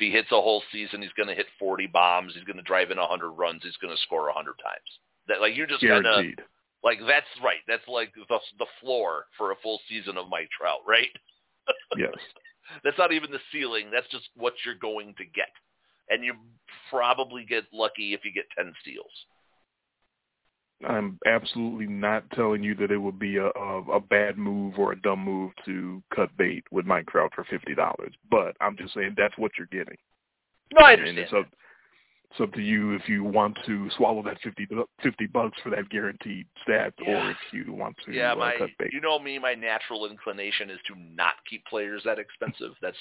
He 0.02 0.10
hits 0.10 0.32
a 0.32 0.41
whole 0.41 0.64
season, 0.72 1.02
he's 1.02 1.14
going 1.14 1.30
to 1.30 1.36
hit 1.36 1.45
40 1.60 1.88
bombs. 1.88 2.34
He's 2.34 2.44
going 2.44 2.57
to 2.57 2.64
drive 2.64 2.90
in 2.91 2.98
100 2.98 3.32
runs. 3.32 3.61
He's 3.64 3.78
going 3.78 3.95
to 3.95 4.02
score 4.02 4.26
100 4.26 4.53
times. 4.57 4.90
That 5.28 5.40
like 5.40 5.56
you're 5.56 5.68
just 5.68 5.82
kind 5.82 6.06
of 6.06 6.26
Guaranteed. 6.26 6.41
like 6.84 6.99
that's 7.07 7.30
right. 7.44 7.61
That's 7.68 7.88
like 7.88 8.11
the 8.15 8.40
the 8.57 8.65
floor 8.82 9.26
for 9.38 9.52
a 9.52 9.56
full 9.61 9.80
season 9.88 10.18
of 10.18 10.30
Mike 10.30 10.49
Trout, 10.57 10.80
right? 10.88 11.14
yes. 11.98 12.18
That's 12.84 12.98
not 12.98 13.11
even 13.11 13.32
the 13.32 13.40
ceiling. 13.52 13.91
That's 13.94 14.07
just 14.10 14.30
what 14.36 14.53
you're 14.65 14.76
going 14.76 15.14
to 15.18 15.26
get. 15.26 15.53
And 16.10 16.23
you 16.23 16.34
probably 16.90 17.45
get 17.45 17.65
lucky 17.72 18.14
if 18.14 18.26
you 18.26 18.34
get 18.34 18.45
10 18.57 18.73
steals. 18.82 19.11
I'm 20.88 21.20
absolutely 21.26 21.88
not 21.88 22.30
telling 22.32 22.64
you 22.64 22.76
that 22.76 22.91
it 22.91 22.98
would 22.98 23.20
be 23.20 23.38
a, 23.38 23.48
a, 23.48 23.82
a 23.94 23.99
bad 23.99 24.38
move 24.38 24.78
or 24.78 24.91
a 24.94 25.02
dumb 25.02 25.24
move 25.24 25.52
to 25.66 26.02
cut 26.16 26.36
bait 26.38 26.64
with 26.72 26.86
Mike 26.86 27.08
Trout 27.08 27.32
for 27.36 27.44
fifty 27.45 27.76
dollars. 27.76 28.14
But 28.30 28.56
I'm 28.62 28.76
just 28.78 28.94
saying 28.94 29.16
that's 29.18 29.38
what 29.38 29.52
you're 29.58 29.68
getting. 29.68 29.98
No, 30.74 30.86
I 30.86 30.94
And 30.94 31.02
understand. 31.02 31.20
it's 31.20 31.34
up, 31.34 31.53
it's 32.32 32.40
up 32.41 32.53
to 32.53 32.62
you 32.62 32.94
if 32.94 33.10
you 33.10 33.24
want 33.24 33.58
to 33.66 33.90
swallow 33.98 34.24
that 34.24 34.38
50, 34.41 34.66
50 35.03 35.26
bucks 35.28 35.58
for 35.62 35.70
that 35.72 35.90
guaranteed 35.90 36.48
stat, 36.64 36.94
Yeah. 37.02 37.28
or 37.28 37.32
if 37.32 37.38
you 37.52 37.74
want 37.74 37.98
to 38.06 38.14
yeah, 38.14 38.32
uh, 38.32 38.36
my 38.36 38.56
cut 38.58 38.70
bait. 38.80 38.94
you 38.94 39.02
know 39.02 39.20
me, 39.20 39.38
my 39.38 39.53
natural 39.53 40.10
inclination 40.10 40.70
is 40.70 40.80
to 40.88 40.95
not 40.98 41.34
keep 41.49 41.66
players 41.66 42.02
that 42.06 42.20
expensive. 42.20 42.72
That's 42.82 42.98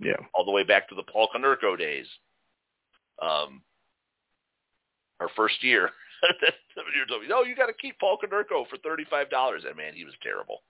Yeah, 0.00 0.16
all 0.32 0.44
the 0.44 0.50
way 0.50 0.64
back 0.64 0.88
to 0.88 0.94
the 0.94 1.02
Paul 1.02 1.28
Konerko 1.34 1.78
days. 1.78 2.06
Um, 3.20 3.62
our 5.20 5.28
first 5.36 5.62
year, 5.62 5.90
somebody 6.74 6.96
told 7.08 7.22
me, 7.22 7.28
"No, 7.28 7.42
you 7.42 7.54
got 7.56 7.66
to 7.66 7.72
keep 7.74 7.98
Paul 7.98 8.18
Konerko 8.22 8.68
for 8.68 8.76
thirty-five 8.78 9.30
dollars." 9.30 9.64
And 9.66 9.76
man, 9.76 9.94
he 9.94 10.04
was 10.04 10.14
terrible. 10.22 10.62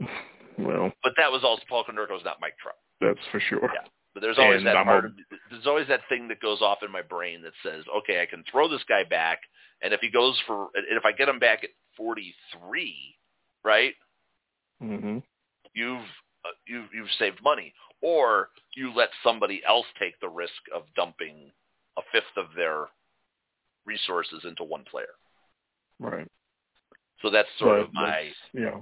well, 0.58 0.92
But 1.02 1.12
that 1.16 1.30
was 1.30 1.42
also 1.44 1.62
Paul 1.68 1.84
Konerko's 1.84 2.24
not 2.24 2.40
Mike 2.40 2.56
Trout. 2.62 2.76
that's 3.00 3.24
for 3.30 3.40
sure. 3.40 3.70
Yeah. 3.72 3.88
But 4.14 4.20
there's 4.20 4.38
always 4.38 4.58
And 4.58 4.66
that 4.66 4.76
I'm 4.78 4.86
part 4.86 5.04
a- 5.04 5.08
of, 5.08 5.12
there's 5.50 5.66
always 5.66 5.86
that 5.88 6.00
thing 6.08 6.26
that 6.28 6.40
goes 6.40 6.62
off 6.62 6.78
in 6.82 6.90
my 6.90 7.02
brain 7.02 7.42
that 7.42 7.52
says, 7.62 7.84
okay, 7.98 8.22
I 8.22 8.26
can 8.26 8.42
throw 8.50 8.66
this 8.66 8.82
guy 8.88 9.04
back, 9.04 9.40
and 9.82 9.92
if 9.92 10.00
he 10.00 10.10
goes 10.10 10.40
for, 10.46 10.68
and 10.74 10.84
if 10.96 11.04
I 11.04 11.12
get 11.12 11.28
him 11.28 11.38
back 11.38 11.64
at 11.64 11.70
43, 11.98 13.16
right? 13.64 13.92
hmm 14.80 15.18
You've 15.74 16.00
uh, 16.44 16.54
you've 16.66 16.86
you've 16.94 17.10
saved 17.18 17.42
money, 17.42 17.74
or 18.00 18.48
you 18.74 18.90
let 18.94 19.10
somebody 19.22 19.60
else 19.68 19.84
take 19.98 20.18
the 20.20 20.28
risk 20.28 20.52
of 20.74 20.84
dumping 20.94 21.50
a 21.98 22.02
fifth 22.12 22.24
of 22.38 22.46
their 22.56 22.86
resources 23.86 24.44
into 24.44 24.64
one 24.64 24.84
player. 24.90 25.14
Right. 25.98 26.28
So 27.22 27.30
that's 27.30 27.48
sort 27.58 27.78
But 27.80 27.86
of 27.86 27.92
my 27.94 28.32
Yeah. 28.52 28.80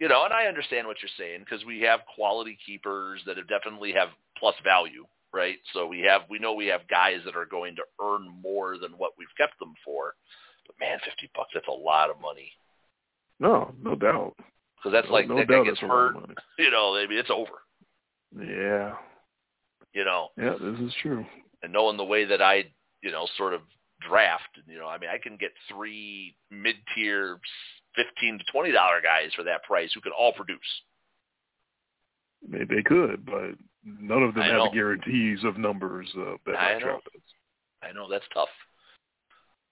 you 0.00 0.08
know, 0.08 0.24
and 0.24 0.32
I 0.32 0.46
understand 0.46 0.86
what 0.86 0.96
you're 1.02 1.10
saying 1.18 1.40
because 1.40 1.64
we 1.64 1.80
have 1.82 2.00
quality 2.14 2.58
keepers 2.66 3.22
that 3.26 3.36
have 3.36 3.46
definitely 3.48 3.92
have 3.92 4.08
plus 4.38 4.54
value, 4.64 5.04
right? 5.32 5.58
So 5.72 5.86
we 5.86 6.00
have 6.00 6.22
we 6.28 6.38
know 6.38 6.54
we 6.54 6.66
have 6.66 6.88
guys 6.88 7.20
that 7.24 7.36
are 7.36 7.46
going 7.46 7.76
to 7.76 7.82
earn 8.02 8.28
more 8.42 8.78
than 8.78 8.92
what 8.92 9.12
we've 9.18 9.28
kept 9.36 9.58
them 9.58 9.74
for. 9.84 10.14
But 10.66 10.76
man, 10.80 10.98
fifty 11.04 11.30
bucks 11.34 11.50
that's 11.54 11.68
a 11.68 11.70
lot 11.70 12.10
of 12.10 12.20
money 12.20 12.50
No, 13.38 13.72
no 13.82 13.94
doubt. 13.94 14.34
because 14.76 14.92
that's 14.92 15.06
no, 15.08 15.12
like 15.12 15.28
no 15.28 15.36
that 15.36 15.48
guy 15.48 15.62
gets 15.64 15.80
that's 15.80 15.82
a 15.82 15.86
lot 15.86 16.06
of 16.08 16.14
hurt, 16.14 16.38
you 16.58 16.70
know, 16.70 16.96
I 16.96 17.06
mean, 17.06 17.18
it's 17.18 17.30
over, 17.30 17.62
Yeah. 18.36 18.96
you 19.92 20.04
know, 20.04 20.28
Yeah, 20.36 20.56
this 20.60 20.80
is 20.80 20.94
true. 21.02 21.24
and 21.62 21.72
knowing 21.72 21.96
the 21.96 22.04
way 22.04 22.24
that 22.24 22.40
I, 22.42 22.64
you 23.02 23.10
know, 23.10 23.26
sort 23.36 23.52
of 23.54 23.60
draft, 24.06 24.58
you 24.66 24.78
know, 24.78 24.88
I 24.88 24.98
mean, 24.98 25.10
I 25.12 25.18
can 25.18 25.36
get 25.36 25.52
three 25.72 26.34
mid-tier, 26.50 27.38
fifteen 27.94 28.38
to 28.38 28.44
twenty 28.52 28.72
dollar 28.72 29.00
guys 29.02 29.30
for 29.34 29.44
that 29.44 29.62
price 29.64 29.90
who 29.94 30.00
can 30.00 30.12
all 30.18 30.32
produce. 30.32 30.58
They, 32.48 32.64
they 32.64 32.82
could, 32.82 33.26
but 33.26 33.54
none 33.84 34.22
of 34.22 34.34
them 34.34 34.42
I 34.42 34.46
have 34.46 34.56
know. 34.56 34.64
the 34.70 34.74
guarantees 34.74 35.44
of 35.44 35.58
numbers 35.58 36.08
uh, 36.16 36.36
that 36.46 36.56
I 36.56 36.78
know. 36.78 37.00
Does. 37.12 37.22
I 37.82 37.92
know 37.92 38.08
that's 38.10 38.24
tough. 38.32 38.48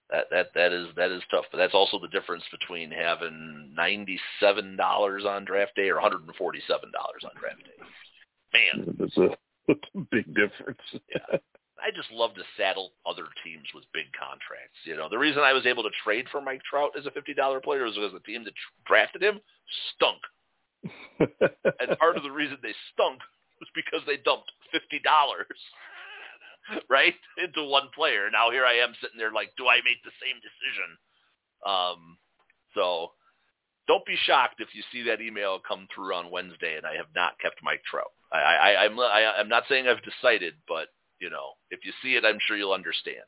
That 0.09 0.25
that 0.31 0.47
that 0.55 0.73
is 0.73 0.87
that 0.95 1.11
is 1.11 1.21
tough. 1.29 1.45
But 1.51 1.57
that's 1.57 1.73
also 1.73 1.99
the 1.99 2.07
difference 2.07 2.43
between 2.51 2.91
having 2.91 3.73
ninety 3.75 4.19
seven 4.39 4.75
dollars 4.75 5.23
on 5.25 5.45
draft 5.45 5.75
day 5.75 5.89
or 5.89 5.95
one 5.95 6.03
hundred 6.03 6.25
and 6.25 6.35
forty 6.35 6.61
seven 6.67 6.91
dollars 6.91 7.23
on 7.23 7.31
draft 7.39 7.63
day. 7.63 7.83
Man, 8.53 8.95
That's 8.99 9.17
a, 9.17 9.29
that's 9.67 9.79
a 9.95 9.99
big 10.11 10.25
difference. 10.33 10.81
Yeah. 10.93 11.37
I 11.81 11.91
just 11.95 12.11
love 12.11 12.35
to 12.35 12.43
saddle 12.57 12.91
other 13.05 13.25
teams 13.43 13.67
with 13.73 13.83
big 13.93 14.05
contracts. 14.17 14.79
You 14.83 14.95
know, 14.95 15.09
the 15.09 15.17
reason 15.17 15.41
I 15.41 15.53
was 15.53 15.65
able 15.65 15.83
to 15.83 16.01
trade 16.03 16.25
for 16.31 16.41
Mike 16.41 16.61
Trout 16.69 16.91
as 16.97 17.05
a 17.05 17.11
fifty 17.11 17.33
dollar 17.33 17.59
player 17.59 17.85
is 17.85 17.95
because 17.95 18.13
the 18.13 18.19
team 18.21 18.43
that 18.43 18.53
drafted 18.85 19.23
him 19.23 19.39
stunk. 19.95 20.21
and 21.19 21.99
part 21.99 22.15
of 22.15 22.23
the 22.23 22.31
reason 22.31 22.57
they 22.61 22.75
stunk 22.93 23.19
was 23.59 23.69
because 23.75 24.01
they 24.05 24.17
dumped 24.17 24.51
fifty 24.71 24.99
dollars 24.99 25.59
right 26.89 27.15
into 27.41 27.63
one 27.63 27.89
player. 27.95 28.29
Now 28.31 28.51
here 28.51 28.65
I 28.65 28.79
am 28.79 28.95
sitting 29.01 29.17
there 29.17 29.31
like, 29.31 29.51
do 29.57 29.67
I 29.67 29.77
make 29.83 30.03
the 30.03 30.15
same 30.21 30.39
decision? 30.39 30.89
Um, 31.65 32.17
so 32.75 33.11
don't 33.87 34.05
be 34.05 34.15
shocked 34.25 34.61
if 34.61 34.69
you 34.73 34.83
see 34.91 35.03
that 35.09 35.21
email 35.21 35.59
come 35.59 35.87
through 35.93 36.13
on 36.13 36.31
Wednesday 36.31 36.77
and 36.77 36.85
I 36.85 36.95
have 36.95 37.11
not 37.15 37.39
kept 37.39 37.63
Mike 37.63 37.81
Trout. 37.89 38.13
I, 38.31 38.37
I, 38.37 38.85
I'm 38.85 38.99
I, 38.99 39.33
I'm 39.39 39.49
not 39.49 39.63
saying 39.67 39.87
I've 39.87 40.03
decided, 40.03 40.53
but 40.67 40.89
you 41.19 41.29
know, 41.29 41.51
if 41.71 41.79
you 41.83 41.91
see 42.01 42.15
it, 42.15 42.25
I'm 42.25 42.39
sure 42.47 42.57
you'll 42.57 42.73
understand. 42.73 43.25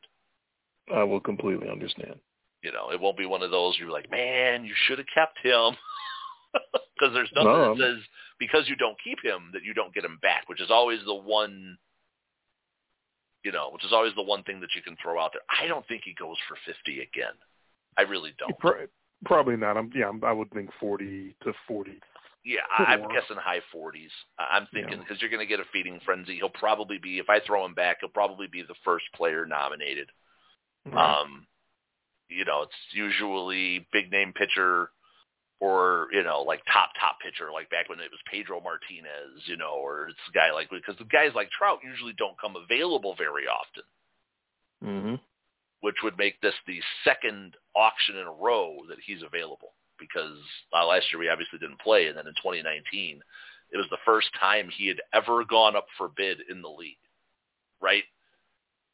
I 0.93 1.03
will 1.03 1.19
completely 1.19 1.69
understand. 1.69 2.15
You 2.63 2.71
know, 2.71 2.91
it 2.91 2.99
won't 2.99 3.17
be 3.17 3.25
one 3.25 3.41
of 3.41 3.51
those 3.51 3.77
you're 3.79 3.91
like, 3.91 4.09
man, 4.11 4.65
you 4.65 4.73
should 4.85 4.97
have 4.97 5.07
kept 5.13 5.39
him. 5.43 5.75
Because 6.99 7.15
there's 7.15 7.31
nothing 7.33 7.51
No. 7.51 7.73
that 7.73 7.81
says 7.81 8.03
because 8.37 8.69
you 8.69 8.75
don't 8.75 8.97
keep 9.03 9.17
him 9.23 9.49
that 9.53 9.63
you 9.63 9.73
don't 9.73 9.91
get 9.91 10.05
him 10.05 10.19
back, 10.21 10.47
which 10.47 10.61
is 10.61 10.69
always 10.69 10.99
the 11.05 11.15
one, 11.15 11.75
you 13.43 13.51
know, 13.51 13.71
which 13.71 13.83
is 13.83 13.91
always 13.91 14.13
the 14.15 14.21
one 14.21 14.43
thing 14.43 14.59
that 14.59 14.69
you 14.75 14.83
can 14.83 14.95
throw 15.01 15.19
out 15.19 15.31
there. 15.33 15.41
I 15.49 15.67
don't 15.67 15.87
think 15.87 16.03
he 16.05 16.13
goes 16.13 16.37
for 16.47 16.57
50 16.65 17.01
again. 17.01 17.33
I 17.97 18.03
really 18.03 18.35
don't. 18.37 18.51
Probably 19.25 19.55
not. 19.55 19.77
I'm 19.77 19.91
yeah. 19.95 20.09
I'm, 20.09 20.23
I 20.23 20.31
would 20.31 20.51
think 20.51 20.69
forty 20.79 21.35
to 21.43 21.53
forty. 21.67 21.99
Yeah, 22.43 22.61
I- 22.71 22.85
I'm 22.85 23.07
guessing 23.09 23.37
high 23.37 23.61
40s. 23.71 24.11
I- 24.39 24.57
I'm 24.57 24.65
thinking 24.67 24.93
Yeah. 24.93 24.97
because 25.03 25.21
you're 25.21 25.29
going 25.29 25.41
to 25.41 25.45
get 25.45 25.59
a 25.59 25.65
feeding 25.65 25.99
frenzy. 25.99 26.37
He'll 26.37 26.49
probably 26.49 26.97
be, 26.97 27.19
if 27.19 27.29
I 27.29 27.39
throw 27.39 27.63
him 27.65 27.75
back, 27.75 27.99
he'll 27.99 28.09
probably 28.09 28.47
be 28.47 28.63
the 28.63 28.75
first 28.83 29.05
player 29.13 29.45
nominated. 29.45 30.11
Um, 30.93 31.47
you 32.29 32.43
know, 32.45 32.63
it's 32.63 32.93
usually 32.93 33.87
big 33.91 34.11
name 34.11 34.33
pitcher 34.33 34.91
or, 35.59 36.07
you 36.11 36.23
know, 36.23 36.41
like 36.41 36.63
top, 36.65 36.89
top 36.99 37.19
pitcher, 37.19 37.51
like 37.51 37.69
back 37.69 37.89
when 37.89 37.99
it 37.99 38.09
was 38.09 38.19
Pedro 38.25 38.59
Martinez, 38.59 39.45
you 39.45 39.57
know, 39.57 39.75
or 39.75 40.07
it's 40.09 40.19
a 40.27 40.31
guy 40.31 40.51
like, 40.51 40.71
because 40.71 40.97
the 40.97 41.03
guys 41.03 41.35
like 41.35 41.51
Trout 41.51 41.79
usually 41.83 42.13
don't 42.13 42.39
come 42.39 42.55
available 42.55 43.13
very 43.15 43.45
often, 43.47 43.83
hmm 44.81 45.15
which 45.81 45.97
would 46.03 46.17
make 46.17 46.39
this 46.41 46.53
the 46.67 46.79
second 47.03 47.55
auction 47.75 48.15
in 48.15 48.27
a 48.27 48.31
row 48.31 48.77
that 48.87 48.99
he's 49.03 49.23
available 49.23 49.73
because 50.01 50.35
uh, 50.73 50.85
last 50.85 51.05
year 51.13 51.19
we 51.19 51.29
obviously 51.29 51.59
didn't 51.59 51.79
play. 51.79 52.07
And 52.07 52.17
then 52.17 52.27
in 52.27 52.33
2019, 52.33 53.21
it 53.71 53.77
was 53.77 53.87
the 53.89 54.03
first 54.03 54.27
time 54.39 54.67
he 54.67 54.87
had 54.87 54.99
ever 55.13 55.45
gone 55.45 55.77
up 55.77 55.85
for 55.97 56.09
bid 56.09 56.39
in 56.49 56.61
the 56.61 56.69
league, 56.69 56.99
right? 57.79 58.03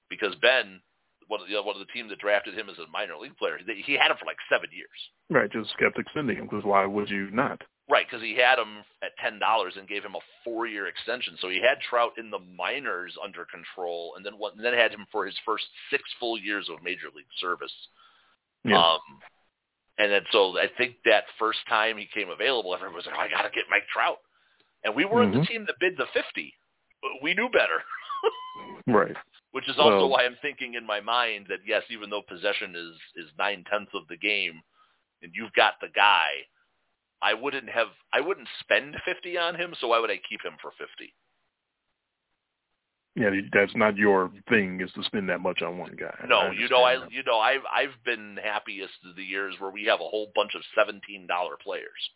Because 0.10 0.36
Ben, 0.36 0.82
one 1.28 1.42
of 1.42 1.48
the 1.48 1.56
one 1.64 1.76
of 1.76 1.82
the 1.82 1.92
teams 1.92 2.10
that 2.12 2.20
drafted 2.20 2.54
him 2.54 2.70
as 2.70 2.78
a 2.78 2.92
minor 2.92 3.18
league 3.18 3.38
player, 3.38 3.58
he 3.66 3.94
had 3.94 4.12
him 4.12 4.18
for 4.20 4.26
like 4.26 4.38
seven 4.52 4.70
years, 4.72 5.00
Right. 5.30 5.52
Just 5.52 5.78
kept 5.78 5.98
extending 6.00 6.38
him 6.38 6.46
because 6.46 6.64
why 6.64 6.86
would 6.86 7.10
you 7.10 7.32
not? 7.32 7.62
right? 7.90 8.06
Because 8.10 8.24
he 8.24 8.36
had 8.36 8.60
him 8.60 8.84
at 9.02 9.18
ten 9.22 9.40
dollars 9.40 9.74
and 9.78 9.88
gave 9.88 10.04
him 10.04 10.16
a 10.16 10.20
four-year 10.44 10.88
extension. 10.88 11.38
So 11.40 11.50
he 11.50 11.62
had 11.62 11.80
Trout 11.90 12.14
in 12.18 12.30
the 12.30 12.40
minors 12.40 13.16
under 13.24 13.46
control, 13.46 14.14
and 14.16 14.26
then 14.26 14.34
what? 14.34 14.56
And 14.56 14.64
then 14.64 14.74
had 14.74 14.92
him 14.92 15.06
for 15.12 15.26
his 15.26 15.36
first 15.46 15.66
six 15.90 16.04
full 16.20 16.38
years 16.38 16.70
of 16.70 16.84
major 16.84 17.08
league 17.16 17.26
service. 17.40 17.74
Yeah. 18.64 18.78
Um, 18.78 19.00
and 19.98 20.12
then 20.12 20.22
so 20.32 20.58
I 20.58 20.68
think 20.78 20.96
that 21.06 21.24
first 21.40 21.60
time 21.68 21.98
he 21.98 22.08
came 22.14 22.30
available, 22.30 22.74
everyone 22.74 22.96
was 22.96 23.06
like, 23.06 23.16
oh, 23.18 23.22
I 23.22 23.30
got 23.30 23.44
to 23.44 23.50
get 23.50 23.66
Mike 23.70 23.88
Trout. 23.94 24.18
And 24.84 24.96
we 24.96 25.06
weren't 25.06 25.34
the 25.34 25.40
Mhm. 25.40 25.48
team 25.48 25.66
that 25.66 25.76
bid 25.80 25.98
the 25.98 26.06
50. 26.14 26.54
We 27.22 27.34
knew 27.34 27.50
better, 27.50 27.84
right. 28.88 29.16
which 29.52 29.68
is 29.70 29.78
also 29.78 29.98
Well- 29.98 30.10
why 30.10 30.26
I'm 30.26 30.36
thinking 30.42 30.76
in 30.76 30.86
my 30.86 31.00
mind 31.00 31.48
that, 31.48 31.60
yes, 31.66 31.84
even 31.90 32.10
though 32.10 32.22
possession 32.22 32.76
is, 32.76 32.96
is 33.16 33.32
nine-tenths 33.38 33.94
of 33.94 34.08
the 34.08 34.18
game 34.18 34.62
and 35.22 35.32
you've 35.34 35.54
got 35.54 35.80
the 35.82 35.90
guy, 35.90 36.46
I 37.22 37.34
wouldn't 37.34 37.70
have, 37.70 37.90
I 38.14 38.22
wouldn't 38.22 38.48
spend 38.60 38.96
50 39.04 39.38
on 39.38 39.56
him, 39.56 39.74
so 39.80 39.88
why 39.88 40.00
would 40.00 40.12
I 40.12 40.18
keep 40.30 40.44
him 40.46 40.54
for 40.62 40.72
50? 40.78 41.14
Yeah. 43.18 43.32
That's 43.52 43.76
not 43.76 43.98
your 43.98 44.32
thing 44.48 44.80
is 44.82 44.92
to 44.94 45.04
spend 45.04 45.28
that 45.30 45.42
much 45.42 45.62
on 45.62 45.78
one 45.78 45.96
guy. 46.00 46.16
No, 46.28 46.52
you 46.52 46.70
know, 46.70 46.84
I, 46.84 46.94
understand 46.94 47.14
you 47.14 47.24
know, 47.24 47.40
I've, 47.40 47.66
I've 47.72 48.04
been 48.06 48.38
happiest 48.42 48.94
of 49.10 49.16
the 49.16 49.24
years 49.24 49.56
where 49.60 49.72
we 49.72 49.86
have 49.86 50.00
a 50.00 50.08
whole 50.08 50.32
bunch 50.36 50.52
of 50.56 50.62
$17 50.78 51.02
players. 51.64 52.10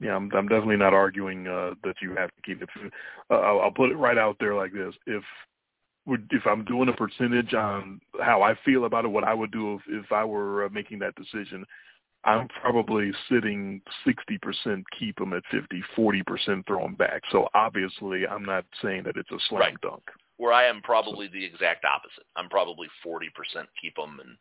Yeah. 0.00 0.16
I'm, 0.16 0.30
I'm 0.36 0.48
definitely 0.48 0.76
not 0.76 0.92
arguing 0.92 1.46
uh, 1.46 1.70
that 1.82 1.96
you 2.02 2.14
have 2.16 2.28
to 2.28 2.42
keep 2.44 2.62
it. 2.62 2.68
Uh, 3.30 3.34
I'll, 3.34 3.60
I'll 3.62 3.70
put 3.70 3.90
it 3.90 3.96
right 3.96 4.18
out 4.18 4.36
there 4.38 4.54
like 4.54 4.72
this: 4.72 4.94
if 5.06 5.22
would 6.06 6.28
if 6.30 6.46
I'm 6.46 6.64
doing 6.64 6.88
a 6.88 6.92
percentage 6.92 7.54
on 7.54 8.00
how 8.20 8.42
I 8.42 8.54
feel 8.64 8.84
about 8.84 9.04
it, 9.04 9.08
what 9.08 9.24
I 9.24 9.34
would 9.34 9.52
do 9.52 9.74
if, 9.74 9.80
if 9.88 10.12
I 10.12 10.24
were 10.24 10.66
uh, 10.66 10.68
making 10.70 10.98
that 11.00 11.14
decision, 11.14 11.64
I'm 12.24 12.46
probably 12.48 13.12
sitting 13.28 13.82
60% 14.06 14.82
keep 14.98 15.16
them 15.16 15.32
at 15.32 15.42
50, 15.50 15.82
40% 15.96 16.66
throw 16.66 16.82
them 16.82 16.94
back. 16.94 17.22
So 17.32 17.48
obviously, 17.54 18.26
I'm 18.26 18.44
not 18.44 18.64
saying 18.80 19.02
that 19.04 19.16
it's 19.16 19.30
a 19.30 19.38
slam 19.48 19.60
Right. 19.60 19.80
dunk. 19.80 20.02
where 20.36 20.52
I 20.52 20.64
am 20.64 20.80
probably 20.82 21.28
the 21.28 21.44
exact 21.44 21.84
opposite. 21.84 22.26
I'm 22.36 22.48
probably 22.48 22.88
40% 23.04 23.28
keep 23.80 23.94
them 23.96 24.18
and 24.20 24.36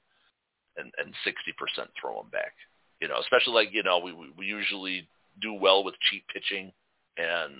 and 0.77 0.91
and 0.97 1.13
60% 1.25 1.87
throw 1.99 2.21
them 2.21 2.29
back. 2.31 2.53
You 3.01 3.07
know, 3.07 3.19
especially 3.19 3.53
like 3.53 3.73
you 3.73 3.83
know 3.83 3.99
we 3.99 4.13
we 4.13 4.29
we 4.37 4.45
usually 4.45 5.07
do 5.41 5.53
well 5.53 5.83
with 5.83 5.95
cheap 6.09 6.23
pitching 6.33 6.71
and 7.17 7.53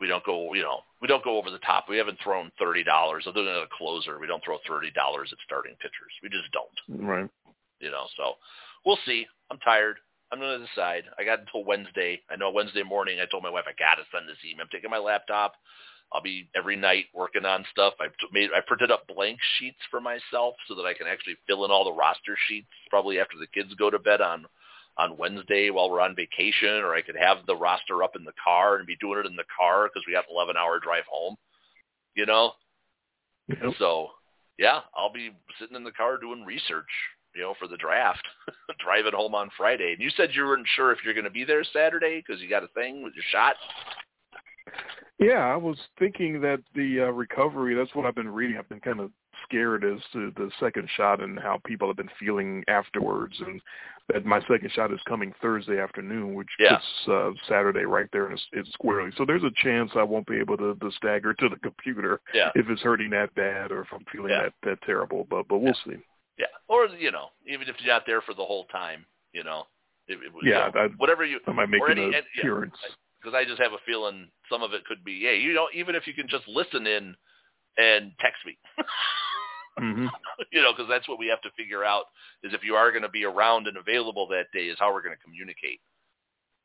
we 0.00 0.06
don't 0.08 0.24
go 0.24 0.52
you 0.54 0.62
know 0.62 0.80
we 1.00 1.08
don't 1.08 1.24
go 1.24 1.38
over 1.38 1.50
the 1.50 1.58
top. 1.58 1.86
We 1.88 1.96
haven't 1.96 2.18
thrown 2.22 2.50
thirty 2.58 2.82
dollars 2.84 3.24
other 3.26 3.42
than 3.44 3.54
a 3.54 3.66
closer. 3.76 4.18
We 4.18 4.26
don't 4.26 4.44
throw 4.44 4.58
thirty 4.68 4.90
dollars 4.90 5.30
at 5.32 5.38
starting 5.44 5.74
pitchers. 5.76 6.12
We 6.22 6.28
just 6.28 6.50
don't. 6.52 7.00
Right. 7.06 7.30
You 7.82 7.90
know, 7.90 8.06
so 8.16 8.34
we'll 8.86 8.98
see. 9.04 9.26
I'm 9.50 9.58
tired. 9.58 9.96
I'm 10.32 10.40
to 10.40 10.66
decide. 10.66 11.04
I 11.18 11.24
got 11.24 11.40
until 11.40 11.64
Wednesday. 11.64 12.20
I 12.30 12.36
know 12.36 12.50
Wednesday 12.50 12.82
morning 12.82 13.18
I 13.20 13.26
told 13.26 13.42
my 13.42 13.50
wife 13.50 13.64
I 13.68 13.76
got 13.76 13.96
to 14.00 14.08
send 14.10 14.26
this 14.26 14.40
email. 14.48 14.62
I'm 14.64 14.70
taking 14.72 14.90
my 14.90 14.98
laptop. 14.98 15.54
I'll 16.12 16.22
be 16.22 16.48
every 16.54 16.76
night 16.76 17.06
working 17.14 17.44
on 17.44 17.64
stuff. 17.70 17.94
I 18.00 18.06
made 18.32 18.50
I 18.54 18.60
printed 18.66 18.90
up 18.90 19.06
blank 19.08 19.38
sheets 19.58 19.80
for 19.90 20.00
myself 20.00 20.54
so 20.68 20.74
that 20.76 20.86
I 20.86 20.94
can 20.94 21.06
actually 21.06 21.36
fill 21.46 21.64
in 21.64 21.70
all 21.70 21.84
the 21.84 21.92
roster 21.92 22.36
sheets 22.48 22.68
probably 22.88 23.18
after 23.18 23.36
the 23.38 23.46
kids 23.46 23.74
go 23.74 23.90
to 23.90 23.98
bed 23.98 24.20
on 24.20 24.46
on 24.98 25.16
Wednesday 25.16 25.70
while 25.70 25.90
we're 25.90 26.00
on 26.00 26.14
vacation 26.14 26.84
or 26.84 26.94
I 26.94 27.02
could 27.02 27.16
have 27.16 27.38
the 27.46 27.56
roster 27.56 28.02
up 28.02 28.14
in 28.16 28.24
the 28.24 28.34
car 28.42 28.76
and 28.76 28.86
be 28.86 28.96
doing 29.00 29.20
it 29.20 29.26
in 29.26 29.36
the 29.36 29.44
car 29.58 29.88
because 29.88 30.04
we 30.06 30.12
got 30.12 30.28
an 30.28 30.34
11 30.34 30.56
hour 30.56 30.78
drive 30.78 31.04
home. 31.10 31.36
You 32.14 32.26
know? 32.26 32.52
Yep. 33.48 33.74
So, 33.78 34.08
yeah, 34.58 34.80
I'll 34.94 35.12
be 35.12 35.30
sitting 35.58 35.76
in 35.76 35.84
the 35.84 35.92
car 35.92 36.18
doing 36.18 36.44
research, 36.44 36.90
you 37.34 37.42
know, 37.42 37.54
for 37.58 37.66
the 37.68 37.76
draft, 37.76 38.26
driving 38.84 39.12
home 39.14 39.34
on 39.34 39.50
Friday. 39.56 39.92
And 39.92 40.00
you 40.02 40.10
said 40.16 40.30
you 40.32 40.44
weren't 40.44 40.66
sure 40.74 40.92
if 40.92 40.98
you're 41.04 41.14
going 41.14 41.24
to 41.24 41.30
be 41.30 41.44
there 41.44 41.64
Saturday 41.72 42.22
because 42.26 42.40
you 42.42 42.48
got 42.48 42.62
a 42.62 42.68
thing 42.68 43.02
with 43.02 43.14
your 43.14 43.24
shot. 43.30 43.56
Yeah, 45.18 45.46
I 45.46 45.56
was 45.56 45.76
thinking 45.98 46.40
that 46.40 46.60
the 46.74 47.02
uh, 47.02 47.10
recovery, 47.12 47.74
that's 47.74 47.94
what 47.94 48.06
I've 48.06 48.14
been 48.14 48.28
reading. 48.28 48.56
I've 48.58 48.68
been 48.68 48.80
kind 48.80 48.98
of 49.00 49.10
scared 49.44 49.84
as 49.84 50.00
to 50.12 50.32
the 50.36 50.50
second 50.58 50.88
shot 50.96 51.22
and 51.22 51.38
how 51.38 51.60
people 51.64 51.86
have 51.88 51.96
been 51.96 52.10
feeling 52.18 52.64
afterwards. 52.68 53.34
And 53.46 53.60
that 54.12 54.24
my 54.24 54.40
second 54.42 54.70
shot 54.72 54.92
is 54.92 54.98
coming 55.06 55.32
Thursday 55.40 55.78
afternoon, 55.78 56.34
which 56.34 56.48
Yeah. 56.58 56.76
puts 56.76 57.08
uh, 57.08 57.30
Saturday 57.48 57.84
right 57.84 58.08
there 58.12 58.30
in, 58.30 58.38
in 58.52 58.64
squarely. 58.72 59.10
So 59.16 59.24
there's 59.24 59.44
a 59.44 59.52
chance 59.62 59.92
I 59.94 60.02
won't 60.02 60.26
be 60.26 60.38
able 60.38 60.56
to, 60.56 60.74
to 60.74 60.90
stagger 60.92 61.34
to 61.34 61.48
the 61.48 61.56
computer 61.56 62.20
Yeah. 62.34 62.50
if 62.56 62.68
it's 62.68 62.82
hurting 62.82 63.10
that 63.10 63.32
bad 63.36 63.70
or 63.70 63.82
if 63.82 63.88
I'm 63.92 64.04
feeling 64.10 64.30
Yeah. 64.32 64.42
that, 64.44 64.52
that 64.64 64.82
terrible. 64.82 65.26
But 65.30 65.46
but 65.46 65.58
we'll 65.58 65.76
see. 65.86 65.96
Yeah. 66.38 66.46
Or, 66.68 66.86
you 66.86 67.10
know, 67.12 67.28
even 67.46 67.68
if 67.68 67.76
you're 67.80 67.92
not 67.92 68.04
there 68.06 68.22
for 68.22 68.34
the 68.34 68.44
whole 68.44 68.64
time, 68.66 69.04
you 69.32 69.44
know, 69.44 69.64
it, 70.08 70.14
it, 70.14 70.32
you 70.42 70.50
Yeah, 70.50 70.70
know, 70.74 70.80
I- 70.80 70.88
whatever 70.96 71.24
you, 71.24 71.38
Am 71.46 71.58
I 71.58 71.66
might 71.66 71.70
make 71.70 71.82
an 71.82 71.98
any, 71.98 72.10
yeah, 72.10 72.20
appearance. 72.40 72.76
because 73.20 73.34
I 73.34 73.44
just 73.44 73.60
have 73.60 73.72
a 73.72 73.78
feeling 73.86 74.30
some 74.50 74.62
of 74.62 74.72
it 74.72 74.84
could 74.84 75.04
be, 75.04 75.12
yeah, 75.12 75.32
you 75.32 75.54
know, 75.54 75.68
even 75.74 75.94
if 75.94 76.06
you 76.06 76.14
can 76.14 76.28
just 76.28 76.46
listen 76.48 76.86
in 76.86 77.14
and 77.78 78.12
text 78.20 78.44
me, 78.44 78.58
hmm 79.78 80.06
you 80.52 80.60
know, 80.60 80.72
because 80.72 80.88
that's 80.88 81.08
what 81.08 81.18
we 81.18 81.26
have 81.28 81.40
to 81.42 81.50
figure 81.56 81.84
out 81.84 82.04
is 82.42 82.52
if 82.52 82.62
you 82.64 82.74
are 82.74 82.90
going 82.90 83.02
to 83.02 83.08
be 83.08 83.24
around 83.24 83.66
and 83.66 83.76
available 83.76 84.26
that 84.28 84.46
day 84.52 84.66
is 84.66 84.76
how 84.78 84.92
we're 84.92 85.02
going 85.02 85.16
to 85.16 85.22
communicate. 85.22 85.80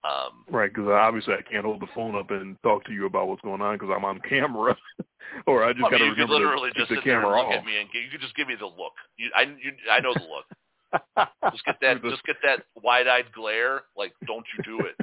Um, 0.03 0.45
Right, 0.49 0.73
because 0.73 0.88
obviously 0.89 1.34
I 1.34 1.41
can't 1.41 1.65
hold 1.65 1.81
the 1.81 1.88
phone 1.94 2.15
up 2.15 2.31
and 2.31 2.56
talk 2.64 2.85
to 2.85 2.94
you 2.94 3.06
about 3.06 3.27
what's 3.27 3.41
going 3.41 3.61
on 3.61 3.76
because 3.76 3.94
I'm 3.95 4.06
on 4.06 4.19
camera, 4.22 4.76
or 5.48 5.64
I 5.64 5.73
just 5.73 5.85
I 5.85 5.89
got 5.91 5.98
to 5.98 6.03
mean, 6.06 6.10
you 6.10 6.15
could 6.15 6.31
remember 6.31 6.56
literally 6.57 6.72
to 6.72 6.80
just 6.80 6.89
sit 6.89 6.95
the 6.95 7.02
there 7.06 7.19
and 7.19 7.23
camera 7.26 7.38
look 7.38 7.48
off. 7.48 7.53
at 7.53 7.65
me 7.65 7.77
and 7.80 7.89
you 7.94 8.10
could 8.11 8.22
just 8.22 8.35
give 8.35 8.48
me 8.48 8.56
the 8.60 8.65
look. 8.65 8.94
You, 9.18 9.30
I, 9.35 9.41
you, 9.44 9.72
I 9.91 9.99
know 9.99 10.14
the 10.14 10.22
look. 10.22 10.45
Just 11.52 11.65
get 11.65 11.76
that, 11.81 12.02
just 12.02 12.23
get 12.23 12.38
that 12.44 12.64
wide-eyed 12.81 13.26
glare. 13.34 13.81
Like, 13.98 14.14
don't 14.26 14.45
you 14.57 14.64
do 14.64 14.85
it? 14.85 14.95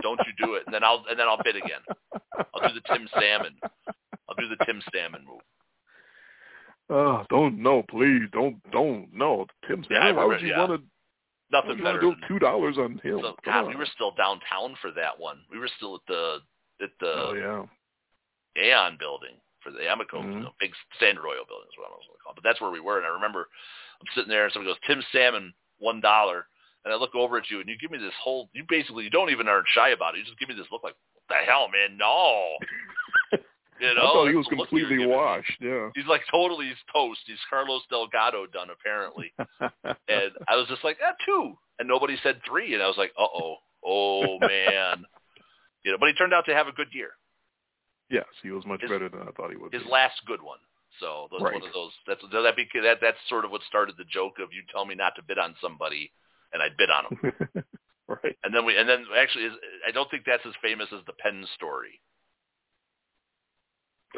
Don't 0.00 0.20
you 0.20 0.46
do 0.46 0.54
it? 0.54 0.62
And 0.66 0.74
then 0.74 0.84
I'll, 0.84 1.04
and 1.10 1.18
then 1.18 1.26
I'll 1.26 1.42
bid 1.42 1.56
again. 1.56 1.80
I'll 2.54 2.68
do 2.68 2.74
the 2.74 2.94
Tim 2.94 3.08
Salmon. 3.12 3.56
I'll 4.28 4.36
do 4.38 4.48
the 4.48 4.64
Tim 4.64 4.80
Salmon 4.94 5.24
move. 5.26 5.40
Oh, 6.90 7.24
don't 7.28 7.58
no, 7.58 7.82
please 7.90 8.22
don't 8.32 8.56
don't 8.70 9.08
no. 9.12 9.46
Tim 9.66 9.84
Salmon, 9.88 10.02
Yeah, 10.02 10.08
I 10.08 10.12
why 10.12 10.24
would 10.26 10.40
you 10.40 10.48
yeah. 10.48 10.58
want 10.60 10.80
to? 10.80 10.86
Nothing 11.50 11.82
better. 11.82 12.00
Than, 12.00 12.16
two 12.28 12.38
dollars 12.38 12.76
on 12.78 12.98
him? 13.02 13.20
so, 13.22 13.34
God, 13.44 13.66
we 13.66 13.76
were 13.76 13.88
still 13.94 14.12
downtown 14.12 14.76
for 14.80 14.90
that 14.92 15.18
one. 15.18 15.38
We 15.50 15.58
were 15.58 15.70
still 15.76 15.96
at 15.96 16.00
the 16.06 16.38
at 16.82 16.90
the 17.00 17.06
oh 17.06 17.66
yeah. 18.56 18.62
Aon 18.62 18.96
building 18.98 19.36
for 19.62 19.70
the 19.70 19.80
Amoco, 19.80 20.20
Mhm. 20.22 20.32
you 20.32 20.40
know, 20.40 20.54
big 20.60 20.74
Standard 20.96 21.26
Oil 21.26 21.44
building 21.46 21.68
is 21.70 21.78
what 21.78 21.88
I 21.88 21.94
was 21.96 22.06
going 22.06 22.18
to 22.18 22.22
call. 22.22 22.32
it. 22.32 22.36
But 22.36 22.44
that's 22.44 22.60
where 22.60 22.70
we 22.70 22.80
were, 22.80 22.98
and 22.98 23.06
I 23.06 23.10
remember 23.10 23.48
I'm 24.00 24.06
sitting 24.14 24.28
there, 24.30 24.44
and 24.44 24.52
somebody 24.52 24.72
goes, 24.74 24.80
"Tim 24.86 25.02
Salmon, 25.12 25.54
one 25.78 26.00
dollar," 26.00 26.48
and 26.84 26.92
I 26.92 26.96
look 26.96 27.14
over 27.14 27.36
at 27.38 27.50
you, 27.50 27.60
and 27.60 27.68
you 27.68 27.78
give 27.78 27.90
me 27.90 27.98
this 27.98 28.14
whole. 28.14 28.50
You 28.52 28.64
basically 28.68 29.04
you 29.04 29.10
don't 29.10 29.30
even 29.30 29.48
aren't 29.48 29.68
shy 29.68 29.90
about 29.90 30.14
it. 30.14 30.18
You 30.18 30.24
just 30.24 30.38
give 30.38 30.48
me 30.48 30.54
this 30.56 30.70
look 30.70 30.82
like, 30.82 30.96
what 31.14 31.22
the 31.28 31.44
hell, 31.46 31.68
man? 31.68 31.96
No. 31.96 32.58
You 33.80 33.94
know, 33.94 34.00
I 34.02 34.12
thought 34.12 34.28
he 34.28 34.34
was 34.36 34.46
that's 34.46 34.50
the 34.50 34.56
look 34.56 34.70
you're 34.70 34.86
completely 34.86 35.06
washed. 35.06 35.56
Yeah. 35.60 35.90
He's 35.96 36.06
like 36.06 36.22
totally 36.30 36.66
he's 36.68 36.76
toast. 36.92 37.18
He's 37.26 37.40
Carlos 37.50 37.82
Delgado 37.90 38.46
done 38.46 38.68
apparently. 38.70 39.32
and 39.58 40.30
I 40.46 40.54
was 40.54 40.68
just 40.68 40.84
like, 40.84 40.98
ah, 41.04 41.14
two. 41.26 41.58
And 41.80 41.88
nobody 41.88 42.16
said 42.22 42.40
three. 42.46 42.74
And 42.74 42.82
I 42.82 42.86
was 42.86 42.96
like, 42.96 43.12
uh 43.18 43.24
oh, 43.24 43.56
oh 43.84 44.38
man. 44.40 45.04
You 45.82 45.90
know, 45.90 45.98
but 45.98 46.06
he 46.06 46.14
turned 46.14 46.32
out 46.32 46.44
to 46.46 46.54
have 46.54 46.68
a 46.68 46.72
good 46.72 46.88
year. 46.92 47.10
Yes, 48.12 48.26
he 48.42 48.50
was 48.52 48.64
much 48.66 48.82
His- 48.82 48.90
better 48.90 49.08
than 49.08 49.22
I 49.26 49.30
thought 49.32 49.50
he 49.50 49.56
would. 49.56 49.72
His 49.72 49.82
be. 49.82 49.88
last 49.88 50.20
good 50.26 50.42
one. 50.42 50.58
So 51.00 51.28
that's 51.32 51.42
Right. 51.42 51.54
one 51.54 51.62
of 51.66 51.72
those. 51.72 51.92
That's 52.06 52.20
that 52.30 52.54
be 52.56 52.68
that 52.82 53.00
that's 53.00 53.16
sort 53.28 53.46
of 53.46 53.50
what 53.50 53.62
started 53.62 53.96
the 53.96 54.04
joke 54.04 54.38
of 54.38 54.52
you 54.52 54.62
tell 54.70 54.84
me 54.84 54.94
not 54.94 55.16
to 55.16 55.22
bid 55.22 55.38
on 55.38 55.56
somebody, 55.60 56.12
and 56.52 56.62
I 56.62 56.68
bid 56.76 56.90
on 56.90 57.04
him. 57.06 57.32
right. 58.08 58.36
and 58.44 58.54
then 58.54 58.66
we 58.66 58.76
and 58.76 58.86
then 58.86 59.06
actually, 59.16 59.44
is, 59.44 59.54
I 59.88 59.90
don't 59.90 60.10
think 60.10 60.24
that's 60.26 60.44
as 60.44 60.52
famous 60.60 60.88
as 60.92 61.00
the 61.06 61.14
pen 61.14 61.46
story. 61.54 61.98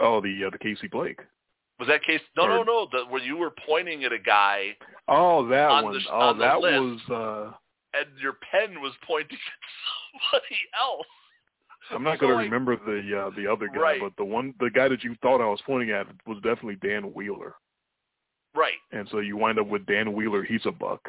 Oh, 0.01 0.21
the 0.21 0.47
uh, 0.47 0.51
the 0.51 0.59
Casey 0.59 0.89
Blake. 0.89 1.21
Was 1.79 1.89
that 1.89 2.03
case? 2.03 2.21
No, 2.37 2.47
no, 2.47 2.59
Or- 2.61 2.65
no. 2.65 2.89
The, 2.91 3.05
where 3.07 3.23
you 3.23 3.37
were 3.37 3.51
pointing 3.67 4.05
at 4.05 4.13
a 4.13 4.19
guy 4.19 4.77
Oh, 5.09 5.47
that 5.49 5.71
On 5.71 5.85
one. 5.85 5.93
the- 5.95 6.11
oh, 6.11 6.19
on 6.21 6.39
the 6.39 6.45
that 6.45 6.61
list. 6.61 7.09
was. 7.09 7.11
uh 7.11 7.57
and 7.97 8.19
your 8.21 8.33
pen 8.51 8.81
was 8.81 8.93
pointing 9.07 9.39
at 9.39 10.21
somebody 10.33 10.57
else. 10.81 11.07
I'm 11.91 12.03
not 12.03 12.19
So, 12.19 12.27
going 12.27 12.39
to 12.39 12.45
remember 12.45 12.77
the 12.77 13.19
uh 13.27 13.31
the 13.37 13.51
other 13.51 13.69
guy, 13.69 13.81
Right. 13.81 14.01
but 14.01 14.13
the 14.17 14.25
one 14.25 14.55
the 14.61 14.71
guy 14.71 14.89
that 14.89 15.05
you 15.05 15.17
thought 15.23 15.41
I 15.41 15.47
was 15.47 15.61
pointing 15.67 15.91
at 15.91 16.07
was 16.27 16.37
definitely 16.43 16.77
Dan 16.77 17.13
Wheeler. 17.13 17.55
Right. 18.55 18.79
And 18.93 19.09
so 19.11 19.19
you 19.19 19.37
wind 19.37 19.59
up 19.59 19.67
with 19.67 19.85
Dan 19.87 20.13
Wheeler. 20.13 20.45
He's 20.45 20.65
a 20.65 20.71
buck, 20.73 21.01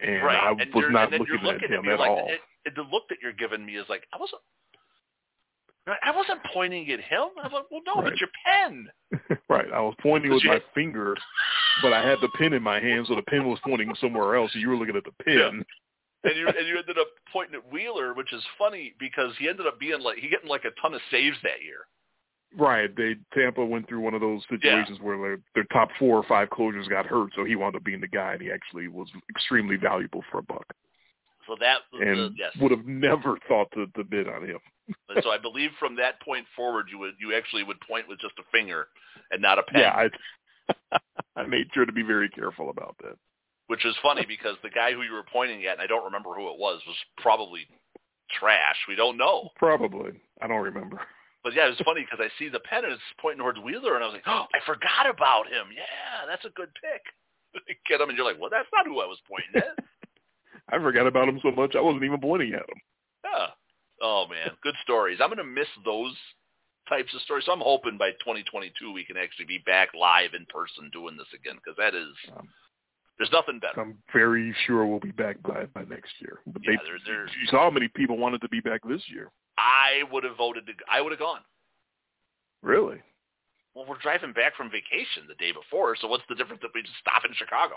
and 0.00 0.22
right. 0.24 0.36
I 0.42 0.50
and 0.50 0.74
was 0.74 0.84
not 0.90 1.10
then 1.10 1.20
looking 1.20 1.38
you're 1.42 1.54
at 1.54 1.62
him 1.62 1.88
at 1.88 1.98
like, 2.00 2.10
all. 2.10 2.28
It, 2.28 2.40
it, 2.66 2.74
the 2.74 2.82
look 2.82 3.04
that 3.08 3.18
you're 3.22 3.32
giving 3.32 3.64
me 3.64 3.76
is 3.76 3.86
like 3.88 4.04
I 4.12 4.18
wasn't. 4.18 4.42
I 6.02 6.14
wasn't 6.14 6.40
pointing 6.52 6.90
at 6.92 7.00
him. 7.00 7.28
I'm 7.42 7.50
like, 7.50 7.64
well, 7.70 7.80
no, 7.86 8.02
Right. 8.02 8.12
it's 8.12 8.20
your 8.20 8.28
pen. 8.44 8.88
right. 9.48 9.68
I 9.72 9.80
was 9.80 9.94
pointing 10.02 10.30
with 10.30 10.44
my 10.44 10.60
finger, 10.74 11.16
but 11.80 11.94
I 11.94 12.06
had 12.06 12.18
the 12.20 12.28
pen 12.36 12.52
in 12.52 12.62
my 12.62 12.78
hand, 12.78 13.06
so 13.08 13.14
the 13.14 13.22
pen 13.22 13.48
was 13.48 13.58
pointing 13.64 13.94
somewhere 13.98 14.36
else. 14.36 14.50
And 14.52 14.60
you 14.60 14.68
were 14.68 14.76
looking 14.76 14.96
at 14.96 15.04
the 15.04 15.24
pen. 15.24 15.64
And 16.24 16.36
you 16.36 16.48
and 16.48 16.66
you 16.66 16.78
ended 16.78 16.98
up 16.98 17.08
pointing 17.32 17.54
at 17.54 17.72
Wheeler, 17.72 18.14
which 18.14 18.32
is 18.32 18.42
funny 18.58 18.94
because 18.98 19.32
he 19.38 19.48
ended 19.48 19.66
up 19.66 19.78
being 19.78 20.00
like 20.00 20.18
he 20.18 20.28
getting 20.28 20.48
like 20.48 20.64
a 20.64 20.80
ton 20.80 20.94
of 20.94 21.00
saves 21.10 21.36
that 21.42 21.62
year. 21.62 21.86
Right. 22.56 22.94
They 22.96 23.16
Tampa 23.34 23.64
went 23.64 23.88
through 23.88 24.00
one 24.00 24.14
of 24.14 24.20
those 24.20 24.42
situations 24.48 24.98
where 25.00 25.18
their, 25.18 25.40
their 25.54 25.64
top 25.64 25.90
four 25.98 26.16
or 26.16 26.24
five 26.24 26.48
closers 26.50 26.88
got 26.88 27.06
hurt, 27.06 27.30
so 27.36 27.44
he 27.44 27.56
wound 27.56 27.76
up 27.76 27.84
being 27.84 28.00
the 28.00 28.08
guy, 28.08 28.32
and 28.32 28.42
he 28.42 28.50
actually 28.50 28.88
was 28.88 29.08
extremely 29.28 29.76
valuable 29.76 30.24
for 30.30 30.38
a 30.38 30.42
buck, 30.42 30.64
So 31.46 31.56
that 31.60 31.80
and 31.92 32.18
the, 32.18 32.30
yes. 32.38 32.52
would 32.60 32.70
have 32.70 32.86
never 32.86 33.38
thought 33.48 33.70
to, 33.74 33.86
to 33.96 34.04
bid 34.04 34.28
on 34.28 34.44
him. 34.44 34.58
So 35.22 35.28
I 35.28 35.36
believe 35.36 35.70
from 35.78 35.96
that 35.96 36.18
point 36.22 36.46
forward, 36.56 36.86
you 36.90 36.98
would 36.98 37.12
you 37.20 37.36
actually 37.36 37.62
would 37.62 37.78
point 37.80 38.08
with 38.08 38.18
just 38.20 38.32
a 38.38 38.42
finger 38.50 38.88
and 39.30 39.42
not 39.42 39.58
a 39.58 39.62
pen. 39.64 39.82
Yeah, 39.82 40.08
I 40.90 40.98
I 41.36 41.46
made 41.46 41.68
sure 41.74 41.84
to 41.84 41.92
be 41.92 42.02
very 42.02 42.30
careful 42.30 42.70
about 42.70 42.96
that. 43.02 43.18
Which 43.68 43.84
is 43.86 43.94
funny 44.02 44.24
because 44.26 44.56
the 44.62 44.70
guy 44.70 44.92
who 44.92 45.02
you 45.02 45.12
were 45.12 45.24
pointing 45.30 45.64
at, 45.66 45.74
and 45.74 45.82
I 45.82 45.86
don't 45.86 46.04
remember 46.04 46.34
who 46.34 46.50
it 46.50 46.58
was, 46.58 46.80
was 46.86 46.96
probably 47.18 47.68
trash. 48.38 48.76
We 48.88 48.96
don't 48.96 49.16
know. 49.16 49.50
Probably. 49.56 50.12
I 50.42 50.48
don't 50.48 50.62
remember. 50.64 51.00
But 51.44 51.54
yeah, 51.54 51.66
it 51.66 51.76
was 51.76 51.84
funny 51.84 52.02
because 52.02 52.18
I 52.20 52.28
see 52.38 52.48
the 52.48 52.60
pen 52.60 52.84
and 52.84 52.92
it's 52.92 53.02
pointing 53.20 53.40
towards 53.40 53.60
Wheeler, 53.60 53.94
and 53.94 54.02
I 54.02 54.08
was 54.08 54.14
like, 54.14 54.26
oh, 54.26 54.46
I 54.52 54.58
forgot 54.66 55.08
about 55.08 55.46
him. 55.46 55.68
Yeah, 55.72 56.26
that's 56.26 56.44
a 56.44 56.50
good 56.50 56.70
pick. 56.74 57.04
Get 57.88 58.00
him, 58.00 58.08
and 58.08 58.18
you're 58.18 58.26
like, 58.26 58.40
well, 58.40 58.50
that's 58.50 58.68
not 58.74 58.86
who 58.86 59.00
I 59.00 59.06
was 59.06 59.18
pointing 59.28 59.62
at. 59.62 59.84
I 60.70 60.82
forgot 60.82 61.06
about 61.06 61.28
him 61.28 61.40
so 61.42 61.50
much 61.52 61.76
I 61.76 61.80
wasn't 61.80 62.04
even 62.04 62.20
pointing 62.20 62.52
at 62.52 62.68
him. 62.68 62.80
Yeah. 63.24 63.46
Oh 64.02 64.26
man, 64.28 64.50
good 64.62 64.74
stories. 64.82 65.18
I'm 65.20 65.30
gonna 65.30 65.44
miss 65.44 65.68
those 65.84 66.14
types 66.88 67.14
of 67.14 67.20
stories. 67.22 67.44
So 67.46 67.52
I'm 67.52 67.60
hoping 67.60 67.98
by 67.98 68.10
2022 68.24 68.92
we 68.92 69.04
can 69.04 69.16
actually 69.16 69.46
be 69.46 69.58
back 69.66 69.88
live 69.98 70.34
in 70.34 70.46
person 70.46 70.90
doing 70.92 71.16
this 71.16 71.28
again 71.34 71.56
because 71.56 71.76
that 71.78 71.94
is 71.94 72.12
Um, 72.36 72.48
there's 73.18 73.32
nothing 73.32 73.58
better. 73.58 73.80
I'm 73.80 73.98
very 74.12 74.54
sure 74.66 74.86
we'll 74.86 75.00
be 75.00 75.10
back 75.12 75.42
by 75.42 75.66
by 75.66 75.82
next 75.84 76.12
year. 76.20 76.38
But 76.46 76.62
Yeah, 76.64 76.72
they, 76.76 76.84
there- 76.88 76.98
there's- 77.04 77.30
you 77.40 77.46
saw 77.46 77.62
how 77.64 77.70
many 77.70 77.88
people 77.88 78.16
wanted 78.16 78.40
to 78.42 78.48
be 78.48 78.60
back 78.60 78.80
this 78.84 79.02
year. 79.08 79.30
I 79.56 80.04
would 80.12 80.24
have 80.24 80.36
voted 80.36 80.66
to. 80.66 80.72
I 80.88 81.00
would 81.00 81.10
have 81.12 81.18
gone. 81.18 81.40
Really? 82.62 83.02
Well, 83.74 83.86
we're 83.88 83.98
driving 83.98 84.32
back 84.32 84.56
from 84.56 84.70
vacation 84.70 85.26
the 85.28 85.34
day 85.34 85.52
before, 85.52 85.94
so 85.96 86.08
what's 86.08 86.24
the 86.28 86.34
difference 86.34 86.62
if 86.64 86.72
we 86.74 86.82
just 86.82 86.96
stop 86.98 87.24
in 87.24 87.32
Chicago? 87.34 87.76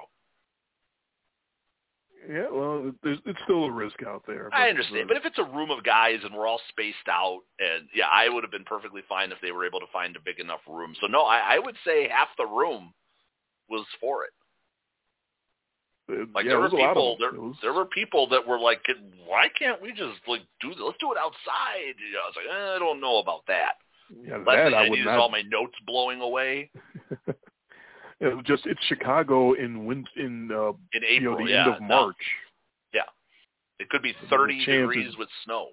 Yeah. 2.30 2.50
Well, 2.52 2.92
it's 3.04 3.40
still 3.44 3.66
a 3.66 3.72
risk 3.72 4.04
out 4.06 4.24
there. 4.28 4.50
I 4.54 4.70
understand, 4.70 5.08
but 5.08 5.18
if 5.18 5.26
it's 5.26 5.40
a 5.40 5.44
room 5.44 5.72
of 5.72 5.84
guys 5.84 6.20
and 6.24 6.34
we're 6.36 6.46
all 6.48 6.62
spaced 6.70 7.08
out, 7.10 7.42
and 7.60 7.88
yeah, 7.96 8.06
I 8.12 8.30
would 8.30 8.44
have 8.44 8.52
been 8.52 8.64
perfectly 8.64 9.02
fine 9.10 9.32
if 9.32 9.40
they 9.42 9.52
were 9.52 9.66
able 9.66 9.80
to 9.80 9.88
find 9.92 10.16
a 10.16 10.20
big 10.20 10.40
enough 10.40 10.62
room. 10.68 10.94
So 11.02 11.08
no, 11.08 11.24
I, 11.24 11.56
I 11.56 11.60
would 11.60 11.76
say 11.86 12.08
half 12.10 12.30
the 12.38 12.46
room 12.46 12.94
was 13.70 13.86
for 14.00 14.24
it. 14.24 14.32
Like 16.10 16.44
yeah, 16.46 16.50
there 16.52 16.58
were 16.58 16.64
was 16.64 16.74
a 16.74 16.76
lot 16.76 16.90
of 16.90 16.96
people, 16.96 17.18
there 17.20 17.32
was- 17.40 17.56
there 17.62 17.74
were 17.74 17.86
people 17.86 18.28
that 18.30 18.46
were 18.46 18.60
like, 18.60 18.86
why 19.26 19.48
can't 19.58 19.82
we 19.82 19.90
just 19.92 20.20
like 20.28 20.42
do 20.60 20.70
this? 20.70 20.78
let's 20.80 20.98
do 21.00 21.12
it 21.12 21.18
outside? 21.18 21.96
You 21.98 22.14
know, 22.14 22.20
I 22.20 22.28
was 22.28 22.36
like, 22.36 22.46
eh, 22.50 22.76
I 22.76 22.80
don't 22.80 23.00
know 23.02 23.18
about 23.20 23.46
that. 23.48 23.74
yeah, 24.26 24.38
Last 24.38 24.46
that 24.48 24.74
I 24.74 24.86
I 24.86 24.90
would 24.90 25.00
not. 25.06 25.20
all 25.20 25.30
my 25.30 25.42
notes 25.44 25.76
blowing 25.86 26.20
away 26.22 26.70
it 28.20 28.36
was 28.36 28.44
just 28.46 28.66
it's 28.66 28.84
Chicago 28.88 29.54
in 29.54 29.86
win 29.86 30.06
in 30.18 30.50
uh, 30.52 30.74
in 30.94 31.02
you 31.04 31.22
know 31.22 31.34
April. 31.34 31.46
the 31.46 31.52
yeah, 31.52 31.64
end 31.66 31.74
of 31.76 31.82
no. 31.82 31.88
March. 31.88 32.16
It 33.80 33.90
could 33.90 34.04
be 34.04 34.14
30 34.30 34.64
degrees 34.64 35.18
with 35.18 35.28
snow. 35.44 35.70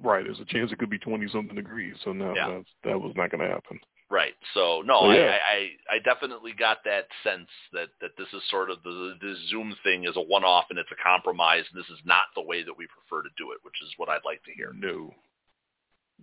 Right. 0.00 0.22
There's 0.24 0.38
a 0.38 0.44
chance 0.44 0.70
it 0.70 0.78
could 0.78 0.88
be 0.88 1.00
twenty 1.00 1.26
something 1.28 1.56
degrees. 1.56 1.96
So 2.04 2.12
no, 2.12 2.32
Yeah. 2.32 2.48
that's, 2.48 2.68
that 2.84 3.00
was 3.00 3.12
not 3.16 3.32
going 3.32 3.40
to 3.40 3.48
happen. 3.52 3.80
Right. 4.14 4.34
So 4.54 4.80
no, 4.86 5.00
Oh, 5.00 5.10
I, 5.10 5.16
yeah. 5.16 5.36
I, 5.50 5.54
I 5.90 5.96
I 5.96 5.98
definitely 6.04 6.52
got 6.56 6.84
that 6.84 7.08
sense 7.24 7.48
that 7.72 7.88
that 8.00 8.12
this 8.16 8.28
is 8.32 8.48
sort 8.48 8.70
of 8.70 8.80
the 8.84 9.16
the 9.20 9.34
Zoom 9.50 9.74
thing 9.82 10.04
is 10.04 10.14
a 10.14 10.20
one 10.20 10.44
off 10.44 10.66
and 10.70 10.78
it's 10.78 10.92
a 10.92 11.02
compromise 11.02 11.64
and 11.72 11.82
this 11.82 11.90
is 11.90 11.98
not 12.04 12.30
the 12.36 12.42
way 12.42 12.62
that 12.62 12.78
we 12.78 12.86
prefer 12.86 13.24
to 13.24 13.34
do 13.36 13.50
it, 13.50 13.58
which 13.62 13.74
is 13.82 13.92
what 13.96 14.08
I'd 14.08 14.24
like 14.24 14.40
to 14.44 14.52
hear. 14.52 14.70
No. 14.72 15.12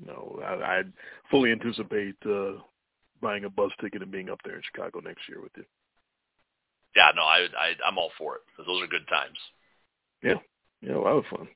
No, 0.07 0.39
I, 0.41 0.79
I 0.79 0.83
fully 1.29 1.51
anticipate 1.51 2.15
uh, 2.25 2.63
buying 3.21 3.43
a 3.43 3.49
bus 3.49 3.71
ticket 3.81 4.01
and 4.01 4.09
being 4.09 4.29
up 4.29 4.39
there 4.45 4.55
in 4.55 4.61
Chicago 4.63 5.01
next 5.01 5.27
year 5.27 5.41
with 5.41 5.51
you. 5.57 5.65
Yeah, 6.95 7.11
no, 7.13 7.23
I, 7.23 7.39
I 7.59 7.73
I'm 7.85 7.97
all 7.97 8.11
for 8.17 8.35
it 8.35 8.41
because 8.47 8.67
those 8.67 8.81
are 8.81 8.87
good 8.87 9.07
times. 9.09 9.37
Yeah, 10.23 10.95
a 10.95 10.97
lot 10.97 11.17
of 11.17 11.25
fun. 11.25 11.49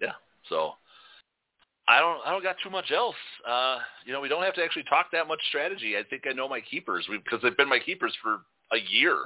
Yeah. 0.00 0.16
So 0.48 0.72
I 1.88 2.00
don't 2.00 2.20
I 2.24 2.30
don't 2.30 2.42
got 2.42 2.56
too 2.62 2.70
much 2.70 2.90
else. 2.94 3.16
Uh, 3.48 3.78
you 4.04 4.12
know, 4.12 4.20
we 4.20 4.28
don't 4.28 4.42
have 4.42 4.54
to 4.54 4.62
actually 4.62 4.84
talk 4.84 5.06
that 5.12 5.26
much 5.26 5.40
strategy. 5.48 5.96
I 5.96 6.02
think 6.08 6.24
I 6.28 6.34
know 6.34 6.48
my 6.48 6.60
keepers 6.60 7.08
because 7.10 7.40
they've 7.42 7.56
been 7.56 7.68
my 7.68 7.78
keepers 7.78 8.14
for 8.22 8.42
a 8.72 8.78
year. 8.90 9.24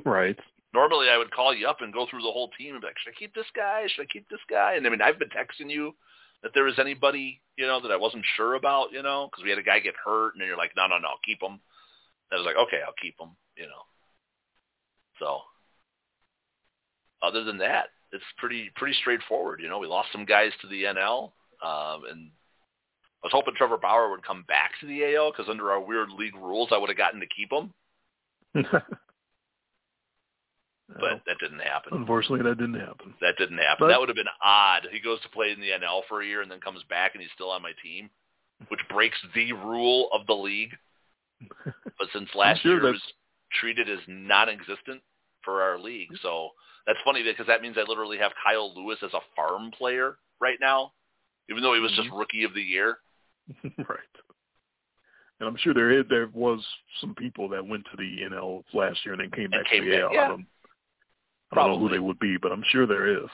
right. 0.04 0.36
Normally, 0.74 1.08
I 1.08 1.16
would 1.16 1.30
call 1.30 1.54
you 1.54 1.68
up 1.68 1.80
and 1.80 1.92
go 1.92 2.06
through 2.10 2.22
the 2.22 2.32
whole 2.32 2.50
team 2.58 2.72
and 2.72 2.80
be 2.80 2.88
like, 2.88 2.98
"Should 2.98 3.12
I 3.12 3.18
keep 3.18 3.34
this 3.34 3.46
guy? 3.54 3.86
Should 3.86 4.02
I 4.02 4.12
keep 4.12 4.28
this 4.28 4.40
guy?" 4.50 4.74
And 4.74 4.86
I 4.86 4.90
mean, 4.90 5.00
I've 5.00 5.18
been 5.18 5.30
texting 5.30 5.70
you 5.70 5.94
that 6.42 6.50
there 6.52 6.64
was 6.64 6.78
anybody 6.78 7.40
you 7.56 7.66
know 7.66 7.80
that 7.80 7.92
I 7.92 7.96
wasn't 7.96 8.24
sure 8.36 8.54
about, 8.54 8.92
you 8.92 9.02
know, 9.02 9.28
because 9.30 9.44
we 9.44 9.50
had 9.50 9.58
a 9.58 9.62
guy 9.62 9.78
get 9.78 9.94
hurt, 10.04 10.34
and 10.34 10.40
then 10.40 10.48
you're 10.48 10.58
like, 10.58 10.72
"No, 10.76 10.88
no, 10.88 10.98
no, 10.98 11.14
keep 11.24 11.40
him." 11.40 11.52
And 11.52 12.32
I 12.32 12.36
was 12.36 12.44
like, 12.44 12.56
"Okay, 12.56 12.80
I'll 12.84 12.92
keep 13.00 13.14
him," 13.20 13.30
you 13.56 13.66
know. 13.66 13.86
So, 15.20 15.40
other 17.22 17.44
than 17.44 17.58
that, 17.58 17.86
it's 18.12 18.24
pretty 18.36 18.70
pretty 18.76 18.94
straightforward. 19.00 19.60
You 19.62 19.68
know, 19.68 19.78
we 19.78 19.86
lost 19.86 20.08
some 20.12 20.24
guys 20.24 20.52
to 20.60 20.66
the 20.66 20.84
NL, 20.84 21.32
um, 21.62 22.02
and 22.10 22.30
I 23.22 23.26
was 23.26 23.32
hoping 23.32 23.54
Trevor 23.56 23.76
Bauer 23.78 24.10
would 24.10 24.22
come 24.26 24.44
back 24.46 24.72
to 24.80 24.86
the 24.86 25.14
AL 25.16 25.32
because 25.32 25.48
under 25.50 25.70
our 25.70 25.80
weird 25.80 26.10
league 26.10 26.36
rules, 26.36 26.68
I 26.72 26.78
would 26.78 26.90
have 26.90 26.98
gotten 26.98 27.20
to 27.20 27.26
keep 27.26 27.50
him, 27.52 27.72
but 28.54 28.82
that 31.26 31.38
didn't 31.40 31.58
happen. 31.60 31.92
unfortunately, 31.94 32.48
that 32.48 32.58
didn't 32.58 32.78
happen. 32.80 33.14
That 33.20 33.34
didn't 33.38 33.58
happen. 33.58 33.76
But- 33.80 33.88
that 33.88 33.98
would 34.00 34.08
have 34.08 34.16
been 34.16 34.26
odd. 34.42 34.86
He 34.92 35.00
goes 35.00 35.20
to 35.22 35.28
play 35.30 35.50
in 35.50 35.60
the 35.60 35.70
NL 35.70 36.02
for 36.08 36.22
a 36.22 36.26
year 36.26 36.42
and 36.42 36.50
then 36.50 36.60
comes 36.60 36.82
back 36.88 37.14
and 37.14 37.22
he's 37.22 37.30
still 37.34 37.50
on 37.50 37.62
my 37.62 37.72
team, 37.82 38.08
which 38.68 38.80
breaks 38.88 39.18
the 39.34 39.52
rule 39.52 40.08
of 40.12 40.26
the 40.26 40.34
league. 40.34 40.74
But 41.98 42.08
since 42.12 42.28
last 42.34 42.60
sure 42.62 42.72
year 42.72 42.80
it 42.80 42.82
that's- 42.82 42.94
was 43.02 43.12
treated 43.60 43.88
as 43.88 43.98
non-existent 44.06 45.00
for 45.42 45.62
our 45.62 45.78
league, 45.78 46.10
so 46.20 46.50
that's 46.86 46.98
funny 47.04 47.22
because 47.22 47.46
that 47.46 47.62
means 47.62 47.76
I 47.78 47.88
literally 47.88 48.18
have 48.18 48.32
Kyle 48.44 48.72
Lewis 48.76 48.98
as 49.02 49.14
a 49.14 49.20
farm 49.34 49.70
player 49.70 50.18
right 50.40 50.58
now, 50.60 50.92
even 51.50 51.62
though 51.62 51.74
he 51.74 51.80
was 51.80 51.92
just 51.92 52.08
Mhm. 52.10 52.18
rookie 52.18 52.44
of 52.44 52.54
the 52.54 52.62
year. 52.62 52.98
right. 53.78 53.98
And 55.38 55.48
I'm 55.48 55.56
sure 55.56 55.74
there 55.74 55.90
is, 55.90 56.04
there 56.08 56.28
was 56.28 56.66
some 57.00 57.14
people 57.14 57.48
that 57.50 57.66
went 57.66 57.84
to 57.90 57.96
the 57.96 58.22
NL 58.22 58.64
last 58.72 59.04
year 59.04 59.12
and 59.14 59.22
then 59.22 59.30
came 59.30 59.52
And 59.52 59.62
back 59.62 59.66
came 59.66 59.84
to 59.84 59.90
the 59.90 59.96
back, 59.96 60.04
AL. 60.04 60.14
yeah. 60.14 60.24
I 60.24 60.28
don't, 60.28 60.46
I 61.52 61.54
don't 61.56 61.70
know 61.72 61.78
who 61.78 61.88
they 61.90 61.98
would 61.98 62.18
be, 62.18 62.36
but 62.38 62.52
I'm 62.52 62.64
sure 62.70 62.86
there 62.86 63.06
is. 63.06 63.28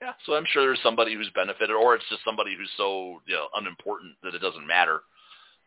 Yeah, 0.00 0.14
so 0.24 0.34
I'm 0.34 0.46
sure 0.46 0.62
there's 0.64 0.80
somebody 0.82 1.14
who's 1.14 1.28
benefited, 1.34 1.76
or 1.76 1.94
it's 1.94 2.08
just 2.08 2.24
somebody 2.24 2.54
who's 2.56 2.70
so 2.78 3.20
you 3.26 3.34
know 3.34 3.48
unimportant 3.54 4.16
that 4.22 4.34
it 4.34 4.38
doesn't 4.38 4.66
matter. 4.66 5.02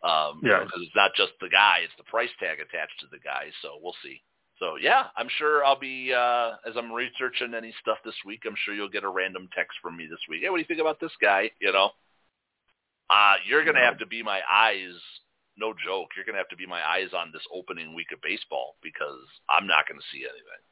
Um, 0.02 0.42
Yeah. 0.44 0.64
because 0.64 0.82
it's 0.82 0.96
not 0.96 1.14
just 1.16 1.34
the 1.40 1.50
guy; 1.50 1.80
it's 1.84 1.94
the 1.98 2.04
price 2.06 2.32
tag 2.40 2.60
attached 2.60 3.00
to 3.02 3.08
the 3.12 3.20
guy. 3.20 3.52
So 3.62 3.78
we'll 3.80 3.96
see. 4.02 4.24
So 4.64 4.78
yeah, 4.80 5.08
I'm 5.18 5.28
sure 5.40 5.66
I'll 5.66 5.78
be 5.80 6.14
uh, 6.14 6.52
as 6.66 6.74
I'm 6.78 6.90
researching 6.90 7.54
any 7.54 7.74
stuff 7.82 7.98
this 8.06 8.16
week. 8.26 8.44
I'm 8.48 8.56
sure 8.64 8.74
you'll 8.74 8.88
get 8.88 9.04
a 9.04 9.10
random 9.10 9.50
text 9.54 9.78
from 9.82 9.98
me 9.98 10.08
this 10.10 10.22
week. 10.30 10.40
Hey, 10.42 10.50
what 10.50 10.56
do 10.56 10.62
you 10.62 10.68
think 10.68 10.80
about 10.80 11.02
this 11.02 11.12
guy? 11.22 11.52
You 11.60 11.74
know, 11.74 11.90
uh, 13.10 13.36
you're 13.46 13.66
gonna 13.66 13.84
have 13.84 14.00
to 14.00 14.08
be 14.08 14.24
my 14.24 14.40
eyes. 14.50 14.96
No 15.58 15.74
joke. 15.86 16.12
You're 16.16 16.24
gonna 16.24 16.38
have 16.38 16.48
to 16.48 16.56
be 16.56 16.66
my 16.66 16.80
eyes 16.82 17.10
on 17.14 17.32
this 17.34 17.44
opening 17.54 17.94
week 17.94 18.08
of 18.14 18.22
baseball 18.22 18.78
because 18.82 19.20
I'm 19.50 19.68
not 19.68 19.84
gonna 19.86 20.00
see 20.14 20.24
anything 20.24 20.64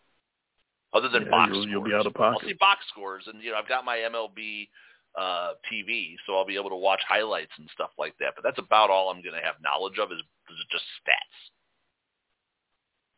other 0.94 1.10
than 1.10 1.24
Yeah, 1.24 1.30
box 1.32 1.50
you'll- 1.52 1.64
scores. 1.64 1.72
you'll 1.72 1.84
be 1.84 1.94
out 1.94 2.08
of 2.08 2.14
pocket. 2.14 2.44
I'll 2.44 2.48
see 2.48 2.54
box 2.54 2.88
scores, 2.88 3.28
and 3.28 3.44
you 3.44 3.52
know 3.52 3.58
I've 3.58 3.68
got 3.68 3.84
my 3.84 3.98
MLB 3.98 4.70
uh, 5.20 5.56
TV, 5.70 6.16
so 6.26 6.38
I'll 6.38 6.46
be 6.46 6.56
able 6.56 6.70
to 6.70 6.78
watch 6.80 7.02
highlights 7.04 7.52
and 7.60 7.70
stuff 7.72 7.92
like 8.00 8.18
that. 8.20 8.36
But 8.36 8.46
that's 8.46 8.58
about 8.60 8.90
all 8.90 9.10
I'm 9.10 9.22
gonna 9.22 9.44
have 9.44 9.60
knowledge 9.60 10.00
of 10.00 10.14
is, 10.14 10.20
is 10.20 10.66
just 10.72 10.86
stats. 11.04 11.52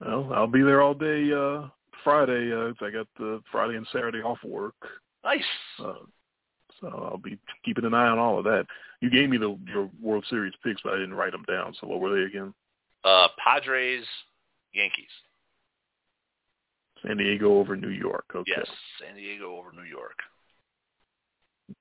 Well, 0.06 0.32
I'll 0.34 0.48
be 0.48 0.62
there 0.62 0.82
all 0.82 0.94
day 0.94 1.32
uh 1.32 1.68
Friday. 2.04 2.52
Uh, 2.52 2.74
I 2.86 2.90
got 2.92 3.08
the 3.18 3.42
Friday 3.52 3.76
and 3.78 3.88
Saturday 3.92 4.20
off 4.20 4.40
work, 4.44 4.76
Nice. 5.24 5.42
uh, 5.80 5.94
so 6.82 6.88
I'll 6.88 7.18
be 7.18 7.38
keeping 7.64 7.86
an 7.86 7.94
eye 7.94 8.08
on 8.08 8.20
all 8.20 8.38
of 8.38 8.44
that. 8.46 8.66
You 9.02 9.10
gave 9.10 9.30
me 9.30 9.38
the 9.38 9.58
your 9.72 9.90
World 10.02 10.26
Series 10.30 10.54
picks, 10.64 10.82
but 10.82 10.94
I 10.94 10.98
didn't 10.98 11.14
write 11.16 11.32
them 11.32 11.46
down. 11.48 11.74
So 11.80 11.88
what 11.88 12.00
were 12.00 12.14
they 12.14 12.24
again? 12.24 12.54
Uh, 13.04 13.28
Padres, 13.38 14.06
Yankees. 14.74 15.06
San 17.06 17.18
Diego 17.18 17.60
over 17.60 17.76
New 17.76 17.90
York. 17.90 18.26
Okay. 18.34 18.52
Yes, 18.56 18.68
San 19.00 19.16
Diego 19.16 19.58
over 19.58 19.72
New 19.74 19.84
York. 19.84 20.18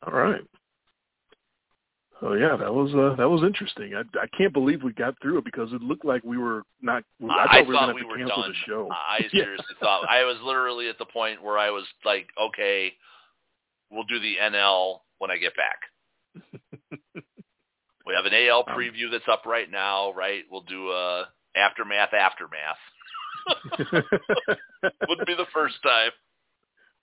All 0.06 0.12
right. 0.12 0.42
Oh 2.24 2.34
yeah, 2.34 2.56
that 2.56 2.72
was 2.72 2.94
uh, 2.94 3.16
that 3.16 3.28
was 3.28 3.42
interesting. 3.42 3.94
I 3.96 4.02
I 4.16 4.26
can't 4.36 4.52
believe 4.52 4.82
we 4.84 4.92
got 4.92 5.20
through 5.20 5.38
it 5.38 5.44
because 5.44 5.72
it 5.72 5.82
looked 5.82 6.04
like 6.04 6.22
we 6.22 6.38
were 6.38 6.62
not. 6.80 7.02
I 7.22 7.26
thought 7.26 7.48
I 7.50 7.60
we 7.62 7.66
were 7.66 7.72
going 7.74 7.94
we 7.96 8.00
to 8.02 8.06
were 8.06 8.16
cancel 8.16 8.42
done. 8.42 8.50
the 8.50 8.56
show. 8.66 8.88
I 8.92 9.18
Yeah. 9.32 9.42
seriously 9.44 9.74
thought 9.80 10.08
I 10.08 10.22
was 10.24 10.36
literally 10.44 10.88
at 10.88 10.98
the 10.98 11.04
point 11.04 11.42
where 11.42 11.58
I 11.58 11.70
was 11.70 11.84
like, 12.04 12.28
okay, 12.40 12.92
we'll 13.90 14.04
do 14.04 14.20
the 14.20 14.36
NL 14.40 15.00
when 15.18 15.30
I 15.32 15.36
get 15.38 15.52
back. 15.56 15.78
we 18.06 18.14
have 18.14 18.24
an 18.24 18.34
AL 18.34 18.64
Um, 18.68 18.76
preview 18.76 19.10
that's 19.10 19.28
up 19.28 19.44
right 19.44 19.70
now, 19.70 20.12
right? 20.12 20.44
We'll 20.50 20.62
do 20.62 20.90
a 20.92 21.28
aftermath 21.56 22.14
aftermath. 22.14 22.78
Wouldn't 25.08 25.26
be 25.26 25.34
the 25.34 25.46
first 25.52 25.74
time, 25.82 26.10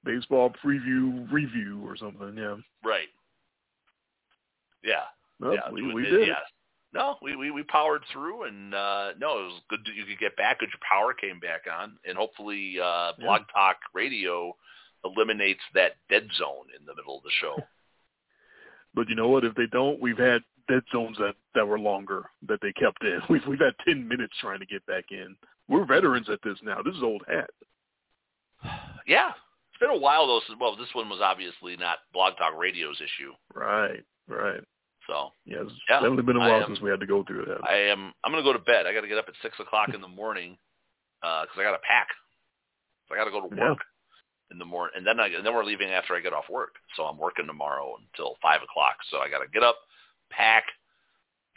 Baseball 0.05 0.49
preview 0.63 1.29
review 1.29 1.81
or 1.85 1.97
something. 1.97 2.35
Yeah. 2.37 2.55
right? 2.85 3.09
Yeah, 4.83 5.03
Well, 5.39 5.53
yeah, 5.53 5.69
we, 5.71 5.81
do 5.81 5.89
it- 5.89 5.93
we 5.93 6.03
did. 6.05 6.27
Yes. 6.27 6.37
No, 6.91 7.17
we, 7.21 7.35
we 7.35 7.51
we 7.51 7.61
powered 7.63 8.01
through, 8.11 8.45
and 8.45 8.73
uh 8.73 9.09
no, 9.19 9.39
it 9.41 9.43
was 9.45 9.61
good 9.69 9.81
that 9.85 9.93
you 9.93 10.05
could 10.05 10.17
get 10.17 10.35
back. 10.35 10.59
Good 10.59 10.69
your 10.69 10.79
power 10.89 11.13
came 11.13 11.39
back 11.39 11.61
on, 11.71 11.97
and 12.03 12.17
hopefully, 12.17 12.77
uh 12.81 13.11
Yeah. 13.17 13.25
Blog 13.25 13.41
Talk 13.53 13.77
Radio 13.93 14.55
eliminates 15.05 15.61
that 15.75 15.93
dead 16.09 16.27
zone 16.37 16.65
in 16.79 16.85
the 16.87 16.95
middle 16.95 17.17
of 17.17 17.23
the 17.23 17.29
show. 17.41 17.55
But 18.95 19.07
you 19.07 19.13
know 19.15 19.27
what? 19.27 19.45
If 19.45 19.53
they 19.53 19.67
don't, 19.71 20.01
we've 20.01 20.17
had 20.17 20.41
dead 20.67 20.81
zones 20.91 21.15
that 21.19 21.35
that 21.53 21.67
were 21.67 21.77
longer 21.77 22.25
that 22.47 22.59
they 22.61 22.73
kept 22.73 23.03
in. 23.03 23.19
We've 23.29 23.45
we've 23.47 23.59
had 23.59 23.75
ten 23.85 24.07
minutes 24.07 24.33
trying 24.41 24.59
to 24.59 24.65
get 24.65 24.83
back 24.87 25.05
in. 25.11 25.35
We're 25.67 25.85
veterans 25.85 26.27
at 26.27 26.39
this 26.43 26.57
now. 26.63 26.81
This 26.81 26.95
is 26.95 27.03
old 27.03 27.21
hat. 27.27 27.51
yeah, 29.07 29.29
it's 29.29 29.79
been 29.79 29.91
a 29.91 29.97
while 29.97 30.25
though. 30.27 30.41
Since, 30.47 30.59
well, 30.59 30.75
this 30.75 30.89
one 30.93 31.07
was 31.07 31.19
obviously 31.21 31.77
not 31.77 31.99
Blog 32.13 32.35
Talk 32.37 32.57
Radio's 32.57 32.99
issue, 32.99 33.31
Right. 33.53 34.03
Right. 34.29 34.61
so 35.07 35.33
Yeah. 35.45 35.63
It's 35.63 35.73
Yeah, 35.89 35.99
definitely 35.99 36.23
been 36.23 36.35
a 36.37 36.39
while 36.39 36.61
am- 36.63 36.67
since 36.67 36.79
we 36.81 36.89
had 36.91 36.99
to 37.01 37.07
go 37.07 37.23
through 37.23 37.45
that. 37.45 37.63
I 37.67 37.75
am. 37.89 38.13
I'm 38.23 38.31
gonna 38.31 38.43
go 38.43 38.53
to 38.53 38.59
bed. 38.59 38.85
I 38.85 38.93
got 38.93 39.01
to 39.01 39.07
get 39.07 39.17
up 39.17 39.27
at 39.27 39.35
six 39.41 39.59
o'clock 39.59 39.89
in 39.93 40.01
the 40.01 40.07
morning 40.07 40.57
because 41.21 41.57
I 41.57 41.63
got 41.63 41.71
to 41.73 41.79
pack. 41.79 42.07
So 43.07 43.15
I 43.15 43.17
got 43.17 43.25
to 43.25 43.31
go 43.31 43.41
to 43.49 43.55
Yeah. 43.55 43.69
work 43.71 43.79
in 44.51 44.59
the 44.59 44.65
morning, 44.65 44.93
and 44.97 45.05
then 45.05 45.19
I 45.19 45.27
and 45.27 45.43
then 45.45 45.53
we're 45.53 45.63
leaving 45.65 45.89
after 45.89 46.15
I 46.15 46.19
get 46.21 46.33
off 46.33 46.47
work. 46.49 46.75
So 46.95 47.03
I'm 47.05 47.17
working 47.17 47.47
tomorrow 47.47 47.97
until 47.97 48.37
five 48.41 48.61
o'clock. 48.61 48.97
So 49.09 49.17
I 49.19 49.29
got 49.29 49.39
to 49.39 49.47
get 49.49 49.63
up, 49.63 49.77
pack, 50.29 50.65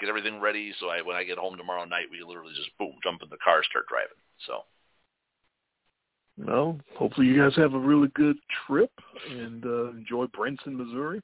get 0.01 0.09
everything 0.09 0.41
ready. 0.41 0.73
So 0.81 0.89
I 0.89 1.03
when 1.03 1.17
I 1.17 1.25
get 1.25 1.37
home 1.39 1.57
tomorrow 1.59 1.85
night, 1.85 2.07
we 2.11 2.23
literally 2.23 2.55
just 2.55 2.71
boom, 2.79 2.95
jump 3.03 3.23
in 3.23 3.29
the 3.29 3.37
car, 3.45 3.63
start 3.65 3.87
driving. 3.89 4.17
So 4.47 4.65
Well, 6.39 6.81
hopefully 6.97 7.27
you 7.27 7.37
guys 7.37 7.55
have 7.57 7.75
a 7.75 7.79
really 7.79 8.09
good 8.15 8.37
trip 8.67 8.91
and 9.31 9.65
uh, 9.67 9.91
enjoy 9.91 10.27
Branson, 10.29 10.77
Missouri. 10.77 11.21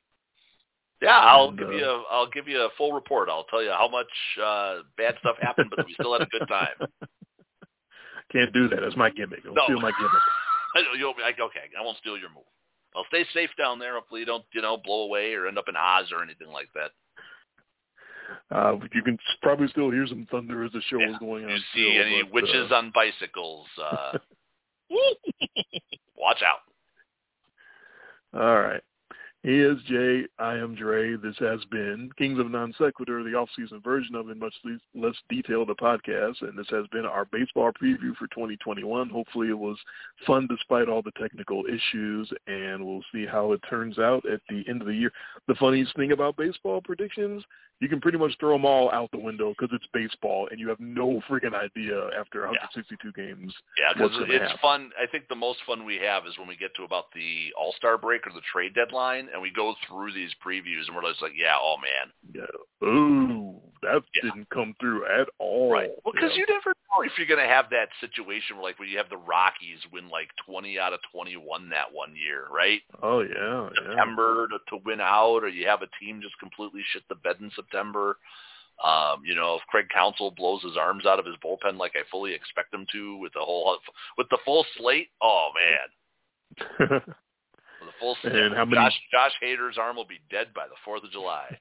Yeah, 1.00 1.18
I'll 1.18 1.48
And, 1.48 1.58
give 1.58 1.68
uh, 1.68 1.72
you 1.72 1.84
a 1.84 2.02
I'll 2.10 2.30
give 2.30 2.48
you 2.48 2.60
a 2.60 2.68
full 2.76 2.92
report. 2.92 3.28
I'll 3.28 3.44
tell 3.44 3.62
you 3.62 3.70
how 3.70 3.88
much 3.88 4.08
uh, 4.42 4.78
bad 4.96 5.14
stuff 5.20 5.36
happened, 5.40 5.70
but 5.74 5.86
we 5.86 5.94
still 5.94 6.12
had 6.12 6.22
a 6.22 6.26
good 6.26 6.46
time. 6.48 6.76
Can't 8.32 8.52
do 8.52 8.68
that. 8.68 8.80
That's 8.82 8.96
my 8.96 9.10
gimmick. 9.10 9.44
Don't 9.44 9.54
No. 9.54 9.64
steal 9.64 9.80
my 9.80 9.92
gimmick. 9.92 10.12
I 10.74 10.82
know 10.82 10.88
you'll 10.98 11.14
be 11.14 11.22
like, 11.22 11.40
okay, 11.40 11.70
I 11.78 11.82
won't 11.82 11.96
steal 11.98 12.18
your 12.18 12.28
move. 12.28 12.44
I'll 12.94 13.06
stay 13.08 13.24
safe 13.32 13.50
down 13.56 13.78
there. 13.78 13.94
Hopefully 13.94 14.20
you 14.20 14.26
don't, 14.26 14.44
you 14.52 14.60
know, 14.62 14.76
blow 14.76 15.02
away 15.04 15.32
or 15.34 15.46
end 15.46 15.56
up 15.58 15.68
in 15.68 15.76
Oz 15.76 16.06
or 16.12 16.22
anything 16.22 16.48
like 16.48 16.68
that. 16.74 16.90
Uh, 18.50 18.76
you 18.92 19.02
can 19.02 19.18
probably 19.42 19.68
still 19.68 19.90
hear 19.90 20.06
some 20.06 20.26
thunder 20.30 20.64
as 20.64 20.72
the 20.72 20.82
show 20.90 20.98
Yeah. 20.98 21.10
is 21.12 21.18
going 21.18 21.44
on. 21.44 21.50
You 21.50 21.56
see 21.74 21.90
still, 21.90 22.02
any 22.02 22.22
but, 22.22 22.32
witches 22.32 22.70
uh, 22.70 22.74
on 22.76 22.90
bicycles, 22.94 23.66
uh, 23.82 24.18
watch 26.16 26.42
out. 26.42 26.60
All 28.34 28.60
right. 28.60 28.82
He 29.48 29.60
is 29.60 29.78
Jay. 29.88 30.26
I 30.38 30.56
am 30.56 30.74
Dre. 30.74 31.16
This 31.16 31.36
has 31.38 31.64
been 31.70 32.10
Kings 32.18 32.38
of 32.38 32.50
Non 32.50 32.74
Sequitur, 32.76 33.24
the 33.24 33.34
off-season 33.34 33.80
version 33.80 34.14
of 34.14 34.28
it, 34.28 34.36
much 34.36 34.52
less 34.94 35.14
detailed 35.30 35.70
a 35.70 35.74
podcast. 35.74 36.42
And 36.42 36.58
this 36.58 36.66
has 36.68 36.86
been 36.92 37.06
our 37.06 37.24
baseball 37.24 37.72
preview 37.72 38.14
for 38.18 38.26
2021. 38.26 39.08
Hopefully, 39.08 39.48
it 39.48 39.58
was 39.58 39.78
fun 40.26 40.48
despite 40.50 40.90
all 40.90 41.00
the 41.00 41.12
technical 41.12 41.64
issues, 41.64 42.30
and 42.46 42.86
we'll 42.86 43.02
see 43.10 43.24
how 43.24 43.52
it 43.52 43.62
turns 43.70 43.98
out 43.98 44.22
at 44.30 44.42
the 44.50 44.64
end 44.68 44.82
of 44.82 44.86
the 44.86 44.94
year. 44.94 45.12
The 45.46 45.54
funniest 45.54 45.96
thing 45.96 46.12
about 46.12 46.36
baseball 46.36 46.82
predictions, 46.82 47.42
you 47.80 47.88
can 47.88 48.00
pretty 48.00 48.18
much 48.18 48.32
throw 48.40 48.52
them 48.52 48.66
all 48.66 48.90
out 48.90 49.10
the 49.12 49.18
window 49.18 49.54
because 49.56 49.74
it's 49.74 49.86
baseball, 49.94 50.48
and 50.50 50.60
you 50.60 50.68
have 50.68 50.80
no 50.80 51.22
freaking 51.26 51.54
idea 51.54 52.10
after 52.18 52.40
162 52.40 53.12
games. 53.12 53.54
Yeah, 53.78 53.94
because 53.94 54.10
it's 54.28 54.42
happen? 54.42 54.58
fun. 54.60 54.90
I 55.00 55.06
think 55.06 55.28
the 55.28 55.36
most 55.36 55.60
fun 55.66 55.86
we 55.86 55.96
have 56.04 56.26
is 56.26 56.36
when 56.36 56.48
we 56.48 56.56
get 56.56 56.74
to 56.74 56.82
about 56.82 57.06
the 57.14 57.52
All 57.58 57.72
Star 57.76 57.96
break 57.96 58.26
or 58.26 58.32
the 58.32 58.42
trade 58.52 58.74
deadline, 58.74 59.28
and 59.38 59.42
we 59.42 59.52
go 59.52 59.74
through 59.86 60.12
these 60.12 60.32
previews, 60.44 60.86
and 60.88 60.96
we're 60.96 61.08
just 61.08 61.22
like, 61.22 61.32
yeah, 61.36 61.54
oh 61.60 61.76
man, 61.78 62.12
Yeah. 62.34 62.86
Ooh, 62.88 63.60
that 63.82 64.02
Yeah. 64.14 64.22
didn't 64.22 64.50
come 64.50 64.74
through 64.80 65.06
at 65.06 65.28
all. 65.38 65.70
right? 65.72 65.90
Well, 66.04 66.12
because 66.12 66.32
Yeah. 66.32 66.38
you 66.40 66.46
never 66.48 66.70
know 66.90 67.02
if 67.02 67.16
you're 67.16 67.26
going 67.28 67.38
to 67.40 67.46
have 67.46 67.70
that 67.70 67.88
situation 68.00 68.56
where, 68.56 68.64
like, 68.64 68.78
when 68.80 68.88
you 68.88 68.98
have 68.98 69.08
the 69.08 69.16
Rockies 69.16 69.78
win 69.92 70.08
like 70.08 70.30
20 70.44 70.78
out 70.78 70.92
of 70.92 71.00
21 71.12 71.68
that 71.70 71.92
one 71.92 72.16
year, 72.16 72.46
right? 72.50 72.82
Oh 73.02 73.20
yeah, 73.20 73.68
yeah. 73.70 73.70
September 73.76 74.48
to, 74.48 74.58
to 74.70 74.76
win 74.84 75.00
out, 75.00 75.44
or 75.44 75.48
you 75.48 75.66
have 75.66 75.82
a 75.82 75.88
team 76.00 76.20
just 76.20 76.38
completely 76.40 76.82
shit 76.92 77.06
the 77.08 77.14
bed 77.14 77.36
in 77.40 77.50
September. 77.54 78.18
Um, 78.82 79.22
you 79.24 79.34
know, 79.34 79.56
if 79.56 79.62
Craig 79.68 79.88
Counsell 79.92 80.30
blows 80.32 80.62
his 80.62 80.76
arms 80.76 81.04
out 81.06 81.18
of 81.18 81.26
his 81.26 81.34
bullpen 81.44 81.78
like 81.78 81.92
I 81.96 82.02
fully 82.10 82.32
expect 82.32 82.72
him 82.74 82.86
to, 82.92 83.16
with 83.16 83.32
the 83.32 83.40
whole 83.40 83.78
with 84.16 84.28
the 84.30 84.38
full 84.44 84.64
slate, 84.76 85.08
oh 85.20 85.50
man, 85.54 87.00
full 88.00 88.16
And 88.24 88.54
how 88.54 88.64
many- 88.64 88.76
Josh 88.76 89.00
Josh 89.10 89.32
Hader's 89.42 89.78
arm 89.78 89.96
will 89.96 90.04
be 90.06 90.20
dead 90.30 90.52
by 90.54 90.66
the 90.68 90.74
Fourth 90.84 91.04
of 91.04 91.10
July. 91.10 91.58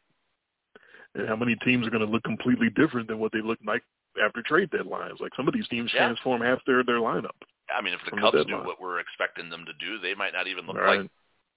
and 1.15 1.27
how 1.27 1.35
many 1.35 1.55
teams 1.57 1.87
are 1.87 1.89
going 1.89 2.05
to 2.05 2.11
look 2.11 2.23
completely 2.23 2.69
different 2.69 3.07
than 3.07 3.17
what 3.19 3.31
they 3.31 3.41
looked 3.41 3.65
like 3.65 3.83
after 4.23 4.41
trade 4.43 4.69
deadlines? 4.69 5.19
Like 5.19 5.33
some 5.35 5.47
of 5.47 5.53
these 5.53 5.67
teams 5.67 5.91
Yeah. 5.93 6.05
transform 6.07 6.41
half 6.41 6.63
their 6.65 6.83
their 6.83 6.99
lineup. 6.99 7.31
I 7.75 7.81
mean, 7.81 7.93
if 7.93 7.99
the 8.05 8.11
Cubs 8.11 8.45
do 8.45 8.57
what 8.57 8.79
we're 8.79 8.99
expecting 8.99 9.49
them 9.49 9.65
to 9.65 9.73
do, 9.73 9.97
they 9.99 10.13
might 10.15 10.33
not 10.33 10.47
even 10.47 10.65
look 10.67 10.77
Right. 10.77 11.01
like 11.01 11.11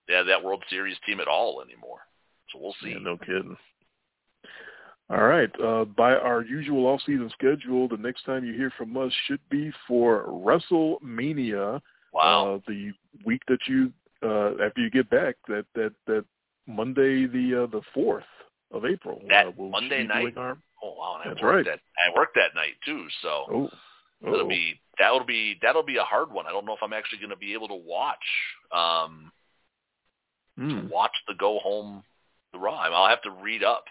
they 0.09 0.15
have 0.15 0.27
that 0.27 0.43
World 0.43 0.65
Series 0.69 0.99
team 1.01 1.21
at 1.21 1.29
all 1.29 1.63
anymore. 1.63 2.01
So 2.51 2.59
we'll 2.59 2.75
see. 2.83 2.91
Yeah, 2.93 2.99
no 2.99 3.17
kidding. 3.17 3.57
All 5.09 5.25
right. 5.25 5.51
Uh, 5.61 5.85
by 5.85 6.15
our 6.17 6.43
usual 6.43 6.87
off-season 6.87 7.31
schedule, 7.31 7.89
the 7.89 7.97
next 7.97 8.23
time 8.25 8.45
you 8.45 8.55
hear 8.55 8.71
from 8.71 8.97
us 8.97 9.13
should 9.27 9.41
be 9.51 9.73
for 9.87 10.25
WrestleMania. 10.27 11.81
wow. 12.13 12.55
Uh, 12.55 12.59
the 12.67 12.93
week 13.25 13.43
that 13.47 13.61
you 13.69 13.93
uh, 14.23 14.65
after 14.65 14.81
you 14.81 14.91
get 14.91 15.09
back, 15.11 15.37
that 15.49 15.67
that 15.75 15.93
that 16.07 16.25
Monday 16.67 17.27
the 17.27 17.65
uh, 17.65 17.67
the 17.67 17.83
fourth 17.95 18.25
of 18.73 18.85
April. 18.85 19.21
That 19.29 19.47
uh, 19.49 19.53
we'll 19.57 19.71
Monday 19.71 20.05
night? 20.07 20.35
oh 20.37 20.55
wow, 20.83 21.21
and 21.21 21.31
I 21.31 21.35
that's 21.35 21.43
worked 21.43 21.57
right. 21.57 21.65
that 21.67 21.81
I 21.99 22.17
worked 22.17 22.35
that 22.37 22.55
night 22.55 22.75
too. 22.85 23.07
So 23.23 23.29
oh, 23.51 23.71
That'll 24.23 24.43
oh. 24.43 24.49
be 24.49 24.81
that'll 24.99 25.25
be 25.25 25.59
that'll 25.63 25.83
be 25.83 25.97
a 25.97 26.03
hard 26.03 26.31
one. 26.33 26.47
I 26.47 26.51
don't 26.51 26.67
know 26.67 26.75
if 26.75 26.83
I'm 26.83 26.93
actually 26.93 27.19
going 27.19 27.31
to 27.31 27.37
be 27.37 27.55
able 27.55 27.69
to 27.69 27.75
watch 27.75 28.19
um 28.73 29.33
Hmm. 30.59 30.89
watch 30.89 31.15
the 31.27 31.35
go 31.35 31.59
home 31.61 32.03
the 32.53 32.59
Raw. 32.59 32.77
I'll 32.81 33.09
have 33.09 33.23
to 33.23 33.31
read 33.31 33.63
up. 33.65 33.85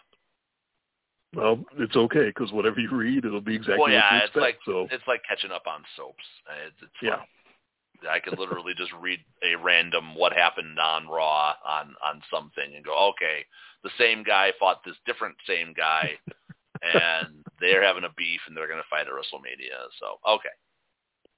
Well, 1.35 1.63
it's 1.77 1.95
okay 1.95 2.27
because 2.27 2.51
whatever 2.51 2.79
you 2.79 2.89
read, 2.91 3.25
it'll 3.25 3.41
be 3.41 3.55
exactly 3.55 3.79
well, 3.79 3.91
yeah, 3.91 4.01
what 4.01 4.11
you 4.11 4.17
it's 4.17 4.25
expect. 4.35 4.41
like 4.41 4.57
so 4.65 4.87
it's 4.91 5.07
like 5.07 5.21
catching 5.27 5.51
up 5.51 5.63
on 5.67 5.81
soaps. 5.95 6.23
Uh, 6.47 6.67
It's, 6.67 6.75
it's 6.83 6.91
yeah, 7.01 7.17
fun. 7.17 7.25
I 8.09 8.19
could 8.19 8.37
literally 8.37 8.73
just 8.77 8.91
read 9.01 9.19
a 9.43 9.55
random 9.55 10.15
what 10.15 10.33
happened 10.33 10.79
on 10.79 11.07
Raw 11.07 11.53
on 11.67 11.95
on 12.03 12.21
something 12.31 12.75
and 12.75 12.85
go, 12.85 13.09
okay, 13.11 13.45
the 13.83 13.91
same 13.97 14.23
guy 14.23 14.51
fought 14.59 14.83
this 14.85 14.95
different 15.05 15.35
same 15.47 15.73
guy, 15.75 16.11
and 16.83 17.43
they're 17.59 17.83
having 17.83 18.03
a 18.03 18.13
beef 18.15 18.41
and 18.47 18.55
they're 18.55 18.67
going 18.67 18.81
to 18.81 18.89
fight 18.89 19.07
at 19.07 19.13
WrestleMania. 19.13 19.89
So 19.99 20.19
okay, 20.35 20.49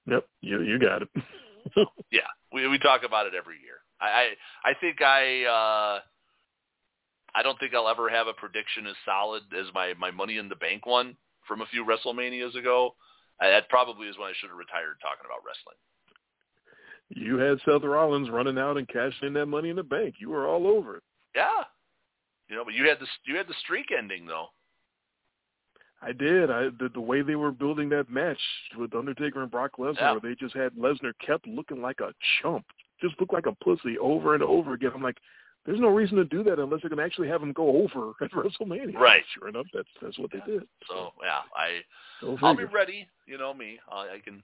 Yep, 0.07 0.25
you 0.41 0.61
you 0.61 0.79
got 0.79 1.03
it. 1.03 1.09
yeah, 2.11 2.29
we 2.51 2.67
we 2.67 2.79
talk 2.79 3.01
about 3.05 3.27
it 3.27 3.33
every 3.35 3.61
year. 3.61 3.79
I 3.99 4.33
I, 4.65 4.71
I 4.71 4.73
think 4.79 5.01
I 5.01 5.45
uh 5.45 5.99
I 7.33 7.43
don't 7.43 7.59
think 7.59 7.73
I'll 7.73 7.87
ever 7.87 8.09
have 8.09 8.27
a 8.27 8.33
prediction 8.33 8.87
as 8.87 8.95
solid 9.05 9.43
as 9.57 9.67
my 9.73 9.93
my 9.99 10.11
Money 10.11 10.37
in 10.37 10.49
the 10.49 10.55
Bank 10.55 10.85
one 10.85 11.15
from 11.47 11.61
a 11.61 11.67
few 11.67 11.85
WrestleManias 11.85 12.55
ago. 12.55 12.95
I, 13.39 13.49
that 13.49 13.69
probably 13.69 14.07
is 14.07 14.17
when 14.17 14.29
I 14.29 14.33
should 14.37 14.49
have 14.49 14.57
retired 14.57 14.97
talking 15.01 15.25
about 15.25 15.45
wrestling. 15.45 15.77
You 17.13 17.37
had 17.37 17.59
Seth 17.65 17.83
Rollins 17.83 18.29
running 18.29 18.57
out 18.57 18.77
and 18.77 18.87
cashing 18.87 19.27
in 19.27 19.33
that 19.33 19.45
Money 19.47 19.69
in 19.69 19.75
the 19.75 19.83
Bank. 19.83 20.15
You 20.19 20.29
were 20.29 20.47
all 20.47 20.65
over 20.67 20.97
it. 20.97 21.03
Yeah, 21.35 21.49
you 22.49 22.55
know, 22.55 22.63
but 22.65 22.73
you 22.73 22.87
had 22.87 22.99
the 22.99 23.07
you 23.25 23.35
had 23.37 23.47
the 23.47 23.53
streak 23.63 23.87
ending 23.97 24.25
though. 24.25 24.47
I 26.01 26.11
did. 26.13 26.49
I 26.49 26.63
the, 26.79 26.89
the 26.93 27.01
way 27.01 27.21
they 27.21 27.35
were 27.35 27.51
building 27.51 27.89
that 27.89 28.09
match 28.09 28.39
with 28.77 28.95
Undertaker 28.95 29.41
and 29.41 29.51
Brock 29.51 29.71
Lesnar, 29.77 29.95
Yeah. 29.99 30.19
they 30.21 30.35
just 30.35 30.55
had 30.55 30.73
Lesnar 30.73 31.13
kept 31.25 31.47
looking 31.47 31.81
like 31.81 31.99
a 31.99 32.11
chump, 32.41 32.65
just 33.01 33.19
looked 33.19 33.33
like 33.33 33.45
a 33.45 33.55
pussy 33.63 33.97
over 33.99 34.33
and 34.33 34.41
over 34.43 34.73
again. 34.73 34.91
I'm 34.95 35.03
like, 35.03 35.17
there's 35.65 35.79
no 35.79 35.89
reason 35.89 36.17
to 36.17 36.25
do 36.25 36.43
that 36.43 36.57
unless 36.59 36.81
they're 36.81 36.89
going 36.89 36.97
to 36.97 37.03
actually 37.05 37.27
have 37.27 37.41
him 37.43 37.53
go 37.53 37.83
over 37.83 38.13
at 38.21 38.31
WrestleMania. 38.31 38.95
Right. 38.95 39.23
Sure 39.37 39.47
enough, 39.49 39.67
that's 39.73 39.87
that's 40.01 40.17
what 40.17 40.31
Yeah. 40.33 40.39
they 40.47 40.51
did. 40.53 40.63
So 40.89 41.11
yeah, 41.23 41.41
I 41.55 41.81
I'll 42.41 42.55
be 42.55 42.63
ready. 42.65 43.07
You 43.27 43.37
know 43.37 43.53
me. 43.53 43.79
I, 43.91 44.15
I 44.15 44.19
can. 44.23 44.41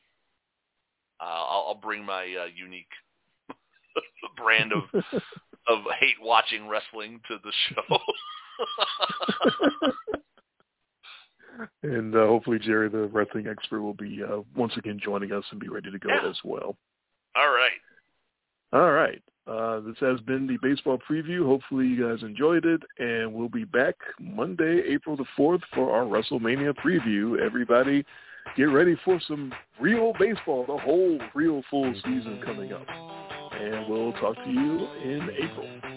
Uh, 1.19 1.23
I'll, 1.23 1.65
I'll 1.69 1.75
bring 1.81 2.05
my 2.05 2.23
uh, 2.23 2.47
unique 2.55 2.91
brand 4.37 4.71
of 4.73 4.83
of 5.67 5.79
hate 5.99 6.15
watching 6.21 6.67
wrestling 6.67 7.19
to 7.27 7.37
the 7.43 7.51
show. 7.69 7.99
and 11.83 12.15
uh, 12.15 12.25
hopefully 12.27 12.59
Jerry, 12.59 12.89
the 12.89 13.07
wrestling 13.07 13.47
expert, 13.47 13.81
will 13.81 13.93
be 13.93 14.21
uh, 14.23 14.41
once 14.55 14.73
again 14.77 14.99
joining 15.03 15.31
us 15.31 15.43
and 15.51 15.59
be 15.59 15.67
ready 15.69 15.91
to 15.91 15.99
go 15.99 16.09
Yeah. 16.09 16.29
as 16.29 16.37
well. 16.43 16.77
All 17.35 17.49
right. 17.49 17.71
All 18.73 18.91
right. 18.91 19.21
Uh, 19.47 19.79
this 19.79 19.95
has 20.01 20.19
been 20.21 20.45
the 20.45 20.57
baseball 20.61 20.99
preview. 21.09 21.45
Hopefully 21.45 21.87
you 21.87 22.07
guys 22.09 22.21
enjoyed 22.21 22.65
it, 22.65 22.81
and 22.99 23.33
we'll 23.33 23.47
be 23.47 23.63
back 23.63 23.95
Monday, 24.19 24.81
April 24.89 25.15
the 25.15 25.25
4th 25.37 25.61
for 25.73 25.91
our 25.95 26.03
WrestleMania 26.03 26.73
preview. 26.75 27.39
Everybody 27.39 28.03
get 28.55 28.65
ready 28.65 28.95
for 29.03 29.19
some 29.27 29.53
real 29.79 30.13
baseball, 30.19 30.65
the 30.67 30.77
whole 30.77 31.19
real 31.33 31.61
full 31.69 31.93
season 31.95 32.41
coming 32.45 32.73
up. 32.73 32.85
And 33.53 33.89
we'll 33.89 34.13
talk 34.13 34.35
to 34.35 34.49
you 34.49 34.87
in 35.03 35.29
April. 35.31 35.96